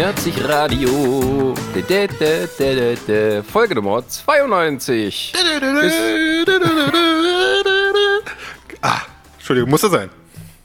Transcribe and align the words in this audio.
Nerdsich 0.00 0.42
Radio. 0.48 1.54
De, 1.74 1.82
de, 1.82 2.08
de, 2.08 2.48
de, 2.58 2.74
de, 2.74 2.98
de. 3.06 3.42
Folge 3.42 3.74
Nummer 3.74 4.02
92. 4.08 5.34
Ah, 8.80 9.02
Entschuldigung, 9.34 9.68
muss 9.68 9.82
das 9.82 9.90
sein? 9.90 10.08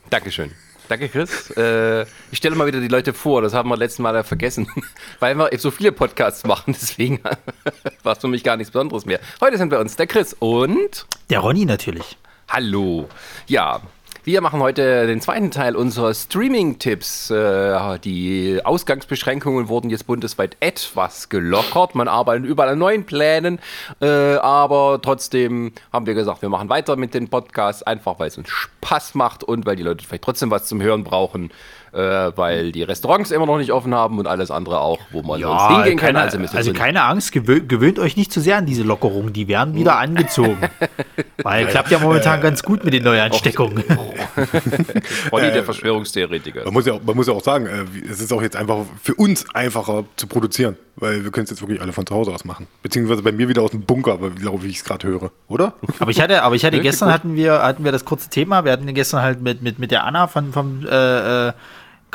Dankeschön. 0.09 0.51
Danke, 0.87 1.09
Chris. 1.09 1.49
Äh, 1.57 2.03
ich 2.31 2.37
stelle 2.37 2.55
mal 2.55 2.65
wieder 2.65 2.79
die 2.79 2.87
Leute 2.87 3.11
vor, 3.13 3.41
das 3.41 3.53
haben 3.53 3.67
wir 3.67 3.75
letzten 3.75 4.03
Mal 4.03 4.23
vergessen, 4.23 4.69
weil 5.19 5.35
wir 5.37 5.49
so 5.59 5.69
viele 5.69 5.91
Podcasts 5.91 6.45
machen, 6.45 6.73
deswegen 6.73 7.19
war 8.03 8.13
es 8.13 8.19
für 8.19 8.29
mich 8.29 8.41
gar 8.41 8.55
nichts 8.55 8.71
Besonderes 8.71 9.05
mehr. 9.05 9.19
Heute 9.41 9.57
sind 9.57 9.67
bei 9.67 9.79
uns 9.79 9.97
der 9.97 10.07
Chris 10.07 10.33
und 10.39 11.05
Der 11.29 11.39
Ronny 11.39 11.65
natürlich. 11.65 12.17
Hallo. 12.47 13.09
Ja, 13.47 13.81
wir 14.25 14.41
machen 14.41 14.59
heute 14.59 15.05
den 15.05 15.21
zweiten 15.21 15.51
Teil 15.51 15.75
unserer 15.75 16.11
Streaming-Tipps. 16.11 17.29
Äh, 17.29 17.99
die 17.99 18.59
Ausgangsbeschränkungen 18.63 19.69
wurden 19.69 19.91
jetzt 19.91 20.07
bundesweit 20.07 20.57
etwas 20.61 21.29
gelockert. 21.29 21.93
Man 21.93 22.07
arbeitet 22.07 22.45
überall 22.47 22.69
an 22.69 22.79
neuen 22.79 23.05
Plänen. 23.05 23.59
Äh, 24.01 24.07
aber 24.07 24.99
trotzdem 24.99 25.73
haben 25.93 26.07
wir 26.07 26.15
gesagt, 26.15 26.41
wir 26.41 26.49
machen 26.49 26.69
weiter 26.69 26.95
mit 26.95 27.13
den 27.13 27.29
Podcasts, 27.29 27.83
einfach 27.83 28.17
weil 28.17 28.29
es 28.29 28.37
uns 28.39 28.49
Spaß 28.49 29.13
macht 29.13 29.43
und 29.43 29.67
weil 29.67 29.75
die 29.75 29.83
Leute 29.83 30.03
vielleicht 30.03 30.23
trotzdem 30.23 30.49
was 30.49 30.65
zum 30.65 30.81
Hören 30.81 31.03
brauchen. 31.03 31.51
Äh, 31.95 32.35
weil 32.35 32.73
die 32.73 32.83
Restaurants 32.83 33.31
immer 33.31 33.45
noch 33.45 33.57
nicht 33.57 33.71
offen 33.71 33.95
haben 33.95 34.19
und 34.19 34.27
alles 34.27 34.51
andere 34.51 34.81
auch, 34.81 34.99
wo 35.11 35.21
man 35.21 35.39
sonst 35.39 35.67
hingehen 35.69 35.97
kann. 35.97 36.07
keine, 36.07 36.19
Also, 36.23 36.37
ihr 36.37 36.53
also 36.53 36.71
so- 36.71 36.77
keine 36.77 37.03
Angst, 37.03 37.31
gewö 37.31 37.61
gewöhnt 37.65 37.99
euch 37.99 38.17
nicht 38.17 38.33
zu 38.33 38.41
sehr 38.41 38.57
an 38.57 38.65
diese 38.65 38.83
Lockerungen, 38.83 39.31
die 39.31 39.47
werden 39.47 39.75
wieder 39.75 39.97
angezogen. 39.97 40.57
Weil 41.41 41.67
klappt 41.67 41.91
ja 41.91 41.99
momentan 41.99 42.41
ganz 42.41 42.63
gut 42.63 42.83
mit 42.83 42.93
den 42.93 43.03
Neuansteckungen. 43.03 43.81
Ronny, 45.31 45.51
der 45.51 45.63
Verschwörungstheoretiker. 45.63 46.65
Man 46.65 46.73
muss 46.73 46.85
ja 46.85 46.93
auch, 46.93 47.01
man 47.01 47.15
muss 47.15 47.27
ja 47.27 47.33
auch 47.33 47.43
sagen, 47.43 47.65
äh, 47.65 47.85
es 48.09 48.19
ist 48.19 48.33
auch 48.33 48.41
jetzt 48.41 48.57
einfach 48.57 48.79
für 49.01 49.15
uns 49.15 49.45
einfacher 49.55 50.03
zu 50.17 50.27
produzieren, 50.27 50.75
weil 50.97 51.23
wir 51.23 51.31
können 51.31 51.45
es 51.45 51.49
jetzt 51.51 51.61
wirklich 51.61 51.81
alle 51.81 51.93
von 51.93 52.05
zu 52.05 52.13
Hause 52.13 52.31
aus 52.31 52.43
machen. 52.43 52.67
Beziehungsweise 52.83 53.21
bei 53.21 53.31
mir 53.31 53.47
wieder 53.47 53.61
aus 53.61 53.71
dem 53.71 53.83
Bunker, 53.83 54.17
glaube 54.17 54.65
ich, 54.65 54.71
ich 54.71 54.77
es 54.79 54.83
gerade 54.83 55.07
höre, 55.07 55.31
oder? 55.47 55.73
Aber 55.99 56.11
ich 56.11 56.19
hatte, 56.19 56.43
aber 56.43 56.55
ich 56.55 56.65
hatte 56.65 56.81
gestern 56.81 57.13
hatten 57.13 57.35
wir, 57.35 57.61
hatten 57.63 57.85
wir 57.85 57.91
das 57.93 58.03
kurze 58.03 58.29
Thema. 58.29 58.65
Wir 58.65 58.73
hatten 58.73 58.93
gestern 58.93 59.21
halt 59.21 59.41
mit, 59.41 59.61
mit, 59.61 59.79
mit 59.79 59.91
der 59.91 60.03
Anna 60.03 60.27
von, 60.27 60.51
vom, 60.51 60.85
äh, 60.85 61.47
äh, 61.47 61.53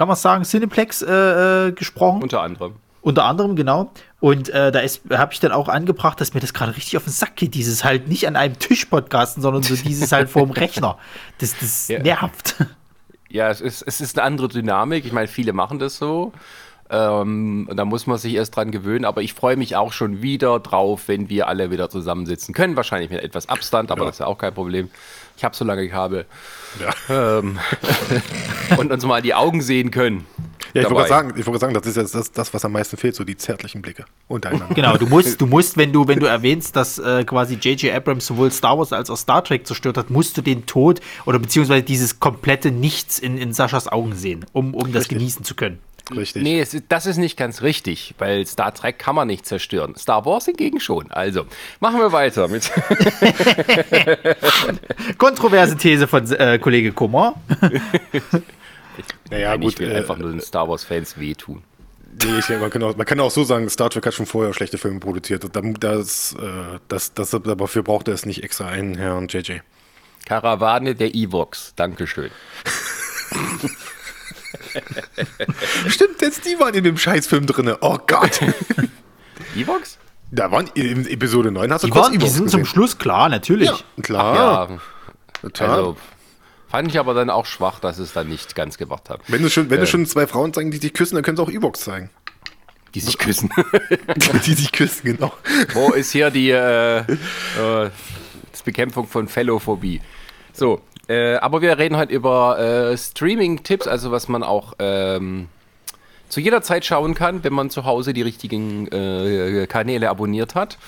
kann 0.01 0.09
man 0.09 0.17
sagen, 0.17 0.45
Cineplex 0.45 1.03
äh, 1.03 1.69
äh, 1.69 1.73
gesprochen. 1.73 2.23
Unter 2.23 2.41
anderem. 2.41 2.77
Unter 3.03 3.25
anderem, 3.27 3.55
genau. 3.55 3.93
Und 4.19 4.49
äh, 4.49 4.73
da 4.73 4.81
habe 5.19 5.33
ich 5.35 5.41
dann 5.41 5.53
auch 5.53 5.69
angebracht, 5.69 6.19
dass 6.23 6.33
mir 6.33 6.41
das 6.41 6.55
gerade 6.55 6.75
richtig 6.75 6.97
auf 6.97 7.05
den 7.05 7.13
Sack 7.13 7.37
geht. 7.37 7.53
Dieses 7.53 7.85
halt 7.85 8.09
nicht 8.09 8.27
an 8.27 8.35
einem 8.35 8.59
Tisch 8.59 8.87
podcasten, 8.87 9.43
sondern 9.43 9.63
so 9.63 9.75
dieses 9.77 10.11
halt 10.13 10.31
vorm 10.31 10.53
Rechner. 10.53 10.97
Das, 11.37 11.55
das 11.59 11.89
Ja. 11.89 11.99
nervt. 12.03 12.57
Ja, 13.29 13.49
es 13.51 13.61
ist, 13.61 13.83
es 13.83 14.01
ist 14.01 14.19
eine 14.19 14.27
andere 14.27 14.49
Dynamik. 14.49 15.05
Ich 15.05 15.13
meine, 15.13 15.29
viele 15.29 15.53
machen 15.53 15.79
das 15.79 15.99
so. 15.99 16.33
Ähm, 16.91 17.69
da 17.73 17.85
muss 17.85 18.07
man 18.07 18.19
sich 18.19 18.35
erst 18.35 18.57
dran 18.57 18.71
gewöhnen. 18.71 19.05
Aber 19.05 19.21
ich 19.23 19.35
freue 19.35 19.57
mich 19.57 19.77
auch 19.77 19.93
schon 19.93 20.23
wieder 20.23 20.59
drauf, 20.61 21.09
wenn 21.09 21.29
wir 21.29 21.47
alle 21.47 21.71
wieder 21.71 21.89
zusammensitzen 21.91 22.55
können. 22.55 22.75
Wahrscheinlich 22.75 23.11
mit 23.11 23.23
etwas 23.23 23.49
Abstand, 23.51 23.91
aber 23.93 24.01
Ja. 24.01 24.07
das 24.07 24.17
ist 24.17 24.21
ja 24.21 24.27
auch 24.27 24.39
kein 24.39 24.53
Problem. 24.55 24.91
Ich 25.41 25.45
habe 25.45 25.57
so 25.57 25.65
lange 25.65 25.83
ich 25.83 25.95
habe. 25.95 26.27
Ja. 26.79 27.39
Ähm, 27.39 27.59
und 28.77 28.93
uns 28.93 29.07
mal 29.07 29.23
die 29.23 29.33
Augen 29.33 29.63
sehen 29.63 29.91
können. 29.91 30.27
Ja, 30.75 30.83
ich 30.83 30.91
wollte 30.91 31.09
sagen, 31.09 31.31
ich 31.31 31.47
wollte 31.47 31.53
gerade 31.53 31.61
sagen, 31.61 31.75
das 31.75 31.87
ist 31.87 31.97
jetzt 31.97 32.15
das, 32.15 32.31
das, 32.31 32.53
was 32.53 32.63
am 32.63 32.73
meisten 32.73 32.99
fehlt, 32.99 33.15
so 33.15 33.25
die 33.25 33.39
zärtlichen 33.39 33.81
Blicke 33.81 34.05
untereinander. 34.29 34.75
Genau, 34.75 34.99
du 34.99 35.07
musst, 35.07 35.41
du 35.41 35.47
musst, 35.47 35.79
wenn 35.79 35.95
du, 35.95 36.07
wenn 36.07 36.21
du 36.21 36.27
erwähnst, 36.27 36.77
dass 36.77 36.99
äh, 36.99 37.25
quasi 37.25 37.55
J.J. 37.55 37.91
Abrams 37.95 38.27
sowohl 38.27 38.53
Star 38.53 38.77
Wars 38.77 38.93
als 38.93 39.09
auch 39.09 39.17
Star 39.17 39.43
Trek 39.43 39.67
zerstört 39.67 39.97
hat, 39.97 40.11
musst 40.11 40.37
du 40.37 40.43
den 40.43 40.67
Tod 40.67 41.01
oder 41.25 41.39
beziehungsweise 41.39 41.83
dieses 41.83 42.21
komplette 42.21 42.71
Nichts 42.71 43.19
in, 43.19 43.39
in 43.39 43.55
Saschas 43.55 43.89
Augen 43.89 44.15
sehen, 44.15 44.45
um, 44.53 44.75
um 44.75 44.93
das 44.93 45.05
Richtig. 45.05 45.19
genießen 45.21 45.43
zu 45.43 45.55
können. 45.55 45.79
Richtig. 46.15 46.43
Nee, 46.43 46.61
es 46.61 46.77
das 46.89 47.07
ist 47.07 47.17
nicht 47.17 47.37
ganz 47.37 47.63
richtig, 47.63 48.15
weil 48.19 48.47
Star 48.47 48.75
Trek 48.75 48.99
kann 48.99 49.15
man 49.15 49.29
nicht 49.29 49.47
zerstören. 49.47 49.95
Star 49.97 50.25
Wars 50.25 50.47
hingegen 50.47 50.81
schon. 50.81 51.11
Also, 51.11 51.47
machen 51.79 52.01
wir 52.01 52.13
weiter 52.13 52.49
mit. 52.49 52.69
Kontroverse 55.19 55.77
These 55.77 56.09
von 56.09 56.31
äh, 56.33 56.59
Kollege 56.59 56.93
Kummer. 56.93 57.35
Naja, 59.31 59.51
Nein, 59.51 59.61
gut. 59.61 59.73
ich 59.73 59.79
will 59.79 59.93
äh, 59.93 59.97
einfach 59.97 60.19
nur 60.19 60.31
den 60.31 60.41
Star 60.41 60.69
Wars-Fans 60.69 61.19
wehtun. 61.19 61.63
Nee, 62.23 62.39
ich, 62.39 62.49
man, 62.49 62.71
kann 62.71 62.83
auch, 62.83 62.97
man 62.97 63.07
kann 63.07 63.21
auch 63.21 63.31
so 63.31 63.45
sagen, 63.45 63.69
Star 63.71 63.89
Trek 63.89 64.05
hat 64.05 64.15
schon 64.15 64.27
vorher 64.27 64.53
schlechte 64.53 64.77
Filme 64.77 65.01
produziert. 65.01 65.45
Das, 65.45 65.63
das, 65.79 66.37
äh, 66.39 66.79
das, 66.89 67.15
das, 67.15 67.35
aber 67.35 67.57
dafür 67.57 67.83
braucht 67.83 68.09
er 68.09 68.15
es 68.15 68.27
nicht 68.27 68.43
extra 68.43 68.67
einen 68.67 68.97
Herrn 68.97 69.29
JJ. 69.29 69.59
Karawane 70.27 70.95
der 70.95 71.15
Evox. 71.15 71.73
Dankeschön. 71.77 72.31
Stimmt, 75.89 76.19
selbst 76.19 76.45
die 76.47 76.59
waren 76.59 76.75
in 76.75 76.85
dem 76.85 76.97
Scheißfilm 76.97 77.47
drin. 77.47 77.75
Oh 77.81 77.99
Gott. 78.07 78.41
Evox? 79.57 79.99
da 80.31 80.51
waren 80.51 80.69
in 80.75 81.07
Episode 81.07 81.51
9 81.51 81.73
hast 81.73 81.83
du 81.83 81.87
Die, 81.89 81.93
kurz 81.93 82.05
waren, 82.05 82.19
die 82.19 82.29
sind 82.29 82.51
zum 82.51 82.61
gesehen. 82.61 82.73
Schluss 82.73 82.99
klar, 82.99 83.29
natürlich. 83.29 83.69
Ja, 83.69 83.79
klar. 84.03 84.37
ja, 84.71 84.79
total. 85.43 85.71
also 85.71 85.97
fand 86.69 86.89
ich 86.89 86.99
aber 86.99 87.15
dann 87.15 87.31
auch 87.31 87.47
schwach, 87.47 87.81
dass 87.81 87.99
es 87.99 88.13
dann 88.13 88.29
nicht 88.29 88.55
ganz 88.55 88.79
gemacht 88.79 89.11
hat. 89.11 89.21
wenn 89.27 89.43
du 89.43 89.51
schon, 89.51 89.71
wenn 89.71 89.79
äh. 89.79 89.81
du 89.81 89.87
schon 89.87 90.07
zwei 90.07 90.27
Frauen 90.27 90.55
zeigen, 90.55 90.71
die 90.71 90.79
sich 90.79 90.93
küssen, 90.93 91.17
dann 91.17 91.25
können 91.25 91.37
sie 91.37 91.43
auch 91.43 91.51
Ewoks 91.51 91.81
zeigen. 91.81 92.11
Die 92.95 93.01
sich 93.01 93.19
küssen. 93.19 93.51
die 94.47 94.55
sich 94.55 94.73
küssen, 94.73 95.15
genau. 95.15 95.33
Wo 95.75 95.93
ist 95.93 96.11
hier 96.11 96.31
die 96.31 96.51
äh, 96.51 96.99
äh, 96.99 97.91
Bekämpfung 98.65 99.07
von 99.07 99.29
Fellophobie? 99.29 100.01
So, 100.53 100.83
äh, 101.11 101.37
aber 101.39 101.61
wir 101.61 101.77
reden 101.77 101.97
heute 101.97 102.15
über 102.15 102.59
äh, 102.59 102.97
Streaming-Tipps, 102.97 103.89
also 103.89 104.13
was 104.13 104.29
man 104.29 104.45
auch 104.45 104.75
ähm, 104.79 105.49
zu 106.29 106.39
jeder 106.39 106.63
Zeit 106.63 106.85
schauen 106.85 107.15
kann, 107.15 107.43
wenn 107.43 107.53
man 107.53 107.69
zu 107.69 107.85
Hause 107.85 108.13
die 108.13 108.23
richtigen 108.23 108.87
äh, 108.93 109.67
Kanäle 109.67 110.09
abonniert 110.09 110.55
hat. 110.55 110.79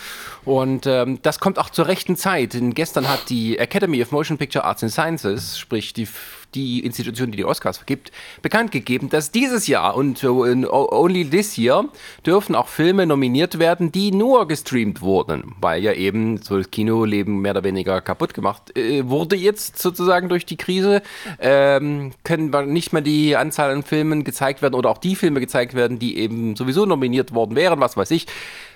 Und 0.44 0.86
ähm, 0.86 1.18
das 1.22 1.40
kommt 1.40 1.58
auch 1.58 1.70
zur 1.70 1.88
rechten 1.88 2.16
Zeit. 2.16 2.54
Denn 2.54 2.72
gestern 2.72 3.08
hat 3.08 3.30
die 3.30 3.58
Academy 3.58 4.00
of 4.00 4.12
Motion 4.12 4.38
Picture 4.38 4.64
Arts 4.64 4.84
and 4.84 4.92
Sciences, 4.92 5.58
sprich 5.58 5.92
die, 5.92 6.06
die 6.54 6.84
Institution, 6.84 7.30
die 7.30 7.36
die 7.36 7.44
Oscars 7.44 7.78
vergibt, 7.78 8.12
bekannt 8.42 8.72
gegeben, 8.72 9.08
dass 9.08 9.30
dieses 9.30 9.66
Jahr 9.66 9.96
und 9.96 10.22
only 10.24 11.28
this 11.28 11.56
year 11.56 11.88
dürfen 12.24 12.54
auch 12.54 12.68
Filme 12.68 13.06
nominiert 13.06 13.58
werden, 13.58 13.92
die 13.92 14.12
nur 14.12 14.46
gestreamt 14.48 15.00
wurden, 15.00 15.54
weil 15.60 15.82
ja 15.82 15.92
eben 15.92 16.38
so 16.38 16.58
das 16.58 16.70
Kinoleben 16.70 17.40
mehr 17.40 17.52
oder 17.52 17.64
weniger 17.64 18.00
kaputt 18.00 18.34
gemacht 18.34 18.76
äh, 18.76 19.08
wurde 19.08 19.36
jetzt 19.36 19.78
sozusagen 19.78 20.28
durch 20.28 20.46
die 20.46 20.56
Krise. 20.56 21.02
Ähm, 21.38 22.12
können 22.24 22.72
nicht 22.72 22.92
mehr 22.92 23.02
die 23.02 23.36
Anzahl 23.36 23.70
an 23.70 23.82
Filmen 23.82 24.24
gezeigt 24.24 24.62
werden 24.62 24.74
oder 24.74 24.90
auch 24.90 24.98
die 24.98 25.16
Filme 25.16 25.40
gezeigt 25.40 25.74
werden, 25.74 25.98
die 25.98 26.18
eben 26.18 26.56
sowieso 26.56 26.86
nominiert 26.86 27.34
worden 27.34 27.56
wären, 27.56 27.80
was 27.80 27.96
weiß 27.96 28.10
ich. 28.10 28.26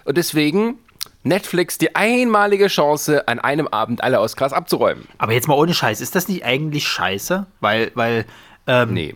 Und 0.05 0.17
deswegen 0.17 0.79
Netflix 1.23 1.79
die 1.79 1.95
einmalige 1.97 2.69
Chance, 2.69 3.27
an 3.29 3.39
einem 3.39 3.69
Abend 3.69 4.03
alle 4.03 4.21
Oscars 4.21 4.53
abzuräumen. 4.53 5.07
Aber 5.19 5.33
jetzt 5.33 5.49
mal 5.49 5.55
ohne 5.55 5.75
Scheiß, 5.75 6.01
ist 6.01 6.15
das 6.15 6.29
nicht 6.29 6.45
eigentlich 6.45 6.87
scheiße? 6.89 7.47
Weil, 7.61 7.91
weil, 7.95 8.25
ähm, 8.67 8.93
Nee. 8.95 9.15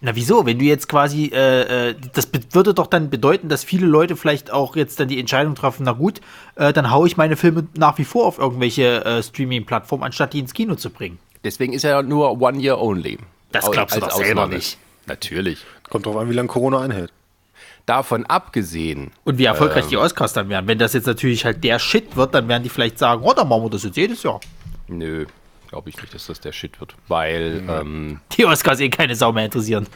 na 0.00 0.14
wieso? 0.16 0.46
Wenn 0.46 0.58
du 0.58 0.64
jetzt 0.64 0.88
quasi, 0.88 1.26
äh, 1.34 1.90
äh, 1.90 1.94
das 2.14 2.28
würde 2.52 2.72
doch 2.74 2.86
dann 2.86 3.10
bedeuten, 3.10 3.48
dass 3.48 3.64
viele 3.64 3.86
Leute 3.86 4.16
vielleicht 4.16 4.50
auch 4.50 4.76
jetzt 4.76 4.98
dann 5.00 5.08
die 5.08 5.18
Entscheidung 5.20 5.54
treffen, 5.54 5.84
na 5.84 5.92
gut, 5.92 6.20
äh, 6.56 6.72
dann 6.72 6.90
haue 6.90 7.06
ich 7.06 7.16
meine 7.16 7.36
Filme 7.36 7.66
nach 7.76 7.98
wie 7.98 8.04
vor 8.04 8.26
auf 8.26 8.38
irgendwelche 8.38 9.04
äh, 9.04 9.22
Streaming-Plattformen, 9.22 10.04
anstatt 10.04 10.32
die 10.32 10.38
ins 10.40 10.54
Kino 10.54 10.74
zu 10.74 10.90
bringen. 10.90 11.18
Deswegen 11.44 11.72
ist 11.72 11.84
er 11.84 11.90
ja 11.90 12.02
nur 12.02 12.40
one 12.40 12.58
year 12.60 12.80
only. 12.80 13.18
Das 13.52 13.64
Au- 13.66 13.70
glaubst 13.70 13.96
du 13.96 14.00
doch 14.00 14.10
selber 14.12 14.46
nicht. 14.46 14.78
Natürlich. 15.06 15.64
Kommt 15.88 16.06
drauf 16.06 16.16
an, 16.16 16.28
wie 16.30 16.34
lange 16.34 16.48
Corona 16.48 16.78
anhält. 16.78 17.12
Davon 17.86 18.24
abgesehen, 18.26 19.10
Und 19.24 19.38
wie 19.38 19.44
erfolgreich 19.46 19.86
die 19.86 19.96
Oscars 19.96 20.32
dann 20.32 20.48
werden. 20.48 20.66
Wenn 20.68 20.78
das 20.78 20.92
jetzt 20.92 21.06
natürlich 21.06 21.44
halt 21.44 21.64
der 21.64 21.78
Shit 21.78 22.16
wird, 22.16 22.34
dann 22.34 22.46
werden 22.48 22.62
die 22.62 22.68
vielleicht 22.68 22.98
sagen, 22.98 23.22
oh, 23.24 23.32
dann 23.32 23.48
machen 23.48 23.64
wir 23.64 23.70
das 23.70 23.82
jetzt 23.82 23.96
jedes 23.96 24.22
Jahr. 24.22 24.40
nö, 24.88 25.26
glaube 25.68 25.88
ich 25.90 25.96
nicht, 26.00 26.14
dass 26.14 26.26
das 26.26 26.38
der 26.40 26.52
Shit 26.52 26.78
wird. 26.80 26.94
Weil, 27.08 27.62
ähm, 27.68 28.20
Die 28.36 28.44
Oscars 28.44 28.80
eh 28.80 28.88
keine 28.90 29.14
Sau 29.16 29.32
mehr 29.32 29.44
interessieren. 29.46 29.86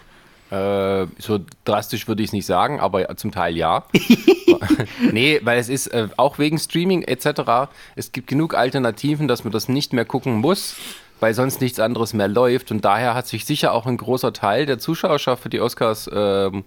äh, 0.50 1.06
so 1.18 1.40
drastisch 1.64 2.06
würde 2.08 2.22
ich 2.22 2.28
es 2.30 2.32
nicht 2.32 2.46
sagen, 2.46 2.80
aber 2.80 3.16
zum 3.16 3.30
Teil 3.32 3.56
ja. 3.56 3.84
nee, 5.12 5.40
weil 5.42 5.58
es 5.58 5.68
ist 5.68 5.88
äh, 5.88 6.08
auch 6.16 6.38
wegen 6.38 6.58
Streaming 6.58 7.02
etc. 7.02 7.70
Es 7.96 8.12
gibt 8.12 8.26
genug 8.28 8.54
Alternativen, 8.54 9.28
dass 9.28 9.44
man 9.44 9.52
das 9.52 9.68
nicht 9.68 9.92
mehr 9.92 10.04
gucken 10.04 10.36
muss, 10.36 10.76
weil 11.20 11.34
sonst 11.34 11.60
nichts 11.60 11.80
anderes 11.80 12.12
mehr 12.12 12.28
läuft. 12.28 12.70
Und 12.70 12.84
daher 12.84 13.14
hat 13.14 13.26
sich 13.26 13.44
sicher 13.44 13.72
auch 13.72 13.86
ein 13.86 13.96
großer 13.96 14.32
Teil 14.32 14.66
der 14.66 14.78
Zuschauerschaft 14.78 15.42
für 15.42 15.48
die 15.48 15.60
Oscars 15.60 16.08
ähm, 16.12 16.64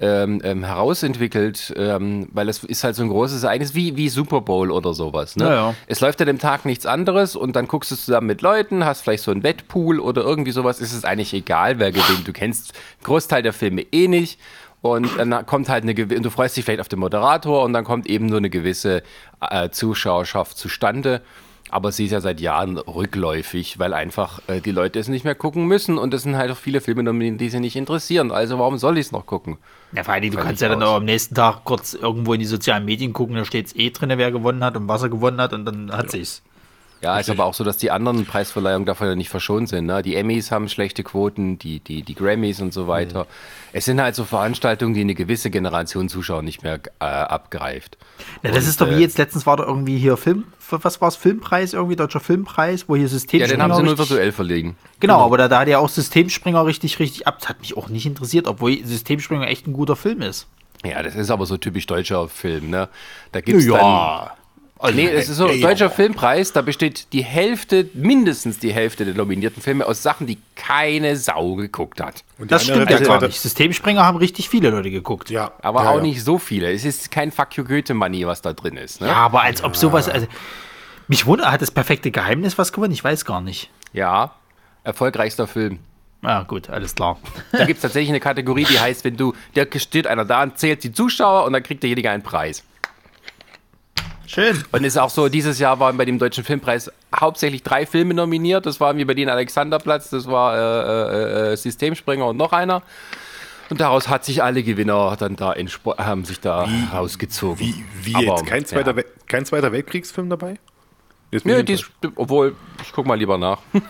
ähm, 0.00 0.40
ähm, 0.42 0.64
herausentwickelt, 0.64 1.72
ähm, 1.76 2.28
weil 2.32 2.48
es 2.48 2.64
ist 2.64 2.82
halt 2.82 2.96
so 2.96 3.02
ein 3.02 3.08
großes 3.08 3.44
Ereignis 3.44 3.74
wie, 3.74 3.96
wie 3.96 4.08
Super 4.08 4.40
Bowl 4.40 4.70
oder 4.70 4.92
sowas. 4.92 5.36
Ne? 5.36 5.44
Ja, 5.44 5.54
ja. 5.54 5.74
Es 5.86 6.00
läuft 6.00 6.20
an 6.20 6.26
dem 6.26 6.38
Tag 6.38 6.64
nichts 6.64 6.84
anderes 6.84 7.36
und 7.36 7.54
dann 7.54 7.68
guckst 7.68 7.92
du 7.92 7.96
zusammen 7.96 8.26
mit 8.26 8.42
Leuten, 8.42 8.84
hast 8.84 9.02
vielleicht 9.02 9.22
so 9.22 9.30
einen 9.30 9.44
Wettpool 9.44 10.00
oder 10.00 10.22
irgendwie 10.22 10.50
sowas, 10.50 10.80
ist 10.80 10.92
es 10.92 11.04
eigentlich 11.04 11.32
egal, 11.32 11.78
wer 11.78 11.92
gewinnt. 11.92 12.26
Du 12.26 12.32
kennst 12.32 12.72
einen 12.74 13.04
Großteil 13.04 13.42
der 13.42 13.52
Filme 13.52 13.82
eh 13.92 14.08
nicht. 14.08 14.40
Und 14.82 15.16
dann 15.16 15.46
kommt 15.46 15.70
halt 15.70 15.84
eine 15.84 15.94
und 15.94 16.22
du 16.22 16.28
freust 16.28 16.58
dich 16.58 16.64
vielleicht 16.66 16.82
auf 16.82 16.88
den 16.88 16.98
Moderator 16.98 17.62
und 17.62 17.72
dann 17.72 17.84
kommt 17.84 18.06
eben 18.06 18.26
nur 18.26 18.36
eine 18.36 18.50
gewisse 18.50 19.02
äh, 19.40 19.70
Zuschauerschaft 19.70 20.58
zustande. 20.58 21.22
Aber 21.70 21.92
sie 21.92 22.04
ist 22.04 22.12
ja 22.12 22.20
seit 22.20 22.40
Jahren 22.40 22.78
rückläufig, 22.78 23.78
weil 23.78 23.94
einfach 23.94 24.40
äh, 24.48 24.60
die 24.60 24.70
Leute 24.70 24.98
es 24.98 25.08
nicht 25.08 25.24
mehr 25.24 25.34
gucken 25.34 25.66
müssen 25.66 25.98
und 25.98 26.12
es 26.14 26.22
sind 26.22 26.36
halt 26.36 26.50
auch 26.50 26.56
viele 26.56 26.80
Filme, 26.80 27.36
die 27.36 27.48
sie 27.48 27.60
nicht 27.60 27.74
interessieren. 27.74 28.30
Also 28.30 28.58
warum 28.58 28.78
soll 28.78 28.98
ich 28.98 29.06
es 29.06 29.12
noch 29.12 29.26
gucken? 29.26 29.56
Ja, 29.92 30.04
vor 30.04 30.14
allem, 30.14 30.30
du 30.30 30.36
kannst 30.36 30.60
ja 30.60 30.68
dann 30.68 30.82
aus. 30.82 30.88
auch 30.90 30.96
am 30.96 31.04
nächsten 31.04 31.34
Tag 31.34 31.64
kurz 31.64 31.94
irgendwo 31.94 32.34
in 32.34 32.40
die 32.40 32.46
sozialen 32.46 32.84
Medien 32.84 33.12
gucken, 33.12 33.36
da 33.36 33.44
steht 33.44 33.66
es 33.66 33.76
eh 33.76 33.90
drin, 33.90 34.12
wer 34.14 34.30
gewonnen 34.30 34.62
hat 34.62 34.76
und 34.76 34.88
was 34.88 35.02
er 35.02 35.08
gewonnen 35.08 35.40
hat 35.40 35.52
und 35.52 35.64
dann 35.64 35.90
hat 35.90 36.10
sie's. 36.10 36.42
Ja, 37.04 37.18
ist 37.18 37.28
aber 37.28 37.44
auch 37.44 37.52
so, 37.52 37.64
dass 37.64 37.76
die 37.76 37.90
anderen 37.90 38.24
Preisverleihungen 38.24 38.86
davon 38.86 39.08
ja 39.08 39.14
nicht 39.14 39.28
verschont 39.28 39.68
sind. 39.68 39.84
Ne? 39.84 40.02
Die 40.02 40.16
Emmys 40.16 40.50
haben 40.50 40.70
schlechte 40.70 41.02
Quoten, 41.02 41.58
die, 41.58 41.80
die, 41.80 42.02
die 42.02 42.14
Grammys 42.14 42.62
und 42.62 42.72
so 42.72 42.88
weiter. 42.88 43.26
Es 43.76 43.86
sind 43.86 44.00
halt 44.00 44.14
so 44.14 44.22
Veranstaltungen, 44.24 44.94
die 44.94 45.00
eine 45.00 45.16
gewisse 45.16 45.50
Generation 45.50 46.08
Zuschauer 46.08 46.42
nicht 46.42 46.62
mehr 46.62 46.78
äh, 47.00 47.04
abgreift. 47.04 47.98
Ja, 48.44 48.52
das 48.52 48.62
Und, 48.62 48.70
ist 48.70 48.80
doch 48.80 48.88
wie 48.88 48.94
äh, 48.94 48.98
jetzt 49.00 49.18
letztens 49.18 49.46
war 49.46 49.56
da 49.56 49.64
irgendwie 49.64 49.98
hier 49.98 50.16
Film, 50.16 50.44
was 50.70 51.00
war 51.00 51.08
es, 51.08 51.16
Filmpreis, 51.16 51.72
irgendwie 51.72 51.96
deutscher 51.96 52.20
Filmpreis, 52.20 52.88
wo 52.88 52.94
hier 52.94 53.02
Ja, 53.02 53.08
Systemspringer. 53.08 53.52
den 53.52 53.62
haben 53.62 53.74
sie 53.74 53.82
nur 53.82 53.98
virtuell 53.98 54.30
verlegen. 54.30 54.76
Genau, 55.00 55.24
aber 55.24 55.38
da, 55.38 55.48
da 55.48 55.58
hat 55.58 55.66
ja 55.66 55.78
auch 55.80 55.88
Systemspringer 55.88 56.64
richtig, 56.64 57.00
richtig 57.00 57.26
ab. 57.26 57.38
Das 57.40 57.48
hat 57.48 57.60
mich 57.62 57.76
auch 57.76 57.88
nicht 57.88 58.06
interessiert, 58.06 58.46
obwohl 58.46 58.78
Systemspringer 58.84 59.48
echt 59.48 59.66
ein 59.66 59.72
guter 59.72 59.96
Film 59.96 60.22
ist. 60.22 60.46
Ja, 60.84 61.02
das 61.02 61.16
ist 61.16 61.32
aber 61.32 61.44
so 61.44 61.56
typisch 61.56 61.86
deutscher 61.86 62.28
Film, 62.28 62.70
ne? 62.70 62.88
Da 63.32 63.40
gibt's 63.40 63.66
dann. 63.66 64.30
Also, 64.78 64.96
Nee, 64.96 65.06
es 65.08 65.28
ist 65.28 65.36
so, 65.36 65.46
deutscher 65.48 65.88
Filmpreis, 65.88 66.52
da 66.52 66.60
besteht 66.60 67.12
die 67.12 67.22
Hälfte, 67.24 67.88
mindestens 67.94 68.58
die 68.58 68.72
Hälfte 68.72 69.04
der 69.04 69.14
nominierten 69.14 69.62
Filme 69.62 69.86
aus 69.86 70.02
Sachen, 70.02 70.26
die 70.26 70.36
keine 70.56 71.16
Sau 71.16 71.54
geguckt 71.54 72.00
hat. 72.02 72.24
Und 72.38 72.50
das 72.52 72.64
stimmt 72.64 72.90
ja 72.90 72.98
Seite- 72.98 73.08
gar 73.08 73.20
nicht. 73.22 73.40
Systemspringer 73.40 74.04
haben 74.04 74.18
richtig 74.18 74.48
viele 74.48 74.70
Leute 74.70 74.90
geguckt. 74.90 75.30
Ja, 75.30 75.52
Aber 75.62 75.84
ja, 75.84 75.90
auch 75.90 75.96
ja. 75.96 76.02
nicht 76.02 76.22
so 76.24 76.38
viele. 76.38 76.70
Es 76.72 76.84
ist 76.84 77.10
kein 77.10 77.30
Fuck 77.30 77.56
you 77.56 77.64
Goethe-Money, 77.64 78.26
was 78.26 78.42
da 78.42 78.52
drin 78.52 78.76
ist. 78.76 79.00
Ne? 79.00 79.06
Ja, 79.06 79.14
aber 79.14 79.42
als 79.42 79.62
ob 79.62 79.76
sowas. 79.76 80.08
Also, 80.08 80.26
mich 81.08 81.24
wundert, 81.24 81.50
hat 81.52 81.62
das 81.62 81.70
perfekte 81.70 82.10
Geheimnis 82.10 82.58
was 82.58 82.72
gewonnen? 82.72 82.92
Ich 82.92 83.04
weiß 83.04 83.24
gar 83.24 83.40
nicht. 83.40 83.70
ja, 83.92 84.32
erfolgreichster 84.82 85.46
Film. 85.46 85.78
Ja, 86.22 86.42
gut, 86.42 86.68
alles 86.70 86.94
klar. 86.94 87.18
Da 87.52 87.64
gibt 87.64 87.76
es 87.78 87.82
tatsächlich 87.82 88.08
eine 88.10 88.20
Kategorie, 88.20 88.64
die 88.64 88.78
heißt, 88.80 89.04
wenn 89.04 89.16
du, 89.16 89.34
da 89.54 89.64
steht 89.78 90.06
einer 90.06 90.24
da 90.24 90.42
und 90.42 90.58
zählt 90.58 90.82
die 90.84 90.92
Zuschauer 90.92 91.44
und 91.44 91.52
dann 91.52 91.62
kriegt 91.62 91.82
derjenige 91.82 92.10
einen 92.10 92.22
Preis. 92.22 92.64
Schön. 94.26 94.62
Und 94.72 94.84
ist 94.84 94.96
auch 94.98 95.10
so, 95.10 95.28
dieses 95.28 95.58
Jahr 95.58 95.78
waren 95.80 95.96
bei 95.96 96.04
dem 96.04 96.18
Deutschen 96.18 96.44
Filmpreis 96.44 96.90
hauptsächlich 97.14 97.62
drei 97.62 97.86
Filme 97.86 98.14
nominiert. 98.14 98.66
Das 98.66 98.80
waren 98.80 98.96
wie 98.98 99.04
bei 99.04 99.14
den 99.14 99.28
Alexanderplatz, 99.28 100.10
das 100.10 100.26
war 100.26 100.56
äh, 100.56 101.50
äh, 101.50 101.52
äh, 101.52 101.56
Systemspringer 101.56 102.26
und 102.26 102.36
noch 102.36 102.52
einer. 102.52 102.82
Und 103.70 103.80
daraus 103.80 104.08
hat 104.08 104.24
sich 104.24 104.42
alle 104.42 104.62
Gewinner 104.62 105.16
dann 105.18 105.36
da 105.36 105.52
in 105.52 105.68
haben 105.98 106.24
sich 106.24 106.40
da 106.40 106.68
rausgezogen. 106.92 107.58
Wie, 107.60 107.84
wie 108.02 108.14
Aber, 108.14 108.24
jetzt? 108.38 108.46
Kein 108.46 108.64
zweiter, 108.66 108.90
ja. 108.90 108.96
We- 108.98 109.06
kein 109.26 109.46
zweiter 109.46 109.72
Weltkriegsfilm 109.72 110.28
dabei? 110.30 110.58
Nö, 111.44 111.54
ist, 111.66 111.90
obwohl, 112.14 112.54
ich 112.82 112.92
guck 112.92 113.06
mal 113.06 113.18
lieber 113.18 113.38
nach. 113.38 113.58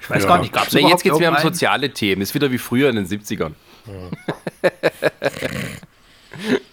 Ich 0.00 0.10
weiß 0.10 0.22
Ja. 0.22 0.28
gar 0.28 0.38
nicht, 0.40 0.52
gab 0.52 0.66
es 0.68 0.72
Nee, 0.74 0.82
jetzt 0.82 1.02
geht's 1.02 1.04
wieder 1.04 1.14
um 1.16 1.22
irgendeinen? 1.22 1.52
soziale 1.54 1.90
Themen. 1.92 2.22
Ist 2.22 2.34
wieder 2.34 2.50
wie 2.52 2.58
früher 2.58 2.90
in 2.90 2.96
den 2.96 3.06
70ern. 3.06 3.52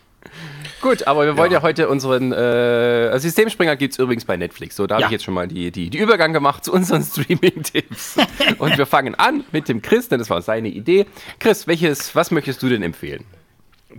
Gut, 0.82 1.08
aber 1.08 1.26
wir 1.26 1.36
wollen 1.38 1.52
ja, 1.52 1.62
heute 1.62 1.90
unseren 1.90 2.32
äh, 2.32 3.20
Systemspringer 3.20 3.76
gibt 3.76 3.94
es 3.94 4.00
übrigens 4.00 4.24
bei 4.26 4.38
Netflix. 4.38 4.76
So, 4.76 4.88
da 4.88 4.96
habe 4.96 5.02
Ja. 5.04 5.08
ich 5.08 5.12
jetzt 5.12 5.24
schon 5.26 5.34
mal 5.34 5.48
die, 5.48 5.72
die, 5.72 5.90
die 5.90 5.98
Übergang 5.98 6.32
gemacht 6.34 6.64
zu 6.64 6.72
unseren 6.74 7.04
Streaming-Tipps. 7.06 8.16
Und 8.60 8.78
wir 8.78 8.86
fangen 8.86 9.16
an 9.16 9.44
mit 9.52 9.68
dem 9.68 9.82
Chris, 9.82 10.08
denn 10.08 10.20
das 10.20 10.30
war 10.30 10.42
seine 10.42 10.70
Idee. 10.70 11.06
Chris, 11.40 11.68
welches, 11.68 12.16
was 12.16 12.32
möchtest 12.32 12.62
du 12.64 12.70
denn 12.70 12.82
empfehlen? 12.84 13.26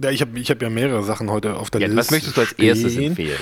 Ja, 0.03 0.11
ich 0.11 0.21
habe 0.23 0.39
ich 0.39 0.51
hab 0.51 0.63
ja 0.63 0.71
mehrere 0.71 1.03
Sachen 1.05 1.31
heute 1.31 1.57
auf 1.57 1.71
der 1.71 1.81
Ja, 1.83 1.87
Liste. 1.89 1.99
was 2.01 2.11
möchtest 2.13 2.37
du 2.37 2.41
als 2.41 2.53
erstes 2.53 2.93
stehen. 2.93 3.09
empfehlen? 3.09 3.39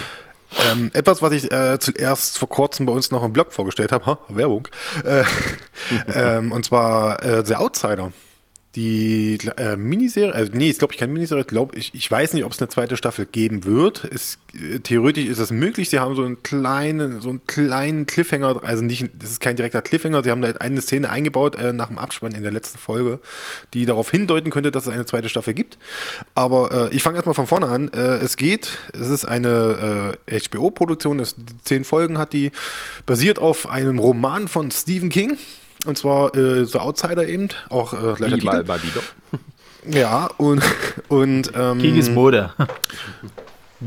Ähm, 0.72 0.90
etwas, 0.94 1.20
was 1.20 1.32
ich 1.32 1.52
äh, 1.52 1.78
zuerst 1.78 2.38
vor 2.38 2.48
kurzem 2.48 2.86
bei 2.86 2.92
uns 2.92 3.10
noch 3.10 3.22
im 3.22 3.34
Blog 3.34 3.52
vorgestellt 3.52 3.92
habe, 3.92 4.06
ha, 4.06 4.18
Werbung, 4.30 4.66
äh, 5.04 5.22
ähm, 6.14 6.52
und 6.52 6.64
zwar 6.64 7.22
äh, 7.22 7.44
The 7.44 7.56
Outsider. 7.56 8.12
Die 8.76 9.38
äh, 9.56 9.76
Miniserie, 9.76 10.34
also 10.34 10.52
nee, 10.54 10.68
ist 10.68 10.78
glaube 10.78 10.92
ich 10.92 11.00
keine 11.00 11.10
Miniserie, 11.12 11.44
glaub, 11.44 11.74
ich, 11.74 11.94
ich 11.94 12.08
weiß 12.10 12.34
nicht, 12.34 12.44
ob 12.44 12.52
es 12.52 12.60
eine 12.60 12.68
zweite 12.68 12.98
Staffel 12.98 13.24
geben 13.24 13.64
wird. 13.64 14.04
Es, 14.04 14.38
äh, 14.54 14.78
theoretisch 14.80 15.24
ist 15.24 15.38
es 15.38 15.50
möglich, 15.50 15.88
sie 15.88 15.98
haben 15.98 16.14
so 16.14 16.22
einen 16.22 16.42
kleinen, 16.42 17.22
so 17.22 17.30
einen 17.30 17.40
kleinen 17.46 18.04
Cliffhanger, 18.06 18.62
also 18.62 18.84
nicht, 18.84 19.08
das 19.18 19.30
ist 19.30 19.40
kein 19.40 19.56
direkter 19.56 19.80
Cliffhanger, 19.80 20.22
sie 20.22 20.30
haben 20.30 20.42
da 20.42 20.50
eine 20.60 20.82
Szene 20.82 21.08
eingebaut 21.08 21.56
äh, 21.56 21.72
nach 21.72 21.88
dem 21.88 21.96
Abspann 21.98 22.32
in 22.32 22.42
der 22.42 22.52
letzten 22.52 22.76
Folge, 22.78 23.20
die 23.72 23.86
darauf 23.86 24.10
hindeuten 24.10 24.50
könnte, 24.50 24.70
dass 24.70 24.86
es 24.86 24.92
eine 24.92 25.06
zweite 25.06 25.30
Staffel 25.30 25.54
gibt. 25.54 25.78
Aber 26.34 26.90
äh, 26.92 26.94
ich 26.94 27.02
fange 27.02 27.16
erstmal 27.16 27.34
von 27.34 27.46
vorne 27.46 27.68
an. 27.68 27.88
Äh, 27.94 28.18
es 28.18 28.36
geht, 28.36 28.76
es 28.92 29.08
ist 29.08 29.24
eine 29.24 30.14
äh, 30.28 30.40
HBO-Produktion, 30.40 31.20
es- 31.20 31.36
zehn 31.64 31.84
Folgen 31.84 32.18
hat 32.18 32.34
die, 32.34 32.52
basiert 33.06 33.38
auf 33.38 33.68
einem 33.70 33.98
Roman 33.98 34.46
von 34.46 34.70
Stephen 34.70 35.08
King. 35.08 35.38
Und 35.86 35.96
zwar 35.96 36.34
äh, 36.34 36.64
The 36.64 36.78
Outsider 36.78 37.26
eben, 37.28 37.48
auch 37.68 37.92
äh, 37.92 38.14
gleicher 38.14 38.36
Wie 38.36 38.40
Titel. 38.40 38.64
mal 38.64 38.82
wieder. 38.82 39.00
Ja, 39.86 40.28
und, 40.38 40.62
und 41.08 41.52
ähm, 41.54 41.78
King 41.78 41.96
ist 41.96 42.10
Mode. 42.10 42.52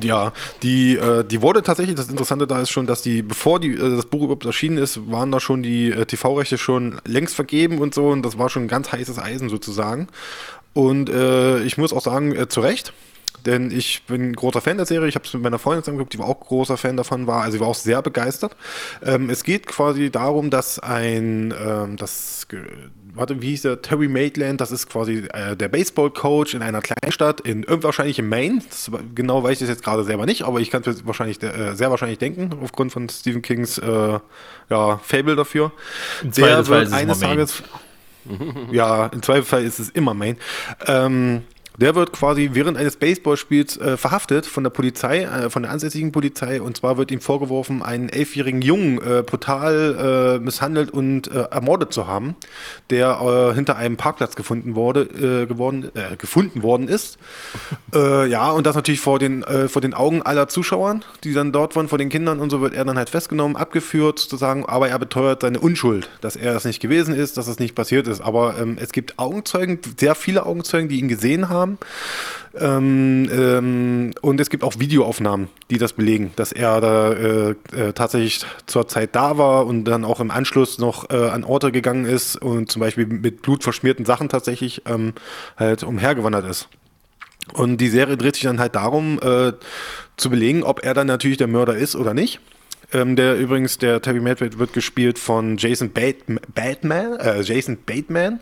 ja, 0.01 0.31
die, 0.63 0.95
äh, 0.95 1.23
die 1.23 1.41
wurde 1.41 1.61
tatsächlich, 1.61 1.95
das 1.95 2.09
Interessante 2.09 2.47
da 2.47 2.61
ist 2.61 2.69
schon, 2.69 2.87
dass 2.87 3.01
die, 3.01 3.21
bevor 3.21 3.59
die, 3.59 3.73
äh, 3.73 3.95
das 3.95 4.05
Buch 4.05 4.23
überhaupt 4.23 4.45
erschienen 4.45 4.77
ist, 4.77 5.11
waren 5.11 5.31
da 5.31 5.39
schon 5.39 5.63
die 5.63 5.91
äh, 5.91 6.05
TV-Rechte 6.05 6.57
schon 6.57 6.99
längst 7.05 7.35
vergeben 7.35 7.79
und 7.79 7.93
so 7.93 8.07
und 8.07 8.23
das 8.23 8.37
war 8.37 8.49
schon 8.49 8.63
ein 8.63 8.67
ganz 8.67 8.91
heißes 8.91 9.19
Eisen 9.19 9.49
sozusagen. 9.49 10.07
Und 10.73 11.09
äh, 11.09 11.59
ich 11.63 11.77
muss 11.77 11.91
auch 11.91 12.01
sagen, 12.01 12.33
äh, 12.35 12.47
zu 12.47 12.61
Recht, 12.61 12.93
denn 13.45 13.71
ich 13.71 14.03
bin 14.05 14.33
großer 14.33 14.61
Fan 14.61 14.77
der 14.77 14.85
Serie, 14.85 15.07
ich 15.07 15.15
habe 15.15 15.25
es 15.25 15.33
mit 15.33 15.43
meiner 15.43 15.59
Freundin 15.59 15.83
angeguckt, 15.85 16.13
die 16.13 16.19
war 16.19 16.27
auch 16.27 16.39
großer 16.39 16.77
Fan 16.77 16.97
davon, 16.97 17.27
war, 17.27 17.41
also 17.41 17.53
sie 17.53 17.59
war 17.59 17.67
auch 17.67 17.75
sehr 17.75 18.01
begeistert. 18.01 18.55
Ähm, 19.03 19.29
es 19.29 19.43
geht 19.43 19.67
quasi 19.67 20.09
darum, 20.11 20.49
dass 20.49 20.79
ein, 20.79 21.53
ähm, 21.59 21.97
das, 21.97 22.47
warte, 23.13 23.41
wie 23.41 23.49
hieß 23.49 23.63
der, 23.63 23.81
Terry 23.81 24.07
Maitland, 24.07 24.61
das 24.61 24.71
ist 24.71 24.89
quasi 24.89 25.27
äh, 25.33 25.55
der 25.55 25.69
Baseball-Coach 25.69 26.53
in 26.53 26.61
einer 26.61 26.81
Kleinstadt, 26.81 27.41
in 27.41 27.65
wahrscheinlich 27.67 28.19
in 28.19 28.29
Maine, 28.29 28.61
das, 28.69 28.91
genau 29.15 29.43
weiß 29.43 29.53
ich 29.53 29.59
das 29.59 29.69
jetzt 29.69 29.83
gerade 29.83 30.03
selber 30.03 30.25
nicht, 30.25 30.43
aber 30.43 30.59
ich 30.59 30.69
kann 30.69 30.83
es 30.85 31.01
mir 31.01 31.07
wahrscheinlich, 31.07 31.41
äh, 31.43 31.75
sehr 31.75 31.89
wahrscheinlich 31.91 32.19
denken, 32.19 32.51
aufgrund 32.61 32.91
von 32.91 33.09
Stephen 33.09 33.41
Kings 33.41 33.77
äh, 33.77 34.19
ja, 34.69 34.97
Fable 34.97 35.35
dafür. 35.35 35.71
Der 36.23 36.67
wird 36.67 36.93
eines 36.93 37.19
Maine. 37.19 37.35
Tages 37.35 37.63
ja, 38.71 39.07
im 39.07 39.21
Zweifelsfall 39.21 39.63
ist 39.63 39.79
es 39.79 39.89
immer 39.89 40.13
Main. 40.13 40.37
Ähm, 40.85 41.43
der 41.77 41.95
wird 41.95 42.11
quasi 42.11 42.51
während 42.53 42.77
eines 42.77 42.97
Baseballspiels 42.97 43.77
äh, 43.77 43.97
verhaftet 43.97 44.45
von 44.45 44.63
der 44.63 44.71
Polizei, 44.71 45.23
äh, 45.23 45.49
von 45.49 45.63
der 45.63 45.71
ansässigen 45.71 46.11
Polizei. 46.11 46.61
Und 46.61 46.77
zwar 46.77 46.97
wird 46.97 47.11
ihm 47.11 47.21
vorgeworfen, 47.21 47.81
einen 47.81 48.09
elfjährigen 48.09 48.61
Jungen 48.61 48.97
äh, 48.97 49.23
brutal 49.23 50.37
äh, 50.37 50.43
misshandelt 50.43 50.91
und 50.91 51.27
äh, 51.27 51.43
ermordet 51.51 51.93
zu 51.93 52.07
haben, 52.07 52.35
der 52.89 53.21
äh, 53.21 53.55
hinter 53.55 53.77
einem 53.77 53.97
Parkplatz 53.97 54.35
gefunden 54.35 54.75
wurde, 54.75 55.05
geworden, 55.47 55.91
gefunden 56.17 56.63
worden 56.63 56.87
ist. 56.87 57.17
ja, 57.93 58.51
und 58.51 58.65
das 58.65 58.75
natürlich 58.75 58.99
vor 58.99 59.19
den, 59.19 59.43
vor 59.67 59.81
den 59.81 59.93
Augen 59.93 60.21
aller 60.21 60.47
Zuschauern, 60.47 61.03
die 61.23 61.33
dann 61.33 61.51
dort 61.51 61.75
waren, 61.75 61.87
vor 61.87 61.97
den 61.97 62.09
Kindern 62.09 62.39
und 62.39 62.49
so 62.49 62.61
wird 62.61 62.73
er 62.73 62.85
dann 62.85 62.97
halt 62.97 63.09
festgenommen, 63.09 63.55
abgeführt 63.55 64.19
sozusagen, 64.19 64.65
aber 64.65 64.89
er 64.89 64.99
beteuert 64.99 65.41
seine 65.41 65.59
Unschuld, 65.59 66.09
dass 66.21 66.35
er 66.35 66.53
das 66.53 66.65
nicht 66.65 66.79
gewesen 66.79 67.15
ist, 67.15 67.37
dass 67.37 67.47
es 67.47 67.59
nicht 67.59 67.75
passiert 67.75 68.07
ist. 68.07 68.21
Aber 68.21 68.57
ähm, 68.59 68.77
es 68.79 68.91
gibt 68.91 69.19
Augenzeugen, 69.19 69.79
sehr 69.99 70.15
viele 70.15 70.45
Augenzeugen, 70.45 70.89
die 70.89 70.99
ihn 70.99 71.07
gesehen 71.07 71.49
haben. 71.49 71.60
Ähm, 72.59 73.29
ähm, 73.31 74.11
und 74.21 74.41
es 74.41 74.49
gibt 74.49 74.63
auch 74.63 74.77
Videoaufnahmen, 74.77 75.47
die 75.69 75.77
das 75.77 75.93
belegen, 75.93 76.33
dass 76.35 76.51
er 76.51 76.81
da 76.81 77.13
äh, 77.13 77.55
äh, 77.73 77.93
tatsächlich 77.93 78.41
zur 78.65 78.87
Zeit 78.87 79.15
da 79.15 79.37
war 79.37 79.65
und 79.65 79.85
dann 79.85 80.03
auch 80.03 80.19
im 80.19 80.31
Anschluss 80.31 80.77
noch 80.77 81.09
äh, 81.09 81.29
an 81.29 81.43
Orte 81.43 81.71
gegangen 81.71 82.05
ist 82.05 82.35
und 82.35 82.69
zum 82.69 82.81
Beispiel 82.81 83.05
mit 83.05 83.41
blutverschmierten 83.41 84.05
Sachen 84.05 84.27
tatsächlich 84.27 84.81
ähm, 84.85 85.13
halt 85.57 85.83
umhergewandert 85.83 86.45
ist. 86.45 86.67
Und 87.53 87.77
die 87.77 87.89
Serie 87.89 88.17
dreht 88.17 88.35
sich 88.35 88.43
dann 88.43 88.59
halt 88.59 88.75
darum, 88.75 89.19
äh, 89.21 89.53
zu 90.17 90.29
belegen, 90.29 90.63
ob 90.63 90.83
er 90.83 90.93
dann 90.93 91.07
natürlich 91.07 91.37
der 91.37 91.47
Mörder 91.47 91.75
ist 91.75 91.95
oder 91.95 92.13
nicht. 92.13 92.39
Ähm, 92.93 93.15
der 93.15 93.37
übrigens, 93.37 93.77
der 93.77 94.01
Terry 94.01 94.19
Medved 94.19 94.59
wird 94.59 94.73
gespielt 94.73 95.17
von 95.17 95.57
Jason 95.57 95.91
Bate, 95.91 96.17
Bateman, 96.53 97.17
äh, 97.19 97.41
Jason 97.41 97.77
Bateman. 97.85 98.41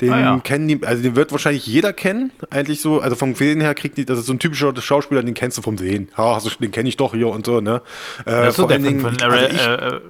Den 0.00 0.12
Ah, 0.12 0.20
ja. 0.20 0.38
kennen 0.40 0.68
die, 0.68 0.84
also 0.84 1.02
den 1.02 1.16
wird 1.16 1.32
wahrscheinlich 1.32 1.66
jeder 1.66 1.92
kennen, 1.92 2.30
eigentlich 2.50 2.80
so, 2.80 3.00
also 3.00 3.16
vom 3.16 3.34
Sehen 3.34 3.60
her 3.60 3.74
kriegt 3.74 3.96
die, 3.96 4.04
das 4.04 4.18
ist 4.18 4.26
so 4.26 4.32
ein 4.34 4.38
typischer 4.38 4.74
Schauspieler, 4.80 5.22
den 5.22 5.34
kennst 5.34 5.56
du 5.58 5.62
vom 5.62 5.78
Sehen. 5.78 6.08
Hast 6.14 6.46
du, 6.46 6.50
den 6.60 6.70
kenne 6.70 6.88
ich 6.88 6.96
doch 6.96 7.14
hier 7.14 7.28
und 7.28 7.46
so, 7.46 7.60
ne? 7.60 7.80
Äh, 8.20 8.30
Das 8.30 8.58
ist 8.58 8.68
der 8.68 8.80
von, 8.80 9.16
also 9.22 9.46
ich, 9.46 9.66
äh, 9.66 9.74
äh, 9.74 10.00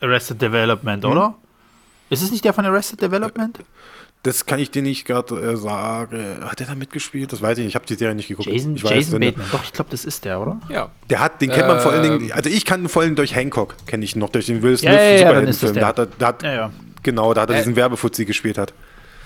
Arrested 0.00 0.40
Development, 0.40 1.04
oder? 1.04 1.34
Ist 2.10 2.22
es 2.22 2.30
nicht 2.30 2.44
der 2.44 2.52
von 2.52 2.64
Arrested 2.64 3.00
Development? 3.02 3.58
Das 4.24 4.46
kann 4.46 4.58
ich 4.60 4.70
dir 4.70 4.82
nicht 4.82 5.04
gerade 5.04 5.34
äh, 5.34 5.56
sagen. 5.56 6.38
Hat 6.44 6.60
der 6.60 6.66
da 6.68 6.74
mitgespielt? 6.74 7.32
Das 7.32 7.42
weiß 7.42 7.58
ich 7.58 7.64
nicht. 7.64 7.72
Ich 7.72 7.74
habe 7.74 7.86
die 7.86 7.94
Serie 7.94 8.14
nicht 8.14 8.28
geguckt. 8.28 8.48
Jason, 8.48 8.76
ich 8.76 8.84
weiß, 8.84 8.90
Jason 8.92 9.20
Bateman. 9.20 9.46
Doch, 9.50 9.64
ich 9.64 9.72
glaube, 9.72 9.90
das 9.90 10.04
ist 10.04 10.24
der, 10.24 10.40
oder? 10.40 10.60
Ja. 10.68 10.90
Der 11.10 11.20
hat, 11.20 11.40
den 11.42 11.50
kennt 11.50 11.66
man 11.66 11.80
vor 11.80 11.92
allen 11.92 12.04
Ähm. 12.04 12.18
Dingen, 12.20 12.32
also 12.32 12.48
ich 12.48 12.64
kann 12.64 12.82
ihn 12.82 12.88
vor 12.88 13.02
allem 13.02 13.16
durch 13.16 13.34
Hancock, 13.34 13.74
kenne 13.86 14.04
ich 14.04 14.14
noch, 14.16 14.28
durch 14.30 14.46
den 14.46 14.62
Will 14.62 14.76
Smith 14.78 14.92
Ja, 14.92 15.02
ja, 15.02 15.10
ja, 15.10 15.18
Superheldenfilm. 15.18 15.72
der. 15.74 15.80
Da 15.82 15.86
hat 15.88 15.98
er, 15.98 16.06
da 16.06 16.26
hat, 16.28 16.42
Ja, 16.42 16.52
ja. 16.54 16.70
Genau, 17.02 17.34
da 17.34 17.40
hat 17.42 17.50
er 17.50 17.56
Äh. 17.56 17.58
diesen 17.58 17.74
Werbefuzzi 17.76 18.24
gespielt 18.24 18.58
hat. 18.58 18.72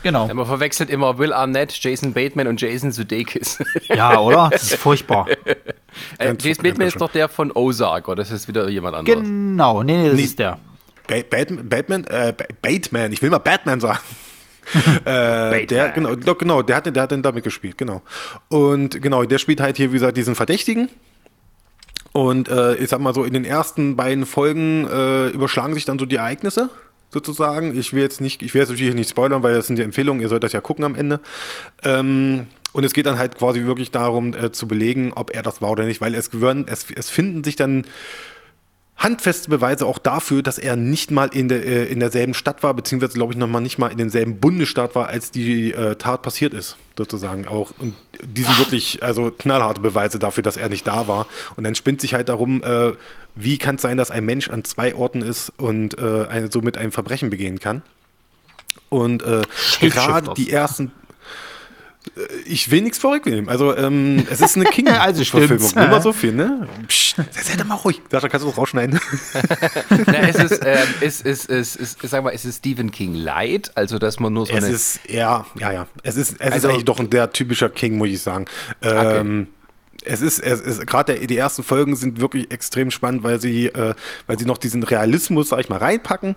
Genau. 0.03 0.33
Man 0.33 0.47
verwechselt 0.47 0.89
immer 0.89 1.19
Will 1.19 1.33
Arnett, 1.33 1.73
Jason 1.83 2.13
Bateman 2.13 2.47
und 2.47 2.61
Jason 2.61 2.93
Sudeikis. 2.93 3.59
Ja, 3.89 4.19
oder? 4.21 4.51
Das 4.53 4.63
ist 4.65 4.77
furchtbar. 4.77 5.27
Äh, 6.19 6.35
Jason 6.39 6.63
Bateman 6.63 6.89
ist 6.89 6.93
schon. 6.93 7.01
doch 7.01 7.11
der 7.11 7.27
von 7.29 7.51
Ozark, 7.53 8.09
oder 8.09 8.17
das 8.23 8.31
ist 8.31 8.49
wieder 8.49 8.69
jemand 8.69 8.97
anderes? 8.97 9.19
Genau, 9.23 9.83
nee, 9.83 9.97
nee, 9.97 10.09
das 10.09 10.17
Nee. 10.17 10.23
ist 10.25 10.39
der. 10.39 10.59
Ba 11.07 11.17
Batman, 11.31 11.69
Batman, 11.69 12.05
äh, 12.05 12.35
Ba- 12.37 12.45
Bateman, 12.61 13.13
ich 13.13 13.23
will 13.23 13.31
mal 13.31 13.39
Batman 13.39 13.81
sagen. 13.81 14.01
äh, 15.05 15.67
der, 15.67 15.91
genau, 15.91 16.15
doch, 16.15 16.39
genau, 16.39 16.63
der 16.63 16.77
hat, 16.77 16.95
der 16.95 17.03
hat 17.03 17.11
den 17.11 17.23
damit 17.23 17.45
gespielt, 17.45 17.79
genau. 17.79 18.03
Und 18.49 19.01
genau, 19.01 19.25
der 19.25 19.39
spielt 19.39 19.61
halt 19.61 19.77
hier, 19.77 19.91
wie 19.91 19.95
gesagt, 19.95 20.17
diesen 20.17 20.35
Verdächtigen. 20.35 20.89
Und 22.13 22.49
äh, 22.49 22.77
ich 22.77 22.89
sag 22.89 23.01
mal 23.01 23.13
so, 23.15 23.25
in 23.25 23.35
den 23.35 23.45
ersten 23.45 23.97
beiden 23.97 24.25
Folgen 24.25 24.89
äh, 24.89 25.29
überschlagen 25.29 25.75
sich 25.75 25.85
dann 25.85 25.99
so 25.99 26.07
die 26.07 26.17
Ereignisse, 26.17 26.71
sozusagen. 27.11 27.79
Ich 27.79 27.93
will 27.93 28.03
jetzt 28.03 28.21
nicht, 28.21 28.43
ich 28.43 28.55
will 28.55 28.61
jetzt 28.61 28.71
natürlich 28.71 28.95
nicht 28.95 29.11
spoilern, 29.11 29.43
weil 29.43 29.55
das 29.55 29.67
sind 29.67 29.77
die 29.77 29.83
Empfehlungen, 29.83 30.23
ihr 30.23 30.29
sollt 30.29 30.43
das 30.43 30.53
ja 30.53 30.61
gucken 30.61 30.85
am 30.85 30.95
Ende. 30.95 31.21
Ähm, 31.83 32.47
und 32.73 32.85
es 32.85 32.93
geht 32.93 33.07
dann 33.07 33.19
halt 33.19 33.39
quasi 33.39 33.65
wirklich 33.65 33.91
darum, 33.91 34.35
äh, 34.35 34.53
zu 34.53 34.69
belegen, 34.69 35.13
ob 35.15 35.35
er 35.35 35.43
das 35.43 35.63
war 35.63 35.71
oder 35.71 35.85
nicht, 35.85 36.01
weil 36.01 36.15
es 36.15 36.31
es, 36.67 36.87
es 36.95 37.11
finden 37.11 37.43
sich 37.43 37.57
dann 37.57 37.87
handfeste 38.97 39.51
Beweise 39.51 39.87
auch 39.87 39.99
dafür, 39.99 40.43
dass 40.43 40.59
er 40.59 40.75
nicht 40.77 41.11
mal 41.11 41.29
in, 41.29 41.49
der, 41.49 41.65
äh, 41.65 41.85
in 41.85 42.01
derselben 42.01 42.35
Stadt 42.35 42.63
war, 42.63 42.73
beziehungsweise 42.75 43.15
glaube 43.15 43.33
ich 43.33 43.39
noch 43.39 43.47
mal 43.47 43.61
nicht 43.61 43.79
mal 43.79 43.89
in 43.89 43.99
demselben 43.99 44.39
Bundesstaat 44.39 44.95
war, 44.95 45.09
als 45.09 45.31
die 45.31 45.73
äh, 45.73 45.97
Tat 45.97 46.23
passiert 46.23 46.55
ist, 46.55 46.77
sozusagen 46.97 47.47
auch. 47.47 47.73
Und 47.79 47.95
die 48.23 48.43
sind 48.43 48.59
wirklich 48.59 49.03
also 49.03 49.31
knallharte 49.31 49.81
Beweise 49.81 50.19
dafür, 50.19 50.43
dass 50.43 50.57
er 50.57 50.69
nicht 50.69 50.87
da 50.87 51.09
war. 51.09 51.27
Und 51.57 51.65
dann 51.65 51.75
spinnt 51.75 52.01
sich 52.01 52.15
halt 52.15 52.29
darum, 52.29 52.63
äh, 52.63 52.93
wie 53.35 53.59
kann 53.59 53.77
es 53.77 53.83
sein, 53.83 53.99
dass 53.99 54.11
ein 54.11 54.25
Mensch 54.25 54.49
an 54.49 54.65
zwei 54.65 54.95
Orten 54.95 55.21
ist 55.21 55.53
und 55.59 55.99
äh, 55.99 56.27
eine, 56.27 56.51
somit 56.51 56.79
ein 56.79 56.91
Verbrechen 56.91 57.29
begehen 57.29 57.61
kann. 57.61 57.83
Und 58.89 59.23
äh, 59.23 59.43
gerade 59.81 60.33
die 60.35 60.51
ersten 60.51 60.91
ich 62.47 62.71
will 62.71 62.83
nichts 62.83 62.99
vorwegnehmen. 62.99 63.49
Also, 63.49 63.77
ähm, 63.77 64.27
es 64.31 64.41
ist 64.41 64.57
eine 64.57 64.65
Also 65.01 65.23
King-Verfilmung. 65.23 65.25
stimmt's. 65.47 65.75
Nur 65.75 65.89
mal 65.89 66.01
so 66.03 66.13
viel, 66.13 66.33
ne? 66.33 66.67
Psst, 66.89 67.17
sei 67.17 67.57
doch 67.57 67.65
mal 67.67 67.75
ruhig. 67.75 68.01
Sascha, 68.11 68.29
kannst 68.29 68.45
du 68.45 68.49
das 68.51 68.59
rausschneiden? 68.59 68.99
Na, 70.07 70.15
es 70.29 70.37
ist, 70.37 70.61
ähm, 70.65 70.79
es 71.01 71.21
ist, 71.21 71.51
es 71.51 71.77
ist, 71.77 71.99
sag 72.03 72.25
mal, 72.25 72.31
es 72.33 72.45
ist 72.45 72.59
Stephen 72.59 72.91
King 72.91 73.15
Light, 73.15 73.71
also 73.75 73.99
dass 73.99 74.19
man 74.21 74.33
nur 74.33 74.47
so 74.47 74.53
Es 74.53 74.65
eine. 74.65 74.73
ist, 74.75 75.01
ja, 75.09 75.45
ja, 75.59 75.73
ja. 75.73 75.87
Es 76.03 76.17
ist, 76.17 76.37
es 76.39 76.41
Also- 76.53 76.69
ist 76.69 76.73
eigentlich 76.73 76.85
doch 76.85 77.01
ein 77.01 77.11
der 77.11 77.33
typischer 77.33 77.69
King, 77.69 77.99
muss 77.99 78.09
ich 78.09 78.21
sagen. 78.23 78.47
Ähm, 78.83 79.49
Es 80.05 80.23
ist, 80.23 80.39
es 80.39 80.61
ist 80.61 80.87
gerade 80.87 81.15
die 81.27 81.37
ersten 81.37 81.63
Folgen 81.65 81.97
sind 81.97 82.21
wirklich 82.21 82.51
extrem 82.53 82.91
spannend, 82.91 83.25
weil 83.25 83.41
sie, 83.41 83.67
äh, 83.67 83.95
weil 84.27 84.39
sie 84.39 84.45
noch 84.45 84.59
diesen 84.59 84.83
Realismus, 84.85 85.49
sag 85.49 85.59
ich 85.61 85.69
mal, 85.69 85.79
reinpacken. 85.79 86.37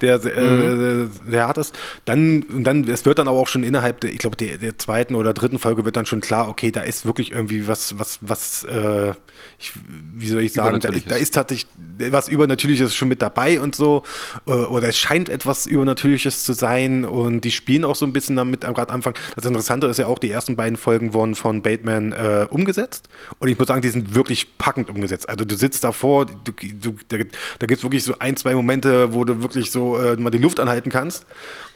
Der, 0.00 0.24
äh, 0.24 1.08
der 1.30 1.48
hat 1.48 1.58
es. 1.58 1.72
Dann, 2.04 2.42
und 2.42 2.64
dann, 2.64 2.88
es 2.88 3.04
wird 3.04 3.18
dann 3.18 3.28
aber 3.28 3.38
auch 3.38 3.48
schon 3.48 3.62
innerhalb 3.62 4.00
der, 4.00 4.12
ich 4.12 4.18
glaube, 4.18 4.36
der, 4.36 4.58
der 4.58 4.78
zweiten 4.78 5.14
oder 5.14 5.34
dritten 5.34 5.58
Folge 5.58 5.84
wird 5.84 5.96
dann 5.96 6.06
schon 6.06 6.20
klar, 6.20 6.48
okay, 6.48 6.70
da 6.70 6.82
ist 6.82 7.06
wirklich 7.06 7.32
irgendwie 7.32 7.68
was, 7.68 7.98
was, 7.98 8.18
was, 8.22 8.64
äh, 8.64 9.12
ich, 9.58 9.72
wie 10.14 10.28
soll 10.28 10.42
ich 10.42 10.52
sagen, 10.52 10.80
da, 10.80 10.90
da 10.90 11.16
ist 11.16 11.34
tatsächlich 11.34 11.66
was 12.10 12.28
Übernatürliches 12.28 12.94
schon 12.94 13.08
mit 13.08 13.22
dabei 13.22 13.60
und 13.60 13.74
so. 13.74 14.02
Äh, 14.46 14.52
Oder 14.52 14.88
es 14.88 14.98
scheint 14.98 15.28
etwas 15.28 15.66
Übernatürliches 15.66 16.44
zu 16.44 16.52
sein 16.52 17.04
und 17.04 17.42
die 17.42 17.50
spielen 17.50 17.84
auch 17.84 17.96
so 17.96 18.06
ein 18.06 18.12
bisschen 18.12 18.36
damit 18.36 18.64
am 18.64 18.74
gerade 18.74 18.92
Anfang. 18.92 19.14
Das 19.36 19.44
Interessante 19.44 19.86
ist 19.86 19.98
ja 19.98 20.06
auch, 20.06 20.18
die 20.18 20.30
ersten 20.30 20.56
beiden 20.56 20.76
Folgen 20.76 21.12
wurden 21.12 21.34
von 21.34 21.62
Bateman 21.62 22.12
äh, 22.12 22.46
umgesetzt 22.50 23.08
und 23.38 23.48
ich 23.48 23.58
muss 23.58 23.68
sagen, 23.68 23.82
die 23.82 23.88
sind 23.88 24.14
wirklich 24.14 24.56
packend 24.58 24.90
umgesetzt. 24.90 25.28
Also 25.28 25.44
du 25.44 25.56
sitzt 25.56 25.84
davor, 25.84 26.26
du, 26.26 26.52
du, 26.52 26.94
da, 27.08 27.18
da 27.58 27.66
gibt 27.66 27.78
es 27.78 27.82
wirklich 27.82 28.04
so 28.04 28.14
ein, 28.18 28.36
zwei 28.36 28.54
Momente, 28.54 29.12
wo 29.12 29.24
du 29.24 29.42
wirklich 29.42 29.70
so 29.70 29.89
äh, 29.96 30.16
mal 30.16 30.30
die 30.30 30.38
Luft 30.38 30.60
anhalten 30.60 30.90
kannst, 30.90 31.26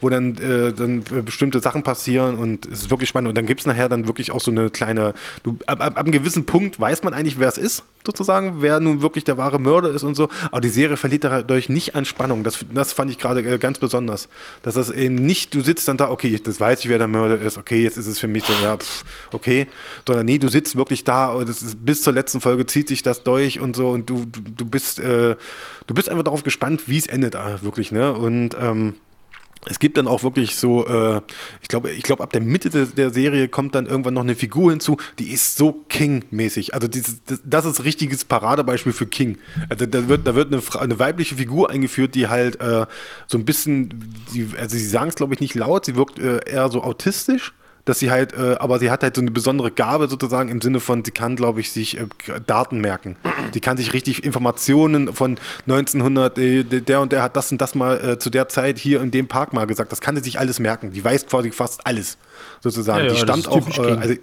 wo 0.01 0.09
dann, 0.09 0.37
äh, 0.37 0.73
dann 0.73 0.99
äh, 0.99 1.21
bestimmte 1.21 1.59
Sachen 1.59 1.83
passieren 1.83 2.37
und 2.37 2.65
es 2.65 2.81
ist 2.83 2.89
wirklich 2.89 3.09
spannend. 3.09 3.29
Und 3.29 3.37
dann 3.37 3.45
gibt 3.45 3.61
es 3.61 3.65
nachher 3.65 3.89
dann 3.89 4.07
wirklich 4.07 4.31
auch 4.31 4.41
so 4.41 4.51
eine 4.51 4.69
kleine, 4.69 5.13
du, 5.43 5.57
ab, 5.65 5.81
ab, 5.81 5.97
ab 5.97 5.97
einem 5.97 6.11
gewissen 6.11 6.45
Punkt 6.45 6.79
weiß 6.79 7.03
man 7.03 7.13
eigentlich, 7.13 7.39
wer 7.39 7.47
es 7.47 7.57
ist, 7.57 7.83
sozusagen, 8.05 8.61
wer 8.61 8.79
nun 8.79 9.01
wirklich 9.01 9.23
der 9.23 9.37
wahre 9.37 9.59
Mörder 9.59 9.89
ist 9.89 10.03
und 10.03 10.15
so. 10.15 10.29
Aber 10.51 10.61
die 10.61 10.69
Serie 10.69 10.97
verliert 10.97 11.23
dadurch 11.23 11.69
nicht 11.69 11.95
an 11.95 12.05
Spannung. 12.05 12.43
Das, 12.43 12.59
das 12.73 12.93
fand 12.93 13.11
ich 13.11 13.17
gerade 13.17 13.41
äh, 13.41 13.57
ganz 13.57 13.79
besonders. 13.79 14.29
Dass 14.63 14.75
das 14.75 14.91
eben 14.91 15.15
nicht, 15.15 15.53
du 15.53 15.61
sitzt 15.61 15.87
dann 15.87 15.97
da, 15.97 16.09
okay, 16.09 16.39
das 16.43 16.59
weiß 16.59 16.81
ich, 16.81 16.89
wer 16.89 16.97
der 16.97 17.07
Mörder 17.07 17.41
ist, 17.41 17.57
okay, 17.57 17.81
jetzt 17.83 17.97
ist 17.97 18.07
es 18.07 18.19
für 18.19 18.27
mich 18.27 18.43
so, 18.43 18.53
ja, 18.61 18.77
pff, 18.77 19.03
okay. 19.31 19.67
Sondern 20.07 20.25
nee, 20.25 20.37
du 20.37 20.49
sitzt 20.49 20.75
wirklich 20.75 21.03
da 21.03 21.31
und 21.31 21.49
ist, 21.49 21.85
bis 21.85 22.03
zur 22.03 22.13
letzten 22.13 22.41
Folge 22.41 22.65
zieht 22.65 22.87
sich 22.87 23.03
das 23.03 23.23
durch 23.23 23.59
und 23.59 23.75
so 23.75 23.89
und 23.89 24.09
du, 24.09 24.25
du, 24.25 24.41
du 24.41 24.65
bist, 24.65 24.99
äh, 24.99 25.35
du 25.87 25.93
bist 25.93 26.09
einfach 26.09 26.23
darauf 26.23 26.43
gespannt, 26.43 26.87
wie 26.87 26.97
es 26.97 27.07
endet, 27.07 27.35
äh, 27.35 27.61
wirklich, 27.61 27.91
ne? 27.91 28.13
Und 28.13 28.55
ähm, 28.59 28.95
es 29.67 29.79
gibt 29.79 29.97
dann 29.97 30.07
auch 30.07 30.23
wirklich 30.23 30.55
so, 30.55 30.85
äh, 30.85 31.21
ich 31.61 31.67
glaube, 31.67 31.91
ich 31.91 32.03
glaube, 32.03 32.23
ab 32.23 32.31
der 32.31 32.41
Mitte 32.41 32.69
der, 32.69 32.85
der 32.85 33.09
Serie 33.09 33.47
kommt 33.47 33.75
dann 33.75 33.87
irgendwann 33.87 34.13
noch 34.13 34.21
eine 34.21 34.35
Figur 34.35 34.71
hinzu, 34.71 34.97
die 35.19 35.31
ist 35.31 35.57
so 35.57 35.73
King-mäßig. 35.89 36.73
Also 36.73 36.87
dieses, 36.87 37.23
das, 37.25 37.41
das 37.43 37.65
ist 37.65 37.83
richtiges 37.83 38.25
Paradebeispiel 38.25 38.93
für 38.93 39.07
King. 39.07 39.37
Also 39.69 39.85
da 39.85 40.07
wird, 40.07 40.27
da 40.27 40.35
wird 40.35 40.53
eine, 40.53 40.61
eine 40.79 40.99
weibliche 40.99 41.35
Figur 41.35 41.69
eingeführt, 41.69 42.15
die 42.15 42.27
halt 42.27 42.61
äh, 42.61 42.85
so 43.27 43.37
ein 43.37 43.45
bisschen, 43.45 44.13
die, 44.33 44.49
also 44.59 44.77
sie 44.77 44.85
sagen 44.85 45.09
es 45.09 45.15
glaube 45.15 45.33
ich 45.33 45.39
nicht 45.39 45.55
laut, 45.55 45.85
sie 45.85 45.95
wirkt 45.95 46.19
äh, 46.19 46.39
eher 46.45 46.69
so 46.69 46.83
autistisch. 46.83 47.53
Dass 47.85 47.99
sie 47.99 48.09
halt, 48.09 48.33
äh, 48.33 48.55
aber 48.59 48.79
sie 48.79 48.89
hat 48.89 49.03
halt 49.03 49.15
so 49.15 49.21
eine 49.21 49.29
besondere 49.29 49.69
Gabe 49.69 50.07
sozusagen 50.07 50.49
im 50.49 50.59
Sinne 50.59 50.79
von, 50.79 51.05
sie 51.05 51.11
kann, 51.11 51.35
glaube 51.35 51.59
ich, 51.59 51.71
sich 51.71 51.99
äh, 51.99 52.07
Daten 52.47 52.79
merken. 52.81 53.15
Die 53.53 53.59
kann 53.59 53.77
sich 53.77 53.93
richtig 53.93 54.23
Informationen 54.23 55.13
von 55.13 55.37
1900, 55.67 56.37
äh, 56.39 56.63
der 56.63 56.99
und 57.01 57.11
der 57.11 57.21
hat 57.21 57.35
das 57.35 57.51
und 57.51 57.61
das 57.61 57.75
mal 57.75 58.03
äh, 58.13 58.17
zu 58.19 58.31
der 58.31 58.49
Zeit 58.49 58.79
hier 58.79 59.01
in 59.03 59.11
dem 59.11 59.27
Park 59.27 59.53
mal 59.53 59.65
gesagt. 59.67 59.91
Das 59.91 60.01
kann 60.01 60.15
sie 60.15 60.23
sich 60.23 60.39
alles 60.39 60.59
merken. 60.59 60.93
Die 60.93 61.03
weiß 61.05 61.27
quasi 61.27 61.51
fast 61.51 61.85
alles 61.85 62.17
sozusagen. 62.61 63.01
Ja, 63.01 63.05
ja, 63.05 63.11
die 63.13 63.19
stammt 63.19 63.47
auch, 63.47 63.77
äh, 63.77 63.91
also, 63.91 64.15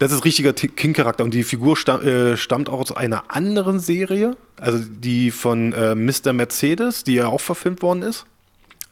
das 0.00 0.10
ist 0.10 0.24
richtiger 0.24 0.56
Ti- 0.56 0.66
King-Charakter 0.66 1.22
und 1.22 1.32
die 1.32 1.44
Figur 1.44 1.76
äh, 2.02 2.36
stammt 2.36 2.68
auch 2.68 2.80
aus 2.80 2.90
einer 2.96 3.22
anderen 3.28 3.78
Serie, 3.78 4.36
also 4.60 4.80
die 4.84 5.30
von 5.30 5.68
Mr. 5.70 6.32
Mercedes, 6.32 7.04
die 7.04 7.14
ja 7.14 7.28
auch 7.28 7.40
verfilmt 7.40 7.82
worden 7.82 8.02
ist. 8.02 8.26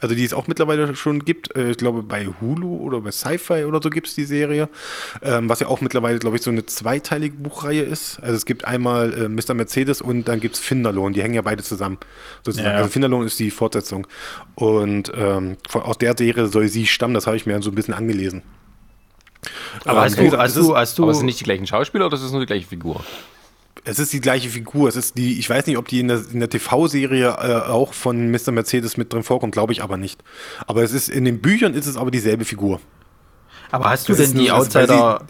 Also 0.02 0.16
die 0.16 0.24
es 0.24 0.34
auch 0.34 0.48
mittlerweile 0.48 0.96
schon 0.96 1.24
gibt. 1.24 1.56
Äh, 1.56 1.70
ich 1.70 1.76
glaube 1.76 2.02
bei 2.02 2.26
Hulu 2.26 2.76
oder 2.78 3.00
bei 3.00 3.12
Sci-Fi 3.12 3.64
oder 3.64 3.80
so 3.80 3.88
gibt 3.88 4.08
es 4.08 4.14
die 4.16 4.24
Serie. 4.24 4.68
Ähm, 5.22 5.48
was 5.48 5.60
ja 5.60 5.68
auch 5.68 5.80
mittlerweile, 5.80 6.18
glaube 6.18 6.36
ich, 6.36 6.42
so 6.42 6.50
eine 6.50 6.66
zweiteilige 6.66 7.36
Buchreihe 7.36 7.82
ist. 7.82 8.18
Also 8.20 8.34
es 8.34 8.44
gibt 8.44 8.64
einmal 8.64 9.14
äh, 9.14 9.28
Mr. 9.28 9.54
Mercedes 9.54 10.02
und 10.02 10.26
dann 10.26 10.40
gibt 10.40 10.56
es 10.56 10.60
Finderlohn. 10.60 11.12
Die 11.12 11.22
hängen 11.22 11.34
ja 11.34 11.42
beide 11.42 11.62
zusammen. 11.62 11.98
Sozusagen. 12.44 12.68
Ja. 12.68 12.78
Also 12.78 12.90
Finderlohn 12.90 13.24
ist 13.24 13.38
die 13.38 13.52
Fortsetzung. 13.52 14.08
Und 14.56 15.12
ähm, 15.16 15.56
von, 15.68 15.82
aus 15.82 15.98
der 15.98 16.16
Serie 16.18 16.48
soll 16.48 16.66
sie 16.66 16.86
stammen. 16.86 17.14
Das 17.14 17.28
habe 17.28 17.36
ich 17.36 17.46
mir 17.46 17.62
so 17.62 17.70
ein 17.70 17.76
bisschen 17.76 17.94
angelesen. 17.94 18.42
Aber 19.84 20.02
hast 20.02 20.16
wie 20.16 20.16
du, 20.16 20.24
gesagt, 20.24 20.42
hast 20.42 20.56
es 20.56 20.66
du, 20.66 20.76
hast 20.76 20.98
du, 20.98 21.02
aber 21.04 21.12
es 21.12 21.18
sind 21.18 21.26
nicht 21.26 21.40
die 21.40 21.44
gleichen 21.44 21.66
Schauspieler 21.66 22.06
oder 22.06 22.16
ist 22.16 22.22
es 22.22 22.32
nur 22.32 22.40
die 22.40 22.46
gleiche 22.46 22.66
Figur? 22.66 23.04
Es 23.84 23.98
ist 23.98 24.12
die 24.12 24.20
gleiche 24.20 24.48
Figur. 24.48 24.88
Es 24.88 24.94
ist 24.96 25.18
die, 25.18 25.38
ich 25.40 25.50
weiß 25.50 25.66
nicht, 25.66 25.76
ob 25.76 25.88
die 25.88 26.00
in 26.00 26.08
der, 26.08 26.18
der 26.18 26.48
TV-Serie 26.48 27.28
äh, 27.30 27.68
auch 27.68 27.92
von 27.94 28.30
Mr. 28.30 28.52
Mercedes 28.52 28.96
mit 28.96 29.12
drin 29.12 29.24
vorkommt, 29.24 29.52
glaube 29.52 29.72
ich 29.72 29.82
aber 29.82 29.96
nicht. 29.96 30.22
Aber 30.66 30.82
es 30.84 30.92
ist 30.92 31.08
in 31.08 31.24
den 31.24 31.40
Büchern 31.40 31.74
ist 31.74 31.86
es 31.86 31.96
aber 31.96 32.10
dieselbe 32.12 32.44
Figur. 32.44 32.80
aber 33.72 33.90
hast 33.90 34.08
du 34.08 34.12
das 34.14 34.30
denn 34.30 34.38
die 34.38 34.48
nur- 34.48 34.58
Outsider, 34.58 35.22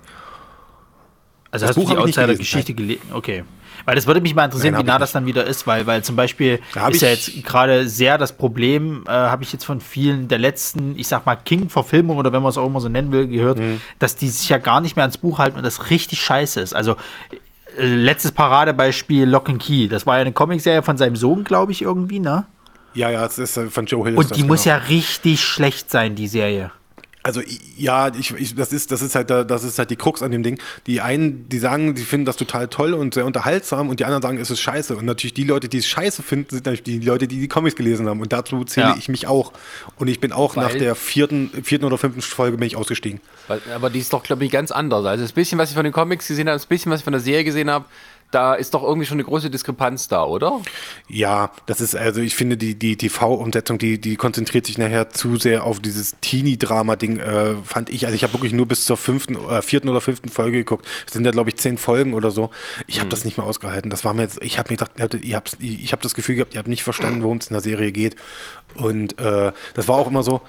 also 1.51 1.67
hast 1.67 1.77
du 1.77 1.81
Buch 1.81 1.91
die 1.91 1.97
ich 1.99 2.05
nicht 2.07 2.19
Outsider-Geschichte 2.19 2.75
gelesen? 2.75 3.03
Okay. 3.13 3.45
Weil 3.87 3.95
das 3.97 4.07
würde 4.07 4.21
mich 4.21 4.35
mal 4.35 4.45
interessieren, 4.45 4.75
Nein, 4.75 4.83
wie 4.85 4.87
nah 4.87 4.99
das 4.99 5.13
dann 5.13 5.27
wieder 5.27 5.45
ist, 5.47 5.67
weil, 5.67 5.87
weil 5.87 6.05
zum 6.05 6.15
Beispiel 6.15 6.61
hab 6.77 6.93
ist 6.93 7.01
ja 7.01 7.09
jetzt 7.09 7.31
gerade 7.43 7.89
sehr 7.89 8.17
das 8.19 8.37
Problem, 8.37 9.05
äh, 9.07 9.11
habe 9.11 9.43
ich 9.43 9.53
jetzt 9.53 9.65
von 9.65 9.81
vielen 9.81 10.29
der 10.29 10.39
letzten, 10.39 10.97
ich 10.99 11.09
sag 11.09 11.25
mal, 11.27 11.37
King-Verfilmungen 11.37 12.19
oder 12.21 12.33
wenn 12.33 12.43
man 12.43 12.51
es 12.51 12.59
auch 12.59 12.67
immer 12.67 12.81
so 12.81 12.89
nennen 12.91 13.13
will, 13.13 13.27
gehört, 13.29 13.59
Mhm. 13.59 13.81
dass 13.99 14.15
die 14.15 14.29
sich 14.29 14.49
ja 14.51 14.59
gar 14.59 14.81
nicht 14.83 14.95
mehr 14.97 15.05
ans 15.05 15.19
Buch 15.19 15.39
halten 15.39 15.57
und 15.57 15.65
das 15.65 15.89
richtig 15.91 16.21
scheiße 16.21 16.61
ist. 16.61 16.75
Also 16.75 16.97
letztes 17.77 18.33
Paradebeispiel 18.33 19.29
Lock 19.29 19.49
and 19.49 19.63
Key. 19.63 19.89
Das 19.89 20.07
war 20.07 20.17
ja 20.17 20.23
eine 20.23 20.33
Comicserie 20.33 20.83
von 20.83 20.97
seinem 20.97 21.17
Sohn, 21.17 21.45
glaube 21.45 21.73
ich, 21.73 21.83
irgendwie, 21.83 22.21
ne? 22.21 22.47
Ja, 22.95 23.11
ja, 23.11 23.25
es 23.25 23.39
ist 23.39 23.57
äh, 23.57 23.69
von 23.69 23.87
Joe 23.87 24.05
Hill. 24.05 24.17
Und 24.17 24.37
die 24.37 24.45
muss 24.45 24.65
genau. 24.65 24.77
ja 24.77 24.83
richtig 24.85 25.43
schlecht 25.43 25.91
sein, 25.91 26.15
die 26.15 26.29
Serie. 26.29 26.71
Also 27.25 27.41
ja, 27.77 28.13
ich, 28.15 28.33
ich, 28.35 28.55
das 28.57 28.73
ist 28.73 28.91
das 28.91 29.01
ist 29.01 29.15
halt 29.15 29.31
da- 29.31 29.45
das 29.45 29.63
ist 29.63 29.79
halt 29.79 29.91
die 29.91 29.97
Krux 29.97 30.23
an 30.23 30.33
dem 30.33 30.43
Ding. 30.43 30.59
Die 30.87 31.01
einen, 31.01 31.49
die 31.49 31.59
sagen, 31.59 31.95
die 31.95 32.03
finden 32.03 32.27
das 32.27 32.37
total 32.37 32.67
toll 32.69 32.95
und 32.95 33.15
sehr 33.15 33.25
unterhaltsam 33.27 33.89
und 33.89 34.01
die 34.01 34.05
anderen 34.05 34.23
sagen, 34.23 34.39
es 34.39 34.51
ist 34.51 34.61
scheiße. 34.61 34.97
Und 34.97 35.05
natürlich 35.05 35.35
die 35.35 35.45
Leute, 35.45 35.69
die 35.69 35.79
es 35.79 35.87
scheiße 35.87 36.23
finden, 36.23 36.51
sind 36.51 36.67
natürlich 36.67 36.83
die 36.83 36.99
Leute, 36.99 37.29
die 37.29 37.39
die 37.39 37.49
Comics 37.49 37.77
gelesen 37.77 38.09
haben. 38.09 38.21
Und 38.21 38.33
dazu 38.33 38.65
zähle 38.65 38.89
Ja. 38.89 38.97
ich 38.99 39.09
mich 39.09 39.27
auch. 39.29 39.53
Und 39.97 40.09
ich 40.09 40.19
bin 40.21 40.33
auch 40.33 40.57
nach 40.57 40.71
Weil- 40.71 40.79
der 40.81 40.95
vierten, 40.97 41.51
vierten 41.63 41.85
oder 41.85 41.97
fünften 41.99 42.23
Folge 42.23 42.57
bin 42.57 42.67
ich 42.67 42.77
ausgestiegen. 42.77 43.21
Weil, 43.47 43.61
aber 43.75 43.89
die 43.91 44.01
ist 44.01 44.13
doch, 44.13 44.23
glaube 44.25 44.45
ich, 44.45 44.51
ganz 44.51 44.73
anders. 44.73 45.05
Also 45.05 45.23
das 45.23 45.33
bisschen, 45.33 45.59
was 45.59 45.69
ich 45.71 45.77
von 45.77 45.85
den 45.85 45.93
Comics 45.93 46.27
gesehen 46.27 46.49
habe, 46.49 46.57
das 46.57 46.67
bisschen, 46.67 46.91
was 46.91 47.01
ich 47.01 47.05
von 47.05 47.13
der 47.13 47.21
Serie 47.21 47.45
gesehen 47.45 47.71
habe, 47.71 47.85
da 48.33 48.55
ist 48.55 48.75
doch 48.75 48.83
irgendwie 48.83 49.07
schon 49.07 49.17
eine 49.17 49.25
große 49.25 49.51
Diskrepanz 49.51 50.09
da, 50.09 50.25
oder? 50.25 50.61
Ja, 51.07 51.53
das 51.67 51.81
ist, 51.81 51.95
also 51.95 52.21
ich 52.21 52.35
finde, 52.35 52.57
die, 52.57 52.75
die 52.75 52.97
TV-Umsetzung, 52.97 53.79
die, 53.79 54.01
die 54.01 54.17
konzentriert 54.17 54.67
sich 54.67 54.79
nachher 54.79 55.11
zu 55.11 55.37
sehr 55.37 55.65
auf 55.65 55.81
dieses 55.81 56.17
Teenie-Drama-Ding, 56.21 57.19
äh, 57.19 57.55
fand 57.65 57.91
ich. 57.91 58.07
Also 58.07 58.17
ich 58.17 58.23
habe 58.25 58.33
wirklich 58.33 58.55
nur 58.55 58.67
bis 58.67 58.87
zur 58.87 58.97
fünften, 58.97 59.37
äh, 59.37 59.63
vierten 59.63 59.89
oder 59.89 60.01
fünften 60.01 60.31
Folge 60.31 60.59
geguckt. 60.59 60.87
Es 61.07 61.13
sind 61.13 61.25
ja, 61.25 61.31
glaube 61.31 61.51
ich, 61.51 61.57
zehn 61.57 61.77
Folgen 61.77 62.15
oder 62.15 62.31
so. 62.31 62.51
Ich 62.87 63.01
habe 63.01 63.11
das 63.11 63.25
nicht 63.25 63.37
mehr 63.37 63.47
ausgehalten. 63.47 63.91
Das 63.91 64.05
war 64.05 64.15
mir 64.15 64.23
jetzt, 64.23 64.43
ich 64.43 64.59
habe 64.59 64.73
mir 64.73 64.79
gedacht, 64.79 65.23
ihr 65.23 65.37
habt, 65.37 65.59
ich 65.61 65.93
habe 65.93 66.03
das 66.03 66.15
Gefühl 66.15 66.37
gehabt, 66.37 66.55
ihr 66.55 66.59
habt 66.59 66.69
nicht 66.69 66.83
verstanden, 66.83 67.23
worum 67.23 67.37
es 67.37 67.49
in 67.49 67.55
der 67.55 67.63
Serie 67.63 67.93
geht. 67.93 68.17
Und 68.75 69.19
äh, 69.21 69.53
das 69.75 69.89
war 69.89 69.97
auch 69.97 70.07
immer 70.07 70.23
so, 70.23 70.41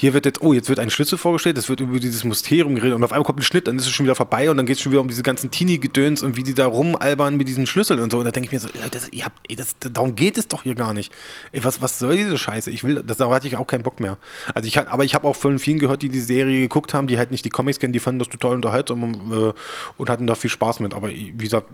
hier 0.00 0.14
wird 0.14 0.26
jetzt, 0.26 0.40
oh, 0.42 0.52
jetzt 0.52 0.68
wird 0.68 0.78
ein 0.78 0.90
Schlüssel 0.90 1.18
vorgestellt, 1.18 1.58
es 1.58 1.68
wird 1.68 1.80
über 1.80 1.98
dieses 1.98 2.22
Mysterium 2.22 2.76
geredet 2.76 2.94
und 2.94 3.02
auf 3.02 3.10
einmal 3.10 3.24
kommt 3.24 3.40
ein 3.40 3.42
Schnitt, 3.42 3.66
dann 3.66 3.76
ist 3.76 3.84
es 3.84 3.90
schon 3.90 4.06
wieder 4.06 4.14
vorbei 4.14 4.48
und 4.48 4.56
dann 4.56 4.64
geht 4.64 4.76
es 4.76 4.82
schon 4.82 4.92
wieder 4.92 5.00
um 5.00 5.08
diese 5.08 5.24
ganzen 5.24 5.50
Teenie-Gedöns 5.50 6.22
und 6.22 6.36
wie 6.36 6.44
die 6.44 6.54
da 6.54 6.66
rumalbern 6.66 7.36
mit 7.36 7.48
diesen 7.48 7.66
Schlüsseln 7.66 7.98
und 7.98 8.12
so. 8.12 8.18
Und 8.18 8.24
da 8.24 8.30
denke 8.30 8.46
ich 8.46 8.52
mir 8.52 8.60
so, 8.60 8.68
ey, 8.68 8.88
das, 8.88 9.08
ihr 9.08 9.24
habt, 9.24 9.40
ey, 9.48 9.56
das, 9.56 9.74
darum 9.80 10.14
geht 10.14 10.38
es 10.38 10.46
doch 10.46 10.62
hier 10.62 10.76
gar 10.76 10.94
nicht. 10.94 11.12
Ey, 11.50 11.64
was, 11.64 11.82
was 11.82 11.98
soll 11.98 12.16
diese 12.16 12.38
Scheiße? 12.38 12.70
Ich 12.70 12.84
will, 12.84 13.02
das, 13.04 13.16
da 13.16 13.28
hatte 13.28 13.48
ich 13.48 13.56
auch 13.56 13.66
keinen 13.66 13.82
Bock 13.82 13.98
mehr. 13.98 14.18
Also 14.54 14.68
ich, 14.68 14.78
aber 14.78 15.04
ich 15.04 15.16
habe 15.16 15.26
auch 15.26 15.34
von 15.34 15.58
vielen 15.58 15.80
gehört, 15.80 16.02
die 16.02 16.10
die 16.10 16.20
Serie 16.20 16.60
geguckt 16.60 16.94
haben, 16.94 17.08
die 17.08 17.18
halt 17.18 17.32
nicht 17.32 17.44
die 17.44 17.50
Comics 17.50 17.80
kennen, 17.80 17.92
die 17.92 17.98
fanden 17.98 18.20
das 18.20 18.28
total 18.28 18.54
unterhaltsam 18.54 19.02
und, 19.02 19.32
äh, 19.32 19.52
und 19.96 20.10
hatten 20.10 20.28
da 20.28 20.36
viel 20.36 20.50
Spaß 20.50 20.78
mit. 20.78 20.94
Aber 20.94 21.08
wie 21.08 21.32
gesagt, 21.36 21.70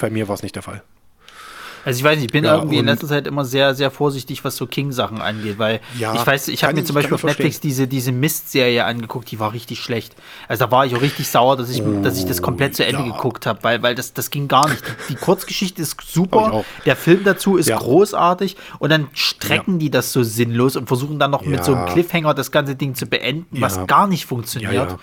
bei 0.00 0.08
mir 0.08 0.28
war 0.28 0.34
es 0.34 0.42
nicht 0.42 0.54
der 0.54 0.62
Fall. 0.62 0.82
Also 1.86 1.98
ich 1.98 2.04
weiß 2.04 2.16
nicht, 2.16 2.26
ich 2.26 2.32
bin 2.32 2.44
ja, 2.44 2.56
irgendwie 2.56 2.78
in 2.78 2.86
letzter 2.86 3.06
Zeit 3.06 3.28
immer 3.28 3.44
sehr, 3.44 3.72
sehr 3.76 3.92
vorsichtig, 3.92 4.42
was 4.42 4.56
so 4.56 4.66
King-Sachen 4.66 5.20
angeht, 5.20 5.60
weil 5.60 5.78
ja, 5.96 6.16
ich 6.16 6.26
weiß, 6.26 6.48
ich 6.48 6.64
habe 6.64 6.74
mir 6.74 6.82
zum 6.82 6.94
Beispiel 6.96 7.14
auf 7.14 7.22
Netflix 7.22 7.60
diese, 7.60 7.86
diese 7.86 8.10
Mist-Serie 8.10 8.84
angeguckt, 8.84 9.30
die 9.30 9.38
war 9.38 9.52
richtig 9.52 9.78
schlecht. 9.78 10.16
Also 10.48 10.64
da 10.64 10.72
war 10.72 10.84
ich 10.84 10.96
auch 10.96 11.00
richtig 11.00 11.28
sauer, 11.28 11.56
dass 11.56 11.70
ich, 11.70 11.80
oh, 11.82 12.02
dass 12.02 12.18
ich 12.18 12.24
das 12.24 12.42
komplett 12.42 12.74
zu 12.74 12.84
Ende 12.84 13.02
ja. 13.02 13.12
geguckt 13.12 13.46
habe, 13.46 13.62
weil, 13.62 13.84
weil 13.84 13.94
das, 13.94 14.12
das 14.12 14.30
ging 14.30 14.48
gar 14.48 14.68
nicht. 14.68 14.82
Die, 14.84 15.12
die 15.12 15.14
Kurzgeschichte 15.14 15.80
ist 15.80 15.96
super, 16.04 16.64
der 16.86 16.96
Film 16.96 17.22
dazu 17.22 17.56
ist 17.56 17.70
großartig 17.70 18.56
und 18.80 18.90
dann 18.90 19.06
strecken 19.12 19.78
die 19.78 19.90
das 19.90 20.12
so 20.12 20.24
sinnlos 20.24 20.74
und 20.74 20.88
versuchen 20.88 21.20
dann 21.20 21.30
noch 21.30 21.44
mit 21.44 21.62
so 21.62 21.72
einem 21.72 21.86
Cliffhanger 21.86 22.34
das 22.34 22.50
ganze 22.50 22.74
Ding 22.74 22.96
zu 22.96 23.06
beenden, 23.06 23.60
was 23.60 23.86
gar 23.86 24.08
nicht 24.08 24.26
funktioniert. 24.26 24.96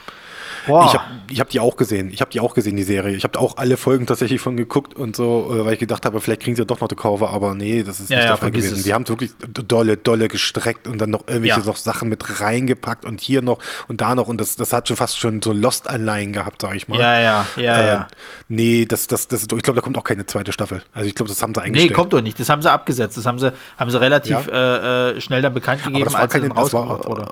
Boah. 0.68 0.86
Ich 0.86 0.94
habe 0.94 1.04
ich 1.30 1.40
hab 1.40 1.50
die 1.50 1.60
auch 1.60 1.76
gesehen. 1.76 2.10
Ich 2.12 2.22
habe 2.22 2.32
die 2.32 2.40
auch 2.40 2.54
gesehen, 2.54 2.76
die 2.76 2.84
Serie. 2.84 3.16
Ich 3.16 3.24
habe 3.24 3.40
auch 3.40 3.58
alle 3.58 3.78
Folgen 3.78 4.06
tatsächlich 4.06 4.42
von 4.42 4.56
geguckt 4.56 4.96
und 4.96 5.16
so, 5.16 5.50
äh, 5.54 5.66
weil 5.66 5.74
ich 5.74 5.80
gedacht 5.80 6.06
habe, 6.06 6.22
vielleicht 6.22 6.42
kriegen 6.42 6.56
sie 6.56 6.66
doch 6.66 6.80
noch 6.80 6.88
die 6.88 6.96
Kurve, 6.96 7.30
aber 7.30 7.56
nee, 7.56 7.84
das 7.84 8.00
ist 8.00 8.10
ja, 8.10 8.18
nicht 8.18 8.26
ja, 8.26 8.32
der 8.32 8.38
Fall 8.38 8.52
gewesen. 8.52 8.78
Es. 8.78 8.84
Die 8.84 8.94
haben 8.94 9.08
wirklich 9.08 9.32
dolle, 9.68 9.98
dolle 9.98 10.28
gestreckt 10.28 10.88
und 10.88 11.00
dann 11.00 11.10
noch 11.10 11.28
irgendwelche 11.28 11.60
ja. 11.60 11.66
noch 11.66 11.78
Sachen 11.78 12.10
mit 12.10 12.42
reingepackt 12.42 13.06
und 13.06 13.22
hier 13.22 13.42
noch 13.42 13.60
und 13.88 14.02
da 14.02 14.16
noch 14.16 14.28
und 14.28 14.40
das, 14.40 14.56
das 14.56 14.74
hat 14.74 14.88
schon 14.88 14.98
fast 14.98 15.20
schon 15.20 15.42
so 15.42 15.54
Lost-Anleihen 15.54 16.34
gehabt, 16.34 16.62
sag 16.62 16.76
ich 16.76 16.88
mal. 16.88 17.00
Ja, 17.00 17.20
ja, 17.20 17.46
ja, 17.56 17.78
äh, 17.80 17.88
ja. 17.88 18.08
Nee, 18.48 18.86
das, 18.86 19.08
das, 19.08 19.28
das, 19.28 19.44
ich 19.44 19.48
glaube, 19.48 19.76
da 19.76 19.82
kommt 19.82 19.98
auch 19.98 20.04
keine 20.04 20.26
zweite 20.26 20.52
Staffel. 20.52 20.84
Also 20.94 21.08
ich 21.08 21.16
glaube, 21.16 21.30
das 21.30 21.42
haben 21.42 21.54
sie 21.54 21.62
eingestellt. 21.62 21.92
Nee, 21.92 21.96
kommt 21.96 22.14
doch 22.14 22.22
nicht. 22.22 22.40
Das 22.40 22.50
haben 22.50 22.62
sie 22.62 22.72
abgesetzt. 22.72 23.18
Das 23.18 23.26
haben 23.26 23.40
sie, 23.40 23.52
haben 23.78 23.90
sie 23.92 24.00
relativ 24.00 24.48
ja. 24.48 25.10
äh, 25.10 25.22
schnell 25.22 25.42
dann 25.42 25.54
bekannt 25.54 25.84
gegeben, 25.84 26.14
als 26.16 26.32
keine, 26.32 26.48
es 26.48 26.56
rausgebracht 26.56 27.06
wurde. 27.06 27.28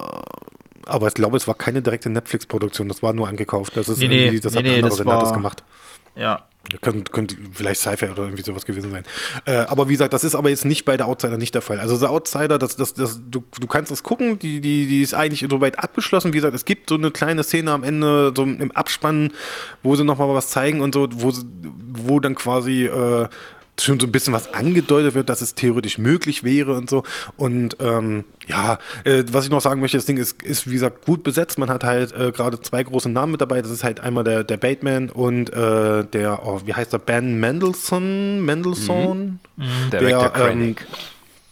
Aber 0.86 1.08
ich 1.08 1.14
glaube, 1.14 1.38
es 1.38 1.48
war 1.48 1.56
keine 1.56 1.82
direkte 1.82 2.10
Netflix-Produktion, 2.10 2.88
das 2.88 3.04
war 3.04 3.14
nur 3.14 3.28
angekauft. 3.28 3.78
Das 3.78 3.90
ist 3.90 4.00
nee, 4.00 4.06
irgendwie, 4.06 4.40
das 4.40 4.54
nee, 4.54 4.60
hat 4.60 4.66
nee, 4.66 4.78
ein 4.78 4.84
anderer 4.84 5.04
das, 5.04 5.24
das 5.24 5.34
gemacht. 5.34 5.64
Ja. 6.16 6.46
Könnte, 6.80 7.12
könnte 7.12 7.36
vielleicht 7.54 7.82
Sci-Fi 7.82 8.06
oder 8.10 8.24
irgendwie 8.24 8.44
sowas 8.44 8.66
gewesen 8.66 8.92
sein. 8.92 9.04
Äh, 9.46 9.66
aber 9.68 9.90
wie 9.90 9.94
gesagt, 9.94 10.14
das 10.14 10.24
ist 10.24 10.36
aber 10.36 10.50
jetzt 10.50 10.64
nicht 10.64 10.86
bei 10.86 10.96
der 10.96 11.08
Outsider 11.08 11.38
nicht 11.38 11.56
der 11.56 11.64
Fall. 11.64 11.80
Also 11.80 11.98
der 11.98 12.12
Outsider, 12.12 12.60
das, 12.60 12.76
das, 12.76 12.94
das, 12.94 13.20
du, 13.30 13.44
du 13.60 13.68
kannst 13.68 13.92
das 13.92 14.04
gucken, 14.04 14.38
die, 14.38 14.62
die, 14.62 14.86
die 14.86 15.02
ist 15.02 15.16
eigentlich 15.16 15.46
soweit 15.50 15.80
abgeschlossen. 15.80 16.34
Wie 16.34 16.38
gesagt, 16.38 16.54
es 16.54 16.64
gibt 16.64 16.90
so 16.90 16.96
eine 16.96 17.10
kleine 17.10 17.44
Szene 17.44 17.72
am 17.72 17.84
Ende, 17.84 18.32
so 18.36 18.44
im 18.44 18.72
Abspann, 18.72 19.34
wo 19.82 19.96
sie 19.96 20.04
nochmal 20.04 20.30
was 20.30 20.50
zeigen 20.50 20.82
und 20.82 20.94
so, 20.94 21.10
wo, 21.12 21.34
wo 21.94 22.20
dann 22.20 22.36
quasi 22.36 22.86
äh, 22.86 23.28
schon 23.84 24.00
so 24.00 24.08
ein 24.08 24.12
bisschen 24.12 24.34
was 24.34 24.54
angedeutet 24.54 25.16
wird, 25.16 25.30
dass 25.30 25.42
es 25.42 25.56
theoretisch 25.56 25.98
möglich 25.98 26.44
wäre 26.44 26.74
und 26.74 26.90
so. 26.90 27.04
Und 27.38 27.78
ähm, 27.80 28.26
ja, 28.48 28.80
äh, 29.04 29.24
was 29.32 29.46
ich 29.46 29.52
noch 29.52 29.62
sagen 29.62 29.82
möchte, 29.82 29.98
das 29.98 30.06
Ding 30.06 30.18
ist, 30.18 30.42
ist 30.44 30.68
wie 30.68 30.74
gesagt 30.74 31.06
gut 31.06 31.24
besetzt. 31.24 31.58
Man 31.58 31.70
hat 31.70 31.84
halt 31.84 32.14
äh, 32.14 32.32
gerade 32.32 32.60
zwei 32.62 32.84
große 32.84 33.10
Namen 33.10 33.34
mit 33.34 33.42
dabei. 33.42 33.62
Das 33.62 33.72
ist 33.72 33.84
halt 33.84 34.00
einmal 34.00 34.24
der, 34.24 34.44
der 34.44 34.58
Bateman 34.58 35.10
und 35.10 35.52
äh, 35.52 36.04
der, 36.06 36.46
oh, 36.46 36.62
wie 36.66 36.74
heißt 36.74 36.94
der, 36.94 37.00
Ben 37.00 37.40
Mendelssohn? 37.40 38.44
Mendelssohn? 38.44 39.40
Mhm. 39.56 39.66
Mhm. 39.66 39.90
Der, 39.92 40.02
der 40.02 40.34
ähm, 40.36 40.76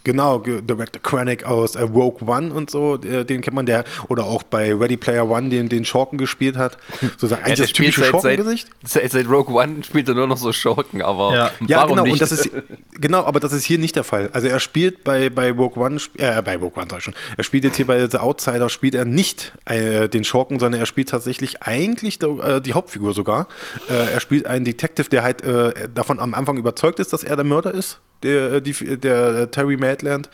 Genau, 0.09 0.39
Director 0.39 0.99
Krennic 1.03 1.43
aus 1.43 1.75
äh, 1.75 1.83
Rogue 1.83 2.27
One 2.27 2.51
und 2.51 2.71
so, 2.71 2.97
der, 2.97 3.23
den 3.23 3.41
kennt 3.41 3.55
man, 3.55 3.67
der, 3.67 3.83
oder 4.07 4.23
auch 4.23 4.41
bei 4.41 4.73
Ready 4.73 4.97
Player 4.97 5.29
One, 5.29 5.49
den, 5.49 5.69
den 5.69 5.85
Schurken 5.85 6.17
gespielt 6.17 6.57
hat. 6.57 6.79
So 7.19 7.27
ja, 7.27 7.37
eigentlich 7.37 7.59
das 7.59 7.73
typische 7.73 8.01
seit, 8.01 8.09
Schurkengesicht. 8.09 8.69
Seit, 8.83 9.11
seit, 9.11 9.29
Rogue 9.29 9.53
One 9.53 9.83
spielt 9.83 10.09
er 10.09 10.15
nur 10.15 10.25
noch 10.25 10.37
so 10.37 10.51
Schurken, 10.51 11.03
aber 11.03 11.35
ja, 11.35 11.51
ja 11.67 11.85
genau, 11.85 12.01
nicht? 12.01 12.13
und 12.13 12.21
das 12.23 12.31
ist, 12.31 12.49
genau, 12.93 13.23
aber 13.23 13.39
das 13.39 13.53
ist 13.53 13.65
hier 13.65 13.77
nicht 13.77 13.95
der 13.95 14.03
Fall. 14.03 14.31
Also 14.33 14.47
er 14.47 14.59
spielt 14.59 15.03
bei, 15.03 15.29
bei 15.29 15.51
Rogue 15.51 15.77
One, 15.77 16.01
äh, 16.17 16.41
bei 16.41 16.55
Rogue 16.55 16.81
One 16.81 16.87
sag 16.89 16.97
ich 16.97 17.03
schon, 17.03 17.13
er 17.37 17.43
spielt 17.43 17.63
jetzt 17.65 17.75
hier 17.75 17.85
bei 17.85 18.07
The 18.07 18.17
Outsider, 18.17 18.67
spielt 18.69 18.95
er 18.95 19.05
nicht 19.05 19.53
äh, 19.65 20.09
den 20.09 20.23
Schurken, 20.23 20.57
sondern 20.57 20.81
er 20.81 20.87
spielt 20.87 21.09
tatsächlich 21.09 21.61
eigentlich 21.61 22.17
der, 22.17 22.29
äh, 22.29 22.61
die 22.61 22.73
Hauptfigur 22.73 23.13
sogar. 23.13 23.47
Äh, 23.87 24.11
er 24.11 24.19
spielt 24.21 24.47
einen 24.47 24.65
Detective, 24.65 25.07
der 25.07 25.21
halt 25.21 25.43
äh, 25.43 25.87
davon 25.93 26.19
am 26.19 26.33
Anfang 26.33 26.57
überzeugt 26.57 26.99
ist, 26.99 27.13
dass 27.13 27.23
er 27.23 27.35
der 27.35 27.45
Mörder 27.45 27.75
ist 27.75 27.99
der, 28.23 28.53
äh, 28.53 28.61
die, 28.61 28.97
der 28.97 29.51
Terry 29.51 29.77
Madland 29.77 30.29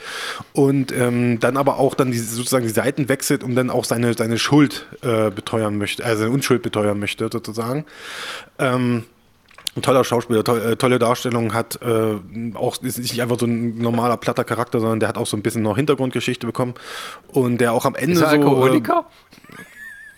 und 0.53 0.91
ähm, 0.91 1.39
dann 1.39 1.57
aber 1.57 1.79
auch 1.79 1.93
dann 1.93 2.11
die, 2.11 2.19
sozusagen 2.19 2.65
die 2.65 2.73
Seiten 2.73 3.09
wechselt 3.09 3.43
und 3.43 3.55
dann 3.55 3.69
auch 3.69 3.85
seine, 3.85 4.13
seine 4.13 4.37
Schuld 4.37 4.87
äh, 5.01 5.31
beteuern 5.31 5.77
möchte, 5.77 6.03
also 6.03 6.21
seine 6.23 6.31
Unschuld 6.31 6.61
beteuern 6.61 6.99
möchte 6.99 7.29
sozusagen. 7.31 7.85
Ähm, 8.59 9.05
ein 9.75 9.81
toller 9.81 10.05
Schauspieler, 10.05 10.43
to 10.43 10.55
äh, 10.55 10.77
tolle 10.77 10.99
Darstellung, 10.99 11.53
hat 11.53 11.79
äh, 11.81 12.15
auch 12.53 12.81
ist 12.81 12.97
nicht 12.97 13.21
einfach 13.21 13.37
so 13.37 13.45
ein 13.45 13.77
normaler 13.77 14.15
platter 14.15 14.45
Charakter, 14.45 14.79
sondern 14.79 15.01
der 15.01 15.09
hat 15.09 15.17
auch 15.17 15.27
so 15.27 15.35
ein 15.35 15.43
bisschen 15.43 15.63
noch 15.63 15.75
Hintergrundgeschichte 15.75 16.47
bekommen 16.47 16.75
und 17.27 17.59
der 17.59 17.73
auch 17.73 17.85
am 17.85 17.95
Ende 17.95 18.13
ist 18.13 18.21
er 18.21 18.29
Alkoholiker? 18.29 19.05
so. 19.49 19.61
Äh, 19.61 19.65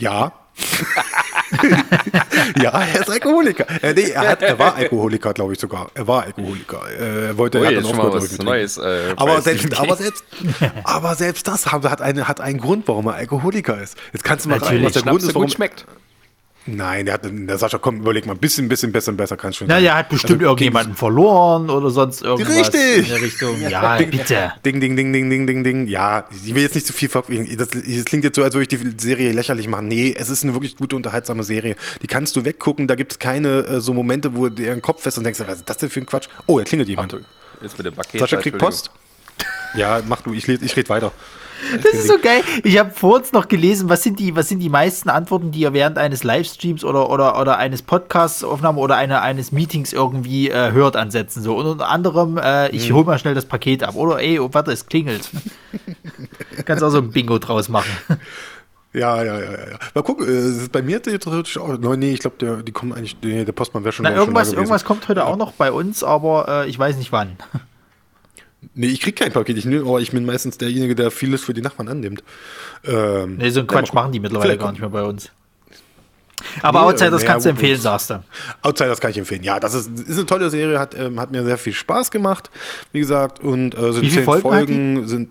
ja, 0.03 0.31
ja, 2.61 2.71
er 2.71 3.01
ist 3.01 3.09
Alkoholiker. 3.09 3.65
Äh, 3.81 3.93
nee, 3.93 4.09
er, 4.09 4.29
hat, 4.29 4.41
er 4.41 4.57
war 4.57 4.75
Alkoholiker, 4.75 5.33
glaube 5.33 5.53
ich 5.53 5.59
sogar. 5.59 5.89
Er 5.93 6.07
war 6.07 6.23
Alkoholiker. 6.23 6.81
Äh, 6.89 7.27
er 7.27 7.37
wollte, 7.37 7.59
Ui, 7.59 7.65
er 7.65 7.69
hat 7.69 7.77
dann 7.77 7.85
aufgehört, 7.85 8.15
was 8.15 8.37
Neues, 8.39 8.77
äh, 8.77 9.13
aber, 9.15 9.41
selbst, 9.41 9.79
aber, 9.79 9.95
selbst, 9.95 10.23
aber 10.83 11.15
selbst 11.15 11.47
das 11.47 11.71
hat, 11.71 12.01
eine, 12.01 12.27
hat 12.27 12.41
einen 12.41 12.59
Grund, 12.59 12.87
warum 12.87 13.07
er 13.07 13.15
Alkoholiker 13.15 13.81
ist. 13.81 13.97
Jetzt 14.13 14.23
kannst 14.23 14.45
du 14.45 14.49
mal 14.49 14.59
rein, 14.59 14.83
was 14.83 14.93
der 14.93 15.03
Grund 15.03 15.23
ist, 15.23 15.35
warum 15.35 15.49
schmeckt. 15.49 15.85
Nein, 16.67 17.05
der, 17.05 17.13
hat, 17.13 17.21
der 17.23 17.57
Sascha, 17.57 17.77
komm, 17.77 18.01
überleg 18.01 18.25
mal, 18.25 18.33
ein 18.33 18.39
bisschen, 18.39 18.67
bisschen 18.67 18.91
besser 18.91 19.11
und 19.11 19.17
besser 19.17 19.37
kannst 19.37 19.57
du 19.57 19.59
schon. 19.59 19.67
Na, 19.69 19.79
der 19.79 19.95
hat 19.95 20.09
bestimmt 20.09 20.41
also, 20.41 20.49
irgendjemanden 20.49 20.95
verloren 20.95 21.69
oder 21.69 21.89
sonst 21.89 22.21
irgendwas. 22.21 22.73
Richtig! 22.73 22.97
In 22.97 23.05
der 23.07 23.21
Richtung. 23.21 23.57
Ja, 23.67 23.97
ding, 23.97 24.11
bitte. 24.11 24.53
Ding, 24.65 24.79
ding, 24.79 24.95
ding, 24.95 25.11
ding, 25.11 25.29
ding, 25.29 25.47
ding, 25.47 25.63
ding. 25.63 25.87
Ja, 25.87 26.27
ich 26.45 26.53
will 26.53 26.61
jetzt 26.61 26.75
nicht 26.75 26.85
zu 26.85 26.93
viel 26.93 27.09
das, 27.09 27.69
das 27.69 28.05
klingt 28.05 28.23
jetzt 28.23 28.35
so, 28.35 28.43
als 28.43 28.53
würde 28.53 28.63
ich 28.63 28.81
die 28.81 28.93
Serie 28.97 29.31
lächerlich 29.31 29.67
machen. 29.67 29.87
Nee, 29.87 30.15
es 30.17 30.29
ist 30.29 30.43
eine 30.43 30.53
wirklich 30.53 30.75
gute, 30.75 30.95
unterhaltsame 30.95 31.43
Serie. 31.43 31.75
Die 32.01 32.07
kannst 32.07 32.35
du 32.35 32.45
weggucken, 32.45 32.87
da 32.87 32.95
gibt 32.95 33.13
es 33.13 33.19
keine 33.19 33.65
äh, 33.65 33.79
so 33.79 33.93
Momente, 33.93 34.35
wo 34.35 34.49
dir 34.49 34.73
ein 34.73 34.81
Kopf 34.81 35.03
fest 35.03 35.17
und 35.17 35.23
denkst, 35.23 35.39
was 35.45 35.57
ist 35.57 35.69
das 35.69 35.77
denn 35.77 35.89
für 35.89 36.01
ein 36.01 36.05
Quatsch? 36.05 36.27
Oh, 36.45 36.59
da 36.59 36.65
klingelt 36.65 36.89
jemand. 36.89 37.15
Jetzt 37.61 37.77
mit 37.77 37.87
dem 37.87 37.93
Paket. 37.93 38.19
Sascha 38.19 38.37
kriegt 38.37 38.57
Post. 38.57 38.91
Ja, 39.75 40.01
mach 40.07 40.21
du, 40.21 40.33
ich, 40.33 40.47
ich 40.47 40.75
rede 40.75 40.89
weiter. 40.89 41.11
Das 41.83 41.93
ist 41.93 42.07
so 42.07 42.17
geil. 42.19 42.41
Ich 42.63 42.77
habe 42.77 42.91
vor 42.91 43.15
uns 43.15 43.31
noch 43.31 43.47
gelesen, 43.47 43.89
was 43.89 44.03
sind 44.03 44.19
die, 44.19 44.35
was 44.35 44.49
sind 44.49 44.59
die 44.59 44.69
meisten 44.69 45.09
Antworten, 45.09 45.51
die 45.51 45.61
ihr 45.61 45.73
während 45.73 45.97
eines 45.97 46.23
Livestreams 46.23 46.83
oder, 46.83 47.09
oder, 47.09 47.39
oder 47.39 47.57
eines 47.57 47.81
Podcasts 47.81 48.43
Aufnahme 48.43 48.79
oder 48.79 48.95
eine, 48.95 49.21
eines 49.21 49.51
Meetings 49.51 49.93
irgendwie 49.93 50.49
äh, 50.49 50.71
hört 50.71 50.95
ansetzen. 50.95 51.43
So. 51.43 51.55
Und 51.57 51.65
unter 51.65 51.89
anderem, 51.89 52.37
äh, 52.37 52.69
ich 52.69 52.89
hm. 52.89 52.95
hol 52.95 53.03
mal 53.03 53.19
schnell 53.19 53.35
das 53.35 53.45
Paket 53.45 53.83
ab. 53.83 53.95
Oder 53.95 54.19
ey, 54.19 54.39
oh, 54.39 54.49
warte, 54.51 54.71
es 54.71 54.85
klingelt. 54.85 55.29
Kannst 56.65 56.83
auch 56.83 56.89
so 56.89 56.99
ein 56.99 57.11
Bingo 57.11 57.39
draus 57.39 57.69
machen. 57.69 57.91
Ja, 58.93 59.21
ja, 59.21 59.39
ja, 59.39 59.51
ja. 59.51 59.79
Mal 59.93 60.01
gucken, 60.01 60.27
äh, 60.27 60.67
bei 60.69 60.81
mir 60.81 61.01
theoretisch 61.01 61.57
auch. 61.57 61.77
Nee, 61.77 62.13
ich 62.13 62.19
glaube, 62.19 62.63
die 62.63 62.71
kommen 62.71 62.93
eigentlich, 62.93 63.17
nee, 63.21 63.45
der 63.45 63.51
Postmann 63.51 63.83
wäre 63.83 63.93
schon. 63.93 64.03
Na, 64.03 64.15
irgendwas, 64.15 64.49
schon 64.49 64.57
irgendwas 64.57 64.85
kommt 64.85 65.07
heute 65.07 65.25
auch 65.25 65.37
noch 65.37 65.51
bei 65.51 65.71
uns, 65.71 66.03
aber 66.03 66.63
äh, 66.65 66.69
ich 66.69 66.79
weiß 66.79 66.97
nicht 66.97 67.11
wann. 67.11 67.37
Nee, 68.75 68.87
ich 68.87 69.01
krieg 69.01 69.15
kein 69.15 69.31
Paket, 69.31 69.57
ich, 69.57 69.67
aber 69.67 69.99
ich 69.99 70.11
bin 70.11 70.25
meistens 70.25 70.57
derjenige, 70.57 70.95
der 70.95 71.11
vieles 71.11 71.43
für 71.43 71.53
die 71.53 71.61
Nachbarn 71.61 71.87
annimmt. 71.87 72.23
Ähm, 72.85 73.37
nee, 73.37 73.49
so 73.49 73.61
einen 73.61 73.67
Quatsch 73.67 73.93
machen 73.93 74.11
die 74.11 74.19
mittlerweile 74.19 74.57
gar 74.57 74.71
nicht 74.71 74.81
mehr 74.81 74.89
bei 74.89 75.03
uns. 75.03 75.31
Aber 76.61 76.81
nee, 76.81 76.85
Outsiders 76.87 77.25
kannst 77.25 77.45
du 77.45 77.49
empfehlen, 77.49 77.79
sagst 77.79 78.11
du. 78.11 78.23
Outsiders 78.61 79.01
kann 79.01 79.11
ich 79.11 79.17
empfehlen, 79.17 79.43
ja. 79.43 79.59
Das 79.59 79.73
ist, 79.73 79.89
ist 79.99 80.17
eine 80.17 80.25
tolle 80.25 80.49
Serie, 80.49 80.79
hat, 80.79 80.95
ähm, 80.97 81.19
hat 81.19 81.31
mir 81.31 81.43
sehr 81.43 81.57
viel 81.57 81.73
Spaß 81.73 82.11
gemacht, 82.11 82.51
wie 82.91 82.99
gesagt. 82.99 83.39
Und 83.39 83.75
äh, 83.75 83.93
sind 83.93 84.03
wie 84.03 84.09
zehn 84.09 84.23
Folgen, 84.23 84.47
Folgen 84.49 85.07
sind 85.07 85.29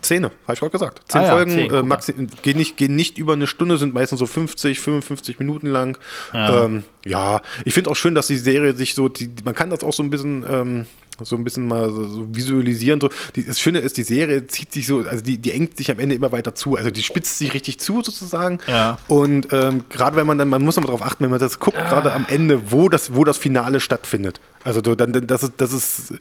Zehn, 0.00 0.24
habe 0.24 0.34
ich 0.52 0.60
gerade 0.60 0.70
gesagt. 0.70 1.02
Zehn 1.10 1.20
ah, 1.20 1.24
ja, 1.24 1.30
Folgen, 1.32 1.50
zehn, 1.50 1.74
äh, 1.74 1.82
maxi 1.82 2.12
gehen, 2.42 2.56
nicht, 2.56 2.76
gehen 2.76 2.94
nicht 2.94 3.18
über 3.18 3.32
eine 3.32 3.46
Stunde, 3.46 3.78
sind 3.78 3.94
meistens 3.94 4.20
so 4.20 4.26
50, 4.26 4.78
55 4.80 5.38
Minuten 5.38 5.66
lang. 5.66 5.98
Ja, 6.32 6.64
ähm, 6.64 6.84
ja 7.04 7.40
ich 7.64 7.74
finde 7.74 7.90
auch 7.90 7.96
schön, 7.96 8.14
dass 8.14 8.28
die 8.28 8.36
Serie 8.36 8.74
sich 8.74 8.94
so, 8.94 9.08
die, 9.08 9.30
man 9.44 9.54
kann 9.54 9.70
das 9.70 9.82
auch 9.82 9.92
so 9.92 10.02
ein 10.02 10.10
bisschen, 10.10 10.44
ähm, 10.48 10.86
so 11.22 11.36
ein 11.36 11.44
bisschen 11.44 11.66
mal 11.66 11.90
so, 11.90 12.04
so 12.06 12.26
visualisieren. 12.34 13.00
So. 13.00 13.10
Die, 13.34 13.44
das 13.44 13.60
Schöne 13.60 13.80
ist, 13.80 13.96
die 13.96 14.02
Serie 14.02 14.46
zieht 14.46 14.72
sich 14.72 14.86
so, 14.86 15.00
also 15.00 15.22
die, 15.22 15.38
die 15.38 15.52
engt 15.52 15.76
sich 15.76 15.90
am 15.90 15.98
Ende 15.98 16.14
immer 16.14 16.32
weiter 16.32 16.54
zu. 16.54 16.76
Also 16.76 16.90
die 16.90 17.02
spitzt 17.02 17.38
sich 17.38 17.54
richtig 17.54 17.80
zu 17.80 18.02
sozusagen. 18.02 18.58
Ja. 18.66 18.98
Und 19.08 19.52
ähm, 19.52 19.84
gerade 19.88 20.16
wenn 20.16 20.26
man 20.26 20.38
dann, 20.38 20.48
man 20.48 20.62
muss 20.62 20.78
aber 20.78 20.86
darauf 20.86 21.02
achten, 21.02 21.24
wenn 21.24 21.30
man 21.30 21.40
das 21.40 21.58
guckt, 21.58 21.78
ah. 21.78 21.88
gerade 21.88 22.12
am 22.12 22.26
Ende, 22.28 22.70
wo 22.70 22.88
das, 22.88 23.14
wo 23.14 23.24
das 23.24 23.38
Finale 23.38 23.80
stattfindet. 23.80 24.40
Also 24.64 24.80
dann, 24.80 25.26
das 25.26 25.42
ist, 25.42 25.52
das 25.56 25.72
ist 25.72 26.14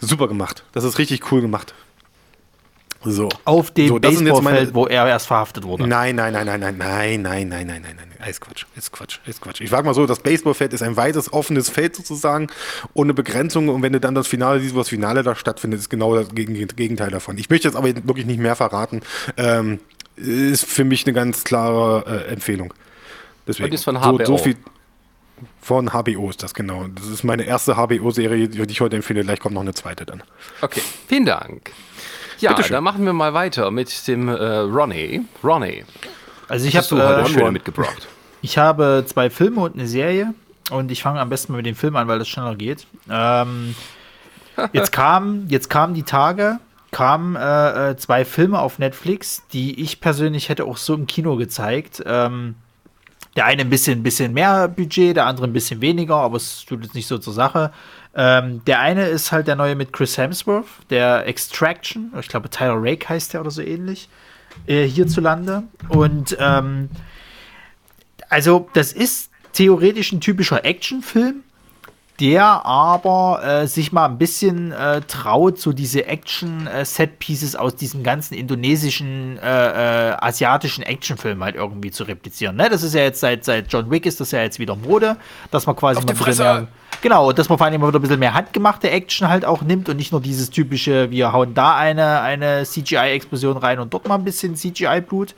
super 0.00 0.28
gemacht. 0.28 0.64
Das 0.72 0.84
ist 0.84 0.98
richtig 0.98 1.32
cool 1.32 1.40
gemacht. 1.40 1.74
So. 3.12 3.28
Auf 3.44 3.70
dem 3.70 3.88
so, 3.88 3.98
Baseballfeld, 3.98 4.74
wo 4.74 4.86
er 4.86 5.06
erst 5.06 5.26
verhaftet 5.26 5.64
wurde. 5.64 5.86
Nein, 5.86 6.16
nein, 6.16 6.32
nein, 6.32 6.46
nein, 6.46 6.60
nein, 6.60 6.76
nein, 6.78 7.22
nein, 7.22 7.48
nein, 7.48 7.66
nein, 7.66 7.82
nein, 7.82 7.96
nein. 7.96 8.08
Alles 8.18 8.40
Quatsch, 8.40 8.64
ist 8.76 8.92
Quatsch, 8.92 9.18
ist 9.26 9.40
Quatsch. 9.40 9.60
Ich 9.60 9.70
sag 9.70 9.84
mal 9.84 9.94
so, 9.94 10.06
das 10.06 10.20
Baseballfeld 10.20 10.72
ist 10.72 10.82
ein 10.82 10.96
weites, 10.96 11.32
offenes 11.32 11.68
Feld 11.70 11.96
sozusagen, 11.96 12.48
ohne 12.94 13.14
Begrenzung. 13.14 13.68
Und 13.68 13.82
wenn 13.82 13.92
du 13.92 14.00
dann 14.00 14.14
das 14.14 14.26
Finale 14.26 14.60
siehst, 14.60 14.74
wo 14.74 14.78
das 14.78 14.88
Finale 14.88 15.22
da 15.22 15.34
stattfindet, 15.34 15.80
ist 15.80 15.90
genau 15.90 16.14
das 16.14 16.28
Gegenteil 16.34 17.10
davon. 17.10 17.38
Ich 17.38 17.50
möchte 17.50 17.68
jetzt 17.68 17.76
aber 17.76 17.88
wirklich 17.88 18.26
nicht 18.26 18.40
mehr 18.40 18.56
verraten. 18.56 19.02
Ähm, 19.36 19.80
ist 20.16 20.64
für 20.64 20.84
mich 20.84 21.04
eine 21.06 21.12
ganz 21.12 21.44
klare 21.44 22.24
äh, 22.28 22.32
Empfehlung. 22.32 22.72
Deswegen. 23.46 23.68
Und 23.68 23.74
ist 23.74 23.84
von 23.84 24.00
HBO. 24.00 24.18
So, 24.18 24.24
so 24.24 24.38
viel 24.38 24.56
von 25.60 25.90
HBO 25.90 26.30
ist 26.30 26.42
das 26.42 26.54
genau. 26.54 26.86
Das 26.94 27.06
ist 27.08 27.24
meine 27.24 27.44
erste 27.44 27.76
HBO-Serie, 27.76 28.48
die 28.48 28.62
ich 28.72 28.80
heute 28.80 28.96
empfehle. 28.96 29.22
Gleich 29.22 29.40
kommt 29.40 29.54
noch 29.54 29.62
eine 29.62 29.74
zweite 29.74 30.06
dann. 30.06 30.22
Okay, 30.60 30.80
vielen 31.08 31.26
Dank. 31.26 31.72
Ja, 32.38 32.50
Bitteschön. 32.50 32.74
dann 32.74 32.84
machen 32.84 33.04
wir 33.04 33.12
mal 33.12 33.34
weiter 33.34 33.70
mit 33.70 34.06
dem 34.08 34.28
äh, 34.28 34.32
Ronnie. 34.34 35.24
Ronnie, 35.42 35.84
Also 36.48 36.66
ich 36.66 36.76
habe 36.76 37.22
äh, 37.22 37.26
schön 37.26 37.52
mitgebracht. 37.52 38.06
Ich 38.42 38.58
habe 38.58 39.04
zwei 39.06 39.30
Filme 39.30 39.60
und 39.60 39.74
eine 39.74 39.86
Serie. 39.86 40.34
Und 40.70 40.90
ich 40.90 41.02
fange 41.02 41.20
am 41.20 41.28
besten 41.28 41.52
mal 41.52 41.58
mit 41.58 41.66
dem 41.66 41.76
Film 41.76 41.96
an, 41.96 42.08
weil 42.08 42.18
das 42.18 42.28
schneller 42.28 42.56
geht. 42.56 42.86
Ähm, 43.10 43.74
jetzt 44.72 44.92
kamen 44.92 45.46
jetzt 45.48 45.70
kamen 45.70 45.94
die 45.94 46.02
Tage, 46.02 46.58
kamen 46.90 47.36
äh, 47.36 47.90
äh, 47.90 47.96
zwei 47.96 48.24
Filme 48.24 48.58
auf 48.58 48.78
Netflix, 48.78 49.42
die 49.52 49.80
ich 49.80 50.00
persönlich 50.00 50.48
hätte 50.48 50.64
auch 50.64 50.76
so 50.76 50.94
im 50.94 51.06
Kino 51.06 51.36
gezeigt. 51.36 52.02
Ähm, 52.04 52.56
der 53.36 53.44
eine 53.44 53.62
ein 53.62 53.70
bisschen, 53.70 54.02
bisschen 54.02 54.32
mehr 54.32 54.66
Budget, 54.66 55.16
der 55.16 55.26
andere 55.26 55.46
ein 55.46 55.52
bisschen 55.52 55.80
weniger, 55.82 56.16
aber 56.16 56.36
es 56.36 56.64
tut 56.64 56.82
jetzt 56.82 56.94
nicht 56.94 57.06
so 57.06 57.18
zur 57.18 57.34
Sache. 57.34 57.70
Ähm, 58.18 58.64
der 58.64 58.80
eine 58.80 59.06
ist 59.06 59.30
halt 59.30 59.46
der 59.46 59.56
neue 59.56 59.74
mit 59.74 59.92
Chris 59.92 60.16
Hemsworth, 60.16 60.66
der 60.88 61.26
Extraction. 61.26 62.12
Ich 62.18 62.28
glaube, 62.28 62.48
Tyler 62.48 62.76
Rake 62.78 63.08
heißt 63.08 63.34
der 63.34 63.42
oder 63.42 63.50
so 63.50 63.60
ähnlich. 63.60 64.08
Äh, 64.66 64.86
hierzulande. 64.86 65.64
Und 65.90 66.34
ähm, 66.40 66.88
also, 68.30 68.70
das 68.72 68.92
ist 68.92 69.30
theoretisch 69.52 70.12
ein 70.12 70.20
typischer 70.20 70.64
Actionfilm, 70.64 71.42
der 72.20 72.64
aber 72.64 73.44
äh, 73.44 73.66
sich 73.66 73.92
mal 73.92 74.06
ein 74.06 74.18
bisschen 74.18 74.72
äh, 74.72 75.02
traut, 75.02 75.58
so 75.58 75.72
diese 75.72 76.06
Action-Set-Pieces 76.06 77.56
aus 77.56 77.76
diesem 77.76 78.02
ganzen 78.02 78.34
indonesischen, 78.34 79.38
äh, 79.38 80.10
äh, 80.10 80.16
asiatischen 80.18 80.82
Actionfilm 80.82 81.42
halt 81.44 81.56
irgendwie 81.56 81.90
zu 81.90 82.04
replizieren. 82.04 82.56
Ne? 82.56 82.68
Das 82.70 82.82
ist 82.82 82.94
ja 82.94 83.02
jetzt 83.02 83.20
seit, 83.20 83.44
seit 83.44 83.70
John 83.72 83.90
Wick 83.90 84.06
ist 84.06 84.20
das 84.20 84.30
ja 84.30 84.42
jetzt 84.42 84.58
wieder 84.58 84.76
Mode, 84.76 85.16
dass 85.50 85.66
man 85.66 85.76
quasi 85.76 85.98
Auf 85.98 86.06
mal 86.06 86.12
ein 86.12 86.24
bisschen 86.24 86.44
mehr, 86.44 86.68
genau, 87.02 87.32
dass 87.32 87.48
man 87.48 87.58
vor 87.58 87.66
allem 87.66 87.80
mal 87.80 87.88
wieder 87.88 87.98
ein 87.98 88.02
bisschen 88.02 88.20
mehr 88.20 88.34
handgemachte 88.34 88.90
Action 88.90 89.28
halt 89.28 89.44
auch 89.44 89.60
nimmt 89.62 89.88
und 89.88 89.96
nicht 89.96 90.12
nur 90.12 90.22
dieses 90.22 90.48
typische, 90.50 91.10
wir 91.10 91.32
hauen 91.32 91.52
da 91.52 91.76
eine, 91.76 92.20
eine 92.22 92.64
CGI-Explosion 92.64 93.58
rein 93.58 93.78
und 93.78 93.92
dort 93.92 94.08
mal 94.08 94.14
ein 94.14 94.24
bisschen 94.24 94.56
CGI-Blut. 94.56 95.34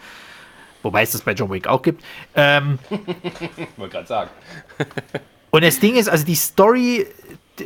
Wobei 0.85 1.03
es 1.03 1.11
das 1.11 1.23
bei 1.23 1.33
John 1.33 1.51
Wick 1.51 1.67
auch 1.67 1.83
gibt. 1.83 2.05
Ähm, 2.37 2.79
Wollte 3.77 3.93
gerade 3.93 4.07
sagen. 4.07 4.31
und 5.51 5.65
das 5.65 5.81
Ding 5.81 5.97
ist, 5.97 6.09
also 6.09 6.25
die 6.25 6.35
Story, 6.35 7.07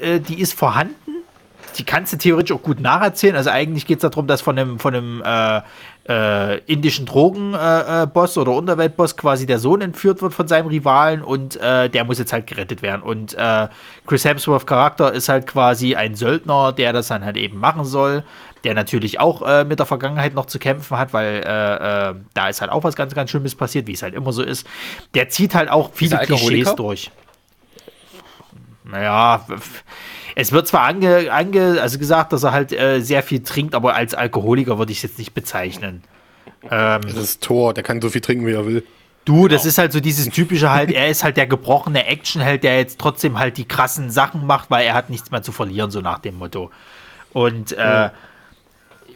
äh, 0.01 0.21
die 0.21 0.41
ist 0.41 0.55
vorhanden. 0.55 0.97
Die 1.79 1.85
kannst 1.85 2.13
du 2.13 2.19
theoretisch 2.19 2.55
auch 2.55 2.63
gut 2.63 2.81
nacherzählen. 2.81 3.35
Also 3.35 3.49
eigentlich 3.49 3.87
geht 3.87 4.03
es 4.03 4.11
darum, 4.11 4.27
dass 4.27 4.43
von 4.43 4.59
einem, 4.59 4.79
von 4.79 4.95
einem 4.95 5.23
äh, 5.25 5.63
äh, 6.09 6.59
indischen 6.67 7.07
Drogenboss 7.07 8.03
äh, 8.03 8.07
Boss 8.07 8.37
oder 8.37 8.53
Unterweltboss 8.53 9.17
quasi 9.17 9.47
der 9.47 9.59
Sohn 9.59 9.81
entführt 9.81 10.21
wird 10.21 10.35
von 10.35 10.49
seinem 10.49 10.67
Rivalen 10.67 11.23
und 11.23 11.57
äh, 11.57 11.89
der 11.89 12.05
muss 12.05 12.19
jetzt 12.19 12.33
halt 12.33 12.47
gerettet 12.47 12.83
werden. 12.83 13.03
Und 13.03 13.35
äh, 13.35 13.69
Chris 14.07 14.25
Hemsworth 14.25 14.67
Charakter 14.67 15.13
ist 15.13 15.29
halt 15.29 15.47
quasi 15.47 15.95
ein 15.95 16.15
Söldner, 16.15 16.73
der 16.73 16.93
das 16.93 17.09
dann 17.09 17.25
halt 17.25 17.37
eben 17.37 17.59
machen 17.59 17.85
soll. 17.85 18.25
Der 18.65 18.75
natürlich 18.75 19.19
auch 19.19 19.43
äh, 19.43 19.65
mit 19.65 19.79
der 19.79 19.87
Vergangenheit 19.87 20.35
noch 20.35 20.47
zu 20.47 20.59
kämpfen 20.59 20.97
hat, 20.97 21.13
weil 21.13 21.43
äh, 21.45 22.11
äh, 22.11 22.15
da 22.35 22.49
ist 22.49 22.61
halt 22.61 22.71
auch 22.71 22.85
was 22.85 22.95
ganz, 22.95 23.15
ganz 23.15 23.31
Schlimmes 23.31 23.55
passiert, 23.55 23.87
wie 23.89 23.93
es 23.93 24.03
halt 24.03 24.15
immer 24.15 24.33
so 24.33 24.43
ist. 24.43 24.67
Der 25.15 25.31
zieht 25.31 25.55
halt 25.55 25.69
auch 25.69 25.91
viele? 25.95 26.19
Klischees 26.19 26.75
durch. 26.77 27.11
Naja, 28.85 29.47
es 30.35 30.53
wird 30.53 30.67
zwar 30.67 30.83
ange, 30.83 31.33
ange, 31.33 31.81
also 31.81 31.99
gesagt, 31.99 32.33
dass 32.33 32.43
er 32.43 32.53
halt 32.53 32.73
äh, 32.73 33.01
sehr 33.01 33.23
viel 33.23 33.43
trinkt, 33.43 33.75
aber 33.75 33.95
als 33.95 34.15
Alkoholiker 34.15 34.79
würde 34.79 34.93
ich 34.93 34.99
es 34.99 35.03
jetzt 35.03 35.19
nicht 35.19 35.35
bezeichnen. 35.35 36.03
Das 36.69 37.15
ist 37.15 37.43
Thor, 37.43 37.75
der 37.75 37.83
kann 37.83 38.01
so 38.01 38.09
viel 38.09 38.21
trinken, 38.21 38.47
wie 38.47 38.53
er 38.53 38.67
will. 38.67 38.85
Du, 39.25 39.47
das 39.47 39.65
ist 39.65 39.79
halt 39.79 39.93
so 39.93 40.01
dieses 40.01 40.29
typische 40.31 40.71
halt, 40.71 40.91
er 40.91 41.09
ist 41.09 41.23
halt 41.23 41.37
der 41.37 41.47
gebrochene 41.47 42.07
Actionheld, 42.07 42.65
der 42.65 42.79
jetzt 42.79 42.99
trotzdem 42.99 43.39
halt 43.39 43.57
die 43.57 43.65
krassen 43.65 44.11
Sachen 44.11 44.47
macht, 44.47 44.69
weil 44.71 44.85
er 44.85 44.95
hat 44.95 45.11
nichts 45.11 45.31
mehr 45.31 45.43
zu 45.43 45.53
verlieren, 45.53 45.93
so 45.93 46.01
nach 46.01 46.19
dem 46.19 46.39
Motto. 46.39 46.73
Und 47.33 47.73
äh, 47.73 48.11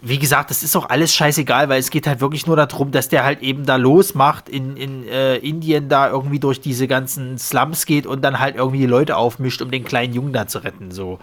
wie 0.02 0.18
gesagt, 0.18 0.50
das 0.50 0.62
ist 0.62 0.76
auch 0.76 0.88
alles 0.88 1.14
scheißegal, 1.14 1.68
weil 1.68 1.80
es 1.80 1.90
geht 1.90 2.06
halt 2.06 2.20
wirklich 2.20 2.46
nur 2.46 2.56
darum, 2.56 2.90
dass 2.90 3.08
der 3.08 3.24
halt 3.24 3.42
eben 3.42 3.66
da 3.66 3.76
losmacht, 3.76 4.48
in, 4.48 4.76
in 4.76 5.06
äh, 5.08 5.36
Indien 5.36 5.88
da 5.88 6.08
irgendwie 6.08 6.38
durch 6.38 6.60
diese 6.60 6.86
ganzen 6.86 7.38
Slums 7.38 7.86
geht 7.86 8.06
und 8.06 8.22
dann 8.22 8.38
halt 8.38 8.56
irgendwie 8.56 8.78
die 8.78 8.86
Leute 8.86 9.16
aufmischt, 9.16 9.62
um 9.62 9.70
den 9.70 9.84
kleinen 9.84 10.14
Jungen 10.14 10.32
da 10.32 10.46
zu 10.46 10.58
retten. 10.58 10.90
So. 10.90 11.18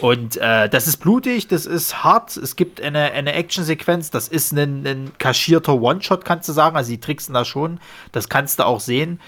Und 0.00 0.36
äh, 0.36 0.68
das 0.68 0.88
ist 0.88 0.98
blutig, 0.98 1.48
das 1.48 1.66
ist 1.66 2.02
hart. 2.02 2.36
Es 2.36 2.56
gibt 2.56 2.80
eine, 2.80 3.12
eine 3.12 3.32
Actionsequenz, 3.34 4.10
das 4.10 4.28
ist 4.28 4.52
ein, 4.52 4.86
ein 4.86 5.12
kaschierter 5.18 5.80
One-Shot, 5.80 6.24
kannst 6.24 6.48
du 6.48 6.52
sagen. 6.52 6.76
Also 6.76 6.90
die 6.90 7.00
tricksen 7.00 7.34
da 7.34 7.44
schon. 7.44 7.78
Das 8.10 8.28
kannst 8.28 8.58
du 8.58 8.66
auch 8.66 8.80
sehen. 8.80 9.20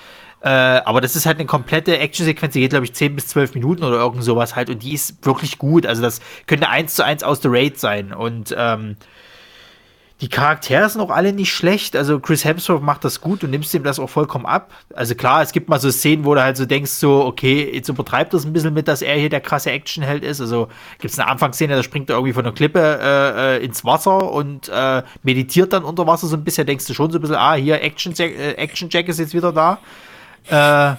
Äh, 0.45 0.49
aber 0.49 1.01
das 1.01 1.17
ist 1.17 1.25
halt 1.25 1.39
eine 1.39 1.47
komplette 1.47 1.99
Actionsequenz, 1.99 2.53
die 2.53 2.61
geht, 2.61 2.71
glaube 2.71 2.85
ich, 2.85 2.93
10 2.93 3.15
bis 3.15 3.29
12 3.29 3.55
Minuten 3.55 3.83
oder 3.83 3.97
irgend 3.97 4.23
sowas 4.23 4.55
halt. 4.55 4.69
Und 4.69 4.83
die 4.83 4.93
ist 4.93 5.25
wirklich 5.25 5.57
gut. 5.57 5.87
Also 5.87 6.03
das 6.03 6.21
könnte 6.47 6.69
eins 6.69 6.95
zu 6.95 7.03
eins 7.03 7.23
aus 7.23 7.41
The 7.41 7.49
Raid 7.51 7.81
sein. 7.81 8.13
Und 8.13 8.55
ähm, 8.57 8.97
die 10.21 10.29
Charaktere 10.29 10.87
sind 10.91 11.01
auch 11.01 11.09
alle 11.09 11.33
nicht 11.33 11.51
schlecht. 11.51 11.97
Also 11.97 12.21
Chris 12.21 12.45
Hemsworth 12.45 12.83
macht 12.83 13.07
das 13.07 13.23
gut 13.23 13.43
und 13.43 13.53
nimmst 13.53 13.73
ihm 13.73 13.85
das 13.85 13.99
auch 13.99 14.11
vollkommen 14.11 14.45
ab. 14.45 14.71
Also 14.95 15.15
klar, 15.15 15.41
es 15.41 15.53
gibt 15.53 15.71
mal 15.71 15.81
so 15.81 15.91
Szenen, 15.91 16.27
wo 16.27 16.35
du 16.35 16.43
halt 16.43 16.59
so 16.59 16.67
denkst, 16.67 16.91
so, 16.91 17.25
okay, 17.25 17.71
jetzt 17.73 17.89
übertreibt 17.89 18.35
das 18.35 18.45
ein 18.45 18.53
bisschen 18.53 18.75
mit, 18.75 18.87
dass 18.87 19.01
er 19.01 19.17
hier 19.17 19.31
der 19.31 19.41
krasse 19.41 19.71
Actionheld 19.71 20.25
ist. 20.25 20.43
Also 20.43 20.69
gibt 20.99 21.15
es 21.15 21.19
eine 21.19 21.31
Anfangsszene, 21.31 21.75
da 21.75 21.83
springt 21.83 22.11
er 22.11 22.17
irgendwie 22.17 22.35
von 22.35 22.45
der 22.45 22.53
Klippe 22.53 22.81
äh, 22.81 23.57
äh, 23.57 23.65
ins 23.65 23.83
Wasser 23.83 24.31
und 24.31 24.69
äh, 24.69 25.03
meditiert 25.23 25.73
dann 25.73 25.85
unter 25.85 26.07
Wasser 26.07 26.27
so 26.27 26.37
ein 26.37 26.45
bisschen. 26.45 26.67
Denkst 26.67 26.85
du 26.85 26.93
schon 26.93 27.11
so 27.11 27.17
ein 27.17 27.23
bisschen, 27.23 27.37
ah, 27.37 27.55
hier 27.55 27.81
Action 27.81 28.13
Jack, 28.15 28.39
äh, 28.39 28.53
Action 28.53 28.91
Jack 28.91 29.09
ist 29.09 29.19
jetzt 29.19 29.33
wieder 29.33 29.53
da. 29.53 29.79
Äh, 30.49 30.95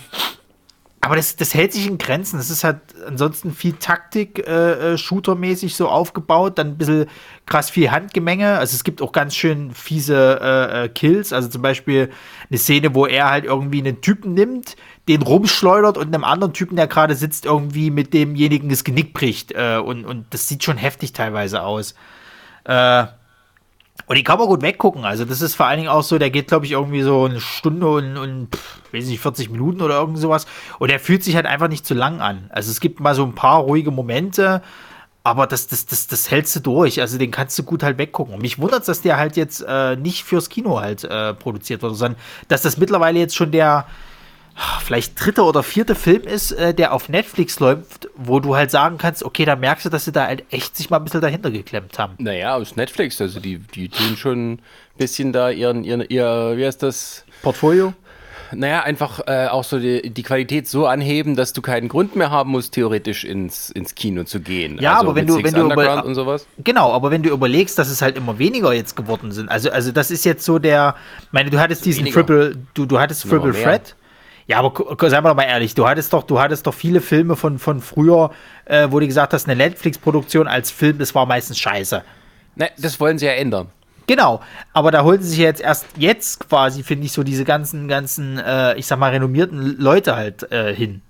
aber 1.06 1.18
das, 1.18 1.36
das 1.36 1.54
hält 1.54 1.72
sich 1.72 1.86
in 1.86 2.00
Grenzen. 2.00 2.38
Das 2.38 2.50
ist 2.50 2.64
halt 2.64 2.80
ansonsten 3.06 3.54
viel 3.54 3.74
Taktik, 3.74 4.40
äh, 4.48 4.94
äh, 4.94 4.98
Shooter-mäßig 4.98 5.76
so 5.76 5.88
aufgebaut, 5.88 6.58
dann 6.58 6.70
ein 6.70 6.78
bisschen 6.80 7.06
krass 7.46 7.70
viel 7.70 7.92
Handgemenge. 7.92 8.58
Also 8.58 8.74
es 8.74 8.84
gibt 8.84 9.04
auch 9.04 9.12
ganz 9.12 9.36
schön 9.36 9.72
fiese 9.72 10.40
äh, 10.42 10.86
äh, 10.86 10.90
Kills. 10.90 11.32
Also 11.32 11.48
zum 11.48 11.62
Beispiel 11.62 12.10
eine 12.50 12.58
Szene, 12.58 12.96
wo 12.96 13.06
er 13.06 13.30
halt 13.30 13.46
irgendwie 13.46 13.82
einen 13.82 14.02
Typen 14.02 14.34
nimmt, 14.34 14.78
den 15.08 15.22
rumschleudert 15.22 16.00
und 16.00 16.08
einem 16.08 16.24
anderen 16.24 16.54
Typen, 16.54 16.76
der 16.76 16.88
gerade 16.88 17.14
sitzt, 17.14 17.46
irgendwie 17.46 17.92
mit 17.92 18.12
demjenigen 18.16 18.70
das 18.70 18.84
Genick 18.84 19.14
bricht. 19.14 19.52
Äh, 19.52 19.78
und, 19.78 20.06
und 20.06 20.26
das 20.32 20.48
sieht 20.48 20.64
schon 20.64 20.78
heftig 20.78 21.14
teilweise 21.14 21.62
aus. 21.62 21.94
Äh, 22.64 23.06
und 24.08 24.18
die 24.18 24.24
kann 24.24 24.38
man 24.38 24.48
gut 24.48 24.62
weggucken. 24.62 25.04
Also, 25.04 25.26
das 25.26 25.42
ist 25.42 25.56
vor 25.56 25.66
allen 25.66 25.78
Dingen 25.78 25.90
auch 25.90 26.04
so, 26.04 26.18
der 26.18 26.30
geht, 26.30 26.48
glaube 26.48 26.66
ich, 26.66 26.74
irgendwie 26.74 27.02
so 27.02 27.26
eine 27.26 27.40
Stunde 27.40 27.88
und, 27.88 28.18
und 28.18 28.56
pff, 28.56 28.80
weiß 28.92 29.08
nicht, 29.08 29.20
40 29.20 29.50
Minuten 29.50 29.82
oder 29.82 30.00
irgend 30.00 30.20
sowas. 30.20 30.46
Und 30.80 30.92
der 30.92 31.00
fühlt 31.00 31.24
sich 31.24 31.36
halt 31.36 31.46
einfach 31.46 31.68
nicht 31.68 31.86
zu 31.86 31.94
lang 31.94 32.22
an. 32.22 32.50
Also, 32.50 32.70
es 32.70 32.80
gibt 32.80 33.00
mal 33.00 33.16
so 33.16 33.24
ein 33.24 33.34
paar 33.34 33.60
ruhige 33.60 33.92
Momente, 33.92 34.62
aber 35.24 35.48
das, 35.48 35.68
das, 35.68 35.88
das, 35.88 36.06
das 36.06 36.30
hältst 36.30 36.56
du 36.56 36.60
durch. 36.60 37.02
Also, 37.02 37.18
den 37.18 37.32
kannst 37.32 37.58
du 37.58 37.64
gut 37.64 37.82
halt 37.82 37.98
weggucken. 37.98 38.36
Und 38.36 38.42
mich 38.42 38.60
wundert 38.60 38.88
dass 38.88 39.02
der 39.02 39.18
halt 39.18 39.38
jetzt 39.38 39.66
äh, 39.68 39.96
nicht 39.96 40.24
fürs 40.24 40.50
Kino 40.50 40.80
halt 40.80 41.04
äh, 41.04 41.34
produziert 41.34 41.82
wurde, 41.82 41.96
sondern 41.96 42.20
dass 42.48 42.62
das 42.62 42.78
mittlerweile 42.78 43.18
jetzt 43.18 43.36
schon 43.36 43.52
der 43.52 43.88
vielleicht 44.84 45.20
dritte 45.24 45.44
oder 45.44 45.64
vierte 45.64 45.96
Film 45.96 46.24
ist, 46.24 46.52
äh, 46.54 46.74
der 46.74 46.94
auf 46.94 47.10
Netflix 47.10 47.60
läuft, 47.60 48.08
wo 48.16 48.40
du 48.40 48.56
halt 48.56 48.72
sagen 48.72 48.98
kannst, 48.98 49.24
okay, 49.24 49.46
da 49.46 49.56
merkst 49.56 49.86
du, 49.86 49.90
dass 49.90 50.06
sie 50.06 50.12
da 50.12 50.26
halt 50.28 50.44
echt 50.52 50.78
sich 50.78 50.90
mal 50.90 50.98
ein 50.98 51.04
bisschen 51.04 51.22
dahinter 51.22 51.52
geklemmt 51.52 52.00
haben. 52.00 52.14
Naja, 52.20 52.56
aus 52.56 52.76
Netflix, 52.76 53.20
also 53.20 53.40
die, 53.40 53.58
die 53.60 53.90
tun 53.90 54.16
schon 54.18 54.54
ein 54.54 54.60
bisschen 54.98 55.34
da 55.34 55.50
ihren, 55.50 55.84
ihren, 55.84 56.02
ihr, 56.08 56.54
wie 56.56 56.66
heißt 56.66 56.82
das? 56.84 57.26
Portfolio? 57.42 57.94
Naja, 58.54 58.84
einfach 58.84 59.22
äh, 59.28 59.48
auch 59.48 59.64
so 59.64 59.80
die, 59.80 60.10
die 60.12 60.22
Qualität 60.24 60.68
so 60.70 60.86
anheben, 60.86 61.36
dass 61.36 61.52
du 61.52 61.62
keinen 61.64 61.90
Grund 61.90 62.16
mehr 62.16 62.30
haben 62.30 62.52
musst, 62.52 62.76
theoretisch 62.76 63.26
ins, 63.26 63.72
ins 63.72 63.96
Kino 63.96 64.24
zu 64.24 64.40
gehen. 64.40 64.78
Ja, 64.80 65.00
aber 65.00 65.16
wenn 65.16 65.26
du- 65.26 65.34
Six 65.34 65.46
wenn 65.46 65.56
du 65.56 65.62
Underground 65.64 66.00
über- 66.02 66.06
und 66.06 66.16
sowas. 66.16 66.48
Genau, 66.64 66.94
aber 66.94 67.10
wenn 67.12 67.24
du 67.24 67.32
überlegst, 67.32 67.78
dass 67.80 67.90
es 67.90 68.02
halt 68.04 68.16
immer 68.16 68.38
weniger 68.38 68.72
jetzt 68.72 68.96
geworden 68.96 69.32
sind, 69.32 69.50
also, 69.50 69.72
also 69.72 69.92
das 69.92 70.12
ist 70.12 70.24
jetzt 70.26 70.46
so 70.46 70.60
der, 70.60 70.96
ich 71.24 71.34
meine, 71.34 71.50
du 71.50 71.60
hattest 71.60 71.84
diesen 71.86 72.02
Weniger. 72.06 72.20
Triple, 72.22 72.56
du, 72.76 72.86
du 72.86 73.00
hattest 73.00 73.24
Triple 73.24 73.52
mehr. 73.52 73.64
Threat. 73.64 73.96
Ja, 74.48 74.60
aber 74.60 75.10
seien 75.10 75.24
wir 75.24 75.30
doch 75.30 75.36
mal 75.36 75.44
ehrlich, 75.44 75.74
du 75.74 75.88
hattest 75.88 76.14
doch, 76.14 76.24
du 76.24 76.40
hattest 76.40 76.68
doch 76.68 76.74
viele 76.74 77.02
Filme 77.02 77.36
von, 77.36 77.58
von 77.58 77.82
früher, 77.82 78.30
äh, 78.66 78.88
wo 78.92 79.00
du 79.00 79.08
gesagt 79.08 79.34
hast, 79.34 79.48
eine 79.48 79.56
Netflix-Produktion 79.56 80.48
als 80.48 80.70
Film, 80.70 81.00
das 81.00 81.16
war 81.16 81.26
meistens 81.26 81.58
scheiße. 81.58 82.04
Ne, 82.56 82.70
das 82.78 83.00
wollen 83.00 83.18
sie 83.18 83.26
ja 83.26 83.34
ändern. 83.34 83.70
Genau, 84.08 84.42
aber 84.72 84.92
da 84.92 85.04
holen 85.04 85.22
sie 85.22 85.30
sich 85.30 85.40
jetzt 85.40 85.62
erst 85.62 85.88
jetzt 85.98 86.48
quasi, 86.48 86.84
finde 86.84 87.08
ich, 87.08 87.12
so 87.12 87.24
diese 87.24 87.44
ganzen, 87.44 87.88
ganzen, 87.88 88.38
äh, 88.38 88.76
ich 88.76 88.86
sag 88.86 89.00
mal, 89.00 89.10
renommierten 89.12 89.78
Leute 89.80 90.16
halt 90.16 90.52
äh, 90.52 90.76
hin. 90.76 91.02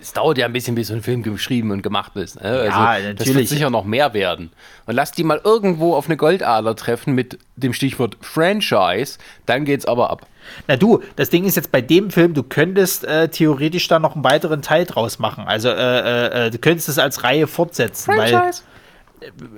Es 0.00 0.12
dauert 0.12 0.38
ja 0.38 0.46
ein 0.46 0.52
bisschen, 0.52 0.74
bis 0.74 0.88
so 0.88 0.94
ein 0.94 1.02
Film 1.02 1.22
geschrieben 1.22 1.70
und 1.70 1.82
gemacht 1.82 2.16
ist. 2.16 2.36
Ne? 2.36 2.42
Also, 2.42 2.64
Ja, 2.64 2.94
Das 2.94 3.04
wird 3.04 3.18
natürlich. 3.20 3.48
sicher 3.48 3.70
noch 3.70 3.84
mehr 3.84 4.14
werden. 4.14 4.50
Und 4.86 4.94
lass 4.94 5.12
die 5.12 5.24
mal 5.24 5.40
irgendwo 5.44 5.94
auf 5.94 6.06
eine 6.06 6.16
Goldader 6.16 6.74
treffen 6.74 7.14
mit 7.14 7.38
dem 7.56 7.72
Stichwort 7.72 8.16
Franchise, 8.20 9.18
dann 9.46 9.64
geht's 9.64 9.84
aber 9.84 10.10
ab. 10.10 10.26
Na 10.66 10.76
du, 10.76 11.02
das 11.16 11.28
Ding 11.30 11.44
ist 11.44 11.56
jetzt 11.56 11.70
bei 11.70 11.82
dem 11.82 12.10
Film, 12.10 12.32
du 12.34 12.42
könntest 12.42 13.04
äh, 13.04 13.28
theoretisch 13.28 13.86
da 13.88 13.98
noch 13.98 14.14
einen 14.14 14.24
weiteren 14.24 14.62
Teil 14.62 14.86
draus 14.86 15.18
machen. 15.18 15.44
Also 15.46 15.68
äh, 15.68 15.72
äh, 15.74 16.46
äh, 16.46 16.50
du 16.50 16.58
könntest 16.58 16.88
es 16.88 16.98
als 16.98 17.22
Reihe 17.22 17.46
fortsetzen. 17.46 18.16
Weil, 18.16 18.50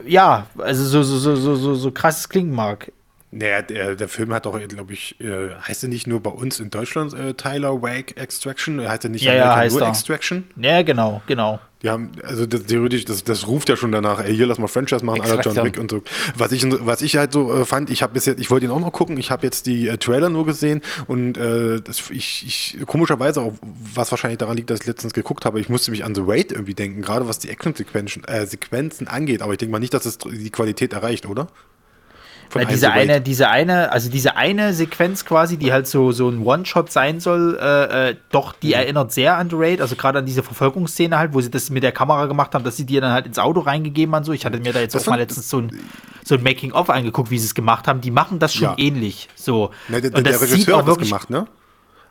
ja, 0.07 0.47
also 0.59 0.85
so, 0.85 1.03
so, 1.03 1.19
so, 1.19 1.37
so, 1.37 1.55
so, 1.55 1.75
so 1.75 1.91
krass 1.93 2.19
es 2.21 2.29
klingen 2.29 2.53
mag. 2.55 2.91
Naja, 3.35 3.63
der, 3.63 3.97
der 3.97 4.09
Film 4.09 4.35
hat 4.35 4.45
doch, 4.45 4.59
glaube 4.69 4.93
ich, 4.93 5.19
äh, 5.19 5.55
heißt 5.67 5.83
er 5.85 5.89
nicht 5.89 6.07
nur 6.07 6.21
bei 6.21 6.29
uns 6.29 6.61
in 6.61 6.69
Deutschland 6.69 7.15
äh, 7.15 7.33
Tyler 7.33 7.81
Wake 7.81 8.15
Extraction? 8.19 8.87
Heißt 8.87 9.05
er 9.05 9.11
nicht 9.11 9.23
Ja, 9.25 9.33
ja, 9.33 9.57
heißt 9.57 9.75
nur 9.75 9.87
er. 9.87 9.89
Extraction? 9.89 10.45
Ja, 10.57 10.83
genau, 10.83 11.23
genau. 11.27 11.59
Die 11.83 11.89
haben, 11.89 12.13
also 12.23 12.45
das, 12.45 12.65
theoretisch, 12.65 13.07
das, 13.07 13.25
das 13.25 13.49
ruft 13.49 13.71
ja 13.71 13.77
schon 13.77 13.91
danach, 13.91 14.23
ey, 14.23 14.37
hier 14.37 14.47
lass 14.47 14.59
mal 14.59 14.69
Franchise 14.69 15.03
machen, 15.03 15.23
aller 15.23 15.41
John. 15.41 15.65
Wick 15.65 15.79
und 15.79 15.91
so. 15.91 16.03
Was 16.37 16.53
ich, 16.53 16.65
was 16.87 17.01
ich 17.01 17.17
halt 17.17 17.33
so 17.33 17.53
äh, 17.53 17.65
fand, 17.65 17.89
ich 17.89 18.03
habe 18.03 18.13
bis 18.13 18.27
jetzt, 18.27 18.39
ich 18.39 18.51
wollte 18.51 18.67
ihn 18.67 18.71
auch 18.71 18.81
noch 18.81 18.93
gucken, 18.93 19.17
ich 19.17 19.31
habe 19.31 19.45
jetzt 19.45 19.65
die 19.65 19.89
äh, 19.89 19.97
Trailer 19.97 20.29
nur 20.29 20.45
gesehen 20.45 20.83
und 21.07 21.39
äh, 21.39 21.81
das, 21.81 22.11
ich, 22.11 22.45
ich, 22.47 22.87
komischerweise 22.87 23.41
auch, 23.41 23.55
was 23.63 24.11
wahrscheinlich 24.13 24.39
daran 24.39 24.59
liegt, 24.59 24.69
dass 24.69 24.81
ich 24.81 24.87
letztens 24.87 25.15
geguckt 25.15 25.47
habe, 25.47 25.59
ich 25.59 25.71
musste 25.71 25.91
mich 25.91 26.05
an 26.05 26.15
The 26.15 26.23
Raid 26.23 26.53
irgendwie 26.53 26.75
denken, 26.75 27.01
gerade 27.01 27.27
was 27.27 27.39
die 27.39 27.49
Action-Sequenzen 27.49 28.25
äh, 28.25 28.47
Sequenzen 28.47 29.09
angeht, 29.09 29.41
aber 29.41 29.53
ich 29.53 29.59
denke 29.59 29.73
mal 29.73 29.79
nicht, 29.79 29.95
dass 29.95 30.05
es 30.05 30.19
die 30.19 30.51
Qualität 30.51 30.93
erreicht, 30.93 31.25
oder? 31.27 31.49
Von 32.53 32.61
einem 32.61 32.71
diese 32.71 32.93
eine, 32.93 33.21
diese 33.23 33.49
eine, 33.49 33.91
also 33.93 34.11
diese 34.11 34.37
eine 34.37 34.75
Sequenz 34.75 35.25
quasi, 35.25 35.57
die 35.57 35.73
halt 35.73 35.87
so, 35.87 36.13
so 36.13 36.29
ein 36.29 36.43
One-Shot 36.45 36.93
sein 36.93 37.19
soll, 37.19 37.59
äh, 37.59 38.11
äh, 38.11 38.17
doch, 38.31 38.53
die 38.53 38.75
erinnert 38.75 39.11
sehr 39.11 39.39
an 39.39 39.49
The 39.49 39.57
Raid, 39.59 39.81
also 39.81 39.97
gerade 39.97 40.19
an 40.19 40.27
diese 40.27 40.43
Verfolgungsszene 40.43 41.17
halt, 41.19 41.33
wo 41.33 41.41
sie 41.41 41.51
das 41.51 41.71
mit 41.71 41.83
der 41.83 41.93
Kamera 41.93 42.27
gemacht 42.27 42.55
haben, 42.55 42.63
dass 42.63 42.77
sie 42.77 42.85
dir 42.85 43.01
dann 43.01 43.13
halt 43.13 43.25
ins 43.27 43.39
Auto 43.39 43.61
reingegeben 43.61 44.15
haben, 44.15 44.25
so. 44.25 44.33
Ich 44.33 44.45
hatte 44.45 44.61
mir 44.61 44.75
da 44.75 44.81
jetzt 44.81 44.95
Das 44.95 45.05
auch 45.09 45.13
mal 45.13 45.17
letztens 45.19 45.49
so 45.49 45.59
ein, 45.63 45.71
so 46.25 46.35
ein 46.35 46.43
Making-of 46.43 46.91
angeguckt, 46.91 47.31
wie 47.31 47.39
sie 47.39 47.47
es 47.47 47.55
gemacht 47.55 47.89
haben. 47.89 48.03
Die 48.03 48.11
machen 48.11 48.39
das 48.39 48.53
schon 48.53 48.69
Ja. 48.69 48.75
ähnlich, 48.77 49.31
so. 49.35 49.71
Ne, 49.89 50.03
der, 50.03 50.15
Und 50.15 50.27
der 50.27 50.35
sieht 50.39 50.51
Regisseur 50.53 50.75
auch 50.75 50.79
hat 50.81 50.89
das 50.89 50.93
wirklich- 50.97 51.09
gemacht, 51.09 51.31
ne? 51.31 51.47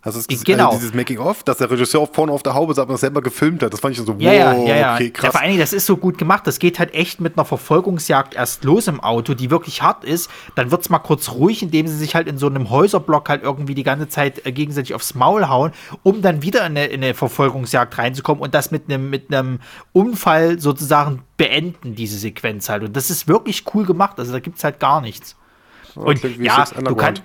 Also, 0.04 0.18
es 0.20 0.26
ist 0.26 0.46
Genau. 0.46 0.68
also 0.68 0.80
dieses 0.80 0.96
Making-of, 0.96 1.44
dass 1.44 1.58
der 1.58 1.70
Regisseur 1.70 2.08
vorne 2.08 2.32
auf 2.32 2.42
der 2.42 2.56
Haube 2.56 2.74
das 2.74 3.02
selber 3.02 3.22
gefilmt 3.22 3.62
hat, 3.62 3.72
das 3.72 3.80
fand 3.80 3.96
ich 3.96 4.04
so, 4.04 4.08
wow, 4.16 4.22
Ja, 4.22 4.34
ja, 4.34 4.54
ja, 4.54 4.76
ja. 4.76 4.94
okay, 4.96 5.06
ja. 5.06 5.10
krass. 5.12 5.32
Vor 5.32 5.42
allen 5.42 5.50
Dingen, 5.52 5.60
das 5.60 5.74
ist 5.74 5.86
so 5.86 5.96
gut 5.98 6.18
gemacht. 6.18 6.48
Das 6.48 6.58
geht 6.58 6.80
halt 6.80 6.94
echt 6.96 7.22
mit 7.22 7.38
einer 7.38 7.46
Verfolgungsjagd 7.46 8.34
erst 8.34 8.64
los 8.64 8.88
im 8.88 9.00
Auto, 9.00 9.36
die 9.36 9.52
wirklich 9.52 9.84
hart 9.84 10.04
ist. 10.04 10.30
Dann 10.56 10.72
wird 10.72 10.82
es 10.82 10.90
mal 10.90 11.00
kurz 11.00 11.32
ruhig, 11.32 11.62
indem 11.62 11.88
sie 11.88 11.98
sich 11.98 12.16
halt 12.16 12.28
in 12.28 12.40
so 12.40 12.48
einem 12.48 12.70
Häuserblock 12.72 13.30
halt 13.30 13.44
irgendwie 13.44 13.76
die 13.76 13.84
ganze 13.84 14.10
Zeit 14.10 14.46
äh, 14.46 14.52
gegenseitig 14.52 14.96
aufs 14.96 15.14
Maul 15.14 15.48
hauen, 15.48 15.72
um 16.02 16.22
dann 16.24 16.42
wieder 16.42 16.62
in 16.62 16.78
eine, 16.78 16.88
in 16.88 17.04
eine 17.04 17.14
Verfolgungsjagd 17.14 17.98
reinzukommen 17.98 18.42
und 18.42 18.56
das 18.56 18.72
mit 18.72 18.86
einem 18.90 19.10
mit 19.12 19.34
einem 19.34 19.60
Unfall 19.94 20.60
sozusagen 20.60 21.22
beenden, 21.38 21.96
diese 21.96 22.18
Sequenz 22.18 22.70
halt. 22.70 22.84
Und 22.84 22.96
das 22.96 23.12
ist 23.12 23.28
wirklich 23.28 23.66
cool 23.74 23.86
gemacht. 23.86 24.18
Also 24.18 24.32
da 24.32 24.40
gibt 24.40 24.58
es 24.58 24.64
halt 24.64 24.80
gar 24.80 25.02
nichts. 25.02 25.36
Und 25.96 26.24
ja, 26.40 26.66
du, 26.66 26.78
Underground. 26.78 27.24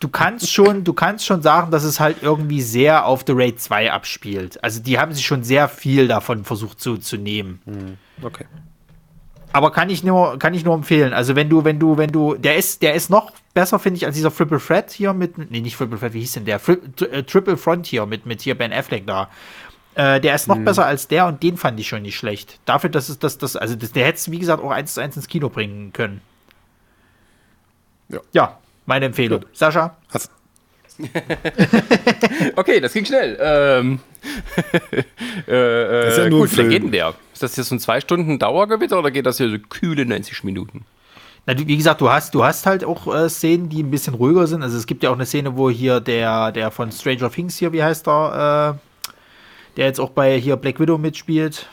Du 0.00 0.08
kannst 0.08 0.50
schon, 0.50 0.84
du 0.84 0.92
kannst 0.92 1.26
schon 1.26 1.42
sagen, 1.42 1.70
dass 1.70 1.84
es 1.84 2.00
halt 2.00 2.18
irgendwie 2.22 2.62
sehr 2.62 3.04
auf 3.04 3.24
The 3.26 3.32
Raid 3.34 3.60
2 3.60 3.92
abspielt. 3.92 4.62
Also 4.62 4.80
die 4.80 4.98
haben 4.98 5.12
sich 5.12 5.26
schon 5.26 5.42
sehr 5.42 5.68
viel 5.68 6.08
davon 6.08 6.44
versucht 6.44 6.80
zu, 6.80 6.98
zu 6.98 7.16
nehmen. 7.16 7.98
Okay. 8.22 8.44
Aber 9.52 9.72
kann 9.72 9.88
ich 9.90 10.04
nur, 10.04 10.38
kann 10.38 10.54
ich 10.54 10.64
nur 10.64 10.74
empfehlen. 10.74 11.12
Also 11.12 11.34
wenn 11.34 11.48
du, 11.48 11.64
wenn 11.64 11.78
du, 11.78 11.96
wenn 11.96 12.12
du, 12.12 12.34
der 12.34 12.56
ist, 12.56 12.82
der 12.82 12.94
ist 12.94 13.08
noch 13.10 13.32
besser, 13.54 13.78
finde 13.78 13.96
ich, 13.96 14.06
als 14.06 14.14
dieser 14.14 14.34
Triple 14.34 14.60
Threat 14.60 14.90
hier 14.90 15.12
mit, 15.14 15.38
nee, 15.50 15.60
nicht 15.60 15.76
Triple 15.76 15.98
Threat, 15.98 16.12
wie 16.12 16.20
hieß 16.20 16.34
denn 16.34 16.44
der? 16.44 16.58
Fri 16.58 16.76
äh, 17.10 17.22
Triple 17.22 17.56
Frontier 17.56 18.06
mit, 18.06 18.26
mit 18.26 18.42
hier 18.42 18.56
Ben 18.56 18.72
Affleck 18.72 19.06
da. 19.06 19.30
Äh, 19.94 20.20
der 20.20 20.34
ist 20.34 20.46
noch 20.46 20.58
besser 20.58 20.86
als 20.86 21.08
der 21.08 21.26
und 21.26 21.42
den 21.42 21.56
fand 21.56 21.80
ich 21.80 21.88
schon 21.88 22.02
nicht 22.02 22.16
schlecht. 22.16 22.60
Dafür, 22.66 22.90
dass 22.90 23.08
es 23.08 23.18
das, 23.18 23.38
das, 23.38 23.56
also 23.56 23.74
das, 23.74 23.90
der 23.92 24.06
hätte 24.06 24.18
es, 24.18 24.30
wie 24.30 24.38
gesagt, 24.38 24.62
auch 24.62 24.70
eins 24.70 24.94
zu 24.94 25.00
eins 25.00 25.16
ins 25.16 25.26
Kino 25.26 25.48
bringen 25.48 25.92
können. 25.92 26.20
Ja. 28.10 28.20
Ja, 28.32 28.58
meine 28.88 29.06
Empfehlung. 29.06 29.40
Gut. 29.40 29.56
Sascha? 29.56 29.96
Hast, 30.12 30.30
Okay, 32.56 32.80
das 32.80 32.92
ging 32.92 33.04
schnell. 33.04 33.38
Ähm, 33.40 34.00
äh, 35.46 35.52
äh, 35.52 36.08
ist 36.08 36.18
ja 36.18 36.28
nur 36.28 36.40
gut, 36.40 36.56
wie 36.56 36.68
geht 36.68 36.82
denn 36.82 36.90
der? 36.90 37.14
Ist 37.32 37.42
das 37.42 37.56
jetzt 37.56 37.68
so 37.68 37.76
ein 37.76 37.80
zwei 37.80 38.00
Stunden 38.00 38.38
Dauergewitter 38.38 38.98
oder 38.98 39.10
geht 39.10 39.26
das 39.26 39.36
hier 39.36 39.50
so 39.50 39.58
kühle 39.58 40.04
90 40.06 40.42
Minuten? 40.42 40.84
Na, 41.46 41.56
wie 41.56 41.76
gesagt, 41.76 42.00
du 42.00 42.10
hast, 42.10 42.34
du 42.34 42.44
hast 42.44 42.66
halt 42.66 42.84
auch 42.84 43.14
äh, 43.14 43.28
Szenen, 43.28 43.68
die 43.68 43.82
ein 43.82 43.90
bisschen 43.90 44.14
ruhiger 44.14 44.46
sind. 44.46 44.62
Also 44.62 44.76
es 44.76 44.86
gibt 44.86 45.02
ja 45.02 45.10
auch 45.10 45.14
eine 45.14 45.26
Szene, 45.26 45.56
wo 45.56 45.70
hier 45.70 46.00
der, 46.00 46.50
der 46.52 46.70
von 46.70 46.90
Stranger 46.90 47.30
Things 47.30 47.56
hier, 47.56 47.72
wie 47.72 47.82
heißt 47.82 48.06
der, 48.06 48.74
äh, 48.74 49.12
der 49.76 49.86
jetzt 49.86 50.00
auch 50.00 50.10
bei 50.10 50.38
hier 50.38 50.56
Black 50.56 50.80
Widow 50.80 50.98
mitspielt. 50.98 51.68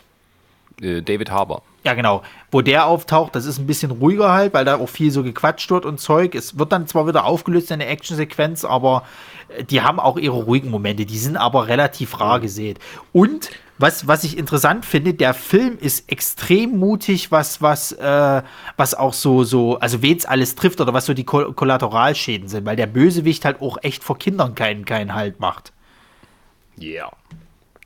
Äh, 0.82 1.02
David 1.02 1.32
Harbour. 1.32 1.64
Ja, 1.86 1.94
genau. 1.94 2.24
Wo 2.50 2.62
der 2.62 2.88
auftaucht, 2.88 3.36
das 3.36 3.46
ist 3.46 3.60
ein 3.60 3.68
bisschen 3.68 3.92
ruhiger 3.92 4.34
halt, 4.34 4.56
weil 4.56 4.66
da 4.66 4.78
auch 4.78 4.90
viel 4.90 5.12
so 5.12 5.22
gequatscht 5.22 5.70
wird 5.70 5.86
und 5.86 6.00
Zeug. 6.00 6.34
Es 6.34 6.58
wird 6.58 6.72
dann 6.72 6.88
zwar 6.88 7.08
wieder 7.08 7.26
aufgelöst 7.26 7.70
in 7.70 7.78
der 7.78 7.92
Actionsequenz, 7.92 8.66
aber 8.66 9.04
äh, 9.50 9.64
die 9.64 9.84
haben 9.84 10.00
auch 10.00 10.18
ihre 10.18 10.36
ruhigen 10.36 10.72
Momente. 10.72 11.06
Die 11.06 11.20
sind 11.20 11.38
aber 11.38 11.68
relativ 11.68 12.20
rar 12.20 12.40
gesät. 12.40 12.80
Und 13.14 13.52
was, 13.78 14.08
was 14.08 14.24
ich 14.24 14.36
interessant 14.36 14.84
finde, 14.84 15.14
der 15.14 15.36
Film 15.36 15.78
ist 15.80 16.12
extrem 16.12 16.80
mutig, 16.80 17.32
was, 17.32 17.62
was, 17.62 17.92
äh, 17.92 18.42
was 18.78 18.96
auch 18.96 19.14
so, 19.14 19.44
so, 19.44 19.78
also 19.78 20.02
wen's 20.02 20.26
alles 20.26 20.56
trifft 20.56 20.82
oder 20.82 20.94
was 20.94 21.06
so 21.06 21.14
die 21.14 21.26
Ko 21.26 21.54
Kollateralschäden 21.54 22.48
sind, 22.48 22.66
weil 22.66 22.78
der 22.78 22.88
Bösewicht 22.88 23.46
halt 23.46 23.62
auch 23.62 23.78
echt 23.84 24.04
vor 24.04 24.18
Kindern 24.18 24.56
keinen, 24.56 24.86
keinen 24.86 25.14
Halt 25.14 25.40
macht. 25.40 25.72
Yeah. 26.82 27.12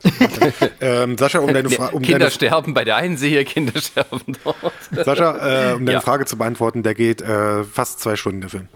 ähm, 0.81 1.17
Sascha, 1.17 1.39
um 1.39 1.53
deine, 1.53 1.69
Fra 1.69 1.87
um 1.87 2.01
Kinder 2.01 2.19
deine, 2.19 2.31
sterben 2.31 2.73
bei 2.73 2.85
der 2.85 2.95
einen 2.95 3.17
Serie, 3.17 3.43
Kinder 3.45 3.79
sterben 3.81 4.21
dort. 4.43 5.05
Sascha, 5.05 5.71
äh, 5.71 5.73
um 5.73 5.85
deine 5.85 5.93
Ja. 5.97 6.01
Frage 6.01 6.25
zu 6.25 6.37
beantworten, 6.37 6.83
der 6.83 6.95
geht 6.95 7.21
äh, 7.21 7.63
fast 7.63 7.99
zwei 7.99 8.15
Stunden, 8.15 8.41
der 8.41 8.49
Film. 8.49 8.67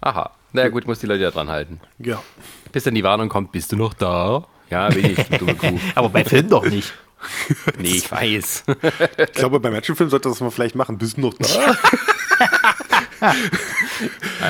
Aha. 0.00 0.30
Na 0.52 0.62
ja, 0.62 0.68
gut, 0.68 0.86
muss 0.86 0.98
die 1.00 1.06
Leute 1.06 1.22
ja 1.22 1.30
dran 1.30 1.48
halten. 1.48 1.80
Ja. 1.98 2.22
Bis 2.72 2.84
dann 2.84 2.94
die 2.94 3.04
Warnung 3.04 3.28
kommt, 3.28 3.52
bist 3.52 3.72
du 3.72 3.76
noch 3.76 3.94
da? 3.94 4.44
Ja, 4.70 4.88
bin 4.88 5.10
ich, 5.10 5.24
du 5.28 5.38
dumme 5.38 5.54
Kuh. 5.56 5.78
Aber 5.94 6.08
bei 6.08 6.24
Film 6.24 6.48
doch 6.48 6.64
nicht. 6.64 6.92
Nee, 7.78 7.88
ich 7.96 8.10
weiß. 8.10 8.64
Ich 9.18 9.32
glaube, 9.32 9.60
beim 9.60 9.74
Actionfilm 9.74 10.08
sollte 10.08 10.28
das 10.28 10.40
man 10.40 10.50
vielleicht 10.50 10.74
machen. 10.74 10.96
Bist 10.96 11.16
du 11.16 11.22
noch 11.22 11.34
da? 11.34 11.76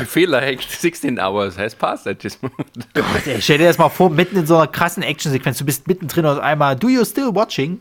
Feel 0.06 0.30
like 0.30 0.62
16 0.62 1.18
hours 1.18 1.58
has 1.58 1.74
passed 1.74 2.06
at 2.06 2.20
this 2.20 2.40
moment. 2.40 2.86
Ey, 3.26 3.40
Stell 3.42 3.58
dir 3.58 3.66
das 3.66 3.78
mal 3.78 3.88
vor, 3.88 4.10
mitten 4.10 4.36
in 4.36 4.46
so 4.46 4.56
einer 4.56 4.66
krassen 4.66 5.02
Actionsequenz, 5.02 5.58
du 5.58 5.64
bist 5.64 5.88
mittendrin 5.88 6.24
und 6.24 6.38
auf 6.38 6.42
einmal, 6.42 6.76
do 6.76 6.88
you 6.88 7.04
still 7.04 7.34
watching? 7.34 7.80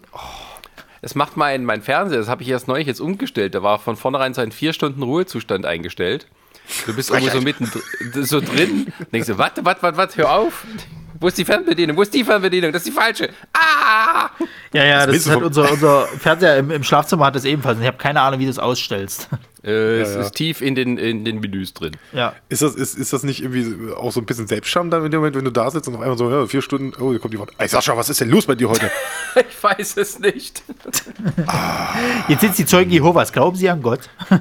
Das 1.02 1.16
macht 1.16 1.38
mein, 1.38 1.64
mein 1.64 1.82
Fernseher, 1.82 2.20
das 2.20 2.28
habe 2.28 2.44
ich 2.44 2.50
erst 2.50 2.68
neulich 2.68 2.88
jetzt 2.88 3.00
umgestellt. 3.00 3.56
Da 3.56 3.64
war 3.64 3.80
von 3.80 3.96
vornherein 3.96 4.34
so 4.34 4.42
ein 4.42 4.52
vier 4.52 4.74
Stunden 4.74 5.02
Ruhezustand 5.04 5.66
eingestellt. 5.66 6.28
Du 6.86 6.96
bist 6.96 7.10
irgendwo 7.10 7.32
so 7.32 7.42
mitten 7.42 7.72
so 8.24 8.42
drin. 8.42 8.92
Denkst 9.12 9.28
du, 9.28 9.38
warte, 9.38 9.64
warte, 9.66 9.82
warte, 9.82 9.98
warte, 9.98 10.18
hör 10.18 10.32
auf. 10.32 10.66
Wo 11.20 11.28
ist 11.28 11.38
die 11.38 11.46
Fernbedienung? 11.46 11.98
Wo 11.98 12.02
ist 12.02 12.14
die 12.14 12.24
Fernbedienung? 12.24 12.72
Das 12.72 12.84
ist 12.84 12.88
die 12.88 12.92
falsche. 12.92 13.30
Ah! 13.54 14.30
Ja, 14.72 14.86
ja, 14.86 14.98
das 15.00 15.08
willst 15.08 15.28
ist 15.28 15.34
halt 15.34 15.44
unser, 15.44 15.72
unser 15.72 16.08
Fernseher 16.08 16.58
im, 16.58 16.72
im 16.72 16.84
Schlafzimmer 16.84 17.26
hat 17.26 17.36
das 17.36 17.44
ebenfalls. 17.44 17.78
Und 17.78 17.84
ich 17.84 17.88
habe 17.88 17.98
keine 17.98 18.22
Ahnung, 18.22 18.40
wie 18.40 18.46
du 18.46 18.52
es 18.52 18.60
ausstellst. 18.60 19.28
Äh, 19.64 20.02
es 20.02 20.14
ja. 20.14 20.22
ist 20.22 20.36
tief 20.36 20.62
in 20.62 20.76
den, 20.76 20.98
in 20.98 21.26
den 21.26 21.40
Menüs 21.40 21.74
drin. 21.74 21.92
Ja. 22.14 22.34
Ist 22.48 22.62
das, 22.62 22.76
ist, 22.76 22.98
ist 22.98 23.12
das 23.12 23.24
nicht 23.24 23.44
irgendwie 23.44 23.92
auch 23.94 24.12
so 24.12 24.22
ein 24.22 24.26
bisschen 24.26 24.48
Selbstscham 24.48 24.90
dann 24.90 25.04
in 25.04 25.12
dem 25.12 25.20
Moment, 25.20 25.36
wenn 25.36 25.46
du 25.46 25.52
da 25.52 25.70
sitzt 25.70 25.88
und 25.88 25.96
auf 25.96 26.02
einmal 26.02 26.18
so, 26.18 26.30
ja, 26.30 26.46
vier 26.48 26.62
Stunden, 26.62 26.94
oh, 27.02 27.12
hier 27.12 27.20
kommt 27.20 27.34
die 27.34 27.40
Worte. 27.40 27.54
Ey, 27.58 27.68
Sascha, 27.68 27.98
was 27.98 28.10
ist 28.10 28.22
denn 28.22 28.30
los 28.30 28.46
bei 28.46 28.56
dir 28.56 28.70
heute? 28.70 28.90
Ich 29.36 29.64
weiß 29.64 29.98
es 29.98 30.18
nicht. 30.20 30.64
Jetzt 32.28 32.42
sind 32.42 32.58
die 32.58 32.66
Zeugen 32.66 32.90
Jehovas. 32.90 33.32
Glauben 33.32 33.56
sie 33.56 33.70
an 33.70 33.82
Gott? 33.82 34.10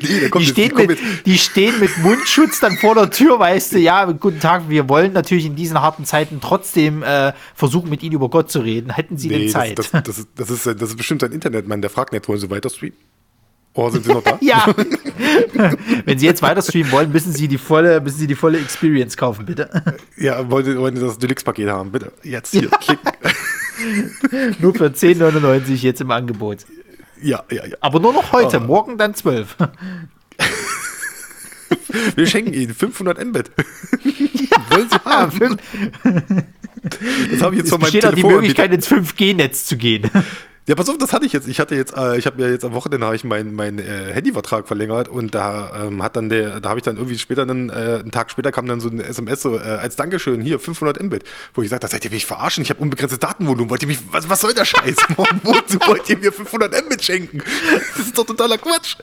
nee, 0.00 0.08
Die 0.08 0.38
jetzt, 0.38 0.48
stehen, 0.48 0.74
kommt 0.74 0.88
mit, 0.88 1.00
jetzt, 1.00 1.26
die 1.26 1.38
stehen 1.38 1.80
mit 1.80 1.96
Mundschutz 1.98 2.60
dann 2.60 2.76
vor 2.76 2.94
der 2.94 3.10
Tür, 3.10 3.38
weißt 3.38 3.74
du, 3.74 3.78
ja, 3.78 4.04
guten 4.12 4.40
Tag, 4.40 4.68
wir 4.68 4.88
wollen 4.88 5.12
natürlich 5.12 5.46
in 5.46 5.56
diesen 5.56 5.80
harten 5.80 6.04
Zeiten 6.04 6.40
trotzdem 6.40 7.02
äh, 7.02 7.32
versuchen, 7.54 7.90
mit 7.90 8.02
ihnen 8.02 8.14
über 8.14 8.28
Gott 8.28 8.50
zu 8.50 8.60
reden. 8.60 8.90
Hätten 8.90 9.16
sie 9.16 9.28
denn 9.28 9.42
nee, 9.42 9.48
Zeit? 9.48 9.78
das, 9.78 9.90
das, 9.90 10.02
das, 10.04 10.18
ist, 10.18 10.28
das, 10.36 10.50
ist, 10.50 10.66
das 10.66 10.88
ist 10.90 10.96
bestimmt 10.96 11.24
ein 11.24 11.32
Internetmann, 11.32 11.80
der 11.80 11.90
fragt 11.90 12.12
nicht, 12.12 12.28
wollen 12.28 12.40
sie 12.40 12.50
weiter 12.50 12.70
streamen? 12.70 12.96
Oh, 13.74 13.88
sind 13.90 14.04
sie 14.04 14.12
noch 14.12 14.24
da? 14.24 14.38
ja. 14.40 14.66
Wenn 16.04 16.18
sie 16.18 16.26
jetzt 16.26 16.42
weiter 16.42 16.62
streamen 16.62 16.90
wollen, 16.90 17.12
müssen 17.12 17.32
sie 17.32 17.46
die 17.46 17.58
volle, 17.58 18.00
müssen 18.00 18.18
sie 18.18 18.26
die 18.26 18.34
volle 18.34 18.58
Experience 18.58 19.16
kaufen, 19.16 19.46
bitte. 19.46 19.70
Ja, 20.16 20.50
wollen 20.50 20.64
sie, 20.64 20.76
wollen 20.76 20.96
sie 20.96 21.02
das 21.02 21.18
Deluxe-Paket 21.18 21.68
haben? 21.68 21.92
Bitte, 21.92 22.12
jetzt 22.24 22.50
hier, 22.50 22.68
klicken. 22.68 23.08
Nur 24.58 24.74
für 24.74 24.86
10,99 24.86 25.74
jetzt 25.74 26.00
im 26.00 26.10
Angebot. 26.10 26.66
Ja, 27.22 27.44
ja, 27.50 27.66
ja. 27.66 27.76
Aber 27.80 28.00
nur 28.00 28.12
noch 28.12 28.32
heute, 28.32 28.60
morgen 28.60 28.98
dann 28.98 29.14
12. 29.14 29.56
Wir 32.16 32.26
schenken 32.26 32.52
ihnen 32.52 32.74
500 32.74 33.24
Mbit. 33.24 33.50
wollen 34.70 34.88
sie 34.90 34.98
haben? 35.04 35.56
Das 37.30 37.42
habe 37.42 37.54
ich 37.54 37.58
jetzt 37.58 37.66
es 37.66 37.70
von 37.70 37.80
meinem 37.80 37.88
auch 37.88 37.90
die 37.90 38.00
Telefon. 38.00 38.32
Möglichkeit, 38.32 38.72
ins 38.72 38.88
5G-Netz 38.90 39.66
zu 39.66 39.76
gehen. 39.76 40.10
Ja, 40.68 40.74
pass 40.74 40.90
auf, 40.90 40.98
das 40.98 41.14
hatte 41.14 41.24
ich 41.24 41.32
jetzt. 41.32 41.48
Ich 41.48 41.60
hatte 41.60 41.74
jetzt, 41.74 41.96
äh, 41.96 42.18
ich 42.18 42.26
habe 42.26 42.42
ja 42.42 42.48
jetzt 42.50 42.62
am 42.62 42.74
Wochenende 42.74 43.06
habe 43.06 43.16
ich 43.16 43.24
meinen 43.24 43.54
mein, 43.54 43.78
äh, 43.78 44.12
Handyvertrag 44.12 44.68
verlängert 44.68 45.08
und 45.08 45.34
da 45.34 45.86
ähm, 45.86 46.02
hat 46.02 46.14
dann 46.14 46.28
der, 46.28 46.60
da 46.60 46.68
habe 46.68 46.78
ich 46.78 46.84
dann 46.84 46.98
irgendwie 46.98 47.18
später 47.18 47.46
dann, 47.46 47.70
äh, 47.70 47.72
einen 47.72 48.10
Tag 48.10 48.30
später 48.30 48.52
kam 48.52 48.66
dann 48.66 48.78
so 48.78 48.90
eine 48.90 49.02
SMS 49.02 49.40
so, 49.40 49.56
äh, 49.56 49.62
als 49.62 49.96
Dankeschön, 49.96 50.42
hier 50.42 50.60
500 50.60 51.02
Mbit, 51.02 51.24
wo 51.54 51.62
ich 51.62 51.70
sagte, 51.70 51.84
das 51.84 51.92
seid 51.92 52.04
ihr 52.04 52.10
mich 52.10 52.26
verarschen, 52.26 52.62
ich 52.64 52.68
habe 52.68 52.82
unbegrenztes 52.82 53.18
Datenvolumen, 53.18 53.70
wollt 53.70 53.80
ihr 53.80 53.88
mich, 53.88 54.00
was, 54.10 54.28
was 54.28 54.42
soll 54.42 54.52
der 54.52 54.66
Scheiß? 54.66 54.96
Wozu 55.42 55.78
wollt 55.86 56.06
ihr 56.10 56.18
mir 56.18 56.32
500 56.32 56.84
Mbit 56.84 57.02
schenken? 57.02 57.42
Das 57.96 58.06
ist 58.06 58.18
doch 58.18 58.26
totaler 58.26 58.58
Quatsch. 58.58 58.96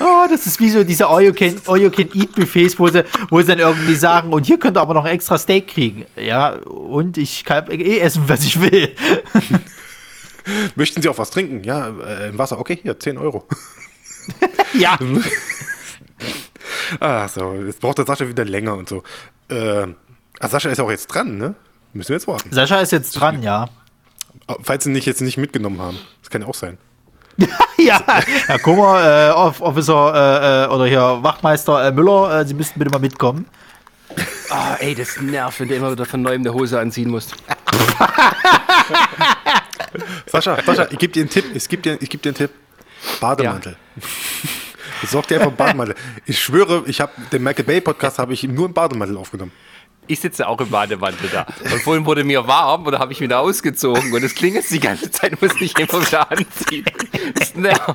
Oh, 0.00 0.26
das 0.28 0.44
ist 0.46 0.58
wie 0.58 0.70
so 0.70 0.82
diese 0.82 1.06
All 1.06 1.22
You 1.22 1.34
Can, 1.34 1.54
All 1.68 1.80
you 1.80 1.90
can 1.90 2.08
Eat 2.14 2.34
Buffets, 2.34 2.76
wo 2.80 2.88
sie, 2.88 3.04
wo 3.30 3.40
sie 3.40 3.46
dann 3.46 3.60
irgendwie 3.60 3.94
sagen, 3.94 4.32
und 4.32 4.44
hier 4.44 4.58
könnt 4.58 4.76
ihr 4.76 4.80
aber 4.80 4.94
noch 4.94 5.06
extra 5.06 5.38
Steak 5.38 5.68
kriegen. 5.68 6.04
Ja, 6.16 6.54
und 6.64 7.16
ich 7.16 7.44
kann 7.44 7.70
eh 7.70 8.00
essen, 8.00 8.24
was 8.26 8.42
ich 8.42 8.60
will. 8.60 8.92
Möchten 10.76 11.02
Sie 11.02 11.08
auch 11.08 11.18
was 11.18 11.30
trinken? 11.30 11.64
Ja, 11.64 11.88
äh, 11.88 12.36
Wasser, 12.36 12.58
okay, 12.58 12.78
hier, 12.82 12.98
10 12.98 13.18
Euro. 13.18 13.46
ja. 14.74 14.98
Ah, 17.00 17.28
so, 17.28 17.54
jetzt 17.54 17.80
braucht 17.80 17.98
der 17.98 18.06
Sascha 18.06 18.26
wieder 18.26 18.44
länger 18.44 18.74
und 18.74 18.88
so. 18.88 19.02
Äh, 19.50 19.86
ah, 20.40 20.48
Sascha 20.48 20.70
ist 20.70 20.78
ja 20.78 20.84
auch 20.84 20.90
jetzt 20.90 21.06
dran, 21.08 21.36
ne? 21.36 21.54
Müssen 21.92 22.08
wir 22.10 22.16
jetzt 22.16 22.26
warten. 22.26 22.48
Sascha 22.52 22.80
ist 22.80 22.92
jetzt 22.92 23.12
dran, 23.12 23.42
ja. 23.42 23.68
Falls 24.62 24.84
sie 24.84 24.90
nicht 24.90 25.04
jetzt 25.06 25.20
nicht 25.20 25.36
mitgenommen 25.36 25.80
haben. 25.80 25.98
Das 26.22 26.30
kann 26.30 26.40
ja 26.42 26.48
auch 26.48 26.54
sein. 26.54 26.78
ja, 27.76 28.02
Herr 28.46 28.58
Kummer, 28.58 29.28
äh, 29.28 29.30
Off- 29.32 29.60
Officer 29.60 30.14
äh, 30.14 30.64
äh, 30.64 30.74
oder 30.74 30.86
hier 30.86 31.18
Wachtmeister 31.22 31.86
äh, 31.86 31.92
Müller, 31.92 32.40
äh, 32.40 32.46
Sie 32.46 32.54
müssten 32.54 32.78
bitte 32.78 32.90
mal 32.90 32.98
mitkommen. 33.00 33.46
Ah, 34.50 34.74
ey, 34.80 34.94
das 34.94 35.20
nervt, 35.20 35.60
wenn 35.60 35.68
du 35.68 35.74
immer 35.74 35.92
wieder 35.92 36.06
von 36.06 36.22
neuem 36.22 36.40
eine 36.40 36.54
Hose 36.54 36.80
anziehen 36.80 37.10
musst. 37.10 37.34
Sascha, 40.26 40.58
Sascha, 40.64 40.88
ich 40.90 40.98
gebe 40.98 41.12
dir 41.12 41.20
einen 41.22 41.30
Tipp. 41.30 41.44
Ich 41.54 41.68
gebe 41.68 41.82
dir, 41.82 41.98
ich 42.00 42.08
geb 42.10 42.22
dir 42.22 42.30
einen 42.30 42.36
Tipp. 42.36 42.50
Bademantel. 43.20 43.76
Besorg 45.00 45.26
dir 45.28 45.36
einfach 45.36 45.48
einen 45.48 45.56
Bademantel. 45.56 45.94
Ich 46.26 46.38
schwöre, 46.42 46.82
ich 46.86 47.00
habe 47.00 47.12
den 47.32 47.42
Michael 47.42 47.64
Bay 47.64 47.80
Podcast 47.80 48.18
habe 48.18 48.32
ich 48.34 48.42
nur 48.44 48.66
im 48.66 48.72
Bademantel 48.74 49.16
aufgenommen. 49.16 49.52
Ich 50.10 50.20
sitze 50.20 50.48
auch 50.48 50.58
im 50.60 50.70
Bademantel 50.70 51.28
da. 51.30 51.46
Und 51.70 51.82
vorhin 51.82 52.06
wurde 52.06 52.24
mir 52.24 52.46
warm 52.46 52.86
und 52.86 52.92
da 52.92 52.98
habe 52.98 53.12
ich 53.12 53.20
wieder 53.20 53.40
ausgezogen 53.40 54.10
und 54.14 54.24
es 54.24 54.34
klingelt 54.34 54.64
die 54.70 54.80
ganze 54.80 55.10
Zeit, 55.10 55.40
muss 55.42 55.52
ich 55.60 55.78
immer 55.78 56.00
wieder 56.06 56.30
anziehen. 56.30 56.86
Das 57.34 57.54
nervt. 57.54 57.94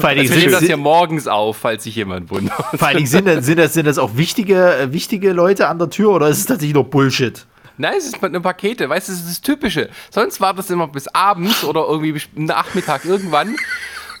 Vor 0.00 0.10
Ich 0.12 0.30
nehme 0.30 0.52
das 0.52 0.68
ja 0.68 0.76
morgens 0.76 1.26
auf, 1.26 1.56
falls 1.56 1.84
sich 1.84 1.96
jemand 1.96 2.30
wundert. 2.30 2.54
vor 2.78 2.88
Dingen 2.92 3.06
sind, 3.06 3.26
das- 3.26 3.46
sind, 3.46 3.58
das, 3.58 3.72
sind 3.74 3.86
das 3.86 3.98
auch 3.98 4.16
wichtige, 4.16 4.88
wichtige 4.90 5.32
Leute 5.32 5.68
an 5.68 5.78
der 5.78 5.90
Tür 5.90 6.10
oder 6.10 6.28
ist 6.28 6.38
es 6.40 6.46
tatsächlich 6.46 6.74
nur 6.74 6.84
Bullshit? 6.84 7.46
Nein, 7.76 7.94
es 7.98 8.06
ist 8.06 8.22
eine 8.22 8.40
Pakete, 8.40 8.88
weißt 8.88 9.08
du, 9.08 9.12
das 9.12 9.20
ist 9.22 9.28
das 9.28 9.40
Typische. 9.40 9.88
Sonst 10.10 10.40
war 10.40 10.54
das 10.54 10.70
immer 10.70 10.86
bis 10.86 11.08
abends 11.08 11.64
oder 11.64 11.86
irgendwie 11.88 12.12
bis 12.12 12.28
Nachmittag 12.34 13.04
irgendwann. 13.04 13.56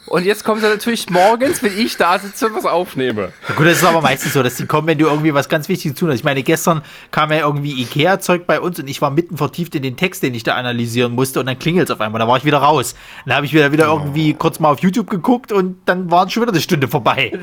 Und 0.06 0.26
jetzt 0.26 0.44
kommt 0.44 0.62
er 0.62 0.68
natürlich 0.68 1.08
morgens, 1.08 1.62
wenn 1.62 1.78
ich 1.78 1.96
da 1.96 2.18
sitze 2.18 2.48
und 2.48 2.56
was 2.56 2.66
aufnehme. 2.66 3.32
Ja, 3.48 3.54
gut, 3.54 3.66
das 3.66 3.78
ist 3.78 3.84
aber 3.84 4.02
meistens 4.02 4.34
so, 4.34 4.42
dass 4.42 4.56
die 4.56 4.66
kommen, 4.66 4.86
wenn 4.86 4.98
du 4.98 5.06
irgendwie 5.06 5.32
was 5.32 5.48
ganz 5.48 5.68
Wichtiges 5.68 5.98
tun 5.98 6.10
hast. 6.10 6.16
Ich 6.16 6.24
meine, 6.24 6.42
gestern 6.42 6.82
kam 7.10 7.32
ja 7.32 7.38
irgendwie 7.38 7.80
Ikea-Zeug 7.82 8.46
bei 8.46 8.60
uns 8.60 8.78
und 8.78 8.88
ich 8.88 9.00
war 9.00 9.10
mitten 9.10 9.38
vertieft 9.38 9.74
in 9.74 9.82
den 9.82 9.96
Text, 9.96 10.22
den 10.22 10.34
ich 10.34 10.42
da 10.42 10.56
analysieren 10.56 11.12
musste 11.12 11.40
und 11.40 11.46
dann 11.46 11.58
klingelt 11.58 11.88
es 11.88 11.94
auf 11.94 12.00
einmal. 12.00 12.18
Da 12.18 12.28
war 12.28 12.36
ich 12.36 12.44
wieder 12.44 12.58
raus. 12.58 12.94
Dann 13.24 13.36
habe 13.36 13.46
ich 13.46 13.54
wieder, 13.54 13.72
wieder 13.72 13.86
irgendwie 13.86 14.34
kurz 14.34 14.60
mal 14.60 14.70
auf 14.70 14.80
YouTube 14.80 15.08
geguckt 15.08 15.52
und 15.52 15.76
dann 15.86 16.10
war 16.10 16.28
schon 16.28 16.42
wieder 16.42 16.52
eine 16.52 16.60
Stunde 16.60 16.88
vorbei. 16.88 17.32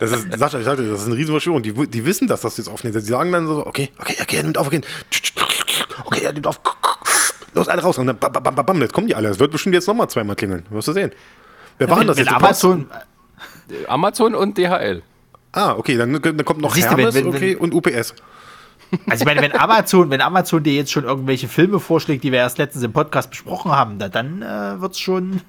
Das 0.00 0.10
ist, 0.10 0.38
Sascha, 0.38 0.58
ich 0.58 0.64
sagte, 0.64 0.86
das 0.88 1.02
ist 1.02 1.06
eine 1.06 1.16
Riesenverschwörung. 1.16 1.62
Die, 1.62 1.72
die 1.72 2.04
wissen 2.04 2.26
das, 2.26 2.40
dass 2.40 2.56
du 2.56 2.62
jetzt 2.62 2.68
aufnimmst. 2.68 2.98
Die 3.00 3.10
sagen 3.10 3.32
dann 3.32 3.46
so, 3.46 3.66
okay, 3.66 3.90
okay, 3.98 4.16
okay, 4.20 4.36
er 4.36 4.42
nimmt 4.42 4.58
auf, 4.58 4.66
okay. 4.66 4.80
Okay, 6.04 6.24
er 6.24 6.32
nimmt 6.32 6.46
auf. 6.46 6.60
Los, 7.54 7.68
alle 7.68 7.82
raus. 7.82 7.98
Und 7.98 8.06
dann 8.08 8.18
bam, 8.18 8.32
bam, 8.32 8.42
bam, 8.54 8.66
bam, 8.66 8.80
jetzt 8.82 8.92
kommen 8.92 9.06
die 9.06 9.14
alle. 9.14 9.28
Es 9.28 9.38
wird 9.38 9.50
bestimmt 9.52 9.74
jetzt 9.74 9.86
nochmal 9.88 10.08
zweimal 10.10 10.36
klingeln. 10.36 10.64
Wirst 10.70 10.88
du 10.88 10.92
sehen. 10.92 11.12
Wer 11.78 11.88
war 11.90 11.98
denn 11.98 12.08
das 12.08 12.18
jetzt? 12.18 12.32
Amazon, 12.32 12.86
Amazon 13.88 14.34
und 14.34 14.58
DHL. 14.58 15.02
Ah, 15.52 15.74
okay, 15.76 15.96
dann, 15.96 16.20
dann 16.20 16.44
kommt 16.44 16.60
noch 16.60 16.74
Siehst 16.74 16.88
du, 16.88 16.92
wenn- 16.96 16.98
Hermes 17.10 17.14
wenn- 17.14 17.26
okay, 17.28 17.54
und 17.56 17.72
UPS. 17.74 18.14
also 19.08 19.22
ich 19.22 19.24
meine, 19.24 19.40
wenn 19.40 19.56
Amazon, 19.56 20.10
wenn 20.10 20.20
Amazon 20.20 20.62
dir 20.62 20.72
jetzt 20.74 20.90
schon 20.92 21.04
irgendwelche 21.04 21.48
Filme 21.48 21.78
vorschlägt, 21.80 22.22
die 22.24 22.32
wir 22.32 22.38
erst 22.40 22.58
letztens 22.58 22.84
im 22.84 22.92
Podcast 22.92 23.30
besprochen 23.30 23.70
haben, 23.72 23.98
da, 23.98 24.08
dann 24.08 24.42
äh, 24.42 24.80
wird 24.80 24.92
es 24.92 24.98
schon. 25.00 25.40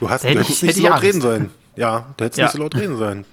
Du 0.00 0.08
hast 0.08 0.24
Hätte 0.24 0.40
ich- 0.42 0.62
nicht 0.62 0.76
so 0.76 0.82
laut 0.82 0.92
Angst. 0.92 1.04
reden 1.04 1.20
sollen. 1.20 1.50
Ja, 1.76 2.06
du 2.16 2.24
hättest 2.24 2.38
Ja. 2.38 2.44
nicht 2.46 2.52
so 2.54 2.58
laut 2.60 2.74
reden 2.76 2.96
sollen. 2.96 3.24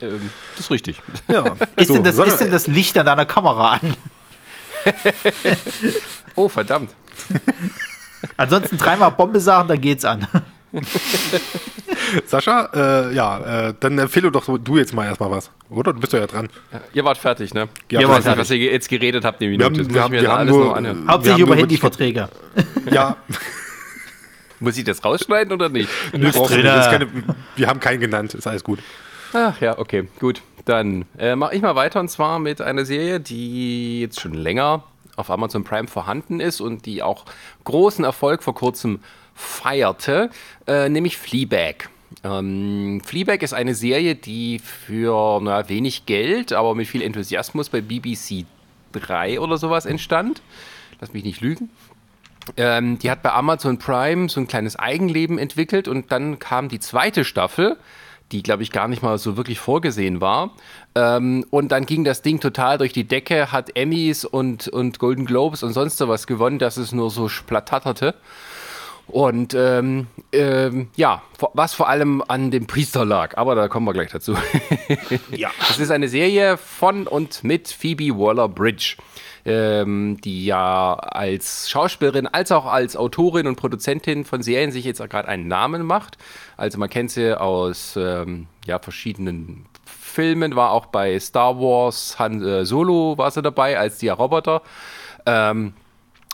Ähm, 0.00 0.30
das 0.56 0.66
ist 0.66 0.70
richtig. 0.70 1.00
Ja. 1.28 1.56
Ist, 1.76 1.88
So, 1.88 1.94
denn 1.94 2.04
das, 2.04 2.18
ist 2.18 2.38
denn 2.40 2.50
das 2.50 2.66
Licht 2.66 2.98
an 2.98 3.06
deiner 3.06 3.26
Kamera 3.26 3.74
an? 3.80 3.96
Oh, 6.36 6.48
verdammt. 6.48 6.90
Ansonsten 8.36 8.78
dreimal 8.78 9.10
Bombe 9.10 9.40
sagen, 9.40 9.68
dann 9.68 9.80
geht's 9.80 10.04
an. 10.04 10.26
Sascha, 12.26 12.68
äh, 12.74 13.14
ja, 13.14 13.68
äh, 13.68 13.74
dann 13.78 13.98
empfehle 13.98 14.30
doch 14.30 14.44
du 14.58 14.76
jetzt 14.78 14.92
mal 14.94 15.06
erstmal 15.06 15.30
was, 15.30 15.50
oder? 15.70 15.92
Du 15.92 16.00
bist 16.00 16.12
ja 16.12 16.26
dran. 16.26 16.48
Ihr 16.92 17.04
wart 17.04 17.18
fertig, 17.18 17.54
ne? 17.54 17.60
Ja, 17.90 18.00
ich 18.00 18.06
wir 18.06 18.08
weiß 18.08 18.24
waren 18.24 18.32
nicht, 18.32 18.38
was 18.40 18.50
ihr 18.50 18.58
jetzt 18.72 18.88
geredet 18.88 19.24
habt, 19.24 19.40
Wir 19.40 19.48
Minute. 19.48 19.92
wir 19.92 20.02
haben- 20.02 20.12
ich 20.14 20.20
mir 20.20 20.22
wir 20.22 20.28
dann 20.28 20.30
haben 20.32 20.38
alles 20.40 20.54
nur- 20.54 20.64
noch 20.66 20.76
anhören. 20.76 21.08
Hauptsächlich 21.08 21.42
über 21.42 21.56
Handyverträge. 21.56 22.28
Ja, 22.90 23.16
Muss 24.60 24.76
ich 24.78 24.84
das 24.84 25.04
rausschneiden 25.04 25.52
oder 25.52 25.68
nicht? 25.68 25.88
wir, 26.12 26.30
brauchen 26.32 26.60
drin. 26.62 26.64
nicht. 26.76 26.90
Keine, 26.90 27.06
wir 27.56 27.66
haben 27.68 27.80
keinen 27.80 28.00
genannt, 28.00 28.32
ist 28.34 28.46
alles 28.46 28.62
gut. 28.64 28.78
Ach 29.32 29.60
ja, 29.60 29.78
okay, 29.78 30.08
gut. 30.20 30.40
Dann 30.64 31.04
äh, 31.18 31.36
mache 31.36 31.54
ich 31.54 31.62
mal 31.62 31.74
weiter 31.74 32.00
und 32.00 32.08
zwar 32.08 32.38
mit 32.38 32.60
einer 32.60 32.84
Serie, 32.84 33.20
die 33.20 34.00
jetzt 34.00 34.20
schon 34.20 34.34
länger 34.34 34.84
auf 35.16 35.30
Amazon 35.30 35.64
Prime 35.64 35.88
vorhanden 35.88 36.40
ist 36.40 36.60
und 36.60 36.86
die 36.86 37.02
auch 37.02 37.24
großen 37.64 38.04
Erfolg 38.04 38.42
vor 38.42 38.54
kurzem 38.54 39.00
feierte, 39.34 40.30
äh, 40.66 40.88
nämlich 40.88 41.18
Fleabag. 41.18 41.90
Ähm, 42.24 43.00
Fleabag 43.04 43.42
ist 43.42 43.52
eine 43.52 43.74
Serie, 43.74 44.14
die 44.14 44.58
für 44.58 45.40
na, 45.42 45.68
wenig 45.68 46.06
Geld, 46.06 46.52
aber 46.52 46.74
mit 46.74 46.86
viel 46.86 47.02
Enthusiasmus 47.02 47.68
bei 47.68 47.80
BBC 47.80 48.46
3 48.92 49.40
oder 49.40 49.58
sowas 49.58 49.86
entstand. 49.86 50.42
Lass 51.00 51.12
mich 51.12 51.24
nicht 51.24 51.40
lügen. 51.40 51.70
Ähm, 52.56 52.98
die 52.98 53.10
hat 53.10 53.22
bei 53.22 53.32
Amazon 53.32 53.78
Prime 53.78 54.28
so 54.28 54.40
ein 54.40 54.46
kleines 54.46 54.76
Eigenleben 54.76 55.38
entwickelt 55.38 55.88
und 55.88 56.12
dann 56.12 56.38
kam 56.38 56.68
die 56.68 56.78
zweite 56.78 57.24
Staffel, 57.24 57.76
die 58.32 58.42
glaube 58.42 58.62
ich 58.62 58.72
gar 58.72 58.88
nicht 58.88 59.02
mal 59.02 59.18
so 59.18 59.36
wirklich 59.36 59.58
vorgesehen 59.58 60.20
war. 60.20 60.50
Ähm, 60.94 61.44
und 61.50 61.70
dann 61.72 61.86
ging 61.86 62.04
das 62.04 62.22
Ding 62.22 62.40
total 62.40 62.78
durch 62.78 62.92
die 62.92 63.04
Decke, 63.04 63.52
hat 63.52 63.76
Emmys 63.76 64.24
und, 64.24 64.68
und 64.68 64.98
Golden 64.98 65.26
Globes 65.26 65.62
und 65.62 65.72
sonst 65.72 65.98
sowas 65.98 66.26
gewonnen, 66.26 66.58
dass 66.58 66.76
es 66.76 66.92
nur 66.92 67.10
so 67.10 67.28
splatterte. 67.28 68.14
Und 69.08 69.54
ähm, 69.54 70.08
ähm, 70.32 70.88
ja, 70.96 71.22
was 71.54 71.74
vor 71.74 71.88
allem 71.88 72.24
an 72.26 72.50
dem 72.50 72.66
Priester 72.66 73.04
lag, 73.04 73.36
aber 73.36 73.54
da 73.54 73.68
kommen 73.68 73.86
wir 73.86 73.92
gleich 73.92 74.10
dazu. 74.10 74.36
Ja. 75.30 75.50
Es 75.70 75.78
ist 75.78 75.90
eine 75.90 76.08
Serie 76.08 76.56
von 76.56 77.06
und 77.06 77.44
mit 77.44 77.68
Phoebe 77.68 78.18
Waller-Bridge, 78.18 78.96
ähm, 79.46 80.18
die 80.22 80.44
ja 80.44 80.94
als 80.94 81.70
Schauspielerin 81.70 82.26
als 82.26 82.50
auch 82.50 82.66
als 82.66 82.96
Autorin 82.96 83.46
und 83.46 83.56
Produzentin 83.56 84.24
von 84.24 84.42
Serien 84.42 84.72
sich 84.72 84.84
jetzt 84.84 84.98
gerade 84.98 85.28
einen 85.28 85.46
Namen 85.46 85.82
macht. 85.86 86.18
Also 86.56 86.78
man 86.78 86.90
kennt 86.90 87.12
sie 87.12 87.40
aus 87.40 87.94
ähm, 87.96 88.48
ja, 88.66 88.80
verschiedenen 88.80 89.66
Filmen, 89.84 90.56
war 90.56 90.72
auch 90.72 90.86
bei 90.86 91.18
Star 91.20 91.60
Wars 91.60 92.18
Han 92.18 92.42
äh, 92.42 92.64
Solo 92.66 93.16
war 93.16 93.30
sie 93.30 93.40
dabei 93.40 93.78
als 93.78 93.98
der 93.98 94.14
Roboter. 94.14 94.62
Ähm, 95.26 95.74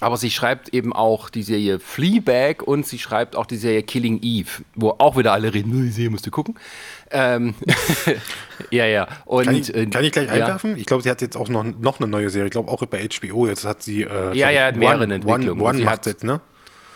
aber 0.00 0.16
sie 0.16 0.30
schreibt 0.30 0.70
eben 0.70 0.92
auch 0.92 1.30
die 1.30 1.44
Serie 1.44 1.78
Fleabag 1.78 2.62
und 2.64 2.86
sie 2.86 2.98
schreibt 2.98 3.36
auch 3.36 3.46
die 3.46 3.56
Serie 3.56 3.84
Killing 3.84 4.18
Eve, 4.22 4.64
wo 4.74 4.90
auch 4.98 5.16
wieder 5.16 5.32
alle 5.32 5.54
reden, 5.54 5.70
"Nur 5.70 5.82
die 5.82 5.90
Serie 5.90 6.10
musst 6.10 6.26
du 6.26 6.32
gucken. 6.32 6.56
Ähm, 7.12 7.54
ja, 8.70 8.86
ja. 8.86 9.06
Und, 9.24 9.44
Kann 9.46 9.54
ich, 9.56 9.74
äh, 9.74 9.86
kann 9.86 10.04
ich 10.04 10.12
gleich 10.12 10.26
ja. 10.28 10.32
einwerfen? 10.32 10.76
Ich 10.76 10.86
glaube, 10.86 11.02
sie 11.02 11.10
hat 11.10 11.20
jetzt 11.20 11.36
auch 11.36 11.48
noch, 11.48 11.64
noch 11.64 12.00
eine 12.00 12.08
neue 12.08 12.30
Serie. 12.30 12.46
Ich 12.46 12.52
glaube 12.52 12.70
auch 12.70 12.84
bei 12.86 13.06
HBO. 13.08 13.46
Jetzt 13.46 13.64
hat 13.64 13.82
sie. 13.82 14.02
Äh, 14.02 14.36
Ja, 14.36 14.50
ja, 14.50 14.72
mehrere 14.72 15.04
Entwicklungen. 15.04 15.50
One, 15.50 15.62
One 15.62 15.78
Sie 15.78 15.84
macht 15.84 15.94
hat- 15.98 16.06
jetzt, 16.06 16.24
ne? 16.24 16.40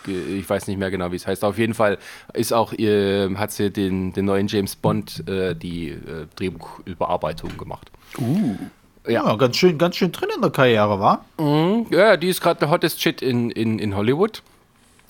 ich 0.09 0.49
weiß 0.49 0.69
nicht 0.69 0.79
mehr 0.79 0.91
genau, 0.93 1.11
wie 1.11 1.17
es 1.17 1.27
heißt. 1.27 1.43
Auf 1.45 1.59
jeden 1.59 1.75
Fall 1.75 1.99
ist 2.33 2.53
auch, 2.53 2.73
äh, 2.75 3.29
hat 3.35 3.51
sie 3.51 3.71
den, 3.73 4.13
den 4.13 4.25
neuen 4.27 4.47
James 4.47 4.77
Bond 4.77 5.29
äh, 5.29 5.55
die 5.57 5.89
äh, 5.89 6.27
Drehbuchüberarbeitung 6.37 7.59
gemacht. 7.59 7.91
Ja, 9.09 9.35
ganz 9.35 9.57
schön, 9.57 9.79
ganz 9.79 9.97
schön 9.97 10.13
drin 10.13 10.29
in 10.35 10.43
der 10.43 10.51
Karriere, 10.53 11.01
war? 11.01 11.25
Ja, 11.91 12.17
die 12.17 12.29
ist 12.29 12.41
gerade 12.41 12.61
der 12.61 12.71
hottest 12.71 13.03
Shit 13.03 13.21
in, 13.21 13.51
in, 13.51 13.79
in 13.81 13.97
Hollywood. 13.97 14.43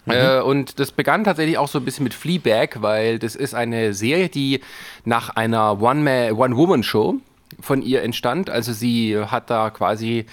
Äh, 0.06 0.40
und 0.40 0.78
das 0.78 0.92
begann 0.92 1.24
tatsächlich 1.24 1.58
auch 1.58 1.68
so 1.68 1.78
ein 1.78 1.84
bisschen 1.84 2.04
mit 2.04 2.14
Fleabag, 2.14 2.80
weil 2.80 3.18
das 3.18 3.34
ist 3.34 3.54
eine 3.54 3.92
Serie, 3.94 4.28
die 4.28 4.60
nach 5.04 5.30
einer 5.30 5.80
One-Woman-Show 5.80 7.16
von 7.60 7.82
ihr 7.82 8.02
entstand. 8.02 8.50
Also 8.50 8.72
sie 8.72 9.18
hat 9.18 9.50
da 9.50 9.70
quasi 9.70 10.26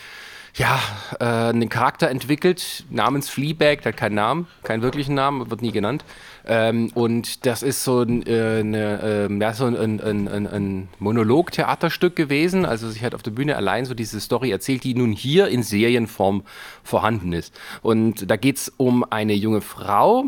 ja, 0.56 0.80
äh, 1.20 1.26
einen 1.26 1.70
Charakter 1.70 2.10
entwickelt 2.10 2.86
namens 2.90 3.30
Fleabag, 3.30 3.82
der 3.82 3.94
hat 3.94 3.98
keinen 3.98 4.16
Namen, 4.16 4.48
keinen 4.64 4.84
wirklichen 4.84 5.16
Namen, 5.16 5.50
wird 5.50 5.62
nie 5.62 5.72
genannt. 5.72 6.06
Ähm, 6.46 6.92
und 6.94 7.46
das 7.46 7.64
ist 7.64 7.84
so 7.84 8.02
ein, 8.02 8.26
äh, 8.26 9.28
ja, 9.28 9.54
so 9.54 9.66
ein, 9.66 9.76
ein, 9.76 10.28
ein, 10.28 10.48
ein, 10.48 10.90
Monolog-Theaterstück 11.00 12.16
gewesen. 12.16 12.66
Also 12.66 12.90
sie 12.90 13.02
hat 13.02 13.16
auf 13.16 13.24
der 13.24 13.32
Bühne 13.32 13.56
allein 13.56 13.86
so 13.86 13.94
diese 13.94 14.20
Story 14.20 14.52
erzählt, 14.52 14.84
die 14.84 14.94
nun 14.94 15.12
hier 15.12 15.48
in 15.48 15.64
Serienform 15.64 16.44
vorhanden 16.84 17.32
ist. 17.32 17.58
Und 17.82 18.30
da 18.30 18.36
geht 18.36 18.58
es 18.58 18.74
um 18.76 19.06
eine 19.10 19.34
junge 19.34 19.62
Frau, 19.62 20.26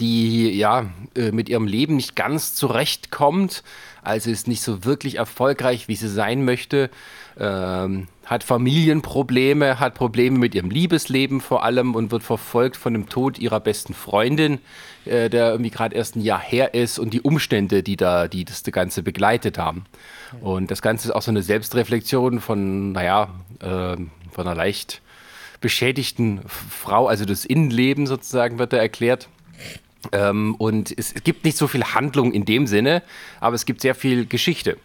die 0.00 0.50
ja 0.50 0.86
äh, 1.14 1.30
mit 1.30 1.48
ihrem 1.48 1.66
Leben 1.66 1.96
nicht 1.96 2.16
ganz 2.16 2.54
zurechtkommt, 2.54 3.62
also 4.02 4.30
ist 4.30 4.48
nicht 4.48 4.62
so 4.62 4.84
wirklich 4.84 5.16
erfolgreich, 5.16 5.86
wie 5.86 5.94
sie 5.94 6.08
sein 6.08 6.44
möchte, 6.44 6.90
ähm, 7.38 8.08
hat 8.26 8.44
Familienprobleme, 8.44 9.78
hat 9.78 9.94
Probleme 9.94 10.38
mit 10.38 10.54
ihrem 10.54 10.70
Liebesleben 10.70 11.40
vor 11.40 11.62
allem 11.64 11.94
und 11.94 12.10
wird 12.10 12.22
verfolgt 12.22 12.76
von 12.76 12.92
dem 12.92 13.08
Tod 13.08 13.38
ihrer 13.38 13.60
besten 13.60 13.94
Freundin, 13.94 14.58
äh, 15.04 15.28
der 15.28 15.50
irgendwie 15.50 15.70
gerade 15.70 15.94
erst 15.94 16.16
ein 16.16 16.20
Jahr 16.20 16.40
her 16.40 16.74
ist 16.74 16.98
und 16.98 17.12
die 17.12 17.20
Umstände, 17.20 17.82
die 17.82 17.96
da, 17.96 18.28
die 18.28 18.44
das 18.44 18.62
Ganze 18.64 19.02
begleitet 19.02 19.58
haben. 19.58 19.84
Und 20.40 20.70
das 20.70 20.82
Ganze 20.82 21.08
ist 21.08 21.14
auch 21.14 21.22
so 21.22 21.30
eine 21.30 21.42
Selbstreflexion 21.42 22.40
von, 22.40 22.92
naja, 22.92 23.28
äh, 23.60 23.96
von 24.30 24.46
einer 24.46 24.54
leicht 24.54 25.02
beschädigten 25.60 26.40
Frau, 26.46 27.06
also 27.06 27.24
das 27.24 27.44
Innenleben 27.44 28.06
sozusagen 28.06 28.58
wird 28.58 28.72
da 28.72 28.78
erklärt. 28.78 29.28
Ähm, 30.10 30.56
und 30.56 30.90
es, 30.96 31.12
es 31.12 31.22
gibt 31.22 31.44
nicht 31.44 31.56
so 31.56 31.68
viel 31.68 31.84
Handlung 31.84 32.32
in 32.32 32.44
dem 32.44 32.66
Sinne, 32.66 33.02
aber 33.40 33.54
es 33.54 33.64
gibt 33.64 33.80
sehr 33.80 33.94
viel 33.94 34.26
Geschichte. 34.26 34.76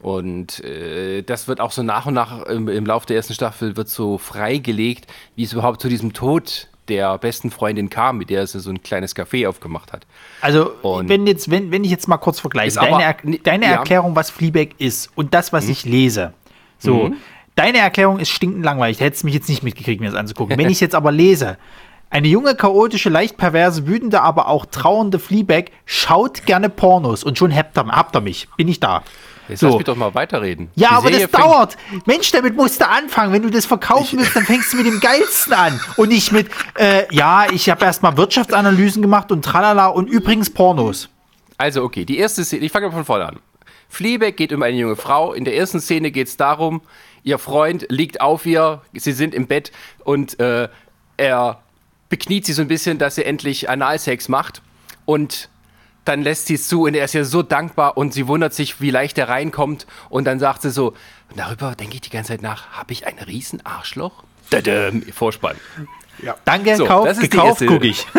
Und 0.00 0.62
äh, 0.62 1.22
das 1.22 1.48
wird 1.48 1.60
auch 1.60 1.72
so 1.72 1.82
nach 1.82 2.06
und 2.06 2.14
nach 2.14 2.42
im, 2.42 2.68
im 2.68 2.84
Laufe 2.84 3.06
der 3.06 3.16
ersten 3.16 3.32
Staffel 3.32 3.76
wird 3.76 3.88
so 3.88 4.18
freigelegt, 4.18 5.06
wie 5.34 5.44
es 5.44 5.54
überhaupt 5.54 5.80
zu 5.80 5.88
diesem 5.88 6.12
Tod 6.12 6.68
der 6.88 7.18
besten 7.18 7.50
Freundin 7.50 7.90
kam, 7.90 8.18
mit 8.18 8.30
der 8.30 8.46
sie 8.46 8.60
so 8.60 8.70
ein 8.70 8.82
kleines 8.82 9.14
Café 9.16 9.48
aufgemacht 9.48 9.92
hat. 9.92 10.06
Also, 10.40 10.70
Und- 10.82 11.08
wenn, 11.08 11.26
jetzt, 11.26 11.50
wenn, 11.50 11.70
wenn 11.70 11.84
ich 11.84 11.90
jetzt 11.90 12.08
mal 12.08 12.16
kurz 12.18 12.40
vergleiche, 12.40 12.68
Ist 12.68 12.78
aber- 12.78 12.98
deine, 13.22 13.38
deine 13.38 13.66
ja. 13.66 13.72
Erklärung, 13.72 14.14
was 14.16 14.30
Fleabag 14.30 14.68
ist 14.78 15.10
und 15.14 15.34
das, 15.34 15.52
was 15.52 15.68
ich 15.68 15.84
lese. 15.84 16.32
So, 16.78 17.12
deine 17.54 17.78
Erklärung 17.78 18.18
ist 18.18 18.28
stinkend 18.30 18.64
langweilig. 18.64 18.98
Da 18.98 19.06
hättest 19.06 19.22
du 19.22 19.26
mich 19.28 19.34
jetzt 19.34 19.48
nicht 19.48 19.62
mitgekriegt, 19.62 20.00
mir 20.00 20.10
das 20.10 20.14
anzugucken. 20.18 20.56
Wenn 20.58 20.70
ich 20.70 20.80
jetzt 20.80 20.94
aber 20.94 21.10
lese, 21.12 21.56
eine 22.10 22.28
junge, 22.28 22.54
chaotische, 22.54 23.08
leicht 23.08 23.36
perverse, 23.36 23.86
wütende, 23.86 24.20
aber 24.22 24.48
auch 24.48 24.66
trauernde 24.66 25.18
Fleabag 25.18 25.70
schaut 25.86 26.46
gerne 26.46 26.68
Pornos 26.68 27.24
und 27.24 27.36
schon 27.38 27.54
habt 27.54 27.76
ihr, 27.76 27.86
habt 27.86 28.14
ihr 28.14 28.20
mich. 28.20 28.48
Bin 28.56 28.68
ich 28.68 28.78
da. 28.78 29.02
Jetzt 29.48 29.60
So. 29.60 29.68
lass 29.68 29.76
mich 29.76 29.84
doch 29.84 29.96
mal 29.96 30.14
weiterreden. 30.14 30.70
Ja, 30.74 30.88
Die 30.88 30.94
aber 30.94 31.08
Serie 31.08 31.28
das 31.28 31.40
dauert. 31.40 31.76
Mensch, 32.06 32.30
damit 32.32 32.56
musst 32.56 32.80
du 32.80 32.88
anfangen. 32.88 33.32
Wenn 33.32 33.42
du 33.42 33.50
das 33.50 33.66
verkaufen 33.66 34.18
willst, 34.18 34.34
dann 34.34 34.44
fängst 34.44 34.72
du 34.72 34.76
mit 34.78 34.86
dem 34.86 35.00
Geilsten 35.00 35.52
an. 35.52 35.80
Und 35.96 36.08
nicht 36.08 36.32
mit, 36.32 36.48
äh, 36.78 37.04
ja, 37.14 37.46
ich 37.52 37.70
habe 37.70 37.84
erstmal 37.84 38.16
Wirtschaftsanalysen 38.16 39.02
gemacht 39.02 39.30
und 39.30 39.44
tralala 39.44 39.86
und 39.88 40.08
übrigens 40.08 40.50
Pornos. 40.50 41.08
Also, 41.58 41.82
okay, 41.82 42.04
die 42.04 42.18
erste 42.18 42.44
Szene, 42.44 42.64
ich 42.66 42.72
fange 42.72 42.86
mal 42.86 42.92
von 42.92 43.04
vorne 43.04 43.26
an. 43.26 43.38
Fleabag 43.88 44.36
geht 44.36 44.52
um 44.52 44.62
eine 44.62 44.76
junge 44.76 44.96
Frau. 44.96 45.32
In 45.32 45.44
der 45.44 45.56
ersten 45.56 45.80
Szene 45.80 46.10
geht 46.10 46.26
es 46.28 46.36
darum, 46.36 46.82
ihr 47.22 47.38
Freund 47.38 47.86
liegt 47.88 48.20
auf 48.20 48.44
ihr, 48.46 48.82
sie 48.92 49.12
sind 49.12 49.34
im 49.34 49.46
Bett 49.46 49.72
und 50.04 50.38
äh, 50.40 50.68
er 51.16 51.60
bekniet 52.08 52.46
sie 52.46 52.52
so 52.52 52.62
ein 52.62 52.68
bisschen, 52.68 52.98
dass 52.98 53.14
sie 53.14 53.24
endlich 53.24 53.70
Analsex 53.70 54.28
macht. 54.28 54.60
Und 55.04 55.48
dann 56.06 56.22
lässt 56.22 56.46
sie 56.46 56.54
es 56.54 56.68
zu 56.68 56.84
und 56.84 56.94
er 56.94 57.04
ist 57.04 57.12
ja 57.14 57.24
so 57.24 57.42
dankbar 57.42 57.96
und 57.96 58.14
sie 58.14 58.26
wundert 58.28 58.54
sich, 58.54 58.80
wie 58.80 58.90
leicht 58.90 59.18
er 59.18 59.28
reinkommt. 59.28 59.86
Und 60.08 60.24
dann 60.24 60.38
sagt 60.38 60.62
sie 60.62 60.70
so, 60.70 60.94
darüber 61.36 61.74
denke 61.74 61.94
ich 61.96 62.00
die 62.00 62.10
ganze 62.10 62.28
Zeit 62.32 62.42
nach, 62.42 62.68
habe 62.70 62.92
ich 62.92 63.06
ein 63.06 63.18
riesen 63.18 63.64
Arschloch? 63.66 64.22
Dadam, 64.50 65.02
Vorspann. 65.12 65.56
Danke, 66.46 66.76
So, 66.76 66.86
kauf, 66.86 67.04
das 67.06 67.18
ist 67.18 67.30
gekauft, 67.30 67.60
erste- 67.60 67.66
guck 67.66 67.84
ich. 67.84 68.06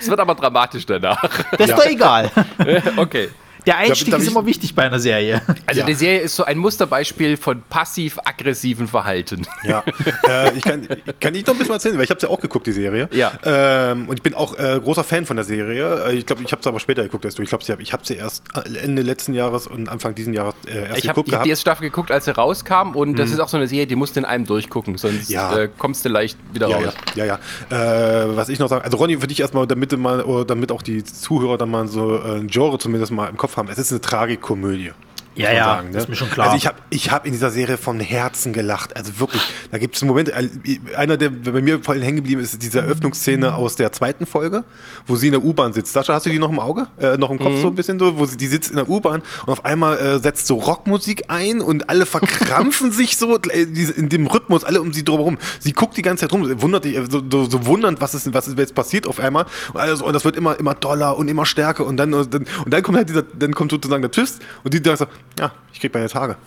Es 0.00 0.08
wird 0.08 0.20
aber 0.20 0.34
dramatisch 0.34 0.84
danach. 0.84 1.22
Das 1.56 1.70
ist 1.70 1.78
doch 1.78 1.86
egal. 1.86 2.30
okay. 2.96 3.30
Der 3.66 3.78
Einstieg 3.78 4.10
darf 4.10 4.20
ist 4.20 4.26
ich- 4.26 4.32
immer 4.32 4.44
wichtig 4.46 4.74
bei 4.74 4.82
einer 4.84 4.98
Serie. 4.98 5.40
Also 5.66 5.80
Ja. 5.80 5.86
die 5.86 5.94
Serie 5.94 6.20
ist 6.20 6.36
so 6.36 6.44
ein 6.44 6.58
Musterbeispiel 6.58 7.36
von 7.36 7.62
passiv-aggressiven 7.68 8.88
Verhalten. 8.88 9.46
Ja, 9.64 9.82
äh, 10.28 10.52
ich 10.56 10.62
kann, 10.62 10.82
ich 11.06 11.20
kann 11.20 11.34
ich 11.34 11.46
noch 11.46 11.54
ein 11.54 11.58
bisschen 11.58 11.72
erzählen, 11.74 11.96
weil 11.96 12.04
ich 12.04 12.10
habe 12.10 12.20
ja 12.20 12.28
auch 12.28 12.40
geguckt, 12.40 12.66
die 12.66 12.72
Serie. 12.72 13.08
Ja. 13.12 13.32
Ähm, 13.44 14.08
und 14.08 14.16
ich 14.16 14.22
bin 14.22 14.34
auch 14.34 14.58
äh, 14.58 14.78
großer 14.82 15.04
Fan 15.04 15.26
von 15.26 15.36
der 15.36 15.44
Serie. 15.44 16.04
Äh, 16.06 16.14
Ich 16.14 16.26
glaube, 16.26 16.42
ich 16.44 16.52
habe 16.52 16.60
es 16.60 16.66
aber 16.66 16.80
später 16.80 17.02
geguckt 17.02 17.24
als 17.24 17.34
du. 17.34 17.42
Ich 17.42 17.48
glaube, 17.48 17.64
ich 17.80 17.92
habe 17.92 18.04
sie 18.06 18.14
erst 18.16 18.42
Ende 18.82 19.02
letzten 19.02 19.34
Jahres 19.34 19.66
und 19.66 19.88
Anfang 19.88 20.14
diesen 20.14 20.34
Jahres 20.34 20.54
äh, 20.66 20.70
erst 20.88 20.98
Ich 20.98 21.08
habe 21.08 21.14
geguckt 21.14 21.16
hab 21.16 21.24
die 21.24 21.30
gehabt. 21.32 21.46
erste 21.48 21.60
Staffel 21.62 21.82
geguckt, 21.84 22.10
als 22.10 22.26
sie 22.26 22.32
rauskam 22.34 22.94
und 22.94 23.18
das 23.18 23.30
ist 23.30 23.40
auch 23.40 23.48
so 23.48 23.56
eine 23.56 23.66
Serie, 23.66 23.86
die 23.86 23.96
musst 23.96 24.16
du 24.16 24.20
in 24.20 24.26
einem 24.26 24.46
durchgucken, 24.46 24.98
sonst 24.98 25.30
Ja. 25.30 25.56
äh, 25.56 25.68
kommst 25.78 26.04
du 26.04 26.08
leicht 26.10 26.38
wieder 26.52 26.68
Ja, 26.68 26.76
raus. 26.76 26.94
ja, 27.14 27.24
ja, 27.24 27.38
ja. 27.70 28.24
Äh, 28.24 28.36
was 28.36 28.48
ich 28.48 28.58
noch 28.58 28.68
sagen, 28.68 28.84
also 28.84 28.96
Ronny, 28.96 29.18
für 29.18 29.26
dich 29.26 29.40
erstmal, 29.40 29.66
damit 29.66 29.92
du 29.92 29.96
mal, 29.96 30.44
damit 30.46 30.70
auch 30.72 30.82
die 30.82 31.02
Zuhörer 31.04 31.56
dann 31.58 31.70
mal 31.70 31.88
so 31.88 32.16
äh, 32.16 32.36
ein 32.38 32.48
Genre 32.48 32.78
zumindest 32.78 33.12
mal 33.12 33.28
im 33.28 33.36
Kopf 33.36 33.53
haben. 33.56 33.68
Es 33.68 33.78
ist 33.78 33.92
eine 33.92 34.00
Tragikomödie. 34.00 34.92
Ja, 35.36 35.52
ja, 35.52 35.64
sagen, 35.64 35.94
ist 35.94 36.08
mir 36.08 36.16
schon 36.16 36.30
klar. 36.30 36.46
Also 36.46 36.56
ich 36.56 36.66
habe 36.66 36.78
ich 36.90 37.10
hab 37.10 37.26
in 37.26 37.32
dieser 37.32 37.50
Serie 37.50 37.76
von 37.76 37.98
Herzen 37.98 38.52
gelacht. 38.52 38.96
Also 38.96 39.18
wirklich, 39.18 39.42
da 39.70 39.78
gibt 39.78 39.96
es 39.96 40.02
einen 40.02 40.08
Moment, 40.08 40.28
äh, 40.28 40.48
einer, 40.96 41.16
der 41.16 41.30
bei 41.30 41.60
mir 41.60 41.82
voll 41.82 42.00
hängen 42.02 42.16
geblieben 42.16 42.40
ist, 42.40 42.52
ist 42.52 42.62
diese 42.62 42.80
Eröffnungsszene 42.80 43.54
aus 43.54 43.74
der 43.76 43.92
zweiten 43.92 44.26
Folge, 44.26 44.64
wo 45.06 45.16
sie 45.16 45.26
in 45.26 45.32
der 45.32 45.44
U-Bahn 45.44 45.72
sitzt. 45.72 45.92
Sascha, 45.92 46.14
hast 46.14 46.26
du 46.26 46.30
die 46.30 46.38
noch 46.38 46.50
im 46.50 46.60
Auge? 46.60 46.86
Äh, 47.00 47.16
noch 47.16 47.30
im 47.30 47.38
Kopf 47.38 47.60
so 47.60 47.68
ein 47.68 47.74
bisschen 47.74 47.98
so, 47.98 48.18
wo 48.18 48.26
sie 48.26 48.36
die 48.36 48.46
sitzt 48.46 48.70
in 48.70 48.76
der 48.76 48.88
U-Bahn 48.88 49.22
und 49.46 49.52
auf 49.52 49.64
einmal 49.64 49.98
äh, 49.98 50.18
setzt 50.18 50.46
so 50.46 50.56
Rockmusik 50.56 51.24
ein 51.28 51.60
und 51.60 51.90
alle 51.90 52.06
verkrampfen 52.06 52.92
sich 52.92 53.16
so 53.16 53.36
äh, 53.36 53.62
in 53.62 54.08
dem 54.08 54.26
Rhythmus, 54.26 54.62
alle 54.64 54.80
um 54.80 54.92
sie 54.92 55.04
drumherum. 55.04 55.38
Sie 55.58 55.72
guckt 55.72 55.96
die 55.96 56.02
ganze 56.02 56.22
Zeit 56.22 56.32
rum, 56.32 56.62
wundert 56.62 56.84
dich, 56.84 56.96
äh, 56.96 57.06
so, 57.10 57.22
so, 57.28 57.44
so 57.44 57.66
wundernd, 57.66 58.00
was 58.00 58.14
ist, 58.14 58.32
was 58.32 58.46
ist 58.46 58.58
jetzt 58.58 58.74
passiert 58.74 59.06
auf 59.06 59.18
einmal. 59.18 59.46
Und, 59.72 59.80
alles, 59.80 60.00
und 60.00 60.12
das 60.12 60.24
wird 60.24 60.36
immer, 60.36 60.58
immer 60.58 60.74
doller 60.74 61.16
und 61.16 61.28
immer 61.28 61.46
stärker 61.46 61.86
und 61.86 61.96
dann, 61.96 62.14
und 62.14 62.32
dann, 62.32 62.46
und 62.64 62.72
dann 62.72 62.82
kommt 62.82 62.98
halt 62.98 63.08
dieser, 63.08 63.22
dann 63.22 63.52
kommt 63.52 63.72
sozusagen 63.72 64.02
der 64.02 64.10
Twist 64.10 64.40
und 64.62 64.72
die 64.74 64.80
sagt 64.84 64.98
so, 64.98 65.06
ja, 65.38 65.52
ich 65.72 65.80
krieg 65.80 65.92
meine 65.92 66.08
Tage. 66.08 66.36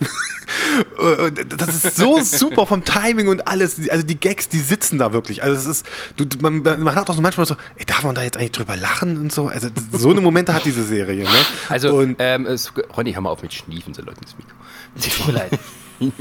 Das 1.56 1.84
ist 1.84 1.96
so 1.96 2.20
super 2.20 2.66
vom 2.66 2.84
Timing 2.84 3.28
und 3.28 3.48
alles. 3.48 3.88
Also 3.88 4.06
die 4.06 4.18
Gags, 4.18 4.48
die 4.48 4.60
sitzen 4.60 4.98
da 4.98 5.12
wirklich. 5.12 5.42
Also 5.42 5.56
es 5.56 5.66
ist, 5.66 5.86
du, 6.16 6.24
man, 6.40 6.62
man 6.62 6.94
hat 6.94 7.10
auch 7.10 7.14
so 7.14 7.20
manchmal 7.20 7.46
so, 7.46 7.56
ey, 7.76 7.84
darf 7.84 8.04
man 8.04 8.14
da 8.14 8.22
jetzt 8.22 8.36
eigentlich 8.36 8.52
drüber 8.52 8.76
lachen 8.76 9.18
und 9.18 9.32
so? 9.32 9.48
Also 9.48 9.68
so 9.92 10.10
eine 10.10 10.20
Momente 10.20 10.54
hat 10.54 10.64
diese 10.64 10.84
Serie. 10.84 11.24
Ne? 11.24 11.30
Also, 11.68 11.96
und, 11.96 12.16
ähm, 12.18 12.46
es, 12.46 12.72
Ronny, 12.96 13.12
hör 13.12 13.22
mal 13.22 13.30
auf 13.30 13.42
mit 13.42 13.52
Schniefen, 13.52 13.94
so 13.94 14.02
Leuten 14.02 14.22
ins 14.22 14.36
Mikro. 14.36 14.54
Tut 15.00 15.26
mir 15.26 15.32
leid. 15.32 15.58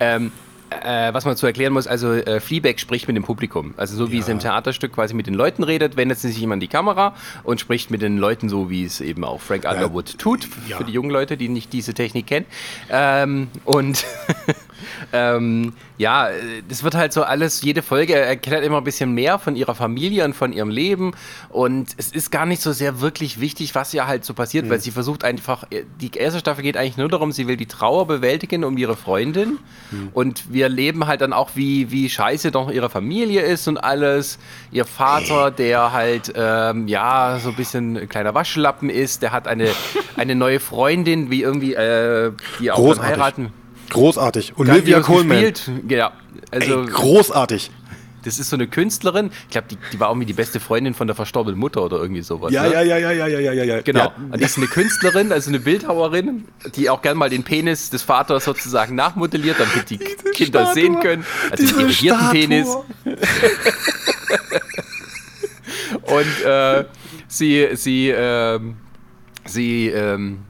Ähm, 0.00 0.32
äh, 0.70 1.12
was 1.12 1.24
man 1.24 1.36
zu 1.36 1.46
erklären 1.46 1.72
muss, 1.72 1.86
also 1.86 2.12
äh, 2.12 2.40
Fleabag 2.40 2.78
spricht 2.78 3.06
mit 3.08 3.16
dem 3.16 3.24
Publikum. 3.24 3.74
Also 3.76 3.96
so 3.96 4.10
wie 4.12 4.18
es 4.18 4.28
im 4.28 4.38
Theaterstück 4.38 4.92
quasi 4.92 5.14
mit 5.14 5.26
den 5.26 5.34
Leuten 5.34 5.62
redet, 5.64 5.96
wendet 5.96 6.18
sich 6.18 6.42
an 6.48 6.60
die 6.60 6.68
Kamera 6.68 7.14
und 7.42 7.60
spricht 7.60 7.90
mit 7.90 8.02
den 8.02 8.18
Leuten 8.18 8.48
so, 8.48 8.70
wie 8.70 8.84
es 8.84 9.00
eben 9.00 9.24
auch 9.24 9.40
Frank 9.40 9.64
Underwood 9.64 10.18
tut, 10.18 10.44
f- 10.44 10.50
ja. 10.68 10.76
für 10.78 10.84
die 10.84 10.92
jungen 10.92 11.10
Leute, 11.10 11.36
die 11.36 11.48
nicht 11.48 11.72
diese 11.72 11.92
Technik 11.94 12.26
kennen. 12.26 12.46
Ähm, 12.90 13.48
und 13.64 14.04
ähm, 15.12 15.72
ja, 16.00 16.30
äh, 16.30 16.62
das 16.66 16.82
wird 16.82 16.94
halt 16.94 17.12
so 17.12 17.24
alles, 17.24 17.60
jede 17.60 17.82
Folge 17.82 18.14
erklärt 18.14 18.64
immer 18.64 18.78
ein 18.78 18.84
bisschen 18.84 19.12
mehr 19.12 19.38
von 19.38 19.54
ihrer 19.54 19.74
Familie 19.74 20.24
und 20.24 20.34
von 20.34 20.54
ihrem 20.54 20.70
Leben 20.70 21.12
und 21.50 21.90
es 21.98 22.10
ist 22.10 22.30
gar 22.30 22.46
nicht 22.46 22.62
so 22.62 22.72
sehr 22.72 23.02
wirklich 23.02 23.38
wichtig, 23.38 23.74
was 23.74 23.92
ihr 23.92 24.06
halt 24.06 24.24
so 24.24 24.32
passiert, 24.32 24.70
weil 24.70 24.80
sie 24.80 24.92
versucht 24.92 25.24
einfach, 25.24 25.64
die 26.00 26.10
erste 26.16 26.38
Staffel 26.40 26.62
geht 26.62 26.78
eigentlich 26.78 26.96
nur 26.96 27.10
darum, 27.10 27.32
sie 27.32 27.46
will 27.46 27.58
die 27.58 27.66
Trauer 27.66 28.06
bewältigen 28.06 28.64
um 28.64 28.78
ihre 28.78 28.96
Freundin 28.96 29.58
und 30.14 30.50
wir 30.50 30.70
leben 30.70 31.06
halt 31.06 31.20
dann 31.20 31.34
auch, 31.34 31.50
wie, 31.54 31.90
wie 31.90 32.08
scheiße 32.08 32.50
doch 32.50 32.70
ihre 32.70 32.88
Familie 32.88 33.42
ist 33.42 33.68
und 33.68 33.76
alles. 33.76 34.38
Ihr 34.72 34.86
Vater, 34.86 35.50
der 35.50 35.92
halt, 35.92 36.32
ähm, 36.34 36.88
ja, 36.88 37.38
so 37.42 37.50
ein 37.50 37.56
bisschen 37.56 37.98
ein 37.98 38.08
kleiner 38.08 38.34
Waschlappen 38.34 38.88
ist, 38.88 39.20
der 39.22 39.32
hat 39.32 39.46
eine, 39.46 39.68
eine 40.16 40.34
neue 40.34 40.60
Freundin, 40.60 41.30
wie 41.30 41.42
irgendwie, 41.42 41.74
äh, 41.74 42.32
die 42.58 42.70
auch 42.70 42.76
Großartig. 42.76 43.10
heiraten. 43.10 43.59
Großartig. 43.90 44.54
Olivia 44.56 45.00
Colman. 45.00 45.40
gespielt. 45.40 45.70
Ja, 45.88 46.12
also 46.50 46.80
Ey, 46.80 46.86
großartig. 46.86 47.70
das 48.24 48.38
ist 48.38 48.50
so 48.50 48.56
eine 48.56 48.66
Künstlerin. 48.66 49.30
Ich 49.44 49.50
glaube, 49.50 49.68
die, 49.68 49.78
die 49.92 50.00
war 50.00 50.08
irgendwie 50.08 50.26
die 50.26 50.32
beste 50.32 50.60
Freundin 50.60 50.94
von 50.94 51.06
der 51.06 51.16
verstorbenen 51.16 51.58
Mutter 51.58 51.82
oder 51.82 51.98
irgendwie 51.98 52.22
sowas. 52.22 52.52
Ja, 52.52 52.64
ne? 52.64 52.72
ja, 52.74 52.82
ja, 52.82 52.98
ja, 52.98 53.12
ja, 53.12 53.26
ja, 53.26 53.52
ja, 53.52 53.64
ja. 53.64 53.80
Genau. 53.82 54.04
Ja, 54.04 54.14
Und 54.30 54.40
die 54.40 54.44
ist 54.44 54.56
eine 54.56 54.66
Künstlerin, 54.66 55.32
also 55.32 55.50
eine 55.50 55.60
Bildhauerin, 55.60 56.44
die 56.74 56.90
auch 56.90 57.02
gern 57.02 57.16
mal 57.16 57.30
den 57.30 57.42
Penis 57.44 57.90
des 57.90 58.02
Vaters 58.02 58.44
sozusagen 58.44 58.94
nachmodelliert, 58.94 59.58
damit 59.58 59.90
die 59.90 59.98
Kinder 59.98 60.66
Statue, 60.66 60.74
sehen 60.74 61.00
können. 61.00 61.26
Also 61.50 61.62
diese 61.62 61.74
den 61.74 61.80
irrigierten 61.82 62.20
Statue. 62.20 62.40
Penis. 62.40 62.68
Und 66.02 66.44
äh, 66.44 66.84
sie, 67.28 67.68
sie, 67.74 68.08
ähm, 68.10 68.76
sie 69.46 69.88
ähm, 69.88 70.40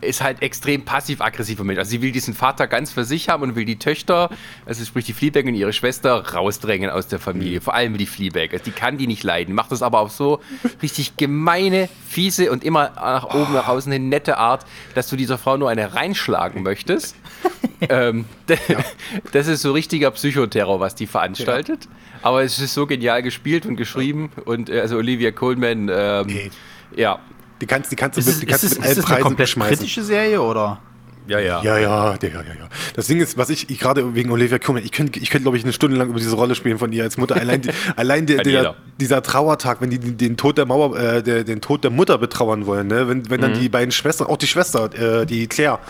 ist 0.00 0.22
halt 0.22 0.42
extrem 0.42 0.82
passiv-aggressiver 0.84 1.64
Mensch. 1.64 1.78
Also 1.78 1.90
sie 1.90 2.02
will 2.02 2.12
diesen 2.12 2.34
Vater 2.34 2.66
ganz 2.66 2.92
für 2.92 3.04
sich 3.04 3.28
haben 3.28 3.42
und 3.42 3.56
will 3.56 3.64
die 3.64 3.78
Töchter, 3.78 4.30
also 4.66 4.84
sprich 4.84 5.04
die 5.04 5.12
Fleabag 5.12 5.44
und 5.44 5.54
ihre 5.54 5.72
Schwester, 5.72 6.34
rausdrängen 6.34 6.90
aus 6.90 7.08
der 7.08 7.18
Familie. 7.18 7.60
Vor 7.60 7.74
allem 7.74 7.96
die 7.98 8.06
Fleabag. 8.06 8.52
Also 8.52 8.64
die 8.64 8.70
kann 8.70 8.98
die 8.98 9.06
nicht 9.06 9.22
leiden. 9.22 9.54
Macht 9.54 9.72
das 9.72 9.82
aber 9.82 10.00
auf 10.00 10.10
so 10.12 10.40
richtig 10.82 11.16
gemeine, 11.16 11.88
fiese 12.08 12.50
und 12.50 12.64
immer 12.64 12.90
nach 12.96 13.34
oben, 13.34 13.52
nach 13.52 13.68
außen 13.68 13.92
hin 13.92 14.08
nette 14.08 14.38
Art, 14.38 14.64
dass 14.94 15.08
du 15.08 15.16
dieser 15.16 15.38
Frau 15.38 15.56
nur 15.56 15.68
eine 15.70 15.94
reinschlagen 15.94 16.62
möchtest. 16.62 17.16
ähm, 17.88 18.24
Das 19.32 19.46
ist 19.46 19.62
so 19.62 19.72
richtiger 19.72 20.10
Psychoterror, 20.10 20.80
was 20.80 20.94
die 20.94 21.06
veranstaltet. 21.06 21.88
Aber 22.22 22.42
es 22.42 22.58
ist 22.58 22.74
so 22.74 22.86
genial 22.86 23.22
gespielt 23.22 23.66
und 23.66 23.76
geschrieben. 23.76 24.30
Und 24.44 24.70
äh, 24.70 24.80
also 24.80 24.96
Olivia 24.96 25.30
Colman, 25.30 25.90
ähm, 25.92 26.26
Nee. 26.26 26.50
ja. 26.96 27.18
Die 27.60 27.66
kannst, 27.66 27.90
die 27.90 27.96
kannst 27.96 28.16
du 28.16 28.20
Ist 28.20 28.42
die 28.42 28.46
ist 28.46 28.48
kannst 28.48 28.64
du 28.64 28.68
mit 28.68 28.76
ist 28.78 28.82
allen 28.84 28.92
es 28.92 28.96
eine 28.98 29.04
Preisen 29.06 29.22
komplett 29.22 29.48
schmeißen. 29.48 29.76
britische 29.78 30.02
Serie 30.02 30.40
oder? 30.42 30.80
Ja, 31.26 31.38
ja. 31.40 31.62
Ja, 31.62 31.76
ja, 31.76 32.14
ja, 32.22 32.28
ja, 32.30 32.40
ja. 32.40 32.68
Das 32.94 33.06
Ding 33.06 33.20
ist, 33.20 33.36
was 33.36 33.50
ich, 33.50 33.68
ich 33.68 33.78
gerade 33.78 34.14
wegen 34.14 34.30
Olivia 34.30 34.58
Colman, 34.58 34.82
ich 34.82 34.92
könnte, 34.92 35.20
ich 35.20 35.28
könnte, 35.28 35.42
glaube 35.42 35.58
ich, 35.58 35.62
eine 35.62 35.74
Stunde 35.74 35.98
lang 35.98 36.08
über 36.08 36.18
diese 36.18 36.34
Rolle 36.34 36.54
spielen 36.54 36.78
von 36.78 36.90
ihr 36.90 37.02
als 37.02 37.18
Mutter. 37.18 37.36
Allein, 37.36 37.60
die, 37.60 37.68
allein 37.96 38.24
der, 38.24 38.38
der, 38.42 38.76
dieser 38.98 39.22
Trauertag, 39.22 39.82
wenn 39.82 39.90
die 39.90 39.98
den, 39.98 40.16
den 40.16 40.36
Tod 40.38 40.56
der 40.56 40.64
Mauer, 40.64 40.98
äh, 40.98 41.22
der, 41.22 41.44
den 41.44 41.60
Tod 41.60 41.84
der 41.84 41.90
Mutter 41.90 42.16
betrauern 42.16 42.64
wollen, 42.64 42.86
ne? 42.86 43.08
wenn, 43.10 43.28
wenn 43.28 43.42
dann 43.42 43.50
Mhm. 43.52 43.58
die 43.60 43.68
beiden 43.68 43.92
Schwestern, 43.92 44.28
auch 44.28 44.38
die 44.38 44.46
Schwester, 44.46 44.90
äh, 45.20 45.26
die 45.26 45.46
Claire, 45.48 45.80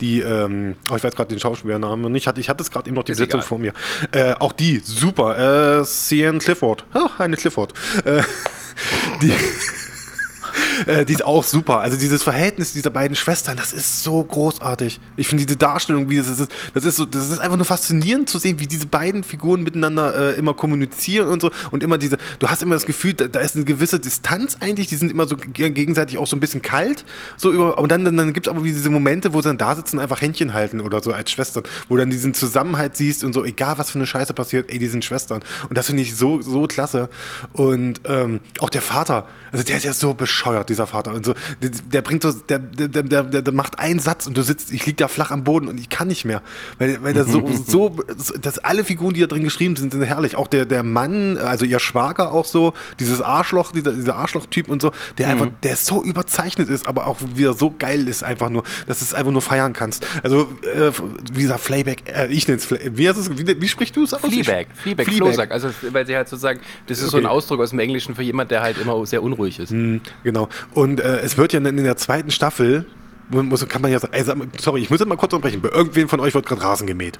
die, 0.00 0.18
ähm, 0.18 0.74
oh, 0.90 0.96
ich 0.96 1.04
weiß 1.04 1.14
gerade 1.14 1.28
den 1.28 1.38
Schauspielernamen 1.38 2.00
noch 2.00 2.08
nicht, 2.08 2.26
hatte, 2.26 2.40
ich 2.40 2.48
hatte 2.48 2.64
es 2.64 2.70
gerade 2.72 2.88
eben 2.88 2.96
noch 2.96 3.04
die 3.04 3.12
Ist 3.12 3.20
egal. 3.20 3.42
vor 3.42 3.60
mir. 3.60 3.74
Äh, 4.10 4.32
auch 4.40 4.52
die, 4.52 4.80
super. 4.82 5.78
Äh, 5.80 5.84
Cian 5.84 6.40
Clifford. 6.40 6.84
Ah, 6.92 7.08
eine 7.18 7.36
Clifford. 7.36 7.72
Äh, 8.04 8.22
die, 9.22 9.32
Äh, 10.86 11.04
die 11.04 11.14
ist 11.14 11.24
auch 11.24 11.44
super. 11.44 11.80
Also 11.80 11.96
dieses 11.96 12.22
Verhältnis 12.22 12.72
dieser 12.72 12.90
beiden 12.90 13.16
Schwestern, 13.16 13.56
das 13.56 13.72
ist 13.72 14.02
so 14.02 14.22
großartig. 14.22 15.00
Ich 15.16 15.28
finde 15.28 15.44
diese 15.44 15.58
Darstellung, 15.58 16.08
wie 16.10 16.18
das 16.18 16.28
ist, 16.28 16.50
das 16.74 16.84
ist 16.84 16.96
so, 16.96 17.04
das 17.04 17.30
ist 17.30 17.38
einfach 17.38 17.56
nur 17.56 17.66
faszinierend 17.66 18.28
zu 18.28 18.38
sehen, 18.38 18.60
wie 18.60 18.66
diese 18.66 18.86
beiden 18.86 19.24
Figuren 19.24 19.62
miteinander 19.62 20.34
äh, 20.34 20.38
immer 20.38 20.54
kommunizieren 20.54 21.28
und 21.28 21.42
so 21.42 21.50
und 21.70 21.82
immer 21.82 21.98
diese, 21.98 22.18
du 22.38 22.48
hast 22.48 22.62
immer 22.62 22.74
das 22.74 22.86
Gefühl, 22.86 23.14
da, 23.14 23.28
da 23.28 23.40
ist 23.40 23.56
eine 23.56 23.64
gewisse 23.64 24.00
Distanz 24.00 24.58
eigentlich, 24.60 24.88
die 24.88 24.96
sind 24.96 25.10
immer 25.10 25.26
so 25.26 25.36
gegenseitig 25.36 26.18
auch 26.18 26.26
so 26.26 26.36
ein 26.36 26.40
bisschen 26.40 26.62
kalt, 26.62 27.04
so 27.36 27.52
über, 27.52 27.78
und 27.78 27.90
dann, 27.90 28.04
dann, 28.04 28.16
dann 28.16 28.32
gibt 28.32 28.46
es 28.46 28.50
aber 28.50 28.62
diese 28.62 28.90
Momente, 28.90 29.34
wo 29.34 29.40
sie 29.40 29.48
dann 29.48 29.58
da 29.58 29.74
sitzen, 29.74 29.98
einfach 29.98 30.20
Händchen 30.20 30.54
halten 30.54 30.80
oder 30.80 31.02
so 31.02 31.12
als 31.12 31.30
Schwestern, 31.30 31.64
wo 31.88 31.96
dann 31.96 32.10
diesen 32.10 32.34
Zusammenhalt 32.34 32.96
siehst 32.96 33.24
und 33.24 33.32
so, 33.32 33.44
egal 33.44 33.78
was 33.78 33.90
für 33.90 33.98
eine 33.98 34.06
Scheiße 34.06 34.34
passiert, 34.34 34.70
ey, 34.70 34.78
die 34.78 34.88
sind 34.88 35.04
Schwestern. 35.04 35.42
Und 35.68 35.76
das 35.76 35.86
finde 35.86 36.02
ich 36.02 36.16
so, 36.16 36.40
so 36.40 36.66
klasse. 36.66 37.08
Und 37.52 38.00
ähm, 38.04 38.40
auch 38.60 38.70
der 38.70 38.82
Vater, 38.82 39.26
also 39.52 39.64
der 39.64 39.76
ist 39.76 39.84
ja 39.84 39.92
so 39.92 40.14
bescheuert, 40.14 40.67
dieser 40.68 40.86
Vater. 40.86 41.14
Und 41.14 41.24
so, 41.24 41.34
der, 41.62 41.70
der 41.70 42.02
bringt 42.02 42.22
so, 42.22 42.32
der, 42.32 42.58
der, 42.58 43.02
der, 43.02 43.22
der, 43.22 43.52
macht 43.52 43.78
einen 43.78 44.00
Satz 44.00 44.26
und 44.26 44.36
du 44.36 44.42
sitzt, 44.42 44.72
ich 44.72 44.86
lieg 44.86 44.96
da 44.96 45.08
flach 45.08 45.30
am 45.30 45.44
Boden 45.44 45.68
und 45.68 45.78
ich 45.78 45.88
kann 45.88 46.08
nicht 46.08 46.24
mehr. 46.24 46.42
Weil, 46.78 47.02
weil 47.02 47.14
der 47.14 47.24
so, 47.24 47.48
so, 47.66 47.96
dass 48.40 48.58
alle 48.58 48.84
Figuren, 48.84 49.14
die 49.14 49.20
da 49.20 49.26
drin 49.26 49.44
geschrieben 49.44 49.76
sind, 49.76 49.92
sind 49.92 50.02
herrlich. 50.02 50.36
Auch 50.36 50.46
der, 50.46 50.64
der 50.64 50.82
Mann, 50.82 51.38
also 51.38 51.64
ihr 51.64 51.78
Schwager 51.78 52.32
auch 52.32 52.44
so, 52.44 52.74
dieses 53.00 53.20
Arschloch, 53.20 53.72
dieser, 53.72 53.92
dieser 53.92 54.16
Arschloch-Typ 54.16 54.68
und 54.68 54.82
so, 54.82 54.92
der 55.18 55.26
mhm. 55.26 55.32
einfach, 55.32 55.48
der 55.62 55.76
so 55.76 56.02
überzeichnet 56.02 56.68
ist, 56.68 56.86
aber 56.86 57.06
auch 57.06 57.18
wieder 57.34 57.54
so 57.54 57.74
geil 57.76 58.08
ist, 58.08 58.22
einfach 58.22 58.50
nur, 58.50 58.62
dass 58.86 59.00
du 59.00 59.04
es 59.04 59.14
einfach 59.14 59.32
nur 59.32 59.42
feiern 59.42 59.72
kannst. 59.72 60.06
Also, 60.22 60.48
äh, 60.62 60.92
wie 61.32 61.42
gesagt, 61.42 61.60
Flayback, 61.60 62.04
äh, 62.06 62.26
ich 62.28 62.46
nenne 62.46 62.60
es 62.60 62.70
wie, 62.70 63.08
heißt 63.08 63.18
es, 63.18 63.30
wie, 63.38 63.60
wie 63.60 63.68
sprichst 63.68 63.96
du 63.96 64.04
es 64.04 64.14
aus? 64.14 64.20
Fleabag, 64.20 64.66
Fleabag, 64.74 65.06
Fleabag. 65.06 65.50
Also, 65.50 65.70
weil 65.90 66.06
sie 66.06 66.16
halt 66.16 66.28
sozusagen, 66.28 66.60
das 66.86 66.98
ist 66.98 67.04
okay. 67.04 67.10
so 67.12 67.16
ein 67.18 67.26
Ausdruck 67.26 67.60
aus 67.60 67.70
dem 67.70 67.78
Englischen 67.78 68.14
für 68.14 68.22
jemand, 68.22 68.50
der 68.50 68.62
halt 68.62 68.78
immer 68.78 69.04
sehr 69.06 69.22
unruhig 69.22 69.58
ist. 69.58 69.70
Mm, 69.70 69.98
genau. 70.22 70.48
Und 70.74 71.00
äh, 71.00 71.20
es 71.20 71.36
wird 71.36 71.52
ja 71.52 71.60
in 71.60 71.76
der 71.76 71.96
zweiten 71.96 72.30
Staffel, 72.30 72.86
muss, 73.30 73.66
kann 73.68 73.82
man 73.82 73.90
ja 73.90 73.98
sagen, 73.98 74.14
also, 74.14 74.34
sorry, 74.58 74.80
ich 74.80 74.90
muss 74.90 75.00
jetzt 75.00 75.08
mal 75.08 75.16
kurz 75.16 75.32
unterbrechen, 75.32 75.60
bei 75.60 75.68
irgendwem 75.68 76.08
von 76.08 76.20
euch 76.20 76.34
wird 76.34 76.46
gerade 76.46 76.62
Rasen 76.62 76.86
gemäht. 76.86 77.18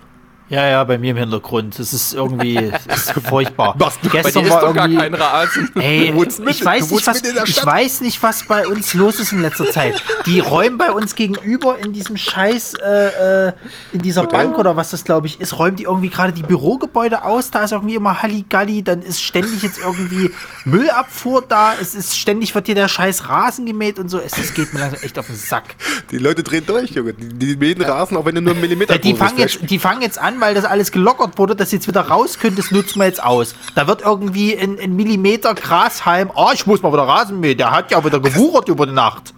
Ja, 0.50 0.66
ja, 0.66 0.84
bei 0.84 0.96
mir 0.96 1.10
im 1.10 1.18
Hintergrund. 1.18 1.78
Es 1.78 1.92
ist 1.92 2.14
irgendwie 2.14 2.56
ist 2.56 3.12
furchtbar. 3.28 3.74
Was, 3.78 3.98
Gestern 4.10 4.44
dir 4.44 4.48
ist 4.48 4.62
doch 4.62 4.74
gar 4.74 4.88
kein 4.88 5.12
Rasen. 5.12 5.70
Ey, 5.74 6.10
ich, 6.10 6.14
weiß 6.14 6.38
nicht, 6.38 6.64
was, 6.64 7.22
ich 7.44 7.66
weiß 7.66 8.00
nicht, 8.00 8.22
was 8.22 8.46
bei 8.46 8.66
uns 8.66 8.94
los 8.94 9.20
ist 9.20 9.32
in 9.32 9.42
letzter 9.42 9.70
Zeit. 9.70 10.02
Die 10.24 10.40
räumen 10.40 10.78
bei 10.78 10.90
uns 10.90 11.14
gegenüber 11.14 11.78
in 11.78 11.92
diesem 11.92 12.16
Scheiß, 12.16 12.74
äh, 12.74 13.48
äh 13.48 13.52
in 13.92 14.00
dieser 14.00 14.22
Hotel? 14.22 14.46
Bank 14.46 14.58
oder 14.58 14.76
was 14.76 14.90
das 14.90 15.04
glaube 15.04 15.26
ich 15.26 15.40
ist, 15.40 15.58
räumen 15.58 15.76
die 15.76 15.84
irgendwie 15.84 16.08
gerade 16.08 16.32
die 16.32 16.42
Bürogebäude 16.42 17.24
aus. 17.24 17.50
Da 17.50 17.64
ist 17.64 17.72
irgendwie 17.72 17.96
immer 17.96 18.22
Halligalli. 18.22 18.82
Dann 18.82 19.02
ist 19.02 19.22
ständig 19.22 19.62
jetzt 19.62 19.78
irgendwie 19.78 20.30
Müllabfuhr 20.64 21.44
da. 21.46 21.74
Es 21.80 21.94
ist 21.94 22.18
ständig 22.18 22.54
wird 22.54 22.66
hier 22.66 22.74
der 22.74 22.88
Scheiß 22.88 23.28
Rasen 23.28 23.66
gemäht 23.66 23.98
und 23.98 24.08
so. 24.08 24.18
Es, 24.18 24.38
es 24.38 24.54
geht 24.54 24.72
mir 24.72 24.80
langsam 24.80 25.00
echt 25.02 25.18
auf 25.18 25.26
den 25.26 25.36
Sack. 25.36 25.76
Die 26.10 26.18
Leute 26.18 26.42
drehen 26.42 26.64
durch, 26.66 26.90
Junge. 26.92 27.12
Die, 27.12 27.28
die 27.28 27.56
mähen 27.56 27.82
Rasen, 27.82 28.16
auch 28.16 28.24
wenn 28.24 28.34
du 28.34 28.40
nur 28.40 28.52
einen 28.52 28.62
Millimeter 28.62 28.94
ja, 28.94 28.98
die 28.98 29.14
fangen 29.14 29.38
jetzt, 29.38 29.58
Die 29.68 29.78
fangen 29.78 30.00
jetzt 30.00 30.18
an, 30.18 30.37
weil 30.40 30.54
das 30.54 30.64
alles 30.64 30.92
gelockert 30.92 31.38
wurde, 31.38 31.56
dass 31.56 31.72
jetzt 31.72 31.88
wieder 31.88 32.02
raus 32.02 32.38
können, 32.38 32.56
das 32.56 32.70
nutzen 32.70 33.00
wir 33.00 33.06
jetzt 33.06 33.22
aus. 33.22 33.54
Da 33.74 33.86
wird 33.86 34.02
irgendwie 34.02 34.56
ein, 34.58 34.78
ein 34.78 34.96
Millimeter 34.96 35.54
Grashalm, 35.54 36.30
oh, 36.34 36.50
ich 36.52 36.66
muss 36.66 36.82
mal 36.82 36.92
wieder 36.92 37.02
Rasen 37.02 37.40
mähen, 37.40 37.58
der 37.58 37.70
hat 37.70 37.90
ja 37.90 38.04
wieder 38.04 38.20
gewuchert 38.20 38.68
über 38.68 38.86
die 38.86 38.92
Nacht. 38.92 39.34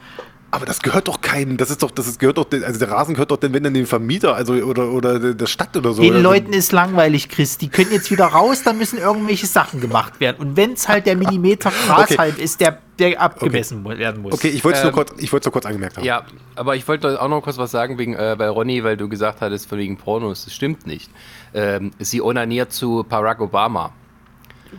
Aber 0.52 0.66
das 0.66 0.80
gehört 0.80 1.06
doch 1.06 1.20
keinem. 1.20 1.56
Das 1.56 1.70
ist 1.70 1.82
doch, 1.82 1.92
das 1.92 2.08
ist, 2.08 2.18
gehört 2.18 2.38
doch, 2.38 2.46
also 2.50 2.78
der 2.78 2.90
Rasen 2.90 3.14
gehört 3.14 3.30
doch 3.30 3.36
denn, 3.36 3.52
wenn 3.52 3.62
dann 3.62 3.74
dem 3.74 3.86
Vermieter, 3.86 4.34
also 4.34 4.54
oder 4.54 4.90
oder 4.90 5.34
der 5.34 5.46
Stadt 5.46 5.76
oder 5.76 5.92
so. 5.92 6.02
Den 6.02 6.12
oder? 6.12 6.22
Leuten 6.22 6.52
ist 6.52 6.72
langweilig, 6.72 7.28
Chris. 7.28 7.56
Die 7.56 7.68
können 7.68 7.92
jetzt 7.92 8.10
wieder 8.10 8.26
raus, 8.26 8.62
dann 8.64 8.76
müssen 8.76 8.98
irgendwelche 8.98 9.46
Sachen 9.46 9.80
gemacht 9.80 10.18
werden. 10.18 10.38
Und 10.38 10.56
wenn 10.56 10.72
es 10.72 10.88
halt 10.88 11.06
der 11.06 11.16
Millimeter 11.16 11.70
Grashalm 11.86 12.32
okay. 12.34 12.42
ist, 12.42 12.60
der, 12.60 12.78
der 12.98 13.20
abgemessen 13.20 13.86
okay. 13.86 13.98
werden 13.98 14.22
muss. 14.22 14.32
Okay, 14.32 14.48
ich 14.48 14.64
wollte 14.64 14.78
es 14.78 14.84
ähm, 14.84 14.90
nur 14.90 15.04
kurz, 15.04 15.22
ich 15.22 15.32
wollte 15.32 15.48
nur 15.48 15.52
kurz 15.52 15.66
angemerkt 15.66 15.98
haben. 15.98 16.04
Ja, 16.04 16.24
aber 16.56 16.74
ich 16.74 16.88
wollte 16.88 17.22
auch 17.22 17.28
noch 17.28 17.42
kurz 17.42 17.56
was 17.56 17.70
sagen 17.70 17.98
wegen 17.98 18.14
äh, 18.14 18.34
bei 18.36 18.48
Ronny, 18.48 18.82
weil 18.82 18.96
du 18.96 19.08
gesagt 19.08 19.40
hattest 19.42 19.68
von 19.68 19.78
wegen 19.78 19.98
Pornos. 19.98 20.46
Das 20.46 20.54
stimmt 20.54 20.84
nicht. 20.84 21.10
Ähm, 21.54 21.92
sie 22.00 22.20
onaniert 22.20 22.72
zu 22.72 23.04
Barack 23.08 23.40
Obama. 23.40 23.92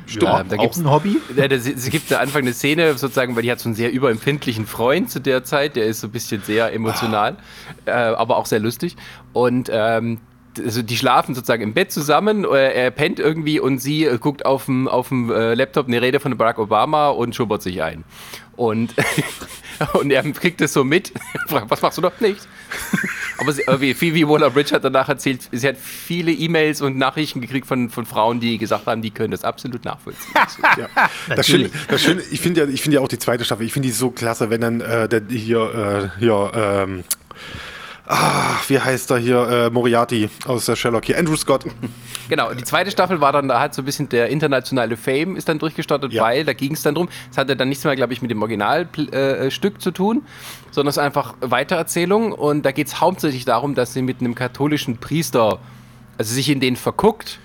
Stimmt, 0.06 0.24
ja, 0.24 0.44
da 0.44 0.58
auch 0.58 0.76
ein 0.76 0.90
Hobby? 0.90 1.18
Ja, 1.36 1.48
da, 1.48 1.56
es 1.56 1.90
gibt 1.90 2.12
am 2.14 2.22
Anfang 2.22 2.42
eine 2.42 2.54
Szene, 2.54 2.98
sozusagen, 2.98 3.36
weil 3.36 3.44
die 3.44 3.52
hat 3.52 3.60
so 3.60 3.70
einen 3.70 3.76
sehr 3.76 3.92
überempfindlichen 3.92 4.66
Freund 4.66 5.10
zu 5.10 5.20
der 5.20 5.44
Zeit, 5.44 5.76
der 5.76 5.86
ist 5.86 6.02
so 6.02 6.08
ein 6.08 6.12
bisschen 6.12 6.42
sehr 6.42 6.74
emotional, 6.74 7.38
ah. 7.86 7.90
äh, 7.90 8.16
aber 8.16 8.38
auch 8.38 8.46
sehr 8.46 8.60
lustig. 8.60 8.96
Und 9.34 9.70
ähm, 9.72 10.20
also 10.60 10.82
die 10.82 10.98
schlafen 10.98 11.36
sozusagen 11.36 11.64
im 11.64 11.74
Bett 11.74 11.92
zusammen, 11.92 12.46
äh, 12.46 12.74
er 12.74 12.92
pennt 12.92 13.20
irgendwie 13.20 13.60
und 13.60 13.80
sie 13.80 14.06
äh, 14.06 14.18
guckt 14.18 14.46
auf 14.46 14.66
dem, 14.66 14.88
auf 14.88 15.10
dem 15.10 15.32
äh, 15.32 15.54
Laptop 15.54 15.88
eine 15.88 16.02
Rede 16.02 16.20
von 16.20 16.36
Barack 16.38 16.60
Obama 16.60 17.10
und 17.10 17.36
schubbert 17.36 17.62
sich 17.62 17.82
ein. 17.82 18.04
Und, 18.56 18.94
und 19.94 20.12
er 20.12 20.24
kriegt 20.34 20.62
es 20.62 20.74
so 20.74 20.84
mit, 20.84 21.14
was 21.48 21.82
machst 21.82 21.98
du 21.98 22.02
doch 22.02 22.20
nicht? 22.20 22.48
Aber 23.40 23.54
sie, 23.54 23.64
wie, 23.80 24.14
wie 24.14 24.28
Waller 24.28 24.52
Bridge 24.52 24.76
hat 24.76 24.84
danach 24.84 25.10
erzählt, 25.10 25.50
sie 25.52 25.68
hat 25.68 25.78
viele 25.78 26.32
E-Mails 26.32 26.82
und 26.82 26.98
Nachrichten 26.98 27.42
gekriegt 27.42 27.66
von, 27.66 27.90
von 27.90 28.06
Frauen, 28.06 28.40
die 28.40 28.58
gesagt 28.58 28.86
haben, 28.86 29.02
die 29.02 29.10
können 29.10 29.32
das 29.32 29.44
absolut 29.44 29.84
nachvollziehen. 29.84 30.34
ja. 30.78 31.10
Das 31.36 31.48
Schöne, 31.48 31.72
das 31.88 32.04
Schöne, 32.04 32.22
ich 32.30 32.40
finde 32.40 32.62
ja, 32.62 32.78
find 32.78 32.94
ja 32.94 33.02
auch 33.02 33.08
die 33.08 33.18
zweite 33.18 33.46
Staffel, 33.46 33.66
ich 33.66 33.74
finde 33.74 33.88
die 33.88 33.94
so 33.94 34.12
klasse, 34.12 34.52
wenn 34.52 34.62
dann 34.62 34.82
äh, 34.82 35.10
der, 35.10 35.24
hier, 35.30 36.12
äh, 36.14 36.20
hier 36.20 36.52
ähm, 36.54 37.04
Ah, 38.08 38.56
wie 38.68 38.80
heißt 38.80 39.12
er 39.12 39.18
hier? 39.20 39.48
Äh, 39.48 39.70
Moriarty 39.70 40.30
aus 40.46 40.66
der 40.66 40.76
Sherlock 40.76 41.06
hier. 41.06 41.18
Andrew 41.18 41.36
Scott. 41.36 41.66
Genau, 42.30 42.54
die 42.54 42.64
zweite 42.64 42.92
Staffel 42.92 43.22
war 43.22 43.32
dann 43.32 43.48
da 43.48 43.60
halt 43.60 43.74
so 43.74 43.82
ein 43.82 43.86
bisschen 43.86 44.10
der 44.10 44.30
internationale 44.30 44.98
Fame 44.98 45.36
ist 45.36 45.50
dann 45.50 45.60
durchgestartet, 45.60 46.14
ja. 46.14 46.24
weil 46.24 46.46
da 46.46 46.54
ging 46.54 46.74
es 46.74 46.82
dann 46.82 46.96
drum. 46.96 47.10
Es 47.30 47.38
hatte 47.38 47.56
dann 47.56 47.70
nichts 47.70 47.84
mehr, 47.84 47.96
glaube 47.96 48.14
ich, 48.14 48.22
mit 48.22 48.32
dem 48.32 48.42
Originalstück 48.42 49.76
äh, 49.76 49.80
zu 49.80 49.92
tun, 49.92 50.24
sondern 50.72 50.90
es 50.90 50.98
ist 50.98 51.04
einfach 51.04 51.36
Weitererzählung 51.42 52.32
und 52.32 52.66
da 52.66 52.72
geht 52.72 52.88
es 52.88 53.02
hauptsächlich 53.02 53.46
darum, 53.46 53.76
dass 53.76 53.94
sie 53.94 54.02
mit 54.02 54.22
einem 54.22 54.36
katholischen 54.36 54.98
Priester, 54.98 55.60
also 56.18 56.34
sich 56.34 56.50
in 56.50 56.60
den 56.60 56.76
verguckt 56.76 57.40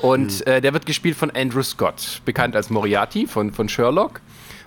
und 0.00 0.40
mhm. 0.40 0.52
äh, 0.52 0.60
der 0.60 0.72
wird 0.72 0.86
gespielt 0.86 1.16
von 1.16 1.30
Andrew 1.30 1.62
Scott, 1.62 2.22
bekannt 2.24 2.56
als 2.56 2.70
Moriarty 2.70 3.26
von, 3.26 3.52
von 3.52 3.68
Sherlock. 3.68 4.20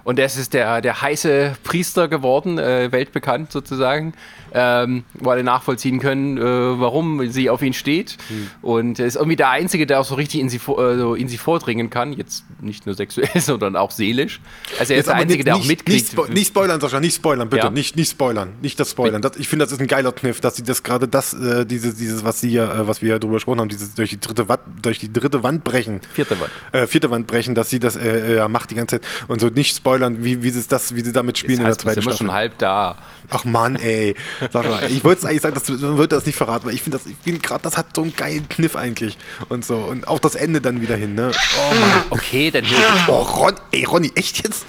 Und 0.03 0.19
er 0.19 0.25
ist 0.25 0.53
der, 0.53 0.81
der 0.81 1.01
heiße 1.01 1.55
Priester 1.63 2.07
geworden, 2.07 2.59
äh, 2.59 2.91
weltbekannt 2.91 3.51
sozusagen 3.51 4.13
ähm, 4.53 5.03
wo 5.13 5.31
alle 5.31 5.43
nachvollziehen 5.43 5.99
können, 5.99 6.37
äh, 6.37 6.41
warum 6.41 7.29
sie 7.29 7.49
auf 7.49 7.61
ihn 7.61 7.73
steht. 7.73 8.17
Mhm. 8.29 8.49
Und 8.61 8.99
er 8.99 9.05
ist 9.05 9.15
irgendwie 9.15 9.35
der 9.35 9.49
Einzige, 9.49 9.85
der 9.85 9.99
auch 9.99 10.05
so 10.05 10.15
richtig 10.15 10.39
in 10.39 10.49
sie, 10.49 10.57
äh, 10.57 10.97
so 10.97 11.15
in 11.15 11.27
sie 11.27 11.37
vordringen 11.37 11.89
kann. 11.89 12.13
Jetzt 12.13 12.45
nicht 12.61 12.85
nur 12.85 12.95
sexuell, 12.95 13.29
sondern 13.35 13.75
auch 13.75 13.91
seelisch. 13.91 14.39
Also 14.79 14.93
er 14.93 14.97
Jetzt 14.97 15.07
ist 15.07 15.07
der 15.07 15.15
Einzige, 15.15 15.43
der 15.43 15.55
auch 15.55 15.65
mitkriegt. 15.65 15.89
Nicht, 15.89 16.11
spo 16.11 16.25
nicht 16.25 16.47
spoilern, 16.47 16.79
Sascha, 16.79 16.99
nicht 16.99 17.15
spoilern, 17.15 17.49
bitte. 17.49 17.65
Ja. 17.65 17.69
Nicht, 17.71 17.95
nicht 17.95 18.11
spoilern. 18.11 18.53
Nicht 18.61 18.79
das 18.79 18.91
Spoilern. 18.91 19.21
Das, 19.21 19.37
ich 19.37 19.47
finde, 19.47 19.65
das 19.65 19.71
ist 19.71 19.81
ein 19.81 19.87
geiler 19.87 20.11
Kniff, 20.11 20.39
dass 20.39 20.55
sie 20.55 20.63
das 20.63 20.83
gerade 20.83 21.07
das, 21.07 21.33
äh, 21.33 21.65
dieses, 21.65 21.95
dieses, 21.95 22.23
was 22.23 22.39
sie 22.39 22.57
äh, 22.57 22.87
was 22.87 23.01
wir 23.01 23.09
ja 23.09 23.19
drüber 23.19 23.35
gesprochen 23.35 23.59
haben, 23.59 23.69
dieses 23.69 23.95
durch 23.95 24.09
die 24.11 24.19
dritte 24.19 24.47
Wand, 24.49 24.61
durch 24.81 24.99
die 24.99 25.11
dritte 25.11 25.43
Wand 25.43 25.63
brechen. 25.63 26.01
Vierte 26.13 26.39
Wand. 26.39 26.51
Äh, 26.71 26.87
vierte 26.87 27.09
Wand 27.09 27.27
brechen, 27.27 27.55
dass 27.55 27.69
sie 27.69 27.79
das 27.79 27.95
äh, 27.95 28.47
macht 28.47 28.71
die 28.71 28.75
ganze 28.75 28.99
Zeit. 28.99 29.09
Und 29.27 29.41
so 29.41 29.47
nicht 29.47 29.75
spoilern, 29.75 30.23
wie, 30.23 30.43
wie 30.43 30.49
sie 30.49 30.63
das, 30.67 30.95
wie 30.95 31.01
sie 31.01 31.11
damit 31.11 31.37
spielen 31.37 31.59
heißt, 31.59 31.59
in 31.59 31.65
der 31.65 31.77
zweiten 31.77 32.01
Staffel. 32.01 32.17
schon 32.17 32.31
halb 32.31 32.57
da. 32.57 32.97
Ach 33.29 33.45
Mann, 33.45 33.75
ey. 33.75 34.15
Sag 34.51 34.69
mal, 34.69 34.83
ich 34.91 35.03
wollte 35.03 35.27
eigentlich 35.27 35.41
sagen, 35.41 35.55
dass 35.55 35.63
du, 35.63 35.73
man 35.73 35.97
wird 35.97 36.11
das 36.11 36.25
nicht 36.25 36.35
verraten, 36.35 36.65
weil 36.65 36.73
ich 36.73 36.81
finde, 36.81 36.97
das, 36.97 37.07
ich 37.07 37.41
gerade, 37.41 37.61
das 37.63 37.77
hat 37.77 37.95
so 37.95 38.01
einen 38.01 38.15
geilen 38.15 38.47
Kniff 38.49 38.75
eigentlich. 38.75 39.17
Und 39.49 39.65
so. 39.65 39.77
Und 39.77 40.07
auch 40.07 40.19
das 40.19 40.35
Ende 40.35 40.61
dann 40.61 40.81
wieder 40.81 40.95
hin, 40.95 41.15
ne? 41.15 41.31
Oh 41.57 41.73
Mann. 41.75 42.03
Okay, 42.09 42.51
dann 42.51 42.65
Oh, 43.07 43.21
Ron, 43.21 43.55
ey, 43.71 43.83
Ronny, 43.85 44.11
echt 44.15 44.43
jetzt? 44.43 44.65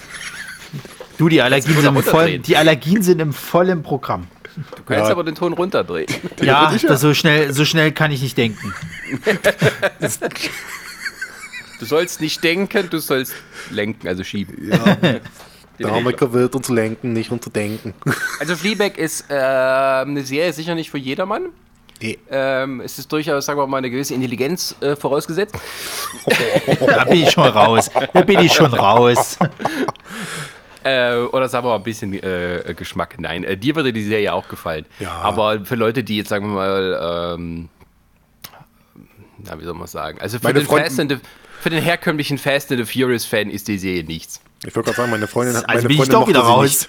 Du, 1.19 1.29
die 1.29 1.43
Allergien, 1.43 1.75
sind 1.81 1.97
im, 1.97 2.03
vollen, 2.03 2.43
die 2.43 2.57
Allergien 2.57 3.03
sind 3.03 3.21
im 3.21 3.33
vollen 3.33 3.83
Programm. 3.83 4.27
Du 4.57 4.83
kannst 4.85 5.07
ja. 5.07 5.11
aber 5.11 5.25
den 5.25 5.35
Ton 5.35 5.53
runterdrehen. 5.53 6.07
Ja, 6.41 6.73
ja. 6.73 6.97
so, 6.97 7.15
schnell, 7.15 7.53
so 7.53 7.65
schnell 7.65 7.93
kann 7.93 8.13
ich 8.13 8.23
nicht 8.23 8.37
denken. 8.37 8.73
du 11.81 11.87
sollst 11.87 12.21
nicht 12.21 12.43
denken, 12.45 12.89
du 12.91 12.99
sollst 12.99 13.35
lenken, 13.71 14.07
also 14.09 14.23
schieben. 14.25 14.71
Ja. 14.71 14.97
Der 15.79 15.93
Amerika 15.93 16.33
wird 16.33 16.55
uns 16.55 16.69
lenken, 16.69 17.13
nicht 17.13 17.31
uns 17.31 17.45
denken. 17.47 17.95
Also 18.41 18.57
Fleabag 18.57 18.99
ist 18.99 19.31
äh, 19.31 19.35
eine 19.35 20.23
Serie 20.23 20.53
sicher 20.53 20.75
nicht 20.75 20.91
für 20.91 20.99
jedermann. 20.99 21.51
Nee. 22.01 22.19
Ähm, 22.31 22.81
es 22.81 22.99
ist 22.99 23.11
durchaus, 23.11 23.47
sagen 23.47 23.59
wir 23.59 23.67
mal, 23.67 23.79
eine 23.79 23.91
gewisse 23.91 24.15
Intelligenz 24.15 24.75
äh, 24.81 24.97
vorausgesetzt. 24.97 25.55
da 26.87 27.05
bin 27.05 27.23
ich 27.23 27.31
schon 27.31 27.45
raus. 27.45 27.91
Da 28.13 28.23
bin 28.23 28.41
ich 28.41 28.53
schon 28.53 28.73
raus. 28.73 29.39
Äh, 30.87 31.17
oder 31.33 31.49
sagen 31.49 31.65
wir 31.65 31.71
mal 31.71 31.77
ein 31.77 31.83
bisschen 31.83 32.13
äh, 32.13 32.75
Geschmack. 32.77 33.15
Nein, 33.19 33.43
äh, 33.43 33.57
dir 33.57 33.75
würde 33.75 33.91
die 33.91 34.05
Serie 34.05 34.35
auch 34.35 34.47
gefallen. 34.49 34.85
Ja. 35.01 35.13
Aber 35.13 35.65
für 35.65 35.77
Leute, 35.77 36.05
die 36.05 36.19
jetzt, 36.19 36.29
sagen 36.29 36.47
wir 36.47 36.55
mal, 36.57 37.37
ähm, 37.39 37.71
na, 39.39 39.59
wie 39.59 39.65
soll 39.65 39.73
man 39.73 39.87
sagen? 39.87 40.21
Also 40.21 40.39
für 40.39 40.53
den, 40.53 40.67
the, 40.67 41.17
für 41.61 41.71
den, 41.71 41.83
herkömmlichen 41.83 42.37
Fast 42.37 42.71
and 42.71 42.87
the 42.87 43.01
Furious 43.01 43.25
Fan 43.25 43.49
ist 43.49 43.67
die 43.67 43.79
Serie 43.79 44.05
nichts. 44.05 44.43
Ich 44.67 44.75
wollte 44.75 44.87
gerade 44.87 44.97
sagen, 44.97 45.11
meine 45.11 45.27
Freundin 45.27 45.57
hat. 45.57 45.69
Also 45.69 45.83
meine 45.83 45.89
bin 45.89 45.97
Freundin 45.99 46.15
ich 46.15 46.21
doch 46.21 46.29
wieder 46.29 46.41
raus. 46.41 46.89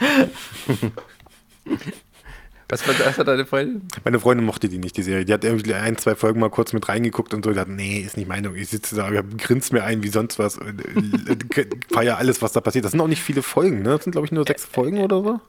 Was, 2.68 2.88
was, 2.88 3.00
was 3.00 3.18
hat 3.20 3.28
deine 3.28 3.46
Freundin? 3.46 3.88
Meine 4.04 4.20
Freundin 4.20 4.44
mochte 4.46 4.68
die 4.68 4.80
nicht, 4.80 4.98
die 4.98 5.04
Serie. 5.04 5.24
Die 5.24 5.34
hat 5.34 5.44
irgendwie 5.44 5.76
ein, 5.76 5.98
zwei 5.98 6.16
Folgen 6.16 6.40
mal 6.40 6.50
kurz 6.50 6.74
mit 6.74 6.90
reingeguckt 6.90 7.34
und 7.36 7.46
so. 7.46 7.56
Hat, 7.56 7.68
nee, 7.68 8.00
ist 8.00 8.18
nicht 8.18 8.28
meine. 8.28 8.56
Ich 8.58 8.70
sitze 8.70 8.96
da, 8.96 9.10
grinst 9.38 9.72
mir 9.72 9.84
ein 9.84 10.02
wie 10.02 10.08
sonst 10.08 10.40
was. 10.40 10.58
und, 10.58 10.82
äh, 10.84 11.68
Feier 11.94 12.18
alles, 12.18 12.42
was 12.42 12.54
da 12.54 12.62
passiert. 12.62 12.84
Das 12.84 12.92
sind 12.92 13.02
auch 13.02 13.08
nicht 13.08 13.22
viele 13.22 13.44
Folgen, 13.44 13.84
ne? 13.84 13.90
Das 13.90 14.04
sind, 14.04 14.14
glaube 14.14 14.26
ich, 14.26 14.32
nur 14.32 14.46
sechs 14.48 14.66
Folgen 14.66 15.00
oder 15.00 15.22
so. 15.22 15.40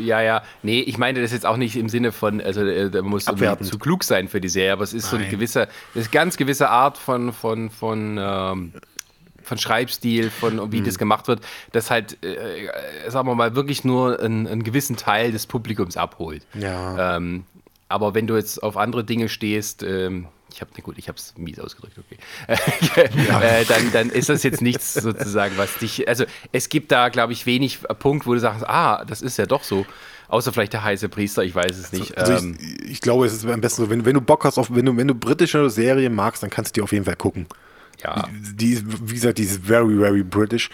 Ja, 0.00 0.22
ja. 0.22 0.42
Nee, 0.62 0.80
ich 0.80 0.96
meine 0.96 1.20
das 1.20 1.32
jetzt 1.32 1.44
auch 1.44 1.58
nicht 1.58 1.76
im 1.76 1.88
Sinne 1.90 2.12
von, 2.12 2.40
also 2.40 2.62
äh, 2.64 2.90
da 2.90 3.02
muss 3.02 3.26
Abwertend. 3.26 3.68
zu 3.68 3.78
klug 3.78 4.04
sein 4.04 4.28
für 4.28 4.40
die 4.40 4.48
Serie, 4.48 4.72
aber 4.72 4.84
es 4.84 4.94
ist 4.94 5.10
so 5.10 5.16
eine 5.16 5.26
Nein. 5.26 5.32
gewisse, 5.32 5.68
das 5.94 6.04
ist 6.04 6.12
ganz 6.12 6.36
gewisse 6.36 6.70
Art 6.70 6.96
von, 6.96 7.32
von, 7.32 7.70
von, 7.70 8.18
ähm, 8.18 8.72
von 9.50 9.58
Schreibstil, 9.58 10.30
von 10.30 10.70
wie 10.70 10.78
Hm. 10.78 10.84
das 10.84 10.96
gemacht 10.96 11.26
wird, 11.26 11.40
das 11.72 11.90
halt, 11.90 12.22
äh, 12.24 12.66
äh, 12.66 13.10
sagen 13.10 13.26
wir 13.26 13.34
mal, 13.34 13.56
wirklich 13.56 13.84
nur 13.84 14.20
einen, 14.20 14.46
einen 14.46 14.62
gewissen 14.62 14.96
Teil 14.96 15.32
des 15.32 15.46
Publikums 15.46 15.96
abholt. 15.96 16.46
Ja. 16.54 17.16
Ähm, 17.16 17.42
aber 17.88 18.14
wenn 18.14 18.28
du 18.28 18.36
jetzt 18.36 18.62
auf 18.62 18.76
andere 18.76 19.02
Dinge 19.02 19.28
stehst, 19.28 19.82
ähm, 19.82 20.28
ich 20.52 20.60
habe, 20.60 20.70
gut, 20.82 20.98
ich 20.98 21.08
habe 21.08 21.18
es 21.18 21.34
mies 21.36 21.58
ausgedrückt, 21.58 21.98
okay. 21.98 22.16
äh, 23.42 23.64
dann, 23.64 23.90
dann 23.92 24.10
ist 24.10 24.28
das 24.28 24.44
jetzt 24.44 24.62
nichts 24.62 24.94
sozusagen, 24.94 25.58
was 25.58 25.78
dich, 25.78 26.06
also 26.06 26.24
es 26.52 26.68
gibt 26.68 26.92
da, 26.92 27.08
glaube 27.08 27.32
ich, 27.32 27.44
wenig 27.44 27.80
Punkt, 27.98 28.28
wo 28.28 28.34
du 28.34 28.38
sagst, 28.38 28.64
ah, 28.68 29.04
das 29.04 29.20
ist 29.20 29.36
ja 29.36 29.46
doch 29.46 29.64
so. 29.64 29.84
Außer 30.28 30.52
vielleicht 30.52 30.74
der 30.74 30.84
heiße 30.84 31.08
Priester, 31.08 31.42
ich 31.42 31.56
weiß 31.56 31.76
es 31.76 31.92
nicht. 31.92 32.16
Also 32.16 32.34
ähm, 32.34 32.56
ich, 32.60 32.90
ich 32.92 33.00
glaube, 33.00 33.26
es 33.26 33.32
ist 33.32 33.44
am 33.44 33.60
besten 33.60 33.82
so, 33.82 33.90
wenn, 33.90 34.04
wenn 34.04 34.14
du 34.14 34.20
Bock 34.20 34.44
hast, 34.44 34.58
auf, 34.58 34.72
wenn, 34.72 34.86
du, 34.86 34.96
wenn 34.96 35.08
du 35.08 35.14
britische 35.14 35.68
Serien 35.70 36.14
magst, 36.14 36.44
dann 36.44 36.50
kannst 36.50 36.76
du 36.76 36.80
die 36.80 36.84
auf 36.84 36.92
jeden 36.92 37.04
Fall 37.04 37.16
gucken. 37.16 37.46
Ja, 38.02 38.28
Die, 38.54 38.72
ist, 38.72 38.84
wie 39.08 39.14
gesagt, 39.14 39.38
die 39.38 39.42
ist 39.44 39.64
very, 39.64 39.96
very 39.98 40.22
British. 40.22 40.70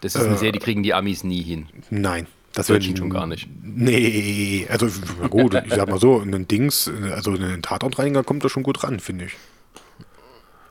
das 0.00 0.14
ist 0.14 0.22
eine 0.24 0.36
Serie, 0.36 0.52
die 0.52 0.58
kriegen 0.58 0.82
die 0.82 0.94
Amis 0.94 1.24
nie 1.24 1.42
hin. 1.42 1.66
Nein. 1.90 2.26
Das 2.54 2.68
wird- 2.70 2.82
schon 2.84 3.10
gar 3.10 3.26
nicht. 3.26 3.46
Nee, 3.62 4.66
also 4.70 4.88
gut, 5.28 5.54
ich 5.66 5.72
sag 5.74 5.88
mal 5.88 6.00
so, 6.00 6.18
ein 6.20 6.48
Dings, 6.48 6.90
also 7.12 7.32
ein 7.32 7.62
Tatortreiniger 7.62 8.24
kommt 8.24 8.42
da 8.44 8.48
schon 8.48 8.62
gut 8.64 8.82
ran, 8.82 8.98
finde 9.00 9.26
ich. 9.26 9.36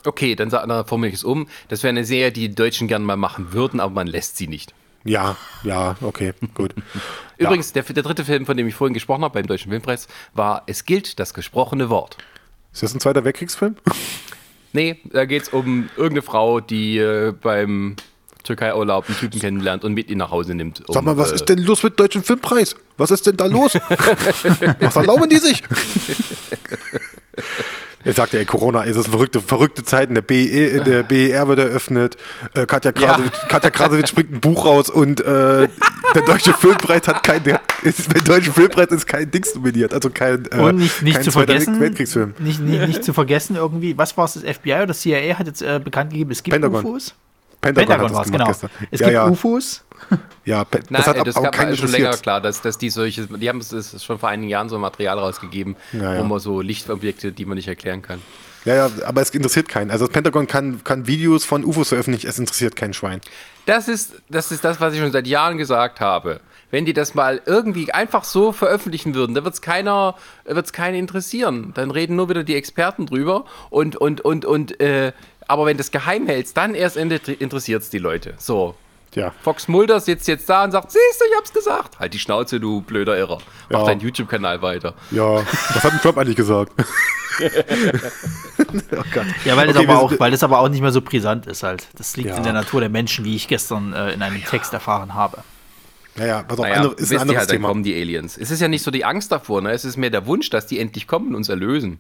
Okay, 0.06 0.36
dann, 0.36 0.50
dann 0.50 0.86
formuliere 0.86 1.14
ich 1.14 1.20
es 1.20 1.24
um. 1.24 1.48
Das 1.68 1.84
wäre 1.84 1.90
eine 1.90 2.04
Serie, 2.06 2.32
die 2.32 2.50
die 2.50 2.56
Deutschen 2.56 2.88
gerne 2.88 3.06
mal 3.06 3.18
machen 3.18 3.54
würden, 3.54 3.80
aber 3.80 3.94
man 3.94 4.08
lässt 4.08 4.38
sie 4.38 4.48
nicht. 4.48 4.74
Ja, 5.04 5.38
ja, 5.64 5.96
okay, 6.02 6.34
gut. 6.54 6.74
Übrigens, 7.38 7.72
der, 7.74 7.84
der 7.84 8.04
dritte 8.04 8.26
Film, 8.26 8.46
von 8.46 8.58
dem 8.58 8.68
ich 8.68 8.76
vorhin 8.76 8.94
gesprochen 8.94 9.24
habe 9.24 9.36
beim 9.36 9.48
Deutschen 9.48 9.70
Filmpreis, 9.72 10.08
war 10.34 10.64
Es 10.68 10.86
gilt 10.86 11.20
das 11.20 11.34
gesprochene 11.34 11.90
Wort. 11.90 12.18
Ist 12.74 12.84
das 12.84 12.94
ein 12.94 13.00
Zweiter 13.00 13.24
Weltkriegsfilm? 13.24 13.76
Nee, 14.74 15.00
da 15.06 15.26
geht 15.26 15.44
es 15.44 15.50
um 15.50 15.90
irgendeine 15.96 16.22
Frau, 16.22 16.60
die 16.60 16.98
äh, 16.98 17.32
beim 17.32 17.96
Türkei-Urlaub 18.44 19.08
einen 19.08 19.18
Typen 19.18 19.40
kennenlernt 19.40 19.84
und 19.84 19.94
mit 19.94 20.10
ihn 20.10 20.18
nach 20.18 20.32
Hause 20.32 20.56
nimmt. 20.56 20.88
Um, 20.88 20.94
Sag 20.94 21.04
mal, 21.04 21.18
was 21.18 21.32
äh, 21.32 21.36
ist 21.36 21.46
denn 21.50 21.60
los 21.60 21.84
mit 21.84 21.94
dem 21.94 21.98
Deutschen 21.98 22.24
Filmpreis? 22.24 22.76
Was 22.98 23.12
ist 23.12 23.28
denn 23.28 23.38
da 23.38 23.46
los? 23.46 23.74
was 24.80 24.96
erlauben 24.96 25.30
die 25.30 25.38
sich? 25.38 25.62
Er 28.08 28.14
sagte, 28.14 28.40
ey, 28.40 28.46
Corona, 28.46 28.86
es 28.86 28.96
ist 28.96 29.10
verrückte, 29.10 29.42
verrückte 29.42 29.84
Zeiten. 29.84 30.14
Der, 30.14 30.22
BE, 30.22 30.82
der 30.82 31.04
BER 31.04 31.50
wird 31.50 31.60
eröffnet. 31.60 32.16
Äh, 32.54 32.66
Katja, 32.66 32.94
Krasowitsch, 32.94 33.34
Katja 33.50 33.70
Krasowitsch 33.70 34.16
bringt 34.16 34.32
ein 34.32 34.40
Buch 34.40 34.66
raus 34.66 34.90
und 34.90 35.20
äh, 35.20 35.68
der 36.16 36.22
Deutsche 36.26 36.54
Filmpreis 36.54 37.06
hat 37.06 37.22
kein, 37.24 37.44
der, 37.44 37.60
ist, 37.84 38.14
der 38.14 38.22
Deutsche 38.22 38.54
Filmpreis 38.54 38.88
ist 38.92 39.08
kein 39.08 39.30
Dings 39.30 39.54
nominiert, 39.54 39.94
also 39.94 40.10
kein, 40.10 40.46
äh, 40.52 40.56
Und 40.58 40.78
nicht, 40.78 41.02
nicht 41.02 41.16
kein 41.16 41.24
zu 41.26 41.32
vergessen, 41.32 41.82
Weltkriegsfilm. 41.82 42.34
nicht, 42.40 42.62
nicht, 42.62 42.88
nicht 42.88 43.04
zu 43.04 43.12
vergessen 43.12 43.58
irgendwie, 43.58 43.98
was 43.98 44.16
war 44.16 44.24
es, 44.24 44.36
das 44.36 44.44
FBI 44.44 44.76
oder 44.76 44.88
das 44.88 45.02
CIA 45.02 45.38
hat 45.38 45.48
jetzt 45.48 45.62
äh, 45.62 45.82
bekannt 45.84 46.12
gegeben, 46.12 46.32
es 46.32 46.42
gibt 46.44 46.54
Pentagon. 46.54 46.86
UFOs? 46.86 47.14
Pentagon, 47.62 47.88
Pentagon 47.88 48.14
war 48.14 48.20
das 48.20 48.28
es, 48.28 48.32
genau. 48.32 48.46
gestern. 48.46 48.70
Es 48.92 49.00
ja, 49.00 49.08
gibt 49.08 49.14
ja, 49.16 49.28
UFOs. 49.28 49.84
ja, 50.46 50.64
Pe- 50.64 50.80
Nein, 50.90 51.02
das 51.04 51.08
hat 51.08 51.28
das, 51.28 51.36
auch 51.36 51.44
gab 51.44 51.56
keinen 51.56 51.76
schon 51.76 51.90
länger 51.92 52.12
klar, 52.18 52.40
dass, 52.40 52.62
dass 52.62 52.78
die 52.78 52.90
solche, 52.90 53.26
die 53.26 53.50
haben 53.50 53.60
es 53.60 54.04
schon 54.04 54.20
vor 54.20 54.30
einigen 54.30 54.50
Jahren 54.50 54.70
so 54.70 54.78
Material 54.78 55.18
rausgegeben, 55.18 55.76
Ja, 55.94 56.14
ja. 56.14 56.20
wo 56.20 56.24
man 56.24 56.40
so 56.40 56.62
Lichtobjekte, 56.62 57.32
die 57.32 57.46
man 57.46 57.56
nicht 57.56 57.68
erklären 57.68 58.02
kann. 58.02 58.22
Ja, 58.66 58.76
ja, 58.76 58.90
aber 59.06 59.22
es 59.22 59.30
interessiert 59.30 59.70
keinen. 59.70 59.92
Also 59.92 60.06
das 60.06 60.14
Pentagon 60.14 60.46
kann, 60.46 60.84
kann 60.84 61.08
Videos 61.08 61.46
von 61.46 61.64
UFOs 61.64 61.90
veröffentlichen, 61.90 62.28
es 62.28 62.38
interessiert 62.38 62.76
kein 62.76 62.94
Schwein. 62.94 63.22
Das 63.66 63.88
ist, 63.88 64.22
das 64.30 64.52
ist 64.52 64.64
das, 64.64 64.80
was 64.82 64.94
ich 64.94 65.00
schon 65.00 65.12
seit 65.12 65.26
Jahren 65.26 65.58
gesagt 65.58 66.00
habe. 66.00 66.42
Wenn 66.70 66.84
die 66.84 66.92
das 66.94 67.16
mal 67.16 67.42
irgendwie 67.46 67.94
einfach 67.94 68.26
so 68.26 68.52
veröffentlichen 68.52 69.16
würden, 69.16 69.34
dann 69.36 69.46
wird 69.46 69.54
es 69.54 69.62
keiner, 69.62 70.16
wird's 70.44 70.74
keinen 70.74 70.96
interessieren. 70.96 71.72
Dann 71.76 71.92
reden 71.92 72.18
nur 72.18 72.28
wieder 72.30 72.44
die 72.44 72.56
Experten 72.56 73.06
drüber 73.06 73.46
und, 73.70 73.96
und, 73.96 74.20
und, 74.22 74.44
und, 74.44 74.80
äh, 74.82 75.14
aber 75.48 75.66
wenn 75.66 75.78
du 75.78 75.82
es 75.82 75.92
geheim 75.92 76.28
hältst, 76.28 76.58
dann 76.58 76.76
erst 76.76 76.98
interessiert 76.98 77.82
es 77.84 77.90
die 77.90 78.00
Leute. 78.00 78.34
So. 78.38 78.76
Ja. 79.16 79.34
Fox 79.42 79.68
Mulder 79.68 80.00
sitzt 80.00 80.28
jetzt 80.28 80.48
da 80.50 80.64
und 80.66 80.72
sagt, 80.72 80.92
siehst 80.92 81.20
du, 81.22 81.26
ich 81.32 81.36
hab's 81.38 81.52
gesagt. 81.54 81.98
Halt 82.00 82.14
die 82.14 82.20
Schnauze, 82.20 82.60
du 82.60 82.82
blöder 82.82 83.18
Irrer. 83.18 83.40
Mach 83.70 83.80
Ja. 83.80 83.86
deinen 83.86 84.02
YouTube-Kanal 84.02 84.62
weiter. 84.62 84.94
Ja, 85.12 85.38
was 85.38 85.84
hat 85.84 85.94
denn 85.94 86.00
Trump 86.02 86.18
eigentlich 86.18 86.36
gesagt? 86.36 86.74
oh 87.42 89.04
Gott. 89.14 89.26
Ja, 89.46 89.56
weil, 89.58 89.68
das 89.68 89.76
Okay, 89.78 89.86
aber 89.86 89.94
wir 89.94 90.00
auch, 90.00 90.14
weil 90.20 90.32
das 90.32 90.44
aber 90.44 90.60
auch 90.60 90.70
nicht 90.70 90.82
mehr 90.82 90.92
so 90.92 91.02
brisant 91.02 91.46
ist 91.48 91.64
halt. 91.64 91.88
Das 91.96 92.16
liegt 92.18 92.30
Ja. 92.30 92.38
in 92.38 92.44
der 92.44 92.54
Natur 92.54 92.80
der 92.82 92.90
Menschen, 92.90 93.26
wie 93.26 93.36
ich 93.36 93.48
gestern 93.48 93.94
äh, 93.94 94.12
in 94.12 94.22
einem 94.22 94.44
Text 94.44 94.74
erfahren 94.74 95.14
habe. 95.14 95.38
Naja, 96.16 96.44
pass 96.44 96.58
auf, 96.60 96.66
Naja, 96.66 96.76
andere, 96.82 96.94
ist 96.96 97.12
ein 97.12 97.20
anderes 97.20 97.40
halt, 97.40 97.50
dann 97.50 97.56
Thema. 97.58 97.68
kommen 97.70 97.84
die 97.84 98.00
Aliens. 98.00 98.38
Es 98.38 98.52
ist 98.52 98.60
ja 98.60 98.68
nicht 98.68 98.84
so 98.84 98.92
die 98.92 99.06
Angst 99.06 99.32
davor, 99.32 99.62
ne? 99.62 99.72
es 99.72 99.86
ist 99.86 99.98
mehr 99.98 100.10
der 100.10 100.26
Wunsch, 100.26 100.50
dass 100.50 100.66
die 100.68 100.80
endlich 100.80 101.08
kommen 101.08 101.30
und 101.30 101.36
uns 101.36 101.50
erlösen. 101.50 102.00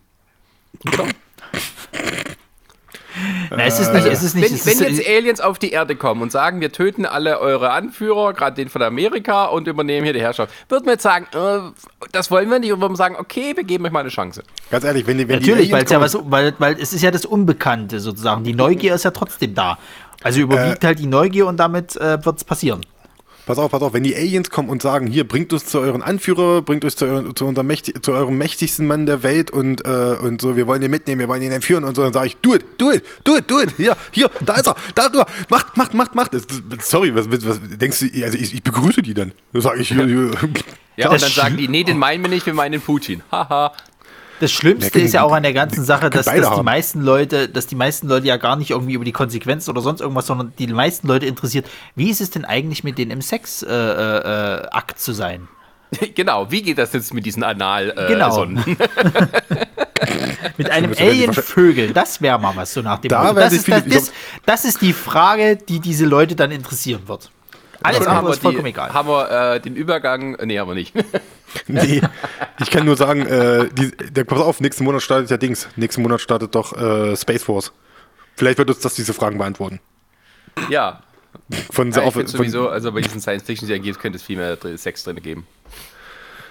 Na, 3.49 3.63
es 3.63 3.79
ist 3.79 3.93
nicht, 3.93 4.05
es 4.05 4.23
ist 4.23 4.35
nicht, 4.35 4.49
Wenn, 4.49 4.55
es 4.55 4.65
wenn 4.65 4.87
ist, 4.87 4.97
jetzt 4.99 5.09
Aliens 5.09 5.41
auf 5.41 5.59
die 5.59 5.71
Erde 5.71 5.95
kommen 5.95 6.21
und 6.21 6.31
sagen, 6.31 6.61
wir 6.61 6.71
töten 6.71 7.05
alle 7.05 7.39
eure 7.39 7.71
Anführer, 7.71 8.33
gerade 8.33 8.55
den 8.55 8.69
von 8.69 8.81
Amerika, 8.81 9.45
und 9.45 9.67
übernehmen 9.67 10.03
hier 10.03 10.13
die 10.13 10.21
Herrschaft, 10.21 10.53
würden 10.69 10.85
wir 10.85 10.93
jetzt 10.93 11.03
sagen, 11.03 11.27
äh, 11.33 11.71
das 12.11 12.31
wollen 12.31 12.49
wir 12.49 12.59
nicht, 12.59 12.71
und 12.73 12.81
würden 12.81 12.95
sagen, 12.95 13.15
okay, 13.17 13.53
wir 13.55 13.63
geben 13.63 13.85
euch 13.85 13.91
mal 13.91 14.01
eine 14.01 14.09
Chance. 14.09 14.43
Ganz 14.69 14.83
ehrlich, 14.83 15.05
wenn 15.07 15.17
die, 15.17 15.27
wenn 15.27 15.39
Natürlich, 15.39 15.67
die 15.67 15.71
weil 15.71 15.85
Aliens 15.85 15.91
es 15.91 16.13
ja 16.13 16.21
was, 16.21 16.31
weil, 16.31 16.53
weil 16.59 16.79
es 16.79 16.93
ist 16.93 17.01
ja 17.01 17.11
das 17.11 17.25
Unbekannte 17.25 17.99
sozusagen. 17.99 18.43
Die 18.43 18.53
Neugier 18.53 18.95
ist 18.95 19.05
ja 19.05 19.11
trotzdem 19.11 19.53
da. 19.55 19.77
Also 20.23 20.39
überwiegt 20.41 20.83
Äh. 20.83 20.87
halt 20.87 20.99
die 20.99 21.05
Neugier 21.05 21.45
und 21.47 21.57
damit 21.57 21.95
äh, 21.95 22.23
wird 22.25 22.37
es 22.37 22.43
passieren. 22.43 22.81
Pass 23.47 23.59
auf, 23.59 23.71
pass 23.71 23.81
auf, 23.81 23.93
wenn 23.93 24.03
die 24.03 24.13
Aliens 24.13 24.49
kommen 24.49 24.67
und 24.67 24.81
sagen, 24.81 25.07
hier, 25.07 25.25
bringt 25.25 25.53
uns 25.53 25.65
zu 25.65 25.79
euren 25.79 26.01
Anführer, 26.01 26.61
bringt 26.61 26.83
uns 26.83 26.97
zu, 26.97 27.05
euren, 27.05 27.33
zu, 27.33 27.45
unserem 27.45 27.65
mächtig, 27.65 28.03
zu 28.03 28.11
eurem 28.11 28.37
mächtigsten 28.37 28.85
Mann 28.85 29.05
der 29.05 29.23
Welt 29.23 29.51
und, 29.51 29.85
äh, 29.85 30.17
und 30.21 30.41
so, 30.41 30.57
wir 30.57 30.67
wollen 30.67 30.81
ihn 30.81 30.91
mitnehmen, 30.91 31.19
wir 31.21 31.29
wollen 31.29 31.41
ihn 31.41 31.53
entführen 31.53 31.85
und 31.85 31.95
so, 31.95 32.03
dann 32.03 32.11
sage 32.11 32.27
ich, 32.27 32.35
do 32.41 32.55
it, 32.55 32.65
do 32.77 32.91
it, 32.91 33.05
do 33.23 33.37
it, 33.37 33.49
do 33.49 33.61
it, 33.61 33.73
hier, 33.77 33.95
hier, 34.11 34.29
da 34.41 34.55
ist 34.55 34.67
er, 34.67 34.75
da, 34.95 35.07
da, 35.07 35.25
macht, 35.47 35.77
macht, 35.77 35.93
macht, 35.93 36.13
macht. 36.13 36.33
Das, 36.33 36.45
das, 36.45 36.89
sorry, 36.89 37.15
was, 37.15 37.31
was, 37.31 37.61
denkst 37.63 37.99
du, 38.01 38.23
also 38.25 38.37
ich, 38.37 38.53
ich 38.53 38.63
begrüße 38.63 39.01
die 39.01 39.13
dann. 39.13 39.31
Das 39.53 39.63
sage 39.63 39.79
ich, 39.79 39.87
hier, 39.87 40.05
hier. 40.05 40.31
Ja, 40.97 41.09
und 41.09 41.21
dann 41.21 41.31
sagen 41.31 41.55
die, 41.55 41.69
nee, 41.69 41.85
den 41.85 41.97
meinen 41.97 42.23
wir 42.23 42.29
nicht, 42.29 42.45
wir 42.45 42.53
meinen 42.53 42.73
den 42.73 42.81
Putin. 42.81 43.23
Haha. 43.31 43.71
Das 44.39 44.51
Schlimmste 44.51 44.91
können- 44.91 45.05
ist 45.05 45.13
ja 45.13 45.23
auch 45.23 45.31
an 45.33 45.43
der 45.43 45.53
ganzen 45.53 45.83
Sache, 45.83 46.09
dass, 46.09 46.25
dass 46.25 46.35
die 46.35 46.41
haben. 46.43 46.65
meisten 46.65 47.01
Leute, 47.01 47.49
dass 47.49 47.67
die 47.67 47.75
meisten 47.75 48.07
Leute 48.07 48.27
ja 48.27 48.37
gar 48.37 48.55
nicht 48.55 48.69
irgendwie 48.71 48.93
über 48.93 49.05
die 49.05 49.11
Konsequenzen 49.11 49.69
oder 49.71 49.81
sonst 49.81 50.01
irgendwas, 50.01 50.27
sondern 50.27 50.53
die 50.59 50.67
meisten 50.67 51.07
Leute 51.07 51.25
interessiert, 51.25 51.67
wie 51.95 52.09
ist 52.09 52.21
es 52.21 52.29
denn 52.29 52.45
eigentlich 52.45 52.83
mit 52.83 52.97
denen 52.97 53.11
im 53.11 53.21
Sex 53.21 53.63
äh, 53.63 53.67
äh, 53.73 54.67
Akt 54.71 54.99
zu 54.99 55.13
sein? 55.13 55.47
genau, 56.15 56.51
wie 56.51 56.61
geht 56.61 56.77
das 56.77 56.93
jetzt 56.93 57.13
mit 57.13 57.25
diesen 57.25 57.43
anal 57.43 57.93
äh, 57.95 58.07
Genau. 58.07 58.31
Sonden? 58.31 58.63
Mit 60.57 60.69
einem 60.69 60.93
Alien-Vögel, 60.97 61.91
das 61.93 62.21
wäre 62.21 62.39
mal 62.39 62.55
was 62.55 62.73
so 62.73 62.81
nach 62.81 62.99
dem 62.99 63.09
Da 63.09 63.33
Das 63.33 63.53
ist, 63.53 63.67
das, 63.67 63.83
das, 63.85 64.11
das 64.45 64.65
ist 64.65 64.81
die 64.81 64.93
Frage, 64.93 65.55
die 65.57 65.79
diese 65.79 66.05
Leute 66.05 66.35
dann 66.35 66.51
interessieren 66.51 67.07
wird. 67.07 67.31
Alles 67.83 67.99
Dann 67.99 68.07
andere 68.09 68.27
wir 68.27 68.33
ist 68.33 68.41
vollkommen 68.41 68.65
die- 68.65 68.69
egal. 68.71 68.93
Haben 68.93 69.07
wir 69.09 69.31
äh, 69.55 69.59
den 69.59 69.75
Übergang, 69.75 70.37
nee, 70.45 70.59
haben 70.59 70.69
wir 70.69 70.75
nicht. 70.75 70.93
Nee, 71.67 72.01
ich 72.59 72.69
kann 72.69 72.85
nur 72.85 72.97
sagen, 72.97 73.21
äh, 73.25 73.69
die, 73.71 73.91
der, 73.91 74.25
pass 74.25 74.39
auf, 74.41 74.59
nächsten 74.59 74.83
Monat 74.83 75.01
startet 75.01 75.29
ja 75.31 75.37
Dings. 75.37 75.67
Nächsten 75.77 76.01
Monat 76.01 76.19
startet 76.19 76.53
doch 76.53 76.73
äh, 76.77 77.15
Space 77.15 77.43
Force. 77.43 77.71
Vielleicht 78.35 78.57
wird 78.57 78.69
uns 78.69 78.79
das 78.79 78.95
diese 78.95 79.13
Fragen 79.13 79.37
beantworten. 79.37 79.79
ja, 80.69 81.01
Von, 81.71 81.91
ja 81.91 81.99
ich 82.01 82.03
auf, 82.03 82.13
finde 82.15 82.29
von, 82.29 82.37
sowieso, 82.39 82.67
also 82.69 82.91
bei 82.91 82.99
diesen 83.01 83.21
Science-Fiction-Serien 83.21 83.81
gibt- 83.83 83.99
könnte 83.99 84.17
es 84.17 84.23
viel 84.23 84.35
mehr 84.37 84.57
Sex 84.77 85.05
drin 85.05 85.21
geben. 85.21 85.47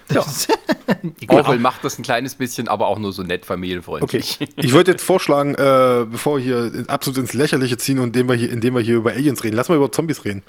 Orwell 1.28 1.58
macht 1.58 1.84
das 1.84 1.98
ein 1.98 2.02
kleines 2.02 2.34
bisschen, 2.36 2.68
aber 2.68 2.86
auch 2.86 2.98
nur 2.98 3.12
so 3.12 3.22
nett 3.22 3.42
Okay, 3.42 3.46
familienfreundlich. 3.48 4.38
ich 4.56 4.72
wollte 4.72 4.92
jetzt 4.92 5.04
vorschlagen, 5.04 5.54
äh, 5.56 6.06
bevor 6.10 6.38
wir 6.38 6.44
hier 6.70 6.84
absolut 6.88 7.18
ins 7.18 7.34
Lächerliche 7.34 7.76
ziehen 7.76 7.98
und 7.98 8.08
indem 8.08 8.28
wir 8.28 8.34
hier, 8.36 8.50
indem 8.50 8.74
wir 8.74 8.80
hier 8.82 8.96
über 8.96 9.10
Aliens 9.12 9.42
reden, 9.44 9.56
lass 9.56 9.68
mal 9.68 9.76
über 9.76 9.90
Zombies 9.92 10.24
reden. 10.24 10.42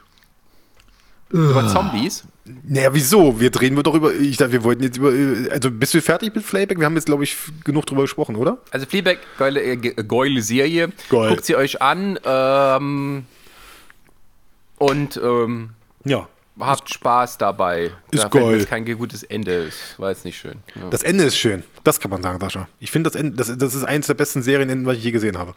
Über 1.30 1.68
Zombies? 1.68 2.24
Naja, 2.64 2.94
wieso? 2.94 3.38
Wir 3.40 3.52
reden 3.60 3.76
wir 3.76 3.84
doch 3.84 3.94
über. 3.94 4.14
Ich 4.14 4.38
dachte, 4.38 4.54
wir 4.54 4.64
wollten 4.64 4.82
jetzt 4.84 4.98
über. 4.98 5.12
äh, 5.14 5.50
Also 5.50 5.70
bist 5.70 5.94
du 5.94 6.02
fertig 6.02 6.34
mit 6.34 6.46
Flayback? 6.46 6.80
Wir 6.80 6.86
haben 6.86 6.96
jetzt, 6.96 7.06
glaube 7.08 7.26
ich, 7.26 7.36
genug 7.66 7.86
drüber 7.86 8.04
gesprochen, 8.04 8.38
oder? 8.38 8.60
Also 8.72 8.86
Fleabag, 8.86 9.18
geile, 9.38 9.62
äh, 9.62 9.76
ge- 9.76 9.96
geile 10.08 10.42
Serie. 10.42 10.94
Geil. 11.10 11.30
Guckt 11.30 11.46
sie 11.46 11.58
euch 11.58 11.82
an 11.82 12.18
ähm, 12.24 13.26
und 14.78 15.18
ähm, 15.22 15.72
Ja. 16.06 16.28
habt 16.60 16.94
Spaß 16.94 17.38
dabei. 17.38 17.92
Ist 18.12 18.24
Da 18.24 18.30
geil. 18.30 18.66
kein 18.66 18.86
gutes 18.98 19.24
Ende 19.24 19.52
ist. 19.54 20.00
War 20.00 20.10
jetzt 20.12 20.24
nicht 20.24 20.38
schön. 20.38 20.60
Ja. 20.76 20.90
Das 20.90 21.04
Ende 21.04 21.26
ist 21.26 21.38
schön. 21.38 21.64
Das 21.84 22.00
kann 22.00 22.12
man 22.12 22.22
sagen, 22.24 22.40
Sascha. 22.40 22.68
Ich 22.80 22.92
finde, 22.92 23.10
das, 23.10 23.20
Ende- 23.20 23.36
das, 23.36 23.58
das 23.58 23.76
ist 23.76 23.84
eines 23.84 24.08
der 24.08 24.14
besten 24.14 24.42
Serienenden, 24.42 24.86
was 24.86 24.98
ich 24.98 25.04
je 25.04 25.12
gesehen 25.12 25.38
habe. 25.38 25.54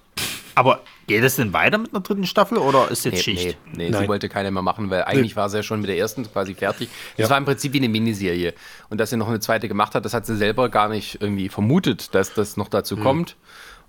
Aber 0.54 0.80
geht 1.06 1.22
es 1.22 1.36
denn 1.36 1.52
weiter 1.52 1.78
mit 1.78 1.92
einer 1.92 2.00
dritten 2.02 2.26
Staffel 2.26 2.58
oder 2.58 2.90
ist 2.90 3.04
jetzt 3.04 3.14
Nee, 3.14 3.22
Schicht? 3.22 3.58
nee, 3.66 3.72
nee 3.84 3.90
Nein. 3.90 4.02
sie 4.02 4.08
wollte 4.08 4.28
keiner 4.28 4.50
mehr 4.50 4.62
machen, 4.62 4.90
weil 4.90 5.04
eigentlich 5.04 5.36
war 5.36 5.48
sie 5.48 5.58
ja 5.58 5.62
schon 5.62 5.80
mit 5.80 5.88
der 5.88 5.96
ersten 5.98 6.30
quasi 6.30 6.54
fertig. 6.54 6.88
Das 7.16 7.24
Ja. 7.26 7.30
war 7.30 7.38
im 7.38 7.44
Prinzip 7.44 7.72
wie 7.72 7.78
eine 7.78 7.88
Miniserie. 7.88 8.54
Und 8.88 8.98
dass 8.98 9.10
sie 9.10 9.16
noch 9.16 9.28
eine 9.28 9.40
zweite 9.40 9.68
gemacht 9.68 9.94
hat, 9.94 10.04
das 10.04 10.14
hat 10.14 10.26
sie 10.26 10.36
selber 10.36 10.68
gar 10.68 10.88
nicht 10.88 11.20
irgendwie 11.20 11.48
vermutet, 11.48 12.14
dass 12.14 12.34
das 12.34 12.56
noch 12.56 12.68
dazu 12.68 12.96
Mhm. 12.96 13.02
kommt. 13.02 13.36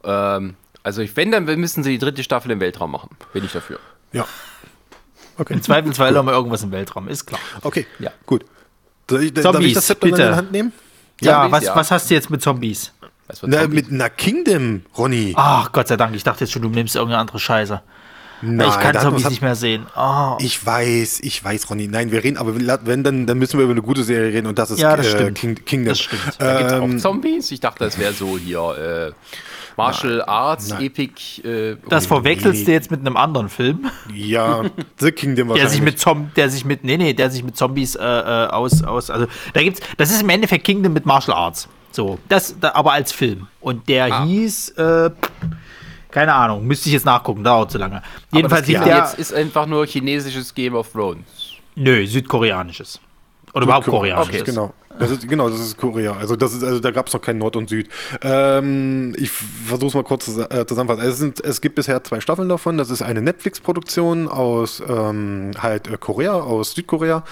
Ähm, 0.03 0.55
also 0.83 1.01
ich, 1.01 1.15
wenn, 1.15 1.31
dann 1.31 1.45
müssen 1.45 1.83
sie 1.83 1.91
die 1.91 1.99
dritte 1.99 2.23
Staffel 2.23 2.51
im 2.51 2.59
Weltraum 2.59 2.91
machen. 2.91 3.09
Bin 3.33 3.45
ich 3.45 3.51
dafür. 3.51 3.79
Ja. 4.13 4.25
Okay. 5.37 5.53
Im 5.53 5.61
Zweifelsfall 5.63 6.15
haben 6.15 6.25
wir 6.25 6.33
irgendwas 6.33 6.63
im 6.63 6.71
Weltraum, 6.71 7.07
ist 7.07 7.25
klar. 7.25 7.39
Okay, 7.63 7.85
Ja. 7.99 8.11
gut. 8.25 8.45
Soll 9.09 9.23
ich, 9.23 9.33
darf 9.33 9.45
ich 9.45 9.51
Zombies, 9.51 9.73
das 9.73 9.87
Zepter 9.87 10.07
bitte. 10.07 10.21
in 10.21 10.27
die 10.29 10.35
Hand 10.35 10.51
nehmen? 10.51 10.73
Ja, 11.21 11.41
Zombies, 11.43 11.51
was, 11.51 11.63
ja. 11.65 11.75
was 11.75 11.91
hast 11.91 12.09
du 12.09 12.13
jetzt 12.13 12.29
mit 12.29 12.41
Zombies? 12.41 12.93
Na, 13.43 13.67
mit 13.67 13.91
einer 13.91 14.09
Kingdom, 14.09 14.81
Ronny. 14.97 15.33
Ach, 15.35 15.71
Gott 15.71 15.87
sei 15.87 15.97
Dank, 15.97 16.15
ich 16.15 16.23
dachte 16.23 16.41
jetzt 16.43 16.51
schon, 16.53 16.61
du 16.61 16.69
nimmst 16.69 16.95
irgendeine 16.95 17.21
andere 17.21 17.39
Scheiße. 17.39 17.81
Nein, 18.43 18.69
ich 18.69 18.75
kann 18.79 18.95
hat 18.95 19.01
Zombies 19.03 19.23
was- 19.25 19.29
nicht 19.31 19.41
mehr 19.43 19.55
sehen. 19.55 19.85
Oh. 19.95 20.35
Ich 20.39 20.65
weiß, 20.65 21.19
ich 21.21 21.43
weiß, 21.43 21.69
Ronny. 21.69 21.87
Nein, 21.87 22.11
wir 22.11 22.23
reden, 22.23 22.37
aber 22.37 22.55
wenn, 22.85 23.03
dann, 23.03 23.27
dann 23.27 23.37
müssen 23.37 23.59
wir 23.59 23.65
über 23.65 23.71
eine 23.73 23.83
gute 23.83 24.03
Serie 24.03 24.33
reden 24.33 24.47
und 24.47 24.57
das 24.57 24.71
ist 24.71 24.79
Ja, 24.79 24.95
das 24.97 25.05
äh, 25.07 25.11
stimmt. 25.11 25.37
King, 25.37 25.55
Kingdom. 25.63 25.89
Das 25.89 25.99
stimmt. 25.99 26.21
Da 26.39 26.57
gibt's 26.57 26.73
Ähm, 26.73 26.95
auch 26.95 27.01
Zombies? 27.01 27.51
Ich 27.51 27.59
dachte, 27.59 27.83
das 27.83 27.99
wäre 27.99 28.13
so 28.13 28.39
hier 28.39 29.11
äh, 29.11 29.11
Martial 29.77 30.23
Arts, 30.23 30.69
nein. 30.69 30.81
Epic. 30.85 31.41
Äh, 31.47 31.77
Das 31.87 32.07
verwechselst 32.07 32.61
nee. 32.61 32.65
du 32.65 32.71
jetzt 32.71 32.89
mit 32.89 33.01
einem 33.01 33.15
anderen 33.15 33.47
Film, 33.47 33.91
ja, 34.13 34.63
The 34.97 35.11
Kingdom 35.11 35.53
der 35.53 35.69
sich 35.69 35.81
mit 35.81 35.99
Zom 35.99 36.31
der 36.35 36.49
sich 36.49 36.65
mit 36.65 36.83
nee, 36.83 36.97
nee, 36.97 37.13
der 37.13 37.29
sich 37.29 37.43
mit 37.43 37.55
Zombies 37.55 37.95
äh, 37.95 38.01
äh, 38.03 38.47
aus 38.47 38.83
aus 38.83 39.09
also 39.11 39.27
da 39.53 39.61
gibt's 39.61 39.81
das 39.97 40.09
ist 40.11 40.21
im 40.23 40.29
Endeffekt 40.29 40.65
Kingdom 40.65 40.93
mit 40.93 41.05
Martial 41.05 41.37
Arts. 41.37 41.67
So, 41.91 42.19
das 42.29 42.55
da, 42.59 42.71
aber 42.73 42.93
als 42.93 43.11
Film 43.11 43.47
und 43.59 43.87
der 43.89 44.05
Ah. 44.13 44.23
hieß 44.25 44.69
äh, 44.77 45.09
keine 46.09 46.33
Ahnung, 46.33 46.65
müsste 46.65 46.89
ich 46.89 46.93
jetzt 46.93 47.05
nachgucken, 47.05 47.43
dauert 47.43 47.71
zu 47.71 47.77
lange. 47.77 48.01
Jedenfalls 48.33 48.67
aber 48.67 48.77
das 48.77 48.85
der 48.85 48.97
jetzt 48.97 49.19
ist 49.19 49.33
einfach 49.33 49.65
nur 49.65 49.85
chinesisches 49.85 50.53
Game 50.53 50.75
of 50.75 50.91
Thrones. 50.91 51.25
nö, 51.75 52.05
südkoreanisches. 52.05 52.99
Oder 53.53 53.65
überhaupt 53.65 53.87
koreanisches. 53.87 54.41
Okay, 54.41 54.51
Genau. 54.51 54.73
Das 54.99 55.09
ist, 55.09 55.27
genau, 55.27 55.49
das 55.49 55.59
ist 55.59 55.77
Korea. 55.77 56.15
Also, 56.17 56.35
das 56.35 56.53
ist, 56.53 56.63
also 56.63 56.79
da 56.79 56.91
gab 56.91 57.07
es 57.07 57.13
noch 57.13 57.21
kein 57.21 57.37
Nord 57.37 57.55
und 57.55 57.69
Süd. 57.69 57.89
Ähm, 58.21 59.15
ich 59.17 59.31
versuche 59.31 59.87
es 59.87 59.93
mal 59.93 60.03
kurz 60.03 60.25
zu, 60.25 60.41
äh, 60.49 60.65
zusammenfassen. 60.65 61.09
Es, 61.09 61.17
sind, 61.17 61.43
es 61.43 61.61
gibt 61.61 61.75
bisher 61.75 62.03
zwei 62.03 62.19
Staffeln 62.19 62.49
davon. 62.49 62.77
Das 62.77 62.89
ist 62.89 63.01
eine 63.01 63.21
Netflix-Produktion 63.21 64.27
aus 64.27 64.81
ähm, 64.87 65.51
halt 65.57 65.87
äh, 65.87 65.97
Korea, 65.97 66.33
aus 66.33 66.73
Südkorea, 66.73 67.23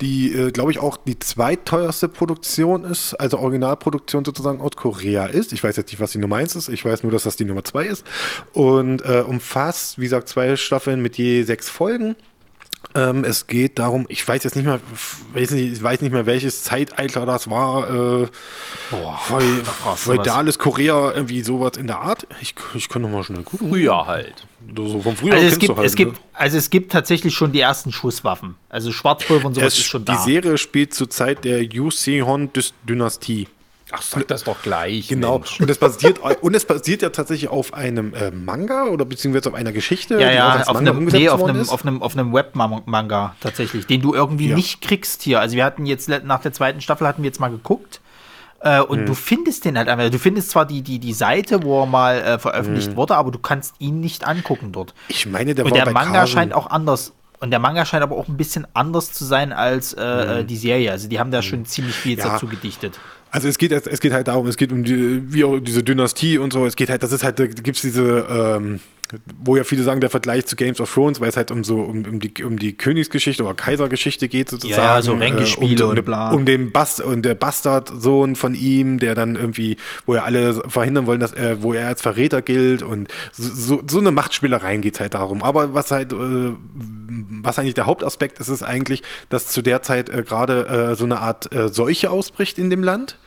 die, 0.00 0.32
äh, 0.34 0.50
glaube 0.50 0.72
ich, 0.72 0.78
auch 0.78 0.96
die 0.96 1.18
zweiteuerste 1.18 2.08
Produktion 2.08 2.84
ist, 2.84 3.14
also 3.14 3.38
Originalproduktion 3.38 4.24
sozusagen 4.24 4.60
aus 4.60 4.72
Korea 4.76 5.26
ist. 5.26 5.52
Ich 5.52 5.64
weiß 5.64 5.76
jetzt 5.76 5.90
nicht, 5.90 6.00
was 6.00 6.12
die 6.12 6.18
Nummer 6.18 6.36
eins 6.36 6.54
ist. 6.54 6.68
Ich 6.68 6.84
weiß 6.84 7.02
nur, 7.02 7.12
dass 7.12 7.22
das 7.22 7.36
die 7.36 7.44
Nummer 7.44 7.64
zwei 7.64 7.86
ist. 7.86 8.04
Und 8.52 9.02
äh, 9.04 9.24
umfasst, 9.26 9.98
wie 9.98 10.04
gesagt, 10.04 10.28
zwei 10.28 10.56
Staffeln 10.56 11.00
mit 11.00 11.16
je 11.16 11.44
sechs 11.44 11.70
Folgen. 11.70 12.16
Ähm, 12.94 13.24
es 13.24 13.46
geht 13.46 13.78
darum, 13.78 14.06
ich 14.08 14.26
weiß 14.26 14.44
jetzt 14.44 14.56
nicht 14.56 14.64
mehr, 14.64 14.80
weiß 15.34 15.50
nicht, 15.50 15.72
ich 15.72 15.82
weiß 15.82 16.00
nicht 16.00 16.12
mehr, 16.12 16.26
welches 16.26 16.62
Zeitalter 16.64 17.26
das 17.26 17.50
war. 17.50 18.22
Äh, 18.22 18.28
Boah, 18.90 19.18
feudales 19.96 20.58
Korea, 20.58 21.12
irgendwie 21.12 21.42
sowas 21.42 21.76
in 21.76 21.86
der 21.86 21.98
Art. 22.00 22.26
Ich, 22.40 22.54
ich 22.74 22.88
kann 22.88 23.02
noch 23.02 23.10
mal 23.10 23.22
schnell 23.24 23.42
gucken. 23.42 23.68
Früher 23.68 24.06
halt. 24.06 24.46
So 24.74 25.00
vom 25.00 25.16
Frühjahr 25.16 25.36
Also 25.36 25.48
es 25.48 25.58
gibt, 25.58 25.76
halt, 25.76 25.86
es 25.86 25.94
gibt, 25.94 26.20
also 26.32 26.56
es 26.58 26.70
gibt 26.70 26.92
tatsächlich 26.92 27.34
schon 27.34 27.52
die 27.52 27.60
ersten 27.60 27.92
Schusswaffen. 27.92 28.56
Also 28.68 28.92
Schwarzpulver 28.92 29.46
und 29.46 29.54
sowas 29.54 29.74
Es, 29.74 29.78
ist 29.80 29.84
schon 29.86 30.04
die 30.04 30.12
da. 30.12 30.18
Serie 30.18 30.58
spielt 30.58 30.92
zur 30.94 31.08
Zeit 31.10 31.44
der 31.44 31.62
Joseon-Dynastie. 31.62 33.48
Ach, 33.92 34.02
sag 34.02 34.26
das 34.28 34.42
doch 34.44 34.62
gleich. 34.62 35.06
Genau. 35.08 35.38
Mensch. 35.38 35.60
Und 35.60 35.70
es 35.70 35.78
basiert 35.78 36.18
und 36.18 36.54
es 36.54 36.64
basiert 36.64 37.02
ja 37.02 37.10
tatsächlich 37.10 37.48
auf 37.50 37.72
einem 37.72 38.14
äh, 38.14 38.32
Manga 38.32 38.86
oder 38.86 39.04
beziehungsweise 39.04 39.48
auf 39.50 39.54
einer 39.54 39.70
Geschichte, 39.72 40.20
Ja, 40.20 40.32
ja, 40.32 40.60
auf 40.62 40.74
Manga 40.74 40.90
einem, 40.90 41.04
nee, 41.04 41.28
auf 41.28 41.44
einem, 41.44 41.68
auf 41.68 41.84
einem, 41.86 42.02
auf 42.02 42.14
einem 42.16 42.32
Webmanga 42.32 43.36
tatsächlich, 43.40 43.86
den 43.86 44.02
du 44.02 44.12
irgendwie 44.12 44.48
Ja. 44.48 44.56
nicht 44.56 44.80
kriegst 44.80 45.22
hier. 45.22 45.38
Also 45.40 45.54
wir 45.56 45.64
hatten 45.64 45.86
jetzt 45.86 46.08
nach 46.08 46.40
der 46.40 46.52
zweiten 46.52 46.80
Staffel 46.80 47.06
hatten 47.06 47.22
wir 47.22 47.28
jetzt 47.28 47.38
mal 47.38 47.48
geguckt. 47.50 48.00
Äh, 48.60 48.80
und 48.80 49.00
Hm. 49.00 49.06
du 49.06 49.14
findest 49.14 49.64
den 49.66 49.78
halt 49.78 49.88
einfach. 49.88 50.10
Du 50.10 50.18
findest 50.18 50.50
zwar 50.50 50.64
die, 50.66 50.82
die, 50.82 50.98
die 50.98 51.12
Seite, 51.12 51.62
wo 51.62 51.82
er 51.82 51.86
mal 51.86 52.16
äh, 52.18 52.38
veröffentlicht 52.40 52.88
Hm. 52.88 52.96
wurde, 52.96 53.14
aber 53.14 53.30
du 53.30 53.38
kannst 53.38 53.74
ihn 53.78 54.00
nicht 54.00 54.26
angucken 54.26 54.72
dort. 54.72 54.94
ich 55.08 55.26
meine, 55.26 55.54
der 55.54 55.64
Und 55.64 55.70
war 55.70 55.78
der 55.78 55.84
bei 55.84 55.92
Manga 55.92 56.20
Kasen. 56.20 56.32
scheint 56.34 56.54
auch 56.54 56.68
anders. 56.70 57.12
Und 57.38 57.50
der 57.50 57.58
Manga 57.60 57.84
scheint 57.84 58.02
aber 58.02 58.16
auch 58.16 58.28
ein 58.28 58.38
bisschen 58.38 58.66
anders 58.72 59.12
zu 59.12 59.24
sein 59.26 59.52
als 59.52 59.92
äh, 59.92 60.40
äh, 60.40 60.44
die 60.44 60.56
Serie. 60.56 60.90
Also 60.90 61.06
die 61.06 61.20
haben 61.20 61.30
da 61.30 61.42
schon 61.42 61.66
ziemlich 61.66 61.94
viel. 61.94 62.18
Ja. 62.18 62.30
dazu 62.30 62.46
gedichtet. 62.48 62.98
Also 63.36 63.48
es 63.48 63.58
geht, 63.58 63.70
es 63.70 64.00
geht 64.00 64.14
halt 64.14 64.28
darum, 64.28 64.46
es 64.46 64.56
geht 64.56 64.72
um 64.72 64.82
die, 64.82 65.20
wie 65.30 65.44
auch 65.44 65.58
diese 65.58 65.82
Dynastie 65.82 66.38
und 66.38 66.54
so. 66.54 66.64
Es 66.64 66.74
geht 66.74 66.88
halt, 66.88 67.02
das 67.02 67.12
ist 67.12 67.22
halt, 67.22 67.38
da 67.38 67.46
gibt 67.46 67.76
es 67.76 67.82
diese, 67.82 68.26
ähm, 68.30 68.80
wo 69.42 69.56
ja 69.56 69.64
viele 69.64 69.82
sagen, 69.82 70.00
der 70.00 70.10
Vergleich 70.10 70.46
zu 70.46 70.56
Games 70.56 70.80
of 70.80 70.92
Thrones, 70.92 71.20
weil 71.20 71.28
es 71.28 71.36
halt 71.36 71.50
um 71.50 71.64
so 71.64 71.80
um, 71.80 72.04
um 72.04 72.20
die 72.20 72.44
um 72.44 72.58
die 72.58 72.72
Königsgeschichte 72.74 73.44
oder 73.44 73.54
Kaisergeschichte 73.54 74.28
geht 74.28 74.50
sozusagen. 74.50 74.82
Ja, 74.82 74.96
ja, 74.96 75.02
so 75.02 75.14
Ränkespiele 75.14 75.84
um, 75.84 75.90
um, 75.90 75.98
und 75.98 76.04
bla. 76.04 76.30
Um 76.32 76.44
den 76.44 76.72
Bast 76.72 77.00
und 77.00 77.22
der 77.22 77.34
Bastardsohn 77.34 78.36
von 78.36 78.54
ihm, 78.54 78.98
der 78.98 79.14
dann 79.14 79.36
irgendwie, 79.36 79.76
wo 80.06 80.14
ja 80.14 80.24
alle 80.24 80.54
verhindern 80.68 81.06
wollen, 81.06 81.20
dass 81.20 81.32
er, 81.32 81.62
wo 81.62 81.72
er 81.72 81.88
als 81.88 82.02
Verräter 82.02 82.42
gilt 82.42 82.82
und 82.82 83.08
so, 83.32 83.82
so 83.88 83.98
eine 83.98 84.10
Machtspielereien 84.10 84.80
geht 84.80 85.00
halt 85.00 85.14
darum. 85.14 85.42
Aber 85.42 85.74
was 85.74 85.90
halt, 85.90 86.12
äh, 86.12 86.16
was 87.42 87.58
eigentlich 87.58 87.74
der 87.74 87.86
Hauptaspekt 87.86 88.40
ist, 88.40 88.48
ist 88.48 88.62
eigentlich, 88.62 89.02
dass 89.28 89.48
zu 89.48 89.62
der 89.62 89.82
Zeit 89.82 90.08
äh, 90.08 90.22
gerade 90.22 90.66
äh, 90.66 90.94
so 90.96 91.04
eine 91.04 91.20
Art 91.20 91.52
äh, 91.54 91.68
Seuche 91.68 92.10
ausbricht 92.10 92.58
in 92.58 92.70
dem 92.70 92.82
Land, 92.82 93.18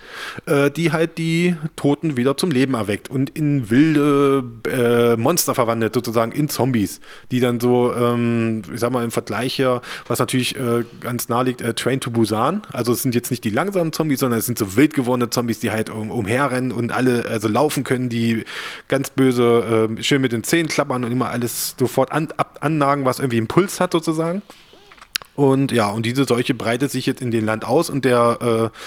äh, 0.46 0.70
die 0.72 0.92
halt 0.92 1.18
die 1.18 1.56
Toten 1.76 2.18
wieder 2.18 2.38
zum 2.38 2.52
Leben 2.52 2.74
erweckt 2.74 3.10
und 3.10 3.30
in 3.30 3.70
wilde 3.70 4.44
äh, 4.68 5.18
Monster 5.18 5.56
verwandelt, 5.56 5.69
sozusagen 5.94 6.32
in 6.32 6.50
Zombies, 6.50 7.00
die 7.32 7.40
dann 7.40 7.60
so, 7.60 7.94
ähm, 7.94 8.62
ich 8.74 8.80
sag 8.80 8.92
mal, 8.92 9.04
im 9.04 9.12
Vergleich 9.12 9.54
hier, 9.56 9.82
was 10.08 10.20
natürlich 10.20 10.56
äh, 10.56 10.84
ganz 11.00 11.30
nah 11.30 11.42
liegt, 11.42 11.62
äh, 11.62 11.74
Train 11.74 12.00
to 12.00 12.12
Busan. 12.12 12.62
Also 12.72 12.94
es 12.94 13.02
sind 13.02 13.16
jetzt 13.16 13.32
nicht 13.32 13.44
die 13.44 13.50
langsamen 13.50 13.94
Zombies, 13.94 14.20
sondern 14.20 14.40
es 14.40 14.46
sind 14.46 14.58
so 14.58 14.76
wild 14.76 14.94
gewordene 14.94 15.30
Zombies, 15.30 15.60
die 15.60 15.72
halt 15.72 15.90
um, 15.90 16.12
umherrennen 16.12 16.72
und 16.72 16.92
alle 16.92 17.26
also 17.26 17.48
laufen 17.48 17.84
können, 17.84 18.10
die 18.10 18.44
ganz 18.88 19.10
böse 19.10 19.90
äh, 19.98 20.04
schön 20.04 20.22
mit 20.22 20.32
den 20.32 20.44
Zähnen 20.44 20.68
klappern 20.68 21.04
und 21.04 21.12
immer 21.12 21.30
alles 21.30 21.76
sofort 21.78 22.12
an, 22.12 22.30
ab, 22.38 22.58
annagen, 22.62 23.06
was 23.06 23.20
irgendwie 23.20 23.38
einen 23.38 23.48
Puls 23.48 23.80
hat 23.80 23.92
sozusagen. 23.92 24.42
Und 25.40 25.72
ja, 25.72 25.88
und 25.88 26.06
diese 26.06 26.26
Seuche 26.26 26.54
breitet 26.54 26.92
sich 26.92 27.06
jetzt 27.06 27.22
in 27.22 27.32
den 27.32 27.46
Land 27.46 27.64
aus 27.64 27.90
und 27.90 28.04
der 28.04 28.72
äh, 28.74 28.78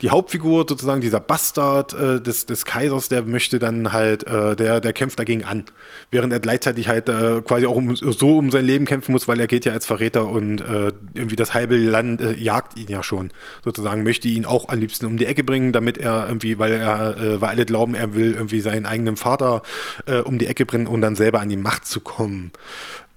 die 0.00 0.08
Hauptfigur 0.08 0.64
sozusagen 0.66 1.02
dieser 1.02 1.20
Bastard 1.20 1.92
äh, 1.92 2.18
des, 2.18 2.46
des 2.46 2.64
Kaisers, 2.64 3.10
der 3.10 3.24
möchte 3.24 3.58
dann 3.58 3.92
halt, 3.92 4.26
äh, 4.26 4.56
der 4.56 4.80
der 4.80 4.94
kämpft 4.94 5.18
dagegen 5.18 5.44
an, 5.44 5.66
während 6.10 6.32
er 6.32 6.40
gleichzeitig 6.40 6.88
halt 6.88 7.10
äh, 7.10 7.42
quasi 7.42 7.66
auch 7.66 7.76
um, 7.76 7.94
so 7.94 8.38
um 8.38 8.50
sein 8.50 8.64
Leben 8.64 8.86
kämpfen 8.86 9.12
muss, 9.12 9.28
weil 9.28 9.38
er 9.38 9.48
geht 9.48 9.66
ja 9.66 9.74
als 9.74 9.84
Verräter 9.84 10.26
und 10.28 10.62
äh, 10.62 10.92
irgendwie 11.12 11.36
das 11.36 11.52
halbe 11.52 11.76
Land 11.76 12.22
äh, 12.22 12.32
jagt 12.32 12.78
ihn 12.78 12.88
ja 12.88 13.02
schon 13.02 13.30
sozusagen, 13.62 14.02
möchte 14.02 14.28
ihn 14.28 14.46
auch 14.46 14.70
am 14.70 14.78
liebsten 14.78 15.04
um 15.04 15.18
die 15.18 15.26
Ecke 15.26 15.44
bringen, 15.44 15.72
damit 15.72 15.98
er 15.98 16.26
irgendwie, 16.26 16.58
weil 16.58 16.72
er, 16.72 17.18
äh, 17.18 17.40
weil 17.42 17.50
alle 17.50 17.66
glauben, 17.66 17.94
er 17.94 18.14
will 18.14 18.32
irgendwie 18.32 18.62
seinen 18.62 18.86
eigenen 18.86 19.18
Vater 19.18 19.60
äh, 20.06 20.20
um 20.20 20.38
die 20.38 20.46
Ecke 20.46 20.64
bringen, 20.64 20.86
um 20.86 21.02
dann 21.02 21.16
selber 21.16 21.40
an 21.40 21.50
die 21.50 21.58
Macht 21.58 21.84
zu 21.84 22.00
kommen. 22.00 22.50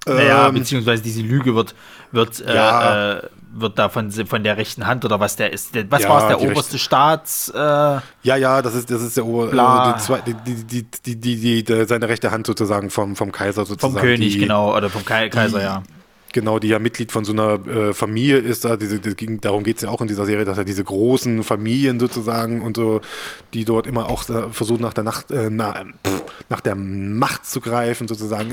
Naja, 0.05 0.47
Ähm, 0.47 0.55
beziehungsweise 0.55 1.03
diese 1.03 1.21
Lüge 1.21 1.55
wird, 1.55 1.75
wird, 2.11 2.39
äh, 2.41 2.55
Ja. 2.55 3.13
äh, 3.17 3.21
wird 3.53 3.77
da 3.77 3.89
von, 3.89 4.09
von 4.11 4.43
der 4.43 4.57
rechten 4.57 4.87
Hand 4.87 5.03
oder 5.05 5.19
was 5.19 5.35
der 5.35 5.51
ist. 5.53 5.75
Der, 5.75 5.89
was 5.91 6.03
Ja, 6.03 6.09
war 6.09 6.21
es, 6.21 6.27
der 6.27 6.41
oberste 6.41 6.79
Staats. 6.79 7.49
Äh, 7.49 7.57
Ja, 7.59 8.01
ja, 8.37 8.61
das 8.61 8.75
ist, 8.75 8.89
das 8.89 9.01
ist 9.01 9.17
der 9.17 9.25
Ober, 9.25 9.51
äh, 9.51 10.23
die, 10.25 10.83
die, 11.05 11.15
die, 11.15 11.63
die, 11.63 11.85
seine 11.85 12.07
rechte 12.09 12.31
Hand 12.31 12.47
sozusagen 12.47 12.89
vom, 12.89 13.15
vom 13.15 13.31
Kaiser 13.31 13.65
sozusagen. 13.65 13.93
vom 13.93 14.01
König, 14.01 14.39
genau, 14.39 14.75
oder 14.75 14.89
vom 14.89 15.05
Kai 15.05 15.29
Kaiser, 15.29 15.61
ja. 15.61 15.83
Genau, 16.33 16.59
die 16.59 16.69
ja 16.69 16.79
Mitglied 16.79 17.11
von 17.11 17.25
so 17.25 17.33
einer 17.33 17.65
äh, 17.67 17.93
Familie 17.93 18.37
ist. 18.37 18.63
Da, 18.63 18.77
diese, 18.77 18.99
die, 18.99 19.15
ging- 19.15 19.41
darum 19.41 19.63
geht 19.63 19.77
es 19.77 19.81
ja 19.83 19.89
auch 19.89 20.01
in 20.01 20.07
dieser 20.07 20.25
Serie, 20.25 20.45
dass 20.45 20.57
er 20.57 20.63
diese 20.63 20.83
großen 20.83 21.43
Familien 21.43 21.99
sozusagen 21.99 22.61
und 22.61 22.77
so, 22.77 23.01
die 23.53 23.65
dort 23.65 23.85
immer 23.87 24.09
auch 24.09 24.27
äh, 24.29 24.49
versuchen, 24.51 24.81
nach 24.81 24.93
der 24.93 25.03
Nacht, 25.03 25.31
äh, 25.31 25.49
na, 25.49 25.73
pff, 26.05 26.23
nach 26.49 26.61
der 26.61 26.75
Macht 26.75 27.45
zu 27.45 27.59
greifen, 27.59 28.07
sozusagen. 28.07 28.51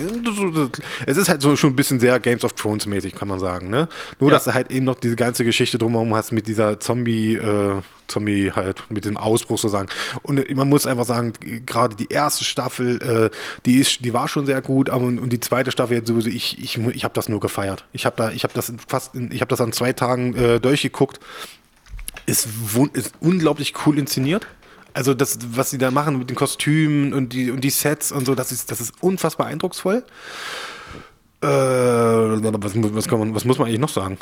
Es 1.07 1.16
ist 1.16 1.29
halt 1.29 1.41
so 1.43 1.55
schon 1.57 1.70
ein 1.72 1.76
bisschen 1.76 2.01
sehr 2.01 2.18
Games 2.20 2.45
of 2.45 2.55
Thrones 2.55 2.87
mäßig, 2.87 3.14
kann 3.14 3.29
man 3.29 3.39
sagen. 3.39 3.70
Ne? 3.70 3.89
Nur, 4.18 4.31
Ja. 4.31 4.37
dass 4.37 4.45
du 4.45 4.55
halt 4.55 4.70
eben 4.72 4.85
noch 4.85 4.99
diese 4.99 5.16
ganze 5.16 5.45
Geschichte 5.45 5.79
drumherum 5.79 6.14
hast 6.14 6.33
mit 6.33 6.47
dieser 6.49 6.81
Zombie, 6.81 7.35
äh, 7.37 7.81
Zombie 8.09 8.52
halt, 8.52 8.84
mit 8.90 9.04
dem 9.04 9.16
Ausbruch 9.16 9.59
sozusagen. 9.59 9.88
Und 10.22 10.38
äh, 10.38 10.54
man 10.54 10.68
muss 10.68 10.86
einfach 10.86 11.04
sagen, 11.04 11.32
gerade 11.66 11.94
die 11.94 12.09
erste 12.09 12.44
Staffel, 12.44 13.00
äh, 13.02 13.36
die 13.66 13.76
ist, 13.76 14.04
die 14.04 14.12
war 14.12 14.28
schon 14.28 14.46
sehr 14.46 14.61
gut, 14.62 14.90
aber 14.90 15.04
und 15.04 15.30
die 15.30 15.40
zweite 15.40 15.70
Staffel 15.70 15.98
jetzt 15.98 16.09
sowieso, 16.09 16.28
ich, 16.28 16.59
ich, 16.62 16.78
ich 16.78 17.04
habe 17.04 17.14
das 17.14 17.28
nur 17.28 17.40
gefeiert. 17.40 17.84
Ich 17.92 18.06
habe 18.06 18.16
da, 18.16 18.30
ich 18.30 18.42
habe 18.42 18.54
das 18.54 18.72
fast, 18.86 19.14
ich 19.14 19.40
habe 19.40 19.48
das 19.48 19.61
an 19.61 19.72
zwei 19.72 19.92
Tagen 19.92 20.34
äh, 20.34 20.61
durchgeguckt. 20.61 21.20
Ist, 22.26 22.48
ist 22.92 23.12
unglaublich 23.20 23.74
cool 23.86 23.98
inszeniert. 23.98 24.46
Also 24.94 25.14
das, 25.14 25.38
was 25.52 25.70
sie 25.70 25.78
da 25.78 25.90
machen 25.90 26.18
mit 26.18 26.28
den 26.28 26.36
Kostümen 26.36 27.14
und 27.14 27.32
die, 27.32 27.50
und 27.50 27.61
die 27.61 27.70
Sets 27.70 28.11
und 28.11 28.26
so, 28.26 28.34
das 28.34 28.52
ist, 28.52 28.70
das 28.70 28.80
ist 28.80 28.94
unfassbar 29.00 29.46
eindrucksvoll. 29.46 30.02
Äh, 31.41 31.47
was, 31.47 32.74
was, 32.74 33.11
man, 33.11 33.34
was 33.34 33.45
muss 33.45 33.59
man 33.59 33.68
eigentlich 33.68 33.80
noch 33.80 33.89
sagen? 33.89 34.18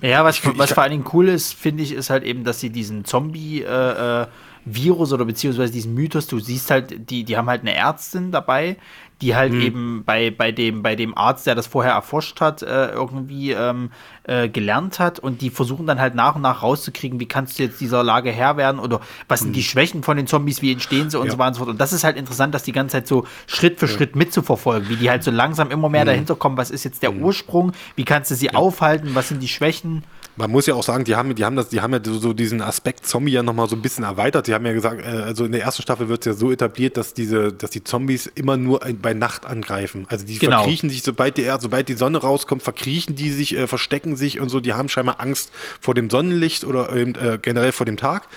Ja, 0.00 0.24
was, 0.24 0.38
ich- 0.38 0.58
was 0.58 0.72
vor 0.72 0.82
allen 0.84 0.92
Dingen 0.92 1.04
cool 1.12 1.28
ist, 1.28 1.54
finde 1.54 1.82
ich, 1.82 1.92
ist 1.92 2.10
halt 2.10 2.22
eben, 2.24 2.44
dass 2.44 2.60
sie 2.60 2.70
diesen 2.70 3.04
Zombie, 3.04 3.62
äh, 3.62 4.22
äh, 4.22 4.26
Virus 4.64 5.12
oder 5.12 5.24
beziehungsweise 5.24 5.72
diesen 5.72 5.94
Mythos, 5.94 6.26
du 6.26 6.40
siehst 6.40 6.70
halt, 6.70 7.10
die, 7.10 7.22
die 7.24 7.36
haben 7.36 7.48
halt 7.48 7.60
eine 7.62 7.74
Ärztin 7.74 8.32
dabei, 8.32 8.76
die 9.22 9.34
halt 9.34 9.52
mhm. 9.52 9.60
eben 9.60 10.04
bei, 10.04 10.30
bei, 10.30 10.52
dem, 10.52 10.82
bei 10.82 10.94
dem 10.94 11.16
Arzt, 11.16 11.46
der 11.46 11.54
das 11.54 11.66
vorher 11.66 11.92
erforscht 11.92 12.40
hat, 12.40 12.62
äh, 12.62 12.90
irgendwie 12.90 13.52
ähm, 13.52 13.90
äh, 14.24 14.48
gelernt 14.48 14.98
hat 14.98 15.18
und 15.18 15.40
die 15.40 15.48
versuchen 15.48 15.86
dann 15.86 15.98
halt 15.98 16.14
nach 16.14 16.36
und 16.36 16.42
nach 16.42 16.62
rauszukriegen, 16.62 17.18
wie 17.18 17.26
kannst 17.26 17.58
du 17.58 17.62
jetzt 17.62 17.80
dieser 17.80 18.04
Lage 18.04 18.30
Herr 18.30 18.58
werden 18.58 18.78
oder 18.78 19.00
was 19.26 19.40
sind 19.40 19.50
mhm. 19.50 19.54
die 19.54 19.62
Schwächen 19.62 20.02
von 20.02 20.18
den 20.18 20.26
Zombies, 20.26 20.60
wie 20.60 20.70
entstehen 20.70 21.08
sie 21.08 21.18
und 21.18 21.26
ja. 21.26 21.32
so 21.32 21.38
weiter 21.38 21.48
und 21.48 21.54
so 21.54 21.58
fort. 21.60 21.70
Und 21.70 21.80
das 21.80 21.94
ist 21.94 22.04
halt 22.04 22.16
interessant, 22.18 22.54
das 22.54 22.62
die 22.62 22.72
ganze 22.72 22.92
Zeit 22.92 23.06
so 23.06 23.26
Schritt 23.46 23.78
für 23.78 23.86
ja. 23.86 23.92
Schritt 23.92 24.16
mitzuverfolgen, 24.16 24.90
wie 24.90 24.96
die 24.96 25.08
halt 25.08 25.24
so 25.24 25.30
langsam 25.30 25.70
immer 25.70 25.88
mehr 25.88 26.02
mhm. 26.02 26.08
dahinter 26.08 26.34
kommen, 26.34 26.58
was 26.58 26.70
ist 26.70 26.84
jetzt 26.84 27.02
der 27.02 27.12
mhm. 27.12 27.22
Ursprung, 27.22 27.72
wie 27.94 28.04
kannst 28.04 28.30
du 28.30 28.34
sie 28.34 28.46
ja. 28.46 28.54
aufhalten, 28.54 29.14
was 29.14 29.28
sind 29.28 29.42
die 29.42 29.48
Schwächen. 29.48 30.04
Man 30.36 30.50
muss 30.50 30.66
ja 30.66 30.74
auch 30.74 30.82
sagen, 30.82 31.04
die 31.04 31.16
haben, 31.16 31.34
die 31.34 31.44
haben 31.44 31.56
das, 31.56 31.68
die 31.68 31.80
haben 31.80 31.92
ja 31.92 32.00
so 32.02 32.32
diesen 32.32 32.60
Aspekt 32.60 33.06
Zombie 33.06 33.32
ja 33.32 33.42
nochmal 33.42 33.68
so 33.68 33.76
ein 33.76 33.82
bisschen 33.82 34.04
erweitert. 34.04 34.46
Die 34.46 34.54
haben 34.54 34.66
ja 34.66 34.72
gesagt, 34.72 35.00
äh, 35.04 35.08
also 35.08 35.44
in 35.44 35.52
der 35.52 35.62
ersten 35.62 35.82
Staffel 35.82 36.08
wird 36.08 36.26
es 36.26 36.26
ja 36.26 36.38
so 36.38 36.52
etabliert, 36.52 36.96
dass 36.96 37.14
diese, 37.14 37.52
dass 37.52 37.70
die 37.70 37.82
Zombies 37.82 38.26
immer 38.34 38.56
nur 38.56 38.80
bei 39.00 39.14
Nacht 39.14 39.46
angreifen. 39.46 40.06
Also 40.08 40.26
die 40.26 40.38
genau. 40.38 40.58
verkriechen 40.58 40.90
sich, 40.90 41.02
sobald 41.02 41.36
die, 41.38 41.50
sobald 41.58 41.88
die 41.88 41.94
Sonne 41.94 42.18
rauskommt, 42.18 42.62
verkriechen 42.62 43.16
die 43.16 43.30
sich, 43.30 43.56
äh, 43.56 43.66
verstecken 43.66 44.16
sich 44.16 44.40
und 44.40 44.48
so. 44.48 44.60
Die 44.60 44.74
haben 44.74 44.88
scheinbar 44.88 45.20
Angst 45.20 45.50
vor 45.80 45.94
dem 45.94 46.10
Sonnenlicht 46.10 46.64
oder 46.64 46.94
äh, 46.94 47.38
generell 47.40 47.72
vor 47.72 47.86
dem 47.86 47.96
Tag 47.96 48.28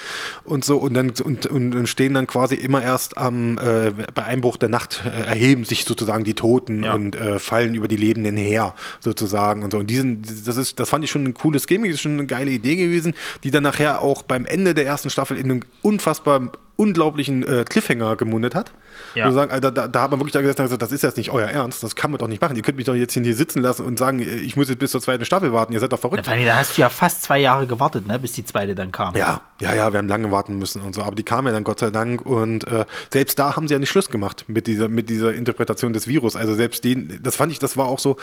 und 0.44 0.64
so 0.64 0.78
und 0.78 0.94
dann 0.94 1.12
und, 1.24 1.46
und 1.48 1.88
stehen 1.88 2.14
dann 2.14 2.28
quasi 2.28 2.56
immer 2.56 2.82
erst 2.82 3.18
am 3.18 3.58
äh, 3.58 3.92
bei 4.14 4.24
Einbruch 4.24 4.58
der 4.58 4.70
Nacht 4.70 5.04
äh, 5.06 5.28
erheben 5.28 5.66
sich 5.66 5.86
sozusagen 5.86 6.24
die 6.24 6.34
Toten 6.34 6.84
ja. 6.84 6.94
und 6.94 7.16
äh, 7.16 7.40
fallen 7.40 7.76
über 7.76 7.88
die 7.88 7.98
Lebenden 7.98 8.38
her 8.38 8.74
sozusagen 9.00 9.64
und 9.64 9.72
so. 9.72 9.80
Und 9.80 9.90
diesen, 9.90 10.22
das 10.46 10.58
ist, 10.58 10.80
das 10.80 10.90
fand 10.90 11.04
ich 11.04 11.12
schon 11.12 11.26
ein 11.26 11.34
cooles 11.34 11.68
Game 11.68 11.89
ist 11.90 12.02
schon 12.02 12.14
eine 12.14 12.26
geile 12.26 12.52
Idee 12.52 12.76
gewesen, 12.76 13.14
die 13.44 13.52
dann 13.52 13.64
nachher 13.64 14.02
auch 14.02 14.24
beim 14.24 14.46
Ende 14.46 14.74
der 14.74 14.86
ersten 14.86 15.10
Staffel 15.10 15.38
in 15.38 15.46
einem 15.46 15.62
unfassbar 15.82 16.52
unglaublichen 16.80 17.44
äh, 17.46 17.66
Cliffhanger 17.66 18.16
gemundet 18.16 18.56
hat. 18.56 18.72
Ja. 19.14 19.30
Sagen, 19.32 19.52
also 19.52 19.70
da, 19.70 19.90
da, 19.90 20.02
hat 20.02 20.12
man 20.12 20.20
wirklich 20.22 20.32
da 20.32 20.40
gesagt, 20.40 20.62
also, 20.62 20.78
das 20.78 20.94
ist 20.94 21.04
jetzt 21.04 21.18
nicht 21.18 21.30
euer 21.30 21.48
Ernst, 21.48 21.84
das 21.84 21.94
kann 21.94 22.10
man 22.10 22.20
doch 22.20 22.30
nicht 22.30 22.42
machen. 22.42 22.56
Ihr 22.56 22.62
könnt 22.62 22.78
mich 22.78 22.86
doch 22.86 22.96
jetzt 22.96 23.14
hier 23.14 23.36
sitzen 23.36 23.62
lassen 23.62 23.86
und 23.86 24.00
sagen, 24.00 24.20
ich 24.20 24.56
muss 24.56 24.70
jetzt 24.70 24.80
bis 24.80 24.92
zur 24.92 25.02
zweiten 25.02 25.26
Staffel 25.26 25.52
warten, 25.52 25.74
ihr 25.74 25.82
seid 25.82 25.92
doch 25.92 26.00
verrückt. 26.00 26.26
Ja, 26.26 26.46
da 26.46 26.56
hast 26.56 26.78
du 26.78 26.82
ja 26.82 26.88
fast 26.88 27.24
zwei 27.24 27.40
Jahre 27.40 27.68
gewartet, 27.68 28.08
ne, 28.08 28.18
bis 28.18 28.32
die 28.32 28.46
zweite 28.46 28.76
dann 28.76 28.94
kam. 28.94 29.14
Ja, 29.18 29.42
ja, 29.60 29.76
ja, 29.76 29.92
wir 29.92 29.98
haben 29.98 30.08
lange 30.08 30.32
warten 30.32 30.58
müssen 30.58 30.82
und 30.82 30.96
so, 30.96 31.04
aber 31.04 31.16
die 31.16 31.24
kam 31.24 31.46
ja 31.48 31.52
dann 31.52 31.66
Gott 31.66 31.80
sei 31.80 31.90
Dank 31.90 32.26
und 32.26 32.66
äh, 32.68 32.86
selbst 33.12 33.38
da 33.40 33.58
haben 33.58 33.68
sie 33.68 33.74
ja 33.74 33.80
nicht 33.80 33.90
Schluss 33.90 34.10
gemacht 34.10 34.46
mit 34.48 34.66
dieser, 34.66 34.88
mit 34.88 35.10
dieser 35.10 35.34
Interpretation 35.34 35.92
des 35.92 36.08
Virus. 36.08 36.38
Also 36.38 36.56
selbst 36.56 36.86
den, 36.86 37.20
das 37.22 37.36
fand 37.36 37.52
ich, 37.52 37.60
das 37.60 37.76
war 37.76 37.88
auch 37.88 38.00
so, 38.00 38.16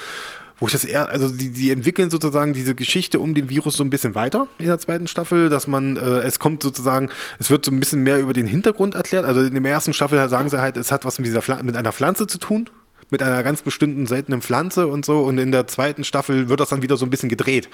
wo 0.58 0.66
ich 0.66 0.72
das 0.72 0.84
eher, 0.84 1.08
also 1.08 1.28
die, 1.28 1.50
die 1.50 1.70
entwickeln 1.70 2.08
sozusagen 2.10 2.52
diese 2.54 2.74
Geschichte 2.74 3.20
um 3.20 3.34
den 3.34 3.50
Virus 3.50 3.76
so 3.76 3.84
ein 3.84 3.90
bisschen 3.90 4.14
weiter 4.14 4.48
in 4.58 4.66
der 4.66 4.78
zweiten 4.78 5.06
Staffel, 5.06 5.48
dass 5.48 5.66
man, 5.66 5.96
äh, 5.96 6.20
es 6.20 6.38
kommt 6.38 6.62
sozusagen, 6.62 7.10
es 7.38 7.50
wird 7.50 7.64
so 7.64 7.70
ein 7.70 7.80
bisschen 7.80 8.02
mehr 8.02 8.18
über 8.18 8.32
den 8.32 8.46
Hintergrund 8.46 8.94
erklärt. 8.94 9.24
Also 9.26 9.42
in 9.42 9.62
der 9.62 9.72
ersten 9.72 9.92
Staffel 9.92 10.28
sagen 10.28 10.48
sie 10.48 10.60
halt, 10.60 10.76
es 10.76 10.90
hat 10.90 11.04
was 11.04 11.18
mit 11.18 11.26
dieser 11.26 11.42
Pfl 11.42 11.62
mit 11.62 11.76
einer 11.76 11.92
Pflanze 11.92 12.26
zu 12.26 12.38
tun, 12.38 12.70
mit 13.10 13.22
einer 13.22 13.42
ganz 13.42 13.62
bestimmten 13.62 14.06
seltenen 14.06 14.40
Pflanze 14.40 14.86
und 14.86 15.04
so. 15.04 15.20
Und 15.20 15.38
in 15.38 15.52
der 15.52 15.66
zweiten 15.66 16.04
Staffel 16.04 16.48
wird 16.48 16.60
das 16.60 16.70
dann 16.70 16.82
wieder 16.82 16.96
so 16.96 17.04
ein 17.04 17.10
bisschen 17.10 17.28
gedreht. 17.28 17.68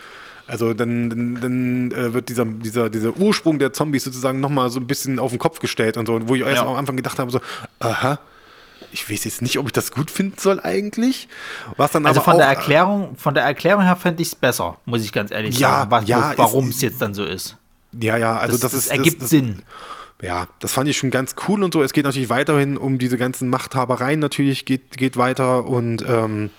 Also 0.49 0.75
dann, 0.75 1.09
dann, 1.09 1.41
dann 1.41 1.91
äh, 1.93 2.15
wird 2.15 2.29
dieser, 2.29 2.45
dieser, 2.45 2.91
dieser 2.91 3.17
Ursprung 3.17 3.61
der 3.61 3.73
Zombies 3.73 4.03
sozusagen 4.05 4.41
nochmal 4.41 4.71
so 4.71 4.81
ein 4.81 4.89
bisschen 4.89 5.21
auf 5.21 5.31
den 5.31 5.39
Kopf 5.39 5.61
gestellt 5.61 5.97
und 5.97 6.07
so. 6.07 6.29
Wo 6.29 6.35
ich 6.35 6.43
erst 6.43 6.57
ja. 6.57 6.67
am 6.67 6.75
Anfang 6.75 6.97
gedacht 6.97 7.21
habe, 7.21 7.31
so, 7.31 7.41
aha, 7.79 8.19
ich 8.93 9.11
weiß 9.11 9.25
jetzt 9.25 9.43
nicht, 9.43 9.59
ob 9.59 9.67
ich 9.67 9.73
das 9.73 9.91
gut 9.91 10.11
finden 10.11 10.39
soll 10.39 10.61
eigentlich. 10.61 11.29
Was 11.77 11.93
dann 11.93 12.07
also 12.07 12.21
aber 12.21 12.31
von 12.31 12.39
der 12.39 12.47
Erklärung, 12.47 13.17
von 13.17 13.35
der 13.35 13.45
Erklärung 13.45 13.83
her 13.83 13.97
fände 13.97 14.23
ich 14.23 14.29
es 14.29 14.35
besser, 14.35 14.79
muss 14.85 15.05
ich 15.05 15.13
ganz 15.13 15.31
ehrlich 15.31 15.59
ja, 15.59 15.71
sagen, 15.71 15.91
was, 15.91 16.09
ja, 16.09 16.35
warum 16.37 16.69
es 16.69 16.81
jetzt 16.81 17.01
dann 17.01 17.15
so 17.15 17.25
ist. 17.25 17.57
Ja, 18.01 18.17
ja, 18.17 18.37
also 18.37 18.53
das, 18.53 18.61
das, 18.61 18.73
das 18.73 18.81
ist, 18.85 18.91
ergibt 18.91 19.23
das, 19.23 19.31
Sinn. 19.31 19.63
Ja, 20.23 20.47
das 20.61 20.73
fand 20.73 20.89
ich 20.89 20.97
schon 20.97 21.11
ganz 21.11 21.35
cool 21.49 21.63
und 21.63 21.75
so. 21.75 21.83
Es 21.83 21.93
geht 21.93 22.05
natürlich 22.05 22.31
weiterhin 22.31 22.77
um 22.77 22.99
diese 22.99 23.19
ganzen 23.19 23.49
Machthabereien, 23.49 24.21
natürlich 24.21 24.65
geht, 24.65 24.97
geht 24.97 25.17
weiter 25.17 25.65
und 25.65 26.05
ähm, 26.09 26.51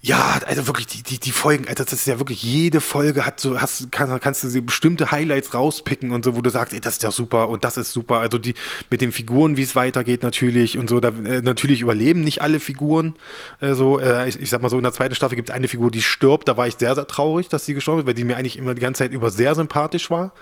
ja, 0.00 0.38
also 0.46 0.68
wirklich 0.68 0.86
die, 0.86 1.02
die, 1.02 1.18
die 1.18 1.32
Folgen, 1.32 1.66
also 1.66 1.82
das 1.82 1.92
ist 1.92 2.06
ja 2.06 2.20
wirklich 2.20 2.40
jede 2.40 2.80
Folge 2.80 3.26
hat 3.26 3.40
so, 3.40 3.60
hast, 3.60 3.90
kann, 3.90 4.20
kannst 4.20 4.44
du 4.44 4.62
bestimmte 4.62 5.10
Highlights 5.10 5.54
rauspicken 5.54 6.12
und 6.12 6.24
so, 6.24 6.36
wo 6.36 6.40
du 6.40 6.50
sagst, 6.50 6.72
ey, 6.72 6.80
das 6.80 6.94
ist 6.94 7.02
ja 7.02 7.10
super 7.10 7.48
und 7.48 7.64
das 7.64 7.76
ist 7.76 7.92
super. 7.92 8.20
Also 8.20 8.38
die 8.38 8.54
mit 8.90 9.00
den 9.00 9.10
Figuren, 9.10 9.56
wie 9.56 9.62
es 9.62 9.74
weitergeht 9.74 10.22
natürlich 10.22 10.78
und 10.78 10.88
so. 10.88 11.00
Da, 11.00 11.08
äh, 11.08 11.42
natürlich 11.42 11.80
überleben 11.80 12.22
nicht 12.22 12.42
alle 12.42 12.60
Figuren. 12.60 13.16
Äh, 13.60 13.74
so, 13.74 13.98
äh, 13.98 14.28
ich, 14.28 14.40
ich 14.40 14.50
sag 14.50 14.62
mal 14.62 14.68
so, 14.68 14.76
in 14.76 14.84
der 14.84 14.92
zweiten 14.92 15.16
Staffel 15.16 15.34
gibt 15.34 15.48
es 15.48 15.54
eine 15.54 15.66
Figur, 15.66 15.90
die 15.90 16.02
stirbt. 16.02 16.46
Da 16.46 16.56
war 16.56 16.68
ich 16.68 16.76
sehr, 16.76 16.94
sehr 16.94 17.08
traurig, 17.08 17.48
dass 17.48 17.66
sie 17.66 17.74
gestorben 17.74 18.02
ist, 18.02 18.06
weil 18.06 18.14
die 18.14 18.24
mir 18.24 18.36
eigentlich 18.36 18.56
immer 18.56 18.74
die 18.74 18.80
ganze 18.80 19.00
Zeit 19.00 19.12
über 19.12 19.30
sehr 19.32 19.56
sympathisch 19.56 20.10
war. 20.10 20.32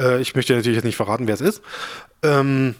Äh, 0.00 0.20
ich 0.20 0.34
möchte 0.34 0.52
natürlich 0.52 0.76
jetzt 0.76 0.84
nicht 0.84 0.96
verraten, 0.96 1.28
wer 1.28 1.34
es 1.34 1.40
ist. 1.40 1.62
Ähm, 2.24 2.74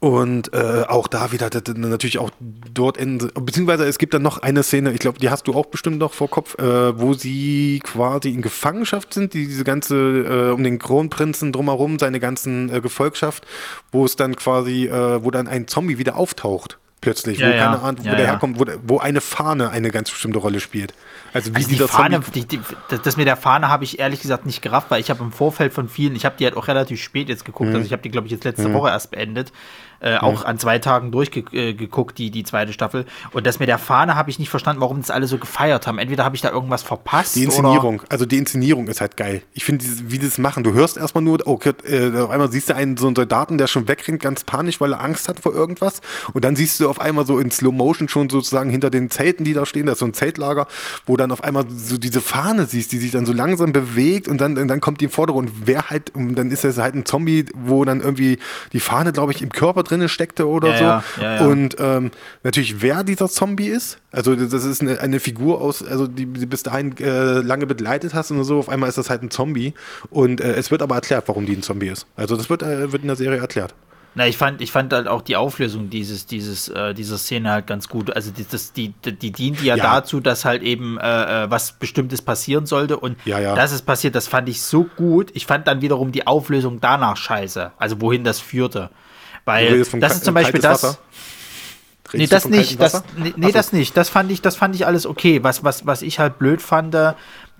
und 0.00 0.54
äh, 0.54 0.84
auch 0.88 1.08
da 1.08 1.30
wieder 1.30 1.50
natürlich 1.76 2.18
auch 2.18 2.30
dort 2.72 2.96
in, 2.96 3.18
beziehungsweise 3.18 3.84
es 3.84 3.98
gibt 3.98 4.14
dann 4.14 4.22
noch 4.22 4.38
eine 4.38 4.62
Szene, 4.62 4.92
ich 4.92 4.98
glaube, 4.98 5.18
die 5.18 5.28
hast 5.28 5.46
du 5.46 5.52
auch 5.52 5.66
bestimmt 5.66 5.98
noch 5.98 6.14
vor 6.14 6.30
Kopf, 6.30 6.58
äh, 6.58 6.98
wo 6.98 7.12
sie 7.12 7.80
quasi 7.84 8.30
in 8.30 8.40
Gefangenschaft 8.40 9.12
sind, 9.12 9.34
die, 9.34 9.46
diese 9.46 9.62
ganze, 9.62 9.96
äh, 9.96 10.50
um 10.52 10.64
den 10.64 10.78
Kronprinzen 10.78 11.52
drumherum, 11.52 11.98
seine 11.98 12.18
ganzen 12.18 12.74
äh, 12.74 12.80
Gefolgschaft, 12.80 13.46
wo 13.92 14.06
es 14.06 14.16
dann 14.16 14.36
quasi, 14.36 14.86
äh, 14.86 15.22
wo 15.22 15.30
dann 15.30 15.46
ein 15.46 15.68
Zombie 15.68 15.98
wieder 15.98 16.16
auftaucht 16.16 16.78
plötzlich, 17.02 17.38
ja, 17.38 17.48
wo 17.48 17.52
ja. 17.52 17.64
keine 17.64 17.82
Ahnung, 17.82 18.04
wo 18.04 18.08
ja, 18.08 18.14
der 18.14 18.26
herkommt, 18.26 18.58
wo, 18.58 18.64
wo, 18.86 18.98
eine 18.98 19.20
Fahne 19.20 19.70
eine 19.70 19.90
ganz 19.90 20.10
bestimmte 20.10 20.38
Rolle 20.38 20.60
spielt. 20.60 20.94
Also, 21.32 21.52
wie 21.52 21.56
also 21.56 21.68
die 21.68 21.76
Fahne, 21.76 22.20
die, 22.34 22.44
die, 22.44 22.60
das 23.02 23.16
mit 23.16 23.26
der 23.26 23.36
Fahne 23.36 23.68
habe 23.68 23.84
ich 23.84 23.98
ehrlich 23.98 24.20
gesagt 24.20 24.46
nicht 24.46 24.62
gerafft, 24.62 24.90
weil 24.90 25.00
ich 25.00 25.10
habe 25.10 25.22
im 25.22 25.32
Vorfeld 25.32 25.72
von 25.72 25.88
vielen, 25.88 26.16
ich 26.16 26.24
habe 26.24 26.36
die 26.38 26.44
halt 26.44 26.56
auch 26.56 26.68
relativ 26.68 27.00
spät 27.02 27.28
jetzt 27.28 27.44
geguckt, 27.44 27.70
mhm. 27.70 27.76
also 27.76 27.86
ich 27.86 27.92
habe 27.92 28.02
die 28.02 28.10
glaube 28.10 28.26
ich 28.26 28.32
jetzt 28.32 28.44
letzte 28.44 28.68
mhm. 28.68 28.74
Woche 28.74 28.88
erst 28.88 29.10
beendet 29.10 29.52
äh, 30.00 30.16
auch 30.16 30.44
an 30.44 30.58
zwei 30.58 30.78
Tagen 30.78 31.12
durchgeguckt, 31.12 32.18
die, 32.18 32.30
die 32.30 32.42
zweite 32.42 32.72
Staffel. 32.72 33.04
Und 33.32 33.46
das 33.46 33.58
mit 33.58 33.68
der 33.68 33.78
Fahne 33.78 34.16
habe 34.16 34.30
ich 34.30 34.38
nicht 34.38 34.48
verstanden, 34.48 34.80
warum 34.80 35.00
das 35.00 35.10
alle 35.10 35.26
so 35.26 35.38
gefeiert 35.38 35.86
haben. 35.86 35.98
Entweder 35.98 36.24
habe 36.24 36.34
ich 36.34 36.42
da 36.42 36.50
irgendwas 36.50 36.82
verpasst. 36.82 37.36
Die 37.36 37.44
Inszenierung, 37.44 38.00
oder? 38.00 38.06
also 38.08 38.26
die 38.26 38.38
Inszenierung 38.38 38.88
ist 38.88 39.00
halt 39.00 39.16
geil. 39.16 39.42
Ich 39.52 39.64
finde, 39.64 39.84
wie 39.84 40.18
die 40.18 40.26
das 40.26 40.38
machen. 40.38 40.64
Du 40.64 40.72
hörst 40.72 40.96
erstmal 40.96 41.22
nur, 41.22 41.46
okay, 41.46 41.72
äh, 41.84 42.18
auf 42.18 42.30
einmal 42.30 42.50
siehst 42.50 42.70
du 42.70 42.74
einen 42.74 42.96
so 42.96 43.06
einen 43.06 43.16
Soldaten, 43.16 43.58
der 43.58 43.66
schon 43.66 43.88
wegrennt, 43.88 44.22
ganz 44.22 44.44
panisch, 44.44 44.80
weil 44.80 44.92
er 44.94 45.02
Angst 45.02 45.28
hat 45.28 45.40
vor 45.40 45.54
irgendwas. 45.54 46.00
Und 46.32 46.44
dann 46.44 46.56
siehst 46.56 46.80
du 46.80 46.88
auf 46.88 47.00
einmal 47.00 47.26
so 47.26 47.38
in 47.38 47.50
Slow 47.50 47.72
Motion 47.72 48.08
schon 48.08 48.30
sozusagen 48.30 48.70
hinter 48.70 48.90
den 48.90 49.10
Zelten, 49.10 49.44
die 49.44 49.52
da 49.52 49.66
stehen, 49.66 49.86
da 49.86 49.92
ist 49.92 49.98
so 49.98 50.06
ein 50.06 50.14
Zeltlager, 50.14 50.66
wo 51.06 51.16
dann 51.20 51.32
auf 51.32 51.44
einmal 51.44 51.64
so 51.68 51.98
diese 51.98 52.20
Fahne 52.20 52.66
siehst, 52.66 52.92
die 52.92 52.98
sich 52.98 53.10
dann 53.10 53.26
so 53.26 53.32
langsam 53.32 53.72
bewegt 53.72 54.28
und 54.28 54.40
dann, 54.40 54.54
dann 54.54 54.80
kommt 54.80 55.00
die 55.00 55.06
im 55.06 55.10
Vordergrund. 55.10 55.50
Wer 55.64 55.90
halt, 55.90 56.14
und 56.14 56.34
dann 56.36 56.50
ist 56.50 56.64
das 56.64 56.78
halt 56.78 56.94
ein 56.94 57.04
Zombie, 57.04 57.46
wo 57.54 57.84
dann 57.84 58.00
irgendwie 58.00 58.38
die 58.72 58.80
Fahne, 58.80 59.12
glaube 59.12 59.32
ich, 59.32 59.42
im 59.42 59.50
Körper 59.50 59.82
drin 59.82 60.08
steckte 60.08 60.48
oder 60.48 60.60
oder 60.60 60.78
so. 60.78 60.84
Ja, 60.84 61.02
ja, 61.36 61.46
und 61.46 61.76
ähm, 61.78 62.10
natürlich, 62.42 62.82
wer 62.82 63.04
dieser 63.04 63.28
Zombie 63.28 63.68
ist. 63.68 63.98
Also 64.12 64.34
das 64.34 64.64
ist 64.64 64.80
eine, 64.82 65.00
eine 65.00 65.20
Figur 65.20 65.60
aus, 65.60 65.82
also 65.82 66.06
die, 66.06 66.26
die 66.26 66.46
bis 66.46 66.62
dahin 66.62 66.96
äh, 66.98 67.40
lange 67.40 67.66
begleitet 67.66 68.14
hast 68.14 68.30
und 68.30 68.42
so. 68.44 68.58
Auf 68.58 68.68
einmal 68.68 68.88
ist 68.88 68.98
das 68.98 69.10
halt 69.10 69.22
ein 69.22 69.30
Zombie. 69.30 69.74
Und 70.10 70.40
äh, 70.40 70.54
es 70.54 70.70
wird 70.70 70.82
aber 70.82 70.96
erklärt, 70.96 71.24
warum 71.28 71.46
die 71.46 71.54
ein 71.54 71.62
Zombie 71.62 71.88
ist. 71.88 72.06
Also 72.16 72.36
das 72.36 72.50
wird, 72.50 72.62
äh, 72.62 72.92
wird 72.92 73.02
in 73.02 73.08
der 73.08 73.16
Serie 73.16 73.38
erklärt. 73.38 73.74
Na, 74.14 74.26
ich 74.26 74.36
fand, 74.36 74.60
ich 74.60 74.72
fand 74.72 74.92
halt 74.92 75.06
auch 75.06 75.22
die 75.22 75.36
Auflösung 75.36 75.88
dieses, 75.88 76.26
dieses, 76.26 76.68
äh, 76.68 76.94
dieser 76.94 77.16
Szene 77.16 77.50
halt 77.50 77.68
ganz 77.68 77.88
gut. 77.88 78.14
Also 78.14 78.32
die, 78.32 78.44
das, 78.48 78.72
die, 78.72 78.92
die, 79.04 79.12
die 79.12 79.30
dient 79.30 79.62
ja, 79.62 79.76
ja, 79.76 79.84
dazu, 79.84 80.18
dass 80.18 80.44
halt 80.44 80.62
eben 80.62 80.98
äh, 80.98 81.44
äh, 81.44 81.50
was 81.50 81.72
Bestimmtes 81.72 82.20
passieren 82.20 82.66
sollte. 82.66 82.98
Und 82.98 83.16
ja, 83.24 83.38
ja. 83.38 83.54
das 83.54 83.70
ist 83.70 83.82
passiert, 83.82 84.16
das 84.16 84.26
fand 84.26 84.48
ich 84.48 84.62
so 84.62 84.84
gut. 84.96 85.30
Ich 85.34 85.46
fand 85.46 85.68
dann 85.68 85.80
wiederum 85.80 86.10
die 86.10 86.26
Auflösung 86.26 86.80
danach 86.80 87.16
scheiße. 87.16 87.70
Also 87.78 88.00
wohin 88.00 88.24
das 88.24 88.40
führte. 88.40 88.90
Weil 89.44 89.84
das 90.00 90.16
ist 90.16 90.24
zum 90.24 90.34
Beispiel 90.34 90.60
das. 90.60 90.98
Nee, 92.12 92.26
das 92.26 92.48
nicht. 92.48 92.80
Das, 92.80 93.04
nee, 93.16 93.32
nee 93.36 93.52
das 93.52 93.72
nicht. 93.72 93.96
Das 93.96 94.08
fand 94.08 94.32
ich, 94.32 94.42
das 94.42 94.56
fand 94.56 94.74
ich 94.74 94.86
alles 94.86 95.06
okay. 95.06 95.44
Was, 95.44 95.62
was, 95.62 95.86
was 95.86 96.02
ich 96.02 96.18
halt 96.18 96.38
blöd 96.40 96.60
fand, 96.60 96.96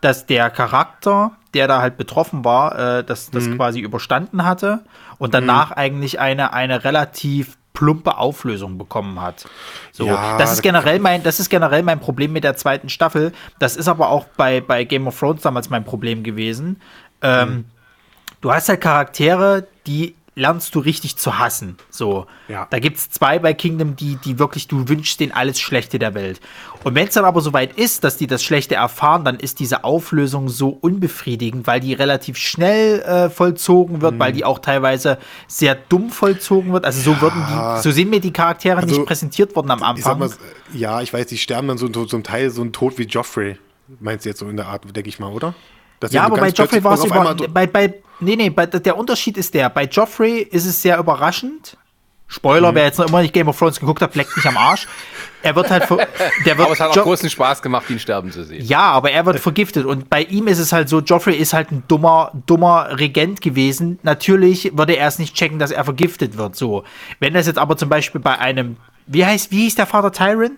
dass 0.01 0.26
der 0.26 0.51
Charakter, 0.51 1.36
der 1.55 1.68
da 1.68 1.80
halt 1.80 1.96
betroffen 1.96 2.44
war, 2.44 2.98
äh, 2.98 3.05
das, 3.05 3.30
das 3.30 3.46
mhm. 3.46 3.57
quasi 3.57 3.80
überstanden 3.80 4.44
hatte 4.44 4.80
und 5.18 5.34
danach 5.34 5.70
mhm. 5.70 5.76
eigentlich 5.76 6.20
eine, 6.20 6.53
eine 6.53 6.84
relativ 6.84 7.57
plumpe 7.72 8.18
Auflösung 8.18 8.78
bekommen 8.78 9.20
hat. 9.20 9.46
So, 9.92 10.07
ja, 10.07 10.36
das 10.38 10.53
ist 10.53 10.62
generell 10.62 10.98
mein, 10.98 11.22
das 11.22 11.40
ist 11.40 11.48
generell 11.48 11.82
mein 11.82 12.01
Problem 12.01 12.32
mit 12.32 12.44
der 12.44 12.57
zweiten 12.57 12.88
Staffel. 12.88 13.32
Das 13.59 13.76
ist 13.76 13.88
aber 13.88 14.09
auch 14.11 14.26
bei, 14.36 14.61
bei 14.61 14.84
Game 14.84 15.07
of 15.07 15.18
Thrones 15.18 15.42
damals 15.42 15.70
mein 15.70 15.84
Problem 15.84 16.22
gewesen. 16.22 16.80
Ähm, 17.22 17.48
mhm. 17.48 17.64
Du 18.40 18.53
hast 18.53 18.68
halt 18.68 18.80
Charaktere, 18.80 19.66
die 19.86 20.14
lernst 20.34 20.74
du 20.74 20.78
richtig 20.78 21.16
zu 21.16 21.38
hassen. 21.38 21.76
So. 21.90 22.26
Ja. 22.48 22.66
Da 22.70 22.78
gibt 22.78 22.96
es 22.98 23.10
zwei 23.10 23.38
bei 23.38 23.52
Kingdom, 23.52 23.96
die, 23.96 24.16
die 24.16 24.38
wirklich, 24.38 24.68
du 24.68 24.88
wünschst 24.88 25.20
denen 25.20 25.32
alles 25.32 25.60
Schlechte 25.60 25.98
der 25.98 26.14
Welt. 26.14 26.40
Und 26.84 26.94
wenn 26.94 27.08
es 27.08 27.14
dann 27.14 27.24
aber 27.24 27.40
soweit 27.40 27.76
ist, 27.76 28.04
dass 28.04 28.16
die 28.16 28.26
das 28.26 28.42
Schlechte 28.42 28.76
erfahren, 28.76 29.24
dann 29.24 29.36
ist 29.36 29.58
diese 29.58 29.84
Auflösung 29.84 30.48
so 30.48 30.68
unbefriedigend, 30.68 31.66
weil 31.66 31.80
die 31.80 31.92
relativ 31.92 32.36
schnell 32.36 33.00
äh, 33.00 33.28
vollzogen 33.30 34.00
wird, 34.00 34.14
mhm. 34.14 34.18
weil 34.18 34.32
die 34.32 34.44
auch 34.44 34.60
teilweise 34.60 35.18
sehr 35.46 35.74
dumm 35.74 36.10
vollzogen 36.10 36.72
wird. 36.72 36.84
Also 36.84 37.00
so 37.00 37.12
ja. 37.12 37.20
würden 37.20 37.44
die, 37.48 37.82
so 37.82 37.90
sind 37.90 38.08
mir 38.08 38.20
die 38.20 38.32
Charaktere 38.32 38.78
also, 38.78 38.94
nicht 38.94 39.06
präsentiert 39.06 39.54
worden 39.56 39.70
am 39.72 39.82
Anfang. 39.82 40.18
Mal, 40.18 40.30
ja, 40.72 41.02
ich 41.02 41.12
weiß, 41.12 41.26
die 41.26 41.38
sterben 41.38 41.68
dann 41.68 41.78
so, 41.78 41.88
zum 41.88 42.22
Teil 42.22 42.50
so 42.50 42.62
ein 42.62 42.72
Tod 42.72 42.98
wie 42.98 43.04
Joffrey. 43.04 43.58
Meinst 43.98 44.24
du 44.24 44.30
jetzt 44.30 44.38
so 44.38 44.48
in 44.48 44.56
der 44.56 44.68
Art, 44.68 44.84
denke 44.94 45.08
ich 45.08 45.18
mal, 45.18 45.32
oder? 45.32 45.54
Ja, 46.09 46.22
er 46.22 46.26
aber 46.26 46.36
bei 46.38 46.48
Joffrey 46.48 46.82
war 46.82 46.94
es 46.94 47.05
über, 47.05 47.34
bei, 47.34 47.66
bei, 47.66 47.94
nee, 48.20 48.36
nee, 48.36 48.51
bei, 48.51 48.66
der 48.66 48.96
Unterschied 48.96 49.36
ist 49.36 49.53
der, 49.55 49.68
bei 49.70 49.84
Joffrey 49.84 50.38
ist 50.40 50.66
es 50.66 50.80
sehr 50.82 50.98
überraschend. 50.98 51.74
Mhm. 51.74 51.80
Spoiler, 52.32 52.72
wer 52.76 52.84
jetzt 52.84 52.96
noch 52.98 53.09
immer 53.09 53.22
nicht 53.22 53.34
Game 53.34 53.48
of 53.48 53.59
Thrones 53.59 53.80
geguckt 53.80 54.01
hat, 54.01 54.14
leckt 54.14 54.36
mich 54.36 54.46
am 54.46 54.57
Arsch. 54.57 54.86
Er 55.42 55.57
wird 55.57 55.68
halt, 55.68 55.82
der 56.46 56.57
wird, 56.57 56.61
Aber 56.61 56.72
es 56.72 56.78
hat 56.80 56.90
auch 56.90 56.96
Jo- 56.96 57.03
großen 57.03 57.28
Spaß 57.28 57.61
gemacht, 57.61 57.90
ihn 57.90 57.98
sterben 57.98 58.30
zu 58.30 58.44
sehen. 58.44 58.64
ja, 58.64 58.82
aber 58.82 59.11
er 59.11 59.26
wird 59.26 59.40
vergiftet 59.40 59.84
und 59.84 60.09
bei 60.09 60.22
ihm 60.22 60.46
ist 60.46 60.61
es 60.61 60.72
halt 60.72 60.88
so, 60.88 61.01
Joffrey 61.01 61.34
ist 61.34 61.53
halt 61.55 61.72
ein 61.72 61.82
dummer, 61.88 62.30
dummer 62.46 62.98
Regent 63.01 63.40
gewesen. 63.40 63.98
Natürlich 64.05 64.70
würde 64.78 64.96
er 64.96 65.09
es 65.09 65.18
nicht 65.18 65.34
checken, 65.34 65.59
dass 65.59 65.72
er 65.72 65.82
vergiftet 65.82 66.36
wird, 66.38 66.55
so. 66.55 66.84
Wenn 67.18 67.34
das 67.34 67.48
jetzt 67.48 67.59
aber 67.59 67.76
zum 67.76 67.88
Beispiel 67.88 68.20
bei 68.20 68.38
einem, 68.38 68.76
wie 69.09 69.26
heißt, 69.26 69.51
wie 69.51 69.62
hieß 69.64 69.74
der 69.74 69.86
Vater 69.86 70.12
Tyron? 70.12 70.57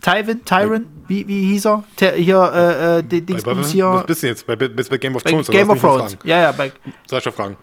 Tywin? 0.00 0.44
Tyron? 0.44 0.86
Wie, 1.08 1.26
wie 1.26 1.46
hieß 1.46 1.66
er? 1.66 1.84
Der, 2.00 2.12
hier, 2.12 2.52
äh, 2.54 2.98
äh, 2.98 3.02
die 3.02 3.20
Bei, 3.20 3.26
Dingsbums 3.26 3.56
bei, 3.56 3.62
was 3.62 3.70
hier. 3.72 4.04
bist 4.06 4.22
du 4.22 4.26
jetzt? 4.26 4.46
Bei, 4.46 4.56
bist 4.56 4.90
bei 4.90 4.98
Game 4.98 5.16
of 5.16 5.24
Bei 5.24 5.30
Thrones? 5.30 5.48
Game 5.48 5.70
of 5.70 5.80
Thrones. 5.80 6.16
Ja, 6.24 6.40
ja, 6.40 6.52
bei, 6.52 6.72
Sascha 7.06 7.30
fragen. 7.30 7.56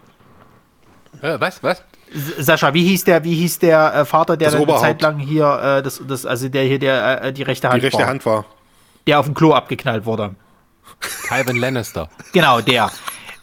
Äh, 1.22 1.40
was? 1.40 1.62
Was? 1.62 1.82
Sascha, 2.38 2.72
wie 2.72 2.84
hieß 2.84 3.04
der, 3.04 3.24
wie 3.24 3.34
hieß 3.34 3.58
der 3.58 3.94
äh, 3.94 4.04
Vater, 4.04 4.36
der 4.36 4.52
eine. 4.52 4.66
Zeit 4.78 5.02
lang 5.02 5.18
hier, 5.18 5.78
äh, 5.78 5.82
das, 5.82 6.00
das, 6.06 6.24
also 6.24 6.48
der 6.48 6.64
hier, 6.64 6.78
der 6.78 7.24
äh, 7.24 7.32
die 7.32 7.42
rechte 7.42 7.66
Die 7.66 7.72
Hand 7.72 7.82
rechte 7.82 7.98
war, 7.98 8.06
Hand 8.06 8.26
war. 8.26 8.44
der 9.06 9.18
auf 9.18 9.26
dem 9.26 9.34
Klo 9.34 9.52
abgeknallt 9.52 10.06
wurde. 10.06 10.34
Tywin 11.28 11.56
Lannister. 11.56 12.08
Genau, 12.32 12.60
der. 12.60 12.90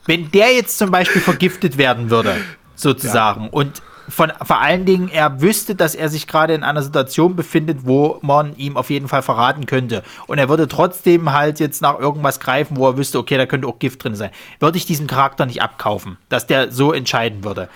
Wenn 0.05 0.31
der 0.31 0.53
jetzt 0.53 0.77
zum 0.77 0.91
Beispiel 0.91 1.21
vergiftet 1.21 1.77
werden 1.77 2.09
würde, 2.09 2.35
sozusagen, 2.75 3.49
und 3.49 3.81
von, 4.09 4.31
vor 4.43 4.59
allen 4.59 4.85
Dingen, 4.85 5.09
er 5.09 5.41
wüsste, 5.41 5.75
dass 5.75 5.95
er 5.95 6.09
sich 6.09 6.27
gerade 6.27 6.53
in 6.53 6.63
einer 6.63 6.81
Situation 6.81 7.35
befindet, 7.35 7.79
wo 7.83 8.19
man 8.21 8.55
ihm 8.57 8.77
auf 8.77 8.89
jeden 8.89 9.07
Fall 9.07 9.21
verraten 9.21 9.65
könnte. 9.65 10.03
Und 10.27 10.37
er 10.37 10.49
würde 10.49 10.67
trotzdem 10.67 11.31
halt 11.31 11.59
jetzt 11.59 11.81
nach 11.81 11.99
irgendwas 11.99 12.39
greifen, 12.39 12.77
wo 12.77 12.87
er 12.87 12.97
wüsste, 12.97 13.19
okay, 13.19 13.37
da 13.37 13.45
könnte 13.45 13.67
auch 13.67 13.79
Gift 13.79 14.03
drin 14.03 14.15
sein. 14.15 14.31
Würde 14.59 14.77
ich 14.77 14.85
diesen 14.85 15.07
Charakter 15.07 15.45
nicht 15.45 15.61
abkaufen, 15.61 16.17
dass 16.29 16.47
der 16.47 16.71
so 16.71 16.91
entscheiden 16.91 17.43
würde. 17.43 17.69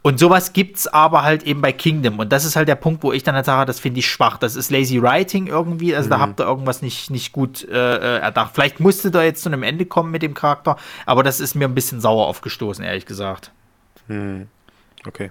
Und 0.00 0.18
sowas 0.18 0.52
gibt's 0.52 0.86
aber 0.86 1.22
halt 1.22 1.42
eben 1.42 1.60
bei 1.60 1.72
Kingdom. 1.72 2.18
Und 2.18 2.32
das 2.32 2.44
ist 2.44 2.54
halt 2.56 2.68
der 2.68 2.76
Punkt, 2.76 3.02
wo 3.02 3.12
ich 3.12 3.24
dann 3.24 3.34
halt 3.34 3.44
sage, 3.44 3.66
das 3.66 3.80
finde 3.80 3.98
ich 3.98 4.08
schwach. 4.08 4.38
Das 4.38 4.54
ist 4.54 4.70
lazy 4.70 5.02
writing 5.02 5.48
irgendwie. 5.48 5.94
Also 5.94 6.08
da 6.08 6.20
habt 6.20 6.40
ihr 6.40 6.46
irgendwas 6.46 6.82
nicht, 6.82 7.10
nicht 7.10 7.32
gut 7.32 7.68
äh, 7.68 7.74
äh, 7.74 8.18
erdacht. 8.20 8.52
Vielleicht 8.54 8.80
musste 8.80 9.10
da 9.10 9.22
jetzt 9.22 9.42
zu 9.42 9.48
einem 9.48 9.64
Ende 9.64 9.86
kommen 9.86 10.10
mit 10.10 10.22
dem 10.22 10.34
Charakter, 10.34 10.76
aber 11.04 11.24
das 11.24 11.40
ist 11.40 11.56
mir 11.56 11.66
ein 11.66 11.74
bisschen 11.74 12.00
sauer 12.00 12.26
aufgestoßen, 12.28 12.84
ehrlich 12.84 13.06
gesagt. 13.06 13.50
Okay. 15.08 15.30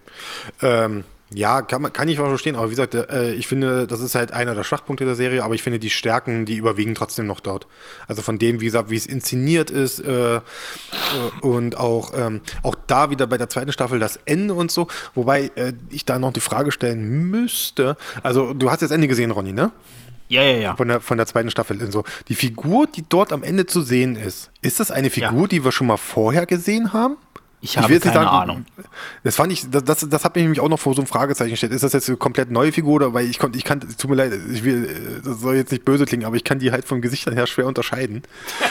Ähm, 0.61 1.03
ja, 1.29 1.61
kann, 1.61 1.81
man, 1.81 1.91
kann 1.91 2.07
ich 2.07 2.19
auch 2.19 2.27
verstehen, 2.27 2.55
aber 2.55 2.67
wie 2.67 2.75
gesagt, 2.75 2.95
äh, 2.95 3.33
ich 3.33 3.47
finde, 3.47 3.85
das 3.85 3.99
ist 3.99 4.15
halt 4.15 4.31
einer 4.31 4.55
der 4.55 4.63
Schwachpunkte 4.63 5.03
der 5.03 5.15
Serie, 5.15 5.43
aber 5.43 5.55
ich 5.55 5.61
finde, 5.63 5.77
die 5.77 5.89
Stärken, 5.89 6.45
die 6.45 6.55
überwiegen 6.55 6.95
trotzdem 6.95 7.27
noch 7.27 7.41
dort. 7.41 7.67
Also 8.07 8.21
von 8.21 8.39
dem, 8.39 8.61
wie 8.61 8.65
gesagt, 8.65 8.89
wie 8.89 8.95
es 8.95 9.05
inszeniert 9.05 9.69
ist 9.69 9.99
äh, 9.99 10.37
äh, 10.37 10.39
und 11.41 11.77
auch, 11.77 12.13
ähm, 12.15 12.39
auch 12.63 12.75
da 12.87 13.09
wieder 13.09 13.27
bei 13.27 13.37
der 13.37 13.49
zweiten 13.49 13.73
Staffel 13.73 13.99
das 13.99 14.19
Ende 14.23 14.53
und 14.53 14.71
so, 14.71 14.87
wobei 15.15 15.51
äh, 15.55 15.73
ich 15.89 16.05
da 16.05 16.17
noch 16.17 16.31
die 16.31 16.39
Frage 16.39 16.71
stellen 16.71 17.29
müsste, 17.29 17.97
also 18.23 18.53
du 18.53 18.71
hast 18.71 18.81
das 18.81 18.91
Ende 18.91 19.09
gesehen, 19.09 19.31
Ronny, 19.31 19.51
ne? 19.51 19.71
Ja, 20.29 20.43
ja, 20.43 20.57
ja. 20.57 20.75
Von 20.75 20.87
der, 20.89 20.99
von 21.01 21.17
der 21.17 21.25
zweiten 21.25 21.49
Staffel. 21.51 21.89
So. 21.91 22.03
Die 22.27 22.35
Figur, 22.35 22.87
die 22.87 23.03
dort 23.07 23.31
am 23.31 23.43
Ende 23.43 23.65
zu 23.65 23.81
sehen 23.81 24.15
ist, 24.17 24.51
ist 24.61 24.79
das 24.79 24.91
eine 24.91 25.09
Figur, 25.09 25.41
Ja. 25.43 25.47
die 25.47 25.63
wir 25.63 25.71
schon 25.71 25.87
mal 25.87 25.97
vorher 25.97 26.45
gesehen 26.45 26.91
haben? 26.91 27.15
Ich 27.59 27.77
habe 27.77 27.91
nicht 27.91 28.03
keine 28.03 28.13
sagen, 28.13 28.27
Ahnung. 28.27 28.65
Das 29.23 29.35
fand 29.35 29.51
ich, 29.51 29.69
das, 29.69 29.83
das, 29.83 30.07
das 30.07 30.23
hat 30.23 30.35
mich 30.35 30.43
nämlich 30.43 30.59
auch 30.59 30.69
noch 30.69 30.79
vor 30.79 30.93
so 30.93 31.01
einem 31.01 31.07
Fragezeichen 31.07 31.51
gestellt. 31.51 31.71
Ist 31.71 31.83
das 31.83 31.93
jetzt 31.93 32.07
eine 32.07 32.17
komplett 32.17 32.51
neue 32.51 32.71
Figur 32.71 32.95
oder 32.95 33.13
weil 33.13 33.27
ich 33.27 33.39
konnte, 33.39 33.57
ich 33.57 33.63
kann, 33.63 33.79
tut 33.79 34.09
mir 34.09 34.15
leid, 34.15 34.33
ich 34.51 34.63
will, 34.63 34.85
äh, 34.85 35.25
das 35.25 35.41
soll 35.41 35.55
jetzt 35.55 35.71
nicht 35.71 35.83
böse 35.83 36.05
klingen, 36.05 36.25
aber 36.25 36.35
ich 36.35 36.43
kann 36.43 36.59
die 36.59 36.71
halt 36.71 36.85
vom 36.85 37.01
Gesicht 37.01 37.25
her 37.25 37.47
schwer 37.47 37.65
unterscheiden. 37.65 38.21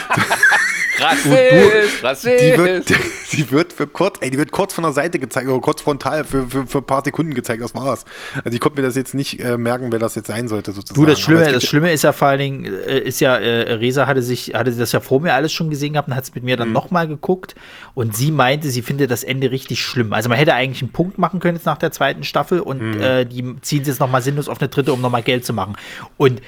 Rassist, 0.99 2.03
Rassist. 2.03 2.41
Die 2.43 2.57
wird, 2.57 2.89
die 3.33 3.51
wird 3.51 3.73
für 3.73 3.87
kurz, 3.87 4.17
ey, 4.21 4.29
die 4.29 4.37
wird 4.37 4.51
kurz 4.51 4.73
von 4.73 4.83
der 4.83 4.93
Seite 4.93 5.19
gezeigt, 5.19 5.47
oder 5.47 5.59
kurz 5.61 5.81
frontal 5.81 6.23
für, 6.23 6.47
für, 6.47 6.65
für 6.67 6.77
ein 6.79 6.83
paar 6.85 7.03
Sekunden 7.03 7.33
gezeigt, 7.33 7.61
das 7.61 7.75
war's. 7.75 8.05
Also 8.43 8.55
ich 8.55 8.59
konnte 8.59 8.79
mir 8.81 8.87
das 8.87 8.95
jetzt 8.95 9.13
nicht 9.13 9.39
äh, 9.39 9.57
merken, 9.57 9.91
wer 9.91 9.99
das 9.99 10.15
jetzt 10.15 10.27
sein 10.27 10.47
sollte, 10.47 10.71
sozusagen. 10.71 10.99
Du, 10.99 11.05
das 11.05 11.19
Schlimme, 11.19 11.51
das 11.51 11.63
Schlimme 11.63 11.91
ist 11.91 12.03
ja 12.03 12.11
vor 12.13 12.27
allen 12.29 12.39
Dingen, 12.39 12.65
äh, 12.65 12.99
ist 12.99 13.19
ja, 13.19 13.37
äh, 13.37 13.73
Resa 13.73 14.07
hatte 14.07 14.21
sich, 14.21 14.53
hatte 14.53 14.71
das 14.71 14.91
ja 14.91 14.99
vor 14.99 15.21
mir 15.21 15.33
alles 15.33 15.51
schon 15.53 15.69
gesehen 15.69 15.93
gehabt 15.93 16.07
und 16.07 16.15
hat 16.15 16.23
es 16.23 16.33
mit 16.33 16.43
Mhm. 16.43 16.49
mir 16.49 16.57
dann 16.57 16.71
nochmal 16.71 17.07
geguckt 17.07 17.55
und 17.93 18.15
sie 18.15 18.31
meinte, 18.31 18.69
sie 18.69 18.81
findet 18.81 19.11
das 19.11 19.23
Ende 19.23 19.51
richtig 19.51 19.81
schlimm. 19.81 20.13
Also 20.13 20.29
man 20.29 20.37
hätte 20.37 20.53
eigentlich 20.53 20.81
einen 20.81 20.91
Punkt 20.91 21.17
machen 21.17 21.39
können 21.39 21.57
jetzt 21.57 21.65
nach 21.65 21.77
der 21.77 21.91
zweiten 21.91 22.23
Staffel 22.23 22.59
und 22.59 22.81
Mhm. 22.81 23.01
äh, 23.01 23.25
die 23.25 23.55
ziehen 23.61 23.81
es 23.81 23.87
jetzt 23.87 23.99
nochmal 23.99 24.21
sinnlos 24.21 24.47
auf 24.49 24.59
eine 24.59 24.69
dritte, 24.69 24.93
um 24.93 25.01
nochmal 25.01 25.23
Geld 25.23 25.45
zu 25.45 25.53
machen. 25.53 25.75
Und 26.17 26.41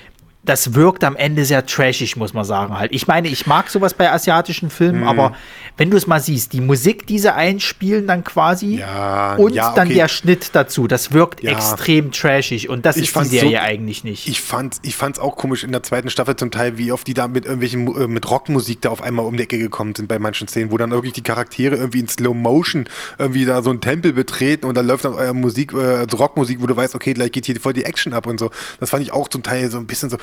das 0.44 0.74
wirkt 0.74 1.04
am 1.04 1.16
Ende 1.18 1.44
sehr 1.44 1.66
trashig, 1.66 2.16
muss 2.16 2.34
man 2.34 2.46
sagen 2.46 2.78
halt. 2.80 2.92
Ich 2.94 3.08
meine, 3.08 3.28
ich 3.28 3.46
mag 3.46 3.70
sowas 3.70 3.94
bei 3.94 4.10
asiatischen 4.10 4.68
Mhm. 4.68 4.72
Filmen, 4.72 5.04
aber 5.04 5.34
wenn 5.78 5.92
du 5.92 5.98
es 5.98 6.08
mal 6.08 6.20
siehst, 6.22 6.54
die 6.54 6.62
Musik, 6.62 7.06
die 7.08 7.20
sie 7.20 7.34
einspielen 7.34 8.08
dann 8.08 8.24
quasi 8.24 8.78
Ja, 8.80 9.36
und 9.36 9.54
ja, 9.54 9.74
dann 9.74 9.88
okay. 9.88 9.96
der 9.96 10.08
Schnitt 10.08 10.52
dazu, 10.54 10.88
das 10.88 11.12
wirkt 11.12 11.44
Ja. 11.44 11.52
extrem 11.52 12.12
trashig 12.12 12.70
und 12.70 12.86
das 12.86 12.96
Ich 12.98 13.14
ist 13.14 13.16
die 13.22 13.26
Serie 13.26 13.58
so- 13.58 13.64
eigentlich 13.64 14.04
nicht. 14.06 14.28
Ich 14.30 14.40
fand 14.42 14.78
ich 14.82 14.96
fand's 14.96 15.20
auch 15.20 15.36
komisch 15.36 15.64
in 15.66 15.72
der 15.74 15.84
zweiten 15.84 16.10
Staffel 16.10 16.36
zum 16.38 16.52
Teil, 16.52 16.78
wie 16.78 16.92
oft 16.94 17.06
die 17.06 17.14
da 17.14 17.28
mit 17.28 17.44
irgendwelchen 17.46 17.88
äh, 17.96 18.08
mit 18.08 18.30
Rockmusik 18.30 18.82
da 18.82 18.90
auf 18.90 19.02
einmal 19.04 19.26
um 19.26 19.36
die 19.36 19.44
Ecke 19.44 19.58
gekommen 19.60 19.94
sind 19.94 20.08
bei 20.08 20.20
manchen 20.20 20.48
Szenen, 20.48 20.72
wo 20.72 20.78
dann 20.78 20.92
wirklich 20.92 21.14
die 21.14 21.22
Charaktere 21.24 21.76
irgendwie 21.76 22.00
in 22.00 22.08
Slow 22.08 22.34
Motion 22.34 22.86
irgendwie 23.18 23.44
da 23.46 23.62
so 23.62 23.70
einen 23.72 23.82
Tempel 23.82 24.14
betreten 24.14 24.66
und 24.66 24.76
dann 24.76 24.88
läuft 24.88 25.04
dann 25.06 25.14
euer 25.16 25.34
Musik, 25.34 25.74
äh, 25.74 25.78
also 25.78 26.16
Rockmusik, 26.18 26.62
wo 26.62 26.66
du 26.66 26.76
weißt, 26.78 26.96
okay, 26.96 27.14
gleich 27.14 27.34
geht 27.34 27.46
hier 27.46 27.60
voll 27.60 27.74
die 27.74 27.84
Action 27.84 28.14
ab 28.14 28.26
und 28.26 28.40
so. 28.40 28.50
Das 28.80 28.90
fand 28.90 29.04
ich 29.04 29.12
auch 29.12 29.28
zum 29.28 29.44
Teil 29.44 29.70
so 29.70 29.78
ein 29.78 29.86
bisschen 29.86 30.10
so 30.10 30.18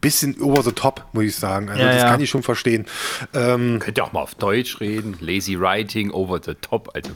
bisschen 0.00 0.40
over 0.40 0.62
the 0.62 0.72
top, 0.72 1.04
muss 1.12 1.24
ich 1.24 1.36
sagen. 1.36 1.68
Also 1.68 1.80
Ja, 1.82 1.88
das 1.92 2.02
ja. 2.02 2.10
kann 2.10 2.20
ich 2.20 2.30
schon 2.30 2.42
verstehen. 2.42 2.86
Ähm, 3.34 3.78
Könnt 3.80 3.98
ihr 3.98 4.04
auch 4.04 4.12
mal 4.12 4.20
auf 4.20 4.34
Deutsch 4.34 4.80
reden. 4.80 5.16
Lazy 5.20 5.58
Writing, 5.60 6.10
over 6.10 6.40
the 6.44 6.54
top. 6.54 6.90
Also, 6.94 7.10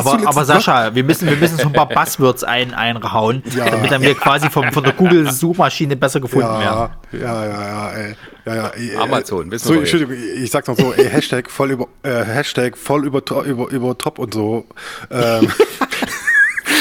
Aber, 0.00 0.28
aber? 0.28 0.44
Sascha, 0.44 0.94
wir 0.94 1.02
müssen, 1.02 1.28
wir 1.28 1.36
müssen 1.36 1.58
so 1.58 1.66
ein 1.66 1.72
paar 1.72 1.88
Buzzwords 1.88 2.44
ein, 2.44 2.72
einhauen, 2.74 3.42
Ja. 3.56 3.68
damit 3.70 3.90
dann 3.90 4.02
wir 4.02 4.14
quasi 4.14 4.48
vom, 4.48 4.70
von 4.72 4.84
der 4.84 4.92
Google-Suchmaschine 4.92 5.96
besser 5.96 6.20
gefunden 6.20 6.46
werden. 6.48 6.62
Ja, 6.62 7.18
ja, 7.18 7.44
ja, 7.44 7.66
ja, 7.66 7.90
ey. 7.92 8.16
ja, 8.46 8.54
ja 8.54 8.68
ey, 8.68 8.96
Amazon, 8.96 9.50
wissen 9.50 9.66
so, 9.66 9.74
wir 9.74 9.80
Entschuldigung, 9.80 10.14
ich 10.36 10.50
sag's 10.50 10.68
noch 10.68 10.76
so, 10.76 10.92
ey, 10.92 11.10
Hashtag 11.10 11.50
voll 11.50 11.72
über, 11.72 11.88
äh, 12.04 12.24
Hashtag 12.24 12.78
voll 12.78 13.04
über, 13.04 13.20
über, 13.44 13.68
über 13.70 13.98
top 13.98 14.20
und 14.20 14.32
so. 14.32 14.64
Ähm, 15.10 15.50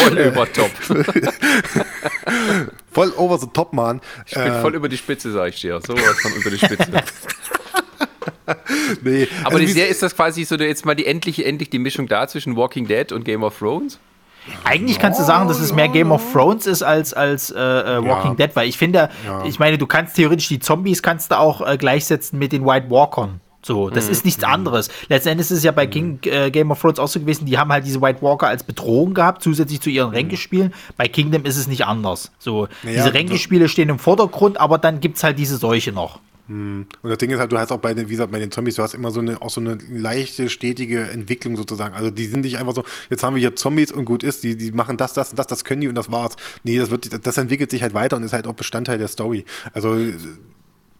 voll 0.04 0.18
über 0.20 0.52
top. 0.52 0.72
voll 2.92 3.12
over 3.18 3.38
the 3.40 3.48
top, 3.54 3.74
Mann. 3.74 4.02
Ich 4.26 4.34
bin 4.36 4.54
voll 4.62 4.76
über 4.76 4.90
die 4.90 4.98
Spitze, 4.98 5.32
sag 5.32 5.50
ich 5.50 5.62
dir. 5.62 5.80
So 5.86 5.94
was 5.94 6.20
von 6.22 6.32
über 6.34 6.50
die 6.50 6.58
Spitze. 6.58 6.88
Nee, 9.02 9.28
Aber 9.44 9.56
also 9.56 9.60
die 9.60 9.68
wie- 9.68 9.72
Serie, 9.72 9.90
ist 9.92 10.04
das 10.04 10.16
quasi 10.16 10.44
so 10.44 10.56
jetzt 10.56 10.86
mal 10.86 10.96
die 10.96 11.06
endliche, 11.06 11.46
endlich 11.46 11.70
die 11.70 11.80
Mischung 11.80 12.08
da 12.08 12.28
zwischen 12.28 12.56
Walking 12.58 12.88
Dead 12.88 13.12
und 13.12 13.24
Game 13.24 13.44
of 13.44 13.58
Thrones? 13.58 14.00
Eigentlich 14.66 15.00
kannst 15.00 15.20
du 15.20 15.24
sagen, 15.24 15.48
dass 15.48 15.60
es 15.62 15.74
mehr 15.74 15.88
Game 15.88 16.12
of 16.12 16.22
Thrones 16.34 16.68
ist 16.68 16.84
als, 16.84 17.14
als 17.14 17.52
äh, 17.52 17.58
äh, 17.60 18.04
Walking 18.06 18.32
Ja. 18.38 18.48
Dead, 18.48 18.56
weil 18.56 18.68
ich 18.68 18.78
finde, 18.78 19.10
ich 19.46 19.60
meine, 19.60 19.78
du 19.78 19.88
kannst 19.88 20.16
theoretisch 20.18 20.50
die 20.50 20.60
Zombies 20.60 21.02
kannst 21.02 21.32
du 21.32 21.40
auch 21.40 21.66
äh, 21.66 21.78
gleichsetzen 21.78 22.38
mit 22.40 22.52
den 22.52 22.66
White 22.66 22.90
Walkern. 22.90 23.40
So, 23.66 23.90
das 23.90 24.10
ist 24.10 24.26
nichts 24.26 24.44
anderes. 24.44 24.90
Letzten 25.08 25.30
Endes 25.30 25.50
ist 25.50 25.60
es 25.60 25.64
ja 25.64 25.72
bei 25.72 25.88
King, 25.88 26.20
äh, 26.26 26.52
Game 26.52 26.70
of 26.72 26.82
Thrones 26.82 27.00
auch 27.00 27.08
so 27.08 27.20
gewesen, 27.20 27.46
die 27.46 27.58
haben 27.58 27.72
halt 27.72 27.86
diese 27.86 28.02
White 28.02 28.22
Walker 28.22 28.48
als 28.48 28.64
Bedrohung 28.64 29.14
gehabt, 29.14 29.42
zusätzlich 29.42 29.80
zu 29.80 29.90
ihren 29.90 30.10
Ränkespielen. 30.10 30.74
Bei 30.98 31.08
Kingdom 31.08 31.46
ist 31.46 31.56
es 31.56 31.68
nicht 31.68 31.86
anders. 31.86 32.32
So, 32.40 32.68
Naja, 32.84 32.98
diese 32.98 33.14
Ränkespiele 33.14 33.70
stehen 33.70 33.88
im 33.88 34.00
Vordergrund, 34.00 34.60
aber 34.60 34.78
dann 34.78 35.00
gibt 35.00 35.16
es 35.16 35.24
halt 35.24 35.40
diese 35.40 35.56
Seuche 35.58 35.94
noch. 35.94 36.20
Und 37.02 37.10
das 37.10 37.18
Ding 37.20 37.32
ist 37.32 37.40
halt, 37.40 37.54
du 37.54 37.58
hast 37.58 37.72
auch 37.72 37.80
bei 37.80 37.94
den, 37.94 38.10
wie 38.10 38.12
gesagt, 38.12 38.32
bei 38.32 38.40
den 38.40 38.52
Zombies, 38.52 38.76
du 38.76 38.84
hast 38.84 38.94
immer 38.94 39.12
so 39.12 39.22
eine, 39.22 39.42
auch 39.42 39.50
so 39.50 39.62
eine 39.62 39.78
leichte, 39.90 40.50
stetige 40.50 41.10
Entwicklung 41.10 41.56
sozusagen. 41.56 41.96
Also 41.96 42.12
die 42.12 42.26
sind 42.26 42.42
nicht 42.42 42.58
einfach 42.58 42.76
so, 42.76 42.84
jetzt 43.10 43.24
haben 43.24 43.36
wir 43.36 43.40
hier 43.40 43.56
Zombies 43.56 43.94
und 43.94 44.04
gut 44.04 44.24
ist, 44.24 44.44
die, 44.44 44.58
die 44.58 44.74
machen 44.74 44.98
das, 44.98 45.14
das 45.14 45.30
und 45.30 45.40
das, 45.40 45.48
das 45.48 45.64
können 45.64 45.80
die 45.80 45.88
und 45.88 45.96
das 45.96 46.12
war's. 46.12 46.36
Nee, 46.64 46.78
das 46.78 46.92
wird, 46.92 47.26
das 47.26 47.38
entwickelt 47.38 47.72
sich 47.72 47.82
halt 47.82 47.94
weiter 47.94 48.18
und 48.18 48.24
ist 48.24 48.34
halt 48.34 48.46
auch 48.46 48.54
Bestandteil 48.54 48.98
der 48.98 49.08
Story. 49.08 49.46
Also, 49.72 49.98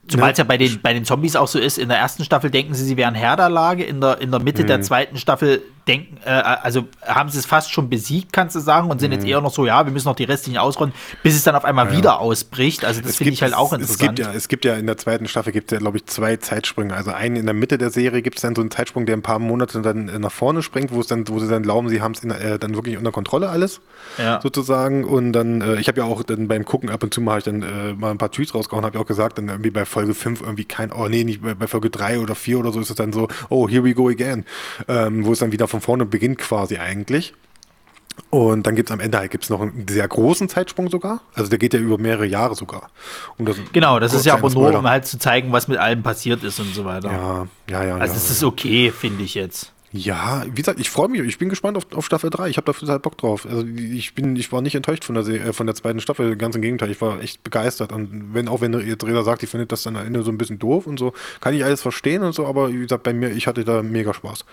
Zumal 0.08 0.32
es 0.32 0.38
ja 0.38 0.44
bei 0.44 0.58
den, 0.58 0.82
bei 0.82 0.94
den 0.94 1.06
Zombies 1.06 1.36
auch 1.36 1.48
so 1.48 1.60
ist, 1.60 1.78
in 1.78 1.88
der 1.90 1.98
ersten 1.98 2.26
Staffel 2.26 2.50
denken 2.52 2.74
sie, 2.74 2.84
sie 2.84 2.98
wären 2.98 3.16
Herr 3.16 3.38
der 3.38 3.50
Lage, 3.50 3.84
in 3.84 4.02
der, 4.02 4.20
in 4.20 4.32
der 4.32 4.42
Mitte 4.42 4.64
Mhm. 4.64 4.68
der 4.68 4.82
zweiten 4.82 5.18
Staffel 5.18 5.62
denken, 5.88 6.18
äh, 6.26 6.30
also 6.30 6.88
haben 7.06 7.30
sie 7.30 7.40
es 7.40 7.46
fast 7.46 7.72
schon 7.72 7.90
besiegt, 7.90 8.32
kannst 8.34 8.56
du 8.56 8.60
sagen, 8.60 8.90
und 8.90 9.00
sind 9.00 9.12
Mhm. 9.12 9.18
jetzt 9.18 9.28
eher 9.28 9.42
noch 9.42 9.54
so, 9.54 9.66
ja, 9.66 9.86
wir 9.86 9.92
müssen 9.92 10.08
noch 10.08 10.16
die 10.16 10.24
restlichen 10.24 10.58
ausräumen, 10.58 10.94
bis 11.24 11.36
es 11.36 11.44
dann 11.44 11.56
auf 11.56 11.66
einmal 11.66 11.92
wieder 11.92 12.20
ausbricht. 12.20 12.86
Also 12.86 13.02
das 13.02 13.16
finde 13.18 13.34
ich 13.34 13.42
halt 13.42 13.54
auch 13.54 13.74
es- 13.74 13.80
interessant. 13.80 14.20
Es 14.20 14.26
gibt 14.26 14.34
ja, 14.34 14.34
es 14.38 14.48
gibt 14.48 14.66
ja 14.66 14.76
in 14.76 14.86
der 14.88 14.98
zweiten 14.98 15.28
Staffel 15.28 15.52
gibt 15.52 15.72
es 15.72 15.76
ja, 15.76 15.80
glaube 15.80 15.98
ich, 15.98 16.06
zwei 16.06 16.38
Zeitsprünge. 16.38 16.94
Also 16.96 17.12
einen 17.12 17.36
in 17.36 17.46
der 17.46 17.54
Mitte 17.54 17.78
der 17.78 17.90
Serie 17.90 18.22
gibt 18.22 18.38
es 18.38 18.42
dann 18.42 18.56
so 18.56 18.62
einen 18.62 18.72
Zeitsprung, 18.72 19.06
der 19.06 19.18
ein 19.18 19.22
paar 19.22 19.40
Monate 19.40 19.82
dann 19.82 20.08
äh, 20.10 20.20
nach 20.20 20.32
vorne 20.32 20.62
springt, 20.64 20.92
wo 20.94 21.00
es 21.02 21.08
dann, 21.08 21.28
wo 21.28 21.40
sie 21.40 21.48
dann 21.50 21.64
glauben, 21.64 21.90
sie 21.90 22.02
haben 22.02 22.14
es 22.14 22.24
äh, 22.24 22.58
dann 22.60 22.76
wirklich 22.76 22.98
unter 22.98 23.12
Kontrolle 23.12 23.50
alles, 23.50 23.82
Ja. 24.18 24.40
sozusagen. 24.42 25.04
Und 25.04 25.34
dann, 25.34 25.62
äh, 25.62 25.76
ich 25.80 25.88
habe 25.88 26.00
ja 26.00 26.06
auch 26.06 26.24
dann 26.24 26.48
beim 26.48 26.66
Gucken 26.66 26.90
ab 26.90 27.04
und 27.04 27.14
zu 27.14 27.22
mal, 27.22 27.40
ich 27.40 27.44
dann 27.44 27.62
äh, 27.62 27.94
mal 27.94 28.12
ein 28.12 28.18
paar 28.18 28.32
Tweets 28.32 28.54
rausgehauen, 28.56 28.86
habe 28.86 28.96
ich 28.98 29.02
auch 29.02 29.08
gesagt, 29.08 29.38
dann 29.38 29.50
irgendwie 29.50 29.72
bei 29.72 29.86
Folge 29.86 30.14
5 30.14 30.42
irgendwie 30.42 30.66
kein, 30.66 30.92
oh 30.92 31.08
nee, 31.08 31.24
nicht 31.24 31.42
bei, 31.42 31.54
bei 31.54 31.68
Folge 31.68 31.90
3 31.90 32.20
oder 32.20 32.36
4 32.36 32.60
oder 32.60 32.72
so 32.72 32.80
ist 32.80 32.90
es 32.90 32.96
dann 32.96 33.12
so, 33.12 33.28
oh, 33.50 33.68
here 33.68 33.84
we 33.84 33.94
go 33.94 34.08
again, 34.10 34.46
ähm, 34.88 35.26
wo 35.26 35.34
es 35.34 35.40
dann 35.40 35.52
wieder 35.52 35.68
von 35.74 35.82
vorne 35.82 36.06
beginnt 36.06 36.38
quasi 36.38 36.78
eigentlich. 36.78 37.34
Und 38.30 38.68
dann 38.68 38.76
gibt 38.76 38.90
es 38.90 38.94
am 38.94 39.00
Ende 39.00 39.18
halt 39.18 39.32
gibt's 39.32 39.50
noch 39.50 39.60
einen 39.60 39.88
sehr 39.88 40.08
großen 40.08 40.48
Zeitsprung 40.48 40.88
sogar. 40.88 41.22
Also 41.34 41.50
der 41.50 41.58
geht 41.58 41.74
ja 41.74 41.80
über 41.80 41.98
mehrere 41.98 42.28
Jahre 42.28 42.54
sogar. 42.54 42.92
Und 43.40 43.50
das 43.50 43.58
genau, 43.72 44.00
das 44.00 44.14
ist 44.14 44.24
ja 44.26 44.36
aber 44.36 44.52
nur, 44.52 44.78
um 44.78 44.88
halt 44.88 45.08
zu 45.08 45.18
zeigen, 45.18 45.52
was 45.52 45.68
mit 45.68 45.80
allem 45.80 46.04
passiert 46.04 46.44
ist 46.44 46.60
und 46.60 46.76
so 46.76 46.86
weiter. 46.86 47.12
Ja, 47.12 47.48
ja, 47.70 47.84
ja. 47.86 47.98
Also 47.98 48.14
es 48.14 48.28
ja. 48.28 48.34
ist 48.34 48.44
okay, 48.44 48.92
finde 48.92 49.24
ich 49.24 49.34
jetzt. 49.34 49.73
Ja, 49.96 50.44
wie 50.48 50.56
gesagt, 50.56 50.80
ich 50.80 50.90
freue 50.90 51.08
mich, 51.08 51.22
ich 51.22 51.38
bin 51.38 51.50
gespannt 51.50 51.78
auf, 51.78 51.86
auf 51.94 52.04
Staffel 52.08 52.32
3. 52.32 52.50
Ich 52.50 52.58
habe 52.58 52.66
dafür 52.66 52.88
halt 52.88 53.04
Bock 53.04 53.16
drauf. 53.16 53.46
Also 53.46 53.64
ich 53.64 54.16
bin, 54.16 54.36
ich 54.36 54.52
war 54.52 54.62
nicht 54.62 54.74
enttäuscht 54.74 55.04
von 55.04 55.14
der, 55.14 55.28
äh, 55.28 55.54
von 55.54 55.68
der 55.68 55.76
zweiten 55.76 56.00
Staffel, 56.00 56.36
ganz 56.36 56.56
im 56.56 56.64
Gegenteil, 56.64 56.90
ich 56.90 57.00
war 57.00 57.22
echt 57.22 57.44
begeistert. 57.44 57.92
Und 57.92 58.34
wenn, 58.34 58.48
auch 58.48 58.60
wenn 58.60 58.74
jetzt 58.74 59.06
Reda 59.06 59.22
sagt, 59.22 59.44
ich 59.44 59.52
finde 59.52 59.68
das 59.68 59.84
dann 59.84 59.96
am 59.96 60.08
Ende 60.08 60.24
so 60.24 60.32
ein 60.32 60.40
bisschen 60.40 60.58
doof 60.58 60.88
und 60.88 60.98
so, 60.98 61.14
kann 61.42 61.54
ich 61.54 61.64
alles 61.64 61.84
verstehen 61.84 62.24
und 62.24 62.34
so, 62.34 62.48
aber 62.48 62.74
wie 62.74 62.80
gesagt, 62.80 63.04
bei 63.04 63.14
mir, 63.14 63.30
ich 63.30 63.46
hatte 63.46 63.64
da 63.64 63.84
mega 63.84 64.16
Spaß. 64.16 64.46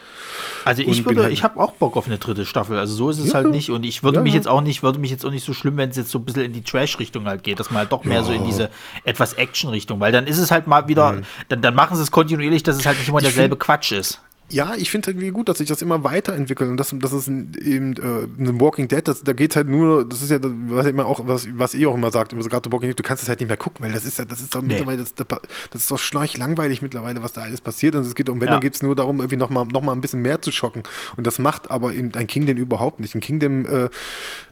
Also 0.66 0.82
ich 0.82 1.07
würde, 1.07 1.22
halt 1.22 1.32
ich 1.32 1.43
habe 1.43 1.59
auch 1.59 1.72
Bock 1.72 1.97
auf 1.97 2.07
eine 2.07 2.18
dritte 2.18 2.45
Staffel. 2.45 2.78
Also 2.78 2.95
so 2.95 3.09
ist 3.09 3.18
es 3.18 3.28
ja, 3.28 3.34
halt 3.36 3.51
nicht. 3.51 3.70
Und 3.70 3.84
ich 3.84 4.03
würde 4.03 4.18
ja, 4.18 4.22
mich 4.22 4.34
jetzt 4.34 4.47
auch 4.47 4.61
nicht, 4.61 4.82
würde 4.82 4.99
mich 4.99 5.11
jetzt 5.11 5.24
auch 5.24 5.30
nicht 5.30 5.45
so 5.45 5.55
schlimm, 5.55 5.78
wenn 5.78 5.88
es 5.88 5.97
jetzt 5.97 6.11
so 6.11 6.18
ein 6.18 6.26
bisschen 6.26 6.45
in 6.45 6.53
die 6.53 6.62
Trash-Richtung 6.62 7.24
halt 7.24 7.45
geht, 7.45 7.59
dass 7.59 7.70
man 7.70 7.78
halt 7.78 7.93
doch 7.93 8.05
mehr 8.05 8.22
so 8.24 8.32
in 8.32 8.45
diese 8.45 8.68
etwas 9.05 9.32
Action-Richtung, 9.32 10.01
weil 10.01 10.12
dann 10.12 10.26
ist 10.26 10.36
es 10.36 10.51
halt 10.51 10.66
mal 10.66 10.86
wieder, 10.86 11.12
mhm. 11.12 11.22
dann, 11.49 11.62
dann 11.62 11.74
machen 11.74 11.97
sie 11.97 12.03
es 12.03 12.11
kontinuierlich, 12.11 12.62
dass 12.62 12.76
es 12.76 12.84
halt 12.84 12.99
nicht 12.99 13.09
immer 13.09 13.22
derselbe 13.22 13.57
Quatsch 13.57 13.93
ist 13.93 14.20
ja, 14.51 14.74
ich 14.76 14.90
finde 14.90 15.11
irgendwie 15.11 15.30
gut, 15.30 15.48
dass 15.48 15.59
sich 15.59 15.68
das 15.68 15.82
immer 15.82 16.05
weiterentwickelt 16.05 16.70
und 16.70 16.76
das, 16.76 16.94
das 16.98 17.12
ist 17.12 17.28
eben 17.28 17.94
äh, 17.96 18.24
ein 18.42 18.61
Walking 18.61 18.88
Dead, 18.88 19.07
das, 19.07 19.22
da 19.22 19.32
geht 19.32 19.57
halt 19.57 19.68
nur, 19.68 20.05
das 20.05 20.22
ist 20.22 20.30
ja, 20.30 20.38
was 20.42 20.86
immer 20.86 21.07
auch, 21.07 21.26
was, 21.26 21.48
was 21.55 21.74
ihr 21.74 21.88
auch 21.88 21.94
immer 21.94 22.11
sagt, 22.11 22.32
immer 22.32 22.42
so 22.42 22.48
gerade 22.48 22.70
Walking 22.72 22.88
Dead, 22.88 22.98
du 22.98 23.03
kannst 23.03 23.22
es 23.22 23.28
halt 23.28 23.40
nicht 23.40 23.48
mehr 23.48 23.57
gucken, 23.57 23.84
weil 23.84 23.92
das 23.92 24.05
ist 24.05 24.18
ja, 24.18 24.24
das 24.24 24.40
ist 24.40 24.55
doch 24.55 24.62
nee. 24.62 24.68
mittlerweile, 24.68 24.98
das, 24.98 25.14
das 25.14 25.82
ist 25.82 25.90
doch 25.90 25.98
schnorch 25.98 26.36
langweilig 26.36 26.82
mittlerweile, 26.82 27.22
was 27.22 27.32
da 27.32 27.42
alles 27.42 27.61
passiert 27.61 27.94
und 27.94 28.03
es 28.03 28.14
geht 28.14 28.28
um, 28.28 28.40
wenn, 28.40 28.48
ja. 28.48 28.55
dann 28.55 28.61
geht 28.61 28.74
es 28.74 28.82
nur 28.82 28.94
darum, 28.96 29.18
irgendwie 29.18 29.36
nochmal 29.36 29.66
noch 29.66 29.82
mal 29.82 29.92
ein 29.92 30.01
bisschen 30.01 30.22
mehr 30.22 30.42
zu 30.42 30.51
schocken 30.51 30.82
und 31.16 31.26
das 31.26 31.38
macht 31.38 31.70
aber 31.70 31.92
eben 31.92 32.12
ein 32.14 32.26
Kingdom 32.26 32.57
überhaupt 32.57 33.01
nicht. 33.01 33.14
Ein 33.14 33.20
Kingdom, 33.20 33.66
äh, 33.66 33.88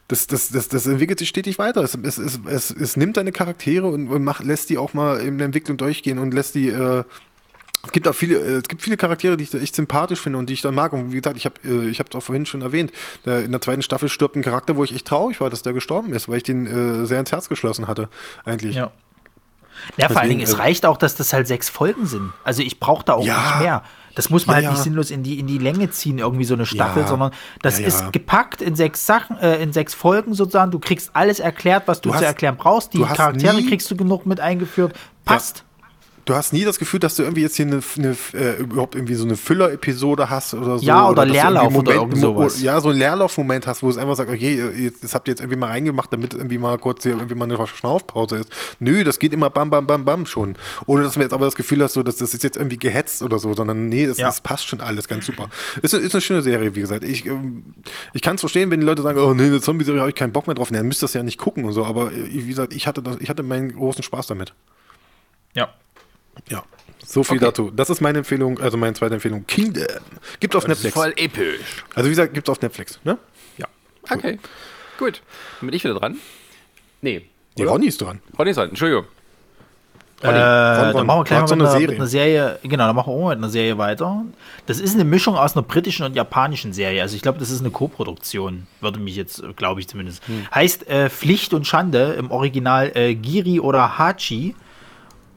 das, 0.07 0.27
das, 0.27 0.49
das, 0.49 0.67
das 0.67 0.87
entwickelt 0.87 1.19
sich 1.19 1.29
stetig 1.29 1.59
weiter. 1.59 1.83
Es, 1.83 1.95
es, 1.95 2.17
es, 2.17 2.39
es, 2.45 2.71
es 2.71 2.97
nimmt 2.97 3.15
seine 3.15 3.31
Charaktere 3.31 3.87
und, 3.87 4.07
und 4.07 4.23
macht, 4.23 4.43
lässt 4.43 4.69
die 4.69 4.77
auch 4.77 4.93
mal 4.93 5.19
in 5.19 5.37
der 5.37 5.45
Entwicklung 5.45 5.77
durchgehen 5.77 6.17
und 6.17 6.33
lässt 6.33 6.55
die, 6.55 6.69
äh, 6.69 7.03
es 7.85 7.91
gibt 7.91 8.07
auch 8.07 8.15
viele, 8.15 8.39
äh, 8.39 8.57
es 8.57 8.67
gibt 8.67 8.81
viele 8.81 8.97
Charaktere, 8.97 9.37
die 9.37 9.43
ich 9.43 9.53
echt 9.53 9.75
sympathisch 9.75 10.19
finde 10.19 10.39
und 10.39 10.49
die 10.49 10.53
ich 10.53 10.61
dann 10.61 10.75
mag. 10.75 10.93
Und 10.93 11.11
wie 11.11 11.17
gesagt, 11.17 11.37
ich 11.37 11.45
habe 11.45 11.55
äh, 11.63 11.89
ich 11.89 11.99
habe 11.99 12.09
es 12.09 12.15
auch 12.15 12.23
vorhin 12.23 12.45
schon 12.45 12.61
erwähnt, 12.61 12.91
in 13.25 13.51
der 13.51 13.61
zweiten 13.61 13.81
Staffel 13.81 14.09
stirbt 14.09 14.35
ein 14.35 14.41
Charakter, 14.41 14.75
wo 14.75 14.83
ich 14.83 14.93
echt 14.93 15.07
traurig 15.07 15.39
war, 15.41 15.49
dass 15.49 15.61
der 15.61 15.73
gestorben 15.73 16.13
ist, 16.13 16.27
weil 16.27 16.37
ich 16.37 16.43
den 16.43 16.67
äh, 16.67 17.05
sehr 17.05 17.19
ins 17.19 17.31
Herz 17.31 17.49
geschlossen 17.49 17.87
hatte, 17.87 18.09
eigentlich. 18.45 18.75
Ja. 18.75 18.91
Ja, 19.95 20.09
vor 20.09 20.19
allen 20.19 20.29
Dingen, 20.29 20.41
es 20.41 20.59
reicht 20.59 20.85
auch, 20.85 20.97
dass 20.97 21.15
das 21.15 21.31
halt 21.31 21.47
sechs 21.47 21.69
Folgen 21.69 22.05
sind. 22.05 22.33
Also 22.43 22.61
ich 22.61 22.81
brauche 22.81 23.05
da 23.05 23.13
auch 23.13 23.23
ja, 23.23 23.37
nicht 23.37 23.59
mehr. 23.61 23.83
Das 24.13 24.29
muss 24.29 24.45
man 24.45 24.57
ja, 24.57 24.63
halt 24.63 24.75
nicht 24.75 24.83
sinnlos 24.83 25.09
in 25.09 25.23
die, 25.23 25.39
in 25.39 25.47
die 25.47 25.57
Länge 25.57 25.89
ziehen, 25.89 26.19
irgendwie 26.19 26.43
so 26.43 26.53
eine 26.53 26.65
Staffel, 26.65 27.03
ja, 27.03 27.07
sondern 27.07 27.31
das 27.61 27.79
ist 27.79 28.11
gepackt 28.11 28.61
in 28.61 28.75
sechs 28.75 29.05
Sachen, 29.05 29.37
äh, 29.37 29.63
in 29.63 29.71
sechs 29.71 29.93
Folgen 29.93 30.33
sozusagen. 30.33 30.71
Du 30.71 30.79
kriegst 30.79 31.11
alles 31.13 31.39
erklärt, 31.39 31.83
was 31.85 32.01
du, 32.01 32.09
du 32.09 32.15
hast, 32.15 32.19
zu 32.19 32.25
erklären 32.25 32.57
brauchst. 32.57 32.93
Die 32.93 33.01
Charaktere 33.01 33.63
kriegst 33.63 33.89
du 33.89 33.95
genug 33.95 34.25
mit 34.25 34.41
eingeführt. 34.41 34.93
Passt 35.23 35.63
du 36.29 36.35
hast 36.35 36.53
nie 36.53 36.63
das 36.63 36.77
Gefühl, 36.77 36.99
dass 36.99 37.15
du 37.15 37.23
irgendwie 37.23 37.41
jetzt 37.41 37.55
hier 37.55 37.65
eine, 37.65 37.81
eine 37.97 38.15
äh, 38.33 38.59
überhaupt 38.59 38.95
irgendwie 38.95 39.15
so 39.15 39.25
eine 39.25 39.35
Füller-Episode 39.35 40.29
hast 40.29 40.53
oder 40.53 40.77
so. 40.77 40.85
Ja, 40.85 41.09
oder, 41.09 41.23
oder 41.23 41.25
Leerlauf 41.25 41.71
Moment, 41.71 41.87
oder 41.87 41.95
irgend 41.95 42.17
sowas. 42.17 42.61
Ja, 42.61 42.79
so 42.81 42.89
ein 42.89 42.97
Leerlauf-Moment 42.97 43.65
hast, 43.65 43.81
wo 43.81 43.89
es 43.89 43.97
einfach 43.97 44.15
sagt, 44.15 44.29
okay, 44.29 44.91
das 45.01 45.15
habt 45.15 45.27
ihr 45.27 45.31
jetzt 45.31 45.41
irgendwie 45.41 45.57
mal 45.57 45.67
reingemacht, 45.67 46.13
damit 46.13 46.33
irgendwie 46.33 46.59
mal 46.59 46.77
kurz 46.77 47.03
hier 47.03 47.13
irgendwie 47.13 47.35
mal 47.35 47.45
eine 47.45 47.67
Schnaufpause 47.67 48.37
ist. 48.37 48.51
Nö, 48.79 49.03
das 49.03 49.17
geht 49.17 49.33
immer 49.33 49.49
bam, 49.49 49.69
bam, 49.69 49.87
bam, 49.87 50.05
bam 50.05 50.25
schon. 50.25 50.55
Ohne 50.85 51.03
dass 51.03 51.13
du 51.13 51.19
jetzt 51.21 51.33
aber 51.33 51.45
das 51.45 51.55
Gefühl 51.55 51.83
hast, 51.83 51.93
so, 51.93 52.03
dass 52.03 52.17
das 52.17 52.33
ist 52.33 52.43
jetzt 52.43 52.57
irgendwie 52.57 52.77
gehetzt 52.77 53.23
oder 53.23 53.39
so, 53.39 53.53
sondern 53.53 53.89
nee, 53.89 54.05
das, 54.05 54.17
ja. 54.17 54.27
das 54.27 54.41
passt 54.41 54.67
schon 54.67 54.81
alles 54.81 55.07
ganz 55.07 55.25
super. 55.25 55.49
Ist, 55.81 55.93
ist 55.93 56.13
eine 56.13 56.21
schöne 56.21 56.41
Serie, 56.43 56.75
wie 56.75 56.81
gesagt. 56.81 57.03
Ich, 57.03 57.25
ähm, 57.25 57.73
ich 58.13 58.21
kann 58.21 58.35
es 58.35 58.41
verstehen, 58.41 58.69
wenn 58.69 58.79
die 58.79 58.85
Leute 58.85 59.01
sagen, 59.01 59.19
oh 59.19 59.33
nee, 59.33 59.45
eine 59.45 59.61
Zombie-Serie 59.61 60.01
habe 60.01 60.09
ich 60.09 60.15
keinen 60.15 60.33
Bock 60.33 60.45
mehr 60.45 60.55
drauf. 60.55 60.69
Nee, 60.69 60.77
dann 60.77 60.87
müsst 60.87 61.01
ihr 61.01 61.07
das 61.07 61.13
ja 61.13 61.23
nicht 61.23 61.39
gucken 61.39 61.65
und 61.65 61.73
so, 61.73 61.85
aber 61.85 62.11
äh, 62.11 62.29
wie 62.31 62.47
gesagt, 62.47 62.73
ich 62.73 62.85
hatte, 62.85 63.01
das, 63.01 63.17
ich 63.19 63.29
hatte 63.29 63.41
meinen 63.41 63.73
großen 63.73 64.03
Spaß 64.03 64.27
damit. 64.27 64.53
Ja. 65.55 65.69
Ja. 66.47 66.63
So 67.05 67.23
viel 67.23 67.37
okay. 67.37 67.45
dazu. 67.45 67.71
Das 67.71 67.89
ist 67.89 68.01
meine 68.01 68.19
Empfehlung, 68.19 68.59
also 68.59 68.77
meine 68.77 68.93
zweite 68.93 69.15
Empfehlung. 69.15 69.45
Kingdom. 69.47 69.85
Gibt 70.39 70.55
auf 70.55 70.63
das 70.63 70.69
Netflix. 70.69 70.93
voll 70.93 71.13
episch. 71.15 71.83
Also 71.95 72.05
wie 72.05 72.11
gesagt, 72.11 72.33
gibt 72.33 72.47
es 72.47 72.51
auf 72.51 72.61
Netflix, 72.61 72.99
ne? 73.03 73.17
Ja. 73.57 73.67
Okay. 74.09 74.37
Gut. 74.99 75.21
Dann 75.59 75.67
bin 75.67 75.75
ich 75.75 75.83
wieder 75.83 75.95
dran? 75.95 76.17
Nee. 77.01 77.25
Nee, 77.57 77.63
Ronny 77.63 77.87
ist 77.87 78.01
dran. 78.01 78.19
Ronny 78.37 78.51
ist 78.51 78.57
dran, 78.57 78.69
Entschuldigung. 78.69 79.05
Ronny. 80.23 80.37
Äh, 80.37 80.41
Ron, 80.41 80.93
Dann 80.93 81.05
machen 81.07 81.19
wir 81.19 81.23
gleich 81.23 81.39
mal 81.39 81.55
mit, 81.55 81.67
einer, 81.67 81.79
mit 81.79 81.95
einer 81.95 82.07
Serie. 82.07 82.59
Genau, 82.63 82.85
dann 82.87 82.95
machen 82.95 83.13
wir 83.13 83.17
auch 83.17 83.29
mit 83.29 83.37
einer 83.37 83.49
Serie 83.49 83.77
weiter. 83.77 84.25
Das 84.65 84.79
ist 84.79 84.93
eine 84.93 85.05
Mischung 85.05 85.35
aus 85.35 85.55
einer 85.55 85.63
britischen 85.63 86.05
und 86.05 86.15
japanischen 86.15 86.73
Serie. 86.73 87.01
Also 87.01 87.15
ich 87.15 87.21
glaube, 87.21 87.39
das 87.39 87.49
ist 87.49 87.61
eine 87.61 87.71
Co-Produktion. 87.71 88.67
Würde 88.81 88.99
mich 88.99 89.15
jetzt, 89.15 89.41
glaube 89.55 89.79
ich 89.79 89.87
zumindest. 89.87 90.27
Hm. 90.27 90.47
Heißt 90.53 90.87
äh, 90.89 91.09
Pflicht 91.09 91.53
und 91.53 91.65
Schande 91.65 92.15
im 92.19 92.31
Original 92.31 92.91
äh, 92.95 93.15
Giri 93.15 93.59
oder 93.59 93.97
Hachi. 93.97 94.55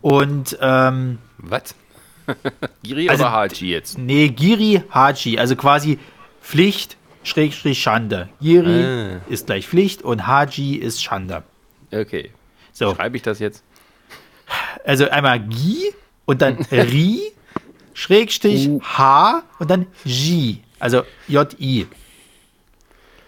Und 0.02 0.58
ähm, 0.60 1.18
was? 1.38 1.74
Giri 2.82 3.08
also, 3.08 3.24
oder 3.24 3.32
Haji 3.32 3.70
jetzt? 3.70 3.98
Nee, 3.98 4.28
Giri, 4.28 4.82
Haji. 4.92 5.38
Also 5.38 5.56
quasi 5.56 5.98
Pflicht, 6.42 6.96
Schrägstrich, 7.24 7.80
Schande. 7.80 8.28
Giri 8.40 8.84
ah. 8.84 9.20
ist 9.28 9.46
gleich 9.46 9.66
Pflicht 9.66 10.02
und 10.02 10.26
Haji 10.26 10.74
ist 10.74 11.02
Schande. 11.02 11.44
Okay. 11.92 12.30
So. 12.72 12.94
Schreibe 12.94 13.16
ich 13.16 13.22
das 13.22 13.38
jetzt? 13.38 13.62
Also 14.84 15.08
einmal 15.08 15.40
Gi 15.40 15.94
und 16.24 16.42
dann 16.42 16.56
Ri, 16.72 17.32
Schrägstrich, 17.94 18.68
uh. 18.68 18.82
H 18.82 19.42
und 19.58 19.70
dann 19.70 19.86
J. 20.04 20.58
Also 20.78 21.02
J-I. 21.28 21.86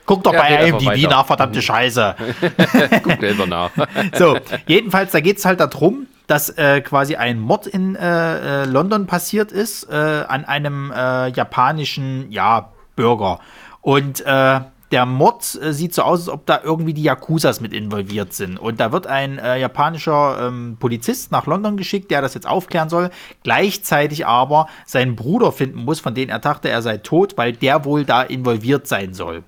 Guck 0.06 0.22
doch 0.24 0.34
ja, 0.34 0.40
bei 0.40 0.68
IMDb 0.68 1.08
nach, 1.08 1.24
verdammte 1.24 1.62
Scheiße. 1.62 2.14
Guck 3.02 3.20
selber 3.20 3.46
nach. 3.46 3.70
so, 4.12 4.38
jedenfalls, 4.66 5.12
da 5.12 5.20
geht 5.20 5.38
es 5.38 5.46
halt 5.46 5.60
darum, 5.60 6.08
dass 6.26 6.50
äh, 6.50 6.80
quasi 6.80 7.16
ein 7.16 7.38
Mord 7.38 7.66
in 7.66 7.96
äh, 7.96 8.62
äh, 8.62 8.64
London 8.64 9.06
passiert 9.06 9.52
ist 9.52 9.84
äh, 9.90 9.94
an 9.94 10.44
einem 10.44 10.90
äh, 10.90 11.28
japanischen 11.28 12.30
ja, 12.30 12.72
Bürger. 12.96 13.40
Und 13.80 14.24
äh, 14.24 14.60
der 14.94 15.06
Mord 15.06 15.58
äh, 15.60 15.72
sieht 15.72 15.92
so 15.92 16.02
aus, 16.02 16.20
als 16.20 16.28
ob 16.28 16.46
da 16.46 16.60
irgendwie 16.62 16.94
die 16.94 17.02
Yakuzas 17.02 17.60
mit 17.60 17.72
involviert 17.72 18.32
sind. 18.32 18.58
Und 18.58 18.80
da 18.80 18.92
wird 18.92 19.06
ein 19.06 19.38
äh, 19.38 19.58
japanischer 19.58 20.46
ähm, 20.46 20.76
Polizist 20.78 21.32
nach 21.32 21.46
London 21.46 21.76
geschickt, 21.76 22.10
der 22.10 22.22
das 22.22 22.34
jetzt 22.34 22.46
aufklären 22.46 22.88
soll, 22.88 23.10
gleichzeitig 23.42 24.26
aber 24.26 24.68
seinen 24.86 25.16
Bruder 25.16 25.52
finden 25.52 25.84
muss, 25.84 26.00
von 26.00 26.14
dem 26.14 26.28
er 26.28 26.38
dachte, 26.38 26.68
er 26.68 26.80
sei 26.80 26.98
tot, 26.98 27.36
weil 27.36 27.52
der 27.52 27.84
wohl 27.84 28.04
da 28.04 28.22
involviert 28.22 28.86
sein 28.86 29.14
soll. 29.14 29.42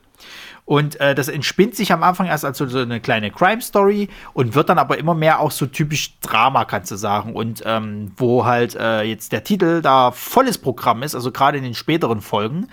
Und 0.67 0.99
äh, 1.01 1.14
das 1.14 1.29
entspinnt 1.29 1.77
sich 1.77 1.93
am 1.93 2.03
Anfang 2.03 2.27
erst 2.27 2.45
als 2.45 2.59
so, 2.59 2.67
eine 2.67 3.01
kleine 3.01 3.31
Crime-Story 3.31 4.09
und 4.35 4.57
wird 4.57 4.69
dann 4.69 4.79
aber 4.79 4.99
immer 4.99 5.14
mehr 5.14 5.39
auch 5.39 5.53
so 5.53 5.67
typisch 5.67 6.19
Drama, 6.21 6.64
kannst 6.64 6.91
du 6.91 6.97
sagen. 6.97 7.35
Und 7.35 7.62
ähm, 7.64 8.11
wo 8.17 8.45
halt 8.45 8.75
äh, 8.75 9.03
jetzt 9.03 9.31
der 9.31 9.45
Titel 9.45 9.81
da 9.81 10.11
volles 10.11 10.59
Programm 10.59 11.05
ist, 11.05 11.14
also 11.14 11.31
gerade 11.31 11.57
in 11.57 11.62
den 11.62 11.75
späteren 11.75 12.21
Folgen, 12.21 12.67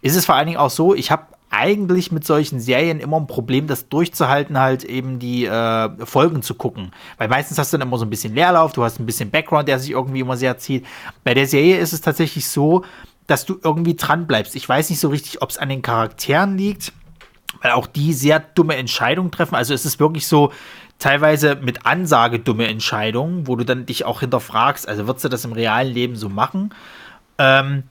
ist 0.00 0.14
es 0.14 0.26
vor 0.26 0.36
allen 0.36 0.46
Dingen 0.46 0.58
auch 0.58 0.70
so, 0.70 0.94
ich 0.94 1.10
habe 1.10 1.24
eigentlich 1.50 2.12
mit 2.12 2.24
solchen 2.24 2.60
Serien 2.60 3.00
immer 3.00 3.16
ein 3.16 3.26
Problem, 3.26 3.66
das 3.66 3.88
durchzuhalten, 3.88 4.60
halt 4.60 4.84
eben 4.84 5.18
die 5.18 5.46
äh, 5.46 6.06
Folgen 6.06 6.42
zu 6.42 6.54
gucken. 6.54 6.92
Weil 7.18 7.26
meistens 7.26 7.58
hast 7.58 7.72
du 7.72 7.78
dann 7.78 7.88
immer 7.88 7.98
so 7.98 8.04
ein 8.04 8.10
bisschen 8.10 8.32
Leerlauf, 8.32 8.72
du 8.72 8.84
hast 8.84 9.00
ein 9.00 9.06
bisschen 9.06 9.32
Background, 9.32 9.66
der 9.66 9.80
sich 9.80 9.90
irgendwie 9.90 10.20
immer 10.20 10.36
sehr 10.36 10.56
zieht. 10.58 10.86
Bei 11.24 11.34
der 11.34 11.48
Serie 11.48 11.78
ist 11.78 11.92
es 11.92 12.00
tatsächlich 12.00 12.46
so, 12.46 12.84
dass 13.26 13.44
du 13.44 13.58
irgendwie 13.62 13.96
dran 13.96 14.28
bleibst. 14.28 14.54
Ich 14.54 14.68
weiß 14.68 14.90
nicht 14.90 15.00
so 15.00 15.08
richtig, 15.08 15.42
ob 15.42 15.50
es 15.50 15.58
an 15.58 15.68
den 15.68 15.82
Charakteren 15.82 16.56
liegt 16.56 16.92
weil 17.62 17.72
auch 17.72 17.86
die 17.86 18.12
sehr 18.12 18.40
dumme 18.40 18.76
Entscheidungen 18.76 19.30
treffen. 19.30 19.54
Also 19.54 19.74
es 19.74 19.84
ist 19.84 20.00
wirklich 20.00 20.26
so 20.26 20.52
teilweise 20.98 21.56
mit 21.56 21.86
Ansage 21.86 22.38
dumme 22.38 22.68
Entscheidungen, 22.68 23.46
wo 23.46 23.56
du 23.56 23.64
dann 23.64 23.86
dich 23.86 24.04
auch 24.04 24.20
hinterfragst, 24.20 24.88
also 24.88 25.06
würdest 25.06 25.24
du 25.24 25.28
das 25.28 25.44
im 25.44 25.52
realen 25.52 25.92
Leben 25.92 26.16
so 26.16 26.28
machen? 26.28 26.74
Ähm, 27.38 27.84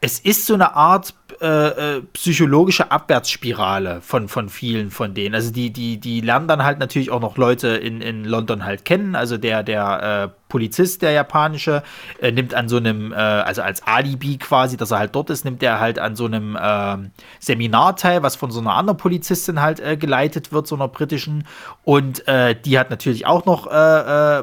es 0.00 0.18
ist 0.18 0.46
so 0.46 0.54
eine 0.54 0.74
Art 0.74 1.14
äh, 1.40 1.96
äh, 1.96 2.02
psychologische 2.12 2.90
Abwärtsspirale 2.90 4.00
von, 4.00 4.28
von 4.28 4.48
vielen 4.48 4.90
von 4.90 5.14
denen. 5.14 5.34
Also 5.34 5.52
die, 5.52 5.70
die, 5.72 5.98
die 5.98 6.20
lernen 6.20 6.48
dann 6.48 6.64
halt 6.64 6.78
natürlich 6.78 7.10
auch 7.10 7.20
noch 7.20 7.36
Leute 7.36 7.68
in, 7.68 8.00
in 8.00 8.24
London 8.24 8.64
halt 8.64 8.84
kennen. 8.84 9.14
Also 9.14 9.38
der, 9.38 9.62
der 9.62 10.32
äh, 10.32 10.40
Polizist, 10.50 11.00
der 11.00 11.12
japanische, 11.12 11.82
äh, 12.20 12.30
nimmt 12.32 12.54
an 12.54 12.68
so 12.68 12.76
einem, 12.76 13.12
äh, 13.12 13.16
also 13.16 13.62
als 13.62 13.86
Alibi 13.86 14.36
quasi, 14.36 14.76
dass 14.76 14.90
er 14.90 14.98
halt 14.98 15.14
dort 15.14 15.30
ist, 15.30 15.44
nimmt 15.46 15.62
er 15.62 15.80
halt 15.80 15.98
an 15.98 16.16
so 16.16 16.26
einem 16.26 16.56
äh, 16.56 16.96
Seminar 17.38 17.96
teil, 17.96 18.22
was 18.22 18.36
von 18.36 18.50
so 18.50 18.60
einer 18.60 18.74
anderen 18.74 18.98
Polizistin 18.98 19.62
halt 19.62 19.80
geleitet 20.00 20.52
wird, 20.52 20.66
so 20.66 20.74
einer 20.74 20.88
britischen. 20.88 21.44
Und 21.84 22.24
die 22.26 22.78
hat 22.78 22.90
natürlich 22.90 23.26
auch 23.26 23.46
noch 23.46 23.66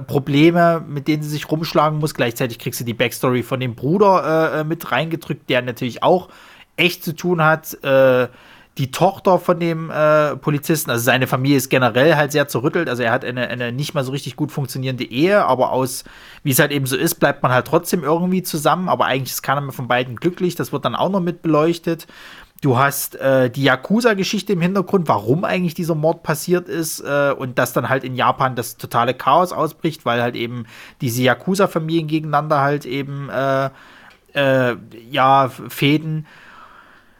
Probleme, 0.08 0.84
mit 0.88 1.08
denen 1.08 1.22
sie 1.22 1.30
sich 1.30 1.52
rumschlagen 1.52 2.00
muss. 2.00 2.14
Gleichzeitig 2.14 2.60
kriegst 2.60 2.80
du 2.80 2.86
die 2.86 2.94
Backstory 2.94 3.44
von 3.44 3.60
dem 3.60 3.76
Bruder 3.76 4.64
mit 4.64 4.92
reingedrückt, 4.92 5.50
der 5.50 5.62
natürlich 5.62 6.04
auch 6.04 6.30
echt 6.78 7.04
zu 7.04 7.16
tun 7.16 7.44
hat. 7.44 7.84
Äh, 7.84 8.28
die 8.78 8.92
Tochter 8.92 9.40
von 9.40 9.60
dem 9.60 9.90
äh, 9.90 10.36
Polizisten, 10.36 10.92
also 10.92 11.04
seine 11.04 11.26
Familie 11.26 11.58
ist 11.58 11.70
generell 11.70 12.16
halt 12.16 12.32
sehr 12.32 12.48
zerrüttelt. 12.48 12.90
Also 12.90 13.02
er 13.02 13.12
hat 13.12 13.26
eine, 13.26 13.48
eine 13.48 13.72
nicht 13.72 13.96
mal 13.96 14.04
so 14.04 14.12
richtig 14.12 14.36
gut 14.36 14.52
funktionierende 14.52 15.04
Ehe, 15.04 15.44
aber 15.44 15.72
aus, 15.72 16.04
wie 16.44 16.52
es 16.52 16.60
halt 16.60 16.72
eben 16.72 16.86
so 16.86 16.96
ist, 16.96 17.16
bleibt 17.16 17.42
man 17.42 17.52
halt 17.52 17.66
trotzdem 17.66 18.04
irgendwie 18.04 18.44
zusammen. 18.44 18.88
Aber 18.88 19.06
eigentlich 19.06 19.32
ist 19.32 19.42
keiner 19.42 19.62
mehr 19.62 19.72
von 19.72 19.88
beiden 19.88 20.16
glücklich. 20.16 20.56
Das 20.56 20.72
wird 20.72 20.86
dann 20.86 20.96
auch 20.96 21.10
noch 21.10 21.22
mit 21.22 21.42
beleuchtet. 21.42 22.06
Du 22.62 22.78
hast 22.78 23.16
äh, 23.16 23.50
die 23.50 23.64
Yakuza-Geschichte 23.64 24.54
im 24.54 24.62
Hintergrund, 24.62 25.08
warum 25.08 25.44
eigentlich 25.44 25.76
dieser 25.76 25.96
Mord 25.96 26.24
passiert 26.24 26.70
ist 26.70 27.00
äh, 27.02 27.32
und 27.32 27.60
dass 27.60 27.74
dann 27.74 27.90
halt 27.90 28.04
in 28.04 28.16
Japan 28.16 28.56
das 28.56 28.78
totale 28.78 29.14
Chaos 29.14 29.52
ausbricht, 29.52 30.06
weil 30.06 30.22
halt 30.22 30.36
eben 30.36 30.66
diese 31.02 31.22
Yakuza-Familien 31.22 32.08
gegeneinander 32.08 32.62
halt 32.62 32.86
eben 32.86 33.30
äh, 33.30 33.70
äh 34.34 34.76
ja 35.10 35.50
Fäden. 35.50 36.26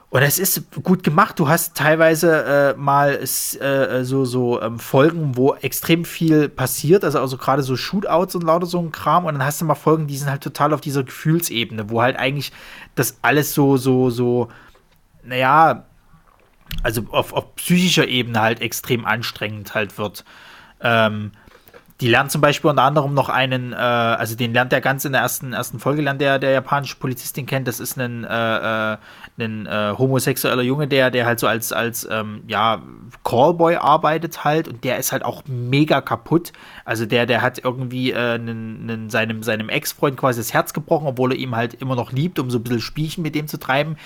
Und 0.10 0.22
es 0.22 0.40
ist 0.40 0.64
gut 0.84 1.04
gemacht. 1.04 1.38
Du 1.38 1.50
hast 1.50 1.76
teilweise 1.76 2.76
äh, 2.78 2.80
mal 2.80 3.20
äh, 3.20 4.04
so, 4.06 4.24
so 4.24 4.62
ähm, 4.62 4.80
Folgen, 4.80 5.36
wo 5.36 5.56
extrem 5.56 6.06
viel 6.06 6.48
passiert, 6.48 7.04
also, 7.04 7.20
also 7.20 7.36
gerade 7.36 7.62
so 7.62 7.76
Shootouts 7.76 8.36
und 8.36 8.44
lauter 8.44 8.68
so 8.68 8.80
ein 8.80 8.94
Kram. 8.94 9.26
Und 9.26 9.34
dann 9.34 9.46
hast 9.46 9.60
du 9.60 9.66
mal 9.66 9.76
Folgen, 9.76 10.08
die 10.08 10.18
sind 10.18 10.30
halt 10.30 10.42
total 10.42 10.74
auf 10.74 10.80
dieser 10.80 11.04
Gefühlsebene, 11.04 11.90
wo 11.90 12.02
halt 12.02 12.18
eigentlich 12.18 12.54
das 12.96 13.18
alles 13.22 13.54
so, 13.54 13.76
so, 13.76 14.10
so, 14.10 14.48
naja, 15.24 15.84
also 16.84 17.04
auf, 17.12 17.34
auf 17.34 17.56
psychischer 17.56 18.08
Ebene 18.08 18.40
halt 18.40 18.62
extrem 18.62 19.06
anstrengend 19.06 19.76
halt 19.76 19.98
wird. 19.98 20.24
Ähm, 20.80 21.32
die 22.00 22.08
lernt 22.08 22.32
zum 22.32 22.42
Beispiel 22.42 22.70
unter 22.70 22.84
anderem 22.84 23.14
noch 23.14 23.30
einen, 23.30 23.74
äh, 23.74 23.76
also 23.76 24.36
den 24.36 24.54
lernt 24.54 24.72
er 24.72 24.82
ganz 24.82 25.04
in 25.04 25.14
der 25.14 25.22
ersten, 25.22 25.54
ersten 25.54 25.80
Folge, 25.80 26.02
lernt 26.02 26.22
der, 26.22 26.38
der 26.40 26.52
japanische 26.52 26.96
Polizist, 26.98 27.36
den 27.38 27.46
kennt, 27.46 27.68
das 27.68 27.80
ist 27.80 27.98
ein, 27.98 28.24
äh, 28.24 28.94
äh, 28.94 28.98
ein 29.40 29.68
äh, 29.68 29.94
homosexueller 29.98 30.64
Junge, 30.64 30.88
der, 30.88 31.12
der 31.12 31.26
halt 31.26 31.40
so 31.40 31.48
als, 31.48 31.72
als 31.72 32.08
ähm, 32.10 32.44
ja, 32.48 32.82
Callboy 33.24 33.76
arbeitet 33.76 34.44
halt 34.44 34.68
und 34.68 34.84
der 34.84 34.98
ist 34.98 35.12
halt 35.12 35.24
auch 35.24 35.44
mega 35.48 36.02
kaputt. 36.02 36.54
Also 36.86 37.06
der, 37.06 37.26
der 37.26 37.42
hat 37.42 37.64
irgendwie 37.64 38.12
äh, 38.12 38.16
einen, 38.16 38.90
einen, 38.90 39.10
seinem, 39.10 39.44
seinem 39.44 39.70
Ex-Freund 39.70 40.18
quasi 40.18 40.40
das 40.40 40.54
Herz 40.54 40.74
gebrochen, 40.74 41.08
obwohl 41.08 41.34
er 41.34 41.38
ihm 41.38 41.56
halt 41.56 41.76
immer 41.76 41.96
noch 41.96 42.12
liebt, 42.12 42.40
um 42.40 42.50
so 42.50 42.58
ein 42.58 42.64
bisschen 42.64 42.82
Spielchen 42.82 43.22
mit 43.22 43.36
dem 43.36 43.48
zu 43.48 43.58
treiben. 43.58 43.98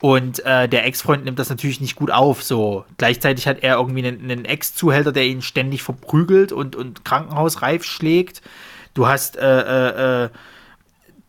Und 0.00 0.44
äh, 0.44 0.68
der 0.68 0.84
Ex-Freund 0.84 1.24
nimmt 1.24 1.38
das 1.38 1.48
natürlich 1.48 1.80
nicht 1.80 1.96
gut 1.96 2.10
auf. 2.10 2.42
So 2.42 2.84
gleichzeitig 2.98 3.46
hat 3.46 3.62
er 3.62 3.76
irgendwie 3.76 4.06
einen, 4.06 4.30
einen 4.30 4.44
Ex-Zuhälter, 4.44 5.12
der 5.12 5.24
ihn 5.24 5.40
ständig 5.40 5.82
verprügelt 5.82 6.52
und, 6.52 6.76
und 6.76 7.04
krankenhausreif 7.06 7.84
schlägt. 7.84 8.42
Du 8.92 9.06
hast 9.06 9.36
äh, 9.38 9.60
äh, 9.60 10.24
äh 10.24 10.28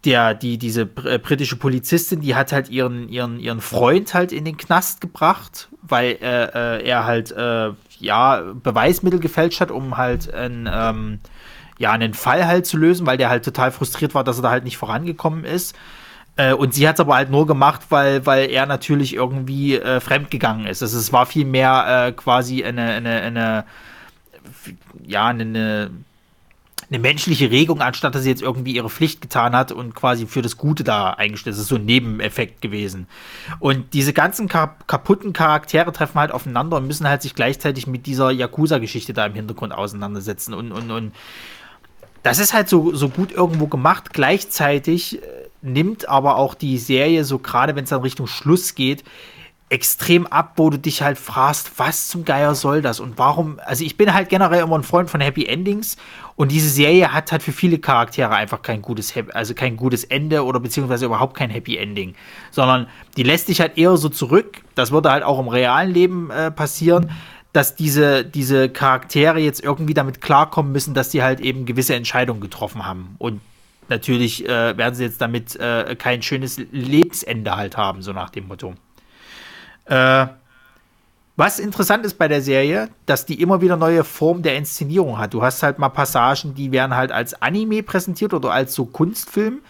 der, 0.05 0.33
die, 0.33 0.57
diese 0.57 0.81
äh, 0.81 1.17
britische 1.17 1.55
Polizistin, 1.55 2.21
die 2.21 2.35
hat 2.35 2.51
halt 2.51 2.69
ihren, 2.69 3.09
ihren, 3.09 3.39
ihren 3.39 3.61
Freund 3.61 4.13
halt 4.13 4.31
in 4.31 4.45
den 4.45 4.57
Knast 4.57 5.01
gebracht, 5.01 5.69
weil 5.81 6.17
äh, 6.21 6.45
äh, 6.45 6.87
er 6.87 7.05
halt 7.05 7.31
äh, 7.31 7.71
ja 7.99 8.43
Beweismittel 8.53 9.19
gefälscht 9.19 9.61
hat, 9.61 9.71
um 9.71 9.97
halt 9.97 10.33
ein, 10.33 10.69
ähm, 10.71 11.19
ja, 11.77 11.91
einen 11.91 12.13
Fall 12.13 12.47
halt 12.47 12.65
zu 12.65 12.77
lösen, 12.77 13.05
weil 13.05 13.17
der 13.17 13.29
halt 13.29 13.43
total 13.43 13.71
frustriert 13.71 14.15
war, 14.15 14.23
dass 14.23 14.39
er 14.39 14.43
da 14.43 14.49
halt 14.51 14.63
nicht 14.63 14.77
vorangekommen 14.77 15.43
ist. 15.43 15.75
Äh, 16.37 16.53
und 16.53 16.73
sie 16.73 16.87
hat 16.87 16.95
es 16.95 16.99
aber 16.99 17.15
halt 17.15 17.29
nur 17.29 17.47
gemacht, 17.47 17.81
weil, 17.89 18.25
weil 18.25 18.49
er 18.49 18.65
natürlich 18.65 19.13
irgendwie 19.13 19.77
äh, 19.77 19.99
fremdgegangen 19.99 20.67
ist. 20.67 20.81
Also 20.81 20.97
es 20.97 21.13
war 21.13 21.25
viel 21.25 21.45
mehr 21.45 22.07
äh, 22.07 22.11
quasi 22.11 22.63
eine, 22.63 22.83
eine, 22.91 23.21
eine, 23.21 23.65
ja, 25.05 25.27
eine, 25.27 25.91
eine 26.89 26.99
menschliche 26.99 27.51
Regung, 27.51 27.81
anstatt 27.81 28.15
dass 28.15 28.23
sie 28.23 28.29
jetzt 28.29 28.41
irgendwie 28.41 28.75
ihre 28.75 28.89
Pflicht 28.89 29.21
getan 29.21 29.55
hat 29.55 29.71
und 29.71 29.95
quasi 29.95 30.27
für 30.27 30.41
das 30.41 30.57
Gute 30.57 30.83
da 30.83 31.11
eingestellt 31.11 31.53
ist. 31.53 31.59
Das 31.59 31.63
ist 31.63 31.69
so 31.69 31.75
ein 31.75 31.85
Nebeneffekt 31.85 32.61
gewesen. 32.61 33.07
Und 33.59 33.93
diese 33.93 34.13
ganzen 34.13 34.47
kap 34.47 34.87
kaputten 34.87 35.33
Charaktere 35.33 35.91
treffen 35.91 36.19
halt 36.19 36.31
aufeinander 36.31 36.77
und 36.77 36.87
müssen 36.87 37.07
halt 37.07 37.21
sich 37.21 37.35
gleichzeitig 37.35 37.87
mit 37.87 38.05
dieser 38.05 38.31
Yakuza-Geschichte 38.31 39.13
da 39.13 39.25
im 39.25 39.33
Hintergrund 39.33 39.73
auseinandersetzen. 39.73 40.53
Und, 40.53 40.71
und, 40.71 40.91
und 40.91 41.13
das 42.23 42.39
ist 42.39 42.53
halt 42.53 42.69
so, 42.69 42.93
so 42.95 43.09
gut 43.09 43.31
irgendwo 43.31 43.67
gemacht. 43.67 44.13
Gleichzeitig 44.13 45.21
äh, 45.21 45.27
nimmt 45.61 46.09
aber 46.09 46.37
auch 46.37 46.55
die 46.55 46.77
Serie, 46.77 47.23
so 47.23 47.39
gerade 47.39 47.75
wenn 47.75 47.83
es 47.83 47.89
dann 47.91 48.01
Richtung 48.01 48.27
Schluss 48.27 48.75
geht, 48.75 49.03
extrem 49.69 50.27
ab, 50.27 50.53
wo 50.57 50.69
du 50.69 50.77
dich 50.77 51.01
halt 51.01 51.17
fragst, 51.17 51.71
was 51.77 52.07
zum 52.07 52.23
Geier 52.23 52.53
soll 52.53 52.81
das 52.81 52.99
und 52.99 53.17
warum, 53.17 53.59
also 53.65 53.83
ich 53.83 53.97
bin 53.97 54.13
halt 54.13 54.29
generell 54.29 54.61
immer 54.61 54.77
ein 54.77 54.83
Freund 54.83 55.09
von 55.09 55.21
Happy 55.21 55.45
Endings 55.45 55.97
und 56.35 56.51
diese 56.51 56.69
Serie 56.69 57.13
hat 57.13 57.31
halt 57.31 57.43
für 57.43 57.53
viele 57.53 57.79
Charaktere 57.79 58.31
einfach 58.31 58.61
kein 58.61 58.81
gutes, 58.81 59.13
also 59.33 59.53
kein 59.53 59.77
gutes 59.77 60.03
Ende 60.03 60.43
oder 60.43 60.59
beziehungsweise 60.59 61.05
überhaupt 61.05 61.35
kein 61.35 61.49
Happy 61.49 61.77
Ending, 61.77 62.15
sondern 62.51 62.87
die 63.15 63.23
lässt 63.23 63.47
dich 63.47 63.61
halt 63.61 63.77
eher 63.77 63.95
so 63.95 64.09
zurück, 64.09 64.61
das 64.75 64.91
würde 64.91 65.11
halt 65.11 65.23
auch 65.23 65.39
im 65.39 65.47
realen 65.47 65.93
Leben 65.93 66.31
äh, 66.31 66.51
passieren, 66.51 67.11
dass 67.53 67.75
diese, 67.75 68.25
diese 68.25 68.67
Charaktere 68.67 69.39
jetzt 69.39 69.63
irgendwie 69.63 69.93
damit 69.93 70.19
klarkommen 70.19 70.73
müssen, 70.73 70.93
dass 70.93 71.11
sie 71.11 71.23
halt 71.23 71.39
eben 71.39 71.65
gewisse 71.65 71.95
Entscheidungen 71.95 72.41
getroffen 72.41 72.85
haben. 72.85 73.15
Und 73.17 73.39
natürlich 73.87 74.43
äh, 74.43 74.77
werden 74.77 74.93
sie 74.93 75.05
jetzt 75.05 75.21
damit 75.21 75.55
äh, 75.55 75.95
kein 75.95 76.21
schönes 76.21 76.57
Lebensende 76.71 77.55
halt 77.55 77.77
haben, 77.77 78.01
so 78.01 78.11
nach 78.11 78.29
dem 78.29 78.49
Motto. 78.49 78.73
Äh, 79.85 80.27
was 81.37 81.59
interessant 81.59 82.05
ist 82.05 82.17
bei 82.17 82.27
der 82.27 82.41
Serie, 82.41 82.89
dass 83.05 83.25
die 83.25 83.41
immer 83.41 83.61
wieder 83.61 83.75
neue 83.75 84.03
Formen 84.03 84.41
der 84.41 84.55
Inszenierung 84.55 85.17
hat. 85.17 85.33
Du 85.33 85.41
hast 85.41 85.63
halt 85.63 85.79
mal 85.79 85.89
Passagen, 85.89 86.55
die 86.55 86.71
werden 86.71 86.95
halt 86.95 87.11
als 87.11 87.41
Anime 87.41 87.83
präsentiert 87.83 88.33
oder 88.33 88.51
als 88.51 88.73
so 88.73 88.85
Kunstfilm. 88.85 89.61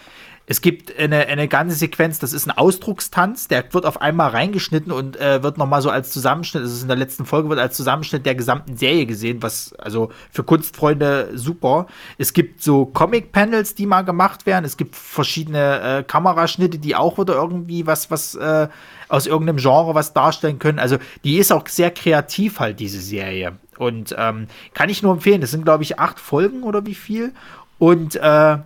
Es 0.47 0.61
gibt 0.61 0.95
eine, 0.97 1.25
eine 1.25 1.47
ganze 1.47 1.75
Sequenz, 1.75 2.19
das 2.19 2.31
ist 2.31 2.45
ein 2.45 2.51
Ausdruckstanz, 2.51 3.47
der 3.47 3.73
wird 3.73 3.85
auf 3.85 3.99
einmal 3.99 4.29
reingeschnitten 4.29 4.91
und 4.91 5.19
äh, 5.19 5.41
wird 5.41 5.57
nochmal 5.57 5.81
so 5.81 5.89
als 5.89 6.11
Zusammenschnitt, 6.11 6.63
das 6.63 6.71
ist 6.71 6.83
in 6.83 6.87
der 6.87 6.97
letzten 6.97 7.25
Folge, 7.25 7.49
wird 7.49 7.59
als 7.59 7.75
Zusammenschnitt 7.75 8.27
der 8.27 8.35
gesamten 8.35 8.77
Serie 8.77 9.07
gesehen, 9.07 9.41
was 9.41 9.73
also 9.73 10.11
für 10.31 10.43
Kunstfreunde 10.43 11.31
super. 11.33 11.87
Es 12.19 12.33
gibt 12.33 12.61
so 12.61 12.85
Comic-Panels, 12.85 13.73
die 13.73 13.87
mal 13.87 14.03
gemacht 14.03 14.45
werden, 14.45 14.65
es 14.65 14.77
gibt 14.77 14.95
verschiedene 14.95 15.81
äh, 15.99 16.03
Kameraschnitte, 16.03 16.77
die 16.77 16.95
auch 16.95 17.17
wieder 17.17 17.33
irgendwie 17.33 17.87
was, 17.87 18.11
was 18.11 18.35
äh, 18.35 18.67
aus 19.09 19.25
irgendeinem 19.25 19.57
Genre 19.57 19.95
was 19.95 20.13
darstellen 20.13 20.59
können. 20.59 20.77
Also 20.77 20.97
die 21.23 21.37
ist 21.37 21.51
auch 21.51 21.67
sehr 21.67 21.89
kreativ 21.89 22.59
halt, 22.59 22.79
diese 22.79 22.99
Serie. 22.99 23.53
Und 23.79 24.15
ähm, 24.17 24.47
kann 24.75 24.89
ich 24.89 25.01
nur 25.01 25.13
empfehlen, 25.13 25.41
das 25.41 25.51
sind 25.51 25.65
glaube 25.65 25.81
ich 25.81 25.97
acht 25.99 26.19
Folgen 26.19 26.61
oder 26.61 26.85
wie 26.85 26.95
viel. 26.95 27.33
Und 27.79 28.15
äh, 28.15 28.57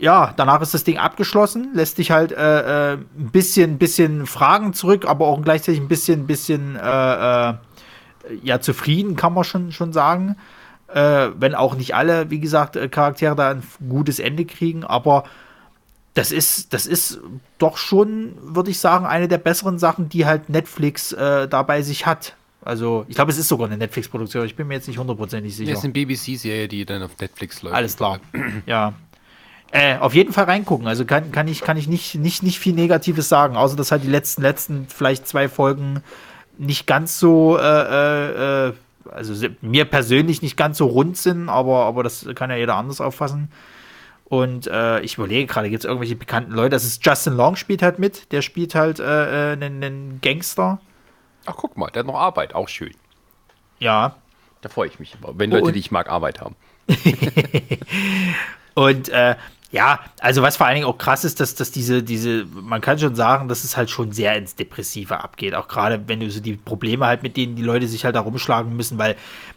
ja, 0.00 0.32
danach 0.36 0.62
ist 0.62 0.72
das 0.72 0.82
Ding 0.82 0.96
abgeschlossen, 0.96 1.70
lässt 1.74 1.98
dich 1.98 2.10
halt 2.10 2.32
äh, 2.32 2.92
äh, 2.92 2.94
ein 2.94 3.30
bisschen, 3.30 3.76
bisschen 3.76 4.26
Fragen 4.26 4.72
zurück, 4.72 5.04
aber 5.06 5.26
auch 5.26 5.42
gleichzeitig 5.42 5.78
ein 5.80 5.88
bisschen, 5.88 6.26
bisschen 6.26 6.76
äh, 6.76 7.50
äh, 7.50 7.54
ja 8.42 8.60
zufrieden, 8.60 9.14
kann 9.14 9.34
man 9.34 9.44
schon, 9.44 9.72
schon 9.72 9.92
sagen. 9.92 10.36
Äh, 10.88 11.28
wenn 11.38 11.54
auch 11.54 11.76
nicht 11.76 11.94
alle, 11.94 12.30
wie 12.30 12.40
gesagt, 12.40 12.76
äh, 12.76 12.88
Charaktere 12.88 13.36
da 13.36 13.50
ein 13.50 13.62
gutes 13.88 14.18
Ende 14.18 14.46
kriegen, 14.46 14.84
aber 14.84 15.24
das 16.14 16.32
ist, 16.32 16.72
das 16.72 16.86
ist 16.86 17.20
doch 17.58 17.76
schon, 17.76 18.32
würde 18.42 18.70
ich 18.70 18.80
sagen, 18.80 19.04
eine 19.04 19.28
der 19.28 19.38
besseren 19.38 19.78
Sachen, 19.78 20.08
die 20.08 20.26
halt 20.26 20.48
Netflix 20.48 21.10
dabei 21.10 21.82
sich 21.82 22.04
hat. 22.04 22.34
Also, 22.62 23.04
ich 23.06 23.14
glaube, 23.14 23.30
es 23.30 23.38
ist 23.38 23.46
sogar 23.46 23.68
eine 23.68 23.76
Netflix-Produktion. 23.76 24.44
Ich 24.44 24.56
bin 24.56 24.66
mir 24.66 24.74
jetzt 24.74 24.88
nicht 24.88 24.98
hundertprozentig 24.98 25.54
sicher. 25.54 25.70
Das 25.70 25.78
ist 25.78 25.84
eine 25.84 25.92
BBC-Serie, 25.92 26.66
die 26.66 26.84
dann 26.84 27.02
auf 27.04 27.16
Netflix 27.18 27.62
läuft. 27.62 27.76
Alles 27.76 27.96
klar. 27.96 28.18
ja. 28.66 28.92
Äh, 29.72 29.98
auf 29.98 30.14
jeden 30.14 30.32
Fall 30.32 30.44
reingucken. 30.44 30.88
Also 30.88 31.04
kann, 31.04 31.30
kann 31.30 31.46
ich, 31.46 31.60
kann 31.60 31.76
ich 31.76 31.86
nicht, 31.86 32.16
nicht, 32.16 32.42
nicht 32.42 32.58
viel 32.58 32.74
Negatives 32.74 33.28
sagen, 33.28 33.56
außer 33.56 33.76
dass 33.76 33.92
halt 33.92 34.02
die 34.02 34.08
letzten, 34.08 34.42
letzten 34.42 34.88
vielleicht 34.88 35.28
zwei 35.28 35.48
Folgen 35.48 36.02
nicht 36.58 36.86
ganz 36.86 37.18
so, 37.18 37.56
äh, 37.56 37.62
äh, 37.62 38.68
äh 38.68 38.72
also 39.10 39.48
mir 39.60 39.86
persönlich 39.86 40.42
nicht 40.42 40.56
ganz 40.56 40.78
so 40.78 40.86
rund 40.86 41.16
sind, 41.16 41.48
aber, 41.48 41.84
aber 41.86 42.02
das 42.02 42.26
kann 42.34 42.50
ja 42.50 42.56
jeder 42.56 42.76
anders 42.76 43.00
auffassen. 43.00 43.50
Und 44.24 44.68
äh, 44.68 45.00
ich 45.00 45.18
überlege 45.18 45.46
gerade, 45.46 45.70
gibt 45.70 45.80
es 45.80 45.84
irgendwelche 45.84 46.14
bekannten 46.14 46.52
Leute? 46.52 46.70
Das 46.70 46.84
ist 46.84 47.04
Justin 47.04 47.34
Long 47.34 47.56
spielt 47.56 47.82
halt 47.82 47.98
mit, 47.98 48.30
der 48.30 48.42
spielt 48.42 48.74
halt 48.74 49.00
äh, 49.00 49.02
einen, 49.02 49.82
einen 49.82 50.20
Gangster. 50.20 50.80
Ach, 51.46 51.54
guck 51.56 51.76
mal, 51.76 51.90
der 51.90 52.00
hat 52.00 52.06
noch 52.06 52.14
Arbeit, 52.14 52.54
auch 52.54 52.68
schön. 52.68 52.94
Ja. 53.80 54.16
Da 54.60 54.68
freue 54.68 54.88
ich 54.88 55.00
mich, 55.00 55.16
wenn 55.32 55.50
Leute, 55.50 55.64
und, 55.64 55.74
die 55.74 55.80
ich 55.80 55.90
mag, 55.90 56.08
Arbeit 56.08 56.40
haben. 56.40 56.54
und 58.74 59.08
äh, 59.08 59.34
ja, 59.72 60.00
also 60.20 60.42
was 60.42 60.56
vor 60.56 60.66
allen 60.66 60.76
Dingen 60.76 60.86
auch 60.86 60.98
krass 60.98 61.24
ist, 61.24 61.38
dass, 61.38 61.54
dass 61.54 61.70
diese, 61.70 62.02
diese, 62.02 62.44
man 62.44 62.80
kann 62.80 62.98
schon 62.98 63.14
sagen, 63.14 63.48
dass 63.48 63.62
es 63.62 63.76
halt 63.76 63.88
schon 63.88 64.10
sehr 64.10 64.36
ins 64.36 64.56
Depressive 64.56 65.22
abgeht. 65.22 65.54
Auch 65.54 65.68
gerade 65.68 66.02
wenn 66.08 66.20
du 66.20 66.30
so 66.30 66.40
die 66.40 66.54
Probleme 66.54 67.06
halt, 67.06 67.22
mit 67.22 67.36
denen 67.36 67.54
die 67.54 67.62
Leute 67.62 67.86
sich 67.86 68.04
halt 68.04 68.16
da 68.16 68.20
rumschlagen 68.20 68.74
müssen, 68.74 68.98
weil, 68.98 69.16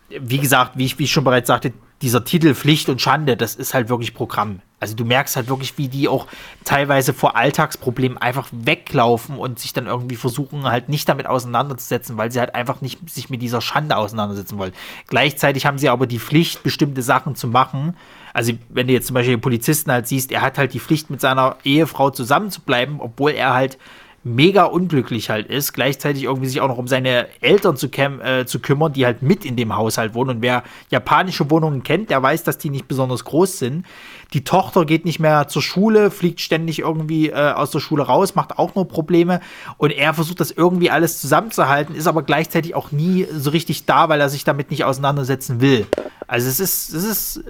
wie 0.09 0.37
gesagt, 0.37 0.73
wie 0.75 0.85
ich, 0.85 0.99
wie 0.99 1.05
ich 1.05 1.11
schon 1.11 1.23
bereits 1.23 1.47
sagte, 1.47 1.73
dieser 2.03 2.23
Titel 2.25 2.53
Pflicht 2.53 2.89
und 2.89 3.01
Schande, 3.01 3.37
das 3.37 3.55
ist 3.55 3.73
halt 3.73 3.89
wirklich 3.89 4.13
Programm. 4.13 4.59
Also 4.79 4.93
du 4.93 5.05
merkst 5.05 5.35
halt 5.35 5.47
wirklich, 5.47 5.77
wie 5.77 5.87
die 5.87 6.09
auch 6.09 6.27
teilweise 6.65 7.13
vor 7.13 7.37
Alltagsproblemen 7.37 8.17
einfach 8.17 8.49
weglaufen 8.51 9.37
und 9.37 9.57
sich 9.57 9.73
dann 9.73 9.87
irgendwie 9.87 10.17
versuchen, 10.17 10.65
halt 10.65 10.89
nicht 10.89 11.07
damit 11.07 11.25
auseinanderzusetzen, 11.25 12.17
weil 12.17 12.31
sie 12.31 12.39
halt 12.39 12.53
einfach 12.53 12.81
nicht 12.81 13.09
sich 13.09 13.29
mit 13.29 13.41
dieser 13.41 13.61
Schande 13.61 13.95
auseinandersetzen 13.95 14.57
wollen. 14.57 14.73
Gleichzeitig 15.07 15.65
haben 15.65 15.77
sie 15.77 15.87
aber 15.89 16.05
die 16.05 16.19
Pflicht, 16.19 16.61
bestimmte 16.61 17.01
Sachen 17.01 17.35
zu 17.35 17.47
machen 17.47 17.95
also 18.33 18.53
wenn 18.69 18.87
du 18.87 18.93
jetzt 18.93 19.07
zum 19.07 19.13
Beispiel 19.13 19.35
den 19.35 19.41
Polizisten 19.41 19.91
halt 19.91 20.07
siehst, 20.07 20.31
er 20.31 20.41
hat 20.41 20.57
halt 20.57 20.73
die 20.73 20.79
Pflicht, 20.79 21.09
mit 21.09 21.21
seiner 21.21 21.57
Ehefrau 21.63 22.09
zusammenzubleiben, 22.09 22.99
obwohl 22.99 23.31
er 23.31 23.53
halt 23.53 23.77
mega 24.23 24.63
unglücklich 24.63 25.29
halt 25.29 25.47
ist, 25.47 25.73
gleichzeitig 25.73 26.23
irgendwie 26.23 26.47
sich 26.47 26.61
auch 26.61 26.67
noch 26.67 26.77
um 26.77 26.87
seine 26.87 27.27
Eltern 27.41 27.75
zu, 27.75 27.87
äh, 27.87 28.45
zu 28.45 28.59
kümmern, 28.59 28.93
die 28.93 29.05
halt 29.05 29.21
mit 29.21 29.45
in 29.45 29.55
dem 29.55 29.75
Haushalt 29.75 30.13
wohnen. 30.13 30.37
Und 30.37 30.41
wer 30.41 30.63
japanische 30.89 31.49
Wohnungen 31.51 31.83
kennt, 31.83 32.09
der 32.09 32.23
weiß, 32.23 32.43
dass 32.43 32.57
die 32.57 32.69
nicht 32.69 32.87
besonders 32.87 33.25
groß 33.25 33.59
sind. 33.59 33.85
Die 34.33 34.43
Tochter 34.43 34.85
geht 34.85 35.05
nicht 35.05 35.19
mehr 35.19 35.47
zur 35.47 35.61
Schule, 35.61 36.09
fliegt 36.09 36.41
ständig 36.41 36.79
irgendwie 36.79 37.29
äh, 37.29 37.51
aus 37.51 37.69
der 37.69 37.79
Schule 37.79 38.03
raus, 38.03 38.33
macht 38.33 38.57
auch 38.57 38.73
nur 38.73 38.87
Probleme. 38.87 39.41
Und 39.77 39.91
er 39.91 40.13
versucht 40.15 40.39
das 40.39 40.49
irgendwie 40.49 40.89
alles 40.89 41.21
zusammenzuhalten, 41.21 41.95
ist 41.95 42.07
aber 42.07 42.23
gleichzeitig 42.23 42.73
auch 42.73 42.91
nie 42.91 43.27
so 43.31 43.51
richtig 43.51 43.85
da, 43.85 44.09
weil 44.09 44.19
er 44.19 44.29
sich 44.29 44.43
damit 44.43 44.71
nicht 44.71 44.85
auseinandersetzen 44.85 45.61
will. 45.61 45.85
Also 46.25 46.49
es 46.49 46.59
ist, 46.59 46.93
es 46.93 47.03
ist 47.03 47.43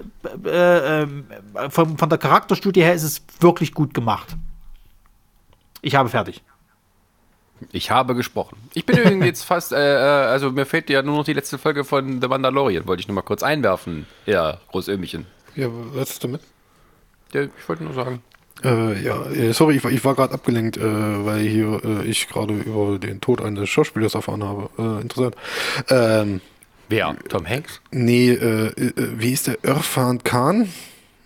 äh, 0.44 1.02
äh, 1.02 1.06
von, 1.70 1.96
von 1.96 2.08
der 2.10 2.18
Charakterstudie 2.18 2.82
her 2.82 2.94
ist 2.94 3.02
es 3.02 3.22
wirklich 3.40 3.72
gut 3.72 3.94
gemacht. 3.94 4.36
Ich 5.80 5.94
habe 5.94 6.10
fertig. 6.10 6.42
Ich 7.72 7.90
habe 7.90 8.14
gesprochen. 8.14 8.58
Ich 8.74 8.84
bin 8.84 8.98
übrigens 8.98 9.24
jetzt 9.24 9.44
fast, 9.44 9.72
äh, 9.72 9.76
äh, 9.76 10.26
also 10.26 10.50
mir 10.50 10.66
fehlt 10.66 10.90
ja 10.90 11.02
nur 11.02 11.16
noch 11.16 11.24
die 11.24 11.32
letzte 11.32 11.56
Folge 11.56 11.84
von 11.84 12.20
The 12.20 12.28
Mandalorian. 12.28 12.86
Wollte 12.86 13.00
ich 13.00 13.08
nur 13.08 13.14
mal 13.14 13.22
kurz 13.22 13.42
einwerfen, 13.42 14.06
ja, 14.26 14.58
Großömchen. 14.68 15.26
Ja, 15.56 15.68
was 15.70 16.10
ist 16.10 16.24
damit? 16.24 16.42
Ja, 17.34 17.42
ich 17.42 17.68
wollte 17.68 17.84
nur 17.84 17.92
sagen. 17.92 18.22
Äh, 18.62 19.02
ja, 19.02 19.26
äh, 19.26 19.52
sorry, 19.52 19.76
ich 19.76 19.84
war, 19.84 19.90
ich 19.90 20.04
war 20.04 20.14
gerade 20.14 20.32
abgelenkt, 20.32 20.76
äh, 20.76 20.82
weil 20.82 21.40
hier 21.40 21.80
äh, 21.84 22.04
ich 22.04 22.28
gerade 22.28 22.54
über 22.54 22.98
den 22.98 23.20
Tod 23.20 23.42
eines 23.42 23.68
Schauspielers 23.68 24.14
erfahren 24.14 24.42
habe. 24.42 24.70
Äh, 24.78 25.02
interessant. 25.02 25.36
Ähm, 25.90 26.40
Wer? 26.88 27.16
Tom 27.28 27.46
Hanks? 27.46 27.80
Nee, 27.90 28.30
äh, 28.30 28.72
wie 28.96 29.32
ist 29.32 29.46
der? 29.46 29.62
Irfan 29.62 30.22
Khan? 30.22 30.68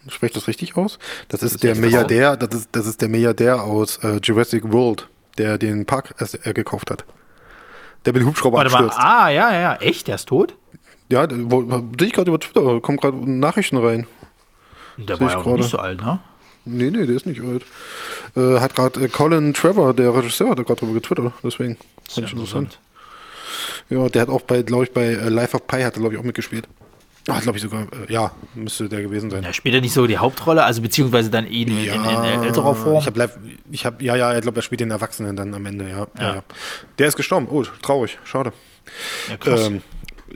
Sprecht 0.08 0.36
das 0.36 0.48
richtig 0.48 0.76
aus? 0.76 0.98
Das 1.28 1.42
ist, 1.42 1.52
das 1.52 1.54
ist 1.56 1.64
der 1.64 1.76
Milliardär, 1.76 2.36
das 2.36 2.60
ist, 2.60 2.68
das 2.72 2.86
ist 2.86 3.02
der 3.02 3.08
Milliardär 3.08 3.62
aus 3.62 4.00
Jurassic 4.22 4.72
World 4.72 5.06
der 5.38 5.58
den 5.58 5.86
Park 5.86 6.14
äh, 6.18 6.52
gekauft 6.52 6.90
hat. 6.90 7.04
Der 8.04 8.12
mit 8.12 8.22
dem 8.22 8.28
Hubschrauber 8.28 8.58
Warte 8.58 8.72
abstürzt. 8.72 8.98
Mal, 8.98 9.04
ah, 9.04 9.28
ja, 9.30 9.52
ja, 9.52 9.76
echt? 9.76 10.08
Der 10.08 10.16
ist 10.16 10.26
tot? 10.26 10.54
Ja, 11.10 11.26
sehe 11.28 11.88
ich 12.02 12.12
gerade 12.12 12.28
über 12.28 12.38
Twitter, 12.38 12.80
kommen 12.80 12.98
gerade 12.98 13.16
Nachrichten 13.30 13.78
rein. 13.78 14.06
Der 14.98 15.20
war 15.20 15.30
ja 15.30 15.38
auch 15.38 15.56
nicht 15.56 15.70
so 15.70 15.78
alt, 15.78 16.02
ne? 16.02 16.18
Nee, 16.64 16.90
nee, 16.90 17.06
der 17.06 17.16
ist 17.16 17.24
nicht 17.24 17.40
alt. 17.40 17.64
Äh, 18.36 18.60
hat 18.60 18.74
gerade 18.74 19.04
äh, 19.04 19.08
Colin 19.08 19.54
Trevor, 19.54 19.94
der 19.94 20.14
Regisseur, 20.14 20.50
hat 20.50 20.58
gerade 20.58 20.80
drüber 20.80 20.94
getwittert, 20.94 21.32
deswegen. 21.42 21.76
Fand 22.08 22.26
ich 22.26 22.32
interessant. 22.32 22.78
Ja, 23.88 24.08
der 24.08 24.22
hat 24.22 24.28
auch 24.28 24.42
bei, 24.42 24.62
glaube 24.62 24.84
ich, 24.84 24.92
bei 24.92 25.06
äh, 25.06 25.28
Life 25.28 25.56
of 25.56 25.66
Pi 25.66 25.82
hat 25.82 25.96
er, 25.96 26.00
glaube 26.00 26.14
ich, 26.14 26.20
auch 26.20 26.24
mitgespielt. 26.24 26.68
Ach, 27.30 27.42
glaube 27.42 27.58
ich 27.58 27.62
sogar, 27.62 27.82
äh, 27.82 28.12
ja, 28.12 28.32
müsste 28.54 28.88
der 28.88 29.02
gewesen 29.02 29.30
sein. 29.30 29.42
Ja, 29.42 29.52
spielt 29.52 29.74
er 29.74 29.80
nicht 29.80 29.92
so 29.92 30.06
die 30.06 30.18
Hauptrolle, 30.18 30.64
also 30.64 30.80
beziehungsweise 30.80 31.30
dann 31.30 31.46
ihn 31.46 31.68
ja, 31.84 31.94
in, 31.94 32.04
in, 32.04 32.40
in, 32.40 32.42
älterer 32.44 32.74
Form? 32.74 32.98
Ich 32.98 33.06
habe, 33.06 33.30
ich 33.70 33.86
hab, 33.86 34.00
ja, 34.00 34.16
ja, 34.16 34.34
ich 34.34 34.42
glaube, 34.42 34.58
er 34.58 34.62
spielt 34.62 34.80
den 34.80 34.90
Erwachsenen 34.90 35.36
dann 35.36 35.54
am 35.54 35.64
Ende, 35.66 35.88
ja. 35.88 36.06
ja. 36.18 36.34
ja. 36.36 36.42
Der 36.98 37.08
ist 37.08 37.16
gestorben, 37.16 37.46
oh, 37.50 37.64
traurig, 37.82 38.18
schade. 38.24 38.52
Ja, 39.28 39.36
krass. 39.36 39.66
Ähm, 39.66 39.82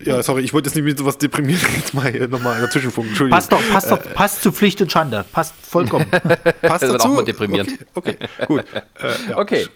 ja, 0.04 0.22
sorry, 0.22 0.42
ich 0.42 0.52
wollte 0.52 0.68
jetzt 0.68 0.74
nicht 0.74 0.84
mit 0.84 0.98
sowas 0.98 1.18
deprimieren. 1.18 1.60
Jetzt 1.76 1.94
mal 1.94 2.10
hier 2.10 2.28
nochmal 2.28 2.60
dazwischen 2.60 2.90
funken. 2.90 3.10
Entschuldigung. 3.10 3.38
Passt 3.38 3.52
doch, 3.52 3.62
passt 3.70 3.90
doch, 3.90 4.04
äh, 4.04 4.14
passt 4.14 4.42
zu 4.42 4.52
Pflicht 4.52 4.80
und 4.80 4.90
Schande. 4.90 5.24
Passt 5.32 5.54
vollkommen. 5.62 6.06
passt 6.62 6.82
das 6.82 6.92
dazu? 6.92 7.08
auch 7.08 7.14
mal 7.14 7.24
deprimierend. 7.24 7.78
Okay, 7.94 8.16
okay 8.38 8.46
gut. 8.46 8.64
Äh, 8.72 9.30
ja. 9.30 9.38
Okay. 9.38 9.66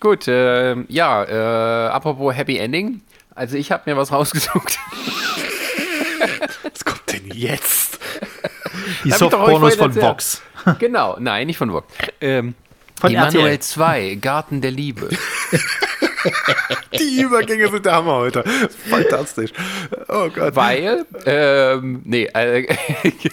Gut, 0.00 0.28
äh, 0.28 0.76
ja, 0.88 1.24
äh, 1.24 1.88
apropos 1.90 2.34
Happy 2.34 2.58
Ending. 2.58 3.02
Also 3.34 3.56
ich 3.56 3.70
habe 3.70 3.88
mir 3.88 3.96
was 3.96 4.10
rausgesucht. 4.10 4.78
Was 6.64 6.84
kommt 6.84 7.12
denn 7.12 7.30
jetzt? 7.32 7.98
Die 9.04 9.10
Softpornos 9.10 9.76
von 9.76 9.94
Vox. 9.94 10.42
Genau, 10.80 11.16
nein, 11.18 11.46
nicht 11.46 11.56
von 11.56 11.72
Vox. 11.72 11.86
Ähm, 12.20 12.54
von 13.00 13.14
Emanuel 13.14 13.58
2, 13.58 14.16
Garten 14.16 14.60
der 14.60 14.72
Liebe. 14.72 15.08
Die 16.98 17.22
Übergänge 17.22 17.70
sind 17.70 17.86
der 17.86 17.94
Hammer 17.94 18.14
heute. 18.14 18.42
Fantastisch. 18.88 19.52
Oh 20.08 20.28
Gott. 20.28 20.56
Weil, 20.56 21.06
ähm, 21.26 22.00
nee, 22.04 22.24
äh, 22.34 22.66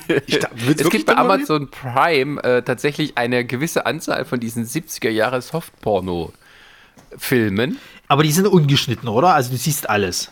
es 0.08 0.90
gibt 0.90 1.06
bei 1.06 1.16
Amazon 1.16 1.70
Prime 1.70 2.44
äh, 2.44 2.62
tatsächlich 2.62 3.18
eine 3.18 3.46
gewisse 3.46 3.86
Anzahl 3.86 4.26
von 4.26 4.40
diesen 4.40 4.66
70er 4.66 5.10
Jahre 5.10 5.42
Softporno-Filmen. 5.42 7.80
Aber 8.08 8.24
die 8.24 8.32
sind 8.32 8.48
ungeschnitten, 8.48 9.10
oder? 9.10 9.34
Also 9.34 9.52
du 9.52 9.58
siehst 9.58 9.90
alles. 9.90 10.32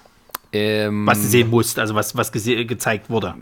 Ähm, 0.52 1.08
was 1.08 1.22
du 1.22 1.28
sehen 1.28 1.50
musst, 1.50 1.80
also 1.80 1.96
was, 1.96 2.16
was 2.16 2.32
gezeigt 2.32 3.10
wurde. 3.10 3.34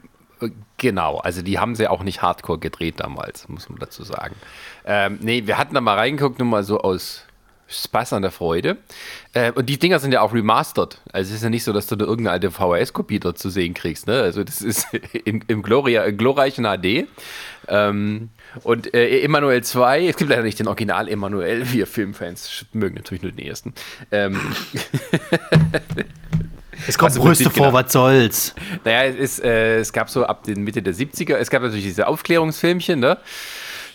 Genau, 0.77 1.17
also 1.17 1.41
die 1.41 1.59
haben 1.59 1.75
sie 1.75 1.87
auch 1.87 2.03
nicht 2.03 2.21
hardcore 2.21 2.57
gedreht 2.57 2.99
damals, 2.99 3.49
muss 3.49 3.69
man 3.69 3.79
dazu 3.79 4.03
sagen. 4.03 4.35
Ähm, 4.85 5.19
nee, 5.21 5.45
wir 5.45 5.57
hatten 5.57 5.75
da 5.75 5.81
mal 5.81 5.97
reingeguckt, 5.97 6.39
nur 6.39 6.47
mal 6.47 6.63
so 6.63 6.79
aus 6.79 7.25
Spaß 7.71 8.13
an 8.13 8.21
der 8.21 8.31
Freude. 8.31 8.77
Äh, 9.33 9.51
und 9.51 9.67
die 9.67 9.79
Dinger 9.79 9.99
sind 9.99 10.11
ja 10.11 10.21
auch 10.21 10.33
remastered. 10.33 10.99
Also 11.11 11.29
es 11.29 11.37
ist 11.37 11.43
ja 11.43 11.49
nicht 11.49 11.63
so, 11.63 11.73
dass 11.73 11.87
du 11.87 11.95
da 11.95 12.05
irgendeine 12.05 12.31
alte 12.31 12.51
VHS-Kopie 12.51 13.19
dort 13.19 13.37
zu 13.37 13.49
sehen 13.49 13.73
kriegst. 13.73 14.07
Ne? 14.07 14.21
Also 14.21 14.43
das 14.43 14.61
ist 14.61 14.87
im, 15.25 15.41
im 15.47 15.61
Gloria, 15.63 16.09
glorreichen 16.11 16.65
HD. 16.65 17.07
Ähm, 17.67 18.29
und 18.63 18.93
äh, 18.93 19.21
Emanuel 19.21 19.63
2, 19.63 20.07
es 20.07 20.17
gibt 20.17 20.29
leider 20.29 20.43
nicht 20.43 20.59
den 20.59 20.67
Original 20.67 21.07
Emanuel, 21.07 21.71
wir 21.71 21.87
Filmfans 21.87 22.65
mögen 22.73 22.95
natürlich 22.95 23.23
nur 23.23 23.31
den 23.31 23.45
ersten. 23.45 23.73
Ähm, 24.11 24.39
Es 26.87 26.97
kommt 26.97 27.11
also 27.11 27.21
Brüste 27.21 27.49
vor, 27.49 27.67
genau. 27.67 27.73
was 27.73 27.91
soll's? 27.91 28.55
Naja, 28.83 29.03
es, 29.03 29.15
ist, 29.15 29.43
äh, 29.43 29.79
es 29.79 29.93
gab 29.93 30.09
so 30.09 30.25
ab 30.25 30.43
den 30.43 30.63
Mitte 30.63 30.81
der 30.81 30.93
70er, 30.93 31.35
es 31.35 31.49
gab 31.49 31.61
natürlich 31.61 31.85
diese 31.85 32.07
Aufklärungsfilmchen, 32.07 32.99
ne? 32.99 33.17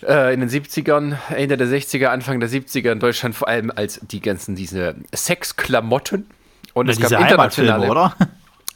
Äh, 0.02 0.34
in 0.34 0.40
den 0.40 0.48
70ern, 0.48 1.16
Ende 1.34 1.56
der 1.56 1.66
60er, 1.68 2.06
Anfang 2.06 2.40
der 2.40 2.48
70er 2.48 2.92
in 2.92 3.00
Deutschland 3.00 3.34
vor 3.34 3.48
allem 3.48 3.72
als 3.74 4.00
die 4.02 4.20
ganzen, 4.20 4.54
diese 4.54 4.96
Sexklamotten. 5.14 6.26
Und 6.74 6.86
Na, 6.86 6.92
es 6.92 7.00
gab 7.00 7.20
internationale, 7.20 7.88
oder? 7.88 8.14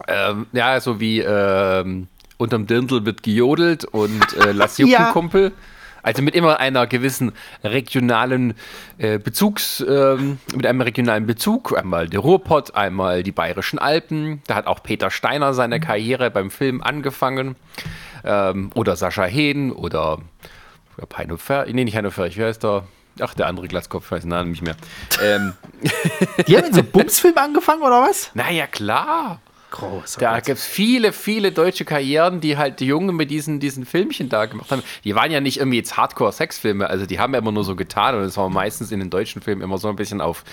Ähm, 0.09 0.47
ja, 0.53 0.81
so 0.81 1.01
wie 1.01 1.21
ähm, 1.21 2.09
unterm 2.39 2.67
Dirndl 2.67 3.05
wird 3.05 3.23
gejodelt 3.23 3.85
und 3.85 4.35
äh, 4.39 4.53
Lass 4.53 4.79
Juckenkumpel. 4.79 5.45
ja. 5.45 5.51
Also 6.03 6.23
mit 6.23 6.35
immer 6.35 6.59
einer 6.61 6.87
gewissen 6.87 7.33
regionalen 7.63 8.55
äh, 8.97 9.19
Bezugs, 9.19 9.85
ähm, 9.87 10.39
mit 10.55 10.65
einem 10.65 10.81
regionalen 10.81 11.27
Bezug. 11.27 11.77
Einmal 11.77 12.09
der 12.09 12.21
Ruhrpott, 12.21 12.75
einmal 12.75 13.23
die 13.23 13.33
Bayerischen 13.33 13.79
Alpen. 13.79 14.41
Da 14.47 14.55
hat 14.55 14.67
auch 14.67 14.83
Peter 14.83 15.11
Steiner 15.11 15.53
seine 15.53 15.77
mhm. 15.77 15.83
Karriere 15.83 16.31
beim 16.31 16.51
Film 16.51 16.81
angefangen. 16.81 17.57
Ähm, 18.25 18.71
oder 18.75 18.97
Sascha 18.97 19.25
Hehn 19.25 19.73
oder 19.73 20.19
Heino 21.17 21.37
Fer, 21.37 21.67
nee, 21.67 21.85
nicht 21.85 21.97
Heino 21.97 22.11
Ferch, 22.11 22.37
wer 22.37 22.51
ist 22.51 22.65
da? 22.65 22.85
Ach, 23.21 23.35
der 23.35 23.47
andere 23.47 23.69
Glaskopf, 23.69 24.07
ich 24.07 24.13
weiß 24.13 24.23
den 24.23 24.31
Namen 24.31 24.51
nicht 24.51 24.63
mehr. 24.63 24.77
Ähm. 25.23 25.55
Die 26.47 26.57
haben 26.57 26.67
in 26.67 26.75
so 26.75 26.83
Bumsfilm 26.83 27.37
angefangen, 27.37 27.83
oder 27.83 28.03
was? 28.03 28.31
Naja, 28.35 28.67
klar. 28.67 29.41
Groß. 29.71 30.17
Da 30.17 30.41
gibt 30.41 30.59
es 30.59 30.65
viele, 30.65 31.13
viele 31.13 31.53
deutsche 31.53 31.85
Karrieren, 31.85 32.41
die 32.41 32.57
halt 32.57 32.81
die 32.81 32.87
Jungen 32.87 33.15
mit 33.15 33.31
diesen, 33.31 33.61
diesen 33.61 33.87
Filmchen 33.87 34.29
da 34.29 34.47
gemacht 34.47 34.71
haben. 34.73 34.83
Die 35.05 35.15
waren 35.15 35.31
ja 35.31 35.41
nicht 35.41 35.59
irgendwie 35.59 35.79
jetzt 35.79 35.97
Hardcore-Sexfilme, 35.97 36.89
also 36.89 37.07
die 37.07 37.21
haben 37.21 37.35
immer 37.35 37.53
nur 37.53 37.63
so 37.63 37.77
getan 37.77 38.17
und 38.17 38.23
es 38.23 38.37
war 38.37 38.49
meistens 38.49 38.91
in 38.91 38.99
den 38.99 39.11
deutschen 39.11 39.43
Filmen 39.43 39.63
immer 39.63 39.79
so 39.79 39.89
ein 39.89 39.97
bisschen 39.97 40.21
auf 40.21 40.45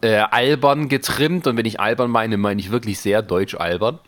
äh, 0.00 0.16
albern 0.16 0.88
getrimmt. 0.88 1.46
Und 1.46 1.56
wenn 1.58 1.66
ich 1.66 1.80
albern 1.80 2.10
meine, 2.10 2.38
meine 2.38 2.60
ich 2.60 2.70
wirklich 2.70 2.98
sehr 2.98 3.20
deutsch 3.20 3.54
albern. 3.54 3.98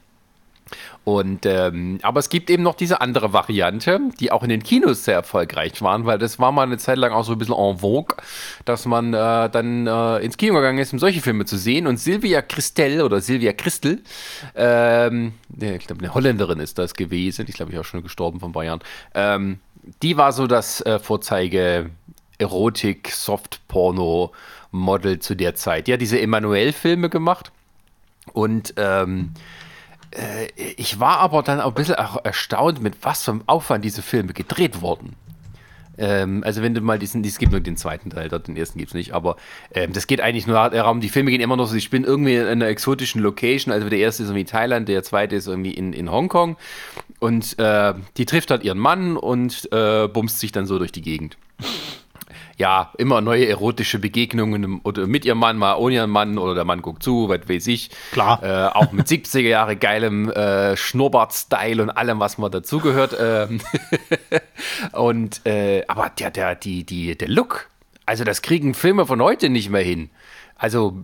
Und 1.04 1.44
ähm, 1.44 1.98
aber 2.02 2.20
es 2.20 2.28
gibt 2.28 2.48
eben 2.48 2.62
noch 2.62 2.74
diese 2.74 3.00
andere 3.00 3.32
Variante, 3.32 4.00
die 4.18 4.32
auch 4.32 4.42
in 4.42 4.48
den 4.48 4.62
Kinos 4.62 5.04
sehr 5.04 5.14
erfolgreich 5.14 5.82
waren, 5.82 6.06
weil 6.06 6.18
das 6.18 6.38
war 6.38 6.52
mal 6.52 6.62
eine 6.62 6.78
Zeit 6.78 6.96
lang 6.96 7.12
auch 7.12 7.24
so 7.24 7.32
ein 7.32 7.38
bisschen 7.38 7.54
en 7.54 7.78
vogue, 7.78 8.16
dass 8.64 8.86
man 8.86 9.12
äh, 9.12 9.50
dann 9.50 9.86
äh, 9.86 10.18
ins 10.18 10.36
Kino 10.36 10.54
gegangen 10.54 10.78
ist, 10.78 10.92
um 10.92 10.98
solche 10.98 11.20
Filme 11.20 11.44
zu 11.44 11.58
sehen. 11.58 11.86
Und 11.86 11.98
Silvia 11.98 12.40
Christel 12.42 13.02
oder 13.02 13.20
Silvia 13.20 13.52
Christel, 13.52 14.02
ähm, 14.54 15.34
ich 15.60 15.86
glaube, 15.86 16.02
eine 16.02 16.14
Holländerin 16.14 16.60
ist 16.60 16.78
das 16.78 16.94
gewesen, 16.94 17.44
ich 17.48 17.54
glaube, 17.54 17.72
ich 17.72 17.78
auch 17.78 17.84
schon 17.84 18.02
gestorben 18.02 18.40
von 18.40 18.52
Bayern. 18.52 18.80
Ähm, 19.14 19.58
die 20.02 20.16
war 20.16 20.32
so 20.32 20.46
das 20.46 20.80
äh, 20.80 20.98
Vorzeige 20.98 21.90
Erotik, 22.38 23.10
Soft-Porno. 23.10 24.32
Model 24.74 25.20
zu 25.20 25.36
der 25.36 25.54
Zeit. 25.54 25.86
Die 25.86 25.92
hat 25.92 26.00
diese 26.00 26.20
Emanuel-Filme 26.20 27.08
gemacht 27.08 27.52
und 28.32 28.74
ähm, 28.76 29.32
äh, 30.14 30.48
ich 30.56 31.00
war 31.00 31.18
aber 31.18 31.42
dann 31.42 31.60
auch 31.60 31.68
ein 31.68 31.74
bisschen 31.74 31.96
erstaunt, 31.96 32.82
mit 32.82 32.96
was 33.02 33.24
für 33.24 33.32
einem 33.32 33.42
Aufwand 33.46 33.84
diese 33.84 34.02
Filme 34.02 34.32
gedreht 34.32 34.80
wurden. 34.80 35.16
Ähm, 35.96 36.42
also 36.44 36.62
wenn 36.62 36.74
du 36.74 36.80
mal 36.80 36.98
diesen, 36.98 37.24
es 37.24 37.38
gibt 37.38 37.52
nur 37.52 37.60
den 37.60 37.76
zweiten 37.76 38.10
Teil, 38.10 38.28
den 38.28 38.56
ersten 38.56 38.78
gibt 38.78 38.90
es 38.90 38.94
nicht, 38.94 39.12
aber 39.12 39.36
ähm, 39.72 39.92
das 39.92 40.06
geht 40.06 40.20
eigentlich 40.20 40.46
nur 40.46 40.56
darum, 40.70 41.00
die 41.00 41.08
Filme 41.08 41.30
gehen 41.30 41.40
immer 41.40 41.56
noch 41.56 41.66
so, 41.66 41.76
ich 41.76 41.90
bin 41.90 42.04
irgendwie 42.04 42.34
in 42.34 42.46
einer 42.46 42.66
exotischen 42.66 43.22
Location, 43.22 43.72
also 43.72 43.88
der 43.88 43.98
erste 43.98 44.24
ist 44.24 44.30
irgendwie 44.30 44.44
Thailand, 44.44 44.88
der 44.88 45.02
zweite 45.04 45.36
ist 45.36 45.46
irgendwie 45.46 45.72
in, 45.72 45.92
in 45.92 46.10
Hongkong 46.10 46.56
und 47.20 47.58
äh, 47.58 47.94
die 48.16 48.26
trifft 48.26 48.50
halt 48.50 48.64
ihren 48.64 48.78
Mann 48.78 49.16
und 49.16 49.68
äh, 49.72 50.08
bumst 50.08 50.40
sich 50.40 50.50
dann 50.50 50.66
so 50.66 50.78
durch 50.78 50.92
die 50.92 51.02
Gegend 51.02 51.36
ja, 52.56 52.92
immer 52.98 53.20
neue 53.20 53.48
erotische 53.48 53.98
Begegnungen 53.98 54.80
oder 54.82 55.06
mit 55.06 55.24
ihrem 55.24 55.38
Mann, 55.38 55.56
mal 55.56 55.74
ohne 55.74 55.94
ihren 55.94 56.10
Mann 56.10 56.38
oder 56.38 56.54
der 56.54 56.64
Mann 56.64 56.82
guckt 56.82 57.02
zu, 57.02 57.28
was 57.28 57.48
weiß 57.48 57.66
ich. 57.66 57.90
Klar. 58.12 58.42
Äh, 58.42 58.76
auch 58.76 58.92
mit 58.92 59.06
70er 59.06 59.40
Jahre 59.40 59.76
geilem 59.76 60.30
äh, 60.30 60.76
Schnurrbart-Style 60.76 61.82
und 61.82 61.90
allem, 61.90 62.20
was 62.20 62.38
man 62.38 62.50
dazugehört. 62.50 63.16
Ähm 63.20 63.60
und, 64.92 65.44
äh, 65.46 65.84
aber 65.88 66.10
der, 66.10 66.30
der, 66.30 66.54
die, 66.54 66.84
die, 66.84 67.16
der 67.16 67.28
Look 67.28 67.68
also 68.06 68.24
das 68.24 68.42
kriegen 68.42 68.74
Filme 68.74 69.06
von 69.06 69.20
heute 69.22 69.48
nicht 69.48 69.70
mehr 69.70 69.82
hin. 69.82 70.10
Also, 70.56 71.02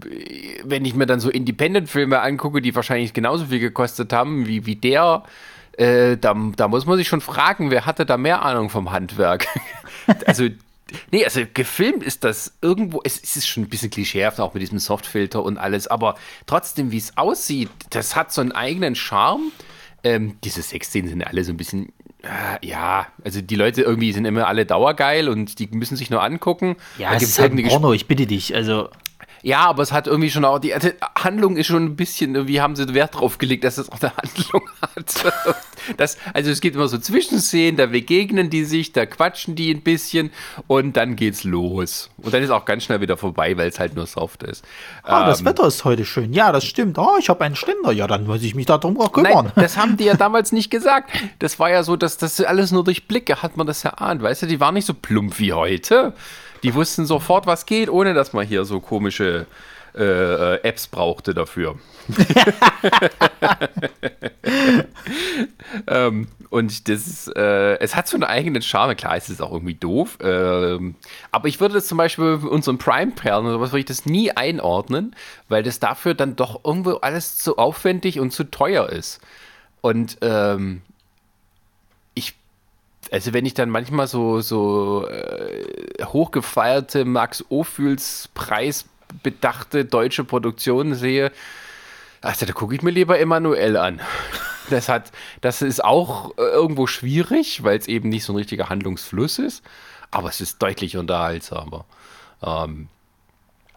wenn 0.64 0.84
ich 0.84 0.94
mir 0.94 1.06
dann 1.06 1.20
so 1.20 1.28
Independent-Filme 1.28 2.20
angucke, 2.20 2.62
die 2.62 2.74
wahrscheinlich 2.74 3.12
genauso 3.12 3.46
viel 3.46 3.58
gekostet 3.58 4.12
haben 4.12 4.46
wie, 4.46 4.64
wie 4.66 4.76
der, 4.76 5.24
äh, 5.76 6.16
da, 6.16 6.34
da 6.56 6.68
muss 6.68 6.86
man 6.86 6.96
sich 6.96 7.08
schon 7.08 7.20
fragen, 7.20 7.70
wer 7.70 7.84
hatte 7.84 8.06
da 8.06 8.16
mehr 8.16 8.42
Ahnung 8.42 8.70
vom 8.70 8.92
Handwerk? 8.92 9.46
also, 10.26 10.48
nee, 11.10 11.24
also 11.24 11.42
gefilmt 11.52 12.02
ist 12.02 12.24
das 12.24 12.52
irgendwo, 12.62 13.00
es, 13.04 13.20
es 13.22 13.36
ist 13.36 13.48
schon 13.48 13.64
ein 13.64 13.68
bisschen 13.68 13.90
klischeehaft, 13.90 14.40
auch 14.40 14.54
mit 14.54 14.62
diesem 14.62 14.78
Softfilter 14.78 15.42
und 15.42 15.58
alles, 15.58 15.86
aber 15.86 16.16
trotzdem, 16.46 16.92
wie 16.92 16.98
es 16.98 17.16
aussieht, 17.16 17.70
das 17.90 18.16
hat 18.16 18.32
so 18.32 18.40
einen 18.40 18.52
eigenen 18.52 18.94
Charme. 18.94 19.52
Ähm, 20.02 20.38
diese 20.44 20.62
Sexszenen 20.62 21.10
sind 21.10 21.22
alle 21.22 21.44
so 21.44 21.52
ein 21.52 21.58
bisschen 21.58 21.92
äh, 22.22 22.66
ja, 22.66 23.06
also 23.24 23.40
die 23.40 23.56
Leute 23.56 23.82
irgendwie 23.82 24.12
sind 24.12 24.24
immer 24.24 24.46
alle 24.46 24.66
dauergeil 24.66 25.28
und 25.28 25.58
die 25.58 25.68
müssen 25.68 25.96
sich 25.96 26.10
nur 26.10 26.22
angucken. 26.22 26.76
Ja, 26.98 27.10
da 27.10 27.16
es 27.16 27.22
ist 27.22 27.38
halt 27.38 27.56
Porno, 27.66 27.92
ich 27.92 28.06
bitte 28.08 28.26
dich. 28.26 28.54
Also 28.54 28.90
ja, 29.42 29.60
aber 29.60 29.82
es 29.82 29.92
hat 29.92 30.06
irgendwie 30.06 30.30
schon 30.30 30.44
auch, 30.44 30.58
die, 30.58 30.74
Handlung 31.18 31.56
ist 31.56 31.66
schon 31.66 31.84
ein 31.84 31.96
bisschen, 31.96 32.34
irgendwie 32.34 32.60
haben 32.60 32.76
sie 32.76 32.92
Wert 32.94 33.14
drauf 33.14 33.38
gelegt, 33.38 33.64
dass 33.64 33.78
es 33.78 33.90
auch 33.90 34.00
eine 34.00 34.12
Handlung 34.16 34.62
hat. 34.82 35.32
Das, 35.96 36.18
also 36.34 36.50
es 36.50 36.60
geht 36.60 36.74
immer 36.74 36.88
so 36.88 36.98
Zwischenszenen, 36.98 37.76
da 37.76 37.86
begegnen 37.86 38.50
die 38.50 38.64
sich, 38.64 38.92
da 38.92 39.06
quatschen 39.06 39.54
die 39.54 39.72
ein 39.72 39.82
bisschen 39.82 40.30
und 40.66 40.96
dann 40.96 41.16
geht's 41.16 41.44
los. 41.44 42.10
Und 42.18 42.34
dann 42.34 42.42
ist 42.42 42.50
auch 42.50 42.64
ganz 42.64 42.84
schnell 42.84 43.00
wieder 43.00 43.16
vorbei, 43.16 43.56
weil 43.56 43.68
es 43.68 43.80
halt 43.80 43.94
nur 43.94 44.06
soft 44.06 44.42
ist. 44.42 44.64
Ah, 45.02 45.22
ähm, 45.22 45.26
das 45.28 45.44
Wetter 45.44 45.66
ist 45.66 45.84
heute 45.84 46.04
schön. 46.04 46.32
Ja, 46.32 46.52
das 46.52 46.64
stimmt. 46.64 46.98
Oh, 46.98 47.16
ich 47.18 47.28
habe 47.28 47.44
einen 47.44 47.56
Ständer. 47.56 47.92
Ja, 47.92 48.06
dann 48.06 48.26
muss 48.26 48.42
ich 48.42 48.54
mich 48.54 48.66
darum 48.66 49.00
auch 49.00 49.12
kümmern. 49.12 49.46
Nein, 49.46 49.52
das 49.56 49.76
haben 49.76 49.96
die 49.96 50.04
ja 50.04 50.14
damals 50.14 50.52
nicht 50.52 50.70
gesagt. 50.70 51.10
Das 51.38 51.58
war 51.58 51.70
ja 51.70 51.82
so, 51.82 51.96
dass 51.96 52.18
das 52.18 52.40
alles 52.40 52.72
nur 52.72 52.84
durch 52.84 53.08
Blicke 53.08 53.42
hat 53.42 53.56
man 53.56 53.66
das 53.66 53.84
erahnt. 53.84 54.22
Weißt 54.22 54.42
du, 54.42 54.46
die 54.46 54.60
waren 54.60 54.74
nicht 54.74 54.86
so 54.86 54.94
plump 54.94 55.38
wie 55.38 55.52
heute. 55.52 56.14
Die 56.62 56.74
wussten 56.74 57.06
sofort, 57.06 57.46
was 57.46 57.66
geht, 57.66 57.88
ohne 57.88 58.14
dass 58.14 58.32
man 58.32 58.46
hier 58.46 58.64
so 58.64 58.80
komische 58.80 59.46
äh, 59.94 60.02
äh 60.02 60.60
Apps 60.62 60.86
brauchte 60.86 61.34
dafür. 61.34 61.76
ähm, 65.86 66.28
und 66.50 66.88
das, 66.88 67.28
äh, 67.28 67.78
es 67.78 67.94
hat 67.94 68.08
so 68.08 68.16
einen 68.16 68.24
eigenen 68.24 68.62
Charme. 68.62 68.96
Klar, 68.96 69.16
es 69.16 69.30
ist 69.30 69.40
auch 69.40 69.52
irgendwie 69.52 69.74
doof. 69.74 70.18
Ähm, 70.20 70.96
aber 71.30 71.48
ich 71.48 71.60
würde 71.60 71.74
das 71.74 71.86
zum 71.86 71.98
Beispiel 71.98 72.34
unseren 72.34 72.78
Prime-Perlen 72.78 73.46
oder 73.46 73.60
was 73.60 73.70
würde 73.70 73.80
ich 73.80 73.86
das 73.86 74.06
nie 74.06 74.32
einordnen, 74.32 75.14
weil 75.48 75.62
das 75.62 75.78
dafür 75.78 76.14
dann 76.14 76.36
doch 76.36 76.64
irgendwo 76.64 76.94
alles 76.96 77.36
zu 77.38 77.58
aufwendig 77.58 78.18
und 78.20 78.32
zu 78.32 78.44
teuer 78.44 78.88
ist. 78.88 79.20
Und 79.80 80.18
ähm, 80.22 80.82
also 83.10 83.32
wenn 83.32 83.46
ich 83.46 83.54
dann 83.54 83.70
manchmal 83.70 84.06
so, 84.06 84.40
so 84.40 85.08
äh, 85.08 86.04
hochgefeierte 86.04 87.04
Max 87.04 87.44
Ophüls 87.48 88.28
preisbedachte 88.34 89.84
deutsche 89.84 90.24
Produktionen 90.24 90.94
sehe, 90.94 91.32
also 92.20 92.46
da 92.46 92.52
gucke 92.52 92.74
ich 92.74 92.82
mir 92.82 92.90
lieber 92.90 93.18
Emanuel 93.18 93.76
an. 93.76 94.00
Das 94.68 94.88
hat, 94.88 95.10
das 95.40 95.62
ist 95.62 95.82
auch 95.82 96.30
äh, 96.38 96.42
irgendwo 96.42 96.86
schwierig, 96.86 97.64
weil 97.64 97.76
es 97.78 97.88
eben 97.88 98.08
nicht 98.08 98.24
so 98.24 98.32
ein 98.32 98.36
richtiger 98.36 98.68
Handlungsfluss 98.68 99.40
ist, 99.40 99.64
aber 100.12 100.28
es 100.28 100.40
ist 100.40 100.62
deutlich 100.62 100.96
unterhaltsamer. 100.96 101.86
Ähm, 102.42 102.88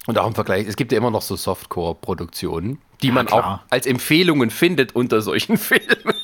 und 0.05 0.17
auch 0.17 0.27
im 0.27 0.35
Vergleich, 0.35 0.67
es 0.67 0.75
gibt 0.75 0.91
ja 0.91 0.97
immer 0.97 1.11
noch 1.11 1.21
so 1.21 1.35
Softcore-Produktionen, 1.35 2.80
die 3.01 3.07
ja, 3.07 3.13
man 3.13 3.25
klar. 3.25 3.61
auch 3.65 3.71
als 3.71 3.85
Empfehlungen 3.85 4.49
findet 4.49 4.95
unter 4.95 5.21
solchen 5.21 5.57
Filmen. 5.57 6.15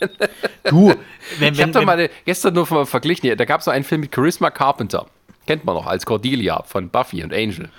Du, 0.66 0.94
wenn, 1.40 1.54
ich 1.54 1.62
habe 1.62 1.72
doch 1.72 1.86
mal 1.86 2.10
gestern 2.26 2.54
nur 2.54 2.68
mal 2.70 2.86
verglichen, 2.86 3.36
da 3.38 3.46
gab 3.46 3.60
es 3.60 3.66
so 3.66 3.72
einen 3.72 3.86
Film 3.86 4.02
mit 4.02 4.14
Charisma 4.14 4.52
Carpenter. 4.52 5.06
Kennt 5.48 5.66
man 5.66 5.76
noch 5.76 5.88
als 5.88 6.06
Cordelia 6.06 6.64
von 6.64 6.90
Buffy 6.90 7.24
und 7.24 7.34
Angel. 7.34 7.70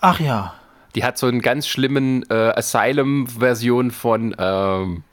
Ach 0.00 0.18
ja. 0.18 0.54
Die 0.94 1.04
hat 1.04 1.18
so 1.18 1.26
einen 1.26 1.42
ganz 1.42 1.68
schlimmen 1.68 2.24
äh, 2.30 2.34
Asylum-Version 2.34 3.90
von 3.92 4.34
ähm, 4.38 5.04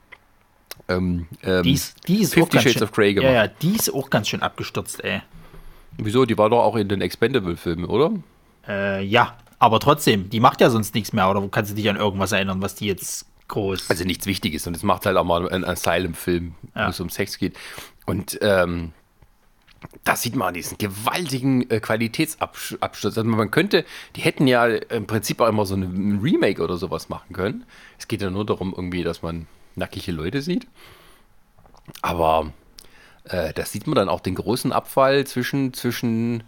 ähm, 0.88 1.28
ähm 1.44 1.64
die 1.64 1.74
ist, 1.74 2.08
die 2.08 2.22
ist 2.22 2.34
Fifty 2.34 2.58
Shades 2.58 2.74
schön, 2.74 2.84
of 2.84 2.92
Grey 2.92 3.14
gemacht. 3.14 3.32
Ja, 3.32 3.44
ja, 3.46 3.48
die 3.48 3.76
ist 3.76 3.94
auch 3.94 4.10
ganz 4.10 4.30
schön 4.30 4.42
abgestürzt, 4.42 5.04
ey. 5.04 5.22
Wieso? 5.98 6.26
Die 6.26 6.38
war 6.38 6.50
doch 6.50 6.64
auch 6.64 6.76
in 6.76 6.88
den 6.88 7.02
Expendable-Filmen, 7.02 7.86
oder? 7.86 8.12
Äh, 8.68 9.04
ja, 9.04 9.36
aber 9.60 9.80
trotzdem, 9.80 10.30
die 10.30 10.40
macht 10.40 10.62
ja 10.62 10.70
sonst 10.70 10.94
nichts 10.94 11.14
mehr, 11.14 11.30
oder 11.30 11.48
kannst 11.50 11.72
du 11.72 11.76
dich 11.76 11.90
an 11.90 11.96
irgendwas 11.96 12.32
erinnern, 12.32 12.62
was 12.62 12.76
die 12.76 12.88
jetzt 12.88 13.26
groß. 13.48 13.90
Also 13.90 14.04
nichts 14.04 14.26
Wichtiges 14.26 14.68
und 14.68 14.76
es 14.76 14.84
macht 14.84 15.06
halt 15.06 15.18
auch 15.18 15.24
mal 15.24 15.48
einen 15.50 15.64
Asylum-Film, 15.64 16.56
ja. 16.76 16.86
wo 16.86 16.90
es 16.90 17.00
um 17.00 17.10
Sex 17.10 17.38
geht. 17.38 17.58
Und 18.06 18.38
ähm, 18.42 18.94
das 20.04 20.22
sieht 20.22 20.36
man 20.36 20.50
an 20.50 20.54
diesen 20.54 20.78
gewaltigen 20.78 21.70
äh, 21.70 21.80
Qualitätsabsturz. 21.80 23.18
Also 23.18 23.24
man 23.24 23.52
könnte, 23.52 23.86
die 24.16 24.22
hätten 24.22 24.48
ja 24.48 24.66
im 24.66 25.08
Prinzip 25.08 25.42
auch 25.42 25.48
immer 25.48 25.66
so 25.66 25.76
ein 25.76 26.20
Remake 26.22 26.62
oder 26.62 26.78
sowas 26.78 27.10
machen 27.10 27.34
können. 27.34 27.66
Es 27.98 28.08
geht 28.08 28.22
ja 28.22 28.30
nur 28.30 28.46
darum, 28.46 28.74
irgendwie, 28.76 29.04
dass 29.04 29.22
man 29.22 29.48
nackige 29.76 30.12
Leute 30.12 30.42
sieht. 30.42 30.68
Aber 32.02 32.52
äh, 33.26 33.54
da 33.54 33.66
sieht 33.66 33.88
man 33.88 33.96
dann 33.96 34.10
auch 34.10 34.20
den 34.20 34.36
großen 34.36 34.72
Abfall 34.72 35.26
zwischen, 35.26 35.74
zwischen 35.74 36.44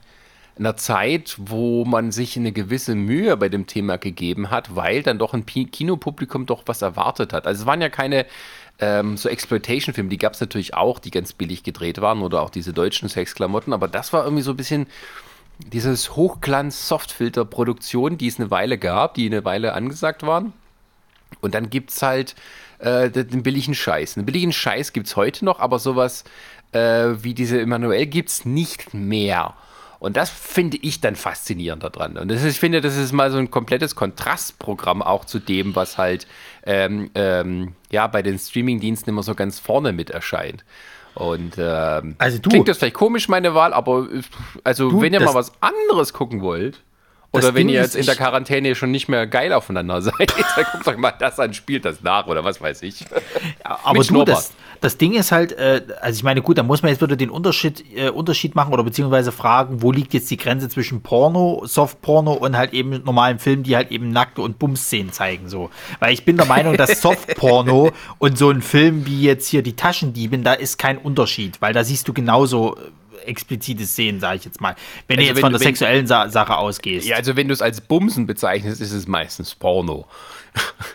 einer 0.60 0.76
Zeit, 0.76 1.38
wo 1.40 1.86
man 1.86 2.11
sich 2.11 2.38
eine 2.38 2.52
gewisse 2.52 2.95
Mühe 2.95 3.36
bei 3.38 3.49
dem 3.49 3.65
Thema 3.65 3.98
gegeben 3.98 4.52
hat, 4.52 4.76
weil 4.76 5.03
dann 5.03 5.18
doch 5.18 5.34
ein 5.34 5.45
Kinopublikum 5.45 6.45
doch 6.45 6.64
was 6.65 6.81
erwartet 6.81 7.34
hat. 7.34 7.48
Also 7.48 7.61
es 7.61 7.65
waren 7.65 7.81
ja 7.81 7.90
keine 7.90 8.26
ähm, 8.80 9.18
so 9.18 9.30
Exploitation-Filme, 9.30 10.10
die 10.10 10.18
gab 10.18 10.34
es 10.34 10.41
natürlich 10.41 10.73
auch, 10.73 10.99
die 10.99 11.11
ganz 11.11 11.34
billig 11.34 11.64
gedreht 11.64 12.02
waren 12.02 12.22
oder 12.22 12.41
auch 12.41 12.49
diese 12.49 12.73
deutschen 12.73 13.10
Sexklamotten, 13.10 13.73
aber 13.73 13.88
das 13.88 14.14
war 14.14 14.23
irgendwie 14.23 14.44
so 14.44 14.52
ein 14.52 14.57
bisschen 14.57 14.88
dieses 15.60 16.15
Hochglanz-Softfilter-Produktion, 16.15 18.18
die 18.18 18.27
es 18.27 18.40
eine 18.40 18.52
Weile 18.52 18.77
gab, 18.77 19.15
die 19.15 19.26
eine 19.26 19.44
Weile 19.44 19.73
angesagt 19.73 20.23
waren. 20.23 20.53
Und 21.41 21.53
dann 21.53 21.69
gibt 21.69 21.91
es 21.91 22.02
halt 22.02 22.36
äh, 22.80 23.10
den 23.10 23.44
billigen 23.44 23.76
Scheiß. 23.76 24.15
Den 24.15 24.26
billigen 24.26 24.53
Scheiß 24.53 24.94
gibt 24.94 25.07
es 25.07 25.15
heute 25.15 25.45
noch, 25.45 25.60
aber 25.60 25.80
sowas 25.80 26.23
äh, 26.72 27.10
wie 27.22 27.34
diese 27.34 27.60
Emanuel 27.60 28.06
gibt 28.06 28.30
es 28.30 28.45
nicht 28.45 28.94
mehr. 28.94 29.53
Und 29.99 30.15
das 30.15 30.30
finde 30.30 30.77
ich 30.81 31.01
dann 31.01 31.15
faszinierend 31.15 31.84
daran. 31.84 32.17
Und 32.17 32.31
ist, 32.31 32.45
ich 32.45 32.59
finde, 32.59 32.80
das 32.80 32.95
ist 32.95 33.11
mal 33.11 33.31
so 33.31 33.38
ein 33.38 33.51
komplettes 33.51 33.95
Kontrastprogramm 33.95 35.01
auch 35.01 35.26
zu 35.26 35.39
dem, 35.39 35.76
was 35.76 35.97
halt 35.97 36.26
ähm, 36.65 37.11
ähm, 37.15 37.73
ja, 37.91 38.07
bei 38.07 38.21
den 38.21 38.39
Streamingdiensten 38.39 39.09
immer 39.09 39.23
so 39.23 39.35
ganz 39.35 39.59
vorne 39.59 39.91
mit 39.91 40.09
erscheint. 40.09 40.63
Und 41.15 41.55
ähm, 41.57 42.15
also 42.17 42.39
du, 42.39 42.49
klingt 42.49 42.67
das 42.69 42.77
vielleicht 42.77 42.93
komisch, 42.93 43.27
meine 43.27 43.53
Wahl, 43.53 43.73
aber 43.73 44.07
also 44.63 44.89
du, 44.89 45.01
wenn 45.01 45.13
ihr 45.13 45.19
mal 45.19 45.34
was 45.34 45.51
anderes 45.59 46.13
gucken 46.13 46.41
wollt, 46.41 46.81
oder 47.31 47.53
wenn 47.53 47.67
Ding 47.67 47.76
ihr 47.76 47.81
jetzt 47.81 47.95
in 47.95 48.05
der 48.05 48.15
Quarantäne 48.15 48.73
schon 48.73 48.89
nicht 48.89 49.07
mehr 49.07 49.27
geil 49.27 49.53
aufeinander 49.53 50.01
seid, 50.01 50.34
dann 50.55 50.65
guckt 50.71 50.88
euch 50.88 50.97
mal 50.97 51.11
das 51.11 51.39
an, 51.39 51.53
spielt 51.53 51.85
das 51.85 52.01
nach 52.01 52.27
oder 52.27 52.43
was 52.43 52.59
weiß 52.59 52.81
ich. 52.84 53.01
Ja, 53.63 53.80
aber 53.84 54.03
du, 54.03 54.23
das, 54.23 54.53
das 54.81 54.97
Ding 54.97 55.14
ist 55.14 55.31
halt, 55.31 55.51
äh, 55.53 55.81
also 56.01 56.18
ich 56.18 56.23
meine, 56.23 56.41
gut, 56.41 56.57
da 56.57 56.64
muss 56.64 56.81
man 56.81 56.91
jetzt 56.91 57.01
wieder 57.01 57.15
den 57.15 57.30
Unterschied, 57.30 57.84
äh, 57.95 58.10
Unterschied 58.10 58.56
machen 58.56 58.73
oder 58.73 58.84
beziehungsweise 58.84 59.31
fragen, 59.31 59.81
wo 59.81 59.91
liegt 59.91 60.14
jetzt 60.14 60.30
die 60.31 60.38
Grenze 60.38 60.69
zwischen 60.69 61.01
Porno, 61.01 61.64
Softporno 61.65 62.34
und 62.34 62.57
halt 62.57 62.73
eben 62.73 63.03
normalen 63.03 63.39
Filmen, 63.39 63.64
die 63.64 63.76
halt 63.76 63.91
eben 63.91 64.11
nackte 64.11 64.41
und 64.41 64.60
Bums-Szenen 64.60 65.11
zeigen, 65.11 65.49
so. 65.49 65.69
Weil 65.99 66.14
ich 66.14 66.26
bin 66.26 66.38
der 66.38 66.45
Meinung, 66.45 66.77
dass 66.77 67.01
Softporno 67.01 67.91
und 68.18 68.38
so 68.38 68.49
ein 68.49 68.61
Film 68.61 69.06
wie 69.06 69.22
jetzt 69.22 69.47
hier 69.47 69.61
die 69.61 69.76
Taschendiebin, 69.76 70.43
da 70.43 70.53
ist 70.53 70.77
kein 70.77 70.97
Unterschied, 70.97 71.61
weil 71.61 71.73
da 71.73 71.84
siehst 71.84 72.07
du 72.07 72.14
genauso 72.14 72.77
äh, 72.77 73.26
explizite 73.26 73.85
Szenen, 73.85 74.19
sage 74.19 74.38
ich 74.38 74.45
jetzt 74.45 74.61
mal. 74.61 74.76
Wenn 75.07 75.19
also 75.19 75.22
du 75.22 75.27
jetzt 75.27 75.35
wenn 75.35 75.41
von 75.41 75.51
der 75.51 75.60
wenn, 75.60 75.68
sexuellen 75.68 76.07
Sa 76.07 76.30
Sache 76.30 76.57
ausgehst. 76.57 77.07
Ja, 77.07 77.18
also 77.18 77.35
wenn 77.35 77.47
du 77.47 77.53
es 77.53 77.61
als 77.61 77.81
Bumsen 77.81 78.26
bezeichnest, 78.26 78.81
ist 78.81 78.93
es 78.93 79.07
meistens 79.07 79.56
Porno. 79.56 80.06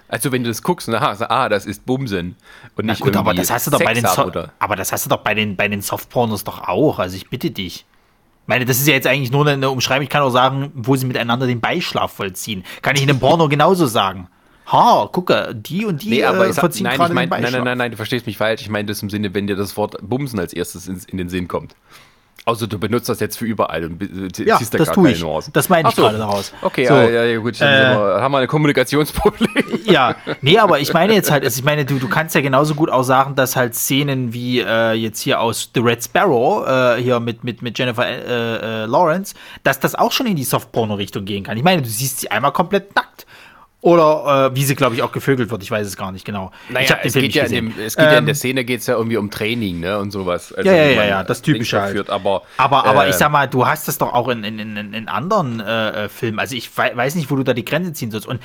Also 0.08 0.30
wenn 0.30 0.44
du 0.44 0.50
das 0.50 0.62
guckst, 0.62 0.86
na, 0.88 0.98
also, 0.98 1.24
ah, 1.28 1.48
das 1.48 1.66
ist 1.66 1.86
Bumsen 1.86 2.36
und 2.76 2.86
nicht 2.86 3.00
Na 3.00 3.04
gut, 3.04 3.16
aber 3.16 3.34
das 3.34 3.50
hast 3.50 3.66
du 3.66 3.72
doch 3.72 3.78
Sex 3.78 3.88
bei 3.88 3.94
den 3.94 4.06
so 4.06 4.48
aber 4.60 4.76
das 4.76 4.92
hast 4.92 5.06
du 5.06 5.10
doch 5.10 5.18
bei 5.18 5.34
den 5.34 5.56
bei 5.56 5.66
den 5.66 5.82
Softpornos 5.82 6.44
doch 6.44 6.68
auch. 6.68 6.98
Also 7.00 7.16
ich 7.16 7.28
bitte 7.30 7.50
dich. 7.50 7.84
Ich 8.44 8.48
meine, 8.48 8.64
das 8.64 8.78
ist 8.78 8.86
ja 8.86 8.94
jetzt 8.94 9.06
eigentlich 9.06 9.32
nur 9.32 9.46
eine 9.46 9.70
Umschreibung. 9.70 10.04
Ich 10.04 10.10
kann 10.10 10.22
auch 10.22 10.30
sagen, 10.30 10.70
wo 10.74 10.94
sie 10.96 11.06
miteinander 11.06 11.46
den 11.46 11.60
Beischlaf 11.60 12.12
vollziehen. 12.12 12.62
Kann 12.82 12.94
ich 12.94 13.02
in 13.02 13.10
einem 13.10 13.18
Porno 13.18 13.48
genauso 13.48 13.86
sagen. 13.86 14.28
Ha, 14.70 15.08
gucke, 15.12 15.54
die 15.54 15.84
und 15.84 16.02
die 16.02 16.10
nee, 16.10 16.24
aber 16.24 16.48
äh, 16.48 16.52
verziehen 16.52 16.84
nein, 16.84 16.96
gerade 16.96 17.12
ich 17.12 17.14
mein, 17.14 17.28
Nein, 17.28 17.42
nein, 17.42 17.64
nein, 17.64 17.78
nein, 17.78 17.90
du 17.90 17.96
verstehst 17.96 18.26
mich 18.26 18.38
falsch. 18.38 18.62
Ich 18.62 18.70
meine 18.70 18.86
das 18.86 19.02
im 19.02 19.10
Sinne, 19.10 19.34
wenn 19.34 19.46
dir 19.46 19.56
das 19.56 19.76
Wort 19.76 19.96
Bumsen 20.00 20.38
als 20.38 20.52
erstes 20.52 20.88
in, 20.88 21.00
in 21.08 21.18
den 21.18 21.28
Sinn 21.28 21.48
kommt. 21.48 21.74
Also 22.46 22.66
du 22.66 22.78
benutzt 22.78 23.08
das 23.08 23.20
jetzt 23.20 23.38
für 23.38 23.46
überall 23.46 23.84
und 23.84 24.38
ja, 24.38 24.58
siehst 24.58 24.74
da 24.74 24.78
das 24.78 24.88
gar 24.88 24.94
tue 24.96 25.04
keine 25.04 25.16
ich. 25.16 25.22
Nuancen. 25.22 25.52
Das 25.54 25.70
meine 25.70 25.88
ich 25.88 25.94
so. 25.94 26.02
gerade 26.02 26.18
daraus. 26.18 26.52
Okay, 26.60 26.84
so, 26.84 26.94
ja, 26.94 27.24
ja, 27.24 27.38
gut, 27.38 27.58
dann 27.58 27.92
äh, 27.92 28.20
haben 28.20 28.32
wir 28.32 28.38
ein 28.38 28.48
Kommunikationsproblem. 28.48 29.48
Ja, 29.84 30.16
nee, 30.40 30.58
aber 30.58 30.80
ich 30.80 30.94
meine 30.94 31.12
jetzt 31.12 31.30
halt, 31.30 31.44
also 31.44 31.58
ich 31.58 31.64
meine, 31.64 31.84
du, 31.84 31.98
du 31.98 32.08
kannst 32.08 32.34
ja 32.34 32.40
genauso 32.40 32.74
gut 32.74 32.88
auch 32.88 33.02
sagen, 33.02 33.34
dass 33.34 33.54
halt 33.54 33.74
Szenen 33.74 34.32
wie 34.32 34.60
äh, 34.60 34.92
jetzt 34.92 35.20
hier 35.20 35.40
aus 35.40 35.70
The 35.74 35.80
Red 35.80 36.02
Sparrow, 36.02 36.66
äh, 36.66 37.02
hier 37.02 37.20
mit, 37.20 37.44
mit, 37.44 37.60
mit 37.60 37.78
Jennifer 37.78 38.06
äh, 38.06 38.82
äh, 38.82 38.86
Lawrence, 38.86 39.34
dass 39.62 39.80
das 39.80 39.94
auch 39.94 40.10
schon 40.10 40.26
in 40.26 40.36
die 40.36 40.44
Softporno-Richtung 40.44 41.26
gehen 41.26 41.44
kann. 41.44 41.58
Ich 41.58 41.64
meine, 41.64 41.82
du 41.82 41.88
siehst 41.88 42.20
sie 42.20 42.30
einmal 42.30 42.52
komplett 42.52 42.94
nackt. 42.94 43.26
Oder 43.84 44.50
äh, 44.50 44.56
wie 44.56 44.64
sie, 44.64 44.74
glaube 44.76 44.94
ich, 44.94 45.02
auch 45.02 45.12
gevögelt 45.12 45.50
wird. 45.50 45.62
Ich 45.62 45.70
weiß 45.70 45.86
es 45.86 45.94
gar 45.98 46.10
nicht 46.10 46.24
genau. 46.24 46.52
Naja, 46.70 46.84
ich 46.86 46.90
habe 46.90 47.02
den 47.02 47.06
es 47.08 47.12
Film 47.12 47.24
nicht 47.26 47.34
ja 47.34 47.42
gesehen. 47.42 47.66
in, 47.66 47.76
dem, 47.76 47.84
es 47.84 47.96
geht 47.96 48.06
ja 48.06 48.12
in 48.12 48.18
Ähm, 48.20 48.24
der 48.26 48.34
Szene 48.34 48.64
geht 48.64 48.80
es 48.80 48.86
ja 48.86 48.94
irgendwie 48.96 49.18
um 49.18 49.30
Training, 49.30 49.80
ne? 49.80 49.98
Und 49.98 50.10
sowas. 50.10 50.54
Also 50.54 50.70
Ja, 50.70 50.74
ja, 50.74 50.90
ja, 50.90 51.04
ja, 51.04 51.22
das 51.22 51.42
Typische 51.42 51.76
halt. 51.78 51.88
verführt, 51.90 52.08
aber, 52.08 52.44
Aber, 52.56 52.86
aber 52.86 53.04
äh, 53.06 53.10
ich 53.10 53.16
sag 53.16 53.30
mal, 53.30 53.46
du 53.46 53.66
hast 53.66 53.86
das 53.86 53.98
doch 53.98 54.14
auch 54.14 54.28
in, 54.28 54.42
in, 54.42 54.58
in, 54.58 54.94
in 54.94 55.08
anderen 55.08 55.60
äh, 55.60 56.04
äh, 56.04 56.08
Filmen. 56.08 56.38
Also 56.38 56.56
ich 56.56 56.74
wei- 56.78 56.96
weiß 56.96 57.14
nicht, 57.16 57.30
wo 57.30 57.36
du 57.36 57.42
da 57.42 57.52
die 57.52 57.64
Grenze 57.66 57.92
ziehen 57.92 58.10
sollst. 58.10 58.26
Und 58.26 58.40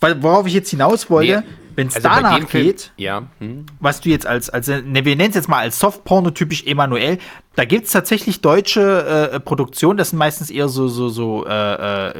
worauf 0.00 0.46
ich 0.46 0.54
jetzt 0.54 0.70
hinaus 0.70 1.10
wollte, 1.10 1.44
nee, 1.46 1.46
wenn 1.76 1.88
es 1.88 1.96
also 1.96 2.08
danach 2.08 2.48
geht, 2.48 2.92
Ja. 2.96 3.24
Hm. 3.38 3.66
was 3.80 4.00
du 4.00 4.08
jetzt 4.08 4.26
als, 4.26 4.50
als 4.50 4.68
ne, 4.68 5.04
wir 5.04 5.16
nennen 5.16 5.30
es 5.30 5.36
jetzt 5.36 5.48
mal 5.48 5.58
als 5.58 5.78
Softporno 5.78 6.30
typisch 6.30 6.64
Emanuel, 6.64 7.18
da 7.56 7.64
gibt 7.64 7.86
es 7.86 7.92
tatsächlich 7.92 8.40
deutsche 8.40 9.30
äh, 9.32 9.40
Produktionen, 9.40 9.96
das 9.96 10.10
sind 10.10 10.18
meistens 10.18 10.50
eher 10.50 10.68
so, 10.68 10.88
so, 10.88 11.08
so, 11.08 11.46
äh, 11.46 11.50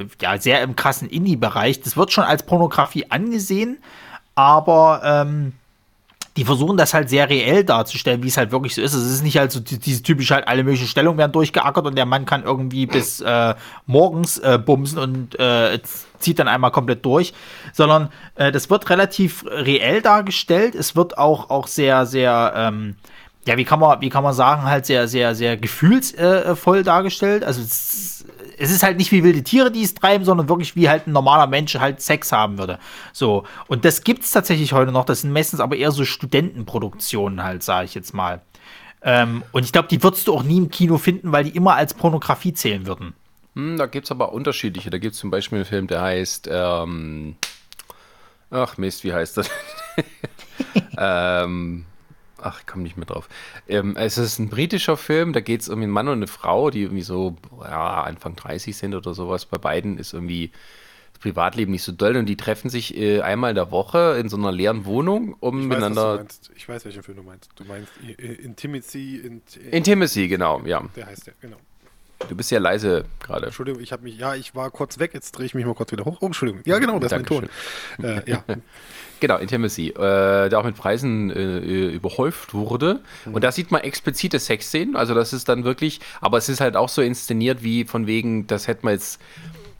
äh, 0.00 0.06
ja, 0.20 0.38
sehr 0.38 0.62
im 0.62 0.76
krassen 0.76 1.08
Indie-Bereich. 1.08 1.80
Das 1.80 1.96
wird 1.96 2.12
schon 2.12 2.24
als 2.24 2.42
Pornografie 2.44 3.06
angesehen, 3.10 3.78
aber 4.34 5.02
ähm, 5.04 5.52
die 6.36 6.44
versuchen 6.44 6.76
das 6.76 6.94
halt 6.94 7.10
sehr 7.10 7.28
reell 7.28 7.64
darzustellen, 7.64 8.22
wie 8.22 8.28
es 8.28 8.36
halt 8.36 8.52
wirklich 8.52 8.74
so 8.74 8.82
ist. 8.82 8.94
Es 8.94 9.10
ist 9.10 9.22
nicht 9.22 9.36
halt 9.36 9.50
so 9.50 9.58
die- 9.60 9.78
diese 9.78 10.02
typische 10.02 10.34
halt, 10.34 10.46
alle 10.46 10.62
möglichen 10.62 10.86
Stellungen 10.86 11.18
werden 11.18 11.32
durchgeackert 11.32 11.86
und 11.86 11.96
der 11.96 12.06
Mann 12.06 12.24
kann 12.24 12.44
irgendwie 12.44 12.86
bis 12.86 13.20
äh, 13.20 13.54
morgens 13.86 14.38
äh, 14.38 14.58
bumsen 14.64 14.98
und 14.98 15.38
äh, 15.40 15.80
zieht 16.20 16.38
dann 16.38 16.48
einmal 16.48 16.70
komplett 16.70 17.04
durch, 17.04 17.32
sondern 17.72 18.10
äh, 18.36 18.52
das 18.52 18.70
wird 18.70 18.88
relativ 18.90 19.44
reell 19.48 20.02
dargestellt. 20.02 20.74
Es 20.74 20.94
wird 20.94 21.18
auch, 21.18 21.50
auch 21.50 21.66
sehr, 21.66 22.06
sehr, 22.06 22.52
ähm, 22.54 22.94
ja, 23.46 23.56
wie 23.56 23.64
kann 23.64 23.80
man, 23.80 24.00
wie 24.00 24.10
kann 24.10 24.22
man 24.22 24.34
sagen, 24.34 24.62
halt 24.64 24.86
sehr, 24.86 25.08
sehr, 25.08 25.34
sehr 25.34 25.56
gefühlsvoll 25.56 26.82
dargestellt. 26.84 27.42
Also 27.42 27.62
es, 28.60 28.70
ist 28.70 28.82
halt 28.82 28.98
nicht 28.98 29.10
wie 29.12 29.24
wilde 29.24 29.42
Tiere, 29.42 29.70
die 29.70 29.82
es 29.82 29.94
treiben, 29.94 30.24
sondern 30.24 30.48
wirklich 30.48 30.76
wie 30.76 30.88
halt 30.88 31.06
ein 31.06 31.12
normaler 31.12 31.46
Mensch 31.46 31.74
halt 31.76 32.00
Sex 32.00 32.30
haben 32.32 32.58
würde. 32.58 32.78
So. 33.12 33.44
Und 33.68 33.84
das 33.84 34.04
gibt 34.04 34.24
es 34.24 34.30
tatsächlich 34.30 34.72
heute 34.72 34.92
noch. 34.92 35.04
Das 35.04 35.22
sind 35.22 35.32
meistens 35.32 35.60
aber 35.60 35.76
eher 35.76 35.92
so 35.92 36.04
Studentenproduktionen 36.04 37.42
halt, 37.42 37.62
sage 37.62 37.86
ich 37.86 37.94
jetzt 37.94 38.12
mal. 38.12 38.42
Ähm, 39.02 39.42
und 39.52 39.64
ich 39.64 39.72
glaube, 39.72 39.88
die 39.88 40.02
würdest 40.02 40.28
du 40.28 40.34
auch 40.34 40.42
nie 40.42 40.58
im 40.58 40.70
Kino 40.70 40.98
finden, 40.98 41.32
weil 41.32 41.44
die 41.44 41.56
immer 41.56 41.74
als 41.74 41.94
Pornografie 41.94 42.52
zählen 42.52 42.86
würden. 42.86 43.14
Hm, 43.54 43.78
da 43.78 43.86
gibt 43.86 44.04
es 44.04 44.10
aber 44.10 44.32
unterschiedliche. 44.32 44.90
Da 44.90 44.98
gibt 44.98 45.14
es 45.14 45.20
zum 45.20 45.30
Beispiel 45.30 45.56
einen 45.56 45.64
Film, 45.64 45.86
der 45.86 46.02
heißt, 46.02 46.48
ähm, 46.52 47.36
ach 48.50 48.76
Mist, 48.76 49.04
wie 49.04 49.14
heißt 49.14 49.38
das? 49.38 49.50
ähm, 50.98 51.86
ach, 52.42 52.60
ich 52.60 52.66
komme 52.66 52.82
nicht 52.82 52.96
mehr 52.96 53.06
drauf. 53.06 53.28
Ähm, 53.68 53.96
es 53.96 54.18
ist 54.18 54.38
ein 54.38 54.48
britischer 54.48 54.96
Film, 54.96 55.32
da 55.32 55.40
geht 55.40 55.60
es 55.62 55.68
um 55.68 55.80
einen 55.82 55.90
Mann 55.90 56.08
und 56.08 56.14
eine 56.18 56.26
Frau, 56.26 56.70
die 56.70 56.82
irgendwie 56.82 57.02
so 57.02 57.36
ja, 57.62 58.02
Anfang 58.02 58.36
30 58.36 58.76
sind 58.76 58.94
oder 58.94 59.14
sowas. 59.14 59.46
Bei 59.46 59.58
beiden 59.58 59.98
ist 59.98 60.12
irgendwie 60.12 60.50
das 61.12 61.20
Privatleben 61.22 61.72
nicht 61.72 61.82
so 61.82 61.92
doll 61.92 62.16
und 62.16 62.26
die 62.26 62.36
treffen 62.36 62.70
sich 62.70 62.96
äh, 62.96 63.20
einmal 63.22 63.50
in 63.50 63.56
der 63.56 63.70
Woche 63.70 64.16
in 64.20 64.28
so 64.28 64.36
einer 64.36 64.52
leeren 64.52 64.84
Wohnung, 64.84 65.36
um 65.40 65.58
Ich 65.58 65.62
weiß, 65.64 65.68
miteinander. 65.68 66.26
Ich 66.56 66.68
weiß, 66.68 66.84
welchen 66.84 67.02
Film 67.02 67.16
du 67.18 67.22
meinst. 67.22 67.50
Du 67.56 67.64
meinst 67.64 67.92
I- 68.02 68.12
I- 68.12 68.34
Intimacy. 68.44 69.16
In, 69.16 69.42
Intimacy, 69.70 70.28
genau, 70.28 70.60
ja. 70.64 70.82
der 70.96 71.06
heißt 71.06 71.26
der, 71.26 71.34
genau. 71.40 71.56
Du 72.28 72.36
bist 72.36 72.50
ja 72.50 72.58
leise 72.58 73.06
gerade. 73.18 73.46
Entschuldigung, 73.46 73.80
ich 73.82 73.92
habe 73.92 74.02
mich, 74.02 74.18
ja, 74.18 74.34
ich 74.34 74.54
war 74.54 74.70
kurz 74.70 74.98
weg, 74.98 75.14
jetzt 75.14 75.32
drehe 75.32 75.46
ich 75.46 75.54
mich 75.54 75.64
mal 75.64 75.74
kurz 75.74 75.90
wieder 75.90 76.04
hoch. 76.04 76.18
Oh, 76.20 76.26
Entschuldigung. 76.26 76.60
Ja, 76.66 76.78
genau, 76.78 76.98
das 76.98 77.12
ist 77.12 77.16
mein 77.18 77.24
Ton. 77.26 77.48
Äh, 78.02 78.30
ja. 78.30 78.44
Genau, 79.20 79.36
Intimacy, 79.36 79.88
äh, 79.88 80.48
der 80.48 80.58
auch 80.58 80.64
mit 80.64 80.76
Preisen 80.76 81.30
äh, 81.30 81.88
überhäuft 81.88 82.54
wurde. 82.54 83.00
Und 83.30 83.44
da 83.44 83.52
sieht 83.52 83.70
man 83.70 83.82
explizite 83.82 84.38
Sexszenen. 84.38 84.96
Also 84.96 85.14
das 85.14 85.32
ist 85.32 85.48
dann 85.48 85.64
wirklich, 85.64 86.00
aber 86.20 86.38
es 86.38 86.48
ist 86.48 86.60
halt 86.60 86.74
auch 86.76 86.88
so 86.88 87.02
inszeniert 87.02 87.62
wie 87.62 87.84
von 87.84 88.06
wegen, 88.06 88.46
das 88.46 88.66
hätte 88.66 88.84
man 88.84 88.94
jetzt. 88.94 89.20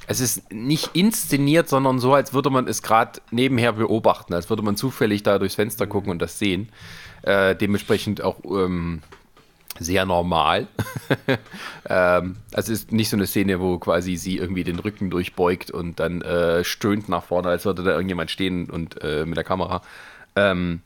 Es 0.07 0.19
ist 0.19 0.53
nicht 0.53 0.91
inszeniert, 0.95 1.69
sondern 1.69 2.01
so, 2.01 2.15
als 2.15 2.35
würde 2.35 2.51
man 2.51 2.67
es 2.67 2.83
gerade 2.83 3.21
nebenher 3.31 3.75
beobachten, 3.75 4.35
als 4.35 4.51
würde 4.51 4.63
man 4.63 4.77
zufällig 4.77 5.23
da 5.23 5.39
durchs 5.39 5.55
Fenster 5.55 5.87
gucken 5.87 6.11
und 6.11 6.21
das 6.21 6.39
sehen. 6.39 6.69
Äh, 7.23 7.55
dementsprechend 7.55 8.21
auch 8.21 8.39
ähm, 8.45 9.03
sehr 9.81 10.05
normal. 10.05 10.69
ähm, 11.89 12.37
also 12.53 12.73
es 12.73 12.81
ist 12.81 12.93
nicht 12.93 13.09
so 13.09 13.17
eine 13.17 13.27
Szene, 13.27 13.61
wo 13.61 13.79
quasi 13.79 14.17
sie 14.17 14.37
irgendwie 14.37 14.63
den 14.63 14.79
Rücken 14.79 15.11
durchbeugt 15.11 15.71
und 15.71 15.99
dann 15.99 16.21
äh, 16.23 16.63
stöhnt 16.63 17.09
nach 17.09 17.25
vorne, 17.25 17.49
als 17.49 17.65
würde 17.65 17.83
da 17.83 17.93
irgendjemand 17.93 18.31
stehen 18.31 18.71
und 18.71 19.03
äh, 19.03 19.25
mit 19.25 19.37
der 19.37 19.45
Kamera. 19.45 19.83
Ähm, 20.37 20.83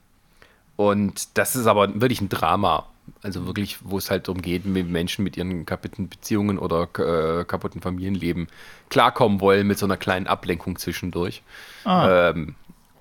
und 0.77 1.37
das 1.37 1.57
ist 1.57 1.67
aber 1.67 2.01
wirklich 2.01 2.21
ein 2.21 2.29
Drama. 2.29 2.87
Also 3.23 3.47
wirklich, 3.47 3.79
wo 3.83 3.99
es 3.99 4.11
halt 4.11 4.29
darum 4.29 4.41
geht, 4.41 4.65
mit 4.65 4.89
Menschen 4.89 5.25
mit 5.25 5.37
ihren 5.37 5.67
kaputten 5.67 6.09
Beziehungen 6.09 6.59
oder 6.59 6.89
äh, 6.99 7.45
kaputten 7.45 7.83
Familienleben 7.83 8.49
klarkommen 8.89 9.41
wollen 9.41 9.67
mit 9.67 9.79
so 9.79 9.85
einer 9.87 9.99
kleinen 9.99 10.27
Ablenkung 10.27 10.79
zwischendurch. 10.79 11.43
Ähm, 11.87 12.55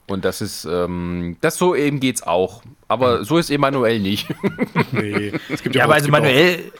und 0.08 0.26
das 0.26 0.42
ist, 0.42 0.66
ähm, 0.66 1.38
das 1.42 1.58
so 1.58 1.76
eben 1.76 2.00
geht's 2.00 2.24
auch. 2.24 2.62
Aber 2.88 3.24
so 3.26 3.38
ist 3.38 3.50
Emanuel 3.50 4.00
nicht. 4.00 4.28
Nee, 4.92 5.34
es 5.50 5.64
gibt 5.64 5.76
Ja, 5.76 5.84
auch- 5.84 5.86
aber 5.90 5.96
es 5.98 6.04
also 6.04 6.12
manuell 6.12 6.72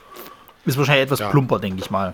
ist 0.66 0.78
wahrscheinlich 0.78 1.04
etwas 1.06 1.20
Ja. 1.20 1.30
plumper, 1.30 1.60
denke 1.60 1.82
ich 1.82 1.90
mal. 1.92 2.14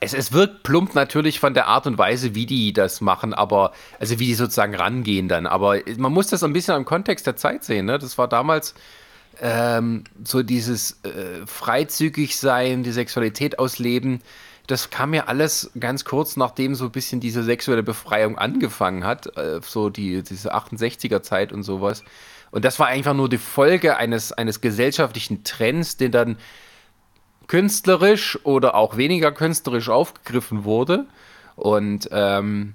Es, 0.00 0.14
es 0.14 0.32
wirkt 0.32 0.64
plump 0.64 0.94
natürlich 0.96 1.38
von 1.38 1.54
der 1.54 1.68
Art 1.68 1.86
und 1.86 1.96
Weise, 1.96 2.34
wie 2.34 2.46
die 2.46 2.72
das 2.72 3.00
machen, 3.00 3.32
aber, 3.34 3.72
also 4.00 4.18
wie 4.18 4.26
die 4.26 4.34
sozusagen 4.34 4.74
rangehen 4.74 5.28
dann. 5.28 5.46
Aber 5.46 5.78
man 5.96 6.12
muss 6.12 6.26
das 6.26 6.42
ein 6.42 6.52
bisschen 6.52 6.74
im 6.76 6.84
Kontext 6.84 7.26
der 7.26 7.36
Zeit 7.36 7.62
sehen. 7.62 7.86
Ne? 7.86 7.98
Das 8.00 8.18
war 8.18 8.26
damals 8.26 8.74
ähm, 9.40 10.02
so 10.24 10.42
dieses 10.42 10.98
äh, 11.04 11.46
freizügig 11.46 12.36
sein, 12.36 12.82
die 12.82 12.90
Sexualität 12.92 13.58
ausleben. 13.60 14.20
Das 14.66 14.90
kam 14.90 15.12
ja 15.12 15.24
alles 15.24 15.70
ganz 15.78 16.04
kurz, 16.04 16.36
nachdem 16.36 16.74
so 16.74 16.84
ein 16.86 16.92
bisschen 16.92 17.20
diese 17.20 17.42
sexuelle 17.42 17.82
Befreiung 17.82 18.38
angefangen 18.38 19.04
hat, 19.04 19.36
äh, 19.36 19.60
so 19.62 19.90
die, 19.90 20.22
diese 20.22 20.54
68er 20.54 21.22
Zeit 21.22 21.52
und 21.52 21.62
sowas. 21.62 22.04
Und 22.52 22.64
das 22.64 22.78
war 22.78 22.86
einfach 22.86 23.14
nur 23.14 23.28
die 23.28 23.38
Folge 23.38 23.96
eines, 23.96 24.32
eines 24.32 24.60
gesellschaftlichen 24.60 25.42
Trends, 25.42 25.96
den 25.96 26.12
dann 26.12 26.36
künstlerisch 27.48 28.38
oder 28.44 28.74
auch 28.74 28.96
weniger 28.96 29.32
künstlerisch 29.32 29.88
aufgegriffen 29.88 30.64
wurde. 30.64 31.06
Und 31.56 32.08
ähm, 32.12 32.74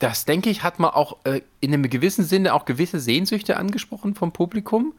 das, 0.00 0.24
denke 0.24 0.50
ich, 0.50 0.62
hat 0.62 0.78
man 0.78 0.90
auch 0.90 1.18
äh, 1.24 1.42
in 1.60 1.72
einem 1.72 1.88
gewissen 1.88 2.24
Sinne 2.24 2.54
auch 2.54 2.64
gewisse 2.64 2.98
Sehnsüchte 2.98 3.58
angesprochen 3.58 4.14
vom 4.14 4.32
Publikum 4.32 4.94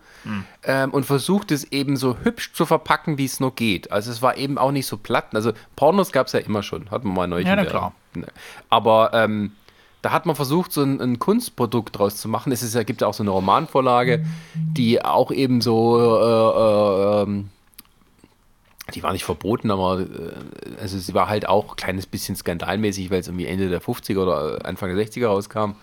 ähm, 0.63 0.91
und 0.91 1.05
versucht 1.05 1.51
es 1.51 1.63
eben 1.71 1.97
so 1.97 2.17
hübsch 2.23 2.53
zu 2.53 2.67
verpacken, 2.67 3.17
wie 3.17 3.25
es 3.25 3.39
nur 3.39 3.53
geht. 3.55 3.91
Also 3.91 4.11
es 4.11 4.21
war 4.21 4.37
eben 4.37 4.59
auch 4.59 4.71
nicht 4.71 4.85
so 4.85 4.97
platt. 4.97 5.33
Also 5.33 5.53
Pornos 5.75 6.11
gab 6.11 6.27
es 6.27 6.33
ja 6.33 6.39
immer 6.39 6.61
schon, 6.61 6.91
hatten 6.91 7.07
wir 7.07 7.13
mal 7.13 7.27
neulich. 7.27 7.47
Ja, 7.47 7.55
na 7.55 7.65
klar. 7.65 7.93
Ne. 8.13 8.27
Aber 8.69 9.11
ähm, 9.13 9.53
da 10.03 10.11
hat 10.11 10.27
man 10.27 10.35
versucht, 10.35 10.71
so 10.71 10.83
ein, 10.83 11.01
ein 11.01 11.17
Kunstprodukt 11.17 11.97
draus 11.97 12.17
zu 12.17 12.29
machen. 12.29 12.51
Es 12.51 12.61
ist, 12.61 12.77
gibt 12.85 13.01
ja 13.01 13.07
auch 13.07 13.13
so 13.15 13.23
eine 13.23 13.31
Romanvorlage, 13.31 14.23
die 14.53 15.03
auch 15.03 15.31
eben 15.31 15.61
so 15.61 15.97
äh, 15.99 17.21
äh, 17.21 17.23
ähm, 17.23 17.49
die 18.91 19.03
war 19.03 19.13
nicht 19.13 19.25
verboten, 19.25 19.71
aber 19.71 20.01
äh, 20.01 20.05
also 20.81 20.97
sie 20.99 21.13
war 21.13 21.29
halt 21.29 21.47
auch 21.47 21.71
ein 21.71 21.75
kleines 21.75 22.05
bisschen 22.05 22.35
skandalmäßig, 22.35 23.11
weil 23.11 23.19
es 23.19 23.27
irgendwie 23.27 23.47
Ende 23.47 23.69
der 23.69 23.81
50er 23.81 24.19
oder 24.19 24.65
Anfang 24.65 24.95
der 24.95 25.05
60er 25.05 25.27
rauskam. 25.27 25.73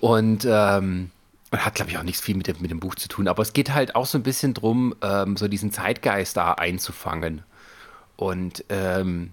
Und 0.00 0.46
ähm, 0.48 1.10
hat, 1.52 1.74
glaube 1.74 1.90
ich, 1.90 1.98
auch 1.98 2.02
nichts 2.02 2.20
viel 2.20 2.36
mit 2.36 2.46
dem, 2.46 2.56
mit 2.60 2.70
dem 2.70 2.80
Buch 2.80 2.94
zu 2.94 3.08
tun. 3.08 3.28
Aber 3.28 3.42
es 3.42 3.52
geht 3.52 3.72
halt 3.72 3.96
auch 3.96 4.06
so 4.06 4.18
ein 4.18 4.22
bisschen 4.22 4.54
drum, 4.54 4.94
ähm, 5.02 5.36
so 5.36 5.48
diesen 5.48 5.72
Zeitgeist 5.72 6.36
da 6.36 6.52
einzufangen. 6.52 7.42
Und 8.16 8.64
ähm, 8.68 9.32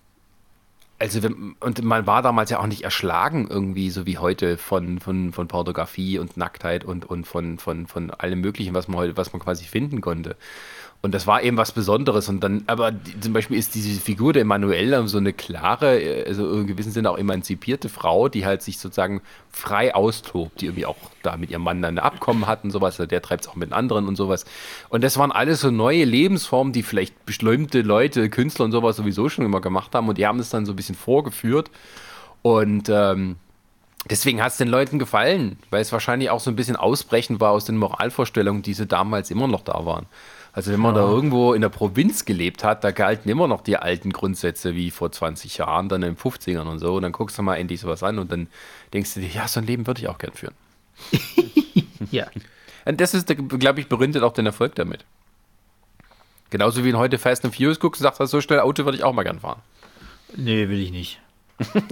also 0.99 1.21
wenn, 1.21 1.55
und 1.59 1.83
man 1.83 2.07
war 2.07 2.21
damals 2.21 2.49
ja 2.49 2.59
auch 2.59 2.67
nicht 2.67 2.83
erschlagen 2.83 3.47
irgendwie, 3.49 3.89
so 3.91 4.05
wie 4.05 4.17
heute 4.17 4.57
von, 4.57 4.99
von, 4.99 5.31
von 5.31 5.47
Pornografie 5.47 6.17
und 6.17 6.37
Nacktheit 6.37 6.83
und, 6.83 7.05
und 7.05 7.27
von, 7.27 7.59
von, 7.59 7.85
von 7.85 8.09
allem 8.11 8.41
Möglichen, 8.41 8.73
was 8.73 8.87
man 8.87 8.97
heute, 8.97 9.17
was 9.17 9.31
man 9.31 9.41
quasi 9.41 9.65
finden 9.65 10.01
konnte. 10.01 10.35
Und 11.07 11.13
das 11.13 11.25
war 11.25 11.41
eben 11.41 11.55
was 11.55 11.71
Besonderes. 11.71 12.27
Und 12.27 12.41
dann, 12.41 12.65
aber 12.67 12.91
die, 12.91 13.17
zum 13.17 13.31
Beispiel 13.31 13.57
ist 13.57 13.75
diese 13.75 14.01
Figur 14.01 14.33
der 14.33 14.41
Emanuela 14.41 15.07
so 15.07 15.17
eine 15.17 15.31
klare, 15.31 16.01
äh, 16.01 16.27
also 16.27 16.51
im 16.51 16.67
gewissen 16.67 16.91
Sinne 16.91 17.09
auch 17.09 17.17
emanzipierte 17.17 17.87
Frau, 17.87 18.27
die 18.27 18.45
halt 18.45 18.61
sich 18.61 18.77
sozusagen 18.77 19.21
frei 19.49 19.95
austobt, 19.95 20.59
die 20.59 20.65
irgendwie 20.65 20.85
auch 20.85 20.97
da 21.23 21.37
mit 21.37 21.49
ihrem 21.49 21.61
Mann 21.61 21.81
dann 21.81 21.97
ein 21.97 22.03
Abkommen 22.03 22.45
hat 22.45 22.65
und 22.65 22.71
sowas. 22.71 22.97
Der 22.97 23.21
treibt 23.21 23.45
es 23.45 23.49
auch 23.49 23.55
mit 23.55 23.71
anderen 23.71 24.05
und 24.05 24.17
sowas. 24.17 24.43
Und 24.89 25.01
das 25.01 25.17
waren 25.17 25.31
alles 25.31 25.61
so 25.61 25.71
neue 25.71 26.03
Lebensformen, 26.03 26.73
die 26.73 26.83
vielleicht 26.83 27.25
bestimmte 27.25 27.83
Leute, 27.83 28.29
Künstler 28.29 28.65
und 28.65 28.73
sowas 28.73 28.97
sowieso 28.97 29.29
schon 29.29 29.45
immer 29.45 29.61
gemacht 29.61 29.95
haben. 29.95 30.09
Und 30.09 30.17
die 30.17 30.27
haben 30.27 30.39
es 30.39 30.49
dann 30.49 30.65
so 30.65 30.73
ein 30.73 30.75
bisschen 30.75 30.95
vorgeführt. 30.95 31.71
Und 32.41 32.89
ähm, 32.89 33.37
deswegen 34.09 34.43
hat 34.43 34.51
es 34.51 34.57
den 34.57 34.67
Leuten 34.67 34.99
gefallen, 34.99 35.57
weil 35.69 35.79
es 35.79 35.93
wahrscheinlich 35.93 36.31
auch 36.31 36.41
so 36.41 36.51
ein 36.51 36.57
bisschen 36.57 36.75
ausbrechend 36.75 37.39
war 37.39 37.51
aus 37.51 37.63
den 37.63 37.77
Moralvorstellungen, 37.77 38.61
die 38.61 38.73
sie 38.73 38.87
damals 38.87 39.31
immer 39.31 39.47
noch 39.47 39.61
da 39.61 39.85
waren. 39.85 40.05
Also 40.57 40.71
wenn 40.71 40.79
man 40.79 40.95
da 40.95 41.01
irgendwo 41.01 41.53
in 41.53 41.61
der 41.61 41.69
Provinz 41.69 42.25
gelebt 42.25 42.63
hat, 42.63 42.83
da 42.83 42.89
galten 42.89 43.29
immer 43.29 43.47
noch 43.47 43.61
die 43.61 43.77
alten 43.77 44.11
Grundsätze 44.11 44.73
wie 44.73 44.89
vor 44.89 45.11
20 45.11 45.59
Jahren, 45.59 45.87
dann 45.87 46.01
in 46.01 46.15
den 46.15 46.17
50ern 46.17 46.63
und 46.63 46.79
so. 46.79 46.95
Und 46.95 47.03
dann 47.03 47.11
guckst 47.11 47.37
du 47.37 47.43
mal 47.43 47.57
endlich 47.57 47.79
sowas 47.79 48.01
an 48.01 48.17
und 48.17 48.31
dann 48.31 48.47
denkst 48.91 49.13
du 49.13 49.19
dir, 49.19 49.27
ja, 49.27 49.47
so 49.47 49.59
ein 49.59 49.67
Leben 49.67 49.85
würde 49.85 50.01
ich 50.01 50.07
auch 50.07 50.17
gern 50.17 50.33
führen. 50.33 50.55
Ja. 52.09 52.25
Und 52.85 52.99
das 53.01 53.13
ist, 53.13 53.27
glaube 53.27 53.81
ich, 53.81 53.87
begründet 53.87 54.23
auch 54.23 54.33
den 54.33 54.47
Erfolg 54.47 54.73
damit. 54.75 55.05
Genauso 56.49 56.83
wie 56.83 56.87
wenn 56.87 56.97
heute 56.97 57.19
Fast 57.19 57.45
and 57.45 57.55
Furious 57.55 57.79
guckst 57.79 58.01
und 58.01 58.05
sagst, 58.05 58.31
so 58.31 58.41
schnell 58.41 58.61
Auto 58.61 58.83
würde 58.85 58.97
ich 58.97 59.03
auch 59.03 59.13
mal 59.13 59.23
gern 59.23 59.39
fahren. 59.39 59.61
Nee, 60.35 60.69
will 60.69 60.79
ich 60.79 60.91
nicht. 60.91 61.19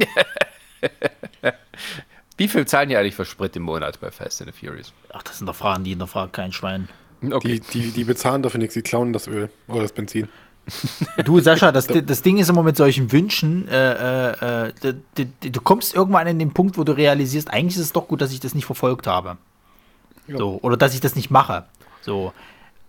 Wie 2.38 2.48
viel 2.48 2.66
zahlen 2.66 2.90
die 2.90 2.98
eigentlich 2.98 3.16
für 3.16 3.26
Sprit 3.26 3.56
im 3.58 3.64
Monat 3.64 4.00
bei 4.00 4.10
Fast 4.10 4.42
and 4.42 4.56
Furious? 4.56 4.92
Ach, 5.14 5.22
das 5.22 5.38
sind 5.38 5.48
doch 5.48 5.56
Fragen, 5.56 5.84
die 5.84 5.92
hinterfragen 5.92 6.32
kein 6.32 6.52
Schwein. 6.52 6.90
Okay. 7.34 7.60
Die, 7.60 7.82
die, 7.82 7.92
die 7.92 8.04
bezahlen 8.04 8.44
dafür 8.44 8.60
nichts, 8.60 8.74
die 8.74 8.82
klauen 8.82 9.14
das 9.14 9.28
Öl 9.28 9.50
oder 9.68 9.82
das 9.82 9.94
Benzin. 9.94 10.28
Du, 11.24 11.40
Sascha, 11.40 11.72
das, 11.72 11.88
das 12.06 12.22
Ding 12.22 12.38
ist 12.38 12.50
immer 12.50 12.64
mit 12.64 12.76
solchen 12.76 13.12
Wünschen, 13.12 13.68
äh, 13.68 14.68
äh, 14.68 14.74
du, 14.82 15.26
du, 15.50 15.62
kommst 15.62 15.96
irgendwann 15.96 16.28
in 16.28 16.40
den 16.40 16.54
Punkt, 16.54 16.78
wo 16.78 16.84
du 16.84 16.92
realisierst, 16.92 17.52
eigentlich 17.52 17.76
ist 17.76 17.84
es 17.84 17.94
doch 17.94 18.08
gut, 18.08 18.22
dass 18.22 18.32
ich 18.32 18.40
das 18.40 18.56
nicht 18.56 18.66
verfolgt 18.66 19.08
habe. 19.08 19.38
Ja. 20.28 20.38
So, 20.38 20.60
oder 20.62 20.78
dass 20.78 20.94
ich 20.94 21.02
das 21.02 21.16
nicht 21.16 21.30
mache. 21.30 21.66
So. 22.02 22.34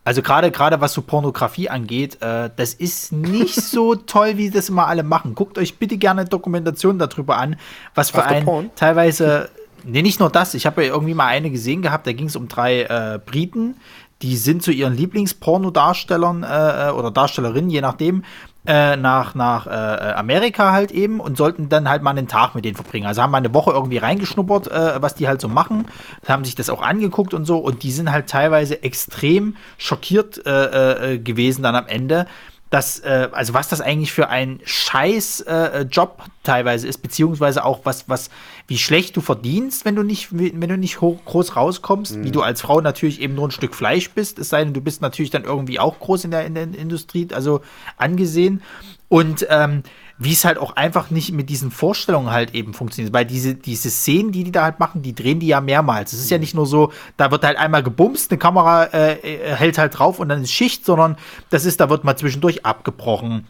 Also 0.04 0.22
gerade 0.22 0.52
gerade 0.52 0.80
was 0.80 0.92
so 0.92 1.02
Pornografie 1.02 1.68
angeht, 1.68 2.22
äh, 2.22 2.48
das 2.54 2.74
ist 2.74 3.12
nicht 3.12 3.56
so 3.56 3.94
toll, 4.06 4.36
wie 4.36 4.50
das 4.50 4.68
immer 4.68 4.86
alle 4.86 5.02
machen. 5.02 5.34
Guckt 5.34 5.58
euch 5.58 5.78
bitte 5.78 5.98
gerne 5.98 6.24
Dokumentationen 6.24 6.98
darüber 6.98 7.36
an, 7.38 7.56
was 7.94 8.10
für 8.10 8.24
ein 8.24 8.70
teilweise. 8.74 9.50
Nee, 9.88 10.02
nicht 10.02 10.18
nur 10.18 10.30
das. 10.30 10.54
Ich 10.54 10.66
habe 10.66 10.82
ja 10.82 10.92
irgendwie 10.92 11.14
mal 11.14 11.26
eine 11.26 11.48
gesehen 11.48 11.80
gehabt, 11.80 12.08
da 12.08 12.12
ging 12.12 12.26
es 12.26 12.34
um 12.34 12.48
drei 12.48 12.82
äh, 12.82 13.20
Briten, 13.24 13.76
die 14.22 14.36
sind 14.36 14.62
zu 14.62 14.72
ihren 14.72 14.96
Lieblingspornodarstellern 14.96 16.42
äh, 16.42 16.88
äh, 16.88 16.90
oder 16.90 17.10
Darstellerinnen, 17.10 17.70
je 17.70 17.80
nachdem, 17.80 18.24
äh, 18.66 18.96
nach, 18.96 19.34
nach 19.34 19.66
äh, 19.66 19.70
Amerika 19.70 20.72
halt 20.72 20.90
eben 20.90 21.20
und 21.20 21.36
sollten 21.36 21.68
dann 21.68 21.88
halt 21.88 22.02
mal 22.02 22.10
einen 22.10 22.26
Tag 22.26 22.54
mit 22.54 22.64
denen 22.64 22.74
verbringen. 22.74 23.06
Also 23.06 23.22
haben 23.22 23.30
mal 23.30 23.38
eine 23.38 23.54
Woche 23.54 23.70
irgendwie 23.70 23.98
reingeschnuppert, 23.98 24.68
äh, 24.68 25.00
was 25.00 25.14
die 25.14 25.28
halt 25.28 25.40
so 25.40 25.48
machen, 25.48 25.86
haben 26.26 26.44
sich 26.44 26.56
das 26.56 26.68
auch 26.68 26.82
angeguckt 26.82 27.32
und 27.32 27.44
so 27.44 27.58
und 27.58 27.82
die 27.84 27.92
sind 27.92 28.10
halt 28.10 28.28
teilweise 28.28 28.82
extrem 28.82 29.56
schockiert 29.78 30.44
äh, 30.46 31.14
äh 31.14 31.18
gewesen 31.18 31.62
dann 31.62 31.76
am 31.76 31.86
Ende, 31.86 32.26
dass, 32.70 32.98
äh, 33.00 33.28
also 33.32 33.54
was 33.54 33.68
das 33.68 33.80
eigentlich 33.80 34.12
für 34.12 34.28
ein 34.28 34.60
scheiß 34.64 35.42
äh, 35.42 35.82
Job 35.82 36.22
teilweise 36.42 36.88
ist, 36.88 36.98
beziehungsweise 36.98 37.64
auch 37.64 37.80
was, 37.84 38.08
was, 38.08 38.30
wie 38.68 38.78
schlecht 38.78 39.16
du 39.16 39.20
verdienst, 39.20 39.84
wenn 39.84 39.94
du 39.94 40.02
nicht, 40.02 40.28
wenn 40.32 40.60
du 40.60 40.76
nicht 40.76 41.00
hoch, 41.00 41.24
groß 41.24 41.56
rauskommst, 41.56 42.16
mhm. 42.16 42.24
wie 42.24 42.30
du 42.32 42.42
als 42.42 42.62
Frau 42.62 42.80
natürlich 42.80 43.20
eben 43.20 43.34
nur 43.34 43.48
ein 43.48 43.52
Stück 43.52 43.74
Fleisch 43.74 44.10
bist, 44.10 44.38
es 44.38 44.48
sei 44.48 44.64
denn, 44.64 44.74
du 44.74 44.80
bist 44.80 45.02
natürlich 45.02 45.30
dann 45.30 45.44
irgendwie 45.44 45.78
auch 45.78 45.98
groß 45.98 46.24
in 46.24 46.30
der, 46.32 46.46
in 46.46 46.54
der 46.54 46.64
Industrie, 46.74 47.28
also 47.32 47.60
angesehen. 47.96 48.62
Und 49.08 49.46
ähm, 49.50 49.84
wie 50.18 50.32
es 50.32 50.44
halt 50.44 50.58
auch 50.58 50.74
einfach 50.76 51.10
nicht 51.10 51.32
mit 51.32 51.50
diesen 51.50 51.70
Vorstellungen 51.70 52.30
halt 52.30 52.54
eben 52.54 52.74
funktioniert. 52.74 53.14
Weil 53.14 53.26
diese, 53.26 53.54
diese 53.54 53.90
Szenen, 53.90 54.32
die 54.32 54.44
die 54.44 54.52
da 54.52 54.64
halt 54.64 54.80
machen, 54.80 55.02
die 55.02 55.14
drehen 55.14 55.40
die 55.40 55.46
ja 55.46 55.60
mehrmals. 55.60 56.12
Es 56.12 56.20
ist 56.20 56.30
ja 56.30 56.38
nicht 56.38 56.54
nur 56.54 56.66
so, 56.66 56.92
da 57.16 57.30
wird 57.30 57.44
halt 57.44 57.58
einmal 57.58 57.82
gebumst, 57.82 58.30
eine 58.30 58.38
Kamera 58.38 58.84
äh, 58.84 59.12
äh 59.12 59.54
hält 59.54 59.78
halt 59.78 59.98
drauf 59.98 60.18
und 60.18 60.28
dann 60.28 60.42
ist 60.42 60.52
Schicht, 60.52 60.84
sondern 60.84 61.16
das 61.50 61.64
ist, 61.64 61.80
da 61.80 61.90
wird 61.90 62.04
mal 62.04 62.16
zwischendurch 62.16 62.64
abgebrochen 62.64 63.46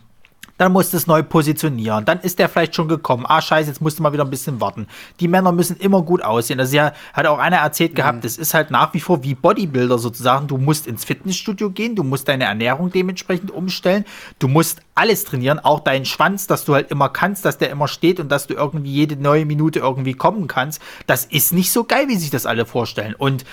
dann 0.58 0.72
musst 0.72 0.92
du 0.92 0.96
es 0.96 1.06
neu 1.06 1.22
positionieren. 1.22 2.04
Dann 2.04 2.20
ist 2.20 2.38
der 2.38 2.48
vielleicht 2.48 2.74
schon 2.74 2.88
gekommen. 2.88 3.24
Ah, 3.28 3.40
scheiße, 3.40 3.68
jetzt 3.68 3.80
musst 3.80 3.98
du 3.98 4.02
mal 4.02 4.12
wieder 4.12 4.24
ein 4.24 4.30
bisschen 4.30 4.60
warten. 4.60 4.86
Die 5.20 5.28
Männer 5.28 5.52
müssen 5.52 5.76
immer 5.76 6.02
gut 6.02 6.22
aussehen. 6.22 6.58
Das 6.58 6.72
ja, 6.72 6.92
hat 7.12 7.26
auch 7.26 7.38
einer 7.38 7.58
erzählt 7.58 7.92
mhm. 7.92 7.96
gehabt, 7.96 8.24
das 8.24 8.36
ist 8.36 8.54
halt 8.54 8.70
nach 8.70 8.94
wie 8.94 9.00
vor 9.00 9.22
wie 9.22 9.34
Bodybuilder 9.34 9.98
sozusagen. 9.98 10.46
Du 10.46 10.58
musst 10.58 10.86
ins 10.86 11.04
Fitnessstudio 11.04 11.70
gehen, 11.70 11.96
du 11.96 12.02
musst 12.02 12.28
deine 12.28 12.44
Ernährung 12.44 12.90
dementsprechend 12.90 13.50
umstellen, 13.50 14.04
du 14.38 14.48
musst 14.48 14.80
alles 14.94 15.24
trainieren, 15.24 15.58
auch 15.58 15.80
deinen 15.80 16.04
Schwanz, 16.04 16.46
dass 16.46 16.64
du 16.64 16.74
halt 16.74 16.90
immer 16.90 17.08
kannst, 17.08 17.44
dass 17.44 17.58
der 17.58 17.70
immer 17.70 17.88
steht 17.88 18.18
und 18.20 18.30
dass 18.30 18.46
du 18.46 18.54
irgendwie 18.54 18.90
jede 18.90 19.16
neue 19.16 19.44
Minute 19.44 19.80
irgendwie 19.80 20.14
kommen 20.14 20.46
kannst. 20.46 20.80
Das 21.06 21.24
ist 21.26 21.52
nicht 21.52 21.70
so 21.70 21.84
geil, 21.84 22.08
wie 22.08 22.16
sich 22.16 22.30
das 22.30 22.46
alle 22.46 22.64
vorstellen. 22.64 23.14
Und 23.14 23.44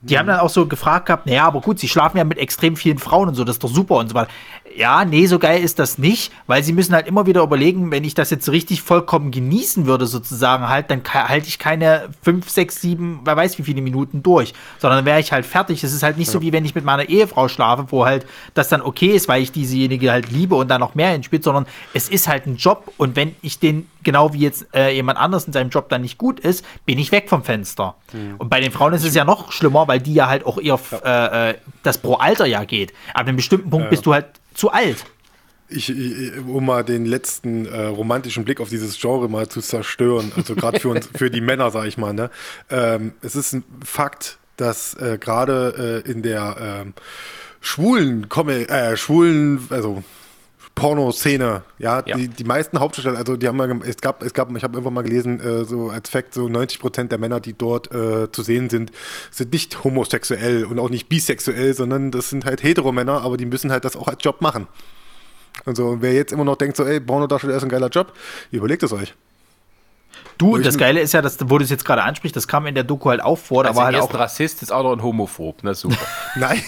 die 0.00 0.14
mhm. 0.14 0.18
haben 0.18 0.26
dann 0.28 0.40
auch 0.40 0.50
so 0.50 0.66
gefragt 0.66 1.06
gehabt, 1.06 1.26
naja, 1.26 1.44
aber 1.44 1.60
gut, 1.60 1.78
sie 1.78 1.88
schlafen 1.88 2.18
ja 2.18 2.24
mit 2.24 2.38
extrem 2.38 2.76
vielen 2.76 2.98
Frauen 2.98 3.28
und 3.28 3.34
so, 3.34 3.44
das 3.44 3.56
ist 3.56 3.64
doch 3.64 3.70
super 3.70 3.96
und 3.96 4.08
so 4.08 4.14
weiter 4.14 4.30
ja, 4.78 5.04
nee, 5.04 5.26
so 5.26 5.40
geil 5.40 5.60
ist 5.60 5.80
das 5.80 5.98
nicht, 5.98 6.32
weil 6.46 6.62
sie 6.62 6.72
müssen 6.72 6.94
halt 6.94 7.08
immer 7.08 7.26
wieder 7.26 7.42
überlegen, 7.42 7.90
wenn 7.90 8.04
ich 8.04 8.14
das 8.14 8.30
jetzt 8.30 8.48
richtig 8.48 8.80
vollkommen 8.80 9.32
genießen 9.32 9.86
würde, 9.86 10.06
sozusagen 10.06 10.68
halt, 10.68 10.88
dann 10.92 11.02
halte 11.04 11.48
ich 11.48 11.58
keine 11.58 12.08
5, 12.22 12.48
6, 12.48 12.80
7, 12.80 13.20
wer 13.24 13.36
weiß 13.36 13.58
wie 13.58 13.64
viele 13.64 13.82
Minuten 13.82 14.22
durch, 14.22 14.54
sondern 14.78 14.98
dann 14.98 15.04
wäre 15.04 15.18
ich 15.18 15.32
halt 15.32 15.46
fertig. 15.46 15.82
Es 15.82 15.92
ist 15.92 16.04
halt 16.04 16.16
nicht 16.16 16.28
ja. 16.28 16.34
so, 16.34 16.42
wie 16.42 16.52
wenn 16.52 16.64
ich 16.64 16.76
mit 16.76 16.84
meiner 16.84 17.08
Ehefrau 17.08 17.48
schlafe, 17.48 17.86
wo 17.88 18.06
halt 18.06 18.24
das 18.54 18.68
dann 18.68 18.80
okay 18.80 19.08
ist, 19.08 19.26
weil 19.26 19.42
ich 19.42 19.50
diesejenige 19.50 20.12
halt 20.12 20.30
liebe 20.30 20.54
und 20.54 20.68
dann 20.68 20.80
noch 20.80 20.94
mehr 20.94 21.10
hinspielt, 21.10 21.42
sondern 21.42 21.66
es 21.92 22.08
ist 22.08 22.28
halt 22.28 22.46
ein 22.46 22.54
Job 22.54 22.92
und 22.98 23.16
wenn 23.16 23.34
ich 23.42 23.58
den, 23.58 23.88
genau 24.04 24.32
wie 24.32 24.42
jetzt 24.42 24.72
äh, 24.72 24.94
jemand 24.94 25.18
anders 25.18 25.48
in 25.48 25.52
seinem 25.52 25.70
Job 25.70 25.88
dann 25.88 26.02
nicht 26.02 26.18
gut 26.18 26.38
ist, 26.38 26.64
bin 26.86 27.00
ich 27.00 27.10
weg 27.10 27.28
vom 27.28 27.42
Fenster. 27.42 27.96
Mhm. 28.12 28.36
Und 28.38 28.48
bei 28.48 28.60
den 28.60 28.70
Frauen 28.70 28.92
ist 28.92 29.04
es 29.04 29.16
ja 29.16 29.24
noch 29.24 29.50
schlimmer, 29.50 29.88
weil 29.88 29.98
die 29.98 30.14
ja 30.14 30.28
halt 30.28 30.46
auch 30.46 30.58
eher 30.60 30.78
äh, 31.04 31.50
äh, 31.50 31.54
das 31.82 31.98
pro 31.98 32.14
Alter 32.14 32.46
ja 32.46 32.62
geht. 32.62 32.92
Ab 33.12 33.26
einem 33.26 33.34
bestimmten 33.34 33.70
Punkt 33.70 33.86
ja. 33.86 33.90
bist 33.90 34.06
du 34.06 34.14
halt 34.14 34.26
zu 34.58 34.70
alt. 34.70 35.04
Ich, 35.70 35.92
um 36.46 36.64
mal 36.64 36.82
den 36.82 37.04
letzten 37.04 37.66
äh, 37.66 37.84
romantischen 37.84 38.44
Blick 38.44 38.58
auf 38.58 38.70
dieses 38.70 38.98
Genre 38.98 39.28
mal 39.28 39.48
zu 39.48 39.60
zerstören, 39.60 40.32
also 40.34 40.54
gerade 40.54 40.80
für 40.80 40.88
uns, 40.88 41.08
für 41.14 41.30
die 41.30 41.42
Männer, 41.42 41.70
sage 41.70 41.88
ich 41.88 41.98
mal, 41.98 42.14
ne? 42.14 42.30
Ähm, 42.70 43.12
es 43.20 43.36
ist 43.36 43.52
ein 43.52 43.64
Fakt, 43.84 44.38
dass 44.56 44.94
äh, 44.94 45.18
gerade 45.20 46.02
äh, 46.06 46.10
in 46.10 46.22
der 46.22 46.56
ähm, 46.58 46.94
schwulen, 47.60 48.30
Komme, 48.30 48.66
äh, 48.68 48.96
schwulen, 48.96 49.66
also 49.68 50.02
Pornoszene, 50.78 51.62
ja, 51.78 52.02
ja. 52.06 52.16
Die, 52.16 52.28
die 52.28 52.44
meisten 52.44 52.80
Hauptdarsteller, 52.80 53.18
also 53.18 53.36
die 53.36 53.48
haben 53.48 53.56
mal, 53.56 53.80
es 53.84 53.96
gab, 53.98 54.22
es 54.22 54.32
gab, 54.32 54.54
ich 54.56 54.62
habe 54.62 54.74
irgendwann 54.74 54.94
mal 54.94 55.02
gelesen, 55.02 55.40
äh, 55.40 55.64
so 55.64 55.90
als 55.90 56.10
Fakt, 56.10 56.34
so 56.34 56.48
90 56.48 56.80
Prozent 56.80 57.12
der 57.12 57.18
Männer, 57.18 57.40
die 57.40 57.52
dort 57.52 57.92
äh, 57.92 58.30
zu 58.30 58.42
sehen 58.42 58.70
sind, 58.70 58.92
sind 59.30 59.52
nicht 59.52 59.84
homosexuell 59.84 60.64
und 60.64 60.78
auch 60.78 60.90
nicht 60.90 61.08
bisexuell, 61.08 61.74
sondern 61.74 62.10
das 62.10 62.30
sind 62.30 62.44
halt 62.44 62.62
Heteromänner, 62.62 63.22
aber 63.22 63.36
die 63.36 63.46
müssen 63.46 63.70
halt 63.70 63.84
das 63.84 63.96
auch 63.96 64.08
als 64.08 64.18
Job 64.22 64.40
machen. 64.40 64.66
Und 65.64 65.76
so, 65.76 65.98
wer 66.00 66.12
jetzt 66.12 66.32
immer 66.32 66.44
noch 66.44 66.56
denkt, 66.56 66.76
so, 66.76 66.84
ey, 66.84 67.00
Pornodarsteller 67.00 67.56
ist 67.56 67.62
ein 67.62 67.68
geiler 67.68 67.88
Job, 67.88 68.12
überlegt 68.50 68.82
es 68.82 68.92
euch. 68.92 69.14
Du, 70.36 70.56
das 70.58 70.78
Geile 70.78 71.00
ist 71.00 71.12
ja, 71.12 71.22
dass, 71.22 71.36
wo 71.50 71.58
du 71.58 71.64
es 71.64 71.70
jetzt 71.70 71.84
gerade 71.84 72.02
ansprichst, 72.04 72.36
das 72.36 72.46
kam 72.46 72.66
in 72.66 72.74
der 72.74 72.84
Doku 72.84 73.10
halt 73.10 73.20
auch 73.20 73.38
vor. 73.38 73.64
Da 73.64 73.70
also 73.70 73.78
war 73.78 73.86
halt 73.86 73.96
auch 73.96 74.10
ein 74.10 74.16
Rassist, 74.16 74.62
ist 74.62 74.72
auch 74.72 74.84
noch 74.84 74.92
ein 74.92 75.02
Homophob. 75.02 75.58
Na 75.62 75.74
super. 75.74 75.96
Nein. 76.36 76.62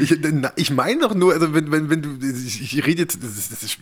Ich, 0.00 0.18
ich 0.56 0.70
meine 0.70 1.00
doch 1.00 1.14
nur, 1.14 1.32
also 1.32 1.54
wenn, 1.54 1.70
wenn, 1.70 1.90
wenn 1.90 2.02
du, 2.02 2.08
ich, 2.26 2.62
ich 2.62 2.86
rede 2.86 3.02
jetzt, 3.02 3.22
das, 3.22 3.50
das, 3.50 3.62
ist, 3.62 3.78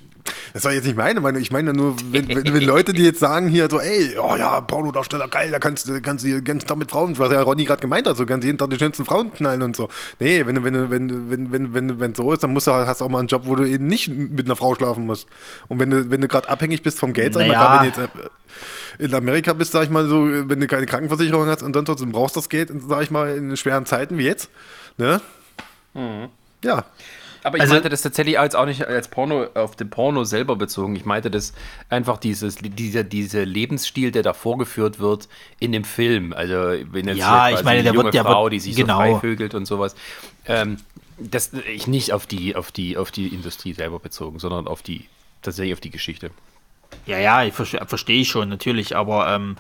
das 0.53 0.65
war 0.65 0.73
jetzt 0.73 0.85
nicht 0.85 0.97
meine 0.97 1.21
Meinung, 1.21 1.41
ich 1.41 1.51
meine 1.51 1.73
nur, 1.73 1.97
wenn, 2.11 2.29
wenn, 2.29 2.53
wenn, 2.53 2.63
Leute, 2.63 2.93
die 2.93 3.05
jetzt 3.05 3.21
sagen 3.21 3.49
hier 3.49 3.69
so, 3.71 3.81
ey, 3.81 4.17
oh 4.19 4.37
ja, 4.37 4.61
Pornodarsteller, 4.61 5.29
geil, 5.29 5.51
da 5.51 5.59
kannst 5.59 5.89
du 5.89 6.01
kannst 6.01 6.25
du 6.25 6.43
ganz 6.43 6.65
mit 6.77 6.91
Frauen, 6.91 7.19
was 7.19 7.33
ja 7.33 7.43
Ronny 7.43 7.65
gerade 7.65 7.81
gemeint 7.81 8.07
hat, 8.07 8.17
so 8.17 8.27
kannst 8.27 8.45
jeden 8.45 8.59
Tag 8.59 8.71
die 8.71 8.79
schönsten 8.79 9.05
Frauen 9.05 9.33
knallen 9.33 9.63
und 9.63 9.77
so. 9.77 9.89
Nee, 10.19 10.47
wenn 10.47 10.57
du, 10.57 10.65
wenn 10.65 10.75
du, 10.75 10.91
wenn, 10.91 11.31
wenn, 11.31 11.53
wenn, 11.53 11.75
wenn, 11.75 12.01
wenn 12.01 12.15
so 12.15 12.33
ist, 12.33 12.43
dann 12.43 12.53
musst 12.53 12.67
du, 12.67 12.73
hast 12.73 13.01
du 13.01 13.05
auch 13.05 13.09
mal 13.09 13.21
einen 13.21 13.29
Job, 13.29 13.43
wo 13.45 13.55
du 13.55 13.65
eben 13.65 13.87
nicht 13.87 14.09
mit 14.09 14.47
einer 14.47 14.57
Frau 14.57 14.75
schlafen 14.75 15.07
musst. 15.07 15.29
Und 15.69 15.79
wenn 15.79 15.91
du, 15.91 16.11
wenn 16.11 16.21
du 16.21 16.29
gerade 16.29 16.49
abhängig 16.49 16.83
bist 16.83 16.99
vom 16.99 17.13
Geld, 17.13 17.35
sag 17.35 17.47
naja. 17.47 17.59
mal, 17.59 17.85
wenn 17.85 17.93
du 17.93 18.01
jetzt 18.01 18.15
äh, 18.15 18.29
in 18.99 19.15
Amerika 19.15 19.53
bist, 19.53 19.73
sag 19.73 19.85
ich 19.85 19.91
mal 19.91 20.07
so, 20.07 20.27
wenn 20.27 20.61
du 20.61 20.67
keine 20.67 20.87
Krankenversicherung 20.87 21.47
hast 21.47 21.63
und 21.63 21.75
dann 21.77 21.85
trotzdem 21.85 22.13
brauchst 22.13 22.37
das 22.37 22.49
Geld, 22.49 22.71
sag 22.89 23.03
ich 23.03 23.11
mal, 23.11 23.37
in 23.37 23.57
schweren 23.57 23.87
Zeiten 23.87 24.19
wie 24.19 24.25
jetzt, 24.25 24.49
ne? 24.97 25.21
Mhm. 25.97 26.29
Ja. 26.63 26.85
Aber 27.43 27.59
ich 27.59 27.63
also, 27.63 27.75
meinte 27.75 27.89
das 27.89 28.03
tatsächlich 28.03 28.35
jetzt 28.35 28.57
auch 28.57 28.67
nicht 28.67 28.85
als 28.87 29.07
Porno 29.07 29.47
auf 29.55 29.77
den 29.77 29.89
Porno 29.89 30.25
selber 30.25 30.57
bezogen. 30.57 30.97
Ich 30.97 31.05
meinte 31.05 31.31
das 31.31 31.53
einfach 31.89 32.19
dieses, 32.19 32.57
dieser, 32.57 33.05
dieser 33.05 33.47
Lebensstil, 33.47 34.11
der 34.11 34.25
da 34.25 34.33
vorgeführt 34.33 34.99
wird 34.99 35.29
in 35.61 35.71
dem 35.71 35.85
Film. 35.85 36.33
Also 36.33 36.55
wenn 36.91 37.07
jetzt 37.07 37.19
ja, 37.19 37.51
ich 37.51 37.63
meine, 37.63 37.81
eine 37.81 37.93
junge 37.93 38.13
wird, 38.13 38.27
Frau, 38.27 38.45
wird, 38.45 38.55
die 38.55 38.59
sich 38.59 38.75
genau. 38.75 38.95
so 38.95 39.01
freivögelt 39.01 39.55
und 39.55 39.65
sowas. 39.67 39.95
Ähm, 40.47 40.79
das 41.19 41.53
ich 41.53 41.87
nicht 41.87 42.13
auf 42.13 42.27
die, 42.27 42.57
auf 42.57 42.73
die, 42.73 42.97
auf 42.97 43.13
die 43.13 43.29
Industrie 43.29 43.73
selber 43.75 44.01
bezogen, 44.01 44.41
sondern 44.41 44.67
auf 44.67 44.83
die, 44.83 45.05
tatsächlich 45.43 45.75
auf 45.75 45.81
die 45.81 45.91
Geschichte. 45.91 46.33
Ja, 47.07 47.19
ja, 47.19 47.45
ich 47.45 47.55
verstehe 47.55 47.87
versteh 47.87 48.21
ich 48.21 48.29
schon, 48.29 48.49
natürlich, 48.49 48.97
aber 48.97 49.29
ähm, 49.33 49.57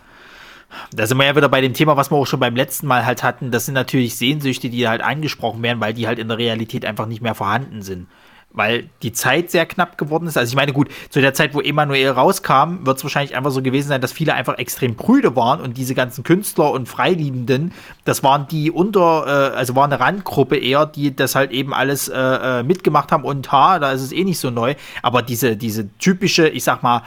da 0.92 1.06
sind 1.06 1.18
wir 1.18 1.26
ja 1.26 1.36
wieder 1.36 1.48
bei 1.48 1.60
dem 1.60 1.74
Thema, 1.74 1.96
was 1.96 2.10
wir 2.10 2.16
auch 2.16 2.26
schon 2.26 2.40
beim 2.40 2.56
letzten 2.56 2.86
Mal 2.86 3.06
halt 3.06 3.22
hatten. 3.22 3.50
Das 3.50 3.66
sind 3.66 3.74
natürlich 3.74 4.16
Sehnsüchte, 4.16 4.68
die 4.68 4.88
halt 4.88 5.02
angesprochen 5.02 5.62
werden, 5.62 5.80
weil 5.80 5.94
die 5.94 6.06
halt 6.06 6.18
in 6.18 6.28
der 6.28 6.38
Realität 6.38 6.84
einfach 6.84 7.06
nicht 7.06 7.22
mehr 7.22 7.34
vorhanden 7.34 7.82
sind. 7.82 8.08
Weil 8.52 8.88
die 9.02 9.12
Zeit 9.12 9.50
sehr 9.50 9.66
knapp 9.66 9.98
geworden 9.98 10.26
ist. 10.26 10.38
Also 10.38 10.50
ich 10.50 10.56
meine, 10.56 10.72
gut, 10.72 10.88
zu 11.10 11.20
der 11.20 11.34
Zeit, 11.34 11.52
wo 11.52 11.60
Emanuel 11.60 12.08
rauskam, 12.08 12.86
wird 12.86 12.96
es 12.96 13.04
wahrscheinlich 13.04 13.36
einfach 13.36 13.50
so 13.50 13.60
gewesen 13.60 13.88
sein, 13.88 14.00
dass 14.00 14.12
viele 14.12 14.32
einfach 14.32 14.56
extrem 14.56 14.96
prüde 14.96 15.36
waren 15.36 15.60
und 15.60 15.76
diese 15.76 15.94
ganzen 15.94 16.24
Künstler 16.24 16.70
und 16.70 16.88
Freiliebenden, 16.88 17.72
das 18.06 18.22
waren 18.22 18.48
die 18.48 18.70
unter, 18.70 19.52
äh, 19.52 19.56
also 19.56 19.76
war 19.76 19.84
eine 19.84 20.00
Randgruppe 20.00 20.56
eher, 20.56 20.86
die 20.86 21.14
das 21.14 21.34
halt 21.34 21.50
eben 21.50 21.74
alles 21.74 22.08
äh, 22.08 22.18
äh, 22.18 22.62
mitgemacht 22.62 23.12
haben 23.12 23.24
und 23.24 23.52
ha, 23.52 23.78
da 23.78 23.92
ist 23.92 24.00
es 24.00 24.12
eh 24.12 24.24
nicht 24.24 24.38
so 24.38 24.50
neu. 24.50 24.74
Aber 25.02 25.20
diese, 25.20 25.58
diese 25.58 25.94
typische, 25.98 26.48
ich 26.48 26.64
sag 26.64 26.82
mal, 26.82 27.02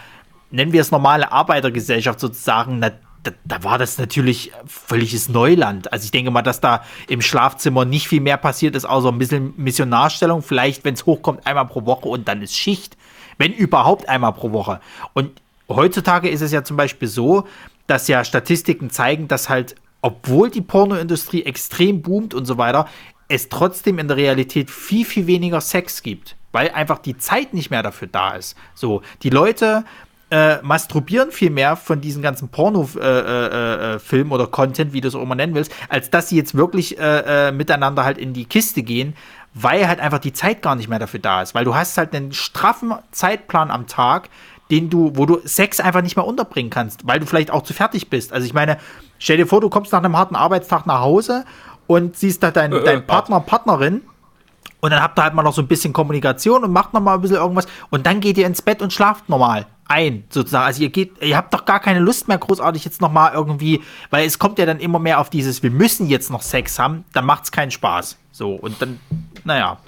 nennen 0.51 0.71
wir 0.71 0.81
es 0.81 0.91
normale 0.91 1.31
Arbeitergesellschaft 1.31 2.19
sozusagen, 2.19 2.79
da, 3.23 3.31
da, 3.43 3.63
war 3.63 3.77
das 3.77 3.97
natürlich 3.97 4.51
völliges 4.65 5.29
Neuland. 5.29 5.91
Also 5.91 6.05
ich 6.05 6.11
denke 6.11 6.31
mal, 6.31 6.41
dass 6.41 6.61
da 6.61 6.83
im 7.07 7.21
Schlafzimmer 7.21 7.85
nicht 7.85 8.07
viel 8.07 8.21
mehr 8.21 8.37
passiert 8.37 8.75
ist, 8.75 8.85
außer 8.85 9.09
ein 9.09 9.17
bisschen 9.17 9.53
Missionarstellung. 9.57 10.41
Vielleicht, 10.41 10.85
wenn 10.85 10.93
es 10.93 11.05
hochkommt, 11.05 11.45
einmal 11.45 11.67
pro 11.67 11.85
Woche 11.85 12.07
und 12.07 12.27
dann 12.27 12.41
ist 12.41 12.55
Schicht. 12.55 12.97
Wenn 13.37 13.53
überhaupt 13.53 14.07
einmal 14.07 14.33
pro 14.33 14.51
Woche. 14.51 14.79
Und 15.13 15.41
heutzutage 15.67 16.29
ist 16.29 16.41
es 16.41 16.51
ja 16.51 16.63
zum 16.63 16.77
Beispiel 16.77 17.07
so, 17.07 17.45
dass 17.87 18.07
ja 18.07 18.23
Statistiken 18.23 18.89
zeigen, 18.89 19.27
dass 19.27 19.49
halt, 19.49 19.75
obwohl 20.01 20.49
die 20.49 20.61
Pornoindustrie 20.61 21.43
extrem 21.43 22.01
boomt 22.01 22.33
und 22.33 22.45
so 22.45 22.57
weiter, 22.57 22.87
es 23.27 23.49
trotzdem 23.49 23.99
in 23.99 24.07
der 24.07 24.17
Realität 24.17 24.69
viel, 24.71 25.05
viel 25.05 25.27
weniger 25.27 25.61
Sex 25.61 26.03
gibt. 26.03 26.35
Weil 26.51 26.71
einfach 26.71 26.97
die 26.97 27.17
Zeit 27.17 27.53
nicht 27.53 27.69
mehr 27.69 27.83
dafür 27.83 28.07
da 28.07 28.31
ist. 28.31 28.57
So, 28.73 29.03
die 29.21 29.29
Leute 29.29 29.85
äh, 30.31 30.61
masturbieren 30.61 31.31
viel 31.31 31.49
mehr 31.49 31.75
von 31.75 32.01
diesen 32.01 32.21
ganzen 32.21 32.49
Porno-Film 32.49 33.03
äh, 33.03 33.95
äh, 33.95 34.21
äh 34.21 34.29
oder 34.29 34.47
Content, 34.47 34.93
wie 34.93 35.01
du 35.01 35.07
es 35.07 35.15
auch 35.15 35.23
immer 35.23 35.35
nennen 35.35 35.55
willst, 35.55 35.71
als 35.89 36.09
dass 36.09 36.29
sie 36.29 36.35
jetzt 36.35 36.55
wirklich 36.55 36.99
äh, 36.99 37.47
äh, 37.47 37.51
miteinander 37.51 38.05
halt 38.05 38.17
in 38.17 38.33
die 38.33 38.45
Kiste 38.45 38.83
gehen, 38.83 39.15
weil 39.53 39.87
halt 39.87 39.99
einfach 39.99 40.19
die 40.19 40.33
Zeit 40.33 40.61
gar 40.61 40.75
nicht 40.75 40.87
mehr 40.87 40.99
dafür 40.99 41.19
da 41.19 41.41
ist. 41.41 41.55
Weil 41.55 41.65
du 41.65 41.73
hast 41.73 41.97
halt 41.97 42.15
einen 42.15 42.31
straffen 42.31 42.93
Zeitplan 43.11 43.71
am 43.71 43.87
Tag, 43.87 44.29
den 44.69 44.91
du, 44.91 45.13
wo 45.15 45.25
du 45.25 45.39
Sex 45.45 45.79
einfach 45.79 46.03
nicht 46.03 46.15
mehr 46.15 46.25
unterbringen 46.25 46.69
kannst, 46.69 47.07
weil 47.07 47.19
du 47.19 47.25
vielleicht 47.25 47.49
auch 47.49 47.63
zu 47.63 47.73
fertig 47.73 48.09
bist. 48.09 48.31
Also 48.31 48.45
ich 48.45 48.53
meine, 48.53 48.77
stell 49.17 49.37
dir 49.37 49.47
vor, 49.47 49.61
du 49.61 49.69
kommst 49.69 49.91
nach 49.91 49.99
einem 49.99 50.15
harten 50.15 50.35
Arbeitstag 50.35 50.85
nach 50.85 50.99
Hause 50.99 51.43
und 51.87 52.15
siehst 52.15 52.43
da 52.43 52.51
deinen 52.51 52.83
dein 52.85 53.05
Partner, 53.07 53.39
Partnerin 53.39 54.01
und 54.79 54.91
dann 54.91 55.01
habt 55.01 55.17
ihr 55.17 55.23
halt 55.23 55.33
mal 55.33 55.41
noch 55.41 55.55
so 55.55 55.63
ein 55.63 55.67
bisschen 55.67 55.91
Kommunikation 55.91 56.63
und 56.63 56.71
macht 56.71 56.93
noch 56.93 57.01
mal 57.01 57.15
ein 57.15 57.21
bisschen 57.21 57.37
irgendwas 57.37 57.67
und 57.89 58.05
dann 58.05 58.19
geht 58.19 58.37
ihr 58.37 58.45
ins 58.45 58.61
Bett 58.61 58.83
und 58.83 58.93
schlaft 58.93 59.27
normal 59.27 59.65
ein, 59.89 60.23
sozusagen. 60.29 60.65
Also 60.65 60.81
ihr 60.81 60.89
geht, 60.89 61.21
ihr 61.21 61.35
habt 61.35 61.53
doch 61.53 61.65
gar 61.65 61.79
keine 61.79 61.99
Lust 61.99 62.27
mehr 62.27 62.37
großartig 62.37 62.85
jetzt 62.85 63.01
noch 63.01 63.11
mal 63.11 63.33
irgendwie, 63.33 63.81
weil 64.09 64.25
es 64.25 64.39
kommt 64.39 64.59
ja 64.59 64.65
dann 64.65 64.79
immer 64.79 64.99
mehr 64.99 65.19
auf 65.19 65.29
dieses, 65.29 65.63
wir 65.63 65.71
müssen 65.71 66.07
jetzt 66.07 66.29
noch 66.29 66.41
Sex 66.41 66.79
haben, 66.79 67.03
dann 67.11 67.25
macht 67.25 67.45
es 67.45 67.51
keinen 67.51 67.71
Spaß. 67.71 68.17
So, 68.31 68.53
und 68.53 68.81
dann, 68.81 68.99
naja. 69.43 69.79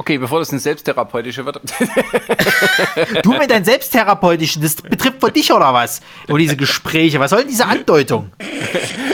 Okay, 0.00 0.16
bevor 0.16 0.38
das 0.38 0.48
eine 0.48 0.60
selbsttherapeutische 0.60 1.44
wird. 1.44 1.60
du 3.22 3.32
mit 3.34 3.50
deinem 3.50 3.66
selbsttherapeutische, 3.66 4.58
das 4.58 4.76
betrifft 4.76 5.20
für 5.20 5.30
dich 5.30 5.52
oder 5.52 5.74
was? 5.74 6.00
Über 6.26 6.38
diese 6.38 6.56
Gespräche, 6.56 7.20
was 7.20 7.28
soll 7.28 7.40
denn 7.40 7.48
diese 7.48 7.66
Andeutung? 7.66 8.32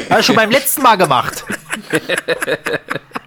Hast 0.09 0.21
du 0.21 0.23
schon 0.23 0.37
beim 0.37 0.53
letzten 0.53 0.83
Mal 0.83 0.95
gemacht. 0.95 1.45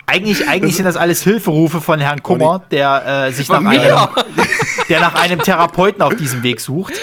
Eigentlich, 0.06 0.48
eigentlich 0.48 0.78
sind 0.78 0.86
das 0.86 0.96
alles 0.96 1.22
Hilferufe 1.22 1.82
von 1.82 2.00
Herrn 2.00 2.24
Kummer, 2.24 2.64
der 2.72 3.28
äh, 3.28 3.32
sich 3.34 3.50
nach 3.50 3.66
einem, 3.66 4.08
der 4.88 5.00
nach 5.02 5.16
einem 5.16 5.42
Therapeuten 5.42 6.02
auf 6.02 6.16
diesem 6.16 6.42
Weg 6.44 6.62
sucht. 6.62 6.94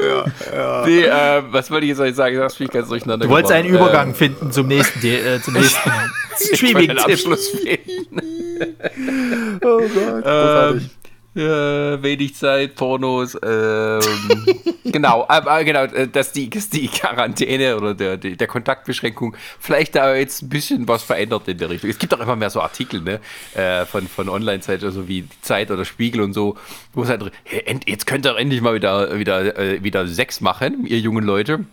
Ja, 0.00 0.24
ja. 0.52 0.84
Nee, 0.84 1.04
äh, 1.04 1.42
was 1.52 1.70
wollte 1.70 1.84
ich 1.84 1.90
jetzt 1.90 2.00
eigentlich 2.00 2.16
sagen? 2.16 2.36
Das 2.38 2.58
ich 2.58 2.68
ganz 2.70 2.88
durcheinander. 2.88 3.26
Du 3.26 3.30
wolltest 3.30 3.52
einen 3.52 3.68
Übergang 3.68 4.08
ähm, 4.08 4.14
finden 4.16 4.50
zum 4.50 4.66
nächsten, 4.66 5.06
äh, 5.06 5.40
zum 5.40 5.54
nächsten 5.54 5.92
Streaming-Tipp. 6.56 7.20
Oh 9.62 9.78
Gott, 9.78 10.22
großartig. 10.22 10.82
Ähm, 10.84 10.90
äh, 11.34 12.02
wenig 12.02 12.34
Zeit, 12.34 12.74
Pornos, 12.74 13.38
ähm, 13.42 14.00
genau, 14.84 15.24
aber 15.26 15.64
genau, 15.64 15.84
äh, 15.84 16.06
dass 16.06 16.32
die, 16.32 16.50
dass 16.50 16.68
die 16.68 16.88
Quarantäne 16.88 17.76
oder 17.76 17.94
der, 17.94 18.18
der 18.18 18.46
Kontaktbeschränkung 18.46 19.34
vielleicht 19.58 19.94
da 19.94 20.14
jetzt 20.14 20.42
ein 20.42 20.50
bisschen 20.50 20.86
was 20.88 21.02
verändert 21.02 21.48
in 21.48 21.56
der 21.56 21.70
Richtung. 21.70 21.88
Es 21.88 21.98
gibt 21.98 22.12
auch 22.12 22.20
immer 22.20 22.36
mehr 22.36 22.50
so 22.50 22.60
Artikel, 22.60 23.00
ne, 23.00 23.18
äh, 23.54 23.86
von, 23.86 24.08
von 24.08 24.28
Online-Seiten, 24.28 24.84
also 24.84 25.08
wie 25.08 25.26
Zeit 25.40 25.70
oder 25.70 25.86
Spiegel 25.86 26.20
und 26.20 26.34
so, 26.34 26.58
wo 26.92 27.02
es 27.02 27.08
halt, 27.08 27.32
jetzt 27.86 28.06
könnt 28.06 28.26
ihr 28.26 28.36
endlich 28.36 28.60
mal 28.60 28.74
wieder, 28.74 29.18
wieder, 29.18 29.58
äh, 29.58 29.82
wieder 29.82 30.06
Sex 30.06 30.42
machen, 30.42 30.84
ihr 30.86 30.98
jungen 30.98 31.24
Leute. 31.24 31.64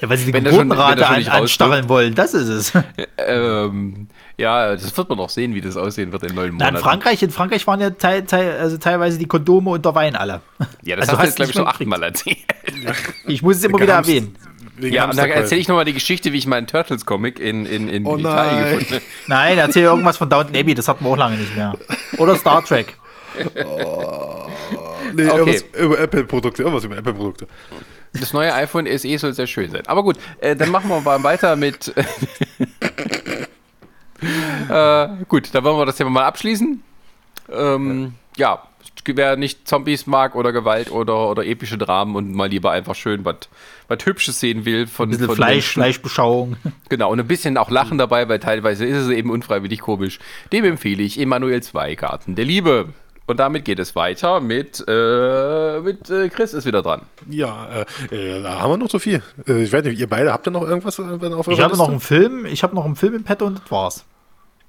Ja, 0.00 0.08
weil 0.08 0.16
sie 0.16 0.26
die 0.26 0.32
Geburtenrate 0.32 1.06
an, 1.06 1.26
anstacheln 1.26 1.88
wollen, 1.88 2.14
das 2.14 2.32
ist 2.32 2.48
es. 2.48 2.72
Ähm, 3.18 4.08
ja, 4.38 4.72
das 4.72 4.96
wird 4.96 5.08
man 5.08 5.18
noch 5.18 5.30
sehen, 5.30 5.54
wie 5.54 5.60
das 5.60 5.76
aussehen 5.76 6.12
wird 6.12 6.22
in 6.22 6.34
neun 6.36 6.52
Monaten. 6.52 6.74
Na, 6.74 6.78
in, 6.78 6.84
Frankreich, 6.84 7.22
in 7.24 7.30
Frankreich 7.30 7.66
waren 7.66 7.80
ja 7.80 7.90
teil, 7.90 8.22
teil, 8.22 8.56
also 8.58 8.78
teilweise 8.78 9.18
die 9.18 9.26
Kondome 9.26 9.70
unter 9.70 9.96
Wein 9.96 10.14
alle. 10.14 10.42
Ja, 10.82 10.94
das 10.94 11.08
also 11.08 11.18
hast 11.18 11.22
du 11.22 11.26
jetzt, 11.26 11.36
glaube 11.36 11.50
ich, 11.50 11.56
schon 11.56 11.66
achtmal 11.66 12.02
erzählt. 12.02 12.38
Ich 13.26 13.42
muss 13.42 13.56
es 13.56 13.64
immer 13.64 13.80
wieder 13.80 13.94
erwähnen. 13.94 14.36
ja, 14.78 15.10
und 15.10 15.16
da 15.16 15.26
erzähle 15.26 15.60
ich 15.60 15.66
nochmal 15.66 15.84
die 15.84 15.94
Geschichte, 15.94 16.32
wie 16.32 16.38
ich 16.38 16.46
meinen 16.46 16.66
Turtles-Comic 16.66 17.40
in, 17.40 17.66
in, 17.66 17.88
in 17.88 18.06
oh 18.06 18.16
Italien 18.16 18.64
gefunden 18.64 18.94
habe. 18.94 19.02
Nein, 19.26 19.58
erzähl 19.58 19.82
irgendwas 19.82 20.18
von 20.18 20.28
Downton 20.28 20.54
Abbey, 20.54 20.74
das 20.74 20.86
hatten 20.86 21.04
wir 21.04 21.10
auch 21.10 21.16
lange 21.16 21.36
nicht 21.36 21.56
mehr. 21.56 21.76
Oder 22.18 22.36
Star 22.36 22.64
Trek. 22.64 22.96
Oh. 23.64 24.46
Nee, 25.14 25.28
okay. 25.28 25.60
über 25.78 25.98
Apple-Produkte, 25.98 26.62
irgendwas 26.62 26.84
über 26.84 26.96
Apple-Produkte. 26.96 27.48
Das 28.12 28.32
neue 28.32 28.54
iPhone 28.54 28.86
SE 28.98 29.18
soll 29.18 29.32
sehr 29.32 29.46
schön 29.46 29.70
sein. 29.70 29.82
Aber 29.86 30.02
gut, 30.02 30.16
äh, 30.40 30.54
dann 30.54 30.70
machen 30.70 30.88
wir 30.88 31.00
mal 31.00 31.22
weiter 31.24 31.56
mit. 31.56 31.92
äh, 34.68 35.08
gut, 35.28 35.54
dann 35.54 35.64
wollen 35.64 35.78
wir 35.78 35.86
das 35.86 35.96
Thema 35.96 36.10
mal 36.10 36.24
abschließen. 36.24 36.82
Ähm, 37.50 38.14
ja, 38.36 38.62
wer 39.04 39.36
nicht 39.36 39.66
Zombies 39.66 40.06
mag 40.06 40.34
oder 40.34 40.52
Gewalt 40.52 40.90
oder, 40.90 41.30
oder 41.30 41.44
epische 41.46 41.78
Dramen 41.78 42.16
und 42.16 42.34
mal 42.34 42.48
lieber 42.48 42.70
einfach 42.70 42.94
schön 42.94 43.24
was 43.24 43.98
Hübsches 44.04 44.40
sehen 44.40 44.64
will. 44.64 44.86
Von, 44.86 45.08
ein 45.08 45.10
bisschen 45.12 45.26
von 45.26 45.36
Fleisch, 45.36 45.54
Menschen. 45.54 45.82
Fleischbeschauung. 45.82 46.56
Genau, 46.88 47.10
und 47.10 47.20
ein 47.20 47.26
bisschen 47.26 47.56
auch 47.56 47.70
Lachen 47.70 47.98
dabei, 47.98 48.28
weil 48.28 48.38
teilweise 48.38 48.84
ist 48.84 48.96
es 48.96 49.08
eben 49.10 49.30
unfreiwillig 49.30 49.80
komisch. 49.80 50.18
Dem 50.52 50.64
empfehle 50.64 51.02
ich 51.02 51.18
Emanuel 51.18 51.62
Zweigarten 51.62 52.34
der 52.34 52.44
Liebe. 52.44 52.88
Und 53.28 53.38
damit 53.38 53.66
geht 53.66 53.78
es 53.78 53.94
weiter 53.94 54.40
mit, 54.40 54.82
äh, 54.88 55.80
mit 55.80 56.08
äh, 56.08 56.30
Chris 56.30 56.54
ist 56.54 56.64
wieder 56.64 56.80
dran. 56.80 57.02
Ja, 57.28 57.84
äh, 58.10 58.14
äh 58.14 58.42
da 58.42 58.60
haben 58.60 58.72
wir 58.72 58.78
noch 58.78 58.88
so 58.88 58.98
viel. 58.98 59.22
Äh, 59.46 59.64
ich 59.64 59.72
weiß 59.72 59.84
nicht, 59.84 60.00
ihr 60.00 60.08
beide 60.08 60.32
habt 60.32 60.48
ihr 60.48 60.50
noch 60.50 60.66
irgendwas 60.66 60.98
auf 60.98 61.48
Ich 61.48 61.60
habe 61.60 61.76
noch 61.76 61.90
einen 61.90 62.00
Film, 62.00 62.46
ich 62.46 62.62
habe 62.62 62.74
noch 62.74 62.86
einen 62.86 62.96
Film 62.96 63.14
im 63.14 63.24
Petto 63.24 63.44
und 63.44 63.60
das 63.60 63.70
war's. 63.70 64.04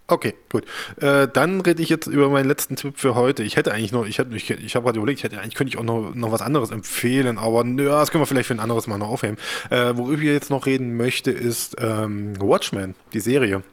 Okay, 0.07 0.33
gut. 0.49 0.65
Äh, 0.99 1.29
dann 1.31 1.61
rede 1.61 1.81
ich 1.81 1.87
jetzt 1.87 2.07
über 2.07 2.27
meinen 2.27 2.49
letzten 2.49 2.75
Tipp 2.75 2.95
für 2.97 3.15
heute. 3.15 3.43
Ich 3.43 3.55
hätte 3.55 3.71
eigentlich 3.71 3.93
noch, 3.93 4.05
ich 4.05 4.17
hätte, 4.17 4.35
ich, 4.35 4.49
ich 4.49 4.75
habe 4.75 4.83
gerade 4.83 4.97
überlegt, 4.97 5.19
ich 5.19 5.23
hätte 5.23 5.39
eigentlich 5.39 5.55
könnte 5.55 5.69
ich 5.69 5.77
auch 5.79 5.83
noch, 5.83 6.13
noch 6.13 6.33
was 6.33 6.41
anderes 6.41 6.71
empfehlen, 6.71 7.37
aber 7.37 7.63
nö, 7.63 7.85
das 7.85 8.11
können 8.11 8.23
wir 8.23 8.25
vielleicht 8.25 8.47
für 8.47 8.55
ein 8.55 8.59
anderes 8.59 8.87
Mal 8.87 8.97
noch 8.97 9.07
aufheben. 9.07 9.37
Äh, 9.69 9.93
worüber 9.95 10.21
ich 10.21 10.27
jetzt 10.27 10.49
noch 10.49 10.65
reden 10.65 10.97
möchte, 10.97 11.31
ist 11.31 11.77
ähm, 11.79 12.33
Watchmen, 12.41 12.95
die 13.13 13.21
Serie 13.21 13.63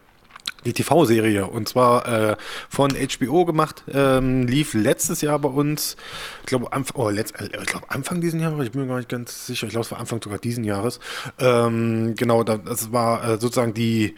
die 0.67 0.73
TV-Serie 0.73 1.47
und 1.47 1.69
zwar 1.69 2.07
äh, 2.07 2.37
von 2.69 2.93
HBO 2.93 3.45
gemacht, 3.45 3.85
ähm, 3.93 4.47
lief 4.47 4.75
letztes 4.75 5.21
Jahr 5.21 5.39
bei 5.39 5.49
uns, 5.49 5.97
ich 6.41 6.47
glaube 6.47 6.73
Anfang, 6.73 7.01
oh, 7.01 7.11
äh, 7.11 7.21
ich 7.21 7.67
glaube 7.67 7.91
Anfang 7.91 8.21
diesen 8.21 8.41
Jahres, 8.41 8.67
ich 8.67 8.73
bin 8.73 8.83
mir 8.83 8.89
gar 8.89 8.99
nicht 8.99 9.09
ganz 9.09 9.47
sicher, 9.47 9.67
ich 9.67 9.73
glaube 9.73 9.85
es 9.87 9.91
war 9.91 10.01
Anfang 10.01 10.21
sogar 10.23 10.39
diesen 10.39 10.65
Jahres. 10.65 11.01
Ähm, 11.39 12.15
genau, 12.17 12.45
das 12.45 12.93
war 12.93 13.25
äh, 13.25 13.39
sozusagen 13.39 13.75
die 13.75 14.15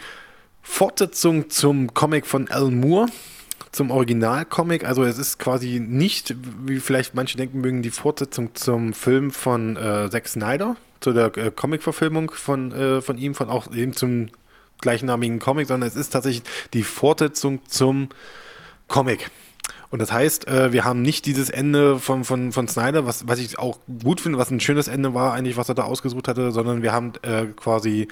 Fortsetzung 0.63 1.51
zum 1.51 1.95
Comic 1.95 2.27
von 2.27 2.49
Alan 2.51 2.79
Moore 2.79 3.07
zum 3.73 3.91
Originalcomic. 3.91 4.85
Also 4.85 5.05
es 5.05 5.19
ist 5.19 5.39
quasi 5.39 5.81
nicht, 5.81 6.35
wie 6.65 6.81
vielleicht 6.81 7.15
manche 7.15 7.37
denken 7.37 7.61
mögen, 7.61 7.83
die 7.83 7.91
Fortsetzung 7.91 8.55
zum 8.55 8.93
Film 8.93 9.31
von 9.31 9.77
äh, 9.77 10.09
Zack 10.11 10.29
Snyder, 10.29 10.77
zu 11.01 11.13
der 11.13 11.37
äh, 11.37 11.51
Comic-Verfilmung 11.51 12.31
von, 12.31 12.73
äh, 12.73 13.01
von 13.01 13.19
ihm, 13.19 13.35
von 13.35 13.49
auch 13.49 13.73
eben 13.73 13.93
zum 13.95 14.29
gleichnamigen 14.81 15.39
Comic, 15.39 15.69
sondern 15.69 15.89
es 15.89 15.97
ist 15.97 16.11
tatsächlich 16.11 16.43
die 16.73 16.83
Fortsetzung 16.83 17.61
zum 17.67 18.09
Comic. 18.87 19.31
Und 19.91 20.01
das 20.01 20.13
heißt, 20.13 20.49
äh, 20.49 20.73
wir 20.73 20.85
haben 20.85 21.03
nicht 21.03 21.25
dieses 21.25 21.49
Ende 21.49 21.99
von, 21.99 22.25
von, 22.25 22.53
von 22.53 22.69
Snyder, 22.69 23.07
was, 23.07 23.27
was 23.27 23.39
ich 23.39 23.59
auch 23.59 23.79
gut 24.03 24.21
finde, 24.21 24.39
was 24.39 24.51
ein 24.51 24.61
schönes 24.61 24.87
Ende 24.87 25.15
war, 25.15 25.33
eigentlich, 25.33 25.57
was 25.57 25.69
er 25.69 25.75
da 25.75 25.85
ausgesucht 25.85 26.29
hatte, 26.29 26.53
sondern 26.53 26.83
wir 26.83 26.93
haben 26.93 27.13
äh, 27.23 27.47
quasi 27.57 28.09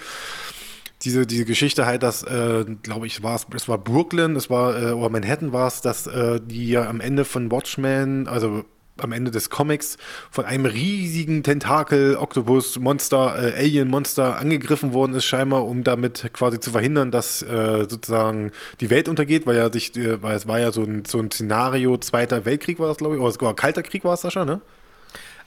diese, 1.02 1.26
diese 1.26 1.44
Geschichte 1.44 1.84
halt, 1.84 2.02
dass, 2.02 2.22
äh, 2.22 2.64
glaube 2.82 3.06
ich, 3.06 3.22
war 3.22 3.36
es, 3.36 3.47
es 3.55 3.68
war 3.68 3.76
Brooklyn, 3.76 4.36
es 4.36 4.48
war, 4.48 4.80
äh, 4.80 4.93
oder 4.93 5.10
Manhattan 5.10 5.52
war 5.52 5.68
es, 5.68 5.82
dass 5.82 6.06
äh, 6.06 6.40
die 6.43 6.70
ja 6.70 6.88
am 6.88 7.01
Ende 7.01 7.26
von 7.26 7.51
Watchmen, 7.51 8.26
also 8.26 8.64
am 8.98 9.12
Ende 9.12 9.31
des 9.31 9.51
Comics 9.51 9.97
von 10.31 10.44
einem 10.44 10.66
riesigen 10.66 11.43
Tentakel, 11.43 12.16
Oktopus, 12.16 12.78
Monster, 12.78 13.36
äh, 13.39 13.59
Alien-Monster 13.59 14.39
angegriffen 14.39 14.93
worden 14.93 15.14
ist, 15.14 15.24
scheinbar, 15.24 15.66
um 15.66 15.85
damit 15.85 16.31
quasi 16.32 16.60
zu 16.60 16.70
verhindern, 16.70 17.10
dass 17.10 17.43
äh, 17.43 17.86
sozusagen 17.89 18.52
die 18.81 18.90
Welt 18.90 19.09
untergeht, 19.09 19.47
weil 19.47 19.56
ja 19.56 19.70
sich, 19.73 19.97
äh, 19.97 20.23
weil 20.23 20.36
es 20.36 20.47
war 20.47 20.60
ja 20.60 20.73
so 20.73 20.82
ein, 20.82 21.05
so 21.05 21.18
ein 21.18 21.31
Szenario, 21.31 21.97
Zweiter 21.98 22.44
Weltkrieg 22.44 22.78
war 22.78 22.89
das, 22.89 22.98
glaube 22.98 23.16
ich, 23.16 23.20
oder 23.20 23.32
sogar 23.32 23.55
Kalter 23.55 23.82
Krieg 23.82 24.05
war 24.05 24.14
es, 24.14 24.23
Sascha, 24.23 24.44
ne? 24.44 24.60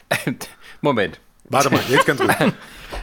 Moment. 0.81 1.19
Warte 1.49 1.69
mal, 1.71 1.81
jetzt 1.89 2.05
ganz 2.05 2.21
ruhig. 2.21 2.35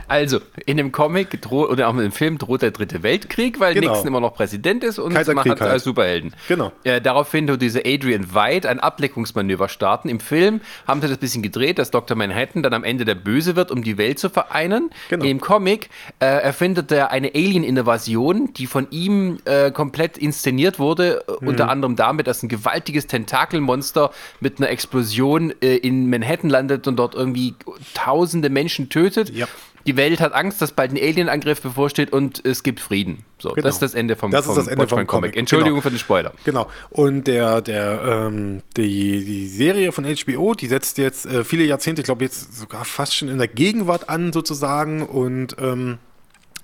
Also, 0.09 0.41
in 0.67 0.77
dem 0.77 0.93
Comic 0.93 1.41
droht, 1.43 1.71
oder 1.71 1.89
auch 1.89 1.97
im 1.97 2.13
Film 2.13 2.39
droht 2.39 2.63
der 2.63 2.71
dritte 2.71 3.03
Weltkrieg, 3.03 3.59
weil 3.61 3.75
genau. 3.75 3.93
Nixon 3.93 4.07
immer 4.07 4.21
noch 4.21 4.35
Präsident 4.35 4.85
ist 4.85 4.99
und 4.99 5.13
Kalter 5.13 5.35
man 5.35 5.43
Krieg 5.43 5.53
hat 5.53 5.61
halt. 5.63 5.73
als 5.73 5.85
Superhelden. 5.85 6.33
Genau. 6.49 6.73
Äh, 6.85 7.01
daraufhin 7.01 7.47
tut 7.47 7.61
diese 7.61 7.81
Adrian 7.81 8.35
White 8.35 8.69
ein 8.69 8.79
Ableckungsmanöver 8.79 9.69
starten. 9.69 10.09
Im 10.09 10.21
Film 10.21 10.61
haben 10.87 11.01
sie 11.01 11.09
das 11.09 11.17
ein 11.17 11.21
bisschen 11.21 11.43
gedreht, 11.43 11.79
dass 11.79 11.91
Dr. 11.91 12.17
Manhattan 12.17 12.63
dann 12.63 12.75
am 12.75 12.85
Ende 12.85 13.05
der 13.05 13.17
Böse 13.17 13.57
wird, 13.57 13.71
um 13.71 13.83
die 13.83 13.99
Welt 13.99 14.19
zu 14.19 14.31
vereinen. 14.31 14.91
Genau. 15.09 15.25
Im 15.25 15.41
Comic 15.41 15.91
äh, 16.21 16.27
erfindet 16.27 16.93
er 16.93 17.11
eine 17.11 17.35
Alien-Invasion, 17.35 18.55
die 18.55 18.67
von 18.67 18.87
ihm 18.91 19.39
äh, 19.45 19.71
komplett 19.71 20.19
inszeniert 20.19 20.79
wurde, 20.79 21.25
mhm. 21.41 21.49
unter 21.49 21.69
anderem 21.69 21.97
damit, 21.97 22.27
dass 22.27 22.43
ein 22.43 22.49
gewaltiges 22.49 23.07
Tentakelmonster 23.07 24.11
mit 24.41 24.59
einer 24.59 24.71
Explosion 24.71 25.53
äh, 25.61 25.77
in 25.77 26.09
Manhattan 26.09 26.51
landet 26.51 26.87
und 26.87 26.97
dort 26.97 27.15
irgendwie 27.15 27.55
tausende 27.95 28.51
Menschen 28.51 28.89
tötet. 28.89 29.31
Ja 29.31 29.47
die 29.87 29.97
Welt 29.97 30.21
hat 30.21 30.33
Angst, 30.33 30.61
dass 30.61 30.73
bald 30.73 30.93
ein 30.93 30.97
Alienangriff 30.97 31.63
bevorsteht 31.63 32.13
und 32.13 32.45
es 32.45 32.63
gibt 32.63 32.81
Frieden. 32.81 33.25
So, 33.39 33.51
genau. 33.51 33.63
das 33.67 33.77
ist 33.77 33.83
das 33.83 33.95
Ende 33.95 34.17
vom, 34.17 34.31
das 34.31 34.47
vom, 34.47 34.57
das 34.57 34.67
Ende 34.67 34.89
vom 34.89 35.07
Comic. 35.07 35.37
Entschuldigung 35.37 35.75
genau. 35.75 35.83
für 35.83 35.91
den 35.91 35.99
Spoiler. 35.99 36.33
Genau. 36.45 36.69
Und 36.91 37.27
der, 37.27 37.61
der, 37.61 38.29
ähm, 38.29 38.63
die, 38.77 39.25
die 39.25 39.47
Serie 39.47 39.93
von 39.93 40.05
HBO, 40.05 40.55
die 40.55 40.67
setzt 40.67 40.99
jetzt 40.99 41.27
äh, 41.27 41.45
viele 41.45 41.65
Jahrzehnte, 41.65 42.03
ich 42.03 42.07
glaube 42.07 42.25
jetzt 42.25 42.59
sogar 42.59 42.85
fast 42.85 43.15
schon 43.15 43.29
in 43.29 43.39
der 43.39 43.49
Gegenwart 43.49 44.09
an 44.09 44.33
sozusagen 44.33 45.03
und 45.03 45.57
ähm, 45.61 45.99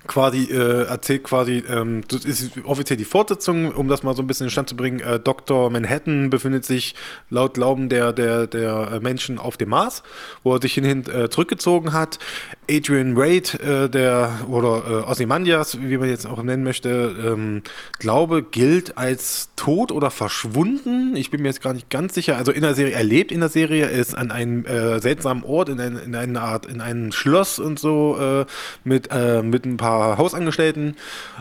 quasi 0.07 0.45
äh, 0.51 0.83
erzählt 0.83 1.23
quasi, 1.23 1.63
ähm, 1.67 2.03
das 2.07 2.25
ist 2.25 2.51
offiziell 2.65 2.97
die 2.97 3.05
Fortsetzung, 3.05 3.71
um 3.71 3.87
das 3.87 4.03
mal 4.03 4.15
so 4.15 4.21
ein 4.21 4.27
bisschen 4.27 4.47
in 4.47 4.51
Stand 4.51 4.69
zu 4.69 4.75
bringen. 4.75 4.99
Äh, 4.99 5.19
Dr. 5.19 5.69
Manhattan 5.69 6.29
befindet 6.29 6.65
sich 6.65 6.95
laut 7.29 7.53
Glauben 7.53 7.89
der, 7.89 8.11
der, 8.11 8.47
der 8.47 8.99
Menschen 9.01 9.39
auf 9.39 9.57
dem 9.57 9.69
Mars, 9.69 10.03
wo 10.43 10.53
er 10.55 10.61
sich 10.61 10.73
hinhin 10.73 11.05
äh, 11.09 11.29
zurückgezogen 11.29 11.93
hat. 11.93 12.19
Adrian 12.69 13.15
Wade, 13.15 13.59
äh, 13.59 13.89
der 13.89 14.39
oder 14.47 14.83
äh, 14.87 15.09
Ozymandias, 15.09 15.79
wie 15.81 15.97
man 15.97 16.09
jetzt 16.09 16.25
auch 16.25 16.41
nennen 16.41 16.63
möchte, 16.63 17.15
ähm, 17.23 17.61
glaube, 17.99 18.43
gilt 18.43 18.97
als 18.97 19.49
tot 19.55 19.91
oder 19.91 20.11
verschwunden. 20.11 21.15
Ich 21.15 21.29
bin 21.29 21.41
mir 21.41 21.49
jetzt 21.49 21.61
gar 21.61 21.73
nicht 21.73 21.89
ganz 21.89 22.13
sicher. 22.13 22.37
Also 22.37 22.51
in 22.51 22.61
der 22.61 22.75
Serie, 22.75 22.93
er 22.93 23.03
lebt 23.03 23.31
in 23.31 23.39
der 23.39 23.49
Serie, 23.49 23.85
er 23.85 23.91
ist 23.91 24.15
an 24.15 24.31
einem 24.31 24.65
äh, 24.65 24.99
seltsamen 24.99 25.43
Ort, 25.43 25.69
in, 25.69 25.79
ein, 25.79 25.97
in 25.97 26.15
einer 26.15 26.41
Art, 26.41 26.65
in 26.65 26.81
einem 26.81 27.11
Schloss 27.11 27.59
und 27.59 27.79
so, 27.79 28.17
äh, 28.19 28.45
mit, 28.83 29.09
äh, 29.11 29.41
mit 29.41 29.65
ein 29.65 29.77
paar 29.77 30.17
Hausangestellten, 30.17 30.95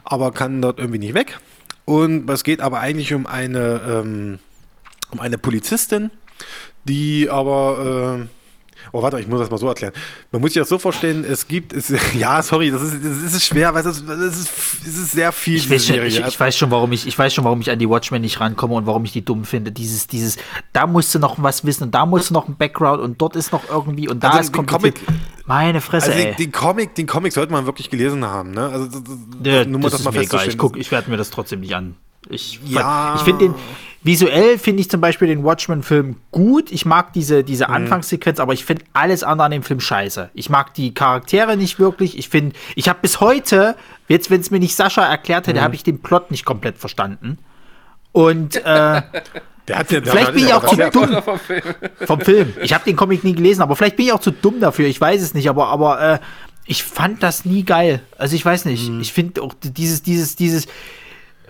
aber 0.04 0.32
kann 0.32 0.60
dort 0.60 0.78
irgendwie 0.78 0.98
nicht 0.98 1.14
weg. 1.14 1.38
Und 1.84 2.28
es 2.30 2.44
geht 2.44 2.60
aber 2.60 2.80
eigentlich 2.80 3.12
um 3.14 3.26
eine, 3.26 3.80
ähm, 3.88 4.38
um 5.10 5.20
eine 5.20 5.38
Polizistin, 5.38 6.10
die 6.84 7.28
aber 7.30 8.20
äh, 8.22 8.41
Oh, 8.90 9.02
warte, 9.02 9.20
ich 9.20 9.28
muss 9.28 9.40
das 9.40 9.50
mal 9.50 9.58
so 9.58 9.68
erklären. 9.68 9.92
Man 10.32 10.40
muss 10.40 10.52
sich 10.52 10.60
das 10.60 10.68
so 10.68 10.78
vorstellen, 10.78 11.24
es 11.24 11.46
gibt, 11.46 11.72
es, 11.72 11.92
ja, 12.14 12.42
sorry, 12.42 12.70
das 12.70 12.82
ist, 12.82 12.96
das 13.04 13.34
ist 13.34 13.44
schwer, 13.44 13.72
weil 13.74 13.86
es 13.86 13.98
ist, 13.98 14.08
es 14.08 14.98
ist, 14.98 15.12
sehr 15.12 15.32
viel. 15.32 15.56
Ich 15.56 15.70
weiß, 15.70 15.86
schon, 15.86 16.02
ich, 16.02 16.20
ich, 16.20 16.40
weiß 16.40 16.56
schon, 16.56 16.70
warum 16.70 16.92
ich, 16.92 17.06
ich 17.06 17.18
weiß 17.18 17.32
schon, 17.32 17.44
warum 17.44 17.60
ich 17.60 17.70
an 17.70 17.78
die 17.78 17.88
Watchmen 17.88 18.20
nicht 18.20 18.40
rankomme 18.40 18.74
und 18.74 18.86
warum 18.86 19.04
ich 19.04 19.12
die 19.12 19.24
dumm 19.24 19.44
finde. 19.44 19.72
Dieses, 19.72 20.06
dieses, 20.06 20.36
da 20.72 20.86
musst 20.86 21.14
du 21.14 21.18
noch 21.18 21.42
was 21.42 21.64
wissen 21.64 21.84
und 21.84 21.94
da 21.94 22.06
musst 22.06 22.30
du 22.30 22.34
noch 22.34 22.48
ein 22.48 22.56
Background 22.56 23.00
und 23.00 23.20
dort 23.20 23.36
ist 23.36 23.52
noch 23.52 23.68
irgendwie 23.68 24.08
und 24.08 24.24
da 24.24 24.30
also 24.30 24.40
ist 24.40 24.52
kompliziert. 24.52 25.04
Comic, 25.06 25.46
Meine 25.46 25.80
Fresse, 25.80 26.12
also 26.12 26.18
ey. 26.24 26.34
Den 26.34 26.52
Comic, 26.52 26.94
den 26.94 27.06
Comic 27.06 27.32
sollte 27.32 27.52
man 27.52 27.66
wirklich 27.66 27.90
gelesen 27.90 28.24
haben, 28.24 28.52
ne? 28.52 28.68
Also, 28.68 28.86
das, 28.86 29.00
ja, 29.44 29.64
nur 29.64 29.80
das, 29.80 29.92
das 29.92 30.00
ist 30.00 30.04
mal 30.04 30.12
mega. 30.12 30.44
Ich, 30.44 30.58
guck, 30.58 30.76
ich 30.76 30.90
werde 30.90 31.10
mir 31.10 31.16
das 31.16 31.30
trotzdem 31.30 31.60
nicht 31.60 31.74
an. 31.74 31.96
Ich, 32.28 32.60
ja. 32.64 33.14
ich 33.16 33.22
finde 33.22 33.46
den, 33.46 33.54
visuell 34.02 34.58
finde 34.58 34.80
ich 34.80 34.90
zum 34.90 35.00
Beispiel 35.00 35.28
den 35.28 35.44
Watchmen-Film 35.44 36.16
gut. 36.30 36.70
Ich 36.72 36.84
mag 36.84 37.12
diese, 37.12 37.44
diese 37.44 37.68
mhm. 37.68 37.74
Anfangssequenz, 37.74 38.40
aber 38.40 38.52
ich 38.52 38.64
finde 38.64 38.84
alles 38.92 39.22
andere 39.22 39.46
an 39.46 39.52
dem 39.52 39.62
Film 39.62 39.80
scheiße. 39.80 40.30
Ich 40.34 40.50
mag 40.50 40.74
die 40.74 40.94
Charaktere 40.94 41.56
nicht 41.56 41.78
wirklich. 41.78 42.18
Ich 42.18 42.28
finde, 42.28 42.56
ich 42.74 42.88
habe 42.88 42.98
bis 43.02 43.20
heute, 43.20 43.76
jetzt 44.08 44.30
wenn 44.30 44.40
es 44.40 44.50
mir 44.50 44.60
nicht 44.60 44.74
Sascha 44.74 45.04
erklärt 45.04 45.46
hätte, 45.46 45.60
mhm. 45.60 45.64
habe 45.64 45.74
ich 45.74 45.82
den 45.82 46.00
Plot 46.00 46.30
nicht 46.30 46.44
komplett 46.44 46.78
verstanden. 46.78 47.38
Und 48.12 48.56
äh, 48.64 49.02
Der 49.68 49.78
hat 49.78 49.92
ja, 49.92 50.00
vielleicht 50.02 50.34
bin 50.34 50.44
ich 50.44 50.52
auch 50.52 50.66
zu 50.66 50.76
dumm 50.76 51.22
vom 51.22 51.38
Film. 51.38 51.62
vom 52.06 52.20
Film. 52.20 52.52
Ich 52.62 52.74
habe 52.74 52.84
den 52.84 52.96
Comic 52.96 53.22
nie 53.22 53.34
gelesen, 53.34 53.62
aber 53.62 53.76
vielleicht 53.76 53.96
bin 53.96 54.06
ich 54.06 54.12
auch 54.12 54.20
zu 54.20 54.32
dumm 54.32 54.58
dafür. 54.60 54.86
Ich 54.86 55.00
weiß 55.00 55.22
es 55.22 55.34
nicht, 55.34 55.48
aber 55.48 55.68
aber 55.68 56.14
äh, 56.14 56.18
ich 56.66 56.82
fand 56.82 57.22
das 57.22 57.44
nie 57.44 57.64
geil. 57.64 58.00
Also 58.18 58.34
ich 58.34 58.44
weiß 58.44 58.64
nicht. 58.64 58.90
Mhm. 58.90 59.00
Ich 59.00 59.12
finde 59.12 59.42
auch 59.42 59.54
dieses 59.62 60.02
dieses 60.02 60.34
dieses 60.34 60.66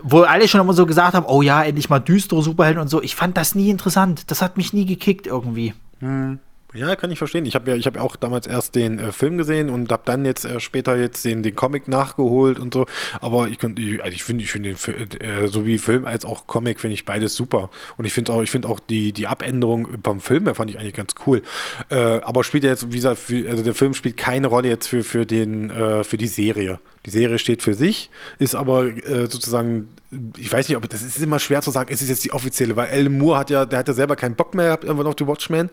wo 0.02 0.22
alle 0.22 0.48
schon 0.48 0.60
immer 0.60 0.74
so 0.74 0.86
gesagt 0.86 1.14
haben, 1.14 1.26
oh 1.26 1.42
ja, 1.42 1.62
endlich 1.62 1.88
mal 1.88 2.00
düstere 2.00 2.42
Superhelden 2.42 2.80
und 2.80 2.88
so. 2.88 3.02
Ich 3.02 3.14
fand 3.14 3.36
das 3.36 3.54
nie 3.54 3.70
interessant. 3.70 4.30
Das 4.30 4.42
hat 4.42 4.56
mich 4.56 4.72
nie 4.72 4.86
gekickt 4.86 5.26
irgendwie. 5.26 5.74
Hm. 6.00 6.38
Ja, 6.74 6.96
kann 6.96 7.10
ich 7.10 7.18
verstehen. 7.18 7.44
Ich 7.44 7.54
habe 7.54 7.70
ja, 7.70 7.76
ich 7.76 7.84
habe 7.86 8.00
auch 8.00 8.16
damals 8.16 8.46
erst 8.46 8.74
den 8.74 8.98
äh, 8.98 9.12
Film 9.12 9.36
gesehen 9.36 9.68
und 9.68 9.92
habe 9.92 10.02
dann 10.06 10.24
jetzt 10.24 10.46
äh, 10.46 10.58
später 10.58 10.96
jetzt 10.96 11.22
den, 11.24 11.42
den 11.42 11.54
Comic 11.54 11.86
nachgeholt 11.86 12.58
und 12.58 12.72
so. 12.72 12.86
Aber 13.20 13.48
ich 13.48 13.58
könnte, 13.58 13.82
ich, 13.82 14.02
also 14.02 14.14
ich 14.14 14.24
finde, 14.24 14.42
ich 14.44 14.50
finde 14.50 14.74
den 14.74 15.20
äh, 15.20 15.48
so 15.48 15.66
wie 15.66 15.76
Film 15.76 16.06
als 16.06 16.24
auch 16.24 16.46
Comic 16.46 16.80
finde 16.80 16.94
ich 16.94 17.04
beides 17.04 17.34
super. 17.34 17.68
Und 17.98 18.06
ich 18.06 18.14
finde 18.14 18.32
auch, 18.32 18.42
ich 18.42 18.50
finde 18.50 18.68
auch 18.68 18.80
die 18.80 19.12
die 19.12 19.26
Abänderung 19.26 19.88
beim 20.02 20.20
Film, 20.20 20.52
fand 20.54 20.70
ich 20.70 20.78
eigentlich 20.78 20.94
ganz 20.94 21.14
cool. 21.26 21.42
Äh, 21.90 21.96
aber 21.96 22.42
spielt 22.42 22.64
jetzt, 22.64 22.90
wie 22.90 22.96
gesagt, 22.96 23.20
also 23.48 23.62
der 23.62 23.74
Film 23.74 23.92
spielt 23.92 24.16
keine 24.16 24.46
Rolle 24.46 24.68
jetzt 24.68 24.86
für 24.86 25.04
für 25.04 25.26
den 25.26 25.68
äh, 25.68 26.04
für 26.04 26.16
die 26.16 26.26
Serie. 26.26 26.80
Die 27.04 27.10
Serie 27.10 27.38
steht 27.38 27.62
für 27.62 27.74
sich, 27.74 28.10
ist 28.38 28.54
aber 28.54 28.86
äh, 28.86 29.26
sozusagen, 29.26 29.88
ich 30.36 30.52
weiß 30.52 30.68
nicht, 30.68 30.76
ob 30.76 30.88
das 30.88 31.02
ist 31.02 31.18
immer 31.18 31.38
schwer 31.38 31.62
zu 31.62 31.70
sagen, 31.70 31.90
ist 31.90 32.02
es 32.02 32.08
jetzt 32.08 32.22
die 32.24 32.32
offizielle, 32.32 32.76
weil 32.76 32.90
Alan 32.90 33.16
Moore 33.16 33.38
hat 33.38 33.50
ja, 33.50 33.64
der 33.64 33.78
hat 33.78 33.88
ja 33.88 33.94
selber 33.94 34.14
keinen 34.14 34.34
Bock 34.34 34.54
mehr 34.54 34.66
gehabt 34.66 34.84
irgendwann 34.84 35.06
auf 35.06 35.14
die 35.14 35.26
Watchmen. 35.26 35.70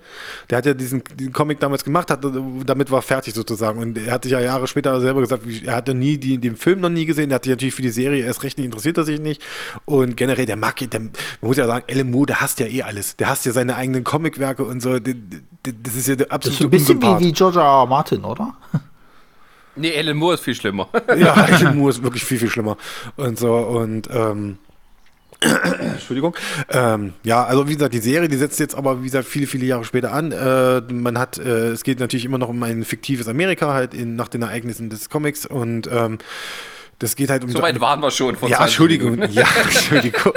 Der 0.50 0.60
hat 0.60 0.66
ja 0.66 0.74
diesen, 0.74 1.04
diesen 1.18 1.34
Comic 1.34 1.60
damals 1.60 1.84
gemacht, 1.84 2.10
hat, 2.10 2.26
damit 2.66 2.90
war 2.90 3.02
fertig 3.02 3.34
sozusagen. 3.34 3.80
Und 3.80 3.98
er 3.98 4.14
hat 4.14 4.24
sich 4.24 4.32
ja 4.32 4.40
Jahre 4.40 4.68
später 4.68 5.00
selber 5.02 5.20
gesagt, 5.22 5.44
er 5.66 5.76
hatte 5.76 5.94
nie 5.94 6.18
die, 6.18 6.38
den 6.38 6.56
Film 6.56 6.80
noch 6.80 6.90
nie 6.90 7.06
gesehen, 7.06 7.30
der 7.30 7.36
hat 7.36 7.44
sich 7.44 7.52
natürlich 7.52 7.76
für 7.76 7.82
die 7.82 7.90
Serie 7.90 8.24
erst 8.24 8.44
recht 8.44 8.58
nicht 8.58 8.66
interessiert 8.66 8.98
er 8.98 9.04
sich 9.04 9.20
nicht. 9.20 9.42
Und 9.86 10.16
generell, 10.16 10.46
der 10.46 10.56
mag, 10.56 10.78
der, 10.78 11.00
man 11.00 11.12
muss 11.42 11.58
ja 11.58 11.68
sagen, 11.68 11.86
Alan 11.90 12.10
Moore, 12.10 12.28
der 12.28 12.42
hasst 12.42 12.60
ja 12.60 12.68
eh 12.68 12.84
alles. 12.84 13.18
Der 13.18 13.28
hasst 13.28 13.46
ja 13.46 13.52
seine 13.52 13.76
eigenen 13.76 14.06
Comicwerke 14.06 14.64
und 14.64 14.82
so. 14.82 15.00
Das 15.00 15.96
ist 15.96 16.08
ja 16.08 16.16
der 16.16 16.32
absolute 16.32 16.70
Das 16.70 16.82
ist 16.82 16.90
ein 16.90 17.00
bisschen 17.00 17.20
wie, 17.20 17.26
wie 17.26 17.32
George 17.34 17.60
R. 17.60 17.66
R. 17.66 17.86
Martin, 17.88 18.24
oder? 18.24 18.56
Nee, 19.80 19.98
Alan 19.98 20.18
Moore 20.18 20.36
ist 20.36 20.44
viel 20.44 20.56
schlimmer. 20.56 20.90
ja, 21.18 21.34
Alan 21.34 21.78
Moore 21.78 21.92
ist 21.92 22.04
wirklich 22.04 22.24
viel, 22.24 22.38
viel 22.38 22.50
schlimmer. 22.50 22.78
Und 23.16 23.40
so, 23.40 23.56
und 23.56 24.10
ähm, 24.12 24.58
Entschuldigung. 25.80 26.36
Ähm, 26.70 27.14
ja, 27.24 27.46
also 27.46 27.68
wie 27.70 27.74
gesagt, 27.74 27.94
die 27.94 28.00
Serie, 28.00 28.28
die 28.28 28.36
setzt 28.36 28.60
jetzt 28.60 28.76
aber, 28.76 29.00
wie 29.00 29.06
gesagt, 29.06 29.26
viele, 29.26 29.48
viele 29.48 29.66
Jahre 29.66 29.86
später 29.86 30.12
an. 30.12 30.32
Äh, 30.32 30.82
man 30.92 31.18
hat, 31.18 31.38
äh, 31.38 31.70
es 31.70 31.84
geht 31.84 32.00
natürlich 32.00 32.26
immer 32.26 32.38
noch 32.38 32.50
um 32.50 32.62
ein 32.64 32.84
fiktives 32.84 33.28
Amerika, 33.30 33.74
halt 33.74 33.94
in, 33.94 34.16
nach 34.16 34.28
den 34.28 34.42
Ereignissen 34.42 34.90
des 34.90 35.10
Comics 35.10 35.46
und 35.46 35.90
ähm, 35.92 36.18
das 37.00 37.16
geht 37.16 37.30
halt 37.30 37.46
um. 37.46 37.50
So 37.50 37.62
weit 37.62 37.80
waren 37.80 38.02
wir 38.02 38.12
schon. 38.12 38.36
Von 38.36 38.50
ja, 38.50 38.62
Entschuldigung. 38.62 39.24
Ja, 39.32 39.48
Entschuldigung. 39.64 40.34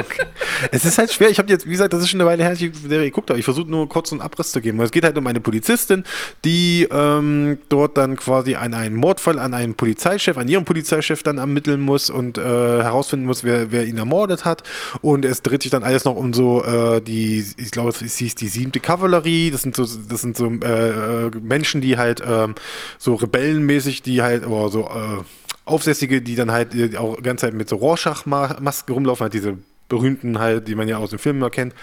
es 0.71 0.85
ist 0.85 0.97
halt 0.97 1.13
schwer. 1.13 1.29
Ich 1.29 1.39
habe 1.39 1.49
jetzt, 1.51 1.67
wie 1.67 1.73
gesagt, 1.73 1.93
das 1.93 2.03
ist 2.03 2.11
schon 2.11 2.21
eine 2.21 2.31
Weile 2.31 2.45
her, 2.45 2.53
ich 2.53 2.61
die 2.61 2.89
Serie 2.89 3.07
geguckt 3.07 3.31
habe. 3.31 3.41
Ich 3.41 3.45
versuche 3.45 3.69
nur 3.69 3.89
kurz 3.89 4.13
einen 4.13 4.21
Abriss 4.21 4.53
zu 4.53 4.61
geben. 4.61 4.81
Es 4.81 4.93
geht 4.93 5.03
halt 5.03 5.19
um 5.19 5.27
eine 5.27 5.41
Polizistin, 5.41 6.05
die 6.45 6.87
ähm, 6.91 7.59
dort 7.69 7.97
dann 7.97 8.17
quasi 8.17 8.55
an 8.55 8.75
einen 8.75 8.95
Mordfall 8.95 9.41
an 9.41 9.55
einen 9.55 9.75
Polizeichef, 9.75 10.39
an 10.39 10.47
ihren 10.47 10.65
Polizeichef 10.65 11.25
dann 11.25 11.39
ermitteln 11.39 11.81
muss 11.81 12.11
und 12.11 12.39
äh, 12.39 12.43
herausfinden 12.43 13.27
muss, 13.27 13.43
wer, 13.43 13.73
wer 13.73 13.85
ihn 13.85 13.99
ermordet 13.99 14.45
hat. 14.45 14.63
Und 15.01 15.25
es 15.25 15.43
dreht 15.43 15.63
sich 15.63 15.73
dann 15.73 15.83
alles 15.83 16.05
noch 16.05 16.15
um 16.15 16.33
so 16.33 16.63
äh, 16.63 17.01
die, 17.01 17.45
ich 17.57 17.73
glaube, 17.73 17.89
es 17.89 18.17
hieß 18.17 18.37
die 18.37 18.49
siebte 18.49 18.79
Kavallerie. 18.79 19.51
Das 19.51 19.63
sind 19.63 19.75
so, 19.75 19.85
das 19.85 20.21
sind 20.21 20.37
so 20.37 20.47
äh, 20.47 21.31
Menschen, 21.41 21.81
die 21.81 21.99
halt 21.99 22.23
ähm, 22.25 22.55
so 22.99 23.17
rebellenmäßig, 23.17 24.03
die 24.03 24.23
halt, 24.23 24.47
oder 24.47 24.69
so, 24.69 24.83
äh, 24.83 25.25
Aufsässige, 25.65 26.23
die 26.23 26.35
dann 26.35 26.51
halt 26.51 26.75
äh, 26.75 26.97
auch 26.97 27.17
die 27.17 27.23
ganze 27.23 27.47
Zeit 27.47 27.55
mit 27.55 27.69
so 27.69 27.77
Rorschach-Masken 27.77 28.93
rumlaufen, 28.93 29.25
halt 29.25 29.35
diese 29.35 29.59
berühmten 29.89 30.39
halt, 30.39 30.69
die 30.69 30.75
man 30.75 30.89
ja 30.89 30.97
aus 30.97 31.11
den 31.11 31.19
Filmen 31.19 31.51
kennt, 31.51 31.75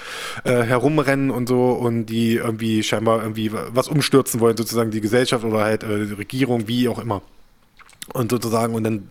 äh, 0.43 0.63
herumrennen 0.63 1.29
und 1.29 1.47
so 1.47 1.71
und 1.71 2.07
die 2.07 2.35
irgendwie 2.35 2.81
scheinbar 2.81 3.21
irgendwie 3.21 3.51
was 3.53 3.87
umstürzen 3.87 4.39
wollen, 4.39 4.57
sozusagen 4.57 4.89
die 4.89 4.99
Gesellschaft 4.99 5.45
oder 5.45 5.59
halt 5.59 5.83
äh, 5.83 6.07
die 6.07 6.13
Regierung, 6.13 6.67
wie 6.67 6.89
auch 6.89 6.97
immer. 6.97 7.21
Und 8.11 8.31
sozusagen, 8.31 8.73
und 8.73 8.83
dann, 8.83 9.09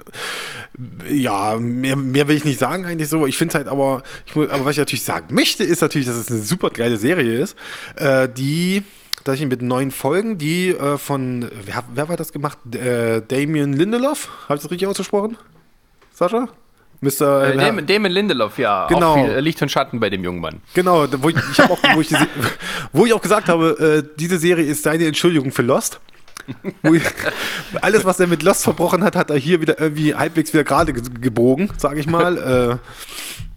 ja, 1.09 1.57
mehr, 1.57 1.95
mehr 1.95 2.27
will 2.27 2.36
ich 2.36 2.45
nicht 2.45 2.59
sagen 2.59 2.85
eigentlich 2.85 3.09
so. 3.09 3.27
Ich 3.27 3.39
finde 3.39 3.53
es 3.53 3.55
halt 3.55 3.69
aber, 3.69 4.03
ich 4.27 4.35
muss, 4.35 4.51
aber 4.51 4.65
was 4.65 4.73
ich 4.73 4.78
natürlich 4.78 5.05
sagen 5.05 5.32
möchte, 5.32 5.62
ist 5.62 5.81
natürlich, 5.81 6.09
dass 6.09 6.16
es 6.16 6.32
eine 6.32 6.40
super 6.40 6.70
geile 6.70 6.97
Serie 6.97 7.39
ist, 7.39 7.57
äh, 7.95 8.28
die 8.28 8.82
tatsächlich 9.24 9.49
mit 9.49 9.62
neun 9.62 9.90
Folgen, 9.90 10.39
die 10.39 10.70
äh, 10.70 10.99
von, 10.99 11.51
wer, 11.65 11.85
wer 11.93 12.09
war 12.09 12.16
das 12.16 12.32
gemacht? 12.32 12.59
Äh, 12.74 13.23
Damien 13.27 13.73
Lindelof, 13.73 14.28
habe 14.49 14.57
ich 14.57 14.62
das 14.62 14.70
richtig 14.70 14.89
ausgesprochen? 14.89 15.36
Sascha? 16.12 16.49
Mr. 17.01 17.55
Äh, 17.55 17.57
Damon, 17.57 17.86
Damon 17.86 18.11
Lindelof, 18.11 18.59
ja. 18.59 18.86
Genau. 18.89 19.15
Viel 19.15 19.39
Licht 19.39 19.62
und 19.62 19.70
Schatten 19.70 20.01
bei 20.01 20.11
dem 20.11 20.24
jungen 20.24 20.40
Mann. 20.40 20.61
Genau, 20.74 21.07
wo 21.23 21.28
ich, 21.28 21.36
ich 21.36 21.61
auch, 21.62 21.78
wo, 21.95 22.01
ich 22.01 22.11
wo 22.93 23.07
ich 23.07 23.12
auch 23.12 23.23
gesagt 23.23 23.49
habe, 23.49 24.03
äh, 24.05 24.16
diese 24.19 24.39
Serie 24.39 24.65
ist 24.65 24.82
seine 24.82 25.07
Entschuldigung 25.07 25.53
für 25.53 25.62
Lost. 25.62 26.01
Ich, 26.82 27.03
alles, 27.82 28.05
was 28.05 28.19
er 28.19 28.27
mit 28.27 28.43
Lost 28.43 28.65
verbrochen 28.65 29.05
hat, 29.05 29.15
hat 29.15 29.31
er 29.31 29.36
hier 29.36 29.61
wieder 29.61 29.81
irgendwie 29.81 30.15
halbwegs 30.15 30.53
wieder 30.53 30.65
gerade 30.65 30.93
gebogen, 30.93 31.70
sage 31.77 32.01
ich 32.01 32.07
mal. 32.09 32.81
Äh, 32.81 32.89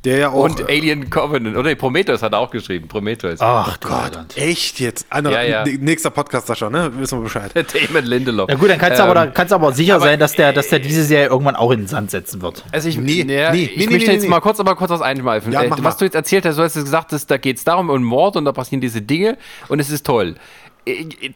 der 0.03 0.17
ja 0.17 0.29
auch. 0.29 0.43
Und 0.43 0.67
Alien 0.67 1.09
Covenant. 1.09 1.55
Oder 1.55 1.75
Prometheus 1.75 2.23
hat 2.23 2.33
er 2.33 2.39
auch 2.39 2.49
geschrieben. 2.49 2.87
Prometheus. 2.87 3.39
Ach 3.39 3.77
oh 3.77 3.87
Gott. 3.87 4.13
Gott. 4.13 4.37
Echt 4.37 4.79
jetzt? 4.79 5.05
Andere, 5.09 5.47
ja, 5.47 5.65
ja. 5.65 5.77
Nächster 5.79 6.09
Podcast, 6.09 6.47
Sascha, 6.47 6.69
ne? 6.69 6.91
Wissen 6.97 7.19
wir 7.19 7.23
Bescheid. 7.23 7.51
Damon 7.55 8.05
Lindelof. 8.05 8.49
Ja 8.49 8.55
gut, 8.55 8.69
dann 8.69 8.79
kannst 8.79 8.99
du 8.99 9.03
ähm, 9.03 9.09
aber, 9.09 9.27
kannst 9.27 9.53
aber 9.53 9.71
sicher 9.73 9.95
aber 9.95 10.05
sein, 10.05 10.19
dass 10.19 10.33
der, 10.33 10.53
dass 10.53 10.69
der 10.69 10.79
diese 10.79 11.03
Serie 11.03 11.27
irgendwann 11.27 11.55
auch 11.55 11.71
in 11.71 11.81
den 11.81 11.87
Sand 11.87 12.09
setzen 12.09 12.41
wird. 12.41 12.63
Also 12.71 12.89
ich, 12.89 12.97
nee, 12.97 13.23
nee, 13.23 13.51
nee, 13.51 13.63
ich 13.63 13.77
nee, 13.77 13.93
möchte 13.93 14.09
nee, 14.09 14.15
jetzt 14.15 14.27
mal 14.27 14.39
kurz, 14.39 14.59
aber 14.59 14.75
kurz 14.75 14.89
was 14.89 15.01
einschmeißen. 15.01 15.51
Ja, 15.51 15.63
äh, 15.63 15.69
was 15.69 15.79
mal. 15.79 15.91
du 15.91 16.05
jetzt 16.05 16.15
erzählt 16.15 16.45
hast, 16.45 16.57
du 16.57 16.63
hast 16.63 16.73
gesagt, 16.73 17.11
dass, 17.11 17.27
da 17.27 17.37
geht 17.37 17.57
es 17.57 17.63
darum, 17.63 17.89
um 17.89 18.03
Mord 18.03 18.37
und 18.37 18.45
da 18.45 18.51
passieren 18.51 18.81
diese 18.81 19.01
Dinge 19.01 19.37
und 19.67 19.79
es 19.79 19.91
ist 19.91 20.05
toll. 20.05 20.35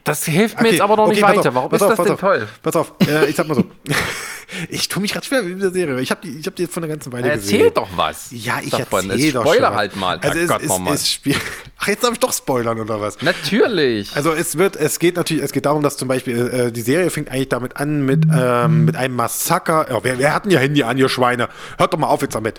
Das 0.04 0.26
hilft 0.26 0.56
mir 0.56 0.62
okay, 0.62 0.72
jetzt 0.72 0.82
aber 0.82 0.96
noch 0.96 1.04
okay, 1.06 1.16
nicht 1.16 1.24
weiter. 1.24 1.54
Warum 1.54 1.72
ist 1.72 1.82
auf, 1.84 1.90
das 1.96 2.04
denn 2.04 2.14
auf, 2.14 2.20
toll? 2.20 2.48
Pass 2.64 2.76
auf, 2.76 2.94
äh, 3.08 3.28
ich 3.28 3.36
sag 3.36 3.48
mal 3.48 3.54
so. 3.54 3.64
ich 4.70 4.88
tue 4.88 5.02
mich 5.02 5.14
gerade 5.14 5.26
schwer 5.26 5.44
mit 5.44 5.58
dieser 5.58 5.72
Serie. 5.72 6.00
Ich 6.02 6.10
habe 6.10 6.22
die, 6.22 6.42
hab 6.42 6.56
die 6.56 6.64
jetzt 6.64 6.74
von 6.74 6.82
der 6.82 6.90
ganzen 6.90 7.14
Weile 7.14 7.30
Erzähl 7.30 7.42
gesehen. 7.42 7.60
Erzähl 7.60 7.72
doch 7.72 7.90
was. 7.96 8.28
Ja, 8.32 8.60
ich 8.64 8.74
erzähl 8.74 9.32
doch 9.32 9.44
Spoiler 9.44 9.68
schon. 9.68 9.76
halt 9.76 9.96
mal. 9.96 10.20
Also 10.20 10.40
es, 10.40 10.48
Gott, 10.50 10.62
es, 10.64 11.02
es 11.02 11.12
spiel 11.12 11.36
Ach, 11.78 11.88
jetzt 11.88 12.04
darf 12.04 12.14
ich 12.14 12.20
doch 12.20 12.34
spoilern 12.34 12.80
oder 12.80 13.00
was? 13.00 13.22
Natürlich. 13.22 14.16
Also 14.16 14.32
es 14.32 14.58
wird, 14.58 14.76
es 14.76 14.98
geht 14.98 15.16
natürlich, 15.16 15.44
es 15.44 15.52
geht 15.52 15.68
darum, 15.68 15.84
dass 15.84 15.98
zum 15.98 16.08
Beispiel 16.08 16.48
äh, 16.48 16.72
die 16.72 16.82
Serie 16.82 17.12
fängt 17.12 17.30
eigentlich 17.30 17.50
damit 17.50 17.78
an 17.78 18.04
mit, 18.04 18.26
ähm, 18.36 18.86
mit 18.86 18.96
einem 18.96 19.16
Massaker. 19.16 19.86
Ja, 19.92 20.04
wer, 20.04 20.18
wer 20.18 20.34
hat 20.34 20.46
denn 20.46 20.52
ihr 20.52 20.60
Handy 20.60 20.82
an, 20.82 20.98
ihr 20.98 21.10
Schweine? 21.10 21.50
Hört 21.78 21.94
doch 21.94 22.00
mal 22.00 22.08
auf 22.08 22.24
jetzt 22.24 22.34
damit. 22.34 22.58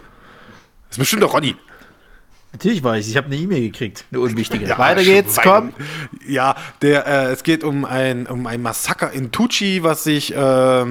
Das 0.88 0.92
ist 0.92 0.98
bestimmt 0.98 1.24
doch 1.24 1.34
Ronny. 1.34 1.56
Natürlich 2.56 2.82
weiß 2.82 3.04
ich, 3.04 3.10
ich 3.10 3.16
habe 3.18 3.26
eine 3.26 3.36
E-Mail 3.36 3.70
gekriegt, 3.70 4.06
eine 4.10 4.20
unwichtige. 4.20 4.64
Ja, 4.64 4.78
Weiter 4.78 5.04
geht's, 5.04 5.38
komm. 5.42 5.74
Ja, 6.26 6.56
der, 6.80 7.06
äh, 7.06 7.32
es 7.32 7.42
geht 7.42 7.62
um 7.62 7.84
ein, 7.84 8.26
um 8.26 8.46
ein 8.46 8.62
Massaker 8.62 9.12
in 9.12 9.30
Tucci, 9.30 9.82
was 9.82 10.04
sich, 10.04 10.34
äh, 10.34 10.84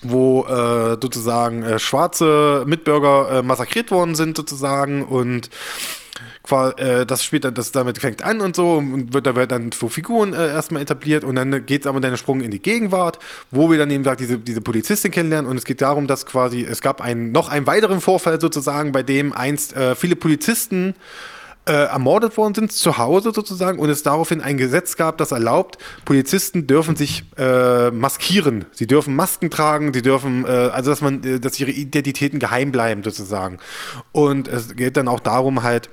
wo 0.00 0.44
äh, 0.46 0.96
sozusagen 0.98 1.64
äh, 1.64 1.78
schwarze 1.78 2.64
Mitbürger 2.66 3.30
äh, 3.30 3.42
massakriert 3.42 3.90
worden 3.90 4.14
sind 4.14 4.38
sozusagen 4.38 5.04
und 5.04 5.50
das 6.46 7.24
spielt 7.24 7.44
dann, 7.44 7.54
das 7.54 7.72
damit 7.72 7.98
fängt 7.98 8.22
an 8.22 8.40
und 8.40 8.56
so 8.56 8.74
und 8.74 9.12
wird, 9.12 9.26
da 9.26 9.34
wird 9.34 9.50
dann 9.50 9.72
so 9.72 9.88
Figuren 9.88 10.32
äh, 10.32 10.48
erstmal 10.48 10.82
etabliert 10.82 11.24
und 11.24 11.36
dann 11.36 11.66
geht 11.66 11.82
es 11.82 11.86
aber 11.86 12.00
dann 12.00 12.16
Sprung 12.16 12.40
in 12.40 12.50
die 12.50 12.60
Gegenwart, 12.60 13.18
wo 13.50 13.70
wir 13.70 13.78
dann 13.78 13.90
eben 13.90 14.04
sagt, 14.04 14.20
diese, 14.20 14.38
diese 14.38 14.60
Polizistin 14.60 15.10
kennenlernen 15.10 15.50
und 15.50 15.56
es 15.56 15.64
geht 15.64 15.80
darum, 15.80 16.06
dass 16.06 16.26
quasi, 16.26 16.62
es 16.62 16.80
gab 16.80 17.00
einen, 17.00 17.32
noch 17.32 17.48
einen 17.48 17.66
weiteren 17.66 18.00
Vorfall 18.00 18.40
sozusagen, 18.40 18.92
bei 18.92 19.02
dem 19.02 19.32
einst 19.32 19.74
äh, 19.76 19.94
viele 19.94 20.16
Polizisten 20.16 20.94
äh, 21.66 21.72
ermordet 21.72 22.36
worden 22.36 22.54
sind, 22.54 22.72
zu 22.72 22.96
Hause 22.96 23.32
sozusagen, 23.34 23.78
und 23.78 23.90
es 23.90 24.02
daraufhin 24.02 24.40
ein 24.40 24.56
Gesetz 24.56 24.96
gab, 24.96 25.18
das 25.18 25.32
erlaubt, 25.32 25.78
Polizisten 26.04 26.66
dürfen 26.66 26.96
sich 26.96 27.24
äh, 27.36 27.90
maskieren. 27.90 28.66
Sie 28.72 28.86
dürfen 28.86 29.16
Masken 29.16 29.50
tragen, 29.50 29.92
sie 29.92 30.02
dürfen, 30.02 30.44
äh, 30.44 30.48
also 30.48 30.90
dass 30.90 31.00
man, 31.00 31.24
äh, 31.24 31.40
dass 31.40 31.58
ihre 31.58 31.72
Identitäten 31.72 32.38
geheim 32.38 32.70
bleiben 32.72 33.02
sozusagen. 33.02 33.58
Und 34.12 34.48
es 34.48 34.76
geht 34.76 34.96
dann 34.96 35.08
auch 35.08 35.20
darum 35.20 35.62
halt, 35.62 35.90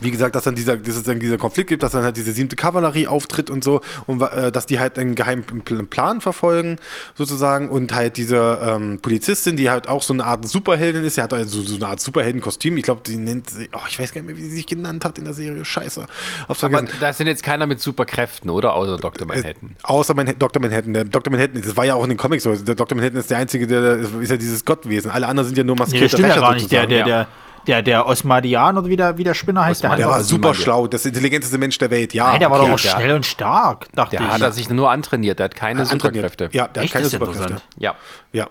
wie 0.00 0.10
gesagt, 0.10 0.34
dass 0.34 0.44
dann 0.44 0.54
dieser, 0.54 0.76
dass 0.76 0.96
es 0.96 1.02
dann 1.02 1.20
dieser 1.20 1.38
Konflikt 1.38 1.68
gibt, 1.68 1.82
dass 1.82 1.92
dann 1.92 2.04
halt 2.04 2.16
diese 2.16 2.32
siebte 2.32 2.56
Kavallerie 2.56 3.06
auftritt 3.06 3.50
und 3.50 3.64
so 3.64 3.80
und 4.06 4.22
äh, 4.22 4.52
dass 4.52 4.66
die 4.66 4.78
halt 4.78 4.98
einen 4.98 5.14
geheimen 5.14 5.44
Plan 5.90 6.20
verfolgen 6.20 6.78
sozusagen 7.14 7.68
und 7.68 7.94
halt 7.94 8.16
diese 8.16 8.58
ähm, 8.62 9.00
Polizistin, 9.00 9.56
die 9.56 9.70
halt 9.70 9.88
auch 9.88 10.02
so 10.02 10.12
eine 10.12 10.24
Art 10.24 10.46
Superheldin 10.46 11.04
ist, 11.04 11.16
sie 11.16 11.22
hat 11.22 11.32
also 11.32 11.62
so 11.62 11.76
eine 11.76 11.88
Art 11.88 12.00
Superheldenkostüm. 12.00 12.76
Ich 12.76 12.84
glaube, 12.84 13.02
die 13.04 13.16
nennt 13.16 13.50
sie, 13.50 13.68
oh, 13.72 13.80
ich 13.88 13.98
weiß 13.98 14.12
gar 14.12 14.22
nicht 14.22 14.28
mehr, 14.28 14.36
wie 14.36 14.48
sie 14.48 14.56
sich 14.56 14.66
genannt 14.66 15.04
hat 15.04 15.18
in 15.18 15.24
der 15.24 15.34
Serie. 15.34 15.64
Scheiße. 15.64 16.06
Aber 16.48 16.82
da 17.00 17.12
sind 17.12 17.26
jetzt 17.26 17.42
keiner 17.42 17.66
mit 17.66 17.80
Superkräften, 17.80 18.50
oder? 18.50 18.74
Außer 18.74 18.98
Dr. 18.98 19.26
Manhattan. 19.26 19.70
Äh, 19.70 19.84
außer 19.84 20.14
Manhattan, 20.14 20.38
Dr. 20.38 20.62
Manhattan. 20.62 20.92
Der 20.92 21.04
Dr. 21.04 21.32
Manhattan, 21.32 21.60
das 21.62 21.76
war 21.76 21.84
ja 21.84 21.94
auch 21.94 22.04
in 22.04 22.10
den 22.10 22.18
Comics 22.18 22.44
so. 22.44 22.54
Der 22.54 22.74
Dr. 22.74 22.96
Manhattan 22.96 23.18
ist 23.18 23.30
der 23.30 23.38
einzige, 23.38 23.66
der 23.66 23.98
ist 23.98 24.30
ja 24.30 24.36
dieses 24.36 24.64
Gottwesen. 24.64 25.10
Alle 25.10 25.26
anderen 25.26 25.46
sind 25.48 25.58
ja 25.58 25.64
nur 25.64 25.76
maskierte 25.76 26.04
nee, 26.04 26.08
das 26.08 26.12
stimmt 26.12 26.28
ja 26.28 26.40
gar 26.40 26.54
nicht. 26.54 26.70
Der, 26.70 26.86
der, 26.86 27.04
der 27.04 27.16
der, 27.16 27.28
der 27.66 28.06
Osmadian 28.06 28.78
oder 28.78 28.88
wie 28.88 28.96
der, 28.96 29.18
wie 29.18 29.24
der 29.24 29.34
Spinner 29.34 29.64
heißt, 29.64 29.82
der, 29.82 29.96
der 29.96 30.08
war 30.08 30.22
super 30.22 30.54
schlau, 30.54 30.86
das 30.86 31.04
intelligenteste 31.04 31.58
Mensch 31.58 31.78
der 31.78 31.90
Welt, 31.90 32.14
ja. 32.14 32.30
Nein, 32.30 32.40
der 32.40 32.50
war 32.50 32.60
doch 32.60 32.70
auch 32.70 32.78
schnell 32.78 33.14
und 33.14 33.26
stark, 33.26 33.88
dachte 33.94 34.16
der 34.16 34.26
ich. 34.26 34.36
Der 34.36 34.46
hat 34.46 34.54
sich 34.54 34.70
nur 34.70 34.90
antrainiert, 34.90 35.38
der 35.38 35.44
hat 35.44 35.54
keine 35.54 35.80
ja, 35.80 35.86
Superkräfte. 35.86 36.48
Ja, 36.52 36.68
der 36.68 36.84
Echt? 36.84 36.94
hat 36.94 37.00
keine 37.00 37.10
Superkräfte. 37.10 37.56
Ja. 37.78 37.94
Ja. 38.32 38.48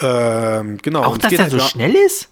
Ähm, 0.00 0.78
genau. 0.82 1.04
Auch, 1.04 1.18
dass 1.18 1.32
er 1.32 1.50
so 1.50 1.58
schnell 1.58 1.94
ist? 1.94 2.30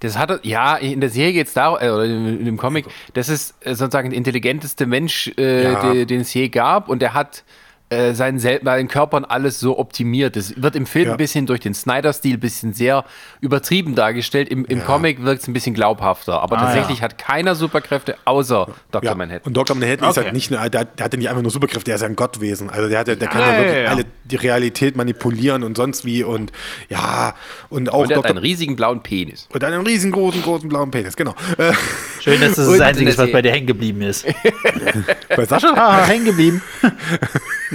Das 0.00 0.16
hat 0.16 0.44
ja 0.44 0.76
in 0.76 1.00
der 1.00 1.10
Serie 1.10 1.32
jetzt 1.32 1.56
da 1.56 1.78
äh, 1.78 1.90
oder 1.90 2.04
in, 2.06 2.44
dem 2.44 2.56
Comic, 2.56 2.86
das 3.12 3.28
ist 3.28 3.54
äh, 3.60 3.74
sozusagen 3.74 4.10
der 4.10 4.16
intelligenteste 4.16 4.86
Mensch, 4.86 5.30
äh, 5.36 5.64
ja. 5.64 5.92
den, 5.92 6.06
den 6.06 6.20
es 6.22 6.32
je 6.32 6.48
gab 6.48 6.88
und 6.88 7.02
der 7.02 7.12
hat 7.12 7.44
äh, 7.90 8.14
seinen, 8.14 8.38
seinen 8.38 8.88
Körpern 8.88 9.24
alles 9.24 9.58
so 9.60 9.78
optimiert. 9.78 10.36
Das 10.36 10.60
wird 10.62 10.76
im 10.76 10.86
Film 10.86 11.06
ja. 11.06 11.10
ein 11.12 11.16
bisschen 11.16 11.46
durch 11.46 11.60
den 11.60 11.74
Snyder-Stil 11.74 12.34
ein 12.34 12.40
bisschen 12.40 12.72
sehr 12.72 13.04
übertrieben 13.40 13.94
dargestellt. 13.96 14.48
Im, 14.48 14.64
im 14.64 14.78
ja. 14.78 14.84
Comic 14.84 15.22
wirkt 15.24 15.42
es 15.42 15.48
ein 15.48 15.52
bisschen 15.52 15.74
glaubhafter. 15.74 16.40
Aber 16.40 16.56
ah, 16.58 16.66
tatsächlich 16.66 16.98
ja. 16.98 17.04
hat 17.04 17.18
keiner 17.18 17.54
Superkräfte 17.54 18.16
außer 18.24 18.68
Dr. 18.92 19.14
Manhattan. 19.14 19.46
Und 19.46 19.56
Dr. 19.56 19.76
Manhattan 19.76 20.08
okay. 20.08 20.20
ist 20.20 20.24
halt 20.24 20.34
nicht 20.34 20.50
nur, 20.50 20.60
der, 20.68 20.84
der 20.84 21.04
hat 21.04 21.12
ja 21.12 21.18
nicht 21.18 21.28
einfach 21.28 21.42
nur 21.42 21.50
Superkräfte, 21.50 21.86
der 21.86 21.96
ist 21.96 22.02
ja 22.02 22.06
ein 22.06 22.16
Gottwesen. 22.16 22.70
Also 22.70 22.88
der, 22.88 23.00
hat, 23.00 23.08
der 23.08 23.16
kann 23.16 23.40
ja, 23.40 23.58
wirklich 23.58 23.88
alle 23.88 24.04
die 24.24 24.36
Realität 24.36 24.96
manipulieren 24.96 25.64
und 25.64 25.76
sonst 25.76 26.04
wie 26.04 26.22
und 26.22 26.52
ja 26.88 27.34
und 27.68 27.92
auch. 27.92 28.02
Und 28.02 28.12
er 28.12 28.18
hat 28.18 28.26
einen 28.26 28.38
riesigen 28.38 28.76
blauen 28.76 29.02
Penis. 29.02 29.48
Und 29.52 29.64
einen 29.64 29.84
riesengroßen, 29.84 30.42
großen 30.42 30.68
blauen 30.68 30.90
Penis, 30.90 31.16
genau. 31.16 31.34
Schön, 32.20 32.40
dass 32.40 32.54
das 32.54 32.68
das 32.70 32.80
Einzige 32.80 33.10
ist, 33.10 33.18
was 33.18 33.32
bei 33.32 33.42
dir 33.42 33.50
hängen 33.50 33.66
geblieben 33.66 34.02
ist. 34.02 34.26
bei 35.36 35.44
Sascha? 35.44 36.06
Hängen 36.06 36.24
geblieben. 36.24 36.62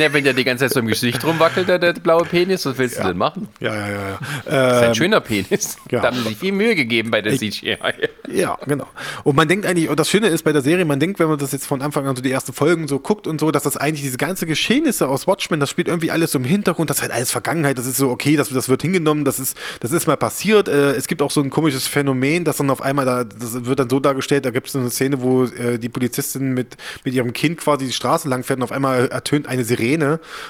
Ja, 0.06 0.14
wenn 0.14 0.24
der 0.24 0.34
die 0.34 0.44
ganze 0.44 0.66
Zeit 0.66 0.74
so 0.74 0.82
im 0.82 0.86
Gesicht 0.86 1.24
rumwackelt, 1.26 1.68
der, 1.68 1.80
der 1.80 1.94
blaue 1.94 2.26
Penis, 2.26 2.64
was 2.68 2.78
willst 2.78 2.98
ja. 2.98 3.02
du 3.02 3.08
denn 3.08 3.18
machen? 3.18 3.48
Ja, 3.60 3.74
ja, 3.74 3.88
ja. 3.88 4.10
ja. 4.10 4.20
Das 4.46 4.78
ist 4.78 4.84
ein 4.84 4.90
ähm, 4.90 4.96
schöner 4.96 5.20
Penis. 5.20 5.78
Ja. 5.92 6.02
Da 6.02 6.08
haben 6.08 6.18
sie 6.18 6.30
sich 6.30 6.38
viel 6.38 6.52
Mühe 6.52 6.76
gegeben 6.76 7.12
bei 7.12 7.22
der 7.22 7.38
CGI. 7.38 7.78
Ja, 8.28 8.58
genau. 8.66 8.88
Und 9.24 9.36
man 9.36 9.48
denkt 9.48 9.66
eigentlich, 9.66 9.88
und 9.88 10.00
das 10.00 10.10
Schöne 10.10 10.28
ist 10.28 10.44
bei 10.44 10.52
der 10.52 10.62
Serie, 10.62 10.84
man 10.84 11.00
denkt, 11.00 11.20
wenn 11.20 11.28
man 11.28 11.38
das 11.38 11.52
jetzt 11.52 11.68
von 11.68 11.82
Anfang 11.82 12.08
an 12.08 12.16
so 12.16 12.24
die 12.24 12.32
ersten 12.32 12.54
Folgen 12.54 12.88
so 12.88 13.00
guckt 13.00 13.28
und 13.28 13.40
so, 13.40 13.52
dass 13.52 13.64
das 13.64 13.78
eigentlich 13.78 14.02
diese 14.02 14.18
ganze 14.18 14.46
Geschehnisse 14.46 15.08
aus 15.08 15.28
Watchmen, 15.28 15.60
das 15.60 15.70
spielt 15.70 15.88
irgendwie 15.88 16.10
alles 16.12 16.32
so 16.32 16.40
im 16.40 16.44
Hintergrund, 16.44 16.90
das 16.90 16.98
ist 16.98 17.04
halt 17.04 17.14
alles 17.14 17.32
Vergangenheit, 17.32 17.78
das 17.78 17.86
ist 17.86 17.98
so, 17.98 18.10
okay, 18.10 18.36
das, 18.36 18.50
das 18.50 18.68
wird 18.68 18.82
hingenommen, 18.82 19.26
das 19.26 19.40
ist, 19.40 19.58
das 19.80 19.92
ist 19.92 20.08
mal 20.08 20.18
passiert. 20.18 20.68
Äh, 20.68 20.94
es 20.94 21.08
gibt 21.08 21.22
auch 21.22 21.32
so 21.32 21.42
ein 21.42 21.52
komisches 21.52 21.88
Phänomen, 21.88 22.44
das 22.44 22.58
dann 22.58 22.70
auf 22.72 22.82
einmal, 22.82 23.06
da, 23.06 23.24
das 23.24 23.64
wird 23.66 23.80
dann 23.80 23.90
so 23.90 24.00
dargestellt, 24.00 24.46
da 24.46 24.50
gibt 24.50 24.68
es 24.68 24.76
eine 24.76 24.90
Szene, 24.90 25.22
wo 25.22 25.46
äh, 25.46 25.78
die 25.78 25.90
Polizistin 25.90 26.54
mit, 26.54 26.76
mit 27.04 27.14
ihrem 27.14 27.32
Kind 27.32 27.60
quasi 27.60 27.86
die 27.86 27.94
Straße 27.94 28.28
lang 28.28 28.44
fährt 28.44 28.58
und 28.58 28.64
auf 28.64 28.72
einmal 28.72 29.08
ertönt 29.08 29.48
eine 29.48 29.64
Sirene 29.64 29.95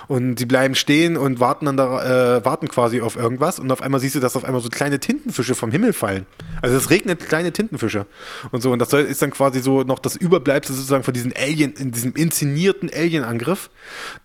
und 0.08 0.40
sie 0.40 0.46
bleiben 0.46 0.76
stehen 0.76 1.18
und 1.18 1.40
warten 1.40 1.66
dann 1.66 1.78
da, 1.78 2.38
äh, 2.38 2.46
warten 2.46 2.68
quasi 2.68 3.02
auf 3.02 3.16
irgendwas 3.16 3.60
und 3.60 3.72
auf 3.72 3.82
einmal 3.82 4.00
siehst 4.00 4.16
du, 4.16 4.20
dass 4.20 4.36
auf 4.36 4.44
einmal 4.44 4.62
so 4.62 4.70
kleine 4.70 5.00
Tintenfische 5.00 5.56
vom 5.56 5.72
Himmel 5.72 5.94
fallen. 5.94 6.26
Also 6.62 6.76
es 6.76 6.90
regnet 6.90 7.28
kleine 7.28 7.52
Tintenfische 7.52 8.06
und 8.52 8.62
so 8.62 8.72
und 8.72 8.80
das 8.80 8.94
ist 8.94 9.22
dann 9.22 9.32
quasi 9.32 9.62
so 9.62 9.84
noch 9.84 10.00
das 10.00 10.16
Überbleibsel 10.16 10.76
sozusagen 10.76 11.04
von 11.04 11.14
diesem 11.14 11.34
Alien, 11.38 11.74
in 11.74 11.92
diesem 11.92 12.14
inszenierten 12.14 12.90
Alien-Angriff, 12.94 13.70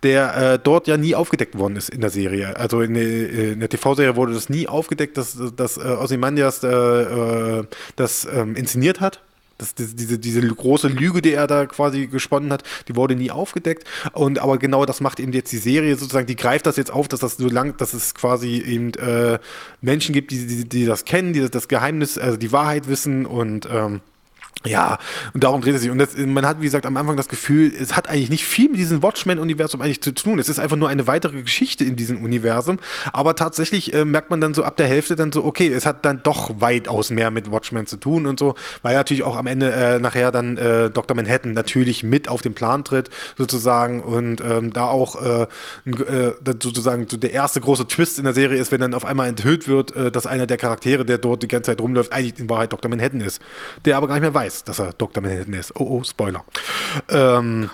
der 0.02 0.36
äh, 0.36 0.59
dort 0.59 0.86
ja 0.86 0.97
nie 0.97 1.14
aufgedeckt 1.14 1.59
worden 1.59 1.76
ist 1.76 1.90
in 1.90 2.01
der 2.01 2.10
Serie. 2.10 2.56
Also 2.56 2.80
in, 2.80 2.94
äh, 2.97 3.52
in 3.52 3.60
der 3.60 3.68
TV-Serie 3.68 4.16
wurde 4.16 4.34
das 4.34 4.48
nie 4.48 4.68
aufgedeckt, 4.68 5.16
dass, 5.16 5.36
dass 5.56 5.76
äh, 5.76 5.80
Ozymandias 5.80 6.62
äh, 6.62 6.68
äh, 6.68 7.64
das 7.97 8.26
ähm, 8.32 8.56
inszeniert 8.56 9.01
hat 9.01 9.20
das, 9.61 9.74
diese, 9.74 10.19
diese 10.19 10.41
große 10.41 10.89
Lüge, 10.89 11.23
die 11.23 11.32
er 11.32 11.47
da 11.47 11.66
quasi 11.66 12.07
gesponnen 12.07 12.53
hat, 12.53 12.62
die 12.89 12.97
wurde 12.97 13.15
nie 13.15 13.31
aufgedeckt. 13.31 13.85
Und 14.12 14.39
aber 14.39 14.59
genau 14.59 14.87
das 14.87 15.01
macht 15.01 15.20
eben 15.20 15.32
jetzt 15.32 15.53
die 15.53 15.59
Serie 15.59 15.97
sozusagen, 15.97 16.27
die 16.27 16.37
greift 16.37 16.66
das 16.66 16.77
jetzt 16.77 16.93
auf, 16.93 17.09
dass 17.09 17.20
das 17.20 17.37
so 17.37 17.49
lang, 17.49 17.77
dass 17.77 17.95
es 17.95 18.15
quasi 18.15 18.59
eben 18.59 18.95
äh, 18.95 19.39
Menschen 19.81 20.12
gibt, 20.12 20.31
die, 20.31 20.47
die, 20.47 20.69
die 20.69 20.87
das 20.87 21.05
kennen, 21.05 21.32
die 21.32 21.49
das 21.49 21.69
Geheimnis, 21.69 22.19
also 22.19 22.37
die 22.37 22.53
Wahrheit 22.53 22.89
wissen 22.89 23.27
und 23.27 23.69
ähm, 23.70 24.01
ja, 24.66 24.98
und 25.32 25.43
darum 25.43 25.62
dreht 25.62 25.74
es 25.74 25.81
sich. 25.81 25.90
Und 25.90 25.97
das, 25.97 26.14
man 26.18 26.44
hat, 26.44 26.60
wie 26.60 26.64
gesagt, 26.64 26.85
am 26.85 26.94
Anfang 26.98 27.16
das 27.16 27.28
Gefühl, 27.28 27.72
es 27.74 27.97
hat 27.97 28.10
eigentlich 28.10 28.28
nicht 28.28 28.44
viel 28.44 28.68
mit 28.68 28.78
diesem 28.78 29.02
Watchmen-Universum 29.02 29.81
eigentlich 29.81 30.02
zu 30.02 30.12
tun. 30.12 30.39
Es 30.39 30.51
ist 30.51 30.59
einfach 30.59 30.77
nur 30.77 30.90
eine 30.90 31.06
weitere 31.06 31.40
Geschichte 31.40 31.82
in 31.82 31.97
diesem 31.97 32.22
Universum. 32.22 32.78
Aber 33.14 33.35
tatsächlich 33.35 33.94
äh, 33.94 34.05
merkt 34.05 34.28
man 34.28 34.43
dann 34.43 34.52
so 34.52 34.62
ab 34.62 34.77
der 34.77 34.86
Hälfte 34.86 35.16
dann 35.16 35.32
so, 35.32 35.47
okay, 35.47 35.68
es 35.68 35.86
hat 35.86 36.05
dann 36.05 36.22
doch 36.22 36.60
weitaus 36.60 37.09
mehr 37.09 37.31
mit 37.31 37.51
Watchmen 37.51 37.86
zu 37.86 37.97
tun 37.97 38.27
und 38.27 38.39
so, 38.39 38.55
weil 38.82 38.94
natürlich 38.94 39.22
auch 39.22 39.39
am 39.39 39.47
Ende 39.47 39.72
äh, 39.72 39.98
nachher 39.98 40.31
dann 40.31 40.59
äh, 40.59 40.90
Dr. 40.90 41.16
Manhattan 41.16 41.52
natürlich 41.52 42.02
mit 42.02 42.28
auf 42.28 42.43
den 42.43 42.52
Plan 42.52 42.85
tritt, 42.85 43.09
sozusagen. 43.39 44.02
Und 44.02 44.43
ähm, 44.43 44.74
da 44.74 44.89
auch 44.89 45.22
äh, 45.22 45.47
äh, 45.86 46.35
sozusagen 46.62 47.06
so 47.09 47.16
der 47.16 47.32
erste 47.32 47.62
große 47.62 47.89
Twist 47.89 48.18
in 48.18 48.24
der 48.24 48.35
Serie 48.35 48.60
ist, 48.60 48.72
wenn 48.72 48.82
dann 48.82 48.93
auf 48.93 49.06
einmal 49.06 49.27
enthüllt 49.27 49.68
wird, 49.68 49.97
äh, 49.97 50.12
dass 50.12 50.27
einer 50.27 50.47
der 50.47 50.59
Charaktere, 50.59 51.06
der 51.06 51.16
dort 51.16 51.43
die 51.43 51.48
ganze 51.48 51.70
Zeit 51.70 51.81
rumläuft, 51.81 52.12
eigentlich 52.12 52.39
in 52.39 52.51
Wahrheit 52.51 52.74
Dr. 52.74 52.90
Manhattan 52.90 53.22
ist. 53.22 53.40
Der 53.86 53.97
aber 53.97 54.06
gar 54.06 54.16
nicht 54.16 54.22
mehr 54.22 54.35
weiß 54.35 54.39
weiß, 54.40 54.64
dass 54.64 54.78
er 54.78 54.92
Dr. 54.92 55.22
Manhattan 55.22 55.54
ist. 55.54 55.76
Oh, 55.76 55.98
oh, 55.98 56.04
Spoiler. 56.04 56.44
Ähm, 57.08 57.70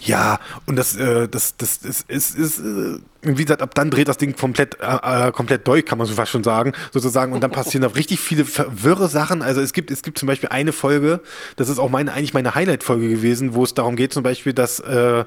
ja, 0.00 0.40
und 0.66 0.76
das, 0.76 0.96
äh, 0.96 1.28
das, 1.28 1.56
das, 1.56 1.80
das 1.80 2.02
ist, 2.08 2.36
ist, 2.36 2.58
äh, 2.58 2.98
wie 3.22 3.42
gesagt, 3.44 3.62
ab 3.62 3.74
dann 3.74 3.90
dreht 3.90 4.08
das 4.08 4.16
Ding 4.16 4.34
komplett, 4.36 4.78
äh, 4.80 5.28
äh, 5.28 5.32
komplett 5.32 5.66
durch, 5.66 5.84
kann 5.84 5.98
man 5.98 6.08
so 6.08 6.14
fast 6.14 6.32
schon 6.32 6.42
sagen, 6.42 6.72
sozusagen. 6.92 7.32
Und 7.32 7.40
dann 7.40 7.52
passieren 7.52 7.82
da 7.82 7.88
richtig 7.88 8.18
viele 8.18 8.44
verwirre 8.44 9.08
Sachen. 9.08 9.42
Also 9.42 9.60
es 9.60 9.72
gibt, 9.72 9.90
es 9.92 10.02
gibt 10.02 10.18
zum 10.18 10.26
Beispiel 10.26 10.48
eine 10.48 10.72
Folge, 10.72 11.20
das 11.56 11.68
ist 11.68 11.78
auch 11.78 11.88
meine, 11.88 12.12
eigentlich 12.12 12.34
meine 12.34 12.54
Highlight-Folge 12.54 13.08
gewesen, 13.08 13.54
wo 13.54 13.62
es 13.62 13.74
darum 13.74 13.94
geht, 13.94 14.12
zum 14.12 14.24
Beispiel, 14.24 14.52
dass 14.52 14.80
äh, 14.80 15.24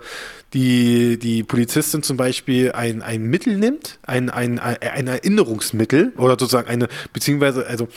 die, 0.54 1.20
die 1.20 1.44
Polizistin 1.44 2.04
zum 2.04 2.18
Beispiel 2.18 2.74
ein, 2.74 3.02
ein 3.02 3.24
Mittel 3.24 3.58
nimmt, 3.58 4.00
ein, 4.04 4.30
ein, 4.30 4.60
ein 4.60 5.08
Erinnerungsmittel 5.08 6.14
oder 6.18 6.34
sozusagen 6.34 6.68
eine, 6.68 6.88
beziehungsweise, 7.14 7.66
also 7.66 7.88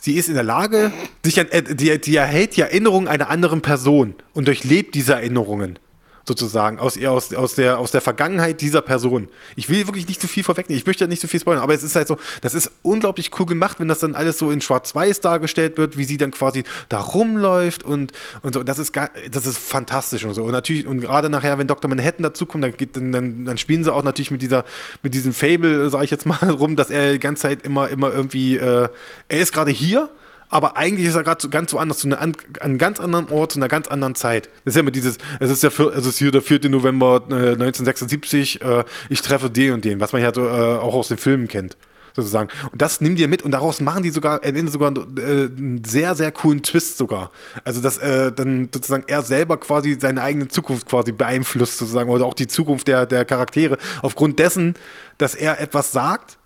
sie 0.00 0.14
ist 0.14 0.28
in 0.28 0.34
der 0.34 0.44
Lage, 0.44 0.92
sich 1.24 1.40
an, 1.40 1.48
äh, 1.48 1.62
die, 1.62 2.00
die 2.00 2.16
erhält 2.16 2.56
die 2.56 2.62
Erinnerung 2.62 3.08
einer 3.08 3.30
anderen 3.30 3.62
Person 3.62 4.14
und 4.34 4.48
durchlebt 4.48 4.94
diese 4.94 5.14
Erinnerungen 5.14 5.78
sozusagen, 6.26 6.78
aus, 6.78 7.02
aus, 7.02 7.32
aus, 7.32 7.54
der, 7.54 7.78
aus 7.78 7.92
der 7.92 8.00
Vergangenheit 8.00 8.60
dieser 8.60 8.82
Person. 8.82 9.28
Ich 9.54 9.68
will 9.68 9.86
wirklich 9.86 10.08
nicht 10.08 10.20
zu 10.20 10.26
viel 10.26 10.42
vorwegnehmen, 10.42 10.78
ich 10.78 10.86
möchte 10.86 11.04
ja 11.04 11.08
nicht 11.08 11.20
zu 11.20 11.28
viel 11.28 11.40
spoilern, 11.40 11.62
aber 11.62 11.74
es 11.74 11.82
ist 11.82 11.94
halt 11.94 12.08
so, 12.08 12.16
das 12.40 12.54
ist 12.54 12.70
unglaublich 12.82 13.30
cool 13.38 13.46
gemacht, 13.46 13.78
wenn 13.78 13.88
das 13.88 14.00
dann 14.00 14.14
alles 14.14 14.38
so 14.38 14.50
in 14.50 14.60
Schwarz-Weiß 14.60 15.20
dargestellt 15.20 15.78
wird, 15.78 15.96
wie 15.96 16.04
sie 16.04 16.16
dann 16.16 16.32
quasi 16.32 16.64
da 16.88 17.00
rumläuft 17.00 17.84
und, 17.84 18.12
und 18.42 18.54
so. 18.54 18.62
Das 18.62 18.78
ist, 18.78 18.92
das 19.30 19.46
ist 19.46 19.58
fantastisch 19.58 20.24
und 20.24 20.34
so. 20.34 20.42
Und 20.42 20.52
natürlich, 20.52 20.86
und 20.86 21.00
gerade 21.00 21.30
nachher, 21.30 21.58
wenn 21.58 21.68
Dr. 21.68 21.88
Manhattan 21.88 22.24
dazukommt, 22.24 22.64
dann, 22.64 22.74
dann, 22.92 23.12
dann, 23.12 23.44
dann 23.44 23.58
spielen 23.58 23.84
sie 23.84 23.92
auch 23.92 24.02
natürlich 24.02 24.30
mit 24.30 24.42
dieser, 24.42 24.64
mit 25.02 25.14
diesem 25.14 25.32
Fable, 25.32 25.88
sage 25.90 26.04
ich 26.04 26.10
jetzt 26.10 26.26
mal, 26.26 26.50
rum, 26.50 26.76
dass 26.76 26.90
er 26.90 27.12
die 27.12 27.18
ganze 27.20 27.42
Zeit 27.42 27.64
immer, 27.64 27.88
immer 27.88 28.12
irgendwie, 28.12 28.56
äh, 28.56 28.88
er 29.28 29.38
ist 29.38 29.52
gerade 29.52 29.70
hier, 29.70 30.10
aber 30.48 30.76
eigentlich 30.76 31.06
ist 31.06 31.14
er 31.14 31.24
gerade 31.24 31.40
so 31.40 31.48
ganz 31.48 31.72
woanders, 31.72 31.98
zu 31.98 32.06
einer, 32.06 32.20
an 32.20 32.34
einem 32.60 32.78
ganz 32.78 33.00
anderen 33.00 33.28
Ort, 33.30 33.52
zu 33.52 33.58
einer 33.58 33.68
ganz 33.68 33.88
anderen 33.88 34.14
Zeit. 34.14 34.48
Das 34.64 34.72
ist 34.72 34.76
ja 34.76 34.80
immer 34.80 34.90
dieses, 34.90 35.18
es 35.40 35.50
ist 35.50 35.62
ja 35.62 35.70
für, 35.70 35.92
es 35.94 36.06
ist 36.06 36.18
hier 36.18 36.30
der 36.30 36.42
4. 36.42 36.68
November 36.68 37.22
äh, 37.28 37.52
1976, 37.52 38.62
äh, 38.62 38.84
ich 39.08 39.22
treffe 39.22 39.50
den 39.50 39.72
und 39.74 39.84
den, 39.84 40.00
was 40.00 40.12
man 40.12 40.22
ja 40.22 40.32
so, 40.32 40.46
äh, 40.46 40.50
auch 40.50 40.94
aus 40.94 41.08
den 41.08 41.18
Filmen 41.18 41.48
kennt. 41.48 41.76
sozusagen. 42.16 42.48
Und 42.72 42.82
das 42.82 43.00
nimm 43.00 43.14
dir 43.14 43.28
mit 43.28 43.42
und 43.42 43.52
daraus 43.52 43.80
machen 43.80 44.02
die 44.02 44.10
sogar, 44.10 44.42
am 44.42 44.56
Ende 44.56 44.72
sogar 44.72 44.92
äh, 44.96 45.20
einen 45.20 45.82
sehr, 45.84 46.14
sehr 46.14 46.32
coolen 46.32 46.62
Twist 46.62 46.96
sogar. 46.96 47.30
Also, 47.64 47.80
dass 47.80 47.98
äh, 47.98 48.32
dann 48.32 48.68
sozusagen 48.72 49.04
er 49.06 49.22
selber 49.22 49.58
quasi 49.58 49.96
seine 50.00 50.22
eigene 50.22 50.48
Zukunft 50.48 50.88
quasi 50.88 51.12
beeinflusst, 51.12 51.78
sozusagen, 51.78 52.10
oder 52.10 52.24
auch 52.24 52.34
die 52.34 52.46
Zukunft 52.46 52.88
der, 52.88 53.06
der 53.06 53.24
Charaktere, 53.24 53.78
aufgrund 54.02 54.38
dessen, 54.38 54.74
dass 55.18 55.34
er 55.34 55.60
etwas 55.60 55.92
sagt, 55.92 56.38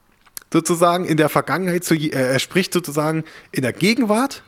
sozusagen 0.53 1.05
in 1.05 1.17
der 1.17 1.29
Vergangenheit, 1.29 1.85
zu, 1.85 1.95
äh, 1.95 2.09
er 2.11 2.39
spricht 2.39 2.73
sozusagen 2.73 3.25
in 3.53 3.63
der 3.63 3.73
Gegenwart 3.73 4.43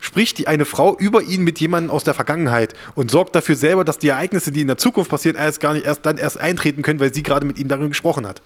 spricht 0.00 0.38
die 0.38 0.46
eine 0.46 0.64
Frau 0.64 0.96
über 0.96 1.22
ihn 1.22 1.42
mit 1.42 1.60
jemandem 1.60 1.90
aus 1.90 2.04
der 2.04 2.14
Vergangenheit 2.14 2.74
und 2.94 3.10
sorgt 3.10 3.34
dafür 3.34 3.56
selber, 3.56 3.84
dass 3.84 3.98
die 3.98 4.08
Ereignisse, 4.08 4.52
die 4.52 4.60
in 4.60 4.66
der 4.66 4.78
Zukunft 4.78 5.10
passieren, 5.10 5.36
erst 5.36 5.60
gar 5.60 5.74
nicht 5.74 5.86
erst 5.86 6.06
dann 6.06 6.18
erst 6.18 6.38
eintreten 6.38 6.82
können, 6.82 7.00
weil 7.00 7.12
sie 7.12 7.22
gerade 7.22 7.46
mit 7.46 7.58
ihm 7.58 7.68
darüber 7.68 7.88
gesprochen 7.88 8.26
hat. 8.26 8.42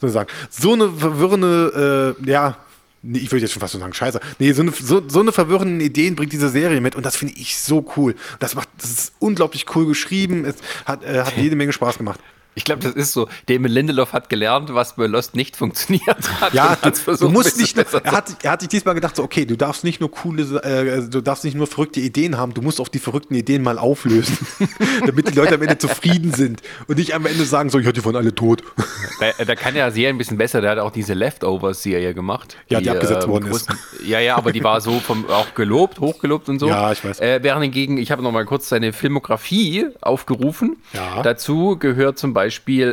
Sozusagen. 0.00 0.28
So 0.50 0.74
eine 0.74 0.90
verwirrende, 0.90 2.16
äh, 2.20 2.28
ja, 2.28 2.58
nee, 3.02 3.18
ich 3.18 3.30
würde 3.30 3.42
jetzt 3.42 3.52
schon 3.52 3.60
fast 3.60 3.72
so 3.72 3.78
sagen, 3.78 3.94
scheiße. 3.94 4.20
Nee, 4.38 4.52
so 4.52 4.62
eine, 4.62 4.72
so, 4.72 5.02
so 5.08 5.20
eine 5.20 5.32
verwirrende 5.32 5.84
Ideen 5.84 6.16
bringt 6.16 6.32
diese 6.32 6.50
Serie 6.50 6.80
mit 6.80 6.96
und 6.96 7.06
das 7.06 7.16
finde 7.16 7.34
ich 7.36 7.58
so 7.58 7.86
cool. 7.96 8.14
Das 8.38 8.54
macht, 8.54 8.68
das 8.78 8.90
ist 8.90 9.12
unglaublich 9.18 9.64
cool 9.74 9.86
geschrieben, 9.86 10.44
es 10.44 10.56
hat, 10.84 11.02
äh, 11.04 11.20
hat 11.20 11.36
jede 11.36 11.56
Menge 11.56 11.72
Spaß 11.72 11.98
gemacht. 11.98 12.20
Ich 12.56 12.64
glaube, 12.64 12.82
das 12.82 12.94
ist 12.94 13.12
so. 13.12 13.28
Damon 13.50 13.70
Lindelof 13.70 14.14
hat 14.14 14.30
gelernt, 14.30 14.72
was 14.72 14.96
bei 14.96 15.06
Lost 15.06 15.36
nicht 15.36 15.58
funktioniert 15.58 16.40
hat. 16.40 16.54
Ja, 16.54 16.74
du, 16.74 17.16
du 17.16 17.28
musst 17.28 17.58
nicht. 17.58 17.76
Nur, 17.76 17.84
er, 18.02 18.12
hat, 18.12 18.34
er 18.42 18.52
hat 18.52 18.60
sich 18.60 18.70
diesmal 18.70 18.94
gedacht, 18.94 19.14
so, 19.14 19.22
okay, 19.22 19.44
du 19.44 19.56
darfst 19.56 19.84
nicht 19.84 20.00
nur 20.00 20.10
coole, 20.10 20.42
äh, 20.62 21.06
du 21.06 21.20
darfst 21.20 21.44
nicht 21.44 21.54
nur 21.54 21.66
verrückte 21.66 22.00
Ideen 22.00 22.38
haben, 22.38 22.54
du 22.54 22.62
musst 22.62 22.80
auch 22.80 22.88
die 22.88 22.98
verrückten 22.98 23.34
Ideen 23.34 23.62
mal 23.62 23.78
auflösen, 23.78 24.38
damit 25.06 25.28
die 25.28 25.34
Leute 25.34 25.56
am 25.56 25.62
Ende 25.62 25.76
zufrieden 25.76 26.32
sind 26.32 26.62
und 26.86 26.96
nicht 26.96 27.14
am 27.14 27.26
Ende 27.26 27.44
sagen, 27.44 27.68
so, 27.68 27.78
ich 27.78 27.86
hatte 27.86 28.00
von 28.00 28.16
alle 28.16 28.34
tot. 28.34 28.62
Da, 29.18 29.44
da 29.44 29.54
kann 29.54 29.74
ja 29.74 29.90
sehr 29.90 30.10
ein 30.10 30.18
bisschen 30.18 30.36
besser. 30.36 30.60
Der 30.60 30.72
hat 30.72 30.78
auch 30.78 30.90
diese 30.90 31.14
Leftovers-Serie 31.14 32.12
gemacht. 32.12 32.54
Ja, 32.68 32.78
die, 32.78 32.84
die 32.84 32.90
abgesetzt 32.90 33.24
äh, 33.24 33.28
worden 33.28 33.50
ist. 33.50 33.66
Ja, 34.04 34.20
ja, 34.20 34.36
aber 34.36 34.52
die 34.52 34.62
war 34.62 34.82
so 34.82 35.00
vom, 35.00 35.26
auch 35.30 35.54
gelobt, 35.54 36.00
hochgelobt 36.00 36.50
und 36.50 36.58
so. 36.58 36.68
Ja, 36.68 36.92
ich 36.92 37.02
weiß. 37.02 37.20
Äh, 37.20 37.38
während 37.42 37.62
hingegen, 37.62 37.96
ich 37.96 38.10
habe 38.10 38.22
noch 38.22 38.30
mal 38.30 38.44
kurz 38.44 38.68
seine 38.68 38.92
Filmografie 38.92 39.86
aufgerufen. 40.02 40.76
Ja. 40.92 41.22
Dazu 41.22 41.78
gehört 41.78 42.18
zum 42.18 42.34
Beispiel 42.34 42.45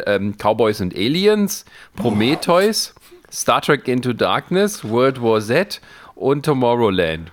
ähm, 0.08 0.36
Cowboys 0.38 0.82
and 0.82 0.96
Aliens, 0.96 1.66
Prometheus, 1.96 2.94
Star 3.32 3.62
Trek 3.62 3.88
Into 3.88 4.14
Darkness, 4.14 4.84
World 4.84 5.22
War 5.22 5.42
Z 5.42 5.82
und 6.16 6.46
Tomorrowland. 6.46 7.32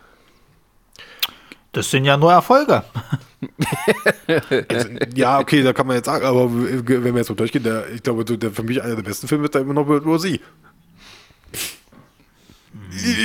Das 1.72 1.90
sind 1.90 2.04
ja 2.04 2.16
nur 2.16 2.32
Erfolge. 2.32 2.82
Also, 4.68 4.88
ja, 5.14 5.38
okay, 5.38 5.62
da 5.62 5.72
kann 5.72 5.86
man 5.86 5.96
jetzt 5.96 6.04
sagen, 6.04 6.26
aber 6.26 6.52
wenn 6.52 6.86
wir 6.86 7.16
jetzt 7.16 7.28
so 7.28 7.34
durchgehen, 7.34 7.62
der, 7.62 7.88
ich 7.90 8.02
glaube, 8.02 8.22
der, 8.24 8.50
für 8.50 8.62
mich 8.62 8.82
einer 8.82 8.96
der 8.96 9.02
besten 9.02 9.28
Filme 9.28 9.44
ist 9.44 9.54
da 9.54 9.60
immer 9.60 9.72
noch 9.72 9.86
World 9.86 10.04
War 10.04 10.18
Z. 10.18 10.40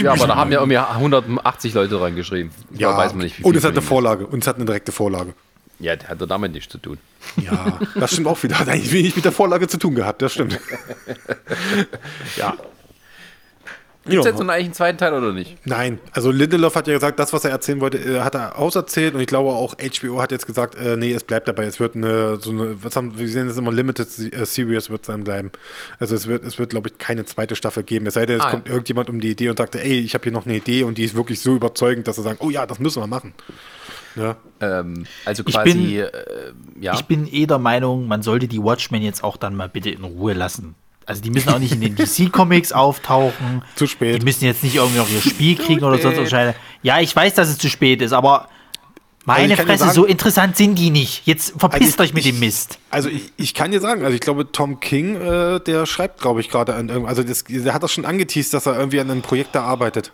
Ja, 0.01 0.13
aber 0.13 0.27
da 0.27 0.35
haben 0.35 0.51
ja 0.51 0.59
irgendwie 0.59 0.77
180 0.77 1.73
Leute 1.73 1.95
dran 1.95 2.15
geschrieben. 2.15 2.51
Ja, 2.77 2.95
weiß 2.95 3.13
man 3.13 3.23
nicht, 3.23 3.39
wie 3.39 3.43
und 3.43 3.55
es 3.55 3.63
hat 3.63 3.71
eine 3.71 3.81
Vorlage. 3.81 4.25
Und 4.25 4.43
es 4.43 4.47
hat 4.47 4.55
eine 4.55 4.65
direkte 4.65 4.91
Vorlage. 4.91 5.33
Ja, 5.79 5.95
der 5.95 6.09
hat 6.09 6.31
damit 6.31 6.53
nichts 6.53 6.71
zu 6.71 6.77
tun. 6.77 6.97
Ja, 7.37 7.79
das 7.95 8.11
stimmt 8.11 8.27
auch 8.27 8.41
wieder. 8.43 8.59
Hat 8.59 8.69
eigentlich 8.69 8.91
wenig 8.91 9.15
mit 9.15 9.25
der 9.25 9.31
Vorlage 9.31 9.67
zu 9.67 9.77
tun 9.77 9.95
gehabt, 9.95 10.21
das 10.21 10.33
stimmt. 10.33 10.59
ja. 12.37 12.55
Gibt 14.07 14.19
es 14.19 14.25
jetzt 14.25 14.39
noch 14.39 14.49
eigentlich 14.49 14.65
einen 14.65 14.73
zweiten 14.73 14.97
Teil 14.99 15.13
oder 15.13 15.33
nicht? 15.33 15.57
Nein, 15.65 15.97
also 16.11 16.29
Lindelof 16.29 16.75
hat 16.75 16.87
ja 16.87 16.93
gesagt, 16.93 17.17
das, 17.17 17.33
was 17.33 17.43
er 17.43 17.49
erzählen 17.49 17.81
wollte, 17.81 17.97
äh, 17.97 18.19
hat 18.19 18.35
er 18.35 18.59
auserzählt 18.59 19.15
und 19.15 19.19
ich 19.19 19.25
glaube 19.25 19.49
auch 19.49 19.73
HBO 19.77 20.21
hat 20.21 20.31
jetzt 20.31 20.45
gesagt, 20.45 20.75
äh, 20.75 20.95
nee, 20.95 21.11
es 21.11 21.23
bleibt 21.23 21.47
dabei, 21.47 21.63
es 21.63 21.79
wird 21.79 21.95
eine, 21.95 22.37
so 22.37 22.51
eine, 22.51 22.83
was 22.83 22.95
haben, 22.95 23.17
wir 23.17 23.27
sehen 23.27 23.47
das 23.47 23.57
immer, 23.57 23.71
Limited 23.71 24.07
äh, 24.31 24.45
Series 24.45 24.91
wird 24.91 25.01
es 25.01 25.07
dann 25.07 25.23
bleiben. 25.23 25.51
Also 25.99 26.13
es 26.13 26.27
wird, 26.27 26.43
es 26.43 26.59
wird, 26.59 26.69
glaube 26.69 26.89
ich, 26.89 26.99
keine 26.99 27.25
zweite 27.25 27.55
Staffel 27.55 27.81
geben. 27.81 28.05
Es 28.05 28.13
sei 28.13 28.27
denn, 28.27 28.37
es 28.37 28.45
ah, 28.45 28.51
kommt 28.51 28.67
ja. 28.67 28.73
irgendjemand 28.73 29.09
um 29.09 29.19
die 29.19 29.31
Idee 29.31 29.49
und 29.49 29.57
sagt, 29.57 29.75
ey, 29.75 29.99
ich 29.99 30.13
habe 30.13 30.23
hier 30.23 30.33
noch 30.33 30.45
eine 30.45 30.55
Idee 30.55 30.83
und 30.83 30.99
die 30.99 31.03
ist 31.03 31.15
wirklich 31.15 31.39
so 31.39 31.55
überzeugend, 31.55 32.07
dass 32.07 32.19
er 32.19 32.23
sagt, 32.25 32.41
oh 32.41 32.51
ja, 32.51 32.67
das 32.67 32.77
müssen 32.77 33.01
wir 33.01 33.07
machen. 33.07 33.33
Ja. 34.15 34.37
Ähm, 34.61 35.05
also 35.25 35.43
quasi, 35.43 35.69
ich 35.69 35.75
bin, 35.75 35.95
äh, 35.99 36.09
ja. 36.79 36.93
Ich 36.95 37.05
bin 37.05 37.27
eh 37.31 37.45
der 37.45 37.59
Meinung, 37.59 38.07
man 38.07 38.21
sollte 38.21 38.47
die 38.47 38.61
Watchmen 38.61 39.01
jetzt 39.01 39.23
auch 39.23 39.37
dann 39.37 39.55
mal 39.55 39.69
bitte 39.69 39.89
in 39.89 40.03
Ruhe 40.03 40.33
lassen. 40.33 40.75
Also 41.05 41.21
die 41.21 41.29
müssen 41.29 41.49
auch 41.49 41.59
nicht 41.59 41.73
in 41.73 41.81
den 41.81 41.95
DC-Comics 41.97 42.71
auftauchen. 42.71 43.63
Zu 43.75 43.87
spät. 43.87 44.21
Die 44.21 44.25
müssen 44.25 44.45
jetzt 44.45 44.63
nicht 44.63 44.75
irgendwie 44.75 44.97
noch 44.97 45.09
ihr 45.09 45.21
Spiel 45.21 45.55
kriegen 45.55 45.83
oder 45.83 45.99
sonst 45.99 46.31
was. 46.31 46.55
Ja, 46.81 46.99
ich 46.99 47.15
weiß, 47.15 47.35
dass 47.35 47.49
es 47.49 47.57
zu 47.57 47.69
spät 47.69 48.01
ist, 48.01 48.13
aber 48.13 48.49
meine 49.25 49.53
also 49.53 49.63
Fresse, 49.63 49.79
sagen, 49.85 49.95
so 49.95 50.05
interessant 50.05 50.55
sind 50.55 50.77
die 50.77 50.91
nicht. 50.91 51.25
Jetzt 51.25 51.55
verpisst 51.57 51.99
also 51.99 52.03
euch 52.03 52.13
mit 52.13 52.25
ich, 52.25 52.31
dem 52.31 52.39
Mist. 52.39 52.77
Also 52.91 53.09
ich, 53.09 53.33
ich, 53.37 53.55
kann 53.55 53.71
dir 53.71 53.81
sagen, 53.81 54.03
also 54.03 54.13
ich 54.13 54.21
glaube, 54.21 54.51
Tom 54.51 54.79
King, 54.79 55.15
äh, 55.19 55.59
der 55.59 55.87
schreibt, 55.87 56.21
glaube 56.21 56.41
ich, 56.41 56.49
gerade 56.49 56.75
an 56.75 56.89
irgendwas. 56.89 57.17
Also 57.17 57.23
das, 57.23 57.43
der 57.43 57.73
hat 57.73 57.81
das 57.81 57.91
schon 57.91 58.05
angeteased, 58.05 58.53
dass 58.53 58.67
er 58.67 58.77
irgendwie 58.77 58.99
an 58.99 59.09
einem 59.09 59.23
Projekt 59.23 59.55
da 59.55 59.63
arbeitet. 59.63 60.11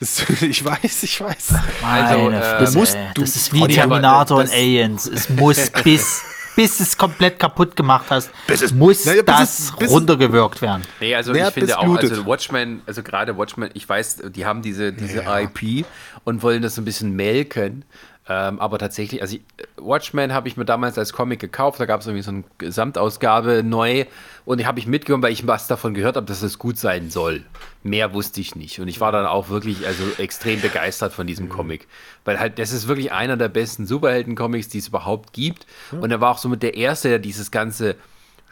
Das, 0.00 0.24
ich 0.42 0.64
weiß, 0.64 1.02
ich 1.02 1.20
weiß. 1.20 1.54
Also, 1.82 2.30
äh, 2.30 2.78
musst, 2.78 2.96
du, 3.14 3.20
das 3.22 3.36
ist 3.36 3.52
wie 3.52 3.66
Terminator 3.68 4.38
und 4.38 4.50
Aliens. 4.50 5.06
Es 5.06 5.28
muss 5.28 5.70
bis 5.84 6.22
bis 6.56 6.80
es 6.80 6.96
komplett 6.96 7.38
kaputt 7.38 7.74
gemacht 7.76 8.06
hast, 8.10 8.30
es, 8.46 8.72
muss 8.72 9.04
naja, 9.04 9.22
das 9.22 9.58
es, 9.58 9.76
bis 9.76 9.90
runtergewirkt 9.90 10.62
werden. 10.62 10.82
Nee, 11.00 11.14
also 11.14 11.32
naja, 11.32 11.48
ich 11.48 11.54
finde 11.54 11.78
auch, 11.78 11.96
also 11.96 12.26
Watchmen, 12.26 12.82
also 12.86 13.02
gerade 13.02 13.36
Watchmen, 13.36 13.70
ich 13.74 13.88
weiß, 13.88 14.22
die 14.30 14.46
haben 14.46 14.62
diese, 14.62 14.92
diese 14.92 15.22
ja. 15.22 15.40
IP 15.40 15.84
und 16.24 16.42
wollen 16.42 16.62
das 16.62 16.76
so 16.76 16.82
ein 16.82 16.84
bisschen 16.84 17.14
melken. 17.16 17.84
Ähm, 18.26 18.58
aber 18.58 18.78
tatsächlich, 18.78 19.20
also 19.20 19.36
Watchmen 19.76 20.32
habe 20.32 20.48
ich 20.48 20.56
mir 20.56 20.64
damals 20.64 20.96
als 20.96 21.12
Comic 21.12 21.40
gekauft, 21.40 21.78
da 21.78 21.84
gab 21.84 22.00
es 22.00 22.06
irgendwie 22.06 22.22
so 22.22 22.30
eine 22.30 22.44
Gesamtausgabe 22.56 23.62
neu. 23.62 24.06
Und 24.46 24.58
die 24.60 24.66
habe 24.66 24.78
ich 24.78 24.86
mitgenommen, 24.86 25.22
weil 25.22 25.32
ich 25.32 25.46
was 25.46 25.66
davon 25.66 25.92
gehört 25.92 26.16
habe, 26.16 26.26
dass 26.26 26.42
es 26.42 26.58
gut 26.58 26.78
sein 26.78 27.10
soll. 27.10 27.44
Mehr 27.82 28.14
wusste 28.14 28.40
ich 28.40 28.56
nicht. 28.56 28.80
Und 28.80 28.88
ich 28.88 29.00
war 29.00 29.12
dann 29.12 29.26
auch 29.26 29.50
wirklich 29.50 29.86
also 29.86 30.04
extrem 30.16 30.60
begeistert 30.60 31.12
von 31.12 31.26
diesem 31.26 31.50
Comic, 31.50 31.86
weil 32.24 32.40
halt 32.40 32.58
das 32.58 32.72
ist 32.72 32.88
wirklich 32.88 33.12
einer 33.12 33.36
der 33.36 33.48
besten 33.48 33.86
Superhelden-Comics, 33.86 34.68
die 34.68 34.78
es 34.78 34.88
überhaupt 34.88 35.34
gibt. 35.34 35.66
Und 35.92 36.10
er 36.10 36.20
war 36.20 36.32
auch 36.32 36.38
somit 36.38 36.62
der 36.62 36.74
erste, 36.74 37.10
der 37.10 37.18
dieses 37.18 37.50
ganze 37.50 37.96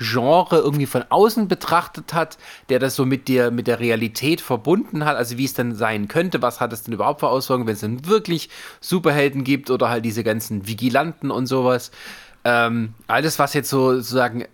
Genre 0.03 0.59
irgendwie 0.59 0.87
von 0.87 1.05
außen 1.09 1.49
betrachtet 1.49 2.13
hat, 2.13 2.39
der 2.69 2.79
das 2.79 2.97
so 2.97 3.07
mit 3.07 3.29
der, 3.29 3.51
mit 3.51 3.67
der 3.67 3.81
Realität 3.81 4.41
verbunden 4.41 5.05
hat, 5.05 5.17
also 5.17 5.39
wie 5.39 5.45
es 5.45 5.55
dann 5.55 5.75
sein 5.75 6.09
könnte, 6.09 6.43
was 6.43 6.61
hat 6.61 6.73
es 6.73 6.83
denn 6.83 6.95
überhaupt 6.95 7.21
für 7.21 7.29
Auswirkungen, 7.29 7.67
wenn 7.67 7.75
es 7.75 7.81
dann 7.81 8.07
wirklich 8.07 8.51
Superhelden 8.81 9.45
gibt 9.45 9.71
oder 9.71 9.89
halt 9.89 10.05
diese 10.05 10.25
ganzen 10.25 10.67
Vigilanten 10.67 11.31
und 11.31 11.47
sowas. 11.47 11.91
Ähm, 12.45 12.95
alles, 13.07 13.39
was 13.39 13.55
jetzt 13.55 13.71
so 13.71 13.95
sozusagen 13.95 14.47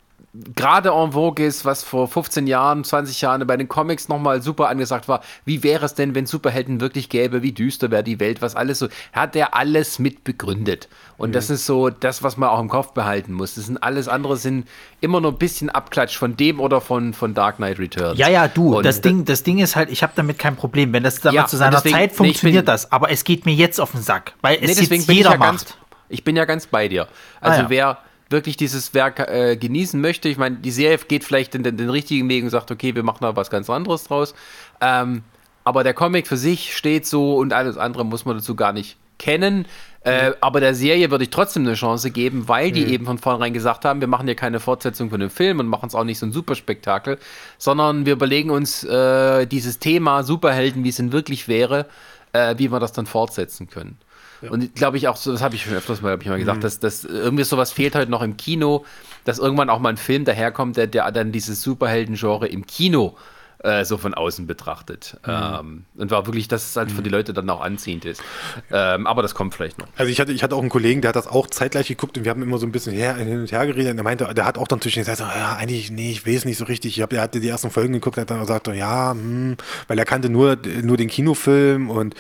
gerade 0.55 0.91
en 0.91 1.13
vogue 1.13 1.45
ist, 1.45 1.65
was 1.65 1.83
vor 1.83 2.07
15 2.07 2.47
Jahren, 2.47 2.85
20 2.85 3.21
Jahren 3.21 3.47
bei 3.47 3.57
den 3.57 3.69
Comics 3.69 4.09
nochmal 4.09 4.43
super 4.43 4.69
angesagt 4.69 5.09
war. 5.09 5.23
Wie 5.45 5.63
wäre 5.63 5.87
es 5.87 5.95
denn, 5.95 6.15
wenn 6.15 6.27
Superhelden 6.27 6.81
wirklich 6.81 7.09
gäbe? 7.09 7.43
Wie 7.43 7.53
düster 7.53 7.91
wäre 7.91 8.05
die 8.05 8.21
Welt? 8.21 8.43
Was 8.43 8.55
alles 8.55 8.79
so. 8.79 8.89
Hat 9.13 9.35
er 9.37 9.55
alles 9.55 9.99
mit 9.99 10.25
begründet. 10.25 10.89
Und 11.17 11.31
mhm. 11.31 11.33
das 11.33 11.51
ist 11.51 11.65
so 11.65 11.89
das, 11.89 12.23
was 12.23 12.37
man 12.37 12.51
auch 12.51 12.61
im 12.61 12.69
Kopf 12.69 12.93
behalten 12.93 13.33
muss. 13.33 13.55
Das 13.55 13.67
sind 13.67 13.83
alles 13.83 14.07
andere 14.07 14.37
sind 14.37 14.69
immer 15.01 15.21
nur 15.21 15.33
ein 15.33 15.39
bisschen 15.39 15.71
Abklatsch 15.71 16.17
von 16.17 16.37
dem 16.37 16.61
oder 16.61 16.81
von, 16.81 17.15
von 17.15 17.35
Dark 17.35 17.57
Knight 17.57 17.79
Returns. 17.79 18.19
Ja, 18.19 18.29
ja, 18.29 18.49
du. 18.49 18.83
das 18.83 19.01
Ding, 19.01 19.25
das 19.25 19.43
Ding 19.43 19.59
ist 19.59 19.77
halt, 19.77 19.91
ich 19.91 20.03
habe 20.03 20.13
damit 20.15 20.39
kein 20.39 20.57
Problem. 20.57 20.93
Wenn 20.93 21.03
das 21.03 21.21
damals 21.21 21.35
ja, 21.35 21.47
zu 21.47 21.57
seiner 21.57 21.77
deswegen, 21.77 21.95
Zeit 21.95 22.13
funktioniert, 22.13 22.55
nee, 22.55 22.61
bin, 22.61 22.67
das. 22.67 22.93
Aber 22.93 23.11
es 23.11 23.25
geht 23.25 23.47
mir 23.47 23.55
jetzt 23.55 23.81
auf 23.81 23.93
den 23.93 24.03
Sack, 24.03 24.35
weil 24.43 24.59
es 24.61 24.79
nee, 24.79 24.97
jetzt 24.97 25.09
jeder 25.09 25.33
ja 25.33 25.37
macht. 25.39 25.49
Ganz, 25.49 25.79
ich 26.11 26.23
bin 26.23 26.37
ja 26.37 26.45
ganz 26.45 26.67
bei 26.67 26.89
dir. 26.89 27.09
Also 27.41 27.61
ah, 27.61 27.63
ja. 27.63 27.71
wer 27.71 27.99
wirklich 28.31 28.57
dieses 28.57 28.95
Werk 28.95 29.21
äh, 29.21 29.57
genießen 29.57 30.01
möchte. 30.01 30.29
Ich 30.29 30.37
meine, 30.37 30.57
die 30.57 30.71
Serie 30.71 30.99
geht 30.99 31.25
vielleicht 31.25 31.55
in 31.55 31.63
den, 31.63 31.77
den, 31.77 31.91
richtigen 31.91 32.29
Weg 32.29 32.45
und 32.45 32.51
sagt, 32.51 32.71
okay, 32.71 32.95
wir 32.95 33.03
machen 33.03 33.19
da 33.23 33.37
was 33.37 33.51
ganz 33.51 33.71
anderes 33.71 34.05
draus. 34.05 34.35
Ähm, 34.81 35.23
aber 35.65 35.85
der 35.85 35.95
Comic 35.95 36.27
für 36.27 36.37
sich 36.37 36.77
steht 36.77 37.07
so 37.07 37.37
und 37.37 37.53
alles 37.53 37.77
andere 37.77 38.05
muss 38.05 38.25
man 38.25 38.37
dazu 38.37 38.55
gar 38.55 38.73
nicht 38.73 38.97
kennen. 39.19 39.67
Äh, 40.03 40.33
aber 40.41 40.61
der 40.61 40.75
Serie 40.75 41.11
würde 41.11 41.25
ich 41.25 41.31
trotzdem 41.31 41.65
eine 41.65 41.75
Chance 41.75 42.11
geben, 42.11 42.49
weil 42.49 42.71
die 42.71 42.85
mhm. 42.85 42.93
eben 42.93 43.05
von 43.05 43.19
vornherein 43.19 43.53
gesagt 43.53 43.85
haben, 43.85 44.01
wir 44.01 44.09
machen 44.09 44.27
hier 44.27 44.37
keine 44.37 44.61
Fortsetzung 44.61 45.11
von 45.11 45.21
dem 45.21 45.31
Film 45.31 45.59
und 45.59 45.67
machen 45.67 45.89
es 45.89 45.95
auch 45.95 46.05
nicht 46.05 46.19
so 46.19 46.27
ein 46.27 46.33
Superspektakel, 46.33 47.19
sondern 47.59 48.07
wir 48.07 48.15
überlegen 48.15 48.51
uns 48.51 48.85
äh, 48.85 49.47
dieses 49.47 49.79
Thema 49.81 50.23
Superhelden, 50.23 50.85
wie 50.85 50.91
es 50.91 50.97
denn 50.97 51.13
wirklich 51.13 51.49
wäre, 51.49 51.87
äh, 52.33 52.55
wie 52.59 52.71
wir 52.71 52.81
das 52.81 52.93
dann 52.93 53.07
fortsetzen 53.07 53.69
können. 53.69 53.99
Ja. 54.43 54.51
Und 54.51 54.75
glaube 54.75 54.97
ich 54.97 55.09
auch 55.09 55.17
so, 55.17 55.33
das 55.33 55.43
habe 55.43 55.55
ich 55.55 55.65
schon 55.65 55.75
öfters 55.75 56.01
mal, 56.01 56.19
ich 56.21 56.29
mal 56.29 56.39
gesagt, 56.39 56.59
mhm. 56.59 56.63
dass, 56.63 56.79
dass 56.79 57.05
irgendwie 57.05 57.45
sowas 57.45 57.73
fehlt 57.73 57.95
heute 57.95 58.11
noch 58.11 58.23
im 58.23 58.37
Kino, 58.37 58.85
dass 59.25 59.39
irgendwann 59.39 59.71
auch 59.71 59.81
mal 59.81 59.91
ein 59.91 59.97
Film 59.97 60.25
daherkommt, 60.25 60.77
der, 60.77 60.87
der 60.87 61.11
dann 61.11 61.33
dieses 61.33 61.63
Superhelden-Genre 61.63 62.47
im 62.47 62.67
Kino 62.67 63.17
äh, 63.17 63.38
so 63.85 63.99
von 63.99 64.15
außen 64.15 64.47
betrachtet. 64.47 65.19
Mhm. 65.27 65.33
Ähm, 65.33 65.85
und 65.97 66.11
war 66.11 66.27
wirklich, 66.27 66.47
dass 66.47 66.71
es 66.71 66.77
halt 66.77 66.93
für 66.93 67.03
die 67.03 67.11
Leute 67.11 67.33
dann 67.33 67.51
auch 67.51 67.61
anziehend 67.61 68.05
ist. 68.05 68.23
Ähm, 68.71 69.07
aber 69.07 69.23
das 69.23 69.35
kommt 69.35 69.55
vielleicht 69.55 69.79
noch. 69.79 69.89
Also 69.97 70.13
ich 70.13 70.21
hatte, 70.21 70.33
ich 70.33 70.43
hatte 70.45 70.55
auch 70.55 70.61
einen 70.61 70.69
Kollegen, 70.69 71.01
der 71.01 71.09
hat 71.09 71.17
das 71.17 71.27
auch 71.27 71.49
zeitgleich 71.49 71.89
geguckt 71.89 72.17
und 72.17 72.25
wir 72.25 72.31
haben 72.31 72.43
immer 72.43 72.59
so 72.59 72.67
ein 72.67 72.73
bisschen 72.73 72.93
her, 72.93 73.17
hin 73.17 73.41
und 73.41 73.51
her 73.51 73.67
geredet. 73.67 73.93
Und 73.93 73.99
er 73.99 74.05
meinte, 74.05 74.33
der 74.33 74.45
hat 74.45 74.59
auch 74.59 74.69
dann 74.69 74.81
zwischen 74.81 75.01
gesagt, 75.01 75.19
ja, 75.19 75.57
eigentlich, 75.57 75.91
nee, 75.91 76.13
ich 76.13 76.27
weiß 76.27 76.45
nicht 76.45 76.57
so 76.57 76.67
richtig. 76.67 76.97
Ich 76.97 77.03
hab, 77.03 77.13
er 77.13 77.23
hatte 77.23 77.41
die 77.41 77.49
ersten 77.49 77.71
Folgen 77.71 77.95
geguckt 77.95 78.17
und 78.17 78.23
hat 78.23 78.31
dann 78.31 78.41
gesagt, 78.41 78.69
ja, 78.69 79.11
hm, 79.11 79.57
weil 79.89 79.99
er 79.99 80.05
kannte 80.05 80.29
nur, 80.29 80.57
nur 80.83 80.97
den 80.97 81.09
Kinofilm 81.09 81.91
und 81.91 82.15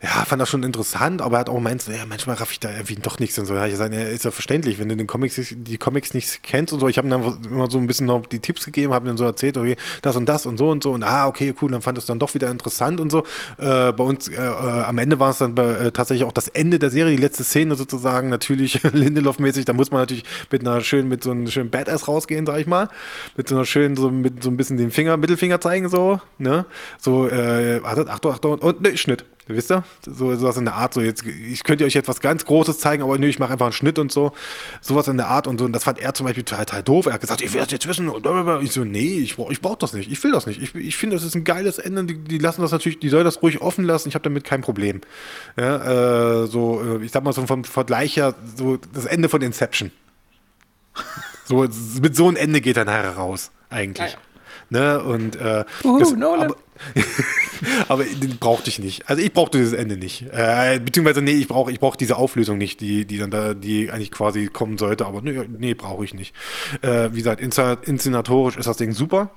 ja, 0.00 0.24
fand 0.24 0.40
das 0.40 0.48
schon 0.48 0.62
interessant, 0.62 1.20
aber 1.22 1.38
er 1.38 1.40
hat 1.40 1.48
auch 1.48 1.56
gemeint, 1.56 1.84
ja, 1.88 2.06
manchmal 2.06 2.36
raff 2.36 2.52
ich 2.52 2.60
da 2.60 2.70
irgendwie 2.70 2.94
doch 2.96 3.18
nichts 3.18 3.38
und 3.38 3.46
so. 3.46 3.54
Ja, 3.54 3.66
ich 3.66 3.76
sage, 3.76 3.96
ja, 3.96 4.08
ist 4.08 4.24
ja 4.24 4.30
verständlich, 4.30 4.78
wenn 4.78 4.88
du 4.88 4.96
den 4.96 5.08
Comics, 5.08 5.40
die 5.50 5.76
Comics 5.76 6.14
nicht 6.14 6.42
kennst 6.42 6.72
und 6.72 6.80
so. 6.80 6.88
Ich 6.88 6.98
habe 6.98 7.08
dann 7.08 7.42
immer 7.44 7.68
so 7.68 7.78
ein 7.78 7.86
bisschen 7.88 8.06
noch 8.06 8.24
die 8.26 8.38
Tipps 8.38 8.64
gegeben, 8.64 8.92
habe 8.92 9.06
dann 9.06 9.16
so 9.16 9.24
erzählt, 9.24 9.56
okay, 9.56 9.76
das 10.02 10.14
und 10.14 10.28
das 10.28 10.46
und 10.46 10.56
so 10.56 10.70
und 10.70 10.77
und 10.78 10.82
so 10.84 10.92
und 10.92 11.02
ah, 11.02 11.26
okay, 11.26 11.54
cool, 11.60 11.70
dann 11.70 11.82
fand 11.82 11.98
es 11.98 12.06
dann 12.06 12.20
doch 12.20 12.34
wieder 12.34 12.50
interessant 12.50 13.00
und 13.00 13.10
so. 13.10 13.24
Äh, 13.58 13.92
bei 13.92 14.04
uns, 14.04 14.28
äh, 14.28 14.34
äh, 14.34 14.38
am 14.38 14.98
Ende 14.98 15.18
war 15.18 15.30
es 15.30 15.38
dann 15.38 15.54
bei, 15.54 15.64
äh, 15.64 15.90
tatsächlich 15.90 16.24
auch 16.24 16.32
das 16.32 16.46
Ende 16.46 16.78
der 16.78 16.90
Serie, 16.90 17.16
die 17.16 17.22
letzte 17.22 17.42
Szene 17.42 17.74
sozusagen, 17.74 18.28
natürlich 18.28 18.80
Lindelof-mäßig, 18.92 19.64
da 19.64 19.72
muss 19.72 19.90
man 19.90 20.02
natürlich 20.02 20.24
mit 20.52 20.60
einer 20.60 20.80
schönen, 20.80 21.08
mit 21.08 21.24
so 21.24 21.32
einem 21.32 21.48
schönen 21.48 21.70
Badass 21.70 22.06
rausgehen, 22.06 22.46
sag 22.46 22.60
ich 22.60 22.66
mal. 22.66 22.88
Mit 23.36 23.48
so 23.48 23.56
einer 23.56 23.64
schönen, 23.64 23.96
so 23.96 24.10
mit 24.10 24.42
so 24.42 24.50
ein 24.50 24.56
bisschen 24.56 24.76
den 24.76 24.92
Finger, 24.92 25.16
Mittelfinger 25.16 25.60
zeigen, 25.60 25.88
so, 25.88 26.20
ne? 26.38 26.64
So, 26.98 27.28
äh, 27.28 27.80
Achtung, 27.82 28.08
Achtung, 28.08 28.58
und 28.58 28.80
ne, 28.80 28.96
Schnitt. 28.96 29.24
Wisst 29.48 29.70
ihr? 29.70 29.82
So 30.04 30.34
sowas 30.36 30.58
in 30.58 30.66
der 30.66 30.74
Art, 30.74 30.92
so 30.92 31.00
jetzt, 31.00 31.24
ich 31.24 31.64
könnte 31.64 31.84
euch 31.86 31.94
jetzt 31.94 32.06
was 32.06 32.20
ganz 32.20 32.44
Großes 32.44 32.78
zeigen, 32.78 33.02
aber 33.02 33.18
nö, 33.18 33.26
ich 33.26 33.38
mache 33.38 33.52
einfach 33.52 33.66
einen 33.66 33.72
Schnitt 33.72 33.98
und 33.98 34.12
so. 34.12 34.32
Sowas 34.82 35.08
in 35.08 35.16
der 35.16 35.28
Art 35.28 35.46
und 35.46 35.58
so. 35.58 35.64
Und 35.64 35.72
das 35.72 35.84
fand 35.84 35.98
er 35.98 36.12
zum 36.12 36.26
Beispiel 36.26 36.44
total, 36.44 36.66
total 36.66 36.82
doof. 36.82 37.06
Er 37.06 37.14
hat 37.14 37.22
gesagt, 37.22 37.40
ich 37.40 37.52
will 37.54 37.60
das 37.60 37.70
jetzt 37.70 37.88
wissen. 37.88 38.10
Und 38.10 38.26
ich 38.62 38.72
so, 38.72 38.84
nee, 38.84 39.18
ich 39.18 39.36
brauche 39.36 39.50
ich 39.50 39.62
brauch 39.62 39.76
das 39.76 39.94
nicht. 39.94 40.12
Ich 40.12 40.22
will 40.22 40.32
das 40.32 40.46
nicht. 40.46 40.62
Ich, 40.62 40.74
ich 40.74 40.96
finde, 40.96 41.16
das 41.16 41.24
ist 41.24 41.34
ein 41.34 41.44
geiles 41.44 41.78
Ende. 41.78 42.04
Die, 42.04 42.18
die, 42.18 42.38
lassen 42.38 42.60
das 42.60 42.72
natürlich, 42.72 42.98
die 42.98 43.08
sollen 43.08 43.24
das 43.24 43.42
ruhig 43.42 43.62
offen 43.62 43.84
lassen. 43.84 44.08
Ich 44.08 44.14
habe 44.14 44.22
damit 44.22 44.44
kein 44.44 44.60
Problem. 44.60 45.00
Ja, 45.56 46.42
äh, 46.42 46.46
so, 46.46 46.82
äh, 46.82 47.04
ich 47.04 47.10
sag 47.10 47.24
mal 47.24 47.32
so 47.32 47.46
vom 47.46 47.64
Vergleich 47.64 48.16
her, 48.16 48.34
so 48.56 48.78
das 48.92 49.06
Ende 49.06 49.30
von 49.30 49.40
Inception. 49.40 49.90
So, 51.46 51.66
mit 52.02 52.14
so 52.14 52.28
einem 52.28 52.36
Ende 52.36 52.60
geht 52.60 52.76
er 52.76 52.84
nachher 52.84 53.16
raus, 53.16 53.50
eigentlich. 53.70 54.12
Ja, 54.12 54.18
ja. 54.18 54.28
Ne? 54.70 55.02
Und 55.02 55.36
äh, 55.36 55.64
Uhu, 55.84 55.98
das, 55.98 56.12
aber, 56.12 56.56
aber 57.88 58.04
den 58.04 58.38
brauchte 58.38 58.70
ich 58.70 58.78
nicht. 58.78 59.08
Also 59.08 59.22
ich 59.22 59.32
brauchte 59.32 59.58
dieses 59.58 59.72
Ende 59.72 59.96
nicht. 59.96 60.24
Äh, 60.32 60.80
beziehungsweise, 60.80 61.22
nee, 61.22 61.32
ich 61.32 61.48
brauche 61.48 61.70
ich 61.72 61.80
brauch 61.80 61.96
diese 61.96 62.16
Auflösung 62.16 62.58
nicht, 62.58 62.80
die, 62.80 63.04
die 63.04 63.18
dann 63.18 63.30
da, 63.30 63.54
die 63.54 63.90
eigentlich 63.90 64.10
quasi 64.10 64.46
kommen 64.46 64.78
sollte, 64.78 65.06
aber 65.06 65.22
nee, 65.22 65.40
nee 65.58 65.74
brauche 65.74 66.04
ich 66.04 66.14
nicht. 66.14 66.34
Äh, 66.82 67.10
wie 67.12 67.18
gesagt, 67.18 67.40
inszenatorisch 67.40 68.56
ist 68.56 68.66
das 68.66 68.76
Ding 68.76 68.92
super. 68.92 69.30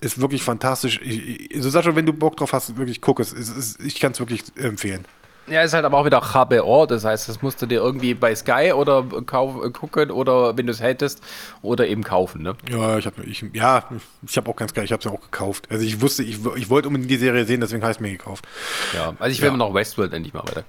Ist 0.00 0.20
wirklich 0.20 0.42
fantastisch. 0.42 1.00
Ich, 1.02 1.50
ich, 1.50 1.62
Sascha, 1.62 1.94
wenn 1.96 2.06
du 2.06 2.12
Bock 2.12 2.36
drauf 2.36 2.52
hast, 2.52 2.76
wirklich 2.76 3.00
guck 3.00 3.20
es. 3.20 3.32
es, 3.32 3.48
es 3.48 3.78
ich 3.80 4.00
kann 4.00 4.12
es 4.12 4.18
wirklich 4.18 4.42
empfehlen. 4.56 5.04
Ja, 5.46 5.62
ist 5.62 5.74
halt 5.74 5.84
aber 5.84 5.98
auch 5.98 6.06
wieder 6.06 6.22
HBO, 6.22 6.86
das 6.86 7.04
heißt, 7.04 7.28
das 7.28 7.42
musst 7.42 7.60
du 7.60 7.66
dir 7.66 7.76
irgendwie 7.76 8.14
bei 8.14 8.34
Sky 8.34 8.72
oder 8.74 9.02
gucken 9.02 10.10
oder 10.10 10.56
wenn 10.56 10.66
du 10.66 10.72
es 10.72 10.80
hättest 10.80 11.22
oder 11.60 11.86
eben 11.86 12.02
kaufen, 12.02 12.42
ne? 12.42 12.54
Ja, 12.70 12.96
ich 12.96 13.04
habe 13.04 13.22
ich, 13.24 13.44
ja, 13.52 13.84
ich 14.26 14.36
habe 14.36 14.50
auch 14.50 14.56
ganz 14.56 14.72
geil, 14.72 14.84
ich 14.84 14.92
habe 14.92 15.00
es 15.00 15.04
ja 15.04 15.10
auch 15.10 15.20
gekauft. 15.20 15.66
Also 15.70 15.84
ich 15.84 16.00
wusste, 16.00 16.22
ich, 16.22 16.38
ich 16.56 16.70
wollte 16.70 16.88
unbedingt 16.88 17.10
die 17.10 17.16
Serie 17.16 17.44
sehen, 17.44 17.60
deswegen 17.60 17.82
habe 17.82 17.92
ich 17.92 17.98
es 17.98 18.00
mir 18.00 18.12
gekauft. 18.12 18.46
Ja, 18.94 19.12
also 19.18 19.32
ich 19.32 19.40
will 19.42 19.50
ja. 19.50 19.56
noch 19.56 19.74
Westworld 19.74 20.14
endlich 20.14 20.32
mal 20.32 20.44
weiter. 20.44 20.64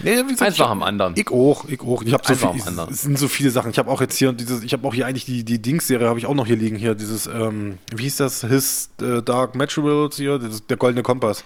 Nee, 0.00 0.22
gesagt, 0.22 0.42
Einfach 0.42 0.70
am 0.70 0.82
anderen. 0.82 1.14
Ich 1.16 1.30
auch, 1.30 1.64
ich 1.64 1.80
auch. 1.80 2.02
Ich 2.02 2.12
habe 2.12 2.22
so 2.26 2.34
viel, 2.34 2.50
ich, 2.54 2.90
es 2.90 3.02
sind 3.02 3.18
so 3.18 3.26
viele 3.26 3.50
Sachen. 3.50 3.70
Ich 3.70 3.78
habe 3.78 3.90
auch 3.90 4.00
jetzt 4.00 4.16
hier 4.16 4.32
dieses, 4.32 4.62
ich 4.62 4.72
habe 4.72 4.86
auch 4.86 4.94
hier 4.94 5.06
eigentlich 5.06 5.24
die, 5.24 5.42
die 5.44 5.60
Dings-Serie 5.60 6.06
habe 6.06 6.18
ich 6.18 6.26
auch 6.26 6.34
noch 6.34 6.46
hier 6.46 6.56
liegen 6.56 6.76
hier, 6.76 6.94
dieses, 6.94 7.26
ähm, 7.26 7.78
wie 7.92 8.02
hieß 8.04 8.18
das, 8.18 8.42
His 8.42 8.90
äh, 9.00 9.22
Dark 9.22 9.54
Materials 9.54 10.16
hier, 10.16 10.38
das, 10.38 10.66
der 10.66 10.76
goldene 10.76 11.02
Kompass 11.02 11.44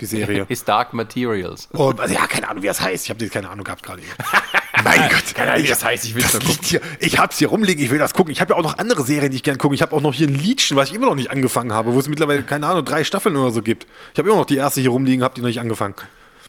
die 0.00 0.06
Serie. 0.06 0.44
His 0.48 0.64
Dark 0.64 0.92
Materials. 0.92 1.68
Und, 1.72 2.00
also, 2.00 2.14
ja, 2.14 2.26
keine 2.26 2.48
Ahnung, 2.48 2.62
wie 2.62 2.66
das 2.66 2.80
heißt. 2.80 3.04
Ich 3.04 3.10
habe 3.10 3.26
keine 3.28 3.50
Ahnung 3.50 3.64
gehabt 3.64 3.82
gerade. 3.82 4.02
mein 4.84 5.08
Gott, 5.10 5.34
keine 5.34 5.52
Ahnung, 5.52 5.64
wie 5.64 5.68
das 5.68 5.84
heißt. 5.84 6.04
Ich 6.04 6.14
will 6.14 6.22
das 6.22 6.32
gucken. 6.32 6.58
Hier, 6.62 6.80
ich 6.98 7.18
hab's 7.18 7.38
hier 7.38 7.48
rumliegen, 7.48 7.82
ich 7.82 7.90
will 7.90 7.98
das 7.98 8.14
gucken. 8.14 8.32
Ich 8.32 8.40
habe 8.40 8.52
ja 8.52 8.58
auch 8.58 8.62
noch 8.62 8.78
andere 8.78 9.02
Serien, 9.02 9.30
die 9.30 9.36
ich 9.36 9.42
gerne 9.42 9.58
gucke. 9.58 9.74
Ich 9.74 9.82
habe 9.82 9.94
auch 9.94 10.00
noch 10.00 10.14
hier 10.14 10.28
ein 10.28 10.34
Liedchen, 10.34 10.76
was 10.76 10.90
ich 10.90 10.94
immer 10.94 11.06
noch 11.06 11.14
nicht 11.14 11.30
angefangen 11.30 11.72
habe, 11.72 11.92
wo 11.94 11.98
es 11.98 12.08
mittlerweile, 12.08 12.42
keine 12.42 12.66
Ahnung, 12.66 12.84
drei 12.84 13.04
Staffeln 13.04 13.36
oder 13.36 13.50
so 13.50 13.62
gibt. 13.62 13.86
Ich 14.12 14.18
habe 14.18 14.28
immer 14.28 14.38
noch 14.38 14.46
die 14.46 14.56
erste 14.56 14.80
hier 14.80 14.90
rumliegen, 14.90 15.24
habe 15.24 15.34
die 15.34 15.40
noch 15.40 15.48
nicht 15.48 15.60
angefangen. 15.60 15.94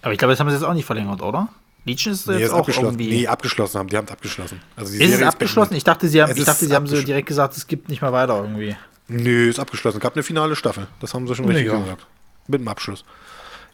Aber 0.01 0.11
ich 0.11 0.17
glaube, 0.17 0.33
das 0.33 0.39
haben 0.39 0.49
sie 0.49 0.55
jetzt 0.55 0.65
auch 0.65 0.73
nicht 0.73 0.85
verlängert, 0.85 1.21
oder? 1.21 1.49
Liedchen 1.85 2.13
ist 2.13 2.27
nee, 2.27 2.35
jetzt 2.35 2.47
ist 2.47 2.53
auch 2.53 2.67
irgendwie... 2.67 3.09
Nee, 3.09 3.27
abgeschlossen 3.27 3.79
haben. 3.79 3.89
Die 3.89 3.97
haben 3.97 4.05
es 4.05 4.11
abgeschlossen. 4.11 4.61
Also 4.75 4.91
die 4.91 4.99
ist 4.99 5.09
Serie 5.09 5.25
es 5.25 5.33
abgeschlossen? 5.33 5.73
Ist 5.73 5.77
ich 5.77 5.83
dachte, 5.83 6.07
sie 6.07 6.21
haben, 6.21 6.35
ich 6.35 6.45
dachte, 6.45 6.65
sie 6.65 6.73
haben 6.73 6.87
so 6.87 7.01
direkt 7.01 7.27
gesagt, 7.27 7.57
es 7.57 7.67
gibt 7.67 7.89
nicht 7.89 8.01
mehr 8.01 8.13
weiter 8.13 8.37
irgendwie. 8.41 8.75
Nö, 9.09 9.49
ist 9.49 9.59
abgeschlossen. 9.59 9.97
Es 9.97 10.01
gab 10.01 10.15
eine 10.15 10.23
finale 10.23 10.55
Staffel. 10.55 10.87
Das 11.01 11.13
haben 11.13 11.27
sie 11.27 11.35
schon 11.35 11.45
richtig 11.45 11.67
ja. 11.67 11.77
gesagt. 11.77 12.05
Mit 12.47 12.61
dem 12.61 12.67
Abschluss 12.67 13.03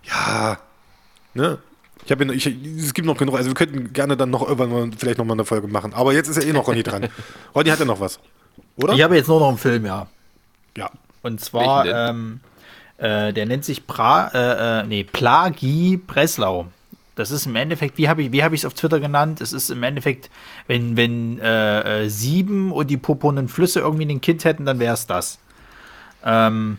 ja, 0.04 0.58
ne? 1.34 1.60
Ich 2.06 2.12
habe 2.12 2.34
ich, 2.34 2.48
es 2.48 2.94
gibt 2.94 3.06
noch 3.06 3.18
genug, 3.18 3.36
also 3.36 3.50
wir 3.50 3.56
könnten 3.56 3.94
gerne 3.94 4.18
dann 4.18 4.32
noch 4.32 4.48
irgendwann 4.48 4.94
vielleicht 4.94 5.18
noch 5.20 5.26
mal 5.26 5.34
eine 5.34 5.46
Folge 5.46 5.68
machen. 5.68 5.94
Aber 5.94 6.14
jetzt 6.14 6.28
ist 6.28 6.38
ja 6.38 6.44
eh 6.44 6.54
noch 6.54 6.68
Ronny 6.68 6.82
dran. 6.82 7.08
Ronny 7.56 7.70
hat 7.70 7.80
ja 7.80 7.86
noch 7.86 8.00
was, 8.00 8.20
oder? 8.78 8.94
Ich 8.94 9.04
habe 9.04 9.16
jetzt 9.16 9.28
nur 9.28 9.40
noch 9.40 9.50
einen 9.50 9.58
Film, 9.58 9.86
ja. 9.86 10.08
Ja. 10.76 10.90
Und 11.22 11.42
zwar, 11.42 11.86
ähm, 11.86 12.40
äh, 12.98 13.34
der 13.34 13.46
nennt 13.46 13.66
sich 13.66 13.86
pra, 13.86 14.30
äh, 14.34 14.80
äh, 14.80 14.88
nee, 14.88 15.04
Plagi 15.04 15.98
Breslau. 15.98 16.68
Das 17.16 17.32
ist 17.32 17.46
im 17.46 17.56
Endeffekt, 17.58 17.98
wie 17.98 18.08
habe 18.08 18.24
ich 18.24 18.32
wie 18.32 18.56
es 18.56 18.66
auf 18.66 18.74
Twitter 18.74 19.02
genannt? 19.02 19.42
Es 19.42 19.52
ist 19.52 19.70
im 19.70 19.84
Endeffekt, 19.84 20.30
wenn, 20.68 20.96
wenn 20.96 21.38
äh, 21.40 22.04
äh 22.04 22.10
sieben 22.10 22.72
und 22.72 22.88
die 22.88 22.96
purpurnen 22.98 23.50
Flüsse 23.50 23.82
irgendwie 23.82 24.06
ein 24.06 24.22
Kind 24.22 24.46
hätten, 24.46 24.66
dann 24.66 24.80
wäre 24.80 24.94
es 24.94 25.06
das. 25.06 25.38
Ähm, 26.24 26.78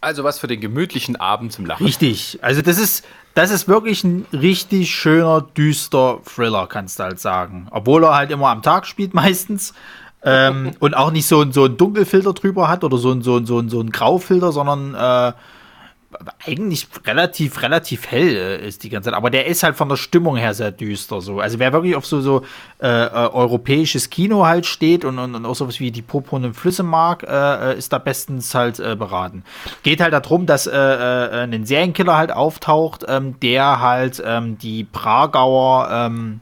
also 0.00 0.24
was 0.24 0.38
für 0.38 0.46
den 0.46 0.60
gemütlichen 0.60 1.16
Abend 1.16 1.52
zum 1.52 1.66
Lachen. 1.66 1.84
Richtig. 1.84 2.38
Also 2.42 2.62
das 2.62 2.78
ist, 2.78 3.04
das 3.34 3.50
ist 3.50 3.68
wirklich 3.68 4.02
ein 4.04 4.26
richtig 4.32 4.94
schöner, 4.94 5.42
düster 5.56 6.20
Thriller, 6.24 6.66
kannst 6.66 6.98
du 6.98 7.04
halt 7.04 7.20
sagen. 7.20 7.68
Obwohl 7.70 8.04
er 8.04 8.14
halt 8.14 8.30
immer 8.30 8.48
am 8.48 8.62
Tag 8.62 8.86
spielt 8.86 9.14
meistens. 9.14 9.74
ähm, 10.22 10.72
und 10.80 10.96
auch 10.96 11.10
nicht 11.10 11.26
so, 11.26 11.50
so 11.50 11.64
einen 11.64 11.76
Dunkelfilter 11.76 12.32
drüber 12.34 12.68
hat 12.68 12.84
oder 12.84 12.98
so, 12.98 13.10
ein, 13.10 13.22
so, 13.22 13.36
ein, 13.36 13.46
so, 13.46 13.58
ein, 13.58 13.68
so 13.68 13.80
ein 13.80 13.90
Graufilter, 13.90 14.52
sondern 14.52 14.94
äh, 14.94 15.32
eigentlich 16.44 16.88
relativ, 17.06 17.62
relativ 17.62 18.10
hell 18.10 18.36
äh, 18.36 18.66
ist 18.66 18.82
die 18.82 18.88
ganze 18.88 19.10
Zeit. 19.10 19.16
Aber 19.16 19.30
der 19.30 19.46
ist 19.46 19.62
halt 19.62 19.76
von 19.76 19.88
der 19.88 19.96
Stimmung 19.96 20.36
her 20.36 20.54
sehr 20.54 20.72
düster. 20.72 21.20
So. 21.20 21.40
Also 21.40 21.58
wer 21.58 21.72
wirklich 21.72 21.94
auf 21.94 22.04
so, 22.04 22.20
so 22.20 22.42
äh, 22.80 22.88
äh, 22.88 23.08
europäisches 23.10 24.10
Kino 24.10 24.44
halt 24.44 24.66
steht 24.66 25.04
und, 25.04 25.18
und, 25.18 25.34
und 25.34 25.46
auch 25.46 25.54
sowas 25.54 25.78
wie 25.78 25.92
die 25.92 26.02
purpurnen 26.02 26.52
Flüsse 26.52 26.82
mag, 26.82 27.22
äh, 27.22 27.72
äh 27.72 27.78
ist 27.78 27.92
da 27.92 27.98
bestens 27.98 28.54
halt 28.54 28.76
beraten. 28.76 29.44
Geht 29.82 30.00
halt 30.00 30.12
darum, 30.12 30.46
dass 30.46 30.66
ein 30.66 31.64
Serienkiller 31.64 32.16
halt 32.16 32.32
auftaucht, 32.32 33.04
ähm, 33.08 33.38
der 33.40 33.80
halt 33.80 34.22
ähm, 34.24 34.58
die 34.58 34.84
Pragauer, 34.84 35.88
ähm, 35.90 36.40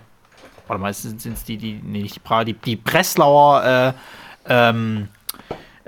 warte 0.67 0.81
mal, 0.81 0.93
sind 0.95 1.25
es 1.25 1.45
die, 1.45 1.57
die, 1.57 1.81
nee, 1.83 2.03
nicht 2.03 2.17
die 2.17 2.21
Prager, 2.21 2.45
die, 2.45 2.55
die 2.55 2.77
Breslauer, 2.77 3.95
ähm, 4.49 5.09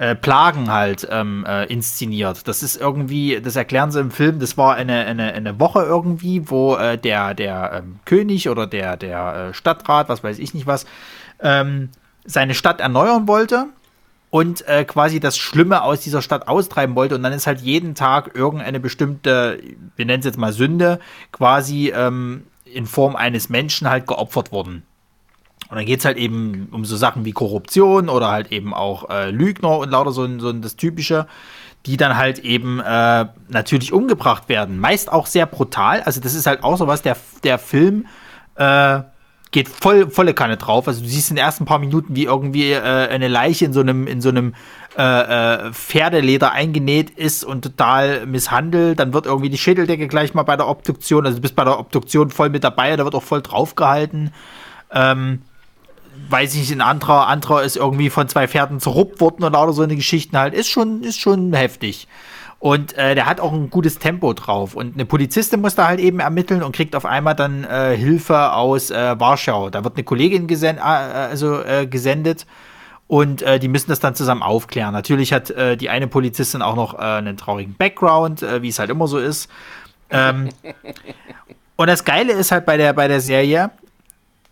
äh, 0.00 0.14
Plagen 0.14 0.72
halt 0.72 1.06
ähm, 1.10 1.44
äh, 1.46 1.66
inszeniert. 1.66 2.48
Das 2.48 2.62
ist 2.62 2.80
irgendwie, 2.80 3.38
das 3.42 3.54
erklären 3.54 3.90
sie 3.90 4.00
im 4.00 4.10
Film, 4.10 4.40
das 4.40 4.56
war 4.56 4.74
eine, 4.74 5.04
eine, 5.04 5.34
eine 5.34 5.60
Woche 5.60 5.82
irgendwie, 5.82 6.48
wo 6.48 6.74
äh, 6.76 6.96
der, 6.96 7.34
der 7.34 7.82
ähm, 7.84 8.00
König 8.06 8.48
oder 8.48 8.66
der, 8.66 8.96
der 8.96 9.50
äh, 9.50 9.54
Stadtrat, 9.54 10.08
was 10.08 10.24
weiß 10.24 10.38
ich 10.38 10.54
nicht 10.54 10.66
was, 10.66 10.86
ähm, 11.40 11.90
seine 12.24 12.54
Stadt 12.54 12.80
erneuern 12.80 13.28
wollte 13.28 13.66
und 14.30 14.66
äh, 14.66 14.86
quasi 14.86 15.20
das 15.20 15.36
Schlimme 15.36 15.82
aus 15.82 16.00
dieser 16.00 16.22
Stadt 16.22 16.48
austreiben 16.48 16.96
wollte. 16.96 17.14
Und 17.14 17.22
dann 17.22 17.34
ist 17.34 17.46
halt 17.46 17.60
jeden 17.60 17.94
Tag 17.94 18.34
irgendeine 18.34 18.80
bestimmte, 18.80 19.60
wir 19.96 20.06
nennen 20.06 20.20
es 20.20 20.26
jetzt 20.26 20.38
mal 20.38 20.54
Sünde, 20.54 20.98
quasi 21.30 21.92
ähm, 21.94 22.44
in 22.64 22.86
Form 22.86 23.16
eines 23.16 23.50
Menschen 23.50 23.90
halt 23.90 24.06
geopfert 24.06 24.50
worden. 24.50 24.82
Und 25.70 25.76
dann 25.76 25.86
geht 25.86 26.00
es 26.00 26.04
halt 26.04 26.16
eben 26.16 26.68
um 26.72 26.84
so 26.84 26.96
Sachen 26.96 27.24
wie 27.24 27.32
Korruption 27.32 28.08
oder 28.08 28.28
halt 28.28 28.50
eben 28.50 28.74
auch 28.74 29.08
äh, 29.08 29.30
Lügner 29.30 29.78
und 29.78 29.90
lauter 29.90 30.10
so, 30.10 30.26
so 30.38 30.52
das 30.52 30.74
Typische, 30.76 31.26
die 31.86 31.96
dann 31.96 32.16
halt 32.16 32.40
eben 32.40 32.80
äh, 32.80 33.26
natürlich 33.48 33.92
umgebracht 33.92 34.48
werden. 34.48 34.80
Meist 34.80 35.10
auch 35.12 35.26
sehr 35.26 35.46
brutal. 35.46 36.02
Also 36.02 36.20
das 36.20 36.34
ist 36.34 36.46
halt 36.46 36.64
auch 36.64 36.76
so 36.76 36.88
was, 36.88 37.02
der, 37.02 37.16
der 37.44 37.58
Film 37.58 38.06
äh, 38.56 39.00
geht 39.52 39.68
voll, 39.68 40.10
volle 40.10 40.34
Kanne 40.34 40.56
drauf. 40.56 40.88
Also 40.88 41.02
du 41.02 41.08
siehst 41.08 41.30
in 41.30 41.36
den 41.36 41.44
ersten 41.44 41.64
paar 41.64 41.78
Minuten, 41.78 42.16
wie 42.16 42.24
irgendwie 42.24 42.72
äh, 42.72 42.80
eine 42.80 43.28
Leiche 43.28 43.64
in 43.64 43.72
so 43.72 43.80
einem, 43.80 44.06
in 44.06 44.20
so 44.20 44.28
einem 44.28 44.54
äh, 44.98 45.02
äh, 45.68 45.72
Pferdeleder 45.72 46.52
eingenäht 46.52 47.10
ist 47.10 47.44
und 47.44 47.62
total 47.62 48.26
misshandelt. 48.26 48.98
Dann 48.98 49.14
wird 49.14 49.26
irgendwie 49.26 49.50
die 49.50 49.58
Schädeldecke 49.58 50.08
gleich 50.08 50.34
mal 50.34 50.42
bei 50.42 50.56
der 50.56 50.68
Obduktion, 50.68 51.26
also 51.26 51.38
du 51.38 51.42
bist 51.42 51.56
bei 51.56 51.64
der 51.64 51.78
Obduktion 51.78 52.30
voll 52.30 52.50
mit 52.50 52.64
dabei, 52.64 52.96
da 52.96 53.04
wird 53.04 53.14
auch 53.14 53.22
voll 53.22 53.40
draufgehalten. 53.40 54.32
Ähm, 54.92 55.42
weiß 56.28 56.54
ich 56.54 56.60
nicht, 56.60 56.72
ein 56.72 56.80
anderer, 56.80 57.26
anderer 57.28 57.62
ist 57.62 57.76
irgendwie 57.76 58.10
von 58.10 58.28
zwei 58.28 58.48
Pferden 58.48 58.80
zerruppt 58.80 59.20
worden 59.20 59.44
oder 59.44 59.72
so 59.72 59.82
eine 59.82 59.96
Geschichten 59.96 60.36
halt, 60.36 60.54
ist 60.54 60.68
schon, 60.68 61.02
ist 61.02 61.20
schon 61.20 61.52
heftig. 61.52 62.08
Und 62.58 62.92
äh, 62.98 63.14
der 63.14 63.24
hat 63.24 63.40
auch 63.40 63.54
ein 63.54 63.70
gutes 63.70 63.98
Tempo 63.98 64.34
drauf. 64.34 64.74
Und 64.74 64.94
eine 64.94 65.06
Polizistin 65.06 65.62
muss 65.62 65.74
da 65.74 65.88
halt 65.88 65.98
eben 65.98 66.20
ermitteln 66.20 66.62
und 66.62 66.76
kriegt 66.76 66.94
auf 66.94 67.06
einmal 67.06 67.34
dann 67.34 67.64
äh, 67.64 67.96
Hilfe 67.96 68.52
aus 68.52 68.90
äh, 68.90 69.18
Warschau. 69.18 69.70
Da 69.70 69.82
wird 69.82 69.96
eine 69.96 70.04
Kollegin 70.04 70.46
gesen 70.46 70.76
äh, 70.76 70.80
also, 70.80 71.62
äh, 71.62 71.86
gesendet 71.86 72.46
und 73.06 73.40
äh, 73.40 73.58
die 73.58 73.68
müssen 73.68 73.88
das 73.88 73.98
dann 73.98 74.14
zusammen 74.14 74.42
aufklären. 74.42 74.92
Natürlich 74.92 75.32
hat 75.32 75.48
die 75.48 75.88
eine 75.88 76.06
Polizistin 76.06 76.62
auch 76.62 76.76
noch 76.76 76.94
einen 76.94 77.36
traurigen 77.36 77.74
Background, 77.74 78.42
wie 78.42 78.68
es 78.68 78.78
halt 78.78 78.90
immer 78.90 79.08
so 79.08 79.18
ist. 79.18 79.50
Ähm, 80.10 80.50
und 81.76 81.86
das 81.88 82.04
Geile 82.04 82.34
ist 82.34 82.52
halt 82.52 82.66
bei 82.66 82.76
der, 82.76 82.92
bei 82.92 83.08
der 83.08 83.20
Serie, 83.20 83.70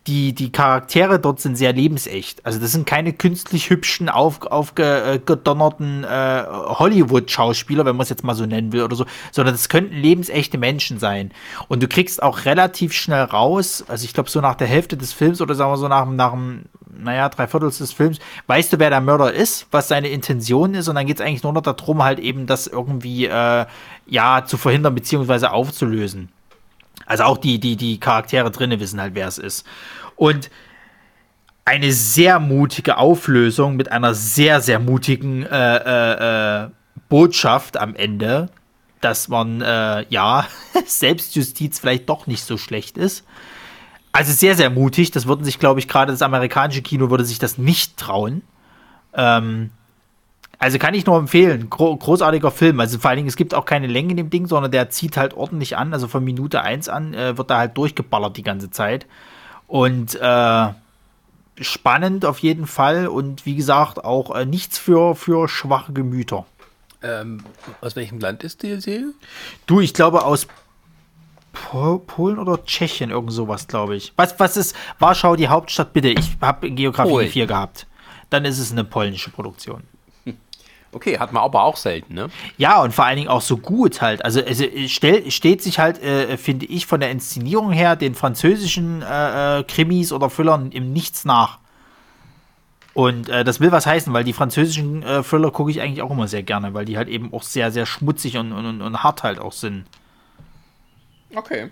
die, 0.09 0.33
die 0.33 0.51
Charaktere 0.51 1.21
dort 1.21 1.39
sind 1.39 1.57
sehr 1.57 1.75
lebensecht. 1.75 2.45
Also 2.47 2.59
das 2.59 2.73
sind 2.73 2.87
keine 2.87 3.13
künstlich 3.13 3.69
hübschen, 3.69 4.09
auf, 4.09 4.41
aufgedonnerten 4.47 6.03
äh, 6.03 6.45
Hollywood-Schauspieler, 6.49 7.85
wenn 7.85 7.95
man 7.95 8.05
es 8.05 8.09
jetzt 8.09 8.25
mal 8.25 8.35
so 8.35 8.47
nennen 8.47 8.73
will 8.73 8.83
oder 8.83 8.97
so, 8.97 9.05
sondern 9.33 9.55
das 9.55 9.69
könnten 9.69 9.95
lebensechte 9.95 10.57
Menschen 10.57 10.99
sein. 10.99 11.31
Und 11.69 11.83
du 11.83 11.89
kriegst 11.89 12.23
auch 12.23 12.47
relativ 12.47 12.95
schnell 12.95 13.23
raus, 13.23 13.85
also 13.87 14.07
ich 14.07 14.15
glaube 14.15 14.31
so 14.31 14.41
nach 14.41 14.55
der 14.55 14.67
Hälfte 14.67 14.97
des 14.97 15.13
Films 15.13 15.43
oder 15.43 15.55
sagen 15.55 15.73
wir 15.73 15.77
so 15.77 15.89
nach, 15.89 16.07
nach, 16.07 16.35
naja, 16.99 17.29
drei 17.29 17.47
Viertel 17.47 17.69
des 17.69 17.93
Films, 17.93 18.19
weißt 18.47 18.73
du, 18.73 18.79
wer 18.79 18.89
der 18.89 19.03
Mörder 19.03 19.33
ist, 19.35 19.67
was 19.71 19.89
seine 19.89 20.09
Intention 20.09 20.73
ist 20.73 20.89
und 20.89 20.95
dann 20.95 21.07
geht 21.07 21.21
es 21.21 21.27
eigentlich 21.27 21.43
nur 21.43 21.53
noch 21.53 21.61
darum, 21.61 22.03
halt 22.03 22.19
eben 22.19 22.47
das 22.47 22.67
irgendwie, 22.67 23.27
äh, 23.27 23.67
ja, 24.07 24.45
zu 24.47 24.57
verhindern 24.57 24.95
beziehungsweise 24.95 25.53
aufzulösen. 25.53 26.31
Also 27.07 27.25
auch 27.25 27.39
die, 27.39 27.59
die, 27.59 27.77
die 27.77 27.99
Charaktere 27.99 28.51
drinnen 28.51 28.81
wissen 28.81 29.01
halt, 29.01 29.15
wer 29.15 29.29
es 29.29 29.39
ist. 29.39 29.66
Und 30.16 30.51
eine 31.65 31.93
sehr 31.93 32.41
mutige 32.41 32.97
Auflösung 32.97 33.77
mit 33.77 33.93
einer 33.93 34.15
sehr, 34.15 34.61
sehr 34.61 34.79
mutigen 34.79 35.45
äh, 35.45 35.77
äh, 35.77 36.65
äh, 36.65 36.70
Botschaft 37.09 37.77
am 37.77 37.95
Ende, 37.95 38.49
dass 39.01 39.29
man, 39.29 39.61
äh, 39.61 40.07
ja, 40.09 40.47
Selbstjustiz 40.87 41.79
vielleicht 41.79 42.09
doch 42.09 42.27
nicht 42.27 42.43
so 42.43 42.57
schlecht 42.57 42.97
ist. 42.97 43.25
Also 44.12 44.33
sehr, 44.33 44.55
sehr 44.55 44.70
mutig. 44.70 45.11
Das 45.11 45.27
würden 45.27 45.45
sich, 45.45 45.59
glaube 45.59 45.81
ich, 45.81 45.89
gerade 45.89 46.12
das 46.12 46.23
amerikanische 46.23 46.83
Kino 46.83 47.11
würde 47.11 47.25
sich 47.25 47.39
das 47.39 47.59
nicht 47.59 47.99
trauen. 47.99 48.43
Ähm, 49.12 49.70
also 50.59 50.79
kann 50.79 50.95
ich 50.95 51.07
nur 51.07 51.17
empfehlen. 51.17 51.71
Gro 51.71 51.97
großartiger 51.97 52.51
Film. 52.51 52.81
Also 52.81 52.99
vor 52.99 53.11
allen 53.11 53.19
Dingen, 53.19 53.29
es 53.29 53.37
gibt 53.37 53.55
auch 53.55 53.65
keine 53.65 53.87
Länge 53.87 54.11
in 54.11 54.17
dem 54.17 54.31
Ding, 54.31 54.47
sondern 54.47 54.73
der 54.73 54.91
zieht 54.91 55.17
halt 55.17 55.35
ordentlich 55.35 55.77
an. 55.77 55.93
Also 55.93 56.09
von 56.09 56.25
Minute 56.25 56.63
1 56.63 56.89
an 56.89 57.15
äh, 57.15 57.39
wird 57.39 57.51
da 57.51 57.59
halt 57.59 57.77
durchgeballert 57.77 58.37
die 58.37 58.43
ganze 58.43 58.71
Zeit. 58.71 59.07
Und 59.69 60.17
äh, 60.21 60.69
spannend 61.61 62.25
auf 62.25 62.41
jeden 62.41 62.67
Fall 62.67 63.07
und 63.07 63.47
wie 63.47 63.55
gesagt 63.55 64.05
auch 64.05 64.35
äh, 64.35 64.47
nichts 64.47 64.79
für, 64.79 65.15
für 65.15 65.49
schwache 65.49 65.93
Gemüter. 65.93 66.45
Ähm, 67.03 67.45
aus 67.81 67.95
welchem 67.95 68.19
Land 68.19 68.43
ist 68.43 68.63
die 68.63 68.81
Serie? 68.81 69.13
Du, 69.67 69.81
ich 69.81 69.95
glaube 69.95 70.25
aus 70.25 70.49
Pol 71.53 72.01
Polen 72.01 72.39
oder 72.39 72.65
Tschechien, 72.65 73.11
irgend 73.11 73.33
sowas, 73.33 73.69
glaube 73.69 73.97
ich. 73.97 74.13
Was, 74.17 74.39
was 74.41 74.57
ist 74.57 74.77
Warschau 74.99 75.37
die 75.37 75.49
Hauptstadt? 75.49 75.93
Bitte, 75.93 76.09
ich 76.09 76.37
habe 76.41 76.71
Geografie 76.71 77.11
Polen. 77.11 77.29
4 77.29 77.47
gehabt. 77.47 77.87
Dann 78.31 78.45
ist 78.45 78.59
es 78.59 78.73
eine 78.73 78.85
polnische 78.85 79.31
Produktion. 79.31 79.85
Okay, 80.90 81.19
hat 81.19 81.32
man 81.32 81.43
aber 81.43 81.62
auch 81.65 81.77
selten, 81.77 82.15
ne? 82.15 82.31
Ja, 82.56 82.82
und 82.82 82.94
vor 82.94 83.05
allen 83.05 83.16
Dingen 83.16 83.28
auch 83.28 83.43
so 83.43 83.59
gut 83.59 84.01
halt. 84.01 84.24
Also 84.24 84.40
es 84.40 84.62
stell, 84.90 85.31
steht 85.31 85.62
sich 85.62 85.78
halt, 85.78 86.02
äh, 86.02 86.39
finde 86.39 86.65
ich, 86.66 86.86
von 86.86 87.01
der 87.01 87.10
Inszenierung 87.10 87.73
her 87.73 87.94
den 87.94 88.15
französischen 88.15 89.02
äh, 89.02 89.59
äh, 89.59 89.65
Krimis 89.65 90.12
oder 90.12 90.31
Thrillern 90.31 90.73
im 90.73 90.93
Nichts 90.93 91.27
nach. 91.27 91.59
Und 92.94 93.28
äh, 93.28 93.44
das 93.44 93.60
will 93.60 93.70
was 93.70 93.86
heißen, 93.86 94.12
weil 94.12 94.24
die 94.24 94.32
französischen 94.32 95.02
äh, 95.02 95.23
Thriller 95.23 95.51
gucke 95.51 95.70
ich 95.70 95.82
eigentlich 95.82 96.02
auch 96.02 96.10
immer 96.10 96.27
sehr 96.27 96.43
gerne, 96.43 96.73
weil 96.74 96.86
die 96.86 96.97
halt 96.97 97.09
eben 97.09 97.32
auch 97.32 97.43
sehr, 97.43 97.70
sehr 97.70 97.86
schmutzig 97.86 98.39
und, 98.39 98.52
und, 98.52 98.81
und 98.81 99.02
hart 99.02 99.23
halt 99.23 99.39
auch 99.39 99.52
sind. 99.52 99.85
Okay. 101.35 101.70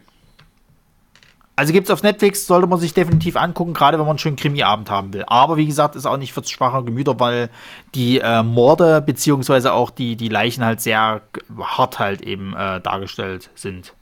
Also 1.58 1.72
gibt 1.72 1.86
es 1.88 1.90
auf 1.90 2.02
Netflix, 2.02 2.46
sollte 2.46 2.66
man 2.66 2.78
sich 2.78 2.92
definitiv 2.92 3.34
angucken, 3.36 3.72
gerade 3.72 3.96
wenn 3.98 4.04
man 4.04 4.10
einen 4.10 4.18
schönen 4.18 4.36
Krimi-Abend 4.36 4.90
haben 4.90 5.14
will. 5.14 5.24
Aber 5.26 5.56
wie 5.56 5.64
gesagt, 5.66 5.96
ist 5.96 6.04
auch 6.04 6.18
nicht 6.18 6.34
für 6.34 6.44
schwache 6.44 6.84
Gemüter, 6.84 7.18
weil 7.18 7.48
die 7.94 8.18
äh, 8.18 8.42
Morde 8.42 9.00
beziehungsweise 9.00 9.72
auch 9.72 9.88
die, 9.88 10.16
die 10.16 10.28
Leichen 10.28 10.62
halt 10.64 10.82
sehr 10.82 11.22
hart 11.58 11.98
halt 11.98 12.20
eben 12.20 12.54
äh, 12.54 12.80
dargestellt 12.82 13.48
sind. 13.54 13.94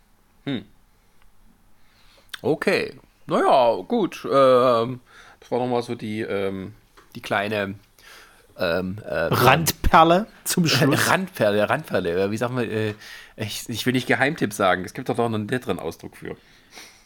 Okay. 2.42 2.94
Naja, 3.26 3.76
gut. 3.86 4.24
Ähm, 4.24 5.00
das 5.38 5.50
war 5.50 5.60
nochmal 5.60 5.82
so 5.82 5.94
die, 5.94 6.22
ähm, 6.22 6.74
die 7.14 7.20
kleine 7.20 7.76
ähm, 8.58 8.98
äh, 9.04 9.14
Randperle 9.32 10.26
zum 10.42 10.66
Schluss. 10.66 11.08
Randperle, 11.08 11.68
Randperle. 11.70 12.24
äh, 12.24 12.30
Wie 12.32 12.36
sagen 12.36 12.56
wir, 12.56 12.70
äh, 12.70 12.94
ich, 13.36 13.68
ich 13.68 13.86
will 13.86 13.92
nicht 13.92 14.08
Geheimtipp 14.08 14.52
sagen. 14.52 14.84
Es 14.84 14.92
gibt 14.92 15.08
doch 15.08 15.16
noch 15.16 15.26
einen 15.26 15.46
netteren 15.46 15.78
Ausdruck 15.78 16.16
für. 16.16 16.36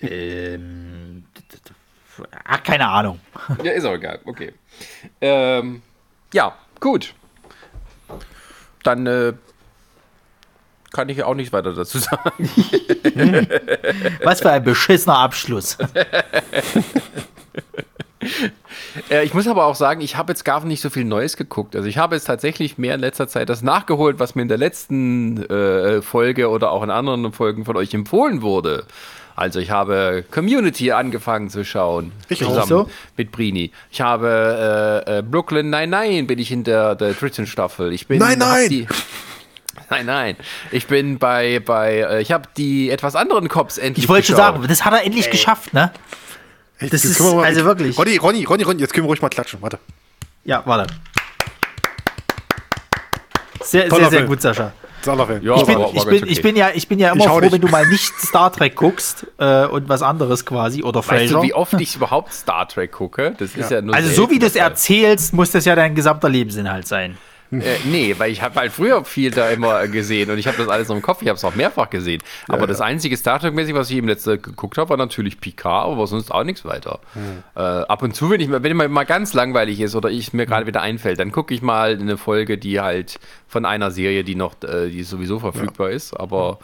Ähm, 0.00 1.24
ach, 2.44 2.62
keine 2.62 2.88
Ahnung. 2.88 3.20
Ja, 3.62 3.72
ist 3.72 3.84
auch 3.84 3.94
egal. 3.94 4.20
Okay. 4.24 4.52
Ähm, 5.20 5.82
ja, 6.32 6.54
gut. 6.80 7.14
Dann 8.82 9.06
äh, 9.06 9.32
kann 10.92 11.08
ich 11.08 11.22
auch 11.22 11.34
nichts 11.34 11.52
weiter 11.52 11.74
dazu 11.74 11.98
sagen. 11.98 12.50
Was 14.22 14.40
für 14.40 14.50
ein 14.50 14.64
beschissener 14.64 15.18
Abschluss. 15.18 15.78
Äh, 19.10 19.24
ich 19.24 19.32
muss 19.32 19.46
aber 19.46 19.64
auch 19.64 19.74
sagen, 19.76 20.00
ich 20.00 20.16
habe 20.16 20.32
jetzt 20.32 20.44
gar 20.44 20.64
nicht 20.64 20.80
so 20.80 20.90
viel 20.90 21.04
Neues 21.04 21.36
geguckt. 21.36 21.76
Also 21.76 21.88
ich 21.88 21.98
habe 21.98 22.16
jetzt 22.16 22.24
tatsächlich 22.24 22.78
mehr 22.78 22.94
in 22.94 23.00
letzter 23.00 23.28
Zeit 23.28 23.48
das 23.48 23.62
nachgeholt, 23.62 24.18
was 24.18 24.34
mir 24.34 24.42
in 24.42 24.48
der 24.48 24.58
letzten 24.58 25.44
äh, 25.48 26.02
Folge 26.02 26.48
oder 26.48 26.72
auch 26.72 26.82
in 26.82 26.90
anderen 26.90 27.32
Folgen 27.32 27.64
von 27.64 27.76
euch 27.76 27.94
empfohlen 27.94 28.42
wurde. 28.42 28.84
Also 29.38 29.60
ich 29.60 29.70
habe 29.70 30.24
Community 30.32 30.90
angefangen 30.90 31.48
zu 31.48 31.64
schauen. 31.64 32.10
Ich 32.28 32.40
zusammen 32.40 32.58
auch. 32.60 32.66
So? 32.66 32.90
mit 33.16 33.30
Brini. 33.30 33.70
Ich 33.88 34.00
habe 34.00 35.04
äh, 35.06 35.18
äh, 35.18 35.22
Brooklyn 35.22 35.70
Nine-Nine 35.70 36.24
bin 36.24 36.40
ich 36.40 36.50
in 36.50 36.64
der, 36.64 36.96
der 36.96 37.12
dritten 37.14 37.46
Staffel. 37.46 37.92
Ich 37.92 38.08
bin, 38.08 38.18
Nein, 38.18 38.38
nein! 38.40 38.88
Nein, 39.90 40.06
nein. 40.06 40.36
Ich 40.72 40.86
bin 40.88 41.18
bei, 41.18 41.60
bei 41.60 41.98
äh, 42.00 42.20
ich 42.20 42.32
habe 42.32 42.48
die 42.56 42.90
etwas 42.90 43.14
anderen 43.14 43.48
Cops 43.48 43.78
endlich 43.78 44.04
Ich 44.04 44.08
wollte 44.08 44.26
schon 44.26 44.36
sagen, 44.36 44.62
das 44.68 44.84
hat 44.84 44.92
er 44.92 45.04
endlich 45.04 45.30
geschafft, 45.30 45.72
ne? 45.72 45.92
Hey, 46.76 46.90
Das 46.90 47.04
ist- 47.06 47.18
wir 47.20 47.32
mal- 47.36 47.44
also 47.44 47.64
wirklich. 47.64 47.96
Ronny, 47.96 48.16
Ronny, 48.16 48.44
Ronny, 48.44 48.64
Ronny, 48.64 48.80
jetzt 48.80 48.92
können 48.92 49.06
wir 49.06 49.10
ruhig 49.10 49.22
mal 49.22 49.28
klatschen. 49.30 49.62
Warte. 49.62 49.78
Ja, 50.44 50.62
warte. 50.66 50.92
Sehr, 53.62 53.88
Toller 53.88 54.02
sehr, 54.02 54.10
sehr 54.10 54.18
Film. 54.20 54.28
gut, 54.30 54.42
Sascha. 54.42 54.72
Sauerfilm. 55.16 55.42
Ja, 55.42 55.56
Ich 55.56 55.64
bin, 55.64 55.74
war- 55.78 55.80
war 55.82 55.94
ich, 55.94 56.04
bin, 56.04 56.22
okay. 56.22 56.32
ich, 56.32 56.42
bin 56.42 56.56
ja, 56.56 56.68
ich 56.74 56.88
bin 56.88 56.98
ja 56.98 57.12
immer 57.12 57.24
froh, 57.24 57.40
dich. 57.40 57.52
wenn 57.52 57.60
du 57.60 57.68
mal 57.68 57.86
nicht 57.88 58.12
Star 58.20 58.52
Trek 58.52 58.76
guckst 58.76 59.26
äh, 59.38 59.66
und 59.66 59.88
was 59.88 60.02
anderes 60.02 60.44
quasi 60.44 60.82
oder 60.82 61.06
Weißt 61.06 61.32
du, 61.32 61.42
wie 61.42 61.54
oft 61.54 61.74
ich 61.80 61.96
überhaupt 61.96 62.32
Star 62.32 62.68
Trek 62.68 62.92
gucke? 62.92 63.34
Das 63.38 63.54
ist 63.54 63.70
ja 63.70 63.80
nur 63.80 63.94
also 63.94 64.10
so 64.10 64.30
wie 64.30 64.38
du 64.38 64.46
es 64.46 64.56
erzählst, 64.56 65.32
muss 65.32 65.50
das 65.50 65.64
ja 65.64 65.74
dein 65.74 65.94
gesamter 65.94 66.28
Lebensinhalt 66.28 66.86
sein. 66.86 67.16
Äh, 67.50 67.60
nee, 67.84 68.14
weil 68.18 68.30
ich 68.30 68.42
habe 68.42 68.60
halt 68.60 68.72
früher 68.72 69.04
viel 69.04 69.30
da 69.30 69.48
immer 69.48 69.86
gesehen 69.88 70.30
und 70.30 70.38
ich 70.38 70.46
habe 70.46 70.58
das 70.58 70.68
alles 70.68 70.88
noch 70.88 70.96
im 70.96 71.02
Kopf. 71.02 71.22
Ich 71.22 71.28
habe 71.28 71.36
es 71.36 71.44
auch 71.44 71.54
mehrfach 71.54 71.88
gesehen. 71.88 72.22
Aber 72.46 72.66
das 72.66 72.80
einzige 72.80 73.16
Star 73.16 73.40
Trek-mäßig, 73.40 73.74
was 73.74 73.90
ich 73.90 73.96
im 73.96 74.08
letzten 74.08 74.42
geguckt 74.42 74.76
habe, 74.76 74.90
war 74.90 74.96
natürlich 74.96 75.40
Picard, 75.40 75.92
aber 75.92 76.06
sonst 76.06 76.30
auch 76.30 76.44
nichts 76.44 76.64
weiter. 76.64 77.00
Äh, 77.56 77.60
ab 77.60 78.02
und 78.02 78.14
zu, 78.14 78.30
wenn 78.30 78.40
ich 78.40 78.50
wenn 78.50 78.76
mir 78.76 78.88
mal 78.88 79.04
ganz 79.04 79.32
langweilig 79.32 79.80
ist 79.80 79.94
oder 79.94 80.10
ich 80.10 80.32
mir 80.32 80.46
gerade 80.46 80.66
wieder 80.66 80.82
einfällt, 80.82 81.18
dann 81.18 81.32
gucke 81.32 81.54
ich 81.54 81.62
mal 81.62 81.92
eine 81.92 82.18
Folge, 82.18 82.58
die 82.58 82.80
halt 82.80 83.18
von 83.46 83.64
einer 83.64 83.90
Serie, 83.90 84.24
die 84.24 84.34
noch, 84.34 84.54
äh, 84.62 84.90
die 84.90 85.02
sowieso 85.02 85.38
verfügbar 85.38 85.90
ist. 85.90 86.14
Aber 86.14 86.58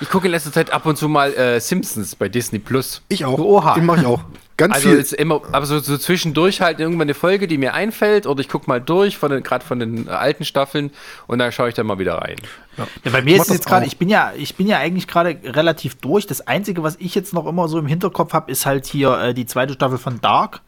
ich 0.00 0.08
gucke 0.08 0.26
in 0.26 0.32
letzter 0.32 0.52
Zeit 0.52 0.70
ab 0.72 0.86
und 0.86 0.96
zu 0.96 1.08
mal 1.08 1.32
äh, 1.34 1.60
Simpsons 1.60 2.14
bei 2.16 2.28
Disney 2.28 2.58
Plus. 2.58 3.02
Ich 3.08 3.24
auch. 3.24 3.38
Oha. 3.38 3.74
Den 3.74 3.86
mache 3.86 4.00
ich 4.00 4.06
auch. 4.06 4.20
Ganz 4.56 4.74
Also 4.74 4.90
viel. 4.90 4.98
ist 4.98 5.14
immer, 5.14 5.40
aber 5.52 5.64
so, 5.64 5.78
so 5.78 5.96
zwischendurch 5.96 6.60
halt 6.60 6.80
irgendwann 6.80 7.06
eine 7.06 7.14
Folge, 7.14 7.48
die 7.48 7.56
mir 7.56 7.72
einfällt, 7.72 8.26
oder 8.26 8.40
ich 8.40 8.48
gucke 8.48 8.66
mal 8.68 8.78
durch, 8.80 9.16
von 9.16 9.30
den, 9.30 9.42
gerade 9.42 9.64
von 9.64 9.78
den 9.78 10.06
äh, 10.06 10.10
alten 10.10 10.44
Staffeln, 10.44 10.90
und 11.26 11.38
dann 11.38 11.50
schaue 11.50 11.70
ich 11.70 11.74
da 11.74 11.82
mal 11.82 11.98
wieder 11.98 12.16
rein. 12.18 12.36
Ja, 12.76 12.86
bei 13.10 13.22
mir 13.22 13.36
mach 13.38 13.44
ist 13.44 13.50
es 13.50 13.56
jetzt 13.56 13.66
gerade, 13.66 13.86
ich 13.86 13.96
bin 13.96 14.10
ja, 14.10 14.32
ich 14.36 14.56
bin 14.56 14.66
ja 14.66 14.76
eigentlich 14.78 15.06
gerade 15.08 15.38
relativ 15.44 15.94
durch. 15.96 16.26
Das 16.26 16.46
Einzige, 16.46 16.82
was 16.82 16.96
ich 16.98 17.14
jetzt 17.14 17.32
noch 17.32 17.46
immer 17.46 17.68
so 17.68 17.78
im 17.78 17.86
Hinterkopf 17.86 18.34
habe, 18.34 18.50
ist 18.50 18.66
halt 18.66 18.84
hier 18.86 19.18
äh, 19.18 19.34
die 19.34 19.46
zweite 19.46 19.72
Staffel 19.72 19.96
von 19.96 20.20
Dark. 20.20 20.60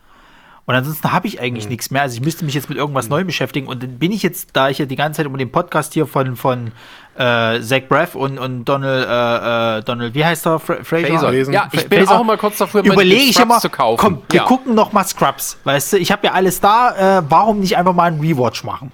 Und 0.64 0.76
ansonsten 0.76 1.12
habe 1.12 1.26
ich 1.26 1.34
Mhm. 1.34 1.40
eigentlich 1.42 1.68
nichts 1.68 1.90
mehr. 1.90 2.02
Also 2.02 2.14
ich 2.14 2.22
müsste 2.22 2.44
mich 2.44 2.54
jetzt 2.54 2.68
mit 2.68 2.78
irgendwas 2.78 3.09
Neuem 3.09 3.26
beschäftigen. 3.26 3.66
Und 3.66 3.82
dann 3.82 3.98
bin 3.98 4.12
ich 4.12 4.22
jetzt, 4.22 4.50
da 4.52 4.68
ich 4.70 4.78
ja 4.78 4.86
die 4.86 4.94
ganze 4.96 5.18
Zeit 5.18 5.26
über 5.26 5.36
den 5.36 5.50
Podcast 5.50 5.92
hier 5.92 6.06
von, 6.06 6.36
von 6.36 6.70
äh, 7.16 7.60
Zach 7.60 7.82
Braff 7.89 8.14
und, 8.14 8.39
und 8.39 8.64
Donald, 8.64 9.06
äh, 9.06 9.78
äh, 9.78 9.82
Donald, 9.82 10.14
wie 10.14 10.24
heißt 10.24 10.47
er? 10.47 10.59
Fra 10.59 10.76
Fraser? 10.82 11.06
Fraser. 11.09 11.30
lesen. 11.30 11.52
Ja, 11.55 11.68
ich 11.72 11.89
bin 11.89 12.05
Fraser. 12.06 12.20
auch 12.20 12.24
mal 12.24 12.39
kurz 12.39 12.59
davor, 12.59 12.82
mir 12.82 12.93
Überlege 12.93 13.22
ich 13.22 13.39
immer, 13.39 13.60
zu 13.60 13.70
kaufen. 13.70 14.01
komm, 14.01 14.22
wir 14.30 14.40
ja. 14.40 14.47
gucken 14.47 14.74
noch 14.74 14.93
mal 14.93 15.05
Scrubs. 15.05 15.59
Weißt 15.64 15.93
du, 15.94 15.98
ich 15.98 16.10
habe 16.10 16.26
ja 16.26 16.32
alles 16.32 16.60
da. 16.60 17.18
Äh, 17.18 17.22
warum 17.28 17.60
nicht 17.60 17.76
einfach 17.76 17.94
mal 17.94 18.05
einen 18.05 18.20
Rewatch 18.20 18.64
machen? 18.64 18.93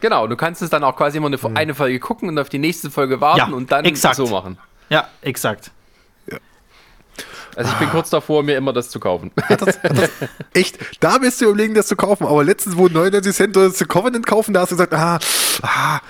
Genau, 0.00 0.26
du 0.26 0.36
kannst 0.36 0.62
es 0.62 0.70
dann 0.70 0.82
auch 0.82 0.96
quasi 0.96 1.18
immer 1.18 1.26
eine, 1.26 1.38
eine 1.54 1.74
Folge 1.74 2.00
gucken 2.00 2.28
und 2.28 2.38
auf 2.38 2.48
die 2.48 2.58
nächste 2.58 2.90
Folge 2.90 3.20
warten 3.20 3.50
Ja, 3.50 3.56
und 3.56 3.70
dann 3.70 3.84
exakt. 3.84 4.16
so 4.16 4.26
machen. 4.26 4.56
Ja, 4.88 5.08
exakt. 5.20 5.70
Also 7.56 7.72
ich 7.72 7.78
bin 7.78 7.90
kurz 7.90 8.10
davor, 8.10 8.42
mir 8.42 8.56
immer 8.56 8.72
das 8.72 8.90
zu 8.90 9.00
kaufen. 9.00 9.32
Echt, 10.54 10.78
da 11.00 11.18
bist 11.18 11.40
du 11.40 11.46
überlegen, 11.46 11.74
das 11.74 11.88
zu 11.88 11.96
kaufen. 11.96 12.24
Aber 12.26 12.44
letztens, 12.44 12.76
wo 12.76 12.86
99 12.88 13.34
Cent 13.34 13.56
das 13.56 13.74
zu 13.74 13.86
Covenant 13.86 14.24
kaufen, 14.24 14.54
da 14.54 14.60
hast 14.60 14.70
du 14.70 14.76
gesagt, 14.76 14.94
ah, 14.94 15.18
ah, 15.62 16.00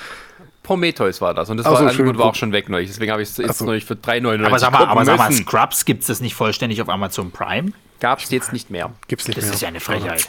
Prometheus 0.71 1.21
war 1.21 1.35
das 1.35 1.51
und 1.51 1.57
das 1.57 1.67
Ach 1.67 1.73
war, 1.73 1.79
so, 1.79 1.87
Angebot 1.87 2.17
war 2.17 2.27
auch 2.27 2.35
schon 2.37 2.53
weg 2.53 2.69
neulich. 2.69 2.89
Deswegen 2.89 3.11
habe 3.11 3.23
ich 3.23 3.31
es 3.31 3.37
jetzt 3.39 3.59
so. 3.59 3.65
neulich 3.65 3.85
für 3.85 3.95
3,99 3.95 4.47
Aber 4.47 4.59
sag 4.61 4.71
mal, 4.71 4.87
aber 4.87 5.05
sag 5.05 5.19
mal. 5.19 5.33
Scrubs 5.33 5.85
gibt 5.85 6.03
es 6.03 6.07
das 6.07 6.21
nicht 6.21 6.37
vollständig 6.37 6.81
auf 6.81 6.89
Amazon 6.89 7.33
Prime? 7.33 7.73
Gab 7.99 8.21
es 8.21 8.31
jetzt 8.31 8.53
nicht 8.53 8.71
mehr. 8.71 8.93
gibt's 9.09 9.27
nicht 9.27 9.37
Das 9.37 9.47
mehr. 9.47 9.55
ist 9.55 9.63
ja 9.63 9.67
eine 9.69 9.81
Frechheit. 9.81 10.29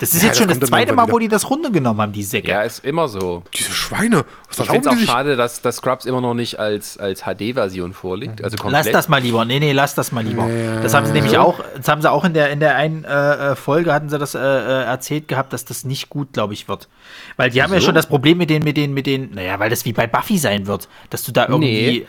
Das 0.00 0.14
ist 0.14 0.22
Ja, 0.22 0.28
jetzt 0.28 0.40
das 0.40 0.48
schon 0.48 0.60
das 0.60 0.68
zweite 0.70 0.94
Mal, 0.94 1.10
wo 1.12 1.18
die 1.18 1.28
das 1.28 1.48
runtergenommen 1.50 2.00
haben, 2.00 2.12
die 2.12 2.22
Säcke. 2.22 2.50
Ja, 2.50 2.62
ist 2.62 2.84
immer 2.84 3.06
so. 3.06 3.42
Diese 3.54 3.70
Schweine, 3.70 4.24
was 4.48 4.58
Ich 4.58 4.64
finde 4.70 4.88
es 4.88 4.94
auch 4.94 4.98
sich? 4.98 5.06
schade, 5.08 5.36
dass, 5.36 5.60
dass 5.60 5.76
Scrubs 5.76 6.06
immer 6.06 6.22
noch 6.22 6.32
nicht 6.34 6.58
als, 6.58 6.96
als 6.96 7.22
HD-Version 7.22 7.92
vorliegt. 7.92 8.42
Also 8.42 8.56
komplett. 8.56 8.86
Lass 8.86 8.92
das 8.92 9.08
mal 9.08 9.20
lieber. 9.20 9.44
Nee, 9.44 9.60
nee, 9.60 9.72
lass 9.72 9.94
das 9.94 10.10
mal 10.10 10.24
lieber. 10.24 10.48
Das 10.82 10.94
haben 10.94 11.04
sie 11.06 11.12
nämlich 11.12 11.36
auch, 11.36 11.60
das 11.76 11.86
haben 11.88 12.00
sie 12.00 12.10
auch 12.10 12.24
in 12.24 12.32
der, 12.32 12.50
in 12.50 12.60
der 12.60 12.76
einen 12.76 13.04
äh, 13.04 13.52
äh, 13.52 13.56
Folge 13.56 13.92
hatten 13.92 14.08
sie 14.08 14.18
das 14.18 14.34
äh, 14.34 14.38
äh, 14.38 14.84
erzählt 14.84 15.28
gehabt, 15.28 15.52
dass 15.52 15.66
das 15.66 15.84
nicht 15.84 16.08
gut, 16.08 16.32
glaube 16.32 16.54
ich, 16.54 16.66
wird. 16.66 16.88
Weil 17.36 17.50
die 17.50 17.62
haben 17.62 17.70
ja 17.70 17.76
Wieso? 17.76 17.86
schon 17.86 17.94
das 17.94 18.06
Problem 18.06 18.38
mit 18.38 18.48
den, 18.48 18.64
mit 18.64 18.78
den, 18.78 18.94
mit 18.94 19.06
den, 19.06 19.34
naja, 19.34 19.58
weil 19.58 19.68
das 19.68 19.84
wie 19.84 19.92
bei 19.92 20.06
Buffy 20.06 20.38
sein 20.38 20.66
wird, 20.66 20.88
dass 21.10 21.24
du 21.24 21.32
da 21.32 21.46
irgendwie. 21.46 21.68
Nee. 22.00 22.06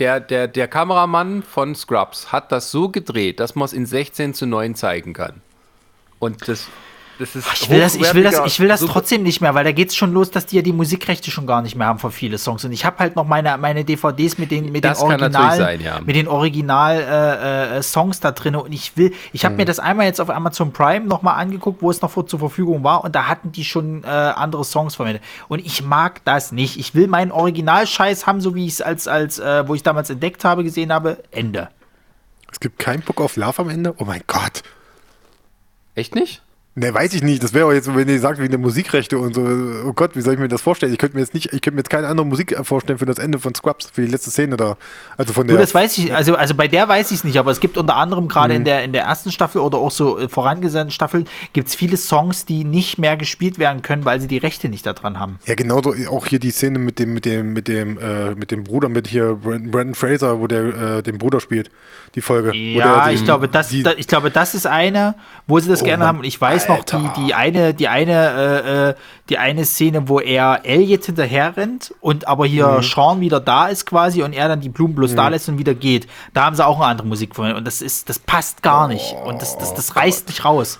Der, 0.00 0.20
der, 0.20 0.48
der 0.48 0.68
Kameramann 0.68 1.42
von 1.42 1.74
Scrubs 1.74 2.30
hat 2.32 2.52
das 2.52 2.70
so 2.72 2.88
gedreht, 2.88 3.40
dass 3.40 3.54
man 3.54 3.64
es 3.66 3.72
in 3.72 3.84
16 3.86 4.34
zu 4.34 4.46
9 4.46 4.74
zeigen 4.76 5.12
kann. 5.12 5.40
Und 6.20 6.46
das, 6.48 6.66
das 7.18 7.34
ist 7.36 7.46
Ich 7.52 7.68
will 7.70 7.80
das, 7.80 7.94
ich 7.94 8.14
will 8.14 8.22
das, 8.22 8.40
ich 8.46 8.60
will 8.60 8.68
das 8.68 8.80
super- 8.80 8.92
trotzdem 8.94 9.22
nicht 9.22 9.40
mehr, 9.40 9.54
weil 9.54 9.64
da 9.64 9.72
geht's 9.72 9.96
schon 9.96 10.12
los, 10.12 10.30
dass 10.30 10.46
die 10.46 10.56
ja 10.56 10.62
die 10.62 10.72
Musikrechte 10.72 11.30
schon 11.30 11.46
gar 11.46 11.62
nicht 11.62 11.74
mehr 11.76 11.86
haben 11.86 11.98
für 11.98 12.10
viele 12.10 12.38
Songs. 12.38 12.64
Und 12.64 12.72
ich 12.72 12.84
habe 12.84 12.98
halt 12.98 13.16
noch 13.16 13.26
meine, 13.26 13.56
meine 13.58 13.84
DVDs 13.84 14.38
mit 14.38 14.50
den, 14.50 14.70
mit 14.72 14.84
Das 14.84 14.98
den 14.98 15.06
Original, 15.06 15.56
sein, 15.58 15.80
ja. 15.80 16.00
mit 16.00 16.16
den 16.16 16.28
Original 16.28 17.00
äh, 17.00 17.78
äh, 17.78 17.82
Songs 17.82 18.20
da 18.20 18.30
drin. 18.30 18.54
Und 18.56 18.72
ich 18.72 18.96
will, 18.96 19.12
ich 19.32 19.44
habe 19.44 19.56
mir 19.56 19.64
das 19.64 19.78
einmal 19.78 20.06
jetzt 20.06 20.20
auf 20.20 20.30
Amazon 20.30 20.72
Prime 20.72 21.06
nochmal 21.06 21.34
angeguckt, 21.40 21.82
wo 21.82 21.90
es 21.90 22.00
noch 22.00 22.10
vor, 22.10 22.26
zur 22.26 22.38
Verfügung 22.38 22.84
war. 22.84 23.04
Und 23.04 23.14
da 23.14 23.26
hatten 23.26 23.52
die 23.52 23.64
schon 23.64 24.04
äh, 24.04 24.06
andere 24.06 24.64
Songs 24.64 24.94
verwendet. 24.94 25.22
Und 25.48 25.58
ich 25.64 25.82
mag 25.82 26.24
das 26.24 26.52
nicht. 26.52 26.78
Ich 26.78 26.94
will 26.94 27.08
meinen 27.08 27.32
Originalscheiß 27.32 28.26
haben, 28.26 28.40
so 28.40 28.54
wie 28.54 28.66
ich 28.66 28.74
es 28.74 28.82
als, 28.82 29.08
als 29.08 29.38
äh, 29.38 29.66
wo 29.68 29.74
ich 29.74 29.82
damals 29.82 30.10
entdeckt 30.10 30.44
habe, 30.44 30.62
gesehen 30.64 30.92
habe. 30.92 31.22
Ende. 31.30 31.68
Es 32.50 32.60
gibt 32.60 32.78
keinen 32.78 33.02
Bock 33.02 33.20
auf 33.20 33.36
Love 33.36 33.58
am 33.62 33.68
Ende? 33.68 33.94
Oh 33.98 34.04
mein 34.04 34.22
Gott. 34.26 34.62
Echt 35.94 36.14
nicht? 36.14 36.42
Ne, 36.78 36.94
weiß 36.94 37.12
ich 37.14 37.22
nicht. 37.22 37.42
Das 37.42 37.54
wäre 37.54 37.66
auch 37.66 37.72
jetzt, 37.72 37.92
wenn 37.94 38.08
ihr 38.08 38.20
sagt, 38.20 38.38
wegen 38.38 38.50
der 38.50 38.58
Musikrechte 38.60 39.18
und 39.18 39.34
so. 39.34 39.42
Oh 39.86 39.92
Gott, 39.92 40.14
wie 40.14 40.20
soll 40.20 40.34
ich 40.34 40.38
mir 40.40 40.48
das 40.48 40.60
vorstellen? 40.62 40.92
Ich 40.92 40.98
könnte 40.98 41.16
mir 41.16 41.22
jetzt 41.22 41.34
nicht, 41.34 41.46
ich 41.46 41.60
könnte 41.60 41.72
mir 41.72 41.80
jetzt 41.80 41.90
keine 41.90 42.06
andere 42.06 42.26
Musik 42.26 42.56
vorstellen 42.62 42.98
für 42.98 43.06
das 43.06 43.18
Ende 43.18 43.38
von 43.38 43.54
Scrubs, 43.54 43.90
für 43.92 44.02
die 44.02 44.06
letzte 44.10 44.30
Szene 44.30 44.56
da. 44.56 44.76
Also 45.16 45.32
von 45.32 45.46
Du, 45.46 45.54
der. 45.54 45.60
das 45.62 45.74
weiß 45.74 45.98
ich, 45.98 46.14
also, 46.14 46.36
also 46.36 46.54
bei 46.54 46.68
der 46.68 46.88
weiß 46.88 47.10
ich 47.10 47.18
es 47.18 47.24
nicht, 47.24 47.36
aber 47.38 47.50
es 47.50 47.60
gibt 47.60 47.76
unter 47.78 47.96
anderem 47.96 48.28
gerade 48.28 48.54
in, 48.54 48.64
der, 48.64 48.84
in 48.84 48.92
der 48.92 49.02
ersten 49.02 49.32
Staffel 49.32 49.60
oder 49.60 49.78
auch 49.78 49.90
so 49.90 50.18
äh, 50.18 50.28
vorangesandten 50.28 50.92
Staffeln 50.92 51.26
gibt 51.52 51.68
es 51.68 51.74
viele 51.74 51.96
Songs, 51.96 52.44
die 52.44 52.64
nicht 52.64 52.98
mehr 52.98 53.16
gespielt 53.16 53.58
werden 53.58 53.82
können, 53.82 54.04
weil 54.04 54.20
sie 54.20 54.28
die 54.28 54.38
Rechte 54.38 54.68
nicht 54.68 54.86
daran 54.86 55.18
haben. 55.18 55.38
ja, 55.46 55.54
genauso 55.56 55.94
auch 56.10 56.26
hier 56.26 56.38
die 56.38 56.50
Szene 56.52 56.78
mit 56.78 56.98
dem, 56.98 57.12
mit 57.14 57.24
dem, 57.24 57.52
mit 57.54 57.66
dem, 57.66 57.98
äh, 57.98 58.34
mit 58.36 58.50
dem 58.50 58.62
Bruder, 58.64 58.88
mit 58.88 59.08
hier 59.08 59.34
Brandon, 59.34 59.94
Fraser, 59.94 60.38
wo 60.38 60.46
der 60.46 60.98
äh, 60.98 61.02
den 61.02 61.18
Bruder 61.18 61.40
spielt, 61.40 61.70
die 62.14 62.20
Folge. 62.20 62.54
Ja, 62.56 63.04
der 63.04 63.12
ich 63.14 63.20
den- 63.20 63.24
glaube, 63.24 63.48
das, 63.48 63.68
die, 63.70 63.82
da, 63.82 63.92
ich 63.96 64.06
glaube, 64.06 64.30
das 64.30 64.54
ist 64.54 64.66
eine, 64.66 65.14
wo 65.46 65.58
sie 65.58 65.68
das 65.68 65.82
Oh 65.82 65.84
gerne 65.84 65.98
Mann, 66.00 66.08
haben. 66.08 66.18
Und 66.18 66.24
ich 66.24 66.40
weiß 66.40 66.67
Noch 66.68 66.84
die, 66.84 67.22
die 67.26 67.34
eine, 67.34 67.74
die 67.74 67.88
eine, 67.88 68.12
äh, 68.12 68.88
äh, 68.90 68.94
die 69.28 69.38
eine 69.38 69.64
Szene, 69.64 70.08
wo 70.08 70.20
er 70.20 70.60
Elliot 70.64 71.04
hinterher 71.04 71.56
rennt 71.56 71.94
und 72.00 72.28
aber 72.28 72.46
hier 72.46 72.66
Mhm. 72.68 72.82
Sean 72.82 73.20
wieder 73.20 73.40
da 73.40 73.68
ist 73.68 73.86
quasi 73.86 74.22
und 74.22 74.32
er 74.32 74.48
dann 74.48 74.60
die 74.60 74.68
Blumen 74.68 74.94
bloß 74.94 75.14
da 75.14 75.28
lässt 75.28 75.48
und 75.48 75.58
wieder 75.58 75.74
geht. 75.74 76.06
Da 76.34 76.44
haben 76.44 76.56
sie 76.56 76.64
auch 76.64 76.76
eine 76.76 76.86
andere 76.86 77.06
Musik 77.06 77.34
verwendet 77.34 77.58
und 77.58 77.64
das 77.66 77.82
ist, 77.82 78.08
das 78.08 78.18
passt 78.18 78.62
gar 78.62 78.88
nicht 78.88 79.14
und 79.24 79.40
das, 79.42 79.58
das, 79.58 79.72
Oh 79.72 79.76
das 79.76 79.96
reißt 79.96 80.28
nicht 80.28 80.44
raus. 80.44 80.78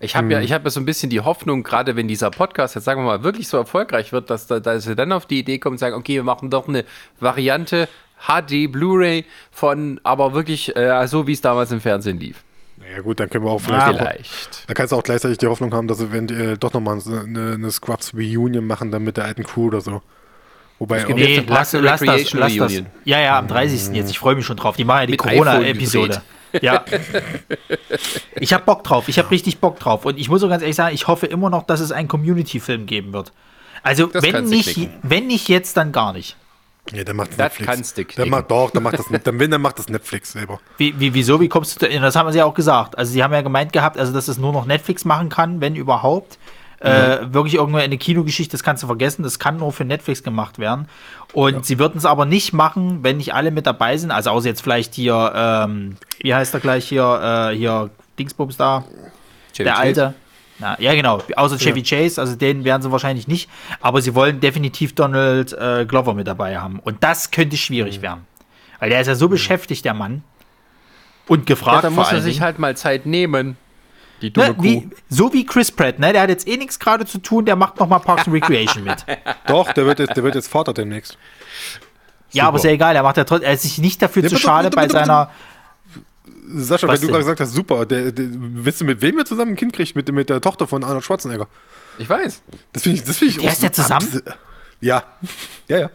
Ich 0.00 0.16
habe 0.16 0.32
ja, 0.32 0.38
Hm. 0.38 0.44
ich 0.44 0.52
habe 0.52 0.64
ja 0.64 0.70
so 0.70 0.80
ein 0.80 0.84
bisschen 0.84 1.10
die 1.10 1.20
Hoffnung, 1.20 1.62
gerade 1.62 1.94
wenn 1.94 2.08
dieser 2.08 2.30
Podcast 2.32 2.74
jetzt 2.74 2.84
sagen 2.84 3.00
wir 3.02 3.06
mal 3.06 3.22
wirklich 3.22 3.46
so 3.46 3.56
erfolgreich 3.56 4.12
wird, 4.12 4.30
dass, 4.30 4.48
da, 4.48 4.58
dass 4.58 4.82
sie 4.84 4.96
dann 4.96 5.12
auf 5.12 5.26
die 5.26 5.38
Idee 5.38 5.58
kommen 5.58 5.74
und 5.74 5.78
sagen, 5.78 5.94
okay, 5.94 6.14
wir 6.16 6.24
machen 6.24 6.50
doch 6.50 6.66
eine 6.66 6.84
Variante 7.20 7.88
HD 8.26 8.70
Blu-ray 8.70 9.24
von, 9.52 10.00
aber 10.02 10.34
wirklich 10.34 10.74
äh, 10.76 11.06
so 11.06 11.26
wie 11.26 11.32
es 11.32 11.40
damals 11.40 11.70
im 11.70 11.80
Fernsehen 11.80 12.18
lief. 12.18 12.42
Ja 12.94 13.00
gut, 13.02 13.20
dann 13.20 13.28
können 13.30 13.44
wir 13.44 13.50
auch 13.50 13.60
vielleicht. 13.60 13.82
Ah, 13.86 13.90
auch, 13.90 13.96
Vielleicht. 13.98 14.68
da 14.68 14.74
kannst 14.74 14.92
du 14.92 14.96
auch 14.96 15.02
gleichzeitig 15.02 15.38
die 15.38 15.46
Hoffnung 15.46 15.72
haben, 15.74 15.88
dass 15.88 15.98
sie 15.98 16.12
wenn, 16.12 16.28
äh, 16.28 16.56
doch 16.58 16.72
nochmal 16.72 16.98
eine, 17.06 17.54
eine 17.54 17.70
Scrubs 17.70 18.12
Reunion 18.14 18.66
machen, 18.66 18.90
dann 18.90 19.02
mit 19.04 19.16
der 19.16 19.24
alten 19.24 19.44
Crew 19.44 19.66
oder 19.68 19.80
so. 19.80 20.02
Wobei, 20.78 20.98
gibt 21.04 21.12
auch- 21.12 21.18
jetzt 21.18 21.28
Nee, 21.28 21.42
Parks 21.42 21.72
lass, 21.74 22.00
lass 22.00 22.22
das, 22.22 22.32
lass 22.32 22.56
das. 22.56 22.82
Ja, 23.04 23.20
ja, 23.20 23.38
am 23.38 23.46
30. 23.48 23.94
jetzt. 23.94 24.10
Ich 24.10 24.18
freue 24.18 24.34
mich 24.34 24.44
schon 24.46 24.56
drauf. 24.56 24.76
Die 24.76 24.84
machen 24.84 25.00
ja 25.02 25.06
die 25.06 25.16
Corona-Episode. 25.16 26.22
Ja. 26.60 26.84
Ich 28.36 28.52
habe 28.52 28.64
Bock 28.64 28.84
drauf. 28.84 29.08
Ich 29.08 29.18
habe 29.18 29.30
richtig 29.30 29.58
Bock 29.58 29.78
drauf. 29.78 30.04
Und 30.04 30.18
ich 30.18 30.28
muss 30.28 30.40
so 30.40 30.48
ganz 30.48 30.62
ehrlich 30.62 30.76
sagen, 30.76 30.94
ich 30.94 31.06
hoffe 31.06 31.26
immer 31.26 31.50
noch, 31.50 31.62
dass 31.64 31.80
es 31.80 31.92
einen 31.92 32.08
Community-Film 32.08 32.86
geben 32.86 33.12
wird. 33.12 33.32
Also, 33.82 34.06
Das 34.06 34.22
wenn 34.22 34.44
nicht, 34.46 34.88
wenn 35.02 35.26
nicht 35.26 35.48
jetzt, 35.48 35.76
dann 35.76 35.92
gar 35.92 36.12
nicht. 36.12 36.36
Ja, 36.90 37.04
dann 37.04 37.16
macht 37.16 37.30
Das 37.32 37.38
Netflix. 37.38 37.70
kannst 37.70 37.98
du 37.98 38.04
knicken. 38.04 38.30
macht 38.30 38.50
doch, 38.50 38.70
dann 38.70 38.82
macht 38.82 38.98
das, 38.98 39.06
dann, 39.22 39.38
wenn, 39.38 39.50
dann 39.50 39.62
macht 39.62 39.78
das 39.78 39.88
Netflix 39.88 40.32
selber. 40.32 40.60
Wie, 40.78 40.98
wie, 40.98 41.14
wieso? 41.14 41.40
Wie 41.40 41.48
kommst 41.48 41.80
du 41.80 41.86
da? 41.88 42.00
Das 42.00 42.16
haben 42.16 42.30
sie 42.32 42.38
ja 42.38 42.44
auch 42.44 42.54
gesagt. 42.54 42.98
Also, 42.98 43.12
sie 43.12 43.22
haben 43.22 43.32
ja 43.32 43.42
gemeint 43.42 43.72
gehabt, 43.72 43.96
also, 43.98 44.12
dass 44.12 44.28
es 44.28 44.38
nur 44.38 44.52
noch 44.52 44.66
Netflix 44.66 45.04
machen 45.04 45.28
kann, 45.28 45.60
wenn 45.60 45.76
überhaupt. 45.76 46.38
Äh, 46.80 47.32
wirklich 47.32 47.54
irgendwo 47.54 47.78
eine 47.78 47.96
Kinogeschichte, 47.96 48.50
das 48.50 48.64
kannst 48.64 48.82
du 48.82 48.88
vergessen, 48.88 49.22
das 49.22 49.38
kann 49.38 49.58
nur 49.58 49.72
für 49.72 49.84
Netflix 49.84 50.24
gemacht 50.24 50.58
werden. 50.58 50.88
Und 51.32 51.64
sie 51.64 51.78
würden 51.78 51.96
es 51.96 52.04
aber 52.04 52.24
nicht 52.24 52.52
machen, 52.52 53.04
wenn 53.04 53.18
nicht 53.18 53.34
alle 53.34 53.52
mit 53.52 53.66
dabei 53.66 53.96
sind. 53.96 54.10
Also 54.10 54.30
außer 54.30 54.48
jetzt 54.48 54.62
vielleicht 54.62 54.92
hier, 54.94 55.32
ähm, 55.32 55.96
wie 56.20 56.34
heißt 56.34 56.52
er 56.52 56.58
gleich 56.58 56.88
hier, 56.88 57.50
äh, 57.52 57.56
hier 57.56 57.90
Dingsbums 58.18 58.56
da, 58.56 58.82
Chevy 59.52 59.62
der 59.64 59.78
alte. 59.78 60.14
Na, 60.62 60.80
ja, 60.80 60.94
genau, 60.94 61.20
außer 61.36 61.58
Chevy 61.58 61.82
Chase, 61.82 62.20
also 62.20 62.36
den 62.36 62.64
werden 62.64 62.80
sie 62.82 62.90
wahrscheinlich 62.92 63.26
nicht. 63.28 63.50
Aber 63.80 64.00
sie 64.00 64.14
wollen 64.14 64.40
definitiv 64.40 64.94
Donald 64.94 65.52
äh, 65.52 65.84
Glover 65.86 66.14
mit 66.14 66.26
dabei 66.28 66.58
haben. 66.58 66.78
Und 66.78 67.02
das 67.02 67.30
könnte 67.32 67.56
schwierig 67.56 68.00
werden. 68.00 68.26
Weil 68.78 68.90
der 68.90 69.00
ist 69.00 69.08
ja 69.08 69.14
so 69.16 69.28
beschäftigt, 69.28 69.84
der 69.84 69.94
Mann. 69.94 70.22
Und 71.28 71.46
gefragt 71.46 71.84
Ja, 71.84 71.90
vor 71.90 72.04
muss 72.04 72.12
er 72.12 72.20
sich 72.20 72.34
Dingen. 72.34 72.44
halt 72.44 72.58
mal 72.58 72.76
Zeit 72.76 73.06
nehmen. 73.06 73.56
Die 74.22 74.32
dumme 74.32 74.48
Ne, 74.48 74.54
Kuh. 74.54 74.62
wie, 74.62 74.90
so 75.08 75.32
wie 75.32 75.44
Chris 75.44 75.72
Pratt, 75.72 75.98
ne? 75.98 76.12
Der 76.12 76.22
hat 76.22 76.28
jetzt 76.28 76.46
eh 76.46 76.56
nichts 76.56 76.78
gerade 76.78 77.06
zu 77.06 77.18
tun, 77.18 77.44
der 77.44 77.56
macht 77.56 77.80
noch 77.80 77.88
mal 77.88 77.98
Parks 77.98 78.26
and 78.28 78.34
Recreation 78.36 78.84
mit. 78.84 79.04
Doch, 79.48 79.72
der 79.72 79.84
wird 79.84 79.98
jetzt, 79.98 80.16
der 80.16 80.22
wird 80.22 80.36
jetzt 80.36 80.48
Vater 80.48 80.72
demnächst. 80.72 81.18
Ja, 82.30 82.46
aber 82.46 82.56
ist 82.56 82.64
ja 82.64 82.70
egal, 82.70 82.94
er 82.96 83.02
macht 83.02 83.16
ja 83.16 83.24
trotzdem, 83.24 83.46
er 83.48 83.54
ist 83.54 83.62
sich 83.62 83.78
nicht 83.78 84.00
dafür 84.00 84.22
Ja, 84.22 84.28
zu 84.28 84.36
bitte, 84.36 84.46
schade 84.46 84.66
bitte, 84.68 84.76
bei 84.76 84.82
bitte, 84.82 84.94
bitte. 84.94 85.06
seiner. 85.06 85.30
Sascha, 86.44 86.88
Was 86.88 87.00
wenn 87.00 87.06
du 87.08 87.12
gerade 87.12 87.22
gesagt 87.24 87.40
hast, 87.40 87.52
super, 87.54 87.86
der, 87.86 88.10
der, 88.12 88.26
wisst 88.30 88.80
du, 88.80 88.84
mit 88.84 89.00
wem 89.00 89.18
er 89.18 89.24
zusammen 89.24 89.52
ein 89.52 89.56
Kind 89.56 89.72
kriegt? 89.72 89.94
Mit, 89.94 90.10
mit 90.12 90.28
der 90.28 90.40
Tochter 90.40 90.66
von 90.66 90.82
Arnold 90.82 91.04
Schwarzenegger. 91.04 91.46
Ich 91.98 92.08
weiß. 92.08 92.42
Das 92.72 92.82
finde 92.82 92.98
ich, 92.98 93.04
das 93.04 93.16
finde 93.18 93.30
ich 93.34 93.38
Der 93.40 93.48
auch 93.48 93.52
ist 93.52 93.62
ja 93.62 93.72
zusammen? 93.72 94.06
abs- 94.06 94.36
Ja. 94.80 95.04
Ja, 95.68 95.78
ja. 95.78 95.90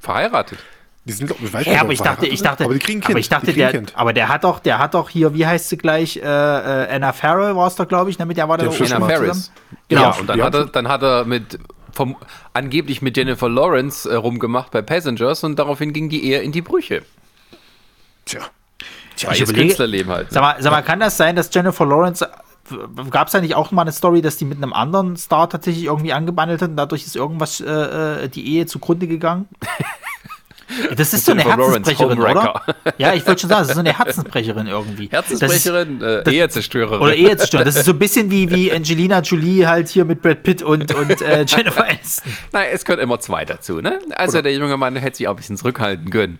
Verheiratet. 0.00 0.58
Die 1.06 1.12
sind, 1.12 1.30
ich 1.30 1.52
weiß 1.52 1.64
Ja, 1.64 1.72
nicht, 1.72 1.80
aber 1.80 1.92
ich 1.94 2.00
dachte, 2.02 2.26
ich 2.26 2.42
dachte, 2.42 2.64
aber 2.64 2.74
die 2.74 2.78
kriegen 2.80 3.00
Kind. 3.00 3.10
aber 3.10 3.18
ich 3.20 3.28
dachte, 3.30 3.46
die 3.46 3.52
kriegen 3.52 3.62
der, 3.62 3.70
Kind. 3.72 3.92
aber 3.96 4.12
der 4.12 4.28
hat 4.28 4.44
doch, 4.44 4.58
der 4.58 4.78
hat 4.78 4.92
doch 4.94 5.08
hier, 5.08 5.32
wie 5.34 5.46
heißt 5.46 5.70
sie 5.70 5.78
gleich, 5.78 6.16
äh, 6.18 6.20
äh, 6.20 6.94
Anna 6.94 7.12
Farrell 7.14 7.56
war 7.56 7.66
es 7.66 7.74
doch, 7.76 7.88
glaube 7.88 8.10
ich, 8.10 8.18
ne? 8.18 8.26
mit 8.26 8.36
der 8.36 8.48
war 8.50 8.58
der 8.58 8.66
doch 8.68 8.74
Anna 8.74 8.84
zusammen. 9.16 9.42
Genau. 9.88 10.02
Ja, 10.02 10.10
und 10.10 10.26
dann 10.28 10.42
hat, 10.42 10.54
er, 10.54 10.66
dann 10.66 10.88
hat 10.88 11.02
er 11.02 11.24
mit 11.24 11.58
vom, 11.92 12.16
angeblich 12.52 13.00
mit 13.02 13.16
Jennifer 13.16 13.48
Lawrence 13.48 14.08
äh, 14.10 14.14
rumgemacht 14.14 14.70
bei 14.72 14.82
Passengers 14.82 15.42
und 15.42 15.58
daraufhin 15.58 15.92
ging 15.94 16.10
die 16.10 16.22
Ehe 16.24 16.40
in 16.42 16.52
die 16.52 16.60
Brüche. 16.62 17.02
Tja. 18.26 18.42
Freies 19.26 19.36
ich 19.38 19.42
überlege- 19.42 19.66
Künstlerleben 19.66 20.12
halt. 20.12 20.28
Sag 20.30 20.42
mal, 20.42 20.56
sag 20.60 20.70
mal, 20.72 20.82
kann 20.82 21.00
das 21.00 21.16
sein, 21.16 21.36
dass 21.36 21.50
Jennifer 21.52 21.86
Lawrence 21.86 22.28
gab 23.10 23.26
es 23.26 23.32
da 23.32 23.40
nicht 23.40 23.56
auch 23.56 23.72
mal 23.72 23.82
eine 23.82 23.90
Story, 23.92 24.22
dass 24.22 24.36
die 24.36 24.44
mit 24.44 24.58
einem 24.58 24.72
anderen 24.72 25.16
Star 25.16 25.48
tatsächlich 25.50 25.84
irgendwie 25.86 26.12
angebandelt 26.12 26.62
hat 26.62 26.70
und 26.70 26.76
dadurch 26.76 27.04
ist 27.04 27.16
irgendwas 27.16 27.60
äh, 27.60 27.66
äh, 28.24 28.28
die 28.28 28.46
Ehe 28.56 28.66
zugrunde 28.66 29.06
gegangen? 29.08 29.48
Das 30.96 31.12
ist 31.12 31.26
so 31.26 31.32
eine 31.32 31.42
Herzensbrecherin, 31.42 32.20
oder? 32.20 32.62
Ja, 32.96 33.12
ich 33.12 33.26
wollte 33.26 33.40
schon 33.40 33.50
sagen, 33.50 33.62
das 33.62 33.70
ist 33.70 33.74
so 33.74 33.80
eine 33.80 33.98
Herzensbrecherin 33.98 34.66
irgendwie. 34.68 35.08
Herzensbrecherin, 35.10 35.98
Das 35.98 36.26
äh, 36.26 36.30
Ehezerstörerin. 36.30 37.00
Oder 37.00 37.14
Ehe 37.16 37.36
zerstören. 37.36 37.64
Das 37.64 37.74
ist 37.74 37.86
so 37.86 37.90
ein 37.92 37.98
bisschen 37.98 38.30
wie, 38.30 38.48
wie 38.50 38.72
Angelina 38.72 39.18
Jolie 39.20 39.66
halt 39.66 39.88
hier 39.88 40.04
mit 40.04 40.22
Brad 40.22 40.44
Pitt 40.44 40.62
und, 40.62 40.94
und 40.94 41.22
äh, 41.22 41.44
Jennifer 41.48 41.84
Aniston. 41.88 42.32
Nein, 42.52 42.68
es 42.72 42.84
gehört 42.84 43.02
immer 43.02 43.18
zwei 43.18 43.44
dazu, 43.44 43.80
ne? 43.80 43.98
Also 44.14 44.42
der 44.42 44.54
junge 44.54 44.76
Mann 44.76 44.94
hätte 44.94 45.16
sich 45.16 45.26
auch 45.26 45.32
ein 45.32 45.36
bisschen 45.38 45.56
zurückhalten 45.56 46.08
können. 46.10 46.38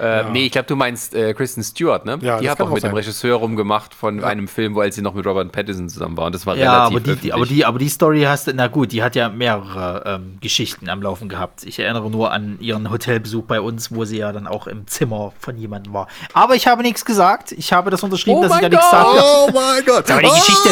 Äh, 0.00 0.24
Nee, 0.30 0.46
ich 0.46 0.52
glaube, 0.52 0.66
du 0.66 0.76
meinst 0.76 1.14
äh, 1.14 1.34
Kristen 1.34 1.62
Stewart, 1.62 2.04
ne? 2.06 2.18
Ja, 2.22 2.38
die 2.40 2.48
hat 2.48 2.60
auch 2.60 2.66
auch 2.68 2.74
mit 2.74 2.82
dem 2.82 2.88
sein. 2.88 2.94
Regisseur 2.94 3.36
rumgemacht 3.36 3.94
von 3.94 4.24
einem 4.24 4.48
Film, 4.48 4.74
wo 4.74 4.80
als 4.80 4.94
sie 4.94 5.02
noch 5.02 5.14
mit 5.14 5.26
Robert 5.26 5.52
Pattinson 5.52 5.88
zusammen 5.88 6.16
war. 6.16 6.26
Und 6.26 6.34
das 6.34 6.46
war 6.46 6.56
Ja, 6.56 6.86
relativ 6.86 6.96
aber 6.96 7.14
die, 7.14 7.20
die, 7.20 7.32
aber, 7.32 7.46
die, 7.46 7.64
aber 7.64 7.78
die 7.78 7.88
Story 7.88 8.22
hast 8.22 8.46
du, 8.46 8.52
na 8.54 8.68
gut, 8.68 8.92
die 8.92 9.02
hat 9.02 9.14
ja 9.16 9.28
mehrere 9.28 10.02
ähm, 10.06 10.38
Geschichten 10.40 10.88
am 10.88 11.02
Laufen 11.02 11.28
gehabt. 11.28 11.64
Ich 11.64 11.78
erinnere 11.78 12.10
nur 12.10 12.32
an 12.32 12.56
ihren 12.60 12.90
Hotelbesuch 12.90 13.44
bei 13.44 13.60
uns, 13.60 13.94
wo 13.94 14.04
sie 14.04 14.18
ja 14.18 14.32
dann 14.32 14.46
auch 14.46 14.66
im 14.66 14.86
Zimmer 14.86 15.32
von 15.38 15.56
jemandem 15.58 15.92
war. 15.92 16.08
Aber 16.32 16.54
ich 16.54 16.66
habe 16.66 16.82
nichts 16.82 17.04
gesagt. 17.04 17.52
Ich 17.52 17.72
habe 17.72 17.90
das 17.90 18.02
unterschrieben, 18.02 18.38
Oh 18.38 18.42
dass 18.42 18.54
ich 18.54 18.60
da 18.62 18.68
nichts 18.68 18.90
sage. 18.90 19.08
Oh 19.22 19.50
mein 19.52 19.84
Gott. 19.84 20.10
Aber 20.10 20.20
die 20.22 20.26
Ah! 20.28 20.34
Geschichte, 20.34 20.68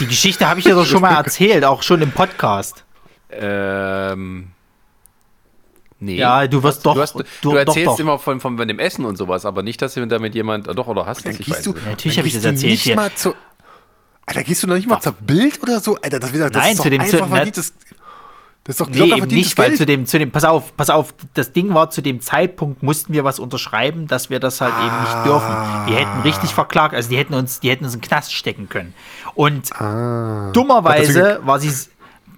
die 0.00 0.06
Geschichte 0.06 0.48
habe 0.48 0.60
ich 0.60 0.66
ja 0.66 0.74
doch 0.74 0.86
schon 0.86 1.00
mal 1.00 1.14
erzählt, 1.14 1.64
auch 1.64 1.82
schon 1.82 2.02
im 2.02 2.12
Podcast. 2.12 2.84
Ähm. 3.32 4.48
Nee. 6.00 6.16
Ja, 6.16 6.46
du 6.46 6.62
wirst 6.62 6.84
doch. 6.86 6.94
Du, 6.94 7.00
hast, 7.02 7.14
du, 7.14 7.22
doch, 7.42 7.54
erzählst 7.54 7.86
doch. 7.88 8.00
immer 8.00 8.18
von, 8.18 8.40
von, 8.40 8.56
von 8.56 8.66
dem 8.66 8.78
Essen 8.78 9.04
und 9.04 9.16
sowas, 9.16 9.44
aber 9.44 9.62
nicht, 9.62 9.82
dass 9.82 9.94
du 9.94 10.06
damit 10.06 10.34
jemand. 10.34 10.66
Doch, 10.66 10.86
oder 10.86 11.04
hast 11.06 11.20
du 11.20 11.28
Dann 11.28 11.36
das? 11.36 11.46
Gehst 11.46 11.66
du, 11.66 11.72
nicht. 11.74 11.86
Natürlich 11.86 12.14
dann 12.16 12.22
hab 12.22 12.26
ich 12.26 12.32
gehst 12.32 12.36
das 12.36 12.42
du 12.42 12.48
erzählt 12.48 12.70
Nicht 12.72 12.82
hier. 12.82 12.96
mal 12.96 13.12
zu, 13.14 13.34
Alter, 14.26 14.42
gehst 14.44 14.62
du 14.62 14.66
noch 14.66 14.76
nicht 14.76 14.88
mal 14.88 15.00
zur 15.00 15.12
Bild 15.12 15.62
oder 15.62 15.80
so? 15.80 15.96
Alter, 16.02 16.18
das, 16.20 16.32
das 16.32 16.50
Nein, 16.52 16.72
ist 16.72 16.76
zu 16.78 16.82
doch 16.84 16.90
dem- 16.90 17.00
einfach 17.02 17.18
zu- 17.18 17.26
verdientes, 17.26 17.74
das 18.64 18.74
ist 18.74 18.80
doch 18.80 18.88
Nee, 18.90 19.12
eben 19.14 19.26
nicht, 19.26 19.56
weil 19.58 19.68
Geld. 19.68 19.78
zu 19.78 19.86
dem, 19.86 20.06
zu 20.06 20.18
dem, 20.18 20.30
pass 20.30 20.44
auf, 20.44 20.76
pass 20.76 20.90
auf, 20.90 21.14
das 21.34 21.52
Ding 21.52 21.72
war, 21.74 21.90
zu 21.90 22.02
dem 22.02 22.20
Zeitpunkt 22.20 22.82
mussten 22.82 23.12
wir 23.12 23.24
was 23.24 23.38
unterschreiben, 23.38 24.06
dass 24.06 24.30
wir 24.30 24.38
das 24.38 24.60
halt 24.60 24.74
eben 24.84 25.00
nicht 25.02 25.26
dürfen. 25.26 25.48
Wir 25.86 25.96
hätten 25.96 26.20
richtig 26.22 26.54
verklagt, 26.54 26.94
also 26.94 27.08
die 27.08 27.16
hätten 27.16 27.34
uns, 27.34 27.60
die 27.60 27.70
hätten 27.70 27.84
uns 27.84 27.94
in 27.94 28.00
den 28.00 28.08
Knast 28.08 28.32
stecken 28.34 28.68
können. 28.68 28.94
Und 29.34 29.72
Ah. 29.80 30.50
dummerweise 30.52 31.40
war 31.42 31.58
sie, 31.58 31.72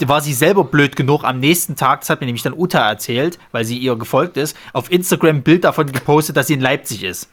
war 0.09 0.21
sie 0.21 0.33
selber 0.35 0.65
blöd 0.65 0.97
genug 0.97 1.25
am 1.25 1.39
nächsten 1.41 1.77
Tag, 1.77 2.01
das 2.01 2.11
hat 2.11 2.21
mir 2.21 2.27
nämlich 2.27 2.43
dann 2.43 2.55
Uta 2.55 2.89
erzählt, 2.89 3.39
weil 3.53 3.65
sie 3.65 3.79
ihr 3.79 3.97
gefolgt 3.97 4.37
ist, 4.37 4.57
auf 4.73 4.91
Instagram 4.91 5.37
ein 5.37 5.43
Bild 5.43 5.65
davon 5.65 5.91
gepostet, 5.91 6.37
dass 6.37 6.47
sie 6.49 6.55
in 6.55 6.61
Leipzig 6.61 7.03
ist. 7.05 7.29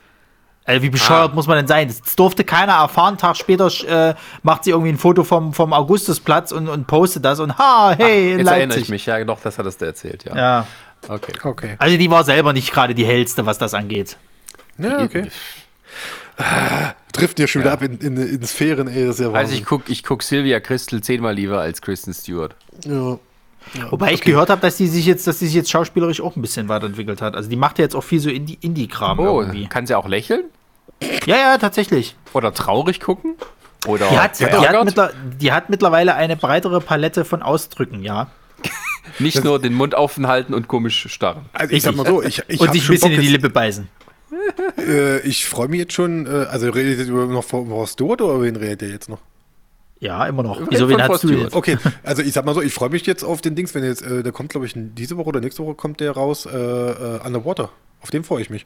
Also 0.66 0.84
wie 0.84 0.90
bescheuert 0.92 1.32
Ah. 1.32 1.36
muss 1.36 1.48
man 1.48 1.58
denn 1.58 1.68
sein? 1.68 1.88
Das 1.88 2.16
durfte 2.16 2.44
keiner 2.44 2.74
erfahren. 2.74 3.18
Tag 3.18 3.38
später 3.38 3.72
äh, 3.88 4.14
macht 4.44 4.64
sie 4.66 4.70
irgendwie 4.70 4.92
ein 4.92 5.00
Foto 5.00 5.24
vom, 5.24 5.54
vom 5.54 5.74
Augustusplatz 5.74 6.52
und, 6.52 6.68
und 6.68 6.86
postet 6.86 7.26
das 7.26 7.40
und 7.40 7.58
ha, 7.58 7.96
hey, 7.98 8.34
in 8.34 8.40
Jetzt 8.40 8.48
erinnere 8.50 8.64
ich 8.68 8.70
Leipzig. 8.76 8.90
mich, 8.90 9.06
ja, 9.08 9.24
doch, 9.24 9.40
das 9.42 9.58
hattest 9.58 9.82
du 9.82 9.86
erzählt, 9.86 10.26
ja. 10.26 10.36
Ja. 10.36 10.68
Okay. 11.08 11.32
Okay. 11.44 11.76
Also 11.80 11.98
die 11.98 12.12
war 12.12 12.24
selber 12.24 12.54
nicht 12.54 12.72
gerade 12.72 12.94
die 12.94 13.06
hellste, 13.06 13.46
was 13.48 13.58
das 13.58 13.74
angeht. 13.74 14.18
Ja, 14.78 15.02
okay. 15.02 15.30
Trifft 17.12 17.40
ja 17.40 17.48
schon 17.48 17.62
wieder 17.64 17.74
ab 17.74 17.82
in, 17.82 17.98
in, 18.00 18.18
in 18.18 18.44
Sphären, 18.46 18.88
ey, 18.88 19.06
das 19.08 19.16
ist 19.16 19.22
ja 19.22 19.26
Also 19.28 19.34
Wahnsinn. 19.34 19.58
ich 19.58 19.66
guck, 19.66 19.90
ich 19.90 20.04
guck 20.04 20.24
Sylvia 20.24 20.60
Christel 20.60 21.02
zehnmal 21.02 21.34
lieber 21.34 21.60
als 21.60 21.82
Kristen 21.82 22.14
Stewart. 22.14 22.56
ja. 22.86 23.18
Wobei 23.92 24.14
ich 24.14 24.22
gehört 24.22 24.50
habe, 24.50 24.62
dass 24.62 24.78
die 24.78 24.88
sich 24.88 25.06
jetzt, 25.06 25.28
dass 25.28 25.38
die 25.40 25.46
sich 25.46 25.54
jetzt 25.54 25.70
schauspielerisch 25.70 26.22
auch 26.22 26.36
ein 26.36 26.42
bisschen 26.42 26.70
weiterentwickelt 26.70 27.22
hat. 27.22 27.36
Also 27.36 27.50
die 27.50 27.56
macht 27.58 27.78
ja 27.78 27.84
jetzt 27.84 27.94
auch 27.96 28.04
viel 28.04 28.20
so 28.20 28.30
Indie- 28.30 28.58
Indie-Kram 28.62 29.20
Oh, 29.20 29.42
irgendwie. 29.42 29.68
kann 29.68 29.86
sie 29.86 29.94
auch 29.96 30.08
lächeln? 30.08 30.46
Ja, 31.26 31.36
ja, 31.38 31.58
tatsächlich. 31.58 32.16
Oder 32.34 32.54
traurig 32.54 33.00
gucken? 33.00 33.36
Oder 33.86 34.08
Die 34.10 34.18
hat, 34.18 34.40
die, 34.40 34.46
hat 34.46 35.14
die 35.40 35.52
hat 35.52 35.70
mittlerweile 35.70 36.16
eine 36.16 36.36
breitere 36.36 36.82
Palette 36.82 37.26
von 37.26 37.44
Ausdrücken, 37.44 38.02
ja. 38.02 38.28
Nicht 39.20 39.44
nur 39.44 39.60
den 39.60 39.74
Mund 39.74 39.94
offen 39.94 40.26
halten 40.28 40.54
und 40.54 40.68
komisch 40.68 41.08
starren. 41.10 41.46
Also 41.54 41.74
ich 41.76 41.84
sag 41.84 41.96
mal 41.96 42.06
so, 42.08 42.24
ich, 42.24 42.42
ich 42.48 42.60
Und 42.62 42.72
sich 42.72 42.84
ein 42.84 42.88
bisschen 42.94 43.10
Bock 43.12 43.18
in 43.18 43.22
die 43.22 43.28
Lippe 43.28 43.50
beißen. 43.50 43.88
Äh, 44.78 45.20
ich 45.28 45.46
freue 45.48 45.68
mich 45.68 45.80
jetzt 45.80 45.94
schon, 45.94 46.26
äh, 46.26 46.30
also 46.50 46.70
redet 46.70 47.08
ihr 47.08 47.14
noch 47.14 47.44
vor 47.44 47.68
Horst 47.70 47.94
Stewart 47.94 48.22
oder 48.22 48.42
wen 48.42 48.56
redet 48.56 48.82
ihr 48.84 48.90
jetzt 48.90 49.10
noch? 49.10 49.20
Ja, 50.00 50.26
immer 50.28 50.44
noch. 50.44 50.62
Wieso, 50.70 50.88
wen 50.88 51.02
hast 51.02 51.24
du 51.24 51.30
jetzt? 51.30 51.54
Okay, 51.56 51.78
also 52.04 52.22
ich 52.22 52.32
sag 52.34 52.46
mal 52.46 52.54
so, 52.56 52.62
ich 52.62 52.74
freue 52.74 52.90
mich 52.90 53.06
jetzt 53.06 53.24
auf 53.24 53.42
den 53.42 53.56
Dings, 53.56 53.76
wenn 53.76 53.84
jetzt, 53.84 54.02
äh, 54.02 54.24
der 54.24 54.32
kommt 54.32 54.50
glaube 54.50 54.66
ich 54.66 54.74
diese 54.76 55.18
Woche 55.18 55.28
oder 55.30 55.42
nächste 55.42 55.64
Woche 55.66 55.76
kommt 55.76 56.00
der 56.00 56.12
raus, 56.12 56.46
äh, 56.46 56.56
äh, 56.58 57.20
Underwater. 57.26 57.70
Auf 58.02 58.10
den 58.12 58.24
freue 58.24 58.42
ich 58.42 58.50
mich. 58.50 58.66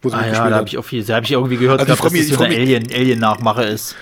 Wo 0.00 0.08
sie 0.08 0.16
Ah 0.16 0.26
ja, 0.26 0.48
da 0.50 0.56
habe 0.56 0.68
ich 0.68 0.78
auch 0.78 0.84
viel, 0.84 1.04
da 1.04 1.16
habe 1.16 1.26
ich 1.26 1.32
irgendwie 1.32 1.56
gehört, 1.58 1.80
Also 1.80 1.86
gehabt, 1.92 2.00
freu 2.00 2.10
mich- 2.10 2.22
dass 2.22 2.28
das 2.30 2.32
ich 2.32 2.38
so 2.38 2.44
eine 2.44 2.54
mich- 2.54 2.76
Alien, 2.80 2.92
Alien-Nachmache 2.92 3.64
ist. 3.64 3.94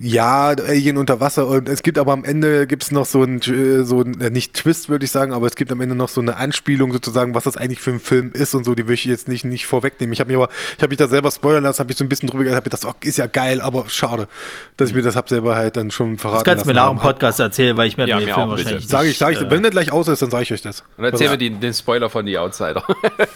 Ja, 0.00 0.48
Alien 0.48 0.96
unter 0.96 1.20
Wasser 1.20 1.46
und 1.46 1.68
es 1.68 1.84
gibt 1.84 1.98
aber 1.98 2.12
am 2.12 2.24
Ende 2.24 2.66
gibt 2.66 2.82
es 2.82 2.90
noch 2.90 3.06
so 3.06 3.22
ein, 3.22 3.40
so 3.40 4.00
ein, 4.00 4.20
äh, 4.20 4.28
nicht 4.28 4.54
Twist 4.54 4.88
würde 4.88 5.04
ich 5.04 5.12
sagen, 5.12 5.32
aber 5.32 5.46
es 5.46 5.54
gibt 5.54 5.70
am 5.70 5.80
Ende 5.80 5.94
noch 5.94 6.08
so 6.08 6.20
eine 6.20 6.36
Anspielung 6.36 6.92
sozusagen, 6.92 7.34
was 7.36 7.44
das 7.44 7.56
eigentlich 7.56 7.78
für 7.80 7.92
ein 7.92 8.00
Film 8.00 8.32
ist 8.32 8.54
und 8.56 8.64
so, 8.64 8.74
die 8.74 8.88
will 8.88 8.94
ich 8.94 9.04
jetzt 9.04 9.28
nicht, 9.28 9.44
nicht 9.44 9.66
vorwegnehmen. 9.66 10.12
Ich 10.12 10.18
habe 10.18 10.32
mir 10.32 10.38
aber, 10.42 10.48
ich 10.76 10.82
habe 10.82 10.88
mich 10.88 10.98
da 10.98 11.06
selber 11.06 11.30
spoilern 11.30 11.62
lassen, 11.62 11.78
habe 11.78 11.92
ich 11.92 11.96
so 11.96 12.04
ein 12.04 12.08
bisschen 12.08 12.28
drüber 12.28 12.42
gedacht, 12.42 12.56
habe 12.56 12.70
gedacht, 12.70 12.84
oh, 12.84 12.94
ist 13.06 13.18
ja 13.18 13.26
geil, 13.26 13.60
aber 13.60 13.84
schade, 13.88 14.26
dass 14.76 14.88
ich 14.88 14.96
mir 14.96 15.02
das 15.02 15.14
hab 15.14 15.28
selber 15.28 15.54
halt 15.54 15.76
dann 15.76 15.92
schon 15.92 16.18
verraten 16.18 16.44
Das 16.44 16.44
kannst 16.44 16.64
du 16.64 16.68
mir 16.68 16.74
nach 16.74 16.90
dem 16.90 16.98
Podcast 16.98 17.38
erzählen, 17.38 17.76
weil 17.76 17.86
ich 17.86 17.96
mir 17.96 18.08
Ja, 18.08 18.18
den 18.18 18.26
mir 18.26 18.34
Film 18.34 18.50
wahrscheinlich 18.50 18.88
Sag 18.88 19.06
ich, 19.06 19.16
sag 19.16 19.32
ich, 19.32 19.42
äh, 19.42 19.50
wenn 19.50 19.62
der 19.62 19.70
gleich 19.70 19.92
aus 19.92 20.08
ist, 20.08 20.20
dann 20.22 20.30
sage 20.30 20.42
ich 20.42 20.52
euch 20.52 20.62
das. 20.62 20.82
Und 20.96 21.04
erzähl 21.04 21.30
mir 21.30 21.38
den, 21.38 21.60
den 21.60 21.72
Spoiler 21.72 22.10
von 22.10 22.26
The 22.26 22.38
Outsider. 22.38 22.82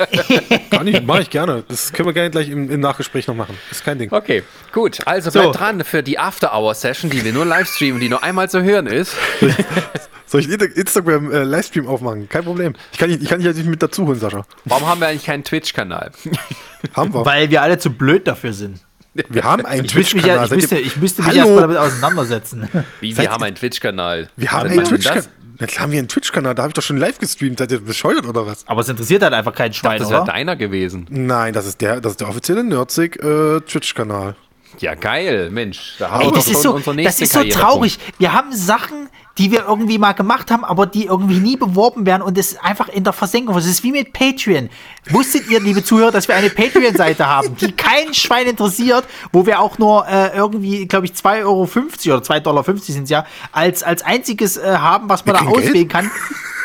Kann 0.71 0.87
ich, 0.89 1.03
mache 1.03 1.23
ich 1.23 1.31
gerne. 1.31 1.63
Das 1.69 1.93
können 1.93 2.09
wir 2.09 2.13
gerne 2.13 2.31
gleich 2.31 2.49
im, 2.51 2.69
im 2.69 2.81
Nachgespräch 2.81 3.29
noch 3.29 3.37
machen. 3.37 3.57
Ist 3.71 3.85
kein 3.85 3.99
Ding. 3.99 4.13
Okay, 4.13 4.43
gut. 4.73 4.99
Also 5.07 5.31
So. 5.31 5.41
bleibt 5.41 5.61
dran 5.61 5.85
für 5.85 6.03
die 6.03 6.19
After-Hour-Session, 6.49 7.11
die 7.11 7.25
wir 7.25 7.33
nur 7.33 7.45
live 7.45 7.69
streamen, 7.69 8.01
die 8.01 8.09
nur 8.09 8.23
einmal 8.23 8.49
zu 8.51 8.63
hören 8.63 8.87
ist. 8.87 9.15
Soll 10.27 10.41
ich 10.43 10.49
einen 10.49 10.73
Instagram 10.73 11.33
äh, 11.33 11.43
Livestream 11.45 11.87
aufmachen? 11.87 12.29
Kein 12.29 12.45
Problem. 12.45 12.75
Ich 12.93 12.99
kann, 12.99 13.09
dich- 13.09 13.23
ich 13.23 13.29
kann 13.29 13.39
dich 13.39 13.47
ja 13.47 13.53
nicht 13.55 13.67
mit 13.67 13.83
dazu 13.83 14.07
holen, 14.07 14.19
Sascha. 14.19 14.45
Warum 14.67 14.87
haben 14.87 15.01
wir 15.01 15.09
eigentlich 15.09 15.25
keinen 15.25 15.43
Twitch-Kanal? 15.43 16.11
Haben 16.95 17.15
wir. 17.15 17.25
Weil 17.25 17.51
wir 17.51 17.63
alle 17.63 17.79
zu 17.79 17.91
blöd 17.91 18.29
dafür 18.29 18.53
sind. 18.53 18.81
wir 19.15 19.43
haben 19.43 19.65
einen 19.67 19.85
ja, 19.85 19.91
Twitch-Kanal. 19.91 20.45
ich 20.47 20.51
müsste, 20.53 20.79
ich 20.79 20.97
müsste 20.97 21.23
mich 21.23 21.35
erstmal 21.35 21.63
damit 21.63 21.77
auseinandersetzen. 21.79 22.69
Wie, 23.01 23.17
wir 23.17 23.31
haben 23.31 23.43
einen 23.43 23.57
Twitch-Kanal. 23.57 24.29
Wir 24.37 24.53
haben 24.53 24.69
einen 24.71 24.85
Twitch-Kanal. 24.85 25.25
klar 25.67 25.83
haben 25.83 25.93
wir 25.93 25.99
einen 25.99 26.09
Twitch-Kanal. 26.09 26.55
Da 26.55 26.63
habe 26.63 26.71
ich 26.71 26.75
doch 26.75 26.83
schon 26.83 26.99
live 26.99 27.19
gestreamt. 27.19 27.59
Seid 27.59 27.73
ihr 27.73 27.81
bescheuert 27.81 28.27
oder 28.27 28.47
was? 28.47 28.67
Aber 28.69 28.83
es 28.83 28.89
interessiert 28.89 29.23
halt 29.23 29.33
einfach 29.33 29.55
keinen 29.55 29.73
Schwein, 29.73 29.99
Das 29.99 30.11
wäre 30.11 30.23
oder? 30.23 30.33
deiner 30.33 30.57
gewesen. 30.57 31.07
Nein, 31.11 31.53
das 31.55 31.67
ist 31.67 31.81
der, 31.81 32.01
das 32.03 32.13
ist 32.13 32.21
der 32.21 32.29
offizielle 32.29 32.63
Nerdsig 32.63 33.17
äh, 33.17 33.61
Twitch-Kanal. 33.61 34.37
Ja, 34.79 34.95
geil, 34.95 35.51
Mensch. 35.51 35.97
Da 35.99 36.11
haben 36.11 36.21
Ey, 36.21 36.27
wir 36.29 36.33
das 36.35 36.45
doch 36.47 36.53
ist 36.53 36.63
so, 36.63 36.79
das 36.95 37.21
ist 37.21 37.33
so 37.33 37.43
traurig. 37.45 37.99
Wir 38.19 38.33
haben 38.33 38.53
Sachen, 38.55 39.09
die 39.39 39.51
wir 39.51 39.65
irgendwie 39.67 39.99
mal 39.99 40.13
gemacht 40.13 40.51
haben, 40.51 40.65
aber 40.65 40.87
die 40.87 41.07
irgendwie 41.07 41.39
nie 41.39 41.57
beworben 41.57 42.07
werden 42.07 42.23
und 42.23 42.37
es 42.39 42.53
ist 42.53 42.65
einfach 42.65 42.89
in 42.89 43.05
der 43.05 43.13
Versenkung. 43.13 43.57
Es 43.57 43.67
ist 43.67 43.83
wie 43.83 43.93
mit 43.93 44.13
Patreon. 44.13 44.69
Wusstet 45.11 45.49
ihr, 45.49 45.61
liebe 45.61 45.83
Zuhörer, 45.85 46.11
dass 46.11 46.29
wir 46.29 46.35
eine 46.37 46.51
Patreon-Seite 46.51 47.27
haben, 47.27 47.57
die 47.57 47.73
kein 47.73 48.13
Schwein 48.15 48.47
interessiert, 48.47 49.05
wo 49.33 49.47
wir 49.47 49.61
auch 49.61 49.79
nur 49.79 50.07
äh, 50.09 50.37
irgendwie, 50.37 50.87
glaube 50.87 51.07
ich, 51.07 51.13
2,50 51.13 51.41
Euro 51.43 51.63
oder 51.63 51.73
2,50 51.73 52.41
Dollar 52.41 52.65
sind 52.79 53.05
es 53.05 53.11
ja, 53.11 53.27
als, 53.53 53.83
als 53.83 54.03
einziges 54.03 54.57
äh, 54.57 54.77
haben, 54.77 55.09
was 55.09 55.25
man 55.25 55.35
Wir 55.37 55.39
da 55.41 55.45
kriegen 55.47 55.53
Geld? 55.55 55.69
auswählen 55.69 55.89
kann. 55.89 56.11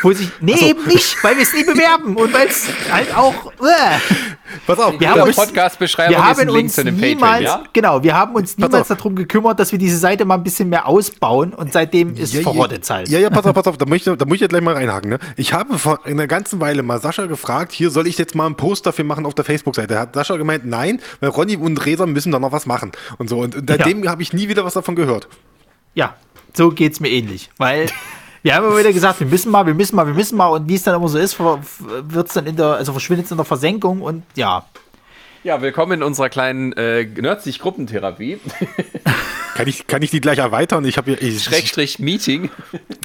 Wo 0.01 0.11
sich, 0.11 0.29
nee, 0.41 0.51
eben 0.59 0.85
nicht, 0.85 1.23
weil 1.23 1.37
wir 1.37 1.43
es 1.43 1.53
nie 1.53 1.63
bewerben 1.63 2.17
und 2.17 2.33
weil 2.33 2.47
es 2.49 2.67
halt 2.91 3.15
auch. 3.15 3.53
Äh. 3.53 3.97
Pass 4.67 4.77
auf, 4.77 4.93
Wir 4.99 5.01
In 5.01 5.07
haben 5.07 5.15
der 5.15 5.25
uns- 5.27 5.35
Podcast-Beschreibung 5.37 6.11
Wir 6.11 6.17
ist 6.17 6.23
haben 6.25 6.39
ein 6.41 6.47
Link 6.49 6.63
uns 6.65 6.75
zu 6.75 6.83
dem 6.83 6.97
niemals, 6.97 7.45
Patreon, 7.45 7.63
ja? 7.63 7.69
genau, 7.71 7.92
wir 8.01 8.15
haben 8.15 8.33
uns 8.33 8.57
niemals 8.57 8.87
darum 8.87 9.15
gekümmert, 9.15 9.59
dass 9.59 9.71
wir 9.71 9.77
diese 9.77 9.97
Seite 9.97 10.25
mal 10.25 10.35
ein 10.35 10.43
bisschen 10.43 10.69
mehr 10.69 10.87
ausbauen 10.87 11.53
und 11.53 11.73
seitdem 11.73 12.15
ist 12.15 12.35
verrottet 12.35 12.89
halt. 12.89 13.09
Ja, 13.09 13.19
ja, 13.19 13.29
pass 13.29 13.45
auf, 13.45 13.53
pass 13.55 13.67
auf, 13.67 13.77
da 13.77 13.85
muss 13.85 13.97
ich, 13.97 14.03
da 14.05 14.25
muss 14.25 14.35
ich 14.35 14.41
ja 14.41 14.47
gleich 14.47 14.61
mal 14.61 14.73
reinhaken. 14.73 15.11
Ne? 15.11 15.19
Ich 15.35 15.53
habe 15.53 15.77
vor 15.77 16.05
einer 16.05 16.25
ganzen 16.27 16.59
Weile 16.61 16.81
mal 16.81 16.99
Sascha 17.01 17.25
gefragt, 17.25 17.73
hier 17.73 17.91
soll 17.91 18.07
ich 18.07 18.17
jetzt 18.17 18.33
mal 18.33 18.45
einen 18.45 18.55
Post 18.55 18.85
dafür 18.85 19.05
machen 19.05 19.25
auf 19.25 19.35
der 19.35 19.45
Facebook-Seite. 19.45 19.99
Hat 19.99 20.15
Sascha 20.15 20.37
gemeint, 20.37 20.65
nein, 20.65 21.01
weil 21.19 21.29
Ronny 21.29 21.57
und 21.57 21.85
Resa 21.85 22.05
müssen 22.05 22.31
da 22.31 22.39
noch 22.39 22.51
was 22.51 22.65
machen 22.65 22.93
und 23.17 23.29
so. 23.29 23.39
Und, 23.39 23.55
und 23.55 23.69
seitdem 23.69 24.07
habe 24.07 24.21
ich 24.21 24.31
nie 24.31 24.47
wieder 24.47 24.63
was 24.63 24.73
davon 24.73 24.95
gehört. 24.95 25.27
Ja, 25.93 26.15
so 26.53 26.69
geht's 26.69 26.99
mir 26.99 27.09
ähnlich, 27.09 27.49
weil 27.57 27.87
wir 28.43 28.55
haben 28.55 28.65
immer 28.65 28.77
wieder 28.77 28.91
gesagt, 28.91 29.19
wir 29.21 29.27
müssen 29.27 29.51
mal, 29.51 29.65
wir 29.65 29.73
müssen 29.73 29.95
mal, 29.95 30.05
wir 30.05 30.13
müssen 30.13 30.37
mal 30.37 30.47
und 30.47 30.67
wie 30.67 30.75
es 30.75 30.83
dann 30.83 30.95
immer 30.95 31.07
so 31.07 31.17
ist, 31.17 31.39
wird 31.39 32.27
es 32.27 32.33
dann 32.33 32.45
in 32.45 32.57
der, 32.57 32.73
also 32.73 32.91
verschwindet 32.91 33.25
es 33.25 33.31
in 33.31 33.37
der 33.37 33.45
Versenkung 33.45 34.01
und 34.01 34.23
ja. 34.35 34.65
Ja, 35.43 35.61
willkommen 35.61 35.91
in 35.99 36.03
unserer 36.03 36.29
kleinen 36.29 36.71
äh, 36.73 37.03
Nerdsich-Gruppentherapie. 37.03 38.39
Kann 39.55 39.67
ich, 39.67 39.85
kann 39.85 40.01
ich 40.01 40.09
die 40.09 40.19
gleich 40.19 40.39
erweitern? 40.39 40.83
Ich 40.83 40.97
habe 40.97 41.11
ich, 41.11 41.43
Schrägstrich 41.43 41.99
Meeting. 41.99 42.49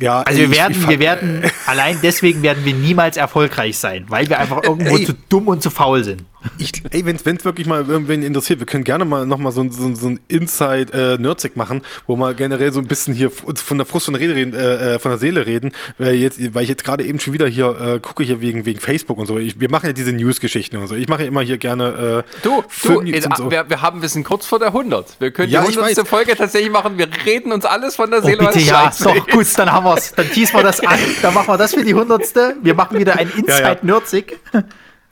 ja, 0.00 0.22
Also 0.22 0.40
wir 0.40 0.50
werden, 0.50 0.88
wir 0.88 0.98
werden, 0.98 1.42
allein 1.66 1.98
deswegen 2.02 2.42
werden 2.42 2.64
wir 2.64 2.72
niemals 2.72 3.18
erfolgreich 3.18 3.76
sein, 3.76 4.06
weil 4.08 4.30
wir 4.30 4.38
einfach 4.38 4.62
irgendwo 4.62 4.96
Ey. 4.96 5.04
zu 5.04 5.12
dumm 5.28 5.48
und 5.48 5.62
zu 5.62 5.68
faul 5.68 6.04
sind. 6.04 6.24
Ich, 6.58 6.72
ey, 6.90 7.04
wenn 7.04 7.16
es 7.16 7.24
wirklich 7.44 7.66
mal 7.66 7.84
irgendwen 7.88 8.22
interessiert, 8.22 8.60
wir 8.60 8.66
können 8.66 8.84
gerne 8.84 9.04
mal 9.04 9.26
nochmal 9.26 9.50
so, 9.52 9.60
ein- 9.60 9.72
so, 9.72 9.84
ein- 9.86 9.96
so 9.96 10.08
ein 10.08 10.20
Inside 10.28 10.92
äh, 10.92 11.20
Nerdsig 11.20 11.56
machen, 11.56 11.82
wo 12.06 12.14
wir 12.16 12.32
generell 12.34 12.72
so 12.72 12.78
ein 12.78 12.86
bisschen 12.86 13.12
hier 13.12 13.30
von 13.30 13.76
der 13.76 13.86
Frust 13.86 14.04
von 14.06 14.14
der, 14.14 14.20
Rede 14.22 14.34
reden, 14.36 14.54
äh, 14.54 14.94
äh, 14.94 14.98
von 15.00 15.10
der 15.10 15.18
Seele 15.18 15.46
reden, 15.46 15.72
weil, 15.98 16.14
jetzt, 16.14 16.38
weil 16.54 16.62
ich 16.62 16.68
jetzt 16.68 16.84
gerade 16.84 17.04
eben 17.04 17.18
schon 17.18 17.32
wieder 17.32 17.48
hier 17.48 17.76
äh, 17.80 17.98
gucke 18.00 18.22
hier 18.22 18.40
wegen, 18.40 18.66
wegen 18.66 18.78
Facebook 18.78 19.18
und 19.18 19.26
so. 19.26 19.38
Ich, 19.38 19.58
wir 19.60 19.68
machen 19.70 19.86
ja 19.86 19.92
diese 19.92 20.12
News-Geschichten 20.12 20.76
und 20.76 20.86
so. 20.86 20.94
Ich 20.94 21.08
mache 21.08 21.22
ja 21.22 21.28
immer 21.28 21.40
hier 21.42 21.58
gerne 21.58 22.24
äh, 22.24 22.38
Du, 22.42 22.62
du 22.84 23.00
in, 23.00 23.20
so. 23.36 23.50
wir, 23.50 23.68
wir 23.68 23.82
haben, 23.82 24.00
wir 24.02 24.08
sind 24.08 24.22
kurz 24.24 24.46
vor 24.46 24.60
der 24.60 24.68
100. 24.68 25.16
Wir 25.20 25.32
können 25.32 25.50
Ja, 25.50 25.62
die 25.62 25.70
ich 25.70 25.76
100. 25.76 25.98
weiß. 25.98 26.08
Folge 26.08 26.36
tatsächlich 26.36 26.70
machen. 26.70 26.98
Wir 26.98 27.08
reden 27.26 27.50
uns 27.50 27.64
alles 27.64 27.96
von 27.96 28.10
der 28.10 28.20
Oh, 28.22 28.26
Seele, 28.26 28.38
bitte 28.38 28.60
ja, 28.60 28.84
scheiße 28.84 29.04
doch 29.04 29.16
ist. 29.16 29.28
gut, 29.30 29.46
dann 29.56 29.72
haben 29.72 29.84
wir's. 29.84 30.12
Dann 30.14 30.30
teasen 30.30 30.54
wir 30.56 30.62
das 30.62 30.80
an, 30.80 30.98
dann 31.22 31.34
machen 31.34 31.48
wir 31.48 31.58
das 31.58 31.74
für 31.74 31.84
die 31.84 31.94
hundertste. 31.94 32.54
Wir 32.62 32.74
machen 32.74 32.96
wieder 32.98 33.16
ein 33.16 33.28
Ja, 33.46 33.58
ja. 33.60 33.68
Inside 33.72 33.86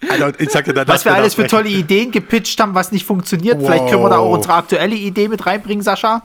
Alter, 0.08 0.32
ich 0.40 0.50
sag 0.50 0.64
dir, 0.64 0.86
Was 0.86 1.04
wir 1.04 1.14
alles 1.14 1.34
für 1.34 1.46
tolle 1.46 1.68
Ideen 1.68 2.10
gepitcht 2.12 2.60
haben, 2.60 2.74
was 2.74 2.92
nicht 2.92 3.06
funktioniert. 3.06 3.60
Vielleicht 3.62 3.88
können 3.88 4.02
wir 4.02 4.10
da 4.10 4.18
auch 4.18 4.26
Wow. 4.30 4.36
unsere 4.36 4.54
aktuelle 4.54 4.94
Idee 4.94 5.28
mit 5.28 5.44
reinbringen, 5.46 5.82
Sascha. 5.82 6.22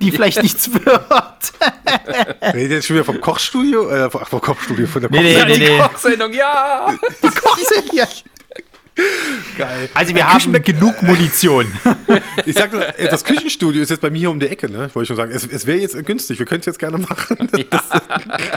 Die 0.00 0.10
vielleicht 0.10 0.42
nichts 0.42 0.72
wird. 0.72 0.84
Redet 2.54 2.70
jetzt 2.72 2.86
schon 2.86 2.96
wieder 2.96 3.04
vom 3.04 3.20
Kochstudio? 3.20 3.88
Äh, 3.88 4.10
vom, 4.10 4.22
ach, 4.24 4.28
vom 4.28 4.40
Kochstudio, 4.40 4.86
von 4.88 5.02
der 5.02 5.10
Nee, 5.12 5.20
nee, 5.22 5.76
Ja, 5.76 5.86
Kochsendung. 5.88 6.30
nee, 6.30 6.36
die 7.22 7.26
nee. 7.26 7.32
Kochsendung, 7.40 7.94
ja! 7.96 8.08
Geil. 9.56 9.88
Also 9.94 10.14
wir 10.14 10.30
haben 10.32 10.52
genug 10.62 11.02
Munition. 11.02 11.66
Ich 12.44 12.56
sag 12.56 12.72
nur, 12.72 12.82
äh, 12.98 13.08
das 13.08 13.24
Küchenstudio 13.24 13.82
ist 13.82 13.90
jetzt 13.90 14.00
bei 14.00 14.10
mir 14.10 14.18
hier 14.18 14.30
um 14.30 14.40
die 14.40 14.48
Ecke, 14.48 14.68
ne? 14.70 14.86
Ich 14.88 14.94
wollte 14.94 15.08
schon 15.08 15.16
sagen, 15.16 15.32
es, 15.32 15.46
es 15.46 15.66
wäre 15.66 15.78
jetzt 15.78 15.94
günstig, 16.04 16.38
wir 16.38 16.46
können 16.46 16.60
es 16.60 16.66
jetzt 16.66 16.78
gerne 16.78 16.98
machen. 16.98 17.48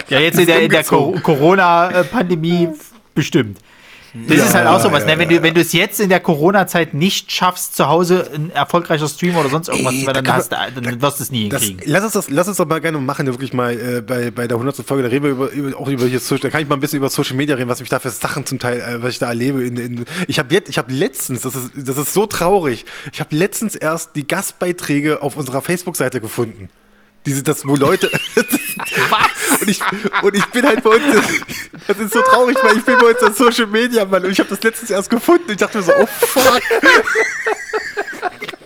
Ja, 0.10 0.20
jetzt 0.20 0.40
in 0.40 0.46
der, 0.46 0.62
in 0.62 0.72
der. 0.72 0.84
Corona-Pandemie 0.84 2.70
bestimmt. 3.14 3.60
Das 4.28 4.38
ist 4.38 4.54
halt 4.56 4.68
auch 4.68 4.80
sowas, 4.80 5.06
ne? 5.06 5.18
wenn 5.18 5.28
du 5.28 5.44
wenn 5.44 5.54
du 5.54 5.62
es 5.62 5.74
jetzt 5.74 6.00
in 6.00 6.08
der 6.10 6.22
Corona-Zeit 6.22 6.94
nicht 6.94 7.32
schaffst, 7.32 7.76
zu 7.76 7.88
Hause 7.88 8.30
ein 8.34 8.50
erfolgreicher 8.50 9.08
Stream 9.10 9.36
oder 9.36 9.50
sonst 9.50 9.68
irgendwas 9.68 9.94
Ey, 9.94 10.06
da 10.06 10.14
dann, 10.14 10.28
hast 10.34 10.52
du, 10.52 10.82
dann 10.82 11.02
wirst 11.02 11.20
du 11.20 11.24
es 11.24 11.32
nie 11.32 11.50
Das, 11.50 11.64
hinkriegen. 11.64 11.92
lass, 11.92 12.04
uns 12.04 12.14
das, 12.14 12.30
lass 12.30 12.48
uns 12.48 12.58
doch 12.58 12.66
mal 12.66 12.80
gerne 12.80 12.98
machen, 13.00 13.28
wirklich 13.28 13.52
mal 13.52 13.74
äh, 13.74 14.02
bei, 14.02 14.32
bei 14.32 14.48
der 14.48 14.56
100. 14.56 14.78
Folge, 14.86 15.04
da 15.04 15.10
reden 15.10 15.26
wir 15.26 15.32
über, 15.32 15.50
über, 15.52 15.78
auch 15.78 15.88
über 15.90 16.06
hier 16.06 16.20
Social, 16.20 16.40
da 16.40 16.50
kann 16.50 16.62
ich 16.62 16.70
mal 16.70 16.76
ein 16.76 16.80
bisschen 16.80 16.98
über 16.98 17.10
Social 17.10 17.36
Media 17.36 17.56
reden, 17.56 17.70
was 17.70 17.82
mich 17.82 17.90
da 17.90 18.00
für 18.00 18.10
Sachen 18.10 18.46
zum 18.46 18.58
Teil, 18.60 18.80
äh, 18.80 19.04
was 19.04 19.12
ich 19.12 19.20
da 19.20 19.28
erlebe. 19.28 19.64
In, 19.66 19.78
in, 19.78 20.06
ich 20.28 20.40
habe 20.40 20.54
jetzt, 20.54 20.70
ich 20.70 20.78
habe 20.78 20.94
letztens, 20.94 21.42
das 21.42 21.56
ist, 21.56 21.72
das 21.76 21.98
ist 21.98 22.14
so 22.14 22.26
traurig, 22.26 22.86
ich 23.12 23.20
habe 23.20 23.36
letztens 23.36 23.76
erst 23.76 24.16
die 24.16 24.26
Gastbeiträge 24.26 25.22
auf 25.22 25.36
unserer 25.36 25.62
Facebook-Seite 25.62 26.22
gefunden. 26.22 26.70
Diese, 27.26 27.44
das, 27.44 27.66
wo 27.68 27.76
Leute. 27.76 28.10
Was? 29.10 29.35
Und, 29.62 29.70
ich, 29.70 29.80
und 30.22 30.36
ich 30.36 30.46
bin 30.48 30.66
halt 30.66 30.84
bei 30.84 30.92
uns. 30.92 31.04
Das 31.88 31.98
ist 31.98 32.14
so 32.14 32.22
traurig, 32.22 32.58
weil 32.64 32.78
ich 32.78 32.86
bin 32.86 32.98
bei 32.98 33.08
uns 33.08 33.20
der 33.20 33.34
Social 33.34 33.68
Media 33.68 34.06
Mann 34.06 34.24
und 34.26 34.32
ich 34.32 34.40
habe 34.40 34.50
das 34.50 34.62
letztens 34.64 34.90
erst 34.90 35.10
gefunden. 35.10 35.52
Ich 35.52 35.58
dachte 35.58 35.78
mir 35.78 35.84
so, 35.84 35.94
oh 36.00 36.06
fuck. 36.06 36.62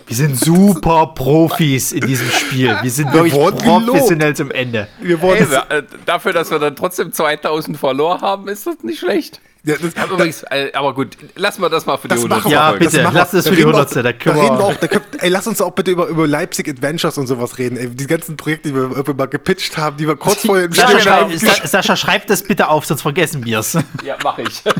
Wir 0.06 0.16
sind 0.16 0.36
super 0.36 1.12
Profis 1.14 1.92
in 1.92 2.04
diesem 2.04 2.28
Spiel. 2.30 2.76
Wir 2.82 2.90
sind 2.90 3.12
wirklich 3.12 3.32
wurden 3.32 3.86
professionell 3.86 4.34
zum 4.34 4.50
Ende. 4.50 4.88
Wir 5.00 5.22
wurden 5.22 5.44
Ey, 5.44 5.50
wir, 5.50 5.70
äh, 5.70 5.82
dafür, 6.04 6.32
dass 6.32 6.50
wir 6.50 6.58
dann 6.58 6.74
trotzdem 6.74 7.12
2000 7.12 7.78
verloren 7.78 8.20
haben, 8.20 8.48
ist 8.48 8.66
das 8.66 8.82
nicht 8.82 8.98
schlecht. 8.98 9.40
Ja, 9.62 9.74
das, 9.80 9.94
hab 10.02 10.10
übrigens, 10.10 10.42
äh, 10.44 10.70
aber 10.72 10.94
gut, 10.94 11.18
lassen 11.34 11.60
wir 11.60 11.68
das 11.68 11.84
mal 11.84 11.98
für 11.98 12.08
die 12.08 12.14
Das 12.14 12.18
100. 12.20 12.38
machen 12.38 12.50
wir. 12.50 12.56
Ja, 12.56 12.68
Folge. 12.70 12.84
bitte. 12.86 13.02
machen 13.02 13.14
lass 13.16 13.32
wir. 13.34 13.38
es 13.40 13.44
für 13.46 13.50
Da 13.50 13.56
die 13.56 13.62
reden 13.62 13.72
wir 13.72 13.78
100. 13.80 13.96
Da 13.96 14.02
Da 14.02 14.12
können 14.14 14.38
reden 14.40 14.54
wir 14.54 14.58
wir- 14.58 14.64
auch, 14.64 14.74
da 14.76 14.86
könnt, 14.88 15.04
ey, 15.22 15.28
lass 15.28 15.46
uns 15.46 15.60
auch 15.60 15.72
bitte 15.72 15.90
über, 15.90 16.06
über 16.06 16.26
Leipzig 16.26 16.66
Adventures 16.68 17.18
und 17.18 17.26
sowas 17.26 17.58
reden. 17.58 17.76
Ey, 17.76 17.88
die 17.90 18.06
ganzen 18.06 18.36
Projekte, 18.38 18.70
die 18.70 18.74
wir 18.74 18.82
irgendwie 18.84 19.12
mal 19.12 19.26
gepitcht 19.26 19.76
haben, 19.76 19.98
die 19.98 20.06
wir 20.08 20.16
kurz 20.16 20.46
vorher 20.46 20.64
im 20.64 20.72
Sascha, 20.72 21.10
haben. 21.10 21.36
Sa 21.38 21.52
Sascha, 21.66 21.94
schreib 21.96 22.26
das 22.28 22.42
bitte 22.42 22.68
auf, 22.68 22.86
sonst 22.86 23.02
vergessen 23.02 23.44
wir 23.44 23.58
es. 23.58 23.74
Ja, 24.02 24.16
mache 24.24 24.42
ich. 24.42 24.62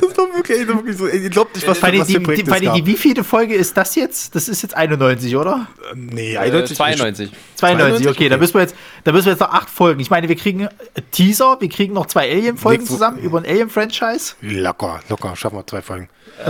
Das 0.00 0.16
war 0.16 0.34
wirklich, 0.34 0.58
ey, 0.58 0.66
das 0.66 0.74
war 0.74 0.82
wirklich 0.82 0.96
so, 0.96 1.06
ey, 1.06 1.18
ihr 1.22 1.30
glaubt 1.30 1.54
nicht, 1.54 1.66
was, 1.66 1.78
Fanny, 1.78 2.00
was 2.00 2.06
die, 2.06 2.14
für 2.14 2.18
die, 2.20 2.24
Projekte 2.24 2.50
Fanny, 2.50 2.66
es 2.66 2.72
die 2.74 2.80
gab. 2.80 2.86
wievielte 2.88 3.24
Folge 3.24 3.54
ist 3.54 3.76
das 3.76 3.94
jetzt? 3.94 4.34
Das 4.34 4.48
ist 4.48 4.62
jetzt 4.62 4.76
91, 4.76 5.36
oder? 5.36 5.66
Nee, 5.94 6.34
Äh, 6.34 6.38
91. 6.38 6.76
92. 6.76 7.30
92, 7.56 8.08
okay, 8.08 8.28
da 8.28 8.34
okay. 8.36 8.40
müssen 8.40 8.54
wir 8.54 8.60
jetzt, 8.62 8.74
da 9.04 9.12
müssen 9.12 9.26
wir 9.26 9.32
jetzt 9.32 9.40
noch 9.40 9.52
acht 9.52 9.70
Folgen. 9.70 10.00
Ich 10.00 10.10
meine, 10.10 10.28
wir 10.28 10.36
kriegen 10.36 10.62
äh, 10.62 10.68
Teaser, 11.10 11.56
wir 11.60 11.68
kriegen 11.68 11.94
noch 11.94 12.06
zwei 12.06 12.30
Alien-Folgen 12.30 12.86
zusammen 12.86 13.17
über 13.18 13.38
ein 13.38 13.44
Alien-Franchise. 13.46 14.34
Locker, 14.40 15.00
locker, 15.08 15.36
schaffen 15.36 15.56
wir 15.58 15.66
zwei 15.66 15.82
Folgen. 15.82 16.08
Und 16.40 16.46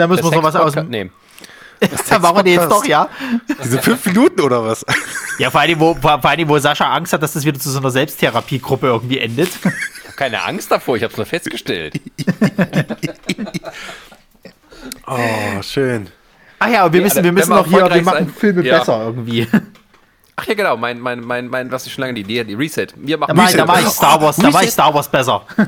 dann 0.00 0.08
müssen 0.10 0.24
wir 0.24 0.30
noch 0.30 0.42
was 0.42 0.56
aus 0.56 0.72
Sex-Podcast- 0.72 0.90
dem. 0.90 0.90
Nee. 0.90 1.10
Da 2.08 2.18
machen 2.20 2.36
wir 2.36 2.42
den 2.44 2.60
jetzt 2.60 2.70
doch, 2.70 2.84
ja. 2.84 3.08
Diese 3.64 3.82
fünf 3.82 4.06
Minuten 4.06 4.40
oder 4.40 4.64
was? 4.64 4.86
Ja, 5.38 5.50
vor 5.50 5.60
allem, 5.62 5.80
wo, 5.80 5.94
vor 5.96 6.24
allem, 6.24 6.48
wo 6.48 6.56
Sascha 6.58 6.84
Angst 6.92 7.12
hat, 7.12 7.22
dass 7.24 7.32
das 7.32 7.44
wieder 7.44 7.58
zu 7.58 7.70
so 7.70 7.78
einer 7.80 7.90
Selbsttherapiegruppe 7.90 8.86
irgendwie 8.86 9.18
endet. 9.18 9.48
Ich 9.48 9.64
habe 9.64 10.16
keine 10.16 10.44
Angst 10.44 10.70
davor, 10.70 10.96
ich 10.96 11.02
habe 11.02 11.10
es 11.10 11.16
nur 11.16 11.26
festgestellt. 11.26 12.00
Oh, 15.06 15.62
schön. 15.62 16.08
Ach 16.58 16.68
ja, 16.68 16.92
wir 16.92 17.00
müssen, 17.02 17.22
wir 17.24 17.32
müssen 17.32 17.50
noch 17.50 17.66
hier, 17.66 17.88
wir 17.92 18.02
machen 18.02 18.26
sein- 18.26 18.34
Filme 18.34 18.64
Ja. 18.64 18.78
besser 18.78 19.04
irgendwie. 19.06 19.46
Ach 20.42 20.46
ja, 20.46 20.54
genau, 20.54 20.76
mein, 20.76 20.98
mein, 20.98 21.20
mein, 21.20 21.48
mein, 21.48 21.70
was 21.70 21.86
ich 21.86 21.92
schon 21.92 22.02
lange 22.02 22.14
die 22.14 22.22
Idee, 22.22 22.42
die 22.44 22.54
Reset. 22.54 22.88
Wir 22.96 23.16
Da 23.16 23.20
machen 23.26 23.36
mache 23.36 23.50
ich, 23.50 23.56
da 23.56 23.64
mach 23.64 23.78
ich 23.80 23.86
Oh, 23.86 23.90
Star 23.90 24.20
Wars, 24.20 24.36
da 24.36 24.42
Reset. 24.42 24.52
mache 24.52 24.64
ich 24.64 24.70
Star 24.70 24.92
Wars 24.94 25.08
besser. 25.08 25.42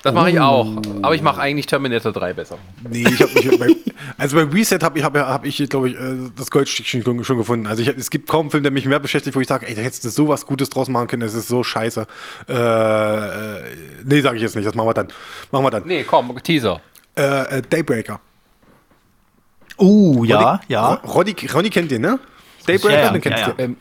Das 0.00 0.14
mache 0.14 0.30
ich 0.30 0.38
auch. 0.38 0.76
Aber 1.02 1.12
ich 1.16 1.22
mache 1.22 1.40
eigentlich 1.40 1.66
Terminator 1.66 2.12
3 2.12 2.32
besser. 2.32 2.56
Nee, 2.88 3.02
ich 3.02 3.20
habe 3.20 3.32
mich 3.34 3.58
bei, 3.58 3.66
also 4.16 4.36
beim 4.36 4.48
Reset 4.50 4.78
habe 4.80 4.96
ich, 4.96 5.04
hab, 5.04 5.18
hab 5.18 5.44
ich, 5.44 5.56
glaube 5.68 5.88
ich, 5.90 5.96
äh, 5.96 6.30
das 6.36 6.52
Goldstückchen 6.52 7.02
schon, 7.02 7.24
schon 7.24 7.36
gefunden. 7.36 7.66
Also 7.66 7.82
ich, 7.82 7.88
hab- 7.88 7.98
es 7.98 8.08
gibt 8.08 8.28
kaum 8.28 8.42
einen 8.42 8.50
Film, 8.52 8.62
der 8.62 8.70
mich 8.70 8.86
mehr 8.86 9.00
beschäftigt, 9.00 9.34
wo 9.34 9.40
ich 9.40 9.48
sage, 9.48 9.66
ey, 9.66 9.74
da 9.74 9.82
hättest 9.82 10.04
du 10.04 10.08
sowas 10.10 10.46
Gutes 10.46 10.70
draus 10.70 10.88
machen 10.88 11.08
können, 11.08 11.22
das 11.22 11.34
ist 11.34 11.48
so 11.48 11.64
scheiße. 11.64 12.06
Äh, 12.48 12.52
äh, 12.52 13.62
nee, 14.04 14.20
sage 14.20 14.36
ich 14.36 14.42
jetzt 14.42 14.54
nicht, 14.54 14.68
das 14.68 14.76
machen 14.76 14.86
wir 14.88 14.94
dann. 14.94 15.08
Machen 15.50 15.64
wir 15.64 15.70
dann. 15.72 15.82
Nee, 15.84 16.04
komm, 16.04 16.32
Teaser. 16.44 16.80
Äh, 17.16 17.58
äh, 17.58 17.62
Daybreaker. 17.68 18.20
Uh, 19.80 20.24
ja, 20.24 20.60
Ronny, 21.04 21.34
ja. 21.40 21.48
Ronny 21.54 21.70
kennt 21.70 21.90
den, 21.90 22.02
ne? 22.02 22.20
Daybreaker, 22.68 22.98
Ja, 22.98 23.04
ja, 23.06 23.12
den 23.12 23.20
kennst 23.20 23.38
ja, 23.40 23.50
du. 23.52 23.62
Ähm, 23.62 23.76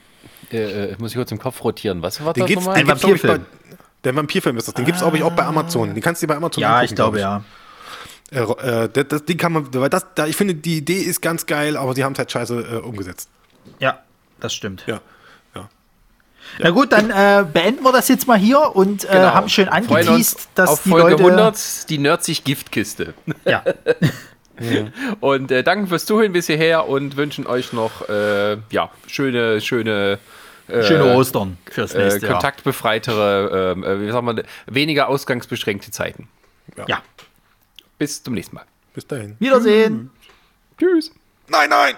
äh, 0.51 0.91
äh, 0.91 0.95
muss 0.97 1.11
ich 1.11 1.17
kurz 1.17 1.31
im 1.31 1.39
Kopf 1.39 1.63
rotieren. 1.63 2.01
Was 2.01 2.23
war 2.23 2.33
Den 2.33 2.41
das 2.41 2.47
gibt's, 2.47 2.65
nochmal? 2.65 2.81
den 2.83 2.87
gibt's, 2.87 3.01
glaub 3.01 3.15
ich, 3.15 3.21
bei, 3.21 3.27
Vampirfilm. 3.29 3.77
der 4.03 4.15
Vampirfilm 4.15 4.57
ist 4.57 4.67
das. 4.67 4.73
Den 4.75 4.85
gibt's 4.85 5.01
glaube 5.01 5.17
ich, 5.17 5.23
auch 5.23 5.33
bei 5.33 5.43
Amazon. 5.43 5.93
Den 5.93 6.01
kannst 6.01 6.21
du 6.21 6.27
dir 6.27 6.33
bei 6.33 6.37
Amazon 6.37 6.61
Ja, 6.61 6.69
angucken, 6.77 6.85
ich 6.85 6.95
glaube, 6.95 7.17
glaub 7.17 7.43
ja. 8.31 8.59
Äh, 8.63 8.83
äh, 8.85 9.05
das, 9.05 9.23
den 9.25 9.37
kann 9.37 9.53
man, 9.53 9.73
weil 9.73 9.89
das, 9.89 10.05
da, 10.15 10.25
ich 10.27 10.35
finde, 10.35 10.53
die 10.55 10.77
Idee 10.77 10.99
ist 10.99 11.21
ganz 11.21 11.45
geil, 11.45 11.77
aber 11.77 11.95
sie 11.95 12.03
haben 12.03 12.13
es 12.13 12.19
halt 12.19 12.31
scheiße 12.31 12.59
äh, 12.59 12.75
umgesetzt. 12.77 13.29
Ja, 13.79 13.99
das 14.39 14.53
stimmt. 14.53 14.83
Ja. 14.85 14.99
ja. 15.55 15.69
Na 16.59 16.69
gut, 16.71 16.91
dann 16.91 17.09
äh, 17.09 17.45
beenden 17.51 17.83
wir 17.83 17.91
das 17.93 18.07
jetzt 18.09 18.27
mal 18.27 18.37
hier 18.37 18.75
und 18.75 19.03
äh, 19.05 19.07
Genau. 19.13 19.33
haben 19.33 19.49
schön 19.49 19.69
angeteased, 19.69 20.49
dass 20.55 20.69
auf 20.69 20.83
die 20.83 20.89
Folge 20.89 21.11
Leute... 21.11 21.23
100 21.23 21.89
die 21.89 21.97
Nerdsich 21.99 22.43
Giftkiste. 22.43 23.13
Ja. 23.45 23.63
Und 25.19 25.51
äh, 25.51 25.63
danke 25.63 25.87
fürs 25.87 26.05
Zuhören 26.05 26.33
bis 26.33 26.47
hierher 26.47 26.87
und 26.87 27.17
wünschen 27.17 27.47
euch 27.47 27.73
noch 27.73 28.07
äh, 28.09 28.57
ja, 28.71 28.89
schöne, 29.07 29.61
schöne, 29.61 30.19
äh, 30.67 30.83
Schöne 30.83 31.15
Ostern 31.15 31.57
fürs 31.69 31.93
äh, 31.93 32.03
nächste 32.03 32.25
Jahr. 32.25 32.33
kontaktbefreitere, 32.33 33.73
ähm, 33.75 33.83
äh, 33.83 34.01
wie 34.01 34.11
sagt 34.11 34.23
man, 34.23 34.43
weniger 34.65 35.07
ausgangsbeschränkte 35.07 35.91
Zeiten. 35.91 36.27
Ja. 36.87 37.01
Bis 37.97 38.21
zum 38.21 38.33
nächsten 38.33 38.55
Mal. 38.55 38.65
Bis 38.93 39.07
dahin. 39.07 39.35
Wiedersehen. 39.39 40.11
Tschüss. 40.77 41.11
Nein, 41.47 41.69
nein! 41.69 41.95